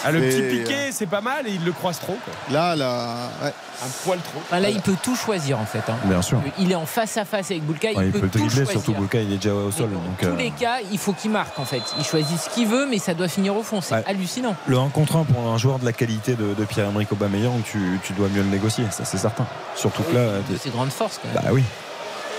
Ah, 0.04 0.12
le 0.12 0.24
Et, 0.24 0.30
petit 0.30 0.42
euh, 0.42 0.50
piqué, 0.64 0.92
c'est 0.92 1.06
pas 1.06 1.22
mal 1.22 1.48
et 1.48 1.52
il 1.52 1.64
le 1.64 1.72
croise 1.72 2.00
trop. 2.00 2.18
Quoi. 2.24 2.34
là 2.52 2.76
là 2.76 3.30
ouais. 3.44 3.54
Un 3.84 3.88
poil 4.06 4.20
trop. 4.20 4.40
Enfin, 4.42 4.62
là, 4.62 4.70
il 4.70 4.80
peut 4.80 4.96
tout 5.04 5.18
choisir 5.18 5.60
en 5.60 5.66
fait. 5.66 5.82
hein. 5.90 5.96
Bien 6.06 6.22
sûr. 6.22 6.40
Il 6.58 6.72
est 6.72 6.76
en 6.76 6.86
face 6.86 7.18
à 7.18 7.26
face 7.26 7.52
avec 7.52 7.64
Boulka, 7.66 7.92
il, 7.92 7.98
Ouais, 7.98 8.06
il 8.06 8.12
peut, 8.14 8.20
peut 8.20 8.26
le 8.26 8.32
tout 8.32 8.38
dribbler, 8.40 8.56
choisir. 8.64 8.72
surtout 8.72 8.94
Boulka, 8.94 9.20
il 9.22 9.34
est 9.34 9.36
déjà 9.36 9.54
au 9.54 9.70
sol. 9.70 9.90
Donc, 9.90 10.02
dans 10.22 10.28
tous 10.30 10.34
euh, 10.34 10.38
les 10.38 10.52
cas, 10.52 10.78
il 10.92 10.98
faut 10.98 11.12
qu'il 11.12 11.32
marque 11.32 11.60
en 11.60 11.66
fait. 11.66 11.82
Il 11.98 12.06
choisit 12.06 12.40
ce 12.40 12.50
qu'il 12.52 12.68
veut, 12.68 12.86
mais 12.90 13.00
ça 13.00 13.14
doit 13.14 13.28
finir 13.28 13.56
au 13.58 13.64
fond. 13.64 13.82
C'est 13.82 13.96
Ouais. 13.96 14.04
hallucinant. 14.08 14.56
Le 14.68 14.78
1 14.78 14.88
contre 14.90 15.18
1 15.18 15.24
pour 15.26 15.52
un 15.52 15.58
joueur 15.58 15.80
de 15.80 15.86
la 15.86 15.92
qualité 15.92 16.36
de, 16.36 16.54
de 16.54 16.66
Pierre-Emerick 16.66 17.12
Aubameyang, 17.12 17.62
tu, 17.64 18.00
tu 18.04 18.14
dois 18.14 18.30
mieux 18.30 18.44
le 18.44 18.50
négocier, 18.50 18.86
ça 18.92 19.04
c'est 19.04 19.18
certain. 19.18 19.46
Surtout 19.76 20.04
que 20.04 20.16
là, 20.16 20.28
de 20.50 20.56
ses 20.58 20.70
grandes 20.70 20.92
forces. 20.92 21.20
Quand 21.22 21.28
même. 21.34 21.44
bah 21.44 21.50
oui. 21.52 21.64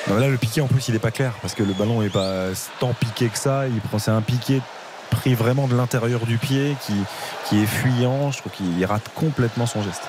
Non, 0.09 0.17
là, 0.19 0.29
le 0.29 0.37
piqué 0.37 0.61
en 0.61 0.69
plus, 0.69 0.89
il 0.89 0.95
est 0.95 0.99
pas 1.01 1.11
clair 1.11 1.33
parce 1.43 1.55
que 1.55 1.63
le 1.65 1.73
ballon 1.73 2.01
est 2.03 2.11
pas 2.11 2.47
tant 2.79 2.93
piqué 2.95 3.29
que 3.29 3.39
ça. 3.39 3.67
Il 3.67 3.81
prend, 3.81 3.99
c'est 3.99 4.13
un 4.13 4.23
piqué 4.23 4.63
pris 5.11 5.35
vraiment 5.35 5.67
de 5.67 5.77
l'intérieur 5.77 6.27
du 6.27 6.39
pied 6.39 6.77
qui, 6.87 6.95
qui 7.49 7.63
est 7.63 7.67
fuyant. 7.67 8.31
Je 8.31 8.39
trouve 8.39 8.53
qu'il 8.53 8.85
rate 8.85 9.09
complètement 9.15 9.67
son 9.67 9.83
geste. 9.83 10.03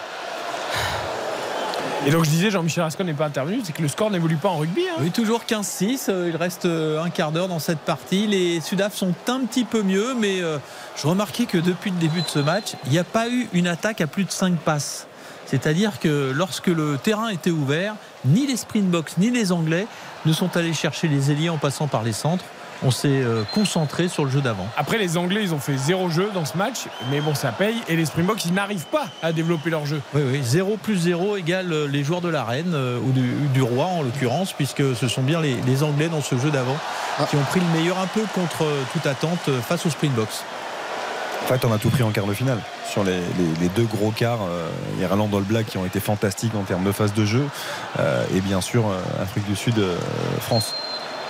Et 2.06 2.12
donc 2.12 2.26
je 2.26 2.30
disais, 2.30 2.52
Jean-Michel 2.52 2.84
Rascol 2.84 3.06
n'est 3.08 3.14
pas 3.14 3.26
intervenu, 3.26 3.60
c'est 3.64 3.74
que 3.74 3.82
le 3.82 3.88
score 3.88 4.12
n'évolue 4.12 4.38
pas 4.38 4.50
en 4.50 4.58
rugby. 4.58 4.84
hein. 4.88 4.98
Oui, 5.02 5.10
toujours 5.12 5.42
15-6. 5.50 6.06
euh, 6.10 6.30
Il 6.30 6.36
reste 6.38 6.66
euh, 6.66 7.02
un 7.02 7.10
quart 7.10 7.32
d'heure 7.32 7.48
dans 7.48 7.60
cette 7.60 7.80
partie. 7.80 8.28
Les 8.28 8.62
Sudaf 8.62 8.96
sont 8.96 9.14
un 9.28 9.40
petit 9.42 9.66
peu 9.66 9.82
mieux, 9.82 10.14
mais 10.14 10.42
euh, 10.42 10.58
je 10.96 11.08
remarquais 11.08 11.46
que 11.48 11.58
depuis 11.58 11.90
le 11.90 11.98
début 11.98 12.22
de 12.22 12.28
ce 12.28 12.40
match, 12.40 12.76
il 12.86 12.92
n'y 12.92 13.00
a 13.00 13.04
pas 13.04 13.28
eu 13.30 13.50
une 13.52 13.68
attaque 13.68 14.00
à 14.00 14.08
plus 14.08 14.24
de 14.26 14.32
5 14.32 14.56
passes. 14.58 15.08
C'est-à-dire 15.48 16.00
que 16.00 16.32
lorsque 16.36 16.68
le 16.68 16.98
terrain 17.02 17.30
était 17.30 17.52
ouvert, 17.52 17.96
ni 18.26 18.46
les 18.48 18.58
Springboks 18.58 19.18
ni 19.18 19.32
les 19.32 19.52
Anglais 19.52 19.88
ne 20.26 20.34
sont 20.34 20.56
allés 20.58 20.74
chercher 20.74 21.08
les 21.08 21.32
ailiers 21.32 21.50
en 21.50 21.58
passant 21.58 21.88
par 21.88 22.04
les 22.04 22.14
centres. 22.14 22.44
On 22.84 22.92
s'est 22.92 23.08
euh, 23.10 23.44
concentré 23.56 24.08
sur 24.08 24.24
le 24.24 24.30
jeu 24.30 24.42
d'avant. 24.42 24.68
Après, 24.78 25.00
les 25.00 25.18
Anglais, 25.18 25.42
ils 25.42 25.54
ont 25.54 25.60
fait 25.60 25.76
zéro 25.78 26.12
jeu 26.12 26.30
dans 26.36 26.46
ce 26.46 26.56
match, 26.56 26.86
mais 27.10 27.22
bon, 27.22 27.34
ça 27.34 27.52
paye. 27.52 27.76
Et 27.88 27.96
les 27.96 28.06
Springboks, 28.06 28.46
ils 28.46 28.54
n'arrivent 28.54 28.86
pas 28.86 29.08
à 29.24 29.32
développer 29.32 29.72
leur 29.72 29.88
jeu. 29.88 30.00
Oui, 30.14 30.22
oui, 30.32 30.40
0 30.44 30.78
plus 30.78 30.98
0 30.98 31.38
égale 31.38 31.74
euh, 31.74 31.88
les 31.88 32.04
joueurs 32.04 32.22
de 32.22 32.30
la 32.30 32.44
reine, 32.44 32.74
euh, 32.76 33.00
ou 33.00 33.12
du, 33.14 33.34
du 33.52 33.64
roi 33.64 33.86
en 33.86 34.04
l'occurrence, 34.04 34.54
puisque 34.54 34.96
ce 34.96 35.08
sont 35.08 35.24
bien 35.24 35.42
les, 35.42 35.56
les 35.66 35.82
Anglais 35.82 36.08
dans 36.08 36.22
ce 36.22 36.38
jeu 36.38 36.52
d'avant 36.52 36.78
qui 37.32 37.36
ont 37.36 37.44
pris 37.50 37.60
le 37.60 37.80
meilleur 37.80 37.98
un 37.98 38.06
peu 38.06 38.22
contre 38.36 38.64
toute 38.94 39.08
attente 39.08 39.50
face 39.68 39.88
aux 39.88 39.90
Springboks. 39.90 40.44
En 41.48 41.50
fait, 41.50 41.64
on 41.64 41.72
a 41.72 41.78
tout 41.78 41.90
pris 41.90 42.04
en 42.04 42.12
quart 42.12 42.26
de 42.26 42.34
finale. 42.34 42.60
Sur 42.92 43.06
les, 43.06 43.22
deux 43.74 43.86
gros 43.86 44.12
quarts, 44.12 44.42
euh, 44.50 44.70
Irlande 45.00 45.34
All 45.34 45.44
Black 45.44 45.68
qui 45.68 45.78
ont 45.78 45.86
été 45.86 46.02
fantastiques 46.02 46.54
en 46.56 46.64
termes 46.64 46.84
de 46.84 46.92
phase 46.92 47.14
de 47.14 47.24
jeu, 47.24 47.48
euh, 48.00 48.26
et 48.36 48.42
bien 48.42 48.60
sûr 48.60 48.86
euh, 48.86 49.00
Afrique 49.24 49.46
du 49.46 49.56
Sud, 49.56 49.82
France. 50.42 50.76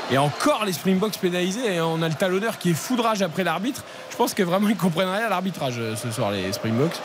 Et 0.09 0.17
encore 0.17 0.65
les 0.65 0.73
Springboks 0.73 1.19
pénalisés. 1.19 1.75
Et 1.75 1.81
on 1.81 2.01
a 2.01 2.07
le 2.07 2.15
talonneur 2.15 2.57
qui 2.57 2.71
est 2.71 2.73
foudrage 2.73 3.21
après 3.21 3.43
l'arbitre. 3.43 3.83
Je 4.09 4.15
pense 4.15 4.33
que 4.33 4.41
vraiment 4.41 4.69
ils 4.69 4.75
comprennent 4.75 5.07
rien 5.07 5.27
à 5.27 5.29
l'arbitrage 5.29 5.79
ce 5.95 6.09
soir, 6.09 6.31
les 6.31 6.51
Springboks. 6.51 6.99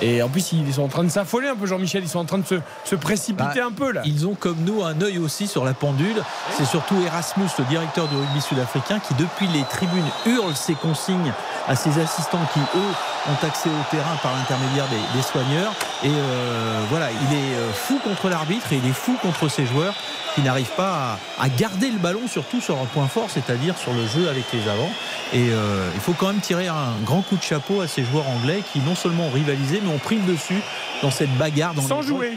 Et 0.00 0.22
en 0.22 0.28
plus, 0.28 0.52
ils 0.52 0.74
sont 0.74 0.82
en 0.82 0.88
train 0.88 1.04
de 1.04 1.08
s'affoler 1.08 1.48
un 1.48 1.56
peu, 1.56 1.66
Jean-Michel. 1.66 2.02
Ils 2.02 2.08
sont 2.08 2.18
en 2.18 2.24
train 2.24 2.38
de 2.38 2.46
se, 2.46 2.56
se 2.84 2.96
précipiter 2.96 3.60
Bah, 3.60 3.66
un 3.66 3.72
peu 3.72 3.92
là. 3.92 4.02
Ils 4.04 4.26
ont 4.26 4.34
comme 4.34 4.58
nous 4.64 4.82
un 4.84 5.00
œil 5.00 5.18
aussi 5.18 5.46
sur 5.46 5.64
la 5.64 5.72
pendule. 5.74 6.22
C'est 6.56 6.64
surtout 6.64 6.96
Erasmus, 7.06 7.48
le 7.58 7.64
directeur 7.64 8.08
du 8.08 8.16
rugby 8.16 8.40
sud-africain, 8.40 8.98
qui 8.98 9.14
depuis 9.14 9.46
les 9.48 9.62
tribunes 9.64 10.04
hurle 10.26 10.54
ses 10.56 10.74
consignes 10.74 11.32
à 11.68 11.76
ses 11.76 11.98
assistants 11.98 12.44
qui, 12.52 12.60
eux, 12.60 13.30
ont 13.30 13.46
accès 13.46 13.68
au 13.70 13.90
terrain 13.90 14.16
par 14.22 14.32
l'intermédiaire 14.34 14.86
des, 14.88 15.16
des 15.18 15.22
soigneurs. 15.22 15.72
Et 16.02 16.08
euh, 16.10 16.80
voilà, 16.90 17.08
il 17.10 17.36
est 17.36 17.54
euh, 17.54 17.72
fou 17.72 17.98
contre 18.04 18.28
l'arbitre 18.28 18.72
et 18.72 18.76
il 18.76 18.86
est 18.88 18.92
fou 18.92 19.16
contre 19.22 19.48
ses 19.48 19.64
joueurs 19.64 19.94
qui 20.34 20.42
n'arrivent 20.42 20.74
pas 20.76 21.18
à, 21.38 21.44
à 21.44 21.48
garder 21.48 21.88
le 21.90 21.98
ballon, 21.98 22.20
surtout 22.28 22.60
sur 22.60 22.74
leur 22.74 22.86
point 22.86 23.06
fort, 23.06 23.28
c'est-à-dire 23.28 23.78
sur 23.78 23.92
le 23.92 24.04
jeu 24.06 24.28
avec 24.28 24.44
les 24.52 24.68
avants. 24.68 24.90
Et 25.32 25.50
euh, 25.52 25.88
il 25.94 26.00
faut 26.00 26.12
quand 26.12 26.26
même 26.26 26.40
tirer 26.40 26.66
un 26.66 26.92
grand 27.04 27.22
coup 27.22 27.36
de 27.36 27.42
chapeau 27.42 27.80
à 27.80 27.86
ces 27.88 28.04
joueurs 28.04 28.28
anglais 28.28 28.62
qui 28.72 28.80
non 28.80 28.96
seulement 28.96 29.26
ont 29.28 29.30
rivalisé, 29.30 29.80
mais 29.84 29.92
ont 29.94 29.98
pris 29.98 30.16
le 30.16 30.32
dessus 30.32 30.60
dans 31.02 31.10
cette 31.10 31.34
bagarre. 31.36 31.74
Dans 31.74 31.82
Sans 31.82 32.00
les- 32.00 32.06
jouer. 32.06 32.32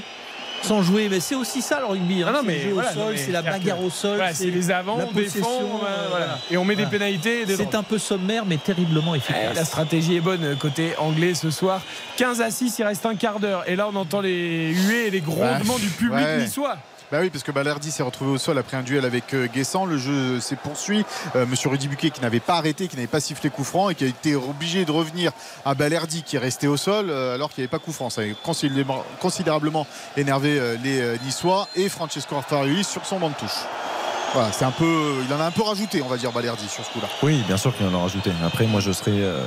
sans 0.63 0.81
jouer, 0.81 1.07
mais 1.09 1.19
c'est 1.19 1.35
aussi 1.35 1.61
ça 1.61 1.79
le 1.79 1.85
rugby. 1.85 2.23
hein. 2.23 2.27
Ah 2.29 2.31
non, 2.31 2.39
C'est 2.41 2.47
mais 2.47 2.55
le 2.55 2.61
jeu 2.61 2.69
voilà, 2.73 2.91
au 2.91 2.93
sol, 2.95 3.13
c'est 3.17 3.31
la 3.31 3.41
bagarre 3.43 3.77
que- 3.77 3.83
au 3.83 3.89
sol, 3.91 4.15
voilà, 4.17 4.33
c'est 4.33 4.49
les 4.49 4.71
avants, 4.71 4.99
on 5.07 5.11
défend, 5.11 5.47
euh, 5.47 5.85
euh, 5.87 6.07
voilà. 6.09 6.39
Et 6.49 6.57
on 6.57 6.65
met 6.65 6.75
des 6.75 6.87
pénalités 6.87 7.45
C'est 7.55 7.75
un 7.75 7.83
peu 7.83 7.97
sommaire, 7.99 8.43
mais 8.45 8.57
terriblement 8.57 9.13
Eh, 9.13 9.19
efficace. 9.19 9.55
La 9.55 9.65
stratégie 9.65 10.15
est 10.15 10.21
bonne 10.21 10.55
côté 10.57 10.93
anglais 10.97 11.35
ce 11.35 11.51
soir. 11.51 11.81
15 12.17 12.41
à 12.41 12.49
6, 12.51 12.75
il 12.79 12.83
reste 12.83 13.05
un 13.05 13.15
quart 13.15 13.39
d'heure. 13.39 13.63
Et 13.67 13.75
là, 13.75 13.87
on 13.91 13.95
entend 13.95 14.19
les 14.21 14.73
huées 14.73 15.07
et 15.07 15.11
les 15.11 15.21
grondements 15.21 15.77
du 15.77 15.87
public 15.89 16.25
ouais. 16.25 16.39
niçois. 16.43 16.77
Bah 17.09 17.19
oui, 17.21 17.29
parce 17.29 17.43
que 17.43 17.53
Balerdi 17.53 17.89
s'est 17.89 18.03
retrouvé 18.03 18.31
au 18.31 18.37
sol 18.37 18.57
après 18.57 18.75
un 18.75 18.83
duel 18.83 19.05
avec 19.05 19.33
euh, 19.33 19.47
Guessant. 19.47 19.85
Le 19.85 19.97
jeu 19.97 20.41
s'est 20.41 20.57
poursuivi. 20.57 21.05
Euh, 21.37 21.45
Monsieur 21.45 21.69
Rudy 21.69 21.87
Buquet 21.87 22.09
qui 22.09 22.19
n'avait 22.19 22.41
pas 22.41 22.55
arrêté, 22.57 22.89
qui 22.89 22.97
n'avait 22.97 23.07
pas 23.07 23.21
sifflé 23.21 23.49
coup 23.49 23.63
franc 23.63 23.89
et 23.89 23.95
qui 23.95 24.03
a 24.03 24.07
été 24.07 24.35
obligé 24.35 24.83
de 24.83 24.91
revenir 24.91 25.31
à 25.63 25.73
Balerdi 25.73 26.23
qui 26.23 26.35
est 26.35 26.39
resté 26.39 26.67
au 26.67 26.75
sol 26.75 27.09
euh, 27.09 27.35
alors 27.35 27.49
qu'il 27.49 27.61
n'y 27.61 27.65
avait 27.65 27.71
pas 27.71 27.79
coup 27.79 27.93
franc. 27.93 28.09
Ça 28.09 28.23
a 28.23 28.25
considérablement, 29.21 29.87
énervé 30.17 30.59
euh, 30.59 30.75
les 30.83 31.17
Niçois 31.23 31.69
et 31.77 31.87
Francesco 31.87 32.35
Farioli 32.41 32.83
sur 32.83 33.05
son 33.05 33.19
banc 33.19 33.29
de 33.29 33.35
touche. 33.35 33.96
Voilà, 34.33 34.51
c'est 34.51 34.65
un 34.65 34.71
peu, 34.71 35.23
il 35.27 35.33
en 35.33 35.39
a 35.39 35.45
un 35.45 35.51
peu 35.51 35.63
rajouté, 35.63 36.01
on 36.03 36.07
va 36.07 36.17
dire 36.17 36.31
Balerdi 36.31 36.67
sur 36.67 36.85
ce 36.85 36.91
coup-là. 36.91 37.07
Oui, 37.23 37.43
bien 37.47 37.57
sûr 37.57 37.75
qu'il 37.75 37.87
en 37.87 37.93
a 37.97 38.01
rajouté. 38.01 38.31
Après, 38.45 38.65
moi, 38.67 38.81
je 38.81 38.91
serais 38.91 39.11
euh, 39.13 39.41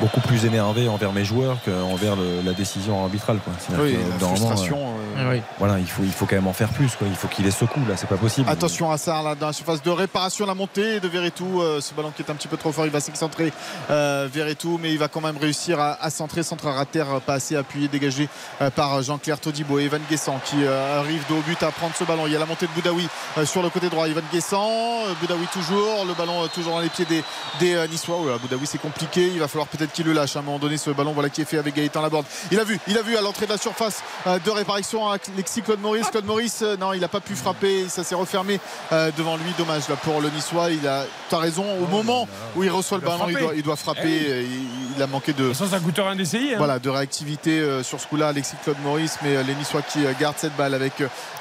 beaucoup 0.00 0.20
plus 0.20 0.44
énervé 0.44 0.86
envers 0.88 1.12
mes 1.12 1.24
joueurs 1.24 1.56
qu'envers 1.64 2.14
le- 2.14 2.42
la 2.44 2.52
décision 2.52 3.02
arbitrale. 3.02 3.38
Quoi. 3.44 3.52
C'est-à-dire 3.58 3.84
Oui, 3.84 3.92
que, 3.94 3.98
la 3.98 4.18
normalement, 4.18 4.46
frustration, 4.48 4.78
euh, 5.16 5.20
euh, 5.22 5.32
Oui. 5.32 5.42
Voilà, 5.58 5.78
il 5.80 5.86
faut, 5.88 6.02
il 6.04 6.12
faut 6.12 6.26
quand 6.26 6.36
même 6.36 6.46
en 6.46 6.52
faire 6.52 6.68
plus. 6.68 6.94
Quoi. 6.94 7.08
Il 7.08 7.16
faut 7.16 7.26
qu'il 7.26 7.46
ait 7.46 7.50
ce 7.50 7.64
coup 7.64 7.80
là, 7.88 7.96
c'est 7.96 8.08
pas 8.08 8.16
possible. 8.16 8.48
Attention 8.48 8.90
à 8.92 8.98
ça 8.98 9.22
là 9.22 9.34
dans 9.34 9.46
la 9.48 9.52
surface 9.52 9.82
de 9.82 9.90
réparation, 9.90 10.46
la 10.46 10.54
montée 10.54 11.00
de 11.00 11.08
Verretou. 11.08 11.60
euh, 11.62 11.80
ce 11.80 11.92
ballon 11.94 12.12
qui 12.14 12.22
est 12.22 12.30
un 12.30 12.34
petit 12.34 12.48
peu 12.48 12.56
trop 12.58 12.70
fort, 12.72 12.84
il 12.86 12.92
va 12.92 13.00
s'excentrer 13.00 13.52
euh, 13.90 14.28
Verretou, 14.32 14.78
mais 14.80 14.92
il 14.92 14.98
va 14.98 15.08
quand 15.08 15.20
même 15.22 15.36
réussir 15.38 15.80
à, 15.80 15.94
à 16.00 16.10
centrer, 16.10 16.42
centre 16.42 16.68
à 16.68 16.84
terre, 16.84 17.20
pas 17.26 17.34
assez 17.34 17.56
appuyé, 17.56 17.88
dégagé 17.88 18.28
euh, 18.60 18.70
par 18.70 19.02
Jean-Claire 19.02 19.40
Todibo 19.40 19.78
et 19.80 19.84
Evan 19.84 20.02
Guessant 20.08 20.38
qui 20.44 20.56
euh, 20.64 21.00
arrive 21.00 21.24
de 21.28 21.34
haut 21.34 21.42
but 21.46 21.60
à 21.62 21.70
prendre 21.72 21.94
ce 21.98 22.04
ballon. 22.04 22.26
Il 22.26 22.32
y 22.32 22.36
a 22.36 22.38
la 22.38 22.46
montée 22.46 22.66
de 22.66 22.72
Boudaoui 22.72 23.08
euh, 23.38 23.44
sur 23.46 23.62
le 23.62 23.70
côté 23.70 23.85
droit. 23.88 24.08
Evan 24.08 24.24
Guessant, 24.32 24.68
euh, 25.06 25.12
Boudaoui 25.20 25.46
toujours, 25.52 26.04
le 26.06 26.14
ballon 26.14 26.44
euh, 26.44 26.48
toujours 26.48 26.74
dans 26.74 26.80
les 26.80 26.88
pieds 26.88 27.04
des, 27.04 27.22
des 27.60 27.74
euh, 27.74 27.86
Niçois. 27.86 28.16
Oh 28.20 28.28
là, 28.28 28.38
Boudaoui 28.38 28.66
c'est 28.66 28.78
compliqué, 28.78 29.26
il 29.32 29.38
va 29.40 29.48
falloir 29.48 29.66
peut-être 29.68 29.92
qu'il 29.92 30.06
le 30.06 30.12
lâche 30.12 30.36
à 30.36 30.40
un 30.40 30.42
moment 30.42 30.58
donné 30.58 30.76
ce 30.76 30.90
ballon 30.90 31.12
voilà 31.12 31.28
qui 31.30 31.42
est 31.42 31.44
fait 31.44 31.58
avec 31.58 31.74
Gaëtan 31.74 32.02
Laborde. 32.02 32.26
Il 32.50 32.58
a 32.60 32.64
vu, 32.64 32.78
il 32.86 32.96
a 32.98 33.02
vu 33.02 33.16
à 33.16 33.20
l'entrée 33.20 33.46
de 33.46 33.52
la 33.52 33.58
surface 33.58 34.02
de 34.26 34.50
réparation 34.50 35.08
Alexis 35.08 35.62
Claude 35.62 35.80
Maurice. 35.80 36.10
Claude 36.10 36.24
Maurice, 36.26 36.62
non, 36.80 36.92
il 36.92 37.00
n'a 37.00 37.08
pas 37.08 37.20
pu 37.20 37.34
frapper, 37.34 37.88
ça 37.88 38.04
s'est 38.04 38.14
refermé 38.14 38.60
devant 38.90 39.36
lui. 39.36 39.52
Dommage 39.58 39.88
là 39.88 39.96
pour 39.96 40.20
le 40.20 40.28
Niçois. 40.30 40.70
Il 40.70 40.86
a, 40.86 41.04
tu 41.28 41.34
as 41.34 41.38
raison, 41.38 41.64
au 41.82 41.86
moment 41.86 42.28
où 42.56 42.62
il 42.64 42.70
reçoit 42.70 42.98
le 42.98 43.04
ballon, 43.06 43.26
il 43.28 43.36
doit, 43.38 43.52
il 43.54 43.62
doit 43.62 43.76
frapper. 43.76 44.02
Eh 44.06 44.42
il, 44.42 44.96
il 44.96 45.02
a 45.02 45.06
manqué 45.06 45.32
de. 45.32 45.52
Ça, 45.52 45.66
ça 45.66 45.78
coûte 45.80 45.96
rien 45.98 46.16
d'essayer. 46.16 46.54
hein. 46.54 46.58
Voilà, 46.58 46.78
de 46.78 46.88
réactivité 46.90 47.80
sur 47.82 48.00
ce 48.00 48.06
coup-là, 48.06 48.28
Alexis 48.28 48.56
Claude 48.62 48.76
Maurice, 48.84 49.18
mais 49.22 49.42
les 49.44 49.54
Niçois 49.54 49.82
qui 49.82 50.00
gardent 50.20 50.38
cette 50.38 50.56
balle 50.56 50.74
avec 50.74 50.94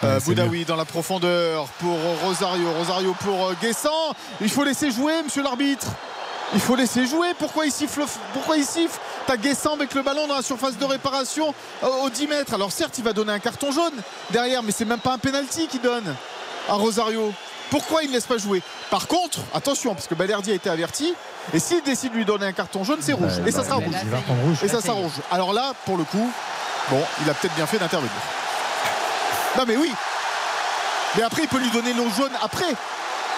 Ouais, 0.03 0.19
Boudaoui 0.25 0.65
dans 0.65 0.75
la 0.75 0.85
profondeur 0.85 1.65
pour 1.79 1.97
Rosario. 2.35 2.71
Rosario 2.77 3.15
pour 3.23 3.47
euh, 3.47 3.53
Guessant. 3.61 4.13
Il 4.41 4.49
faut 4.49 4.65
laisser 4.65 4.91
jouer, 4.91 5.23
monsieur 5.23 5.41
l'arbitre. 5.41 5.87
Il 6.53 6.59
faut 6.59 6.75
laisser 6.75 7.07
jouer. 7.07 7.29
Pourquoi 7.39 7.65
il 7.65 7.71
siffle 7.71 8.03
Pourquoi 8.33 8.57
il 8.57 8.65
siffle? 8.65 8.99
T'as 9.25 9.37
Guessant 9.37 9.73
avec 9.75 9.93
le 9.93 10.01
ballon 10.01 10.27
dans 10.27 10.35
la 10.35 10.41
surface 10.41 10.77
de 10.77 10.83
réparation 10.83 11.53
euh, 11.83 11.87
au 12.03 12.09
10 12.09 12.27
mètres. 12.27 12.53
Alors 12.53 12.73
certes, 12.73 12.97
il 12.97 13.05
va 13.05 13.13
donner 13.13 13.31
un 13.31 13.39
carton 13.39 13.71
jaune 13.71 13.93
derrière, 14.31 14.63
mais 14.63 14.73
c'est 14.73 14.83
même 14.83 14.99
pas 14.99 15.13
un 15.13 15.17
penalty 15.17 15.67
qu'il 15.67 15.79
donne 15.79 16.13
à 16.67 16.73
Rosario. 16.73 17.31
Pourquoi 17.69 18.03
il 18.03 18.09
ne 18.09 18.13
laisse 18.13 18.25
pas 18.25 18.37
jouer? 18.37 18.61
Par 18.91 19.07
contre, 19.07 19.39
attention, 19.53 19.95
parce 19.95 20.07
que 20.07 20.15
Balerdi 20.15 20.51
a 20.51 20.55
été 20.55 20.69
averti. 20.69 21.13
Et 21.53 21.59
s'il 21.59 21.81
décide 21.83 22.11
de 22.11 22.17
lui 22.17 22.25
donner 22.25 22.47
un 22.47 22.53
carton 22.53 22.83
jaune, 22.83 22.99
c'est 22.99 23.13
rouge. 23.13 23.39
Et 23.45 23.51
ça 23.51 23.59
bah, 23.59 23.65
sera 23.65 23.75
rouge. 23.75 24.57
Et 24.61 24.67
ça 24.67 24.81
sera 24.81 24.93
rouge. 24.93 25.13
Alors 25.31 25.53
là, 25.53 25.73
pour 25.85 25.95
le 25.95 26.03
coup, 26.03 26.31
bon, 26.89 27.01
il 27.23 27.29
a 27.29 27.33
peut-être 27.33 27.55
bien 27.55 27.65
fait 27.65 27.79
d'intervenir. 27.79 28.11
Non 29.57 29.63
mais 29.65 29.77
oui. 29.77 29.89
Mais 31.17 31.23
après, 31.23 31.43
il 31.43 31.47
peut 31.47 31.59
lui 31.59 31.69
donner 31.71 31.93
l'eau 31.93 32.07
jaune 32.15 32.31
après. 32.43 32.73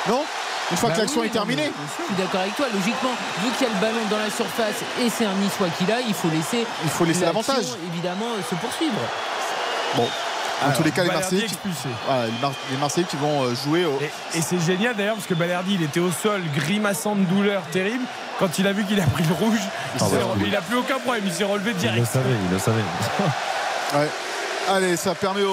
Non? 0.08 0.24
Une 0.72 0.78
fois 0.78 0.90
Bah 0.90 0.96
que 0.96 1.02
l'action 1.02 1.22
oui, 1.22 1.28
est 1.28 1.30
terminée. 1.32 1.72
Je 2.00 2.04
suis 2.06 2.16
d'accord 2.16 2.42
avec 2.42 2.56
toi. 2.56 2.66
Logiquement, 2.74 3.12
vu 3.44 3.50
qu'il 3.58 3.68
y 3.68 3.70
a 3.70 3.74
le 3.74 3.80
ballon 3.80 4.04
dans 4.10 4.18
la 4.18 4.30
surface 4.30 4.76
et 5.02 5.10
c'est 5.10 5.26
un 5.26 5.34
Niçois 5.36 5.68
qui 5.78 5.86
l'a, 5.86 6.02
il 6.02 6.14
faut 6.14 6.28
laisser. 6.30 6.66
Il 6.84 6.90
faut 6.90 7.06
laisser 7.06 7.22
l'action, 7.22 7.42
l'avantage. 7.54 7.78
Évidemment, 7.94 8.26
se 8.50 8.56
poursuivre. 8.56 9.00
Bon. 9.96 10.08
Dans 10.66 10.74
tous 10.74 10.84
les 10.84 10.92
cas, 10.92 11.04
les 11.04 11.12
Marseillais, 11.12 11.46
qui, 11.46 11.56
voilà, 12.08 12.26
les 12.26 12.32
Mar- 12.42 12.52
les 12.72 12.78
Marseillais 12.78 13.06
qui 13.08 13.16
vont 13.16 13.44
euh, 13.44 13.54
jouer 13.64 13.86
au. 13.86 14.00
Et, 14.02 14.40
et 14.40 14.42
c'est 14.42 14.60
génial 14.60 14.96
d'ailleurs 14.96 15.14
parce 15.14 15.28
que 15.28 15.36
Balerdi 15.36 15.76
il 15.76 15.84
était 15.84 16.00
au 16.00 16.12
sol 16.12 16.42
grimaçant 16.56 17.16
de 17.16 17.22
douleur 17.26 17.62
terrible. 17.72 18.04
Quand 18.40 18.58
il 18.58 18.66
a 18.66 18.74
vu 18.74 18.84
qu'il 18.84 19.00
a 19.00 19.06
pris 19.06 19.24
le 19.24 19.36
rouge, 19.36 19.60
il, 19.96 20.02
Ah 20.02 20.06
bah, 20.12 20.18
oui. 20.36 20.46
il 20.48 20.56
a 20.56 20.62
plus 20.62 20.78
aucun 20.78 20.98
problème, 20.98 21.24
il 21.28 21.32
s'est 21.32 21.44
relevé 21.44 21.72
Il 21.72 21.74
le 21.76 21.80
direct. 21.80 22.08
savait, 22.12 22.26
il 22.44 22.52
le 22.52 22.58
savait. 22.60 22.82
Ouais. 23.94 24.10
Allez, 24.70 24.98
ça 24.98 25.16
permet 25.16 25.44
aux, 25.44 25.50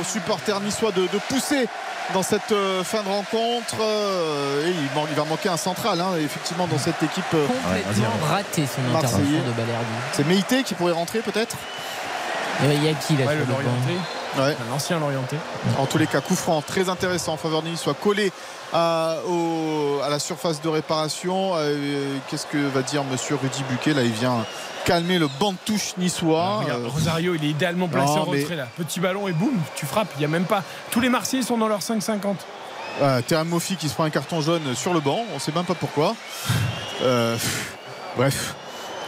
aux 0.00 0.04
supporters 0.04 0.60
niçois 0.60 0.92
de, 0.92 1.02
de 1.02 1.18
pousser 1.28 1.66
dans 2.14 2.22
cette 2.22 2.52
euh, 2.52 2.84
fin 2.84 3.02
de 3.02 3.08
rencontre. 3.08 3.76
euh, 3.80 4.66
et 4.66 4.70
il, 4.70 4.84
man- 4.94 5.06
il 5.10 5.16
va 5.16 5.24
manquer 5.24 5.48
un 5.48 5.56
central, 5.56 6.00
hein, 6.00 6.10
effectivement, 6.20 6.66
dans 6.66 6.78
cette 6.78 7.02
équipe. 7.02 7.24
euh, 7.34 7.46
Complètement 7.46 8.26
raté 8.28 8.66
son 8.66 8.96
intervention 8.96 9.38
de 9.46 9.52
Balerdi. 9.52 9.84
C'est 10.12 10.26
Meïté 10.26 10.62
qui 10.62 10.74
pourrait 10.74 10.92
rentrer 10.92 11.20
peut-être? 11.20 11.56
Il 12.62 12.84
y 12.84 12.88
a 12.88 12.94
qui 12.94 13.16
là 13.16 13.24
Ouais. 14.38 14.56
L'ancien 14.70 14.98
Lorienté. 14.98 15.36
En 15.78 15.84
tous 15.86 15.98
les 15.98 16.06
cas, 16.06 16.20
coup 16.20 16.36
franc 16.36 16.62
très 16.62 16.88
intéressant 16.88 17.34
en 17.34 17.36
faveur 17.36 17.60
de 17.62 17.68
Nice, 17.68 17.80
soit 17.80 17.92
collé 17.94 18.32
à, 18.72 19.16
au- 19.28 20.00
à 20.04 20.08
la 20.08 20.18
surface 20.18 20.62
de 20.62 20.68
réparation. 20.68 21.52
Euh, 21.56 22.16
Qu'est-ce 22.28 22.46
que 22.46 22.56
va 22.58 22.82
dire 22.82 23.04
monsieur 23.04 23.36
Rudy 23.36 23.62
Buquet? 23.68 23.92
Là, 23.94 24.02
il 24.02 24.12
vient 24.12 24.44
calmer 24.84 25.18
le 25.18 25.28
banc 25.40 25.52
de 25.52 25.58
touche 25.64 25.94
niçois. 25.98 26.58
Regarde, 26.58 26.82
Euh, 26.84 26.88
Rosario, 26.88 27.34
il 27.34 27.44
est 27.44 27.48
idéalement 27.50 27.88
placé 27.88 28.14
non, 28.16 28.22
en 28.22 28.30
mais- 28.30 28.40
retrait 28.42 28.56
là. 28.56 28.68
Petit 28.76 29.00
ballon 29.00 29.28
et 29.28 29.32
boum, 29.32 29.54
tu 29.74 29.86
frappes. 29.86 30.12
Il 30.16 30.22
y 30.22 30.24
a 30.24 30.28
même 30.28 30.44
pas. 30.44 30.62
Tous 30.90 31.00
les 31.00 31.08
Marseillais 31.08 31.42
sont 31.42 31.58
dans 31.58 31.68
leur 31.68 31.82
5,50. 31.82 32.36
euh, 33.00 33.20
Terem 33.22 33.48
Moffi 33.48 33.76
qui 33.76 33.88
se 33.88 33.94
prend 33.94 34.04
un 34.04 34.10
carton 34.10 34.40
jaune 34.40 34.74
sur 34.74 34.92
le 34.92 35.00
banc, 35.00 35.20
on 35.34 35.38
sait 35.38 35.52
même 35.52 35.64
pas 35.64 35.74
pourquoi. 35.74 36.14
Euh, 37.02 37.36
bref. 38.16 38.54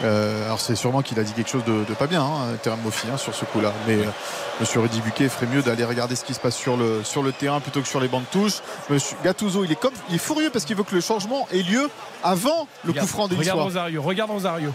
Euh, 0.03 0.45
alors 0.47 0.59
c'est 0.59 0.75
sûrement 0.75 1.01
qu'il 1.01 1.17
a 1.19 1.23
dit 1.23 1.31
quelque 1.31 1.49
chose 1.49 1.63
de, 1.63 1.85
de 1.85 1.93
pas 1.93 2.07
bien, 2.07 2.21
hein, 2.21 2.57
Moffi, 2.83 3.07
hein, 3.13 3.15
sur 3.17 3.33
ce 3.33 3.45
coup-là. 3.45 3.71
Mais 3.87 3.93
euh, 3.95 4.05
Monsieur 4.59 4.81
Rudy 4.81 4.99
Buquet 5.01 5.29
ferait 5.29 5.45
mieux 5.45 5.61
d'aller 5.61 5.85
regarder 5.85 6.15
ce 6.17 6.25
qui 6.25 6.33
se 6.33 6.39
passe 6.41 6.55
sur 6.57 6.75
le, 6.75 7.01
sur 7.05 7.23
le 7.23 7.31
terrain 7.31 7.61
plutôt 7.61 7.81
que 7.81 7.87
sur 7.87 8.01
les 8.01 8.09
bancs 8.09 8.23
de 8.23 8.27
touche. 8.39 8.55
Monsieur 8.89 9.15
Gattuso, 9.23 9.63
il 9.63 9.71
est 9.71 9.79
comme, 9.79 9.93
il 10.09 10.15
est 10.15 10.17
furieux 10.17 10.49
parce 10.49 10.65
qu'il 10.65 10.75
veut 10.75 10.83
que 10.83 10.93
le 10.95 10.99
changement 10.99 11.47
ait 11.53 11.61
lieu 11.61 11.89
avant 12.23 12.67
le 12.83 12.89
Regarde- 12.91 13.07
coup 13.07 13.13
franc 13.13 13.27
des 13.29 13.35
Regarde. 13.37 13.59
Rosario, 13.61 14.01
regarde 14.01 14.31
Rosario. 14.31 14.73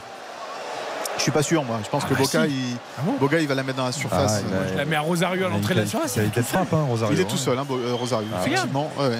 Je 1.20 1.24
suis 1.24 1.32
pas 1.32 1.42
sûr, 1.42 1.62
moi. 1.64 1.76
Je 1.84 1.90
pense 1.90 2.02
Ah 2.06 2.08
que 2.08 2.14
bah 2.14 2.20
Boca, 2.22 2.46
si. 2.46 2.50
il, 2.50 2.76
Ah 2.98 3.02
bon 3.04 3.12
Boga, 3.20 3.38
il 3.40 3.46
va 3.46 3.54
la 3.54 3.62
mettre 3.62 3.76
dans 3.76 3.84
la 3.84 3.92
surface. 3.92 4.32
Ah, 4.36 4.40
il 4.48 4.54
a- 4.56 4.72
Je 4.72 4.78
la 4.78 4.84
mets 4.86 4.96
à 4.96 5.02
Rosario 5.02 5.44
à 5.44 5.48
l'entrée 5.50 5.74
de 5.74 5.80
la 5.80 5.86
surface. 5.86 6.18
frappe, 6.48 6.72
hein, 6.72 6.86
Rosario. 6.88 7.14
Il 7.14 7.20
est 7.20 7.24
hein. 7.24 7.26
tout 7.28 7.36
seul, 7.36 7.58
hein, 7.58 7.66
euh, 7.70 7.92
Rosario. 7.92 8.26
Ah, 8.34 8.38
Effectivement, 8.46 8.90
ouais. 8.98 9.18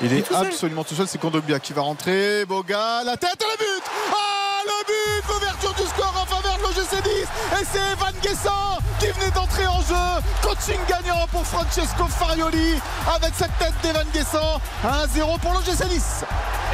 Il 0.00 0.14
est 0.14 0.20
est 0.20 0.22
tout 0.22 0.32
seul. 0.32 0.46
absolument 0.46 0.82
tout 0.82 0.94
seul. 0.94 1.06
C'est 1.06 1.18
Kondogbia 1.18 1.60
qui 1.60 1.74
va 1.74 1.82
rentrer. 1.82 2.46
Boga, 2.46 3.04
la 3.04 3.18
tête, 3.18 3.36
le 3.38 3.58
but 3.58 3.84
Ah, 4.12 4.62
le 4.64 4.86
but 4.86 5.28
L'ouverture 5.28 5.74
du 5.74 5.82
score 5.90 6.14
en 6.22 6.24
faveur 6.24 6.56
de 6.56 6.62
l'OGC 6.62 7.04
Nice. 7.04 7.28
Et 7.60 7.64
c'est 7.70 7.94
Van 7.98 8.06
Guessant 8.22 8.78
qui 8.98 9.06
venait 9.08 9.30
d'entrer 9.32 9.66
en 9.66 9.80
jeu. 9.82 10.22
Coaching 10.40 10.80
gagnant 10.88 11.26
pour 11.30 11.44
Francesco 11.46 12.06
Farioli 12.08 12.80
avec 13.14 13.32
cette 13.36 13.56
tête 13.58 13.74
d'Evan 13.82 14.06
Guessant. 14.14 14.58
1-0 14.84 15.38
pour 15.38 15.52
l'OGC 15.52 15.84
Nice. 15.90 16.24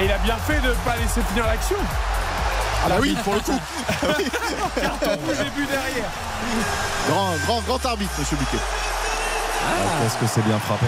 Et 0.00 0.04
il 0.04 0.12
a 0.12 0.18
bien 0.18 0.36
fait 0.36 0.60
de 0.60 0.68
ne 0.68 0.72
pas 0.84 0.94
laisser 0.96 1.20
finir 1.30 1.46
l'action. 1.46 1.76
Ah 2.84 2.88
bah 2.88 2.96
oui, 3.00 3.16
pour 3.24 3.34
le 3.34 3.40
coup. 3.40 3.58
Carton 4.80 5.10
rouge 5.26 5.40
et 5.40 5.50
but 5.50 5.68
derrière. 5.68 6.08
Grand, 7.10 7.30
grand, 7.46 7.60
grand 7.62 7.86
arbitre, 7.90 8.12
monsieur 8.18 8.36
Buquet. 8.36 8.58
Ah, 8.58 10.02
Qu'est-ce 10.02 10.16
que 10.18 10.26
c'est 10.26 10.44
bien 10.46 10.58
frappé. 10.58 10.86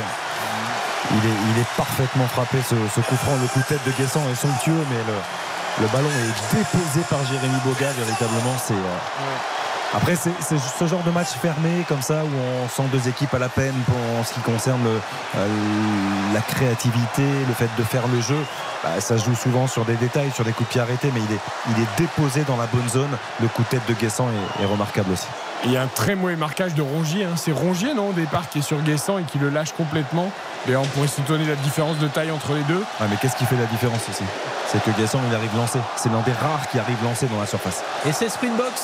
Il 1.12 1.18
est, 1.26 1.36
il 1.54 1.60
est 1.60 1.66
parfaitement 1.76 2.28
frappé 2.28 2.58
ce, 2.62 2.76
ce 2.94 3.00
coup 3.00 3.16
franc. 3.16 3.32
Le 3.40 3.48
coup 3.48 3.58
de 3.60 3.64
tête 3.64 3.84
de 3.84 3.90
Guessant 3.92 4.22
est 4.30 4.36
somptueux, 4.36 4.84
mais 4.90 5.02
le, 5.08 5.82
le 5.82 5.88
ballon 5.88 6.08
est 6.08 6.56
déposé 6.56 7.00
par 7.10 7.18
Jérémy 7.26 7.58
Boga. 7.64 7.90
Véritablement, 7.92 8.56
c'est. 8.64 8.74
euh, 8.74 8.98
Après, 9.92 10.14
c'est 10.14 10.30
ce 10.78 10.86
genre 10.86 11.02
de 11.02 11.10
match 11.10 11.30
fermé 11.42 11.84
comme 11.88 12.00
ça 12.02 12.22
où 12.24 12.28
on 12.64 12.68
sent 12.68 12.88
deux 12.92 13.08
équipes 13.08 13.34
à 13.34 13.40
la 13.40 13.48
peine 13.48 13.74
pour, 13.86 13.96
en 14.20 14.22
ce 14.22 14.32
qui 14.34 14.40
concerne 14.40 14.80
le- 14.84 15.00
euh, 15.36 15.46
la 16.32 16.40
créativité, 16.40 17.22
le 17.48 17.52
fait 17.54 17.68
de 17.76 17.82
faire 17.82 18.06
le 18.06 18.20
jeu. 18.20 18.38
Bah, 18.84 19.00
ça 19.00 19.18
se 19.18 19.24
joue 19.24 19.34
souvent 19.34 19.66
sur 19.66 19.84
des 19.84 19.96
détails, 19.96 20.30
sur 20.30 20.44
des 20.44 20.52
coups 20.52 20.68
de 20.68 20.72
pied 20.72 20.80
arrêtés, 20.80 21.10
mais 21.12 21.20
il 21.28 21.34
est, 21.34 21.40
il 21.76 21.82
est 21.82 21.88
déposé 21.98 22.44
dans 22.46 22.56
la 22.56 22.66
bonne 22.66 22.88
zone. 22.88 23.10
Le 23.40 23.48
coup 23.48 23.62
de 23.62 23.68
tête 23.68 23.86
de 23.88 23.94
Guessant 23.94 24.28
est, 24.58 24.62
est 24.62 24.66
remarquable 24.66 25.12
aussi. 25.12 25.26
Et 25.64 25.66
Il 25.66 25.72
y 25.72 25.76
a 25.76 25.82
un 25.82 25.88
très 25.88 26.14
mauvais 26.14 26.36
marquage 26.36 26.72
de 26.74 26.82
Rongier. 26.82 27.24
hein. 27.24 27.34
C'est 27.36 27.52
Rongier, 27.52 27.92
non, 27.92 28.10
au 28.10 28.12
départ, 28.12 28.48
qui 28.48 28.60
est 28.60 28.62
sur 28.62 28.78
Guessant 28.82 29.18
et 29.18 29.24
qui 29.24 29.38
le 29.38 29.50
lâche 29.50 29.72
complètement. 29.72 30.30
D'ailleurs, 30.66 30.82
on 30.82 30.86
pourrait 30.86 31.08
s'étonner 31.08 31.44
de 31.44 31.50
la 31.50 31.56
différence 31.56 31.98
de 31.98 32.06
taille 32.06 32.30
entre 32.30 32.54
les 32.54 32.62
deux. 32.62 32.78
Ouais, 33.00 33.06
mais 33.10 33.16
qu'est-ce 33.20 33.36
qui 33.36 33.44
fait 33.44 33.56
la 33.56 33.66
différence 33.66 34.02
aussi 34.08 34.24
C'est 34.68 34.82
que 34.84 34.90
Guessant, 34.92 35.20
il 35.28 35.34
arrive 35.34 35.54
lancé. 35.56 35.80
C'est 35.96 36.10
l'un 36.10 36.20
des 36.20 36.32
rares 36.32 36.68
qui 36.70 36.78
arrive 36.78 36.96
lancé 37.02 37.26
dans 37.26 37.40
la 37.40 37.46
surface. 37.46 37.82
Et 38.06 38.12
c'est 38.12 38.28
Springboks. 38.28 38.80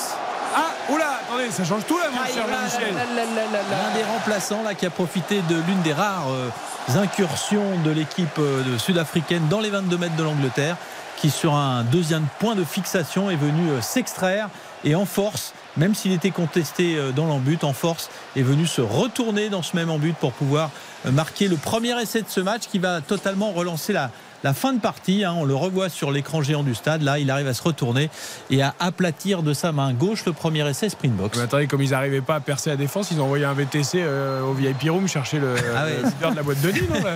Oula, 0.89 1.19
attendez, 1.21 1.51
ça 1.51 1.65
change 1.65 1.85
tout 1.85 1.97
là, 1.97 2.05
mon 2.09 2.25
cher 2.33 2.45
L'un 2.47 3.97
des 3.97 4.03
remplaçants 4.03 4.63
là, 4.63 4.73
qui 4.73 4.85
a 4.85 4.89
profité 4.89 5.41
de 5.49 5.55
l'une 5.55 5.81
des 5.81 5.91
rares 5.91 6.29
euh, 6.29 6.49
incursions 6.95 7.77
de 7.83 7.91
l'équipe 7.91 8.37
euh, 8.39 8.77
sud-africaine 8.77 9.47
dans 9.49 9.59
les 9.59 9.69
22 9.69 9.97
mètres 9.97 10.15
de 10.15 10.23
l'Angleterre, 10.23 10.77
qui 11.17 11.29
sur 11.29 11.55
un 11.55 11.83
deuxième 11.83 12.25
point 12.39 12.55
de 12.55 12.63
fixation 12.63 13.29
est 13.29 13.35
venu 13.35 13.69
euh, 13.69 13.81
s'extraire 13.81 14.49
et 14.85 14.95
en 14.95 15.05
force, 15.05 15.53
même 15.75 15.93
s'il 15.93 16.13
était 16.13 16.31
contesté 16.31 16.97
dans 17.15 17.25
l'embut, 17.25 17.63
en 17.63 17.73
force 17.73 18.09
est 18.35 18.43
venu 18.43 18.67
se 18.67 18.81
retourner 18.81 19.49
dans 19.49 19.63
ce 19.63 19.75
même 19.75 19.89
embut 19.89 20.13
pour 20.13 20.31
pouvoir 20.31 20.69
marquer 21.05 21.47
le 21.47 21.57
premier 21.57 21.99
essai 21.99 22.21
de 22.21 22.29
ce 22.29 22.39
match 22.39 22.63
qui 22.71 22.77
va 22.77 23.01
totalement 23.01 23.51
relancer 23.51 23.91
la, 23.91 24.11
la 24.43 24.53
fin 24.53 24.73
de 24.73 24.79
partie. 24.79 25.23
hein. 25.23 25.33
on 25.37 25.45
le 25.45 25.55
revoit 25.55 25.89
sur 25.89 26.11
l'écran 26.11 26.41
géant 26.41 26.63
du 26.63 26.75
stade. 26.75 27.01
Là, 27.01 27.19
il 27.19 27.29
arrive 27.31 27.47
à 27.47 27.53
se 27.53 27.61
retourner 27.63 28.09
et 28.49 28.61
à 28.61 28.73
aplatir 28.79 29.43
de 29.43 29.53
sa 29.53 29.71
main 29.71 29.93
gauche 29.93 30.25
le 30.25 30.33
premier 30.33 30.67
essai 30.69 30.89
Springboks. 30.89 31.35
Mais 31.35 31.43
attendez, 31.43 31.67
comme 31.67 31.81
ils 31.81 31.91
n'arrivaient 31.91 32.21
pas 32.21 32.35
à 32.35 32.39
percer 32.39 32.69
la 32.69 32.75
défense, 32.75 33.09
ils 33.11 33.19
ont 33.19 33.25
envoyé 33.25 33.45
un 33.45 33.53
VTC 33.53 33.99
euh, 34.01 34.41
au 34.43 34.53
VIP 34.53 34.89
Room 34.89 35.07
chercher 35.07 35.39
le, 35.39 35.55
Ah 35.75 35.85
ouais. 35.85 35.97
le 36.03 36.07
leader 36.09 36.31
de 36.31 36.35
la 36.35 36.43
boîte 36.43 36.61
de 36.61 36.71
nuit, 36.71 36.87
non 36.89 37.03
là 37.03 37.13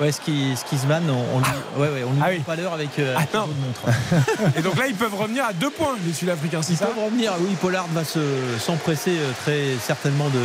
Ouais, 0.00 0.12
Ski- 0.16 0.56
Skisman, 0.56 1.02
on, 1.08 1.36
on 1.36 1.38
lui, 1.38 1.46
ouais, 1.78 1.88
ouais, 1.88 2.04
on 2.08 2.12
lui 2.12 2.20
Ah 2.22 2.28
oui. 2.30 2.38
pas 2.40 2.56
l'heure 2.56 2.72
avec 2.74 2.98
euh, 2.98 3.14
Ah 3.16 3.20
avec 3.20 3.34
un 3.34 3.38
non. 3.40 3.46
de. 3.46 4.58
Et 4.58 4.62
donc 4.62 4.76
là, 4.78 4.86
ils 4.88 4.94
peuvent 4.94 5.14
revenir 5.14 5.44
à 5.44 5.52
deux 5.52 5.70
points, 5.70 5.96
les 6.06 6.12
Sud-Africains, 6.12 6.60
Ils 6.68 6.76
ça 6.76 6.86
peuvent 6.86 7.04
revenir. 7.04 7.32
Oui, 7.40 7.56
Pollard 7.60 7.86
va 7.92 8.04
se 8.04 8.18
s'empresser 8.58 9.12
euh, 9.18 9.30
très 9.42 9.76
certainement 9.80 10.28
de 10.28 10.40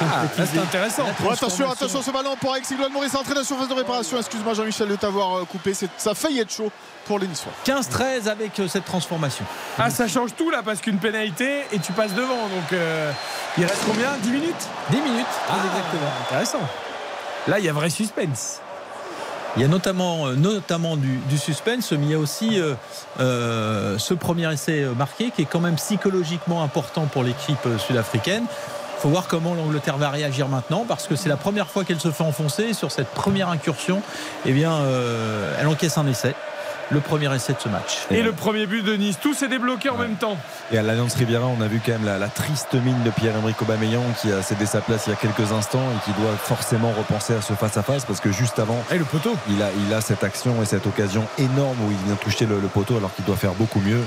Ah, 0.00 0.22
concrétiser. 0.22 0.58
c'est 0.58 0.62
intéressant. 0.62 1.04
attention, 1.30 1.70
attention 1.70 2.02
ce 2.02 2.10
ballon 2.10 2.36
pour 2.40 2.52
Alexis 2.52 2.74
Maurice 2.92 3.14
entrée 3.14 3.34
dans 3.34 3.40
la 3.40 3.46
surface 3.46 3.68
de 3.68 3.74
réparation. 3.74 4.18
Excuse-moi 4.18 4.54
Jean-Michel 4.54 4.88
de 4.88 4.96
t'avoir 4.96 5.38
euh, 5.38 5.44
coupé. 5.52 5.74
Ça 5.74 6.10
a 6.10 6.14
failli 6.14 6.40
être 6.40 6.50
chaud 6.50 6.70
pour 7.04 7.18
les 7.18 7.28
Niçois. 7.28 7.52
15-13 7.66 8.28
avec 8.28 8.58
euh, 8.58 8.68
cette 8.68 8.84
transformation. 8.84 9.44
Ah, 9.78 9.90
ça 9.90 10.08
change 10.08 10.34
tout 10.36 10.50
là 10.50 10.62
parce 10.64 10.80
qu'une 10.80 10.98
pénalité 10.98 11.60
et 11.72 11.78
tu 11.78 11.92
passes 11.92 12.14
devant. 12.14 12.48
Donc 12.48 12.72
euh, 12.72 13.12
il 13.58 13.64
reste 13.64 13.84
combien? 13.86 14.16
10 14.22 14.30
minutes? 14.30 14.68
10 14.90 14.96
minutes, 15.00 15.26
Ah, 15.48 15.56
exactement. 15.66 16.10
Intéressant. 16.26 16.68
Là, 17.48 17.58
il 17.58 17.64
y 17.64 17.68
a 17.68 17.72
vrai 17.72 17.90
suspense. 17.90 18.60
Il 19.56 19.62
y 19.62 19.64
a 19.66 19.68
notamment, 19.68 20.28
euh, 20.28 20.34
notamment 20.34 20.96
du, 20.96 21.18
du 21.28 21.36
suspense, 21.36 21.92
mais 21.92 22.06
il 22.06 22.10
y 22.10 22.14
a 22.14 22.18
aussi 22.18 22.58
euh, 22.58 22.74
euh, 23.20 23.98
ce 23.98 24.14
premier 24.14 24.50
essai 24.50 24.86
marqué 24.96 25.30
qui 25.30 25.42
est 25.42 25.46
quand 25.46 25.60
même 25.60 25.74
psychologiquement 25.74 26.62
important 26.62 27.04
pour 27.04 27.22
l'équipe 27.22 27.68
sud-africaine. 27.86 28.44
Il 29.02 29.06
faut 29.06 29.10
voir 29.10 29.26
comment 29.26 29.56
l'Angleterre 29.56 29.96
va 29.96 30.10
réagir 30.10 30.46
maintenant 30.46 30.84
parce 30.86 31.08
que 31.08 31.16
c'est 31.16 31.28
la 31.28 31.36
première 31.36 31.66
fois 31.66 31.82
qu'elle 31.82 31.98
se 31.98 32.12
fait 32.12 32.22
enfoncer 32.22 32.72
sur 32.72 32.92
cette 32.92 33.08
première 33.08 33.48
incursion, 33.48 34.00
eh 34.46 34.54
euh, 34.64 35.56
elle 35.58 35.66
encaisse 35.66 35.98
un 35.98 36.06
essai. 36.06 36.36
Le 36.90 37.00
premier 37.00 37.34
essai 37.34 37.54
de 37.54 37.58
ce 37.58 37.70
match. 37.70 38.00
Et 38.10 38.22
le 38.22 38.32
premier 38.32 38.66
but 38.66 38.82
de 38.84 38.94
Nice. 38.96 39.18
Tout 39.20 39.32
s'est 39.32 39.48
débloqué 39.48 39.88
en 39.88 39.96
même 39.96 40.16
temps. 40.16 40.36
Et 40.70 40.76
à 40.78 40.82
l'Alliance 40.82 41.14
Riviera, 41.14 41.46
on 41.46 41.60
a 41.62 41.66
vu 41.66 41.80
quand 41.84 41.92
même 41.92 42.04
la, 42.04 42.18
la 42.18 42.28
triste 42.28 42.74
mine 42.74 43.02
de 43.02 43.08
Pierre-Emerick 43.10 43.62
Aubameyang 43.62 44.02
qui 44.20 44.30
a 44.30 44.42
cédé 44.42 44.66
sa 44.66 44.80
place 44.82 45.04
il 45.06 45.10
y 45.10 45.12
a 45.14 45.16
quelques 45.16 45.52
instants 45.52 45.80
et 45.96 46.04
qui 46.04 46.10
doit 46.20 46.32
forcément 46.36 46.92
repenser 46.92 47.32
à 47.34 47.40
ce 47.40 47.54
face-à-face 47.54 48.04
parce 48.04 48.20
que 48.20 48.30
juste 48.30 48.58
avant, 48.58 48.82
Et 48.90 48.98
le 48.98 49.04
poteau. 49.04 49.34
il 49.48 49.62
a, 49.62 49.68
il 49.86 49.94
a 49.94 50.02
cette 50.02 50.22
action 50.22 50.60
et 50.62 50.66
cette 50.66 50.86
occasion 50.86 51.24
énorme 51.38 51.78
où 51.86 51.90
il 51.90 51.96
vient 52.06 52.16
toucher 52.16 52.44
le, 52.44 52.60
le 52.60 52.68
poteau 52.68 52.98
alors 52.98 53.14
qu'il 53.14 53.24
doit 53.24 53.36
faire 53.36 53.54
beaucoup 53.54 53.80
mieux. 53.80 54.00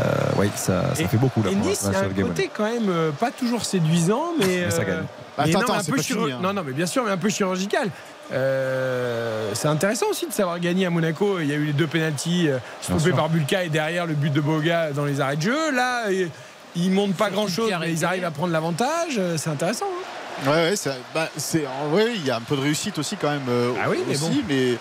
Euh, 0.00 0.02
oui, 0.38 0.50
ça, 0.56 0.94
ça 0.94 1.02
Et- 1.02 1.06
fait 1.06 1.18
beaucoup 1.18 1.44
là 1.44 1.50
Et 1.52 1.54
Nice, 1.54 1.84
il 1.86 1.92
y 1.92 1.96
a 1.96 2.00
un 2.00 2.08
Game. 2.08 2.26
côté 2.28 2.50
quand 2.52 2.64
même 2.64 2.88
euh, 2.88 3.10
pas 3.12 3.30
toujours 3.30 3.64
séduisant, 3.64 4.32
mais. 4.38 4.46
Mais 4.66 4.70
ça 4.70 4.82
euh, 4.82 4.84
gagne. 4.84 4.96
mais 5.38 5.44
Attends, 5.44 5.52
non, 5.52 5.58
attends, 5.60 5.72
mais 5.74 5.78
un 5.78 5.82
c'est 5.82 5.90
peu 5.92 5.96
pas 5.98 6.02
chiro- 6.02 6.20
fini, 6.22 6.32
hein. 6.32 6.38
Non, 6.42 6.52
non, 6.54 6.62
mais 6.66 6.72
bien 6.72 6.86
sûr, 6.86 7.04
mais 7.04 7.10
un 7.12 7.16
peu 7.16 7.28
chirurgical. 7.28 7.88
Euh, 8.32 9.50
c'est 9.54 9.68
intéressant 9.68 10.06
aussi 10.10 10.26
de 10.26 10.32
savoir 10.32 10.58
gagner 10.58 10.86
à 10.86 10.90
Monaco. 10.90 11.38
Il 11.40 11.46
y 11.46 11.52
a 11.52 11.56
eu 11.56 11.64
les 11.66 11.72
deux 11.72 11.86
pénalties 11.86 12.48
euh, 12.48 12.58
stoppés 12.80 13.12
par 13.12 13.28
Bulka 13.28 13.64
et 13.64 13.68
derrière 13.68 14.06
le 14.06 14.14
but 14.14 14.32
de 14.32 14.40
Boga 14.40 14.90
dans 14.92 15.04
les 15.04 15.20
arrêts 15.20 15.36
de 15.36 15.42
jeu. 15.42 15.72
Là, 15.74 16.08
euh, 16.08 16.26
ils 16.74 16.90
montent 16.90 17.14
pas 17.16 17.30
grand 17.30 17.48
chose, 17.48 17.70
mais 17.80 17.92
ils 17.92 18.04
arrivent 18.04 18.24
à 18.24 18.30
prendre 18.30 18.52
l'avantage. 18.52 19.16
Euh, 19.18 19.36
C'est 19.36 19.50
intéressant. 19.50 19.86
hein. 19.86 20.04
Ouais, 20.44 20.52
ouais, 20.52 20.76
ça- 20.76 20.94
bah, 21.14 21.28
c'est, 21.36 21.64
ouais, 21.92 22.12
il 22.14 22.24
y 22.26 22.30
a 22.30 22.36
un 22.36 22.40
peu 22.40 22.56
de 22.56 22.60
réussite 22.60 22.98
aussi 22.98 23.16
quand 23.16 23.30
même. 23.30 23.46
euh, 23.48 23.72
Ah 23.82 23.88
oui, 23.88 23.98
mais 24.06 24.14
aussi, 24.14 24.42
bon. 24.42 24.44
mais, 24.48 24.72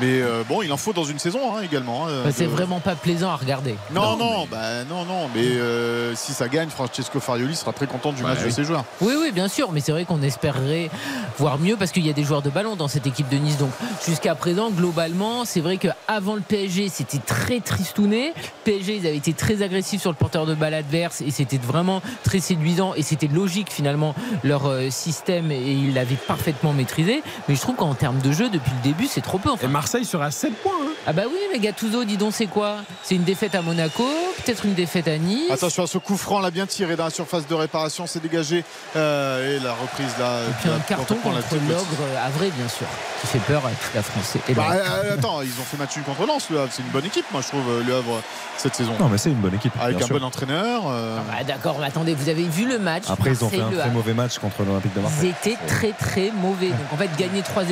mais, 0.00 0.22
euh, 0.22 0.44
bon, 0.48 0.62
il 0.62 0.72
en 0.72 0.76
faut 0.76 0.92
dans 0.92 1.04
une 1.04 1.18
saison 1.18 1.56
hein, 1.56 1.62
également. 1.62 2.06
hein, 2.06 2.22
Bah, 2.24 2.30
c'est 2.32 2.44
de- 2.44 2.48
vraiment 2.50 2.78
pas 2.80 2.94
plaisant 2.94 3.30
à 3.30 3.36
regarder. 3.36 3.74
Non, 3.92 4.16
non, 4.16 4.46
bah, 4.48 4.84
non, 4.88 5.04
non, 5.04 5.28
mais 5.34 5.42
euh, 5.44 6.14
si 6.14 6.32
ça 6.32 6.48
gagne, 6.48 6.68
Francesco 6.68 7.18
Farioli 7.18 7.56
sera 7.56 7.72
très 7.72 7.86
content 7.88 8.12
du 8.12 8.22
Bah 8.22 8.30
match 8.30 8.40
de 8.40 8.44
oui. 8.46 8.52
ses 8.52 8.62
joueurs. 8.64 8.84
Oui, 9.00 9.14
oui, 9.20 9.32
bien 9.32 9.48
sûr, 9.48 9.72
mais 9.72 9.80
c'est 9.80 9.90
vrai 9.92 10.04
qu'on 10.04 10.22
espérerait 10.22 10.90
voir 11.38 11.58
mieux 11.58 11.76
parce 11.76 11.90
qu'il 11.90 12.06
y 12.06 12.10
a 12.10 12.12
des 12.12 12.24
joueurs 12.24 12.42
de 12.42 12.50
ballon 12.50 12.76
dans 12.76 12.88
cette 12.88 13.06
équipe 13.06 13.28
de 13.28 13.36
Nice. 13.36 13.56
Donc 13.58 13.70
jusqu'à 14.06 14.34
présent, 14.36 14.70
globalement, 14.70 15.44
c'est 15.44 15.60
vrai 15.60 15.76
qu'avant 15.76 16.34
le 16.36 16.40
PSG, 16.42 16.88
c'était 16.88 17.18
très 17.18 17.58
tristouné. 17.60 18.32
PSG, 18.64 18.96
ils 18.96 19.06
avaient 19.08 19.16
été 19.16 19.32
très 19.32 19.62
agressifs 19.62 20.00
sur 20.00 20.10
le 20.10 20.16
porteur 20.16 20.46
de 20.46 20.54
balle 20.54 20.74
adverse 20.74 21.20
et 21.20 21.30
c'était 21.32 21.58
vraiment 21.58 22.00
très 22.22 22.38
séduisant 22.38 22.94
et 22.94 23.02
c'était 23.02 23.26
logique 23.26 23.70
finalement 23.72 24.14
leur 24.44 24.66
euh, 24.66 24.88
système 25.00 25.50
et 25.50 25.58
ils 25.72 25.94
l'avaient 25.94 26.14
parfaitement 26.16 26.72
maîtrisé. 26.72 27.22
Mais 27.48 27.54
je 27.54 27.60
trouve 27.60 27.76
qu'en 27.76 27.94
termes 27.94 28.18
de 28.20 28.32
jeu, 28.32 28.48
depuis 28.48 28.72
le 28.76 28.82
début, 28.82 29.06
c'est 29.06 29.20
trop 29.20 29.38
peu. 29.38 29.50
Enfin, 29.50 29.66
Et 29.66 29.70
Marseille 29.70 30.04
sera 30.04 30.26
à 30.26 30.30
7 30.30 30.52
points. 30.62 30.72
hein. 30.82 30.92
ah 31.06 31.12
bah 31.12 31.22
oui, 31.28 31.38
mais 31.52 31.58
Gattuso, 31.58 32.04
dis 32.04 32.16
donc, 32.16 32.32
c'est 32.34 32.46
quoi? 32.46 32.76
C'est 33.02 33.14
une 33.16 33.24
défaite 33.24 33.54
à 33.54 33.62
Monaco, 33.62 34.04
peut-être 34.44 34.64
une 34.64 34.74
défaite 34.74 35.08
à 35.08 35.18
Nice. 35.18 35.50
Attention 35.50 35.82
à 35.84 35.86
ce 35.86 35.98
coup 35.98 36.16
franc, 36.16 36.40
là 36.40 36.50
bien 36.50 36.66
tiré 36.66 36.96
dans 36.96 37.04
la 37.04 37.10
surface 37.10 37.46
de 37.46 37.54
réparation, 37.54 38.06
c'est 38.06 38.20
dégagé. 38.22 38.64
Euh, 38.96 39.56
et 39.56 39.60
la 39.62 39.72
reprise 39.72 40.12
là. 40.18 40.40
Et 40.48 40.52
puis 40.60 40.68
la- 40.68 40.76
un 40.76 40.80
carton 40.80 41.14
contre 41.16 41.36
la 41.36 41.68
l'ogre 41.74 41.84
à 42.24 42.28
vrai, 42.30 42.50
bien 42.56 42.68
sûr, 42.68 42.86
qui 43.20 43.26
fait 43.26 43.38
peur 43.40 43.64
à 43.64 43.70
toute 43.70 43.94
la 43.94 44.02
France. 44.02 44.36
Et 44.48 44.54
Bah, 44.54 44.66
euh, 44.72 45.14
attends, 45.14 45.42
ils 45.42 45.48
ont 45.60 45.64
fait 45.64 45.76
match 45.76 45.96
nul 45.96 46.04
contre 46.04 46.26
Lens, 46.26 46.48
le 46.50 46.60
Havre. 46.60 46.70
C'est 46.72 46.82
une 46.82 46.88
bonne 46.90 47.04
équipe, 47.06 47.24
moi 47.32 47.40
je 47.42 47.48
trouve, 47.48 47.68
euh, 47.70 47.82
le 47.86 47.94
Havre 47.96 48.20
cette 48.56 48.74
saison. 48.74 48.92
Non, 48.98 49.08
mais 49.08 49.16
c'est 49.18 49.30
une 49.30 49.36
bonne 49.40 49.54
équipe. 49.54 49.72
Avec 49.80 49.96
bien 49.96 50.04
un 50.04 50.06
sûr. 50.08 50.18
bon 50.18 50.24
entraîneur. 50.26 50.82
euh, 50.88 51.18
Ah, 51.32 51.44
D'accord, 51.44 51.76
mais 51.80 51.86
attendez, 51.86 52.14
vous 52.14 52.28
avez 52.28 52.44
vu 52.44 52.66
le 52.68 52.78
match 52.78 53.04
Après, 53.08 53.30
ils 53.30 53.44
ont 53.44 53.48
fait 53.48 53.60
un 53.60 53.70
très 53.70 53.90
mauvais 53.90 54.12
match 54.14 54.38
contre 54.38 54.62
l'Olympique 54.64 54.89
de 54.94 55.00
Ils 55.22 55.28
étaient 55.30 55.58
très 55.66 55.92
très 55.92 56.30
mauvais. 56.32 56.68
Donc 56.68 56.92
en 56.92 56.96
fait, 56.96 57.10
gagner 57.16 57.40
3-0, 57.42 57.66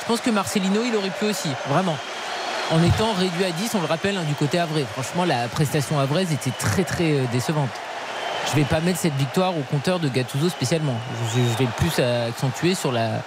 je 0.00 0.04
pense 0.06 0.20
que 0.20 0.30
Marcelino, 0.30 0.80
il 0.86 0.94
aurait 0.96 1.10
pu 1.10 1.26
aussi, 1.26 1.48
vraiment. 1.68 1.96
En 2.70 2.82
étant 2.82 3.12
réduit 3.12 3.44
à 3.44 3.50
10, 3.50 3.74
on 3.74 3.80
le 3.80 3.86
rappelle, 3.86 4.16
hein, 4.16 4.24
du 4.26 4.34
côté 4.34 4.58
Havrais. 4.58 4.84
Franchement, 4.92 5.24
la 5.24 5.46
prestation 5.48 5.98
havraise 5.98 6.32
était 6.32 6.52
très 6.58 6.84
très 6.84 7.12
euh, 7.12 7.24
décevante. 7.32 7.68
Je 8.50 8.56
vais 8.56 8.64
pas 8.64 8.80
mettre 8.80 8.98
cette 8.98 9.14
victoire 9.14 9.56
au 9.56 9.60
compteur 9.70 10.00
de 10.00 10.08
Gattuso 10.08 10.48
spécialement. 10.48 10.96
Je, 11.34 11.38
je 11.40 11.58
vais 11.58 11.70
plus 11.76 12.02
accentuer 12.02 12.74
sur 12.74 12.90
la- 12.90 13.22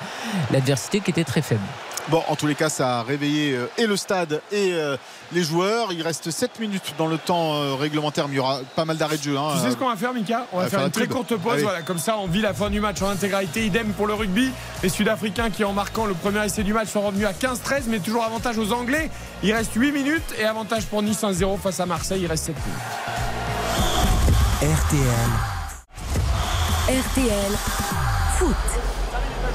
l'adversité 0.51 0.99
qui 0.99 1.11
était 1.11 1.23
très 1.23 1.41
faible. 1.41 1.61
Bon, 2.09 2.21
en 2.27 2.35
tous 2.35 2.45
les 2.45 2.53
cas, 2.53 2.69
ça 2.69 2.99
a 2.99 3.03
réveillé 3.03 3.53
euh, 3.53 3.67
et 3.79 3.87
le 3.87 3.97
stade 3.97 4.39
et 4.51 4.73
euh, 4.73 4.95
les 5.31 5.43
joueurs. 5.43 5.91
Il 5.91 6.03
reste 6.03 6.29
7 6.29 6.59
minutes 6.59 6.93
dans 6.99 7.07
le 7.07 7.17
temps 7.17 7.55
euh, 7.55 7.73
réglementaire, 7.73 8.27
mais 8.27 8.35
il 8.35 8.37
y 8.37 8.39
aura 8.39 8.59
pas 8.75 8.85
mal 8.85 8.97
d'arrêts 8.97 9.17
de 9.17 9.23
jeu. 9.23 9.35
hein. 9.35 9.53
Tu 9.55 9.61
sais 9.65 9.71
ce 9.71 9.75
qu'on 9.75 9.89
va 9.89 9.95
faire, 9.95 10.13
Mika? 10.13 10.45
On 10.53 10.57
va 10.57 10.63
va 10.65 10.69
faire 10.69 10.79
faire 10.79 10.79
une 10.81 10.85
un 10.85 10.91
très 10.91 11.07
courte 11.07 11.35
pause. 11.35 11.53
Allez. 11.53 11.63
Voilà, 11.63 11.81
comme 11.81 11.97
ça, 11.97 12.17
on 12.19 12.27
vit 12.27 12.41
la 12.41 12.53
fin 12.53 12.69
du 12.69 12.79
match 12.79 13.01
en 13.01 13.09
intégralité. 13.09 13.65
Idem 13.65 13.91
pour 13.93 14.05
le 14.05 14.13
rugby. 14.13 14.51
Les 14.83 14.89
Sud-Africains 14.89 15.49
qui, 15.49 15.63
en 15.63 15.73
marquant 15.73 16.05
le 16.05 16.13
premier 16.13 16.45
essai 16.45 16.61
du 16.61 16.73
match, 16.73 16.89
sont 16.89 17.01
revenus 17.01 17.25
à 17.27 17.31
15-13, 17.31 17.85
mais 17.87 17.97
toujours 17.99 18.23
avantage 18.23 18.59
aux 18.59 18.71
Anglais. 18.71 19.09
Il 19.41 19.51
reste 19.53 19.73
8 19.73 19.91
minutes 19.91 20.35
et 20.37 20.45
avantage 20.45 20.85
pour 20.85 21.01
Nice 21.01 21.23
1-0 21.23 21.57
face 21.57 21.79
à 21.79 21.87
Marseille. 21.87 22.21
Il 22.21 22.27
reste 22.27 22.45
7 22.45 22.55
minutes. 22.67 22.81
RTL. 24.61 25.31
RTL 26.87 27.51
Foot. 28.37 28.55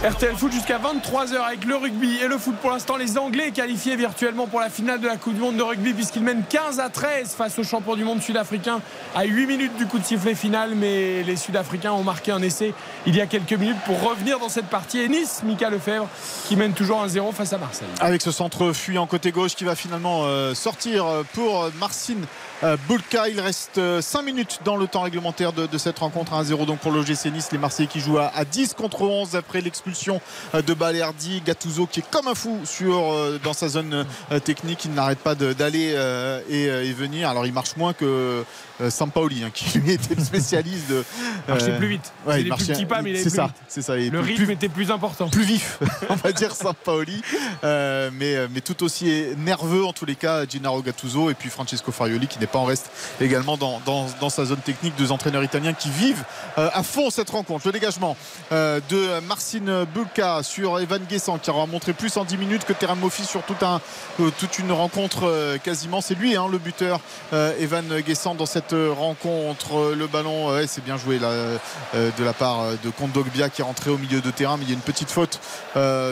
RTL 0.02 0.34
Foot 0.34 0.50
jusqu'à 0.50 0.78
23h 0.78 1.36
avec 1.46 1.66
le 1.66 1.76
rugby 1.76 2.16
et 2.24 2.26
le 2.26 2.38
foot. 2.38 2.54
Pour 2.56 2.70
l'instant, 2.70 2.96
les 2.96 3.18
Anglais 3.18 3.50
qualifiés 3.50 3.96
virtuellement 3.96 4.46
pour 4.46 4.58
la 4.58 4.70
finale 4.70 4.98
de 4.98 5.06
la 5.06 5.18
Coupe 5.18 5.34
du 5.34 5.40
Monde 5.40 5.58
de 5.58 5.62
rugby 5.62 5.92
puisqu'ils 5.92 6.22
mènent 6.22 6.42
15 6.48 6.80
à 6.80 6.88
13 6.88 7.34
face 7.34 7.58
aux 7.58 7.64
champions 7.64 7.96
du 7.96 8.04
monde 8.04 8.22
sud-africains 8.22 8.80
à 9.14 9.24
8 9.24 9.46
minutes 9.46 9.76
du 9.76 9.84
coup 9.84 9.98
de 9.98 10.04
sifflet 10.04 10.34
final. 10.34 10.74
Mais 10.74 11.22
les 11.22 11.36
Sud-Africains 11.36 11.92
ont 11.92 12.02
marqué 12.02 12.32
un 12.32 12.40
essai 12.40 12.72
il 13.04 13.14
y 13.14 13.20
a 13.20 13.26
quelques 13.26 13.52
minutes 13.52 13.76
pour 13.84 14.00
revenir 14.02 14.38
dans 14.38 14.48
cette 14.48 14.68
partie. 14.68 15.00
Et 15.00 15.08
Nice, 15.10 15.42
Mika 15.44 15.68
Lefebvre, 15.68 16.08
qui 16.48 16.56
mène 16.56 16.72
toujours 16.72 17.04
1-0 17.04 17.34
face 17.34 17.52
à 17.52 17.58
Marseille. 17.58 17.88
Avec 18.00 18.22
ce 18.22 18.30
centre 18.30 18.72
fuyant 18.72 19.06
côté 19.06 19.32
gauche 19.32 19.54
qui 19.54 19.64
va 19.64 19.74
finalement 19.74 20.22
euh, 20.24 20.54
sortir 20.54 21.04
pour 21.34 21.68
Marcin 21.78 22.16
euh, 22.62 22.76
Bulka. 22.88 23.28
Il 23.28 23.40
reste 23.40 23.80
5 24.00 24.22
minutes 24.22 24.60
dans 24.64 24.76
le 24.76 24.86
temps 24.86 25.02
réglementaire 25.02 25.52
de, 25.52 25.66
de 25.66 25.78
cette 25.78 25.98
rencontre 25.98 26.32
1-0 26.32 26.66
donc 26.66 26.78
pour 26.80 26.92
l'OGC 26.92 27.26
Nice. 27.32 27.48
Les 27.52 27.58
Marseillais 27.58 27.88
qui 27.88 28.00
jouent 28.00 28.18
à, 28.18 28.30
à 28.34 28.44
10 28.44 28.74
contre 28.74 29.02
11 29.02 29.36
après 29.36 29.60
l'expulsion 29.60 30.20
euh, 30.54 30.62
de 30.62 30.74
Balerdi. 30.74 31.42
Gattuso 31.44 31.86
qui 31.86 32.00
est 32.00 32.10
comme 32.10 32.28
un 32.28 32.34
fou 32.34 32.58
sur, 32.64 33.12
euh, 33.12 33.40
dans 33.42 33.52
sa 33.52 33.68
zone 33.68 34.04
euh, 34.32 34.38
technique. 34.40 34.84
Il 34.84 34.92
n'arrête 34.94 35.18
pas 35.20 35.34
d'aller 35.34 35.92
euh, 35.94 36.40
et, 36.48 36.68
euh, 36.68 36.84
et 36.84 36.92
venir. 36.92 37.28
Alors 37.28 37.46
il 37.46 37.52
marche 37.52 37.76
moins 37.76 37.92
que 37.92 38.44
euh, 38.80 38.90
Sampaoli 38.90 39.44
hein, 39.44 39.50
qui 39.52 39.78
lui 39.78 39.92
était 39.92 40.14
le 40.14 40.24
spécialiste 40.24 40.88
de. 40.90 41.04
Marchait 41.48 41.76
plus 41.76 41.88
vite. 41.88 42.12
ouais, 42.26 42.38
il 42.40 42.42
plus 42.44 42.48
marchait- 42.50 42.72
petits 42.72 42.86
pas, 42.86 43.02
mais 43.02 43.10
il 43.10 43.14
allait 43.16 43.24
C'est 43.24 43.30
plus 43.30 43.36
ça, 43.36 43.46
vite. 43.46 43.56
c'est 43.68 43.82
ça. 43.82 43.96
Et 43.98 44.08
Le 44.10 44.20
plus- 44.22 44.32
rythme 44.32 44.44
plus- 44.44 44.52
était 44.54 44.68
plus 44.68 44.90
important. 44.90 45.28
plus 45.28 45.42
vif, 45.44 45.78
on 46.08 46.14
va 46.14 46.32
dire 46.32 46.54
Sampaoli, 46.54 47.22
euh, 47.64 48.10
mais, 48.12 48.36
mais 48.52 48.60
tout 48.60 48.82
aussi 48.82 49.24
nerveux 49.36 49.84
en 49.84 49.92
tous 49.92 50.06
les 50.06 50.14
cas, 50.14 50.46
Gennaro 50.48 50.80
Gattuso 50.82 51.30
et 51.30 51.34
puis 51.34 51.50
Francesco 51.50 51.92
Farioli 51.92 52.26
qui 52.26 52.38
n'est 52.38 52.46
pas 52.50 52.58
en 52.58 52.64
reste 52.64 52.90
également 53.20 53.56
dans, 53.56 54.30
sa 54.30 54.44
zone 54.44 54.58
technique, 54.58 54.94
deux 54.96 55.12
entraîneurs 55.12 55.42
italiens 55.42 55.72
qui 55.72 55.90
vivent 55.90 56.24
euh, 56.58 56.68
à 56.72 56.82
fond 56.82 57.10
cette 57.10 57.30
rencontre. 57.30 57.66
Le 57.66 57.72
dégagement 57.72 58.16
euh, 58.52 58.80
de 58.88 59.20
Marcin 59.26 59.84
Bulka 59.94 60.42
sur 60.42 60.78
Evan 60.78 61.02
Guessant 61.08 61.38
qui 61.38 61.50
aura 61.50 61.66
montré 61.66 61.92
plus 61.92 62.16
en 62.16 62.24
10 62.24 62.36
minutes 62.36 62.64
que 62.64 62.72
Terran 62.72 62.96
Moffi 62.96 63.24
sur 63.24 63.40
euh, 63.40 64.30
toute 64.38 64.58
une 64.58 64.72
rencontre 64.72 65.58
quasiment. 65.62 66.00
C'est 66.00 66.14
lui 66.14 66.36
hein, 66.36 66.46
le 66.50 66.58
buteur, 66.58 67.00
Evan 67.32 68.00
Guessant 68.00 68.34
dans 68.34 68.46
cette 68.46 68.74
rencontre. 68.96 69.94
Le 69.94 70.06
ballon, 70.06 70.50
c'est 70.66 70.84
bien 70.84 70.96
joué 70.96 71.18
de 71.18 72.24
la 72.24 72.32
part 72.32 72.64
de 72.82 72.90
Kondogbia 72.90 73.48
qui 73.48 73.62
est 73.62 73.64
rentré 73.64 73.90
au 73.90 73.98
milieu 73.98 74.20
de 74.20 74.30
terrain, 74.30 74.56
mais 74.56 74.64
il 74.64 74.70
y 74.70 74.72
a 74.72 74.74
une 74.74 74.80
petite 74.80 75.10
faute 75.10 75.40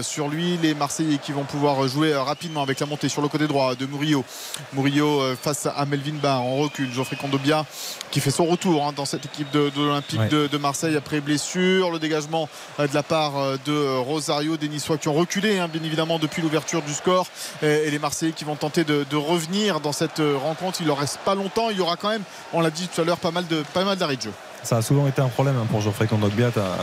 sur 0.02 0.28
lui. 0.28 0.58
Les 0.58 0.74
Marseillais 0.74 1.18
qui 1.18 1.32
vont 1.32 1.44
pouvoir 1.44 1.86
jouer 1.88 2.14
rapidement 2.14 2.62
avec 2.62 2.80
la 2.80 2.86
montée 2.86 3.08
sur 3.08 3.22
le 3.22 3.28
côté 3.28 3.46
droit 3.46 3.74
de 3.74 3.86
Murillo. 3.86 4.24
Murillo 4.72 5.22
face 5.40 5.66
à 5.66 5.84
Melvin 5.86 6.18
Barr 6.20 6.27
en 6.36 6.56
recul. 6.56 6.92
Geoffrey 6.92 7.16
Kondobia 7.16 7.64
qui 8.10 8.20
fait 8.20 8.30
son 8.30 8.46
retour 8.46 8.86
hein, 8.86 8.92
dans 8.94 9.04
cette 9.04 9.26
équipe 9.26 9.50
de, 9.50 9.70
de 9.70 9.80
l'Olympique 9.82 10.18
Ouais. 10.20 10.28
de, 10.28 10.46
de 10.46 10.58
Marseille 10.58 10.96
après 10.96 11.20
blessure. 11.20 11.90
Le 11.90 11.98
dégagement 11.98 12.48
euh, 12.80 12.86
de 12.86 12.94
la 12.94 13.02
part 13.02 13.36
euh, 13.38 13.56
de 13.66 13.72
euh, 13.72 13.98
Rosario, 13.98 14.56
des 14.56 14.68
Niçois 14.68 14.98
qui 14.98 15.08
ont 15.08 15.14
reculé 15.14 15.58
hein, 15.58 15.68
bien 15.68 15.82
évidemment 15.82 16.18
depuis 16.18 16.42
l'ouverture 16.42 16.82
du 16.82 16.92
score. 16.94 17.26
Et, 17.62 17.66
et 17.66 17.90
les 17.90 17.98
Marseillais 17.98 18.32
qui 18.32 18.44
vont 18.44 18.56
tenter 18.56 18.84
de, 18.84 19.04
de 19.08 19.16
revenir 19.16 19.80
dans 19.80 19.92
cette 19.92 20.20
rencontre. 20.42 20.80
Il 20.80 20.86
leur 20.86 20.98
reste 20.98 21.18
pas 21.24 21.34
longtemps. 21.34 21.70
Il 21.70 21.76
y 21.78 21.80
aura 21.80 21.96
quand 21.96 22.08
même, 22.10 22.22
on 22.52 22.60
l'a 22.60 22.70
dit 22.70 22.88
tout 22.88 23.00
à 23.00 23.04
l'heure, 23.04 23.18
pas 23.18 23.30
mal 23.30 23.46
de 23.46 23.62
pas 23.74 23.84
mal 23.84 23.96
d'arrêts 23.98 24.16
de 24.16 24.22
jeu. 24.22 24.32
Ça 24.62 24.76
a 24.78 24.82
souvent 24.82 25.06
été 25.06 25.22
un 25.22 25.28
problème 25.28 25.56
hein, 25.56 25.66
pour 25.70 25.80
Geoffrey 25.80 26.06
Kondogbia. 26.06 26.50
Euh, 26.56 26.74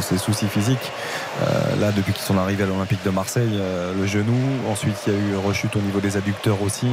ses 0.00 0.16
soucis 0.16 0.46
physiques. 0.46 0.92
Euh, 1.42 1.76
là, 1.80 1.90
depuis 1.90 2.12
qu'ils 2.12 2.22
sont 2.22 2.38
arrivés 2.38 2.62
à 2.62 2.66
l'Olympique 2.66 3.04
de 3.04 3.10
Marseille, 3.10 3.50
euh, 3.54 3.92
le 3.98 4.06
genou. 4.06 4.38
Ensuite, 4.70 4.94
il 5.06 5.12
y 5.12 5.16
a 5.16 5.18
eu 5.18 5.36
rechute 5.36 5.74
au 5.74 5.80
niveau 5.80 5.98
des 6.00 6.16
adducteurs 6.16 6.62
aussi. 6.62 6.86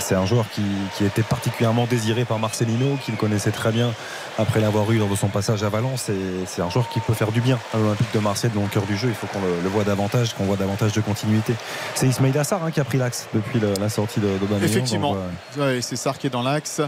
C'est 0.00 0.14
un 0.16 0.26
joueur 0.26 0.44
qui, 0.52 0.62
qui 0.96 1.04
était 1.04 1.22
particulièrement 1.22 1.86
désiré 1.86 2.24
par 2.24 2.38
Marcelino, 2.38 2.96
qu'il 3.04 3.14
connaissait 3.16 3.52
très 3.52 3.70
bien 3.70 3.92
après 4.38 4.60
l'avoir 4.60 4.90
eu 4.90 4.98
lors 4.98 5.08
de 5.08 5.14
son 5.14 5.28
passage 5.28 5.62
à 5.62 5.68
Valence. 5.68 6.08
Et 6.08 6.16
c'est 6.46 6.62
un 6.62 6.68
joueur 6.70 6.88
qui 6.88 6.98
peut 7.00 7.14
faire 7.14 7.30
du 7.30 7.40
bien 7.40 7.58
à 7.72 7.78
l'Olympique 7.78 8.12
de 8.12 8.18
Marseille, 8.18 8.50
dans 8.54 8.62
le 8.62 8.68
cœur 8.68 8.82
du 8.84 8.96
jeu. 8.96 9.08
Il 9.08 9.14
faut 9.14 9.26
qu'on 9.28 9.40
le, 9.40 9.60
le 9.62 9.68
voit 9.68 9.84
davantage, 9.84 10.34
qu'on 10.34 10.44
voit 10.44 10.56
davantage 10.56 10.92
de 10.92 11.00
continuité. 11.00 11.54
C'est 11.94 12.06
Ismail 12.08 12.36
Assar 12.36 12.64
hein, 12.64 12.70
qui 12.72 12.80
a 12.80 12.84
pris 12.84 12.98
l'axe 12.98 13.28
depuis 13.34 13.60
le- 13.60 13.74
la 13.80 13.88
sortie 13.88 14.18
de, 14.20 14.26
d'Aubameyang. 14.38 14.64
Effectivement, 14.64 15.12
ouais. 15.56 15.62
Ouais, 15.62 15.80
c'est 15.80 15.96
Sarr 15.96 16.18
qui 16.18 16.26
est 16.26 16.30
dans 16.30 16.42
l'axe. 16.42 16.80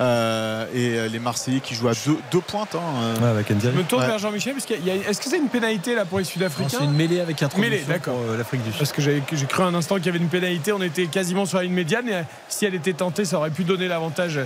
Euh, 0.00 0.66
et 0.72 0.96
euh, 0.98 1.08
les 1.08 1.18
Marseillais 1.18 1.58
qui 1.60 1.74
jouent 1.74 1.88
à 1.88 1.92
deux, 2.06 2.16
deux 2.30 2.40
pointes. 2.40 2.74
hein, 2.76 2.80
euh. 3.02 3.18
Ouais, 3.20 3.28
avec 3.30 3.50
Ndiaye. 3.50 3.72
Je 3.74 3.78
me 3.78 3.82
tourne 3.84 4.02
Ouais. 4.02 4.08
vers 4.08 4.18
Jean-Michel 4.18 4.52
parce 4.54 4.64
qu'il 4.66 4.84
y 4.86 4.90
a- 4.90 4.94
Est-ce 4.94 5.20
que 5.20 5.28
c'est 5.28 5.38
une 5.38 5.48
pénalité 5.48 5.94
là 5.96 6.04
pour 6.04 6.18
les 6.18 6.24
Non, 6.24 6.30
Sud-Africains 6.30 6.68
C'est 6.78 6.84
une 6.84 6.92
mêlée 6.92 7.20
avec 7.20 7.42
un 7.42 7.48
Mêlée, 7.56 7.82
d'accord. 7.88 8.14
pour 8.14 8.30
euh, 8.32 8.36
l'Afrique 8.38 8.62
du 8.62 8.70
Sud. 8.70 8.78
Parce 8.78 8.92
que 8.92 9.02
j'ai 9.02 9.20
cru 9.48 9.62
un 9.64 9.74
instant 9.74 9.96
qu'il 9.96 10.06
y 10.06 10.08
avait 10.10 10.18
une 10.18 10.28
pénalité, 10.28 10.72
on 10.72 10.82
était 10.82 11.06
quasiment 11.06 11.46
sur 11.46 11.58
la 11.58 11.64
ligne 11.64 11.72
médiane 11.72 12.08
et 12.08 12.22
si 12.48 12.64
elle 12.64 12.74
était 12.76 12.92
tentée, 12.92 13.24
ça 13.24 13.38
aurait 13.38 13.50
pu 13.50 13.64
donner 13.64 13.88
l'avantage 13.88 14.38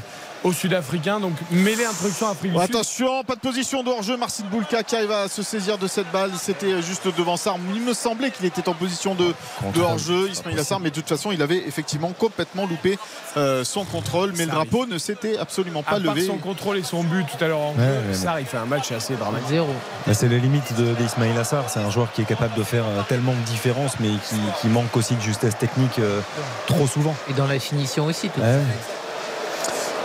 aux 0.44 0.52
Sud-Africains. 0.52 1.20
Donc 1.20 1.34
mêlée 1.50 1.84
instruction 1.84 2.32
du 2.42 2.50
Sud. 2.50 2.60
Attention, 2.60 3.24
pas 3.24 3.34
de 3.34 3.40
position 3.40 3.82
de 3.82 3.90
hors-jeu. 3.90 4.16
Marcin 4.16 4.44
Boulka 4.50 4.82
qui 4.82 4.96
arrive 4.96 5.12
à 5.12 5.28
se 5.28 5.42
saisir 5.42 5.78
de 5.78 5.86
cette 5.86 6.10
balle. 6.10 6.30
C'était 6.40 6.82
juste 6.82 7.06
devant 7.16 7.36
Sarr. 7.36 7.56
Il 7.74 7.80
me 7.82 7.94
semblait 7.94 8.30
qu'il 8.30 8.46
était 8.46 8.68
en 8.68 8.74
position 8.74 9.14
de, 9.14 9.34
hors-jeu, 9.80 10.28
Ismail 10.30 10.58
Assar, 10.58 10.80
mais 10.80 10.90
de 10.90 10.94
toute 10.94 11.08
façon, 11.08 11.32
il 11.32 11.42
avait 11.42 11.58
effectivement 11.66 12.12
complètement 12.18 12.66
loupé 12.66 12.98
euh, 13.36 13.64
son 13.64 13.84
contrôle. 13.84 14.32
Mais 14.36 14.46
le 14.46 14.52
drapeau 14.52 14.86
ne 14.86 14.98
s'était 14.98 15.38
absolument 15.38 15.82
pas 15.82 15.92
à 15.96 16.00
part 16.00 16.14
levé. 16.14 16.26
son 16.26 16.36
contrôle 16.38 16.78
et 16.78 16.82
son 16.82 17.02
but 17.04 17.24
tout 17.26 17.42
à 17.44 17.48
l'heure 17.48 17.58
en 17.60 17.72
Ouais, 17.72 17.84
jeu, 17.84 18.00
mais 18.08 18.14
Sarr, 18.14 18.40
il 18.40 18.46
fait 18.46 18.56
un 18.58 18.66
match 18.66 18.92
assez 18.92 19.14
dramatique. 19.14 19.48
Zéro. 19.48 19.68
C'est 20.12 20.28
les 20.28 20.40
limites 20.40 20.74
de- 20.76 20.94
d'Ismail 20.94 21.36
Assar. 21.38 21.64
C'est 21.68 21.80
un 21.80 21.90
joueur 21.90 22.12
qui 22.12 22.22
est 22.22 22.26
capable 22.26 22.54
de 22.54 22.62
faire 22.62 22.84
euh, 22.86 23.02
tellement 23.08 23.32
de 23.32 23.50
différences, 23.50 23.92
mais 24.00 24.08
qui, 24.28 24.36
qui 24.60 24.66
manque 24.68 24.96
aussi 24.96 25.14
de 25.14 25.20
justesse 25.20 25.56
technique 25.58 25.98
euh, 25.98 26.20
trop 26.66 26.86
souvent. 26.86 27.14
Et 27.30 27.32
dans 27.34 27.46
la 27.46 27.58
finition 27.58 28.06
aussi, 28.06 28.28
tout 28.28 28.40
Ouais. 28.40 28.58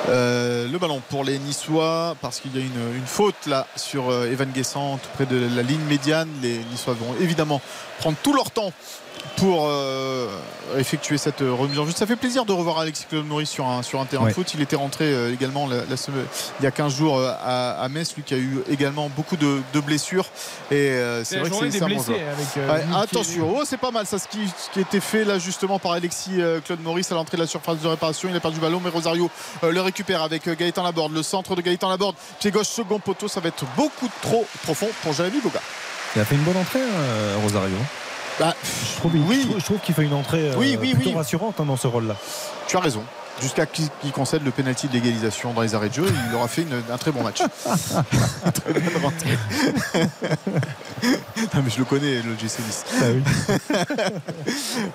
Euh, 0.09 0.69
le 0.69 0.77
ballon 0.77 1.01
pour 1.09 1.25
les 1.25 1.37
Niçois 1.37 2.15
parce 2.21 2.39
qu'il 2.39 2.55
y 2.55 2.59
a 2.59 2.61
une, 2.61 3.05
faute 3.05 3.45
là 3.45 3.67
sur 3.75 4.09
euh, 4.09 4.31
Evan 4.31 4.49
Guessant 4.51 4.97
tout 4.97 5.09
près 5.13 5.25
de 5.25 5.49
la 5.53 5.63
ligne 5.63 5.83
médiane. 5.89 6.29
Les 6.41 6.59
Niçois 6.71 6.93
vont 6.93 7.13
évidemment 7.19 7.61
prendre 7.99 8.17
tout 8.23 8.33
leur 8.33 8.51
temps 8.51 8.71
pour 9.35 9.67
euh, 9.67 10.27
effectuer 10.77 11.17
cette 11.17 11.39
remise 11.41 11.77
en 11.79 11.85
jeu. 11.85 11.91
Ça 11.95 12.05
fait 12.07 12.15
plaisir 12.15 12.45
de 12.45 12.51
revoir 12.53 12.79
Alexis 12.79 13.05
Claude 13.09 13.25
Maurice 13.25 13.49
sur 13.49 13.67
un, 13.67 13.83
sur 13.83 13.99
un 13.99 14.05
terrain 14.05 14.23
Ouais. 14.23 14.29
de 14.29 14.35
foot. 14.35 14.53
Il 14.53 14.61
était 14.61 14.75
rentré 14.75 15.05
euh, 15.05 15.33
également 15.33 15.67
la- 15.67 15.85
la 15.89 15.97
semaine- 15.97 16.25
il 16.59 16.63
y 16.63 16.67
a 16.67 16.71
15 16.71 16.95
jours 16.95 17.17
euh, 17.19 17.31
à, 17.43 17.81
à 17.81 17.89
Metz, 17.89 18.13
lui 18.15 18.23
qui 18.23 18.33
a 18.33 18.37
eu 18.37 18.59
également 18.69 19.09
beaucoup 19.15 19.37
de, 19.37 19.61
de 19.73 19.79
blessures. 19.79 20.25
Et 20.71 20.75
euh, 20.75 21.23
c'est 21.23 21.37
vrai 21.39 21.49
que 21.49 21.55
c'est 21.71 21.77
un 21.81 21.87
bon 21.87 21.95
blessés 21.95 22.05
joueur. 22.05 22.19
avec 22.33 22.47
euh, 22.57 22.71
Ouais, 22.73 22.85
Mikel- 22.85 23.01
attention, 23.03 23.55
oh, 23.57 23.63
c'est 23.65 23.77
pas 23.77 23.91
mal 23.91 24.05
ça 24.05 24.17
ce 24.19 24.27
qui, 24.27 24.39
ce 24.47 24.69
qui 24.71 24.79
a 24.79 24.81
été 24.81 24.99
fait 24.99 25.23
là 25.25 25.37
justement 25.39 25.79
par 25.79 25.91
Alexis 25.93 26.41
euh, 26.41 26.59
Claude 26.61 26.81
Maurice 26.81 27.11
à 27.11 27.15
l'entrée 27.15 27.37
de 27.37 27.41
la 27.43 27.47
surface 27.47 27.79
de 27.79 27.87
réparation. 27.87 28.29
Il 28.31 28.35
a 28.35 28.39
perdu 28.39 28.57
le 28.57 28.61
ballon, 28.61 28.81
mais 28.83 28.89
Rosario 28.89 29.29
euh, 29.63 29.71
le 29.71 29.81
récupère 29.81 30.21
avec 30.23 30.47
euh, 30.47 30.55
Gaëtan 30.55 30.83
Laborde. 30.83 31.13
Le 31.13 31.23
centre 31.23 31.55
de 31.55 31.61
Gaëtan 31.61 31.89
Laborde, 31.89 32.15
pied 32.39 32.51
gauche, 32.51 32.67
second 32.67 32.99
poteau, 32.99 33.27
ça 33.27 33.39
va 33.39 33.49
être 33.49 33.65
beaucoup 33.75 34.09
trop 34.21 34.45
profond 34.63 34.87
pour 35.03 35.13
Jérémy 35.13 35.39
Boga. 35.41 35.59
Il 36.15 36.21
a 36.21 36.25
fait 36.25 36.35
une 36.35 36.41
bonne 36.43 36.57
entrée, 36.57 36.79
Rosario. 37.43 37.75
Bah, 38.39 38.53
Je 38.63 38.97
trouve, 38.97 39.11
Oui. 39.27 39.47
je 39.57 39.63
trouve- 39.63 39.79
qu'il 39.79 39.95
fait 39.95 40.03
une 40.03 40.13
entrée 40.13 40.49
euh, 40.51 40.55
Oui, 40.57 40.77
oui, 40.79 40.93
plutôt 40.93 41.13
rassurante 41.17 41.59
hein, 41.59 41.65
dans 41.65 41.77
ce 41.77 41.87
rôle-là. 41.87 42.15
tu 42.67 42.77
as 42.77 42.79
raison. 42.79 43.03
Jusqu'à 43.41 43.65
qu'il 43.67 43.87
qu'il 44.01 44.11
concède 44.11 44.43
le 44.43 44.51
pénalty 44.51 44.87
de 44.87 44.93
l'égalisation 44.93 45.53
dans 45.53 45.61
les 45.61 45.75
arrêts 45.75 45.89
de 45.89 45.93
jeu, 45.93 46.05
il 46.29 46.35
aura 46.35 46.47
fait 46.47 46.63
une- 46.63 46.81
un 46.91 46.97
très 46.97 47.11
bon 47.11 47.23
match. 47.23 47.37
très 48.53 48.73
bonne 48.73 49.03
rentrée. 49.03 49.37
Non, 51.53 51.61
mais 51.63 51.69
je 51.69 51.77
le 51.77 51.85
connais, 51.85 52.21
le 52.23 52.35
GC 52.37 52.59
Nice. 52.63 52.83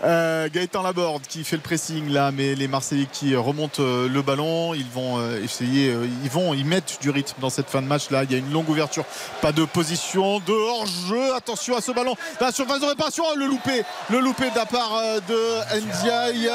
Euh, 0.05 0.48
Gaëtan 0.52 0.82
Laborde 0.82 1.23
qui 1.28 1.44
fait 1.44 1.56
le 1.56 1.62
pressing 1.62 2.09
là, 2.10 2.31
mais 2.32 2.55
les 2.55 2.66
Marseillais 2.69 3.06
qui 3.10 3.35
remontent 3.36 3.81
euh, 3.82 4.09
le 4.09 4.23
ballon, 4.23 4.74
ils 4.74 4.89
vont 4.89 5.19
euh, 5.19 5.43
essayer, 5.43 5.90
euh, 5.90 6.06
ils 6.24 6.31
vont, 6.31 6.55
ils 6.55 6.64
mettent 6.64 6.98
du 7.01 7.10
rythme 7.10 7.40
dans 7.40 7.51
cette 7.51 7.69
fin 7.69 7.81
de 7.82 7.86
match 7.86 8.10
là. 8.10 8.24
Il 8.24 8.32
y 8.32 8.35
a 8.35 8.39
une 8.39 8.52
longue 8.52 8.69
ouverture, 8.69 9.05
pas 9.40 9.52
de 9.52 9.64
position, 9.64 10.40
de 10.40 10.52
hors-jeu. 10.52 11.35
Attention 11.36 11.77
à 11.77 11.81
ce 11.81 11.93
ballon, 11.93 12.16
dans 12.40 12.47
la 12.47 12.52
surface 12.52 12.81
de 12.81 12.86
réparation, 12.86 13.24
le 13.36 13.47
loupé, 13.47 13.82
le 14.10 14.19
loupé 14.19 14.51
de 14.51 14.56
la 14.56 14.66
part 14.66 14.93
de 15.28 15.78
Ndiaye. 15.81 16.51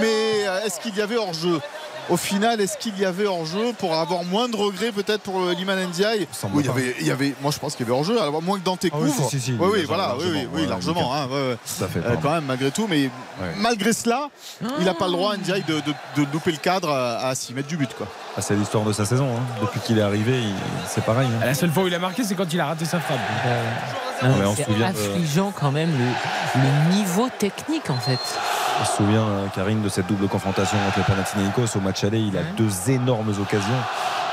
Mais 0.00 0.40
est-ce 0.66 0.80
qu'il 0.80 0.94
y 0.96 1.02
avait 1.02 1.16
hors-jeu 1.32 1.60
au 2.10 2.16
final, 2.16 2.60
est-ce 2.60 2.76
qu'il 2.78 2.98
y 2.98 3.04
avait 3.04 3.26
hors-jeu 3.26 3.72
pour 3.78 3.94
avoir 3.94 4.24
moins 4.24 4.48
de 4.48 4.56
regrets 4.56 4.90
peut-être 4.90 5.20
pour 5.22 5.40
euh, 5.40 5.54
Liman 5.54 5.76
Ndiaye 5.86 6.26
Oui, 6.52 6.64
il 6.64 6.66
y 6.66 6.68
avait, 6.68 6.94
il 7.00 7.06
y 7.06 7.10
avait, 7.12 7.32
moi 7.40 7.52
je 7.52 7.60
pense 7.60 7.76
qu'il 7.76 7.86
y 7.86 7.88
avait 7.88 7.96
hors-jeu, 7.96 8.20
alors 8.20 8.42
moins 8.42 8.58
que 8.58 8.64
dans 8.64 8.76
tes 8.76 8.90
Ah 8.92 8.96
oui, 8.98 9.08
couvres. 9.12 9.30
si, 9.30 9.38
si, 9.38 9.52
si, 9.52 9.52
oui, 9.52 9.68
oui, 9.72 9.86
largement, 9.86 9.94
voilà, 9.96 10.14
oui, 10.18 10.48
oui, 10.52 10.66
largement. 10.66 11.14
hein, 11.14 11.28
ouais, 11.30 11.48
ouais. 11.50 11.56
Tout 11.78 11.84
à 11.84 11.86
fait. 11.88 12.00
Euh, 12.00 12.16
quand 12.20 12.30
même 12.32 12.44
malgré 12.44 12.72
tout 12.72 12.88
mais 12.90 13.08
malgré 13.56 13.92
cela 13.92 14.30
il 14.80 14.84
n'a 14.84 14.94
pas 14.94 15.06
le 15.06 15.12
droit 15.12 15.36
Ndiaye 15.36 15.62
de, 15.62 15.74
de, 15.76 15.94
de 16.24 16.32
louper 16.32 16.50
le 16.50 16.56
cadre 16.58 16.90
à, 16.90 17.28
à 17.28 17.34
6 17.36 17.54
mètres 17.54 17.68
du 17.68 17.76
but 17.76 17.94
quoi. 17.96 18.08
Ah, 18.36 18.42
c'est 18.42 18.54
l'histoire 18.56 18.82
de 18.82 18.92
sa 18.92 19.04
saison. 19.04 19.28
hein. 19.36 19.40
Depuis 19.60 19.78
qu'il 19.78 19.96
est 19.98 20.02
arrivé, 20.02 20.40
il- 20.40 20.54
c'est 20.88 21.04
pareil. 21.04 21.28
hein. 21.40 21.44
La 21.46 21.54
seule 21.54 21.70
fois 21.70 21.84
où 21.84 21.86
il 21.86 21.94
a 21.94 21.98
marqué, 22.00 22.24
c'est 22.24 22.34
quand 22.34 22.52
il 22.52 22.58
a 22.60 22.66
raté 22.66 22.84
sa 22.84 22.98
frappe. 22.98 23.18
Donc, 23.18 23.28
euh, 23.46 23.72
Non, 24.28 24.38
Ouais, 24.38 24.46
on 24.46 24.56
se 24.56 24.62
c'est 24.64 24.82
affligeant 24.84 25.52
quand 25.58 25.70
même 25.70 25.90
le, 25.96 26.60
le 26.62 26.94
niveau 26.96 27.28
technique 27.38 27.90
en 27.90 27.98
fait. 27.98 28.18
On 28.82 28.84
se 28.84 28.96
souvient, 28.96 29.22
euh, 29.22 29.46
Karine, 29.54 29.80
de 29.82 29.88
cette 29.88 30.06
double 30.08 30.26
confrontation 30.28 30.76
contre 30.86 30.98
le 30.98 31.04
Panathinaikos. 31.04 31.76
Au 31.76 31.80
match 31.80 32.02
aller, 32.04 32.18
il 32.20 32.36
a 32.36 32.42
deux 32.56 32.90
énormes 32.90 33.30
occasions. 33.40 33.80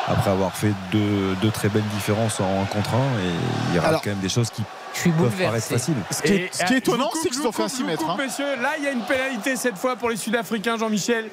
Après 0.07 0.31
avoir 0.31 0.53
fait 0.53 0.73
deux, 0.91 1.35
deux 1.39 1.51
très 1.51 1.69
belles 1.69 1.87
différences 1.93 2.39
en 2.39 2.63
un 2.63 2.65
contre 2.65 2.95
un, 2.95 3.19
et 3.23 3.31
il 3.73 3.79
rate 3.79 4.01
quand 4.03 4.09
même 4.09 4.17
des 4.19 4.29
choses 4.29 4.49
qui 4.49 4.63
Je 4.95 4.99
suis 5.01 5.11
peuvent 5.11 5.29
paraître 5.29 5.67
faciles. 5.67 5.93
Ce 6.09 6.23
qui 6.23 6.33
est, 6.33 6.49
ce 6.51 6.65
qui 6.65 6.73
est 6.73 6.77
euh, 6.77 6.79
étonnant 6.79 7.11
c'est 7.21 7.29
qu'ils 7.29 7.45
ont 7.45 7.51
fait 7.51 7.61
un 7.61 7.67
vous 7.67 7.69
6 7.69 7.77
coupe, 7.77 7.87
mètres. 7.87 8.09
hein. 8.09 8.15
messieurs. 8.17 8.55
Là, 8.59 8.69
il 8.79 8.85
y 8.85 8.87
a 8.87 8.91
une 8.91 9.03
pénalité 9.03 9.55
cette 9.55 9.77
fois 9.77 9.95
pour 9.97 10.09
les 10.09 10.15
Sud-Africains, 10.17 10.77
Jean-Michel. 10.77 11.25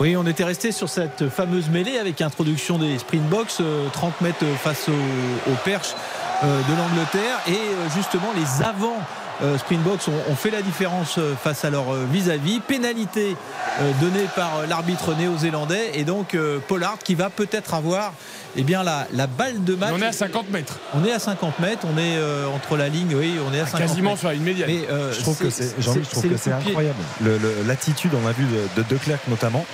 Oui, 0.00 0.16
on 0.16 0.26
était 0.26 0.42
resté 0.42 0.72
sur 0.72 0.88
cette 0.88 1.28
fameuse 1.28 1.68
mêlée 1.70 1.96
avec 1.98 2.20
introduction 2.20 2.78
des 2.78 2.98
Springboks, 2.98 3.54
euh, 3.60 3.86
30 3.92 4.20
mètres 4.20 4.44
face 4.60 4.88
au, 4.88 5.50
au 5.52 5.54
perche 5.64 5.94
euh, 6.42 6.60
de 6.62 6.76
l'Angleterre. 6.76 7.38
Et 7.46 7.52
euh, 7.52 7.88
justement, 7.96 8.28
les 8.34 8.64
avants 8.66 8.98
euh, 8.98 9.27
Springboks 9.58 10.08
ont, 10.08 10.32
ont 10.32 10.34
fait 10.36 10.50
la 10.50 10.62
différence 10.62 11.18
euh, 11.18 11.34
face 11.42 11.64
à 11.64 11.70
leur 11.70 11.92
euh, 11.94 12.06
vis-à-vis. 12.10 12.60
Pénalité 12.60 13.36
euh, 13.80 13.92
donnée 14.00 14.26
par 14.34 14.58
euh, 14.58 14.66
l'arbitre 14.66 15.14
néo-zélandais. 15.14 15.92
Et 15.94 16.04
donc, 16.04 16.34
euh, 16.34 16.58
Pollard 16.66 16.98
qui 17.04 17.14
va 17.14 17.30
peut-être 17.30 17.74
avoir 17.74 18.12
eh 18.56 18.62
bien, 18.64 18.82
la, 18.82 19.06
la 19.12 19.26
balle 19.26 19.62
de 19.62 19.74
match. 19.74 19.90
Mais 19.96 20.00
on 20.00 20.06
est 20.06 20.08
à 20.08 20.12
50 20.12 20.50
mètres. 20.50 20.78
On 20.94 21.04
est 21.04 21.12
à 21.12 21.18
50 21.18 21.58
mètres, 21.60 21.82
on 21.84 21.96
est 21.98 22.16
euh, 22.16 22.46
entre 22.48 22.76
la 22.76 22.88
ligne, 22.88 23.14
oui, 23.14 23.34
on 23.48 23.52
est 23.54 23.60
à 23.60 23.66
50 23.66 23.80
Quasiment 23.80 24.10
mètres. 24.10 24.20
sur 24.20 24.28
la 24.28 24.34
ligne 24.34 24.42
médiane. 24.44 24.70
Mais, 24.70 24.88
euh, 24.90 25.12
Je 25.12 25.20
trouve 25.20 25.36
que 25.38 25.50
c'est, 25.50 25.80
Jean-Louis, 25.80 26.02
je 26.04 26.10
trouve 26.10 26.24
le 26.24 26.30
que 26.30 26.36
c'est 26.36 26.50
coup 26.50 26.56
de 26.56 26.60
pied. 26.62 26.70
incroyable. 26.70 26.98
Le- 27.22 27.38
le- 27.38 27.54
l'attitude, 27.66 28.10
on 28.20 28.26
a 28.26 28.32
vu 28.32 28.44
de, 28.44 28.82
de 28.82 28.88
De 28.88 28.96
Klerk 28.96 29.20
notamment. 29.28 29.64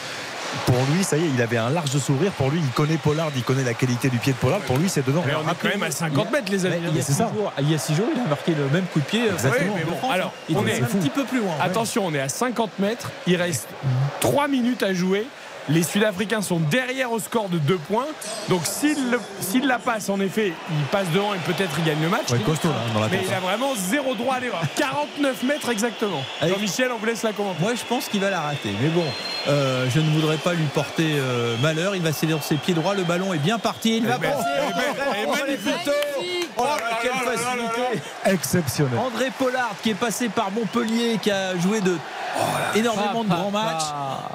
Pour 0.67 0.77
lui, 0.95 1.05
ça 1.05 1.17
y 1.17 1.25
est, 1.25 1.29
il 1.35 1.43
avait 1.43 1.57
un 1.57 1.71
large 1.71 1.97
sourire. 1.99 2.33
Pour 2.33 2.51
lui, 2.51 2.61
il 2.61 2.69
connaît 2.71 2.97
Pollard, 2.97 3.31
il 3.37 3.43
connaît 3.43 3.65
la 3.65 3.75
qualité 3.75 4.09
du 4.09 4.19
pied 4.19 4.33
de 4.33 4.39
Pollard. 4.39 4.61
Pour 4.61 4.79
lui, 4.79 4.89
c'est 4.89 5.07
dedans. 5.07 5.23
Mais 5.27 5.35
on 5.35 5.43
est 5.51 5.55
quand 5.61 5.69
même 5.69 5.83
à 5.83 5.91
50 5.91 6.31
mètres, 6.33 6.51
les 6.51 6.67
amis. 6.67 6.77
Il, 6.89 6.97
y 6.97 7.01
a 7.01 7.03
c'est 7.03 7.13
six 7.13 7.19
ça. 7.19 7.31
jours, 7.35 7.53
il 7.61 7.71
y 7.71 7.75
a 7.75 7.79
six 7.79 7.95
jours, 7.95 8.07
il 8.15 8.21
a 8.21 8.27
marqué 8.29 8.55
le 8.55 8.67
même 8.69 8.85
coup 8.87 9.01
de 9.01 9.05
pied. 9.05 9.29
Exactement. 9.33 9.75
Oui, 9.75 9.81
mais 9.81 9.91
bon, 9.91 9.93
en 9.93 9.97
France. 9.99 10.13
alors, 10.15 10.33
il 10.49 10.57
on 10.57 10.67
est- 10.67 10.81
un 10.83 10.87
petit 10.87 11.11
peu 11.11 11.25
plus 11.25 11.39
loin. 11.41 11.49
ouais. 11.57 11.63
Attention, 11.65 12.07
on 12.07 12.15
est 12.15 12.21
à 12.21 12.29
50 12.29 12.79
mètres. 12.79 13.11
Il 13.27 13.37
reste 13.37 13.69
3 14.21 14.49
minutes 14.49 14.83
à 14.83 14.95
jouer. 14.95 15.27
Les 15.69 15.83
Sud-Africains 15.83 16.43
sont 16.43 16.61
derrière 16.61 17.11
au 17.11 17.19
score 17.19 17.49
de 17.49 17.59
2 17.59 17.77
points. 17.77 18.07
Donc 18.49 18.63
s'il 18.65 19.67
la 19.67 19.79
passe, 19.79 20.09
en 20.09 20.21
effet, 20.21 20.53
il 20.71 20.85
passe 20.87 21.09
devant 21.13 21.35
et 21.35 21.39
peut-être 21.39 21.71
il 21.79 21.85
gagne 21.85 22.03
le 22.03 22.09
match. 22.09 22.31
Ouais, 22.31 22.39
costaud, 22.41 22.69
là, 22.69 22.75
dans 22.93 23.01
la 23.01 23.09
Mais 23.09 23.23
il 23.27 23.33
a 23.33 23.41
vraiment 23.41 23.75
zéro 23.75 24.15
droit 24.15 24.35
à 24.35 24.41
l'erreur. 24.41 24.63
49 24.77 25.43
mètres 25.45 25.69
exactement. 25.71 26.23
Jean-Michel, 26.43 26.91
on 26.95 26.99
vous 26.99 27.07
laisse 27.07 27.23
la 27.23 27.33
commenter. 27.33 27.63
Moi, 27.63 27.75
je 27.75 27.85
pense 27.85 28.09
qu'il 28.09 28.21
va 28.21 28.31
la 28.31 28.41
rater. 28.41 28.71
Mais 28.83 28.89
bon, 28.89 29.05
euh, 29.49 29.87
je 29.95 30.01
ne 30.01 30.11
voudrais 30.11 30.37
pas 30.37 30.53
lui 30.53 30.67
porter 30.67 31.17
euh, 31.17 31.57
malheur. 31.63 31.97
Il 31.97 32.03
va 32.03 32.13
céder 32.13 32.33
sur 32.35 32.43
ses 32.43 32.57
pieds 32.57 32.75
droits. 32.75 32.95
Le 32.95 33.05
ballon 33.05 33.33
est 33.33 33.39
bien 33.39 33.59
parti. 33.59 33.99
Il 33.99 34.07
va 34.07 34.19
passer. 34.19 34.45
Oh, 35.27 35.33
photos. 35.35 35.95
Oh 36.57 36.63
quelle 37.03 37.13
facilité. 37.13 38.03
Exceptionnel. 38.27 38.99
André 38.99 39.31
Pollard 39.37 39.75
qui 39.83 39.91
est 39.91 39.95
passé 39.95 40.29
par 40.29 40.51
Montpellier, 40.51 41.19
qui 41.21 41.31
a 41.31 41.59
joué 41.59 41.81
de 41.81 41.97
énormément 42.75 43.25
de 43.25 43.29
grands 43.29 43.51
matchs, 43.51 43.83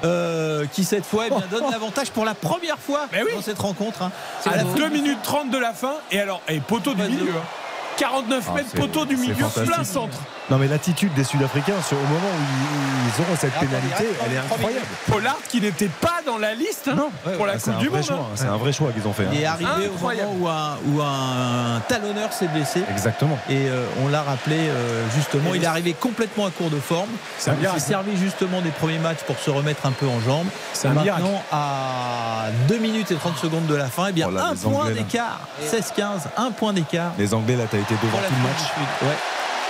euh, 0.04 0.66
qui 0.72 0.84
cette 0.84 1.04
fois 1.06 1.24
eh 1.26 1.30
bien, 1.30 1.42
donne 1.50 1.64
l'avantage 1.70 2.10
pour 2.10 2.24
la 2.24 2.34
première 2.34 2.78
fois 2.78 3.06
oui. 3.12 3.34
dans 3.34 3.42
cette 3.42 3.58
rencontre. 3.58 4.02
hein. 4.02 4.12
À 4.46 4.56
la 4.56 4.64
beau. 4.64 4.74
2 4.74 4.88
minutes 4.88 5.18
30 5.22 5.50
de 5.50 5.58
la 5.58 5.72
fin. 5.72 5.94
Et 6.10 6.20
alors, 6.20 6.40
et 6.48 6.60
poteau 6.60 6.94
du 6.94 7.02
milieu. 7.02 7.30
hein. 7.30 7.42
49 8.00 8.44
Ah, 8.48 8.54
mètres, 8.54 8.74
poteau 8.74 9.04
du 9.04 9.16
milieu, 9.16 9.44
plein 9.66 9.84
centre. 9.84 10.16
Non, 10.50 10.56
mais 10.56 10.66
l'attitude 10.66 11.12
des 11.12 11.22
Sud-Africains 11.22 11.74
au 11.92 11.94
moment 11.94 12.14
où 12.14 13.14
ils, 13.14 13.22
auront 13.22 13.36
cette 13.38 13.52
pénalité, 13.52 14.08
elle 14.24 14.32
est 14.32 14.38
incroyable. 14.38 14.86
Pollard 15.06 15.38
qui 15.48 15.60
n'était 15.60 15.90
pas 16.00 16.20
dans 16.24 16.38
la 16.38 16.54
liste 16.54 16.88
hein, 16.88 17.08
pour 17.36 17.44
la 17.46 17.52
Ah, 17.52 17.58
c'est 17.58 17.70
Coupe 17.70 17.74
un 17.74 17.78
du 17.82 17.88
vrai 17.88 17.98
Monde. 17.98 18.06
choix. 18.06 18.16
hein. 18.16 18.20
hein. 18.32 18.36
C'est 18.36 18.46
un 18.46 18.56
vrai 18.56 18.72
choix 18.72 18.90
qu'ils 18.92 19.06
ont 19.06 19.12
fait. 19.12 19.26
Il 19.32 19.40
est 19.42 19.46
hein. 19.46 19.52
arrivé 19.52 19.86
Incroyable. 19.92 20.30
au 20.30 20.34
moment 20.38 20.46
où 20.46 20.48
un, 20.48 20.76
où 20.96 21.02
un 21.02 21.80
talonneur 21.88 22.32
s'est 22.32 22.48
blessé. 22.48 22.82
Exactement. 22.90 23.38
Et 23.50 23.68
euh, 23.68 23.84
on 24.02 24.08
l'a 24.08 24.22
rappelé 24.22 24.56
euh, 24.58 25.04
justement, 25.14 25.54
il 25.54 25.62
est 25.62 25.66
arrivé 25.66 25.92
complètement 25.92 26.46
à 26.46 26.50
court 26.50 26.70
de 26.70 26.80
forme. 26.80 27.10
C'est 27.38 27.50
un 27.50 27.56
il 27.62 27.68
s'est 27.68 27.88
servi 27.88 28.16
justement 28.16 28.62
des 28.62 28.70
premiers 28.70 28.98
matchs 28.98 29.22
pour 29.26 29.38
se 29.38 29.50
remettre 29.50 29.84
un 29.84 29.92
peu 29.92 30.06
en 30.06 30.20
jambes. 30.20 30.48
C'est 30.72 30.88
un 30.88 30.94
miracle. 30.94 31.22
Maintenant, 31.22 31.42
à 31.52 32.46
2 32.66 32.78
minutes 32.78 33.10
et 33.10 33.16
30 33.16 33.36
secondes 33.36 33.66
de 33.66 33.74
la 33.74 33.86
fin, 33.86 34.06
eh 34.08 34.12
bien 34.12 34.26
Oh 34.30 34.34
là, 34.34 34.46
un 34.46 34.56
point 34.56 34.90
d'écart. 34.90 35.40
16-15, 35.70 36.02
un 36.38 36.50
point 36.50 36.72
d'écart. 36.72 37.12
Les 37.18 37.34
Anglais, 37.34 37.56
là, 37.56 37.64
tu 37.70 37.76
as 37.76 37.80
été 37.80 37.89
devant 38.02 38.18
tout 38.18 38.34
le 38.34 38.42
match. 38.48 38.62
ouais. 39.02 39.18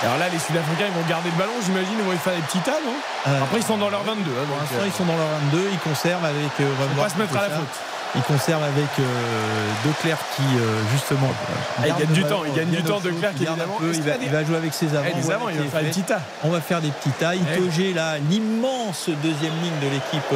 Alors 0.02 0.16
là, 0.16 0.28
les 0.32 0.38
Sud-Africains, 0.38 0.88
ils 0.88 0.96
vont 0.96 1.06
garder 1.08 1.28
le 1.28 1.36
ballon, 1.36 1.52
j'imagine, 1.60 1.92
ils 1.98 2.04
vont 2.04 2.16
faire 2.16 2.32
des 2.34 2.40
petits 2.48 2.60
tas, 2.64 2.80
non 2.84 2.96
Euh, 3.28 3.42
Après, 3.44 3.58
ils 3.60 3.62
sont 3.68 3.76
dans 3.76 3.90
leur 3.90 4.02
22. 4.02 4.16
hein, 4.16 4.24
Pour 4.48 4.56
donc, 4.56 4.64
l'instant, 4.64 4.80
euh, 4.80 4.86
ils 4.88 4.96
sont 4.96 5.04
dans 5.04 5.16
leur 5.16 5.28
22. 5.52 5.68
Ils 5.72 5.78
conservent 5.78 6.24
avec. 6.24 6.52
euh, 6.60 6.72
on 6.80 6.96
va 6.96 7.02
pas 7.04 7.08
se 7.10 7.18
mettre 7.18 7.36
à 7.36 7.42
la 7.42 7.50
faut 7.50 7.60
faute. 7.60 7.76
Ils 8.16 8.22
conservent 8.22 8.64
avec 8.64 8.88
euh, 8.98 9.04
Declerc 9.84 10.18
qui, 10.34 10.42
euh, 10.56 10.80
justement. 10.90 11.28
Ah, 11.78 11.82
il 11.86 11.94
gagne 11.94 12.12
du 12.16 12.24
temps, 12.24 12.42
il 12.48 12.52
gagne 12.54 12.70
du 12.70 12.82
temps, 12.82 12.98
Declerc, 12.98 13.34
qui 13.36 13.44
évidemment. 13.44 13.76
peu, 13.78 13.92
Il 13.92 14.02
va, 14.02 14.12
il 14.40 14.46
jouer 14.46 14.56
avec 14.56 14.72
ses. 14.72 14.86
Eh, 14.86 15.12
qui 15.12 15.18
il 15.20 15.22
va 15.22 15.38
faire 15.38 15.82
des 15.82 15.88
petits 15.90 16.02
tas. 16.02 16.20
On 16.44 16.48
va 16.48 16.60
faire 16.62 16.80
des 16.80 16.88
petits 16.90 17.10
tas. 17.20 17.34
Itoge, 17.36 17.94
là, 17.94 18.16
l'immense 18.30 19.10
deuxième 19.22 19.52
ligne 19.62 19.78
de 19.82 19.88
l'équipe 19.92 20.32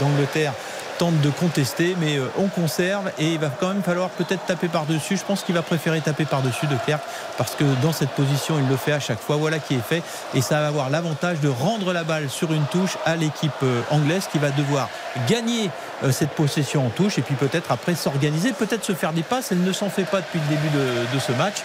d'Angleterre 0.00 0.52
tente 0.98 1.20
de 1.20 1.30
contester, 1.30 1.96
mais 2.00 2.16
euh, 2.16 2.26
on 2.36 2.48
conserve 2.48 3.10
et 3.18 3.32
il 3.34 3.38
va 3.38 3.48
quand 3.48 3.68
même 3.68 3.82
falloir 3.82 4.10
peut-être 4.10 4.44
taper 4.46 4.68
par-dessus. 4.68 5.16
Je 5.16 5.24
pense 5.24 5.42
qu'il 5.42 5.54
va 5.54 5.62
préférer 5.62 6.00
taper 6.00 6.24
par-dessus 6.24 6.66
de 6.66 6.76
Clerc 6.84 6.98
parce 7.36 7.54
que 7.54 7.64
dans 7.82 7.92
cette 7.92 8.10
position, 8.10 8.56
il 8.58 8.68
le 8.68 8.76
fait 8.76 8.92
à 8.92 9.00
chaque 9.00 9.20
fois. 9.20 9.36
Voilà 9.36 9.60
qui 9.60 9.74
est 9.74 9.86
fait 9.88 10.02
et 10.34 10.40
ça 10.40 10.60
va 10.60 10.68
avoir 10.68 10.90
l'avantage 10.90 11.40
de 11.40 11.48
rendre 11.48 11.92
la 11.92 12.04
balle 12.04 12.28
sur 12.28 12.52
une 12.52 12.64
touche 12.66 12.98
à 13.06 13.16
l'équipe 13.16 13.52
euh, 13.62 13.80
anglaise 13.90 14.28
qui 14.30 14.38
va 14.38 14.50
devoir 14.50 14.88
gagner 15.28 15.70
cette 16.10 16.30
possession 16.30 16.86
en 16.86 16.90
touche 16.90 17.18
et 17.18 17.22
puis 17.22 17.34
peut-être 17.34 17.72
après 17.72 17.94
s'organiser, 17.94 18.52
peut-être 18.52 18.84
se 18.84 18.92
faire 18.92 19.12
des 19.12 19.22
passes. 19.22 19.52
Elle 19.52 19.62
ne 19.62 19.72
s'en 19.72 19.90
fait 19.90 20.04
pas 20.04 20.20
depuis 20.20 20.40
le 20.40 20.56
début 20.56 20.68
de, 20.70 21.14
de 21.14 21.20
ce 21.20 21.32
match. 21.32 21.56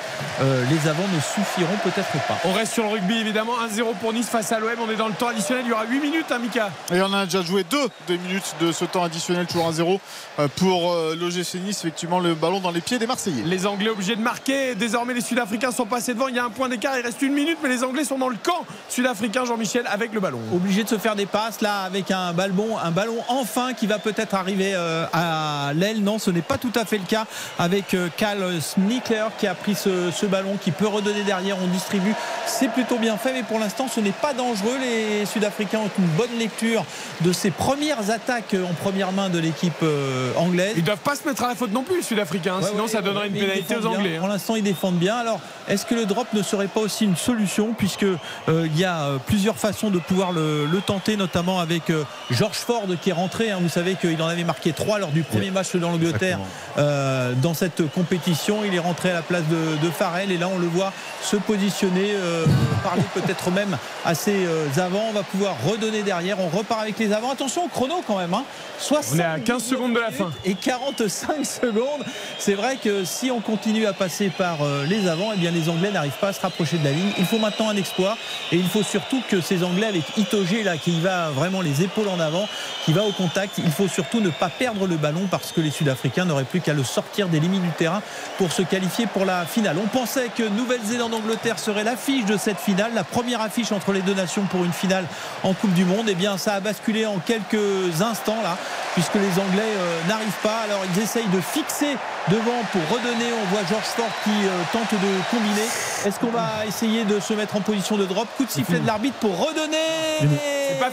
Euh, 0.41 0.63
les 0.69 0.89
avants 0.89 1.07
ne 1.13 1.19
suffiront 1.19 1.77
peut-être 1.83 2.11
pas. 2.27 2.37
On 2.45 2.53
reste 2.53 2.73
sur 2.73 2.83
le 2.83 2.89
rugby, 2.89 3.17
évidemment. 3.17 3.53
1-0 3.67 3.95
pour 4.01 4.13
Nice 4.13 4.27
face 4.27 4.51
à 4.51 4.59
l'OM. 4.59 4.71
On 4.79 4.91
est 4.91 4.95
dans 4.95 5.07
le 5.07 5.13
temps 5.13 5.27
additionnel. 5.27 5.63
Il 5.65 5.69
y 5.69 5.73
aura 5.73 5.85
8 5.85 5.99
minutes, 5.99 6.25
hein, 6.31 6.39
Mika 6.39 6.69
Et 6.91 7.01
on 7.01 7.13
a 7.13 7.25
déjà 7.25 7.41
joué 7.41 7.63
deux 7.63 7.87
des 8.07 8.17
minutes 8.17 8.55
de 8.59 8.71
ce 8.71 8.85
temps 8.85 9.03
additionnel, 9.03 9.45
toujours 9.45 9.71
1-0 9.71 9.99
euh, 10.39 10.47
pour 10.55 10.93
euh, 10.93 11.15
l'OGC 11.19 11.55
Nice. 11.55 11.79
Effectivement, 11.79 12.19
le 12.19 12.33
ballon 12.33 12.59
dans 12.59 12.71
les 12.71 12.81
pieds 12.81 12.99
des 12.99 13.07
Marseillais. 13.07 13.43
Les 13.45 13.65
Anglais 13.65 13.89
obligés 13.89 14.15
de 14.15 14.21
marquer. 14.21 14.75
Désormais, 14.75 15.13
les 15.13 15.21
Sud-Africains 15.21 15.71
sont 15.71 15.85
passés 15.85 16.13
devant. 16.13 16.27
Il 16.27 16.35
y 16.35 16.39
a 16.39 16.45
un 16.45 16.49
point 16.49 16.69
d'écart. 16.69 16.97
Il 16.97 17.05
reste 17.05 17.21
une 17.21 17.33
minute, 17.33 17.57
mais 17.61 17.69
les 17.69 17.83
Anglais 17.83 18.03
sont 18.03 18.17
dans 18.17 18.29
le 18.29 18.37
camp 18.41 18.65
sud-africain, 18.89 19.45
Jean-Michel, 19.45 19.85
avec 19.87 20.13
le 20.13 20.19
ballon. 20.19 20.39
obligé 20.53 20.83
de 20.83 20.89
se 20.89 20.97
faire 20.97 21.15
des 21.15 21.25
passes 21.25 21.61
là 21.61 21.81
avec 21.81 22.11
un 22.11 22.33
ballon, 22.33 22.77
un 22.77 22.91
ballon 22.91 23.17
enfin 23.27 23.73
qui 23.73 23.87
va 23.87 23.99
peut-être 23.99 24.22
arriver 24.31 24.73
euh, 24.75 25.05
à 25.13 25.71
l'aile. 25.75 26.01
Non, 26.03 26.19
ce 26.19 26.31
n'est 26.31 26.41
pas 26.41 26.57
tout 26.57 26.71
à 26.75 26.85
fait 26.85 26.97
le 26.97 27.05
cas 27.05 27.25
avec 27.59 27.93
euh, 27.93 28.07
Cal 28.15 28.61
Snickler 28.61 29.25
qui 29.37 29.47
a 29.47 29.55
pris 29.55 29.75
ce, 29.75 30.11
ce 30.11 30.25
ballon, 30.25 30.57
qui 30.61 30.71
peut 30.71 30.87
redonner 30.87 31.23
derrière. 31.23 31.57
On 31.61 31.67
distribue, 31.67 32.13
c'est 32.45 32.69
plutôt 32.69 32.97
bien 32.97 33.17
fait, 33.17 33.33
mais 33.33 33.43
pour 33.43 33.59
l'instant, 33.59 33.87
ce 33.93 33.99
n'est 33.99 34.11
pas 34.11 34.33
dangereux. 34.33 34.77
Les 34.81 35.25
Sud-Africains 35.25 35.79
ont 35.79 35.89
une 35.99 36.05
bonne 36.17 36.37
lecture 36.39 36.85
de 37.21 37.33
ces 37.33 37.51
premières 37.51 38.09
attaques 38.09 38.55
en 38.55 38.73
première 38.73 39.11
main 39.11 39.29
de 39.29 39.39
l'équipe 39.39 39.73
euh, 39.83 40.31
anglaise. 40.37 40.73
Ils 40.77 40.83
doivent 40.83 40.97
pas 40.99 41.15
se 41.15 41.27
mettre 41.27 41.43
à 41.43 41.49
la 41.49 41.55
faute 41.55 41.71
non 41.73 41.83
plus, 41.83 41.97
les 41.97 42.03
Sud-Africains. 42.03 42.59
Ouais, 42.59 42.69
sinon, 42.69 42.83
ouais, 42.83 42.89
ça 42.89 43.01
donnerait 43.01 43.27
une 43.27 43.33
pénalité 43.33 43.75
aux 43.75 43.79
bien. 43.81 43.89
Anglais. 43.89 44.15
hein. 44.15 44.19
Pour 44.19 44.27
l'instant, 44.29 44.55
ils 44.55 44.63
défendent 44.63 44.97
bien. 44.99 45.15
Alors, 45.15 45.39
est-ce 45.67 45.85
que 45.85 45.95
le 45.95 46.05
drop 46.05 46.27
ne 46.33 46.43
serait 46.43 46.67
pas 46.67 46.81
aussi 46.81 47.05
une 47.05 47.15
solution 47.15 47.73
puisque 47.77 48.03
euh, 48.03 48.17
il 48.47 48.77
y 48.77 48.85
a 48.85 49.01
euh, 49.03 49.17
plusieurs 49.25 49.55
façons 49.57 49.89
de 49.89 49.99
pouvoir 49.99 50.31
le, 50.31 50.65
le 50.65 50.81
tenter, 50.81 51.15
notamment 51.17 51.59
avec 51.59 51.89
euh, 51.89 52.03
George 52.31 52.57
Ford 52.57 52.83
qui 53.01 53.09
est 53.09 53.13
rentré. 53.13 53.51
hein. 53.51 53.59
Vous 53.61 53.69
savez 53.69 53.95
qu'il 53.95 54.12
en 54.21 54.27
avait 54.27 54.43
marqué 54.43 54.73
trois 54.73 54.99
lors 54.99 55.11
du 55.11 55.23
premier 55.23 55.51
match 55.51 55.73
de 55.73 55.79
l'Angleterre 55.79 56.39
euh, 56.77 57.33
dans 57.41 57.53
cette 57.53 57.89
compétition. 57.91 58.63
Il 58.65 58.73
est 58.73 58.79
rentré 58.79 59.11
à 59.11 59.13
la 59.13 59.21
place 59.21 59.43
de, 59.49 59.85
de 59.85 59.91
Farrell 59.91 60.31
et 60.31 60.37
là, 60.37 60.47
on 60.53 60.59
le 60.59 60.67
voit 60.67 60.93
se 61.21 61.35
positionner, 61.35 62.11
euh, 62.13 62.45
parler 62.83 63.03
peut-être 63.13 63.51
même 63.51 63.77
à 64.05 64.15
ses 64.15 64.45
euh, 64.45 64.67
avants. 64.77 65.05
On 65.09 65.13
va 65.13 65.23
pouvoir 65.23 65.55
redonner 65.65 66.03
derrière. 66.03 66.39
On 66.39 66.49
repart 66.49 66.81
avec 66.81 66.99
les 66.99 67.11
avants. 67.11 67.31
Attention 67.31 67.65
au 67.65 67.67
chrono 67.67 68.03
quand 68.05 68.17
même. 68.17 68.33
Hein. 68.33 68.43
On 68.91 69.17
est 69.17 69.23
à 69.23 69.39
15 69.39 69.63
secondes 69.63 69.93
de 69.93 69.99
la 69.99 70.11
fin. 70.11 70.31
Et 70.45 70.55
45 70.55 71.45
secondes. 71.61 72.03
C'est 72.37 72.55
vrai 72.55 72.77
que 72.83 73.05
si 73.05 73.31
on 73.31 73.39
continue 73.39 73.85
à 73.85 73.93
passer 73.93 74.29
par 74.29 74.57
les 74.87 75.07
avants, 75.07 75.31
eh 75.33 75.37
bien 75.37 75.51
les 75.51 75.69
Anglais 75.69 75.91
n'arrivent 75.91 76.11
pas 76.19 76.29
à 76.29 76.33
se 76.33 76.41
rapprocher 76.41 76.77
de 76.77 76.83
la 76.83 76.91
ligne. 76.91 77.11
Il 77.17 77.25
faut 77.25 77.39
maintenant 77.39 77.69
un 77.69 77.77
exploit 77.77 78.17
et 78.51 78.57
il 78.57 78.67
faut 78.67 78.83
surtout 78.83 79.21
que 79.29 79.39
ces 79.41 79.63
Anglais 79.63 79.87
avec 79.87 80.03
Itoge 80.17 80.53
là 80.63 80.77
qui 80.77 80.99
va 80.99 81.29
vraiment 81.29 81.61
les 81.61 81.81
épaules 81.81 82.07
en 82.07 82.19
avant, 82.19 82.47
qui 82.85 82.93
va 82.93 83.03
au 83.03 83.11
contact, 83.11 83.57
il 83.57 83.71
faut 83.71 83.87
surtout 83.87 84.02
ne 84.13 84.29
pas 84.29 84.49
perdre 84.49 84.87
le 84.87 84.97
ballon 84.97 85.27
parce 85.29 85.51
que 85.51 85.61
les 85.61 85.71
Sud-Africains 85.71 86.25
n'auraient 86.25 86.43
plus 86.43 86.61
qu'à 86.61 86.73
le 86.73 86.83
sortir 86.83 87.27
des 87.27 87.39
limites 87.39 87.61
du 87.61 87.71
terrain 87.71 88.01
pour 88.37 88.51
se 88.51 88.61
qualifier 88.61 89.07
pour 89.07 89.25
la 89.25 89.45
finale. 89.45 89.77
On 89.83 89.87
pensait 89.87 90.29
que 90.29 90.43
Nouvelle-Zélande-Angleterre 90.43 91.59
serait 91.59 91.83
l'affiche 91.83 92.25
de 92.25 92.37
cette 92.37 92.59
finale, 92.59 92.91
la 92.93 93.03
première 93.03 93.41
affiche 93.41 93.71
entre 93.71 93.91
les 93.91 94.01
deux 94.01 94.13
nations 94.13 94.43
pour 94.43 94.63
une 94.63 94.73
finale 94.73 95.05
en 95.43 95.53
Coupe 95.53 95.73
du 95.73 95.85
Monde. 95.85 96.07
Eh 96.09 96.15
bien 96.15 96.37
ça 96.37 96.55
a 96.55 96.59
basculé 96.59 97.05
en 97.05 97.19
quelques 97.19 98.01
instants 98.01 98.41
là 98.43 98.57
puisque 98.93 99.15
les 99.15 99.41
Anglais 99.41 99.61
euh, 99.63 100.07
n'arrivent 100.07 100.41
pas. 100.43 100.61
Alors 100.65 100.81
ils 100.93 101.01
essayent 101.01 101.27
de 101.27 101.41
fixer 101.41 101.97
devant 102.29 102.63
pour 102.71 102.81
redonner. 102.89 103.31
On 103.41 103.45
voit 103.53 103.65
George 103.69 103.83
Ford 103.83 104.09
qui 104.23 104.29
euh, 104.29 104.63
tente 104.71 104.91
de 104.91 105.31
combiner. 105.31 105.67
Est-ce 106.05 106.19
qu'on 106.19 106.31
va 106.31 106.65
essayer 106.67 107.03
de 107.03 107.19
se 107.19 107.33
mettre 107.33 107.55
en 107.55 107.61
position 107.61 107.97
de 107.97 108.05
drop? 108.05 108.27
Coup 108.37 108.45
de 108.45 108.51
sifflet 108.51 108.79
de 108.79 108.87
l'arbitre 108.87 109.17
pour 109.17 109.37
redonner 109.37 109.77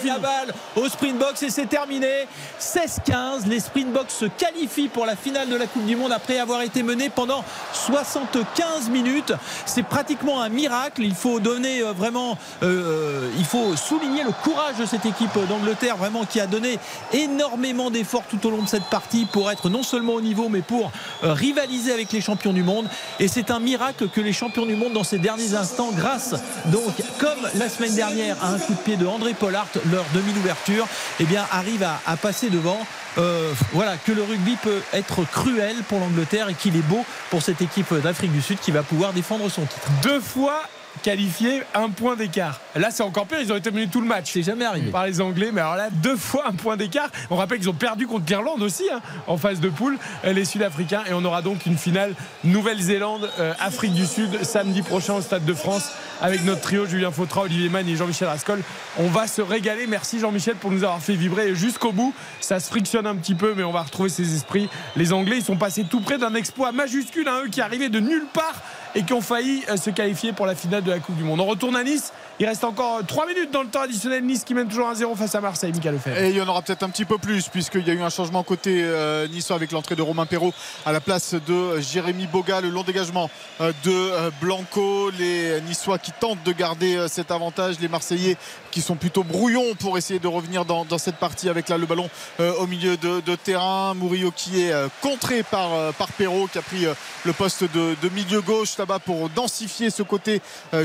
la 0.05 0.19
balle 0.19 0.55
au 0.77 0.89
Springboks 0.89 1.43
et 1.43 1.51
c'est 1.51 1.67
terminé. 1.67 2.27
16-15. 2.61 3.47
Les 3.47 3.61
Springboks 3.61 4.11
se 4.11 4.27
qualifient 4.27 4.89
pour 4.89 5.07
la 5.07 5.17
finale 5.17 5.49
de 5.49 5.57
la 5.57 5.67
Coupe 5.67 5.85
du 5.85 5.97
Monde 5.97 6.13
après 6.13 6.39
avoir 6.39 6.63
été 6.63 6.83
menés 6.83 7.11
pendant 7.11 7.45
75 7.73 8.89
minutes. 8.91 9.33
C'est 9.67 9.83
pratiquement 9.83 10.41
un 10.43 10.49
miracle. 10.49 11.03
Il 11.03 11.15
faut 11.15 11.41
donner 11.41 11.83
euh, 11.83 11.93
vraiment, 11.93 12.39
euh, 12.63 13.31
il 13.39 13.45
faut 13.45 13.77
souligner 13.77 14.23
le 14.23 14.33
courage 14.43 14.77
de 14.79 14.87
cette 14.87 15.07
équipe 15.07 15.37
d'Angleterre, 15.49 15.97
vraiment 15.97 16.25
qui 16.25 16.41
a 16.41 16.47
donné 16.47 16.79
énormément 17.13 17.91
d'efforts 17.91 18.25
tout 18.31 18.45
au 18.47 18.51
long 18.51 18.63
de 18.63 18.69
cette 18.69 18.85
partie 18.85 19.27
pour 19.27 19.51
être 19.51 19.69
non 19.69 19.83
seulement 19.83 20.15
au 20.15 20.21
niveau, 20.21 20.49
mais 20.49 20.63
pour 20.63 20.91
rivaliser 21.23 21.93
avec 21.93 22.13
les 22.13 22.21
champions 22.21 22.53
du 22.53 22.63
monde. 22.63 22.87
Et 23.19 23.29
c'est 23.29 23.51
un 23.51 23.61
miracle 23.61 24.09
que 24.09 24.21
les 24.21 24.33
champions 24.33 24.67
du 24.67 24.77
monde 24.77 24.93
dans 24.93 25.05
ces 25.05 25.19
derniers 25.19 25.55
instants, 25.55 25.91
grâce 25.93 26.35
donc 26.67 26.95
comme 27.19 27.49
la 27.55 27.69
semaine 27.69 27.95
dernière 27.95 28.37
à 28.43 28.51
un 28.51 28.59
coup 28.59 28.75
de 28.75 28.79
pied 28.79 28.97
de 28.97 29.07
André 29.07 29.35
Pollard, 29.35 29.67
leur 29.91 30.05
demi-ouverture, 30.15 30.87
eh 31.19 31.25
bien 31.25 31.47
arrivent 31.51 31.83
à, 31.83 32.01
à 32.07 32.17
passer 32.17 32.51
devant. 32.51 32.79
Euh, 33.19 33.53
voilà 33.73 33.97
que 33.97 34.13
le 34.13 34.23
rugby 34.23 34.57
peut 34.63 34.81
être 34.93 35.25
cruel 35.25 35.77
pour 35.89 35.99
l'Angleterre 35.99 36.49
et 36.49 36.55
qu'il 36.55 36.77
est 36.77 36.83
beau 36.83 37.05
pour 37.31 37.43
cette 37.43 37.61
équipe 37.61 37.93
d'Afrique 37.95 38.33
du 38.33 38.41
Sud 38.41 38.59
qui 38.61 38.71
va 38.71 38.83
pouvoir 38.83 39.13
défendre 39.13 39.49
son 39.49 39.63
titre. 39.63 39.89
Deux 40.03 40.21
fois 40.21 40.63
qualifié, 41.03 41.63
un 41.75 41.91
point 41.91 42.17
d'écart. 42.17 42.61
Là, 42.77 42.91
c'est 42.91 43.03
encore 43.03 43.27
pire. 43.27 43.41
Ils 43.41 43.53
ont 43.53 43.57
été 43.57 43.71
menés 43.71 43.89
tout 43.89 44.01
le 44.01 44.07
match. 44.07 44.31
C'est 44.33 44.43
jamais 44.43 44.65
arrivé. 44.65 44.91
Par 44.91 45.07
les 45.07 45.21
Anglais. 45.21 45.51
Mais 45.53 45.61
alors 45.61 45.77
là, 45.77 45.89
deux 45.91 46.17
fois 46.17 46.45
un 46.49 46.53
point 46.53 46.77
d'écart. 46.77 47.09
On 47.31 47.37
rappelle 47.37 47.59
qu'ils 47.59 47.71
ont 47.71 47.75
perdu 47.75 48.07
contre 48.07 48.25
l'Irlande 48.29 48.63
aussi, 48.63 48.85
hein, 48.93 49.01
en 49.27 49.37
phase 49.37 49.61
de 49.61 49.69
poule, 49.69 49.99
euh, 50.25 50.33
les 50.33 50.45
Sud-Africains. 50.45 51.03
Et 51.09 51.13
on 51.13 51.25
aura 51.25 51.43
donc 51.43 51.67
une 51.67 51.77
finale 51.77 52.15
Nouvelle-Zélande, 52.45 53.31
euh, 53.39 53.53
Afrique 53.61 53.95
du 53.95 54.07
Sud, 54.07 54.43
samedi 54.43 54.83
prochain 54.83 55.15
au 55.15 55.21
Stade 55.21 55.45
de 55.45 55.55
France, 55.55 55.91
avec 56.21 56.45
notre 56.45 56.61
trio 56.61 56.87
Julien 56.87 57.11
Fautra, 57.11 57.43
Olivier 57.43 57.69
Mann 57.69 57.89
et 57.89 57.97
Jean-Michel 57.97 58.29
Rascol. 58.29 58.63
On 58.99 59.09
va 59.09 59.27
se 59.27 59.43
régaler. 59.43 59.87
Merci 59.87 60.21
Jean-Michel 60.21 60.57
pour 60.57 60.71
nous 60.71 60.85
avoir 60.85 61.01
fait 61.01 61.15
vibrer 61.15 61.55
jusqu'au 61.55 61.93
bout. 61.93 62.15
Ça 62.41 62.61
se 62.61 62.69
frictionne 62.69 63.07
un 63.07 63.17
petit 63.17 63.35
peu, 63.35 63.55
mais 63.57 63.65
on 63.65 63.73
va 63.73 63.83
retrouver 63.83 64.09
ses 64.09 64.35
esprits. 64.35 64.69
Les 64.97 65.13
Anglais, 65.13 65.39
ils 65.39 65.45
sont 65.45 65.57
passés 65.57 65.85
tout 65.85 66.01
près 66.01 66.19
d'un 66.19 66.35
exploit 66.35 66.73
majuscule, 66.73 67.29
hein, 67.29 67.43
eux 67.45 67.49
qui 67.49 67.61
arrivaient 67.61 67.89
de 67.89 68.01
nulle 68.01 68.27
part 68.33 68.63
et 68.95 69.03
qui 69.03 69.13
ont 69.13 69.21
failli 69.21 69.63
euh, 69.69 69.77
se 69.77 69.91
qualifier 69.91 70.33
pour 70.33 70.47
la 70.47 70.55
finale 70.55 70.83
de 70.83 70.91
la 70.91 70.99
Coupe 70.99 71.17
du 71.17 71.25
Monde. 71.25 71.41
On 71.41 71.47
retourne 71.47 71.77
à 71.77 71.85
Nice. 71.85 72.13
Il 72.41 72.47
reste 72.47 72.65
encore 72.65 73.05
3 73.07 73.27
minutes 73.27 73.51
dans 73.51 73.63
le 73.63 73.69
temps 73.69 73.83
additionnel. 73.83 74.25
Nice 74.25 74.45
qui 74.45 74.55
mène 74.55 74.67
toujours 74.67 74.91
1-0 74.91 75.15
face 75.15 75.35
à 75.35 75.41
Marseille. 75.43 75.73
Michael 75.73 75.95
Lefebvre. 75.95 76.19
Et 76.19 76.31
il 76.31 76.37
y 76.37 76.41
en 76.41 76.49
aura 76.49 76.63
peut-être 76.63 76.83
un 76.83 76.89
petit 76.89 77.05
peu 77.05 77.19
plus, 77.19 77.49
puisqu'il 77.49 77.87
y 77.87 77.91
a 77.91 77.93
eu 77.93 78.01
un 78.01 78.09
changement 78.09 78.43
côté 78.43 78.81
euh, 78.83 79.29
niçois 79.29 79.57
avec 79.57 79.73
l'entrée 79.73 79.95
de 79.95 80.01
Romain 80.01 80.25
Perrault 80.25 80.55
à 80.87 80.93
la 80.93 81.01
place 81.01 81.35
de 81.35 81.81
Jérémy 81.81 82.27
Boga, 82.27 82.63
le 82.63 82.71
long 82.71 82.83
dégagement 82.83 83.31
euh, 83.61 83.73
de 83.85 83.91
euh, 83.93 84.31
Blanco. 84.41 85.11
Les 85.19 85.61
Niçois 85.63 85.99
qui 85.99 86.13
tentent 86.13 86.43
de 86.45 86.53
garder 86.53 86.97
euh, 86.97 87.09
cet 87.09 87.31
avantage. 87.31 87.79
Les 87.79 87.89
Marseillais 87.89 88.39
qui 88.71 88.81
sont 88.81 88.97
plutôt 88.97 89.25
brouillons 89.25 89.75
pour 89.79 89.99
essayer 89.99 90.21
de 90.21 90.29
revenir 90.29 90.65
dans, 90.65 90.99
cette 90.99 91.17
partie 91.17 91.49
avec 91.49 91.69
le 91.69 91.87
ballon 91.87 92.09
euh, 92.41 92.55
au 92.55 92.67
milieu 92.67 92.97
de, 92.97 93.35
terrain. 93.37 93.95
Murillo 93.95 94.31
qui 94.31 94.63
est 94.63 94.73
euh, 94.73 94.89
contré 95.01 95.43
par, 95.43 95.73
euh, 95.73 95.93
par 95.93 96.09
Perrault, 96.09 96.49
qui 96.51 96.59
a 96.59 96.63
pris 96.63 96.87
le 97.25 97.33
poste 97.33 97.65
de, 97.65 98.09
milieu 98.11 98.41
gauche 98.41 98.77
là-bas 98.79 98.99
pour 98.99 99.29
densifier 99.31 99.91
ce 99.91 100.03
côté 100.03 100.41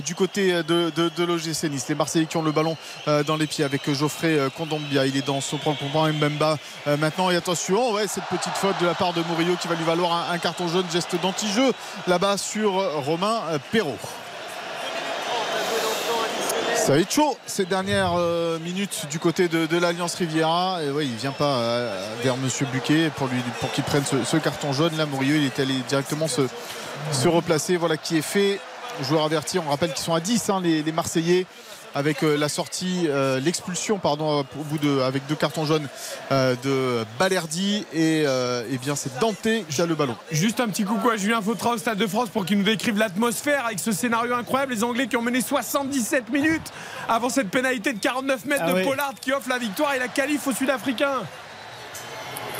du 0.05 0.15
côté 0.15 0.63
de, 0.63 1.23
l'OGC 1.23 1.69
Nice. 1.69 1.87
Les 1.89 1.95
Marseillais 1.95 2.25
qui 2.25 2.37
ont 2.37 2.43
le 2.43 2.51
ballon 2.51 2.77
dans 3.25 3.35
les 3.35 3.47
pieds 3.47 3.63
avec 3.63 3.91
Geoffrey 3.91 4.37
Kondombia. 4.55 5.05
Il 5.05 5.17
est 5.17 5.25
dans 5.25 5.41
son 5.41 5.57
propre 5.57 5.83
point 5.91 6.11
Mbemba 6.11 6.57
maintenant. 6.99 7.31
Et 7.31 7.35
attention, 7.35 7.97
cette 8.07 8.25
petite 8.25 8.55
faute 8.55 8.75
de 8.81 8.85
la 8.85 8.93
part 8.93 9.13
de 9.13 9.23
Murillo 9.23 9.55
qui 9.59 9.67
va 9.67 9.75
lui 9.75 9.83
valoir 9.83 10.31
un, 10.31 10.37
carton 10.37 10.67
jaune, 10.67 10.85
geste 10.91 11.19
d'anti-jeu 11.21 11.73
là-bas 12.07 12.37
sur 12.37 12.73
Romain 13.03 13.41
Perrault. 13.71 13.97
Ça 16.85 16.91
va 16.91 16.99
être 16.99 17.11
chaud 17.11 17.35
ces 17.47 17.65
dernières 17.65 18.13
euh, 18.15 18.59
minutes 18.59 19.07
du 19.09 19.17
côté 19.17 19.47
de, 19.47 19.75
l'Alliance 19.75 20.13
Riviera. 20.13 20.83
Et 20.83 20.91
ouais, 20.91 21.07
il 21.07 21.15
vient 21.15 21.31
pas 21.31 21.55
euh, 21.55 22.15
vers 22.21 22.37
Monsieur 22.37 22.67
Buquet 22.71 23.09
pour 23.09 23.27
qu'il 23.71 23.83
prenne 23.83 24.03
ce, 24.05 24.37
carton 24.37 24.71
jaune. 24.71 24.95
Là, 24.95 25.07
Murillo, 25.07 25.33
il 25.33 25.45
est 25.45 25.59
allé 25.59 25.73
directement 25.87 26.27
se, 26.27 26.43
replacer. 27.27 27.77
Voilà 27.77 27.97
qui 27.97 28.17
est 28.17 28.21
fait. 28.21 28.59
joueurs 29.01 29.23
avertis. 29.23 29.57
On 29.57 29.67
rappelle 29.67 29.93
qu'ils 29.93 30.05
sont 30.05 30.13
à 30.13 30.19
10, 30.19 30.51
hein, 30.51 30.61
les 30.61 30.91
Marseillais 30.91 31.47
avec 31.95 32.23
euh, 32.23 32.37
la 32.37 32.49
sortie, 32.49 33.07
euh, 33.07 33.39
l'expulsion, 33.39 33.97
pardon, 33.97 34.45
au 34.59 34.63
bout 34.65 34.77
de, 34.77 34.99
avec 34.99 35.25
deux 35.27 35.35
cartons 35.35 35.65
jaunes 35.65 35.87
euh, 36.31 36.55
de 36.61 37.05
Balerdi 37.17 37.85
et, 37.93 38.23
euh, 38.27 38.63
eh 38.69 38.77
bien 38.77 38.95
c'est 38.95 39.17
Dante 39.19 39.47
qui 39.69 39.81
a 39.81 39.85
le 39.85 39.95
ballon. 39.95 40.15
Juste 40.29 40.59
un 40.59 40.67
petit 40.67 40.83
coucou 40.83 41.09
à 41.09 41.15
Julien 41.15 41.41
Fautra 41.41 41.71
au 41.71 41.77
Stade 41.77 41.97
de 41.97 42.05
France 42.05 42.29
pour 42.29 42.45
qu'il 42.45 42.57
nous 42.57 42.65
décrive 42.65 42.97
l'atmosphère 42.97 43.65
avec 43.65 43.79
ce 43.79 43.93
scénario 43.93 44.35
incroyable. 44.35 44.73
Les 44.73 44.83
Anglais 44.83 45.07
qui 45.07 45.15
ont 45.15 45.21
mené 45.21 45.39
77 45.39 46.29
minutes 46.29 46.71
avant 47.07 47.29
cette 47.29 47.49
pénalité 47.49 47.93
de 47.93 47.99
49 47.99 48.45
mètres 48.45 48.63
Ah 48.65 48.71
de 48.73 48.77
oui. 48.77 48.83
Pollard 48.83 49.13
qui 49.21 49.31
offre 49.31 49.47
la 49.47 49.57
victoire 49.57 49.93
et 49.93 49.99
la 49.99 50.09
qualif 50.09 50.45
aux 50.47 50.53
Sud-Africains. 50.53 51.21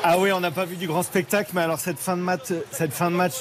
Ah 0.08 0.19
oui, 0.19 0.32
on 0.32 0.40
n'a 0.40 0.51
pas 0.51 0.66
vu 0.66 0.75
du 0.75 0.85
grand 0.85 1.01
spectacle, 1.01 1.50
mais 1.56 1.61
alors 1.61 1.80
cette 1.80 1.98
fin 1.98 2.16
de 2.16 2.22
match, 2.22 2.43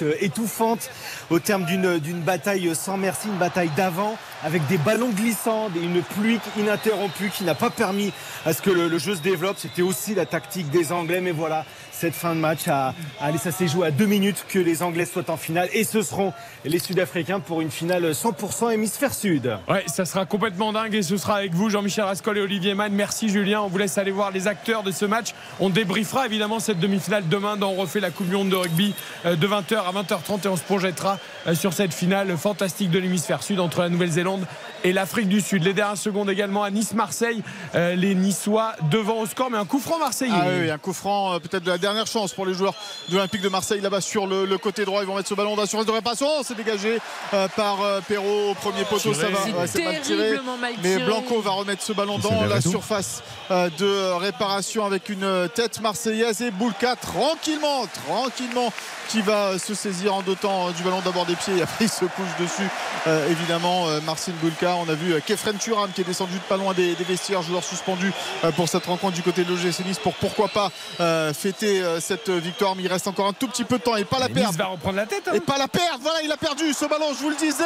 euh, 0.01 0.15
étouffante, 0.21 0.89
au 1.29 1.39
terme 1.39 1.67
d'une 1.67 1.99
d'une 1.99 2.23
bataille 2.23 2.75
sans 2.75 2.97
merci, 2.97 3.29
une 3.29 3.37
bataille 3.37 3.69
d'avant, 3.77 4.17
avec 4.43 4.67
des 4.67 4.79
ballons 4.79 5.11
glissants, 5.11 5.69
une 5.77 6.01
pluie 6.01 6.41
ininterrompue 6.57 7.29
qui 7.29 7.45
n'a 7.45 7.55
pas 7.55 7.69
permis 7.69 8.15
à 8.47 8.55
ce 8.55 8.63
que 8.63 8.71
le 8.71 8.97
jeu 8.97 9.15
se 9.15 9.21
développe. 9.21 9.59
C'était 9.59 9.83
aussi 9.83 10.15
la 10.15 10.25
tactique 10.25 10.71
des 10.71 10.91
Anglais, 10.91 11.21
mais 11.21 11.33
voilà, 11.33 11.67
cette 12.05 12.15
fin 12.15 12.35
de 12.35 12.41
match, 12.41 12.69
a, 12.69 12.93
allez, 13.19 13.39
ça 13.39 13.51
s'est 13.51 13.67
joué 13.67 13.87
à 13.87 13.91
deux 13.91 14.05
minutes 14.05 14.45
que 14.47 14.59
les 14.59 14.83
Anglais 14.83 15.07
soient 15.07 15.31
en 15.31 15.39
finale, 15.39 15.71
et 15.73 15.85
ce 15.85 16.03
seront 16.03 16.35
les 16.67 16.79
Sud-Africains 16.79 17.41
pour 17.41 17.63
une 17.63 17.71
finale 17.71 18.11
100% 18.11 18.71
hémisphère 18.75 19.15
sud. 19.15 19.57
Ouais, 19.71 19.85
ça 19.87 20.05
sera 20.05 20.27
complètement 20.27 20.71
dingue 20.75 20.95
et 20.95 21.01
ce 21.01 21.17
sera 21.17 21.37
avec 21.37 21.55
vous, 21.55 21.71
Jean-Michel 21.71 22.05
Rascol 22.05 22.37
et 22.37 22.43
Olivier 22.43 22.75
Mann. 22.75 22.93
Merci 22.93 23.31
Julien. 23.31 23.63
On 23.63 23.69
vous 23.69 23.79
laisse 23.79 23.97
aller 23.97 24.11
voir 24.11 24.33
les 24.33 24.49
acteurs 24.49 24.83
de 24.83 24.91
ce 24.91 25.07
match. 25.07 25.29
On 25.61 25.71
débriefera 25.71 26.27
évidemment 26.27 26.61
cette 26.61 26.79
demi-finale 26.79 27.27
demain 27.27 27.57
dans 27.57 27.71
On 27.71 27.77
refait 27.77 28.01
la 28.01 28.11
Coupe 28.11 28.29
du 28.29 28.35
Monde 28.35 28.51
de 28.51 28.57
rugby 28.57 28.95
euh, 29.25 29.35
de 29.35 29.49
20h 29.49 29.77
à 29.77 29.93
20h30 29.93 30.45
et 30.45 30.49
on 30.49 30.57
se 30.57 30.63
projettera 30.63 31.19
euh, 31.47 31.55
sur 31.55 31.73
cette 31.73 31.95
finale 31.95 32.37
fantastique 32.37 32.91
de 32.91 32.99
l'hémisphère 32.99 33.43
sud 33.43 33.61
entre 33.61 33.81
la 33.81 33.89
Nouvelle-Zélande 33.89 34.45
et 34.85 34.93
l'Afrique 34.93 35.29
du 35.29 35.41
Sud. 35.41 35.65
Les 35.65 35.73
dernières 35.73 35.97
secondes 35.99 36.31
également 36.31 36.63
à 36.63 36.71
Nice-Marseille. 36.71 37.43
Euh, 37.75 37.95
les 37.95 38.15
Niçois 38.15 38.75
devant 38.91 39.17
au 39.21 39.27
score, 39.27 39.51
mais 39.51 39.59
un 39.59 39.65
coup 39.65 39.81
franc 39.81 39.99
marseillais. 39.99 40.33
Ah 40.35 40.45
oui, 40.61 40.71
un 40.71 40.79
coup 40.79 40.93
franc, 40.93 41.33
euh, 41.35 41.39
peut-être 41.39 41.65
de 41.65 41.71
la 41.71 41.79
dernière 41.79 42.07
chance 42.07 42.33
pour 42.33 42.47
les 42.47 42.55
joueurs 42.55 42.75
de 43.09 43.15
l'Olympique 43.17 43.41
de 43.41 43.49
Marseille 43.49 43.81
là-bas 43.81 44.01
sur 44.03 44.27
le, 44.27 44.45
le 44.45 44.59
côté 44.59 44.85
droit. 44.85 45.01
Ils 45.03 45.07
vont 45.07 45.17
mettre 45.17 45.29
ce 45.29 45.35
ballon 45.35 45.57
d'assurance 45.57 45.87
de 45.87 45.91
réparation. 45.91 46.27
Oh, 46.29 46.43
c'est 46.45 46.57
dégagé 46.57 46.99
euh, 47.33 47.49
par 47.57 47.83
euh, 47.83 48.01
Perrault 48.07 48.51
au 48.51 48.55
premier 48.55 48.85
poteau. 48.85 49.15
Ça 49.15 49.29
va, 49.29 49.39
C'est 49.45 49.53
ouais, 49.53 49.67
c'est 49.67 49.85
mal 49.85 50.01
tiré. 50.03 50.19
terriblement 50.19 50.57
mal 50.59 50.75
Mais. 50.83 50.99
Blanco 50.99 51.41
va 51.41 51.51
remettre 51.53 51.83
ce 51.83 51.93
ballon 51.93 52.19
dans 52.19 52.45
la 52.45 52.61
surface 52.61 53.23
euh, 53.51 53.69
de 53.79 54.13
réparation 54.19 54.85
avec 54.85 55.09
une 55.09 55.49
tête 55.55 55.81
marseillaise 55.81 56.43
et 56.43 56.51
Boulka 56.51 56.97
tranquillement, 56.97 57.87
tranquillement 58.07 58.73
qui 59.09 59.21
va 59.21 59.59
se 59.59 59.75
saisir 59.75 60.15
en 60.15 60.23
deux 60.23 60.35
temps 60.35 60.71
du 60.71 60.83
ballon 60.83 61.01
d'abord 61.05 61.27
des 61.27 61.37
pieds 61.37 61.59
et 61.59 61.63
après 61.63 61.85
il 61.85 61.91
se 61.91 62.05
couche 62.07 62.37
dessus 62.41 62.67
euh, 63.07 63.31
évidemment 63.31 63.87
euh, 63.89 64.01
Marcin 64.07 64.33
Boulka 64.41 64.74
on 64.77 64.89
a 64.89 64.95
vu 64.95 65.13
euh, 65.15 65.21
Kefren 65.21 65.57
Turam 65.59 65.91
qui 65.93 66.01
est 66.01 66.05
descendu 66.05 66.35
de 66.35 66.39
pas 66.49 66.57
loin 66.57 66.73
des, 66.75 66.95
des 66.95 67.05
vestiaires 67.05 67.43
joueur 67.43 67.63
suspendu 67.65 68.13
euh, 68.45 68.51
pour 68.53 68.69
cette 68.69 68.87
rencontre 68.87 69.15
du 69.15 69.23
côté 69.23 69.45
de 69.45 69.51
l'OGC 69.51 69.85
Nice 69.87 69.99
pour 69.99 70.15
pourquoi 70.15 70.49
pas 70.49 70.71
euh, 71.01 71.33
fêter 71.35 71.83
cette 72.01 72.31
victoire 72.31 72.75
mais 72.77 72.83
il 72.85 72.89
reste 72.93 73.07
encore 73.09 73.27
un 73.27 73.33
tout 73.33 73.49
petit 73.49 73.65
peu 73.65 73.79
de 73.79 73.83
temps 73.83 73.97
et 73.97 74.05
pas 74.05 74.19
la 74.19 74.29
perdre 74.29 74.51
Nice 74.51 74.59
va 74.59 74.67
reprendre 74.67 74.97
la 74.97 75.07
tête. 75.07 75.29
hein. 75.29 75.33
et 75.35 75.41
pas 75.41 75.59
la 75.59 75.69
perdre. 75.69 75.99
Voilà, 76.01 76.23
il 76.23 76.31
a 76.33 76.37
perdu 76.37 76.73
ce 76.73 76.85
ballon, 76.87 77.07
je 77.17 77.23
vous 77.23 77.31
le 77.31 77.37
disais. 77.37 77.65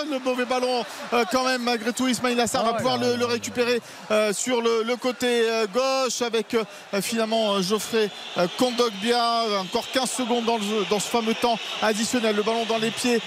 Oh, 0.00 0.04
le 0.10 0.18
mauvais 0.20 0.44
ballon, 0.44 0.84
euh, 1.12 1.24
quand 1.32 1.44
même, 1.44 1.62
malgré 1.62 1.92
tout. 1.92 2.06
Ismail 2.08 2.40
Assar 2.40 2.64
va 2.64 2.70
Oh 2.74 2.76
pouvoir 2.76 2.98
le, 2.98 3.16
le 3.16 3.24
récupérer 3.24 3.80
euh, 4.10 4.32
sur 4.32 4.60
le, 4.62 4.82
le 4.84 4.96
côté 4.96 5.44
gauche 5.74 6.22
avec 6.22 6.56
finalement 7.02 7.60
Geoffrey 7.62 8.10
Kondogbia. 8.58 9.44
Encore 9.60 9.90
15 9.92 10.10
secondes 10.10 10.44
dans, 10.44 10.56
le 10.58 10.84
dans 10.90 11.00
ce 11.00 11.08
fameux 11.08 11.34
temps 11.34 11.58
additionnel. 11.82 12.36
Le 12.36 12.42
ballon 12.42 12.64
dans 12.66 12.78
les 12.78 12.90
pieds 12.90 13.20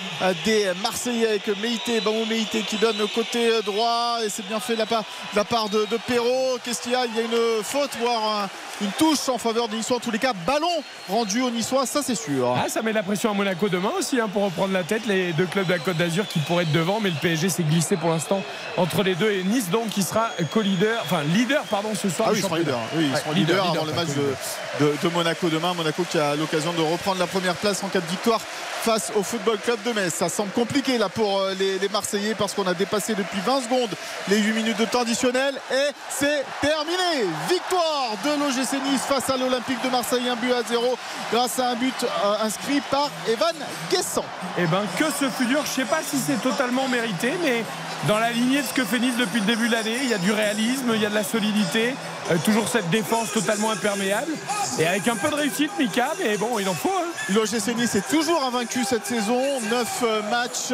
des 0.45 0.71
Marseillais 0.83 1.27
avec 1.27 1.47
Meïté, 1.61 1.99
Bamou 2.01 2.25
Meïté 2.25 2.61
qui 2.61 2.77
donne 2.77 2.97
le 2.97 3.07
côté 3.07 3.20
euh, 3.35 3.61
droit. 3.61 4.19
Et 4.23 4.29
c'est 4.29 4.45
bien 4.47 4.59
fait 4.59 4.73
de 4.73 4.79
la 4.79 4.85
part, 4.85 5.69
de 5.69 5.85
de, 5.85 5.97
Perrault. 5.97 6.57
Qu'est-ce 6.63 6.81
qu'il 6.81 6.91
y 6.91 6.95
a? 6.95 7.05
Il 7.05 7.15
y 7.15 7.19
a 7.19 7.23
une 7.23 7.63
faute, 7.63 7.91
voire 7.99 8.49
une 8.81 8.91
touche 8.91 9.29
en 9.29 9.37
faveur 9.37 9.67
des 9.67 9.77
Niçois. 9.77 9.97
En 9.97 9.99
tous 9.99 10.11
les 10.11 10.19
cas, 10.19 10.33
ballon 10.45 10.67
rendu 11.09 11.41
aux 11.41 11.49
Niçois, 11.51 11.85
ça 11.85 12.01
c'est 12.03 12.15
sûr. 12.15 12.55
Ah, 12.57 12.67
ça 12.69 12.81
met 12.81 12.93
la 12.93 13.03
pression 13.03 13.31
à 13.31 13.33
Monaco 13.33 13.69
demain 13.69 13.91
aussi 13.97 14.19
hein, 14.19 14.27
pour 14.31 14.43
reprendre 14.43 14.73
la 14.73 14.83
tête. 14.83 15.05
Les 15.05 15.33
deux 15.33 15.45
clubs 15.45 15.65
de 15.67 15.73
la 15.73 15.79
Côte 15.79 15.97
d'Azur 15.97 16.27
qui 16.27 16.39
pourraient 16.39 16.63
être 16.63 16.71
devant, 16.71 16.99
mais 16.99 17.09
le 17.09 17.15
PSG 17.21 17.49
s'est 17.49 17.63
glissé 17.63 17.97
pour 17.97 18.09
l'instant 18.09 18.41
entre 18.77 19.03
les 19.03 19.15
deux 19.15 19.31
et 19.31 19.43
Nice 19.43 19.69
donc 19.69 19.89
qui 19.89 20.03
sera 20.03 20.29
co-leader, 20.51 21.01
enfin 21.03 21.23
leader 21.23 21.63
pardon 21.63 21.89
ce 21.95 22.09
soir. 22.09 22.29
Ah 22.29 22.33
oui, 22.33 22.39
ils 22.39 22.43
seront 22.43 22.55
leaders. 22.55 22.79
Oui, 22.95 23.09
ils 23.11 23.17
seront 23.17 23.31
leaders 23.33 23.55
leader, 23.55 23.71
avant 23.81 23.85
le 23.85 23.91
leader, 23.91 24.05
match 24.05 24.79
de- 24.79 24.97
de 25.03 25.13
Monaco 25.13 25.49
demain. 25.49 25.73
Monaco 25.73 26.03
qui 26.09 26.17
a 26.17 26.35
l'occasion 26.35 26.73
de 26.73 26.81
reprendre 26.81 27.19
la 27.19 27.27
première 27.27 27.55
place 27.55 27.83
en 27.83 27.87
cas 27.89 27.99
de 28.01 28.05
victoire 28.07 28.39
face 28.41 29.11
au 29.15 29.21
Football 29.23 29.59
Club 29.63 29.77
de 29.85 29.91
Metz. 29.91 30.13
Ça 30.13 30.27
semble 30.29 30.51
compliqué 30.51 30.97
là 30.97 31.07
pour 31.09 31.39
euh, 31.39 31.53
les, 31.59 31.77
les 31.77 31.89
Marseillais 31.89 32.33
parce 32.35 32.53
qu'on 32.53 32.65
a 32.65 32.73
dépassé 32.73 33.13
depuis 33.13 33.39
20 33.45 33.61
secondes 33.63 33.89
les 34.27 34.37
8 34.39 34.53
minutes 34.53 34.77
de 34.77 34.85
temps 34.85 35.01
additionnel 35.01 35.53
et 35.71 35.91
c'est 36.09 36.43
terminé. 36.61 37.27
Victoire 37.49 38.13
de 38.23 38.29
l'OGC 38.39 38.70
Nice 38.79 39.01
face 39.01 39.29
à 39.29 39.37
l'Olympique 39.37 39.83
de 39.83 39.89
Marseille, 39.89 40.27
un 40.29 40.35
but 40.35 40.53
à 40.53 40.63
zéro 40.63 40.97
grâce 41.31 41.59
à 41.59 41.69
un 41.69 41.75
but 41.75 41.93
euh, 42.03 42.45
inscrit 42.45 42.81
par 42.89 43.09
Evan 43.27 43.55
Guessant. 43.89 44.25
Eh 44.57 44.65
ben 44.65 44.83
que 44.97 45.05
ce 45.19 45.29
fut 45.29 45.45
dur. 45.45 45.61
Je 45.65 45.69
sais 45.69 45.85
pas 45.85 46.01
si 46.03 46.17
c'est 46.17 46.41
totalement 46.41 46.87
mérité, 46.87 47.33
mais 47.43 47.63
dans 48.07 48.17
la 48.17 48.31
lignée 48.31 48.61
de 48.61 48.67
ce 48.67 48.73
que 48.73 48.83
fait 48.83 48.99
Nice 48.99 49.17
depuis 49.17 49.39
le 49.39 49.45
début 49.45 49.67
de 49.67 49.73
l'année, 49.73 49.99
il 50.01 50.09
y 50.09 50.13
a 50.13 50.17
du 50.17 50.31
réalisme, 50.31 50.91
il 50.93 51.01
y 51.01 51.05
a 51.05 51.09
de 51.09 51.15
la 51.15 51.23
solidité, 51.23 51.95
euh, 52.29 52.35
toujours 52.45 52.67
cette 52.67 52.89
défense 52.89 53.31
totalement 53.31 53.71
imperméable 53.71 54.31
et 54.79 54.85
avec 54.85 55.07
un 55.07 55.15
peu 55.15 55.29
de 55.29 55.35
réussite, 55.35 55.71
Mika. 55.79 56.11
Mais 56.23 56.37
bon, 56.37 56.59
il 56.59 56.67
en 56.69 56.73
faut. 56.73 56.89
hein. 56.89 57.07
L'OGC 57.33 57.75
Nice 57.75 57.95
est 57.95 58.07
toujours 58.09 58.43
invaincu 58.43 58.83
cette 58.83 59.05
saison. 59.05 59.41
9 59.69 60.03
matchs, 60.29 60.73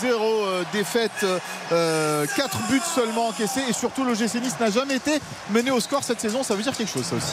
0 0.00 0.44
défaites, 0.72 1.24
4 1.70 2.58
buts 2.70 2.80
seulement 2.94 3.28
encaissés. 3.28 3.62
Et 3.68 3.72
surtout, 3.72 4.04
l'OGC 4.04 4.34
Nice 4.42 4.54
n'a 4.60 4.70
jamais 4.70 4.96
été 4.96 5.20
mené 5.50 5.70
au 5.70 5.80
score 5.80 6.02
cette 6.04 6.20
saison. 6.20 6.42
Ça 6.42 6.54
veut 6.54 6.62
dire 6.62 6.76
quelque 6.76 6.92
chose, 6.92 7.04
ça 7.04 7.16
aussi. 7.16 7.32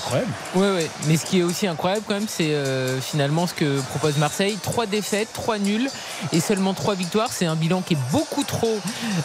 Ouais, 0.56 0.72
ouais. 0.72 0.90
Mais 1.08 1.18
ce 1.18 1.26
qui 1.26 1.40
est 1.40 1.44
aussi 1.44 1.68
incroyable 1.68 2.04
quand 2.08 2.14
même, 2.14 2.28
c'est 2.30 2.54
euh, 2.54 3.00
finalement 3.02 3.48
ce 3.48 3.54
que 3.54 3.80
propose 3.90 4.18
Marseille. 4.18 4.58
Trois 4.62 4.86
défaites, 4.86 5.32
trois 5.34 5.58
nuls 5.58 5.90
et 6.32 6.40
seulement 6.40 6.74
trois 6.74 6.96
victoires. 6.96 7.30
C'est 7.32 7.46
un 7.46 7.56
bilan 7.56 7.82
qui 7.82 7.94
est 7.96 8.12
beaucoup 8.12 8.44
trop 8.44 8.80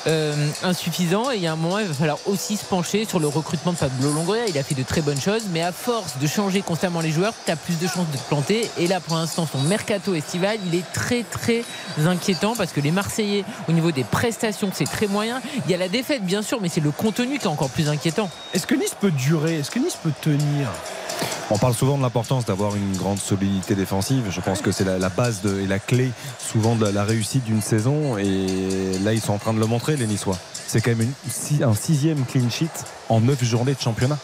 euh, 0.07 0.35
insuffisant. 0.63 1.31
Et 1.31 1.37
il 1.37 1.43
y 1.43 1.47
a 1.47 1.53
un 1.53 1.57
moment, 1.57 1.79
il 1.79 1.87
va 1.87 1.95
falloir 1.95 2.19
aussi 2.27 2.57
se 2.57 2.65
pencher 2.65 3.05
sur 3.09 3.21
le 3.21 3.29
recrutement 3.29 3.73
de 3.73 3.79
Pablo 3.79 4.10
Longoria. 4.13 4.47
Il 4.49 4.57
a 4.59 4.63
fait 4.63 4.75
de 4.75 4.83
très 4.83 5.01
bonnes 5.01 5.21
choses, 5.21 5.43
mais 5.53 5.63
à 5.63 5.73
force 5.73 6.19
de 6.19 6.27
changer 6.27 6.63
constamment 6.63 7.01
les 7.01 7.11
joueurs, 7.11 7.33
tu 7.45 7.51
as 7.51 7.57
plus 7.57 7.79
de 7.79 7.87
chances 7.87 8.07
de 8.13 8.17
te 8.17 8.29
planter. 8.29 8.71
Et 8.79 8.87
là, 8.87 9.01
pour 9.01 9.17
l'instant, 9.17 9.47
son 9.51 9.61
mercato 9.63 10.15
estival, 10.15 10.59
il 10.67 10.75
est 10.79 10.93
très 10.93 11.23
très 11.23 11.65
inquiétant 12.07 12.55
parce 12.57 12.73
que 12.73 12.81
les 12.81 12.91
Marseillais, 12.91 13.45
au 13.69 13.73
niveau 13.73 13.93
des 13.93 14.05
prestations, 14.05 14.71
c'est 14.73 14.85
très 14.91 15.07
moyen. 15.07 15.41
Il 15.67 15.71
y 15.71 15.75
a 15.75 15.79
la 15.79 15.89
défaite, 15.89 16.25
bien 16.25 16.43
sûr, 16.43 16.61
mais 16.61 16.69
c'est 16.69 16.81
le 16.81 16.91
contenu 16.91 17.39
qui 17.39 17.45
est 17.45 17.49
encore 17.49 17.71
plus 17.71 17.89
inquiétant. 17.89 18.31
Est-ce 18.55 18.67
que 18.67 18.75
Nice 18.75 18.97
peut 18.99 19.11
durer? 19.11 19.59
Est-ce 19.59 19.71
que 19.71 19.79
Nice 19.79 19.97
peut 20.03 20.13
tenir? 20.21 20.69
On 21.53 21.59
parle 21.59 21.75
souvent 21.75 21.97
de 21.99 22.03
l'importance 22.03 22.45
d'avoir 22.45 22.77
une 22.77 22.97
grande 22.97 23.19
solidité 23.19 23.75
défensive. 23.75 24.25
Je 24.31 24.41
pense 24.41 24.61
que 24.63 24.71
c'est 24.71 24.85
la, 24.85 24.99
la 24.99 25.09
base 25.09 25.43
de- 25.43 25.61
et 25.61 25.67
la 25.67 25.81
clé 25.81 26.13
souvent 26.39 26.77
de 26.77 26.85
la, 26.85 26.93
la 26.93 27.05
réussite 27.05 27.43
d'une 27.45 27.61
saison. 27.61 28.17
Et 28.19 28.99
là, 29.03 29.13
ils 29.13 29.21
sont 29.21 29.33
en 29.33 29.39
train 29.39 29.53
de 29.53 29.59
le 29.59 29.67
montrer, 29.67 29.97
les 29.97 30.07
Niçois. 30.07 30.39
C'est 30.69 30.81
quand 30.81 30.93
même 30.95 31.03
une- 31.03 31.65
un 31.65 31.75
sixième 31.75 32.25
clean 32.25 32.49
sheet 32.49 32.69
en 33.11 33.21
neuf 33.21 33.45
journées 33.45 33.75
de 33.75 33.81
championnat. 33.81 34.19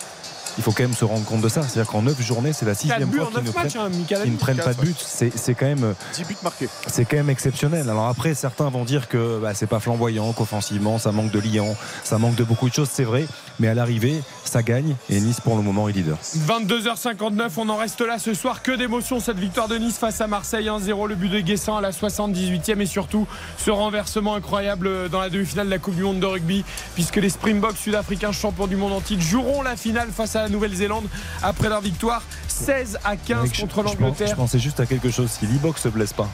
Il 0.59 0.62
faut 0.65 0.73
quand 0.73 0.83
même 0.85 0.94
se 0.94 1.05
rendre 1.05 1.25
compte 1.25 1.41
de 1.43 1.49
ça. 1.49 1.62
C'est-à-dire 1.62 1.91
qu'en 1.91 2.02
neuf 2.02 2.20
journées, 2.23 2.52
c'est 2.52 2.65
la 2.67 2.75
sixième 2.75 3.10
fois 3.12 3.25
en 3.25 3.26
qu'ils 3.26 3.39
ne, 3.43 3.51
matchs, 3.52 3.75
prennent- 3.75 3.83
hein, 3.83 4.26
ne 4.26 4.36
prennent 4.36 4.57
pas 4.57 4.75
de 4.75 4.81
but. 4.81 4.97
C'est 4.99 5.36
c'est 5.36 5.55
quand 5.55 5.67
même 5.67 5.94
10 6.15 6.25
buts 6.25 6.36
marqués. 6.43 6.68
c'est 6.86 7.05
quand 7.05 7.17
même 7.17 7.31
exceptionnel. 7.31 7.89
Alors 7.91 8.07
après, 8.09 8.35
certains 8.35 8.68
vont 8.70 8.85
dire 8.85 9.09
que 9.09 9.39
bah, 9.41 9.52
c'est 9.55 9.67
pas 9.67 9.81
flamboyant, 9.81 10.33
qu'offensivement, 10.33 10.99
ça 10.99 11.12
manque 11.12 11.31
de 11.31 11.39
liant, 11.41 11.76
ça 12.05 12.18
manque 12.18 12.36
de 12.36 12.44
beaucoup 12.44 12.68
de 12.68 12.75
choses, 12.75 12.89
c'est 12.93 13.05
vrai. 13.05 13.26
Mais 13.59 13.68
à 13.68 13.75
l'arrivée, 13.75 14.23
ça 14.44 14.62
gagne 14.62 14.97
et 15.10 15.20
Nice 15.20 15.41
pour 15.41 15.57
le 15.57 15.62
moment 15.62 15.89
est 15.89 15.93
leader. 15.93 16.18
22h59, 16.47 17.51
on 17.59 17.68
en 17.68 17.76
reste 17.76 18.01
là 18.01 18.18
ce 18.18 18.35
soir. 18.35 18.62
Que 18.62 18.73
d'émotion 18.73 19.20
cette 19.20 19.39
victoire 19.39 19.68
de 19.68 19.76
Nice 19.76 19.99
face 19.99 20.20
à 20.20 20.26
Marseille 20.26 20.67
1-0, 20.67 21.07
le 21.09 21.15
but 21.15 21.28
de 21.28 21.41
Guessant 21.41 21.76
à 21.76 21.81
la 21.81 21.91
78e 21.93 22.81
et 22.81 22.86
surtout 22.86 23.26
ce 23.59 23.70
renversement 23.70 24.35
incroyable 24.35 25.09
dans 25.09 25.20
la 25.20 25.31
demi-finale 25.31 25.67
de 25.67 25.70
la 25.70 25.78
Coupe 25.78 25.94
du 25.97 26.02
Monde 26.02 26.20
de 26.20 26.26
rugby 26.26 26.65
puisque 26.94 27.17
les 27.17 27.31
Springboks 27.31 27.76
sud-africains 27.76 28.33
champions 28.33 28.67
du 28.67 28.76
monde 28.76 28.93
en 28.93 29.01
titre 29.01 29.23
joueront 29.23 29.62
la 29.62 29.76
finale 29.76 30.09
face 30.15 30.36
à 30.36 30.45
la 30.47 30.52
Nouvelle-Zélande 30.52 31.07
après 31.42 31.68
leur 31.68 31.81
victoire 31.81 32.23
16 32.49 32.99
à 33.05 33.16
15 33.16 33.42
Mec, 33.44 33.55
je- 33.55 33.60
contre 33.62 33.83
l'Angleterre. 33.83 34.28
je 34.28 34.34
pensais 34.34 34.58
juste 34.58 34.78
à 34.81 34.86
quelque 34.86 35.10
chose. 35.10 35.28
Si 35.31 35.47
Libok 35.47 35.76
se 35.78 35.89
blesse 35.89 36.12
pas. 36.12 36.28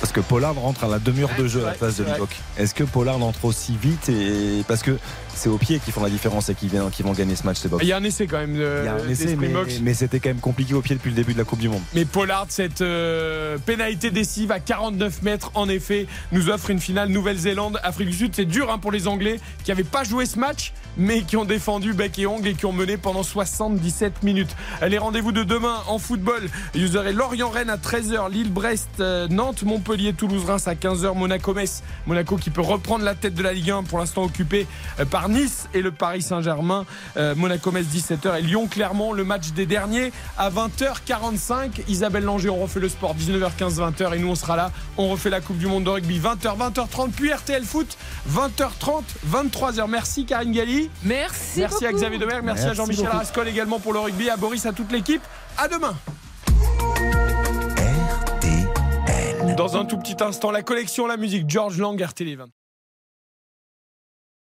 Parce 0.00 0.12
que 0.12 0.20
Pollard 0.20 0.54
rentre 0.56 0.82
à 0.84 0.88
la 0.88 0.98
demi-heure 0.98 1.30
de 1.38 1.46
jeu 1.46 1.62
à 1.64 1.68
la 1.68 1.74
place 1.74 1.96
de. 1.98 2.04
Libok. 2.04 2.30
Est-ce 2.56 2.74
que 2.74 2.82
Pollard 2.82 3.22
entre 3.22 3.44
aussi 3.44 3.76
vite 3.80 4.08
et 4.08 4.64
parce 4.66 4.82
que 4.82 4.98
c'est 5.34 5.48
aux 5.48 5.58
pieds 5.58 5.78
qui 5.78 5.92
font 5.92 6.02
la 6.02 6.10
différence 6.10 6.48
et 6.48 6.54
qui, 6.54 6.68
viennent- 6.68 6.90
qui 6.90 7.02
vont 7.02 7.12
gagner 7.12 7.36
ce 7.36 7.44
match, 7.44 7.58
ces 7.58 7.68
Box. 7.68 7.82
Il 7.84 7.88
y 7.88 7.92
a 7.92 7.96
un 7.98 8.04
essai 8.04 8.26
quand 8.26 8.38
même 8.38 8.56
de- 8.56 8.78
Il 8.82 8.84
y 8.84 8.88
a 8.88 8.94
un 8.94 9.08
essai, 9.08 9.36
mais, 9.82 9.94
c'était 9.94 10.18
quand 10.20 10.30
même 10.30 10.40
compliqué 10.40 10.74
au 10.74 10.80
pied 10.80 10.96
depuis 10.96 11.10
le 11.10 11.16
début 11.16 11.32
de 11.34 11.38
la 11.38 11.44
Coupe 11.44 11.58
du 11.60 11.68
Monde. 11.68 11.82
Mais 11.94 12.04
Pollard, 12.04 12.46
cette 12.48 12.80
euh, 12.80 13.58
pénalité 13.58 14.10
décisive 14.10 14.50
à 14.50 14.58
49 14.60 15.22
mètres, 15.22 15.50
en 15.54 15.68
effet, 15.68 16.06
nous 16.32 16.48
offre 16.48 16.70
une 16.70 16.80
finale 16.80 17.08
Nouvelle-Zélande, 17.10 17.78
Afrique 17.82 18.08
du 18.10 18.16
Sud. 18.16 18.32
C'est 18.34 18.44
dur 18.44 18.70
hein, 18.72 18.78
pour 18.78 18.90
les 18.92 19.06
Anglais 19.08 19.38
qui 19.64 19.70
n'avaient 19.70 19.84
pas 19.84 20.04
joué 20.04 20.26
ce 20.26 20.38
match, 20.38 20.72
mais 20.96 21.22
qui 21.22 21.36
ont 21.36 21.44
défendu 21.44 21.92
bec 21.92 22.18
et 22.18 22.26
ongle 22.26 22.48
et 22.48 22.54
qui 22.54 22.66
ont 22.66 22.72
mené 22.72 22.96
pendant 22.96 23.22
77 23.22 24.22
minutes. 24.22 24.54
Les 24.86 24.98
rendez-vous 24.98 25.32
de 25.32 25.42
demain 25.44 25.76
en 25.86 25.98
football, 25.98 26.42
vous 26.74 26.96
aurez 26.96 27.12
Lorient-Rennes 27.12 27.70
à 27.70 27.76
13h, 27.76 28.30
Lille-Brest, 28.30 28.88
euh, 29.00 29.28
Nantes, 29.28 29.62
Montpellier. 29.62 29.82
Montpellier, 29.82 30.12
Toulouse, 30.12 30.44
Reims 30.46 30.68
à 30.68 30.74
15h, 30.74 31.12
Monaco, 31.16 31.54
Metz. 31.54 31.82
Monaco 32.06 32.36
qui 32.36 32.50
peut 32.50 32.60
reprendre 32.60 33.04
la 33.04 33.14
tête 33.16 33.34
de 33.34 33.42
la 33.42 33.52
Ligue 33.52 33.70
1 33.72 33.82
pour 33.82 33.98
l'instant 33.98 34.22
occupé 34.22 34.66
euh, 35.00 35.04
par 35.04 35.21
Nice 35.28 35.68
et 35.74 35.82
le 35.82 35.90
Paris 35.90 36.22
Saint-Germain. 36.22 36.84
Euh, 37.16 37.34
Monaco, 37.34 37.70
Metz 37.70 37.86
17h 37.86 38.38
et 38.38 38.42
Lyon, 38.42 38.66
Clermont, 38.68 39.12
le 39.12 39.24
match 39.24 39.52
des 39.52 39.66
derniers 39.66 40.12
à 40.38 40.50
20h45. 40.50 41.82
Isabelle 41.88 42.24
Langer, 42.24 42.50
on 42.50 42.62
refait 42.62 42.80
le 42.80 42.88
sport 42.88 43.14
19h15, 43.14 43.76
20h 43.76 44.14
et 44.14 44.18
nous 44.18 44.28
on 44.28 44.34
sera 44.34 44.56
là. 44.56 44.70
On 44.96 45.08
refait 45.08 45.30
la 45.30 45.40
Coupe 45.40 45.58
du 45.58 45.66
Monde 45.66 45.84
de 45.84 45.90
rugby 45.90 46.18
20h, 46.18 46.56
20h30, 46.56 47.10
puis 47.10 47.32
RTL 47.32 47.64
Foot 47.64 47.96
20h30, 48.30 49.02
23h. 49.30 49.88
Merci 49.88 50.24
Karine 50.24 50.52
Galli. 50.52 50.90
Merci. 51.02 51.60
Merci 51.60 51.86
à. 51.86 51.92
Xavier 51.92 52.18
Domergue, 52.18 52.44
merci, 52.44 52.66
à 52.66 52.72
Jean-Michel. 52.72 53.06
Rascol 53.06 53.48
également 53.48 53.78
pour 53.78 53.92
le 53.92 54.00
rugby, 54.00 54.30
à 54.30 54.36
Boris, 54.36 54.64
à 54.66 54.72
toute 54.72 54.90
l'équipe. 54.90 55.22
À 55.58 55.68
demain. 55.68 55.94
Dans 59.56 59.76
un 59.76 59.84
tout 59.84 59.98
petit 59.98 60.16
instant, 60.22 60.50
la 60.50 60.62
collection 60.62 61.06
La 61.06 61.16
Musique, 61.16 61.48
George 61.48 61.78
Lang, 61.78 62.00
RTL 62.00 62.36
20. 62.36 62.46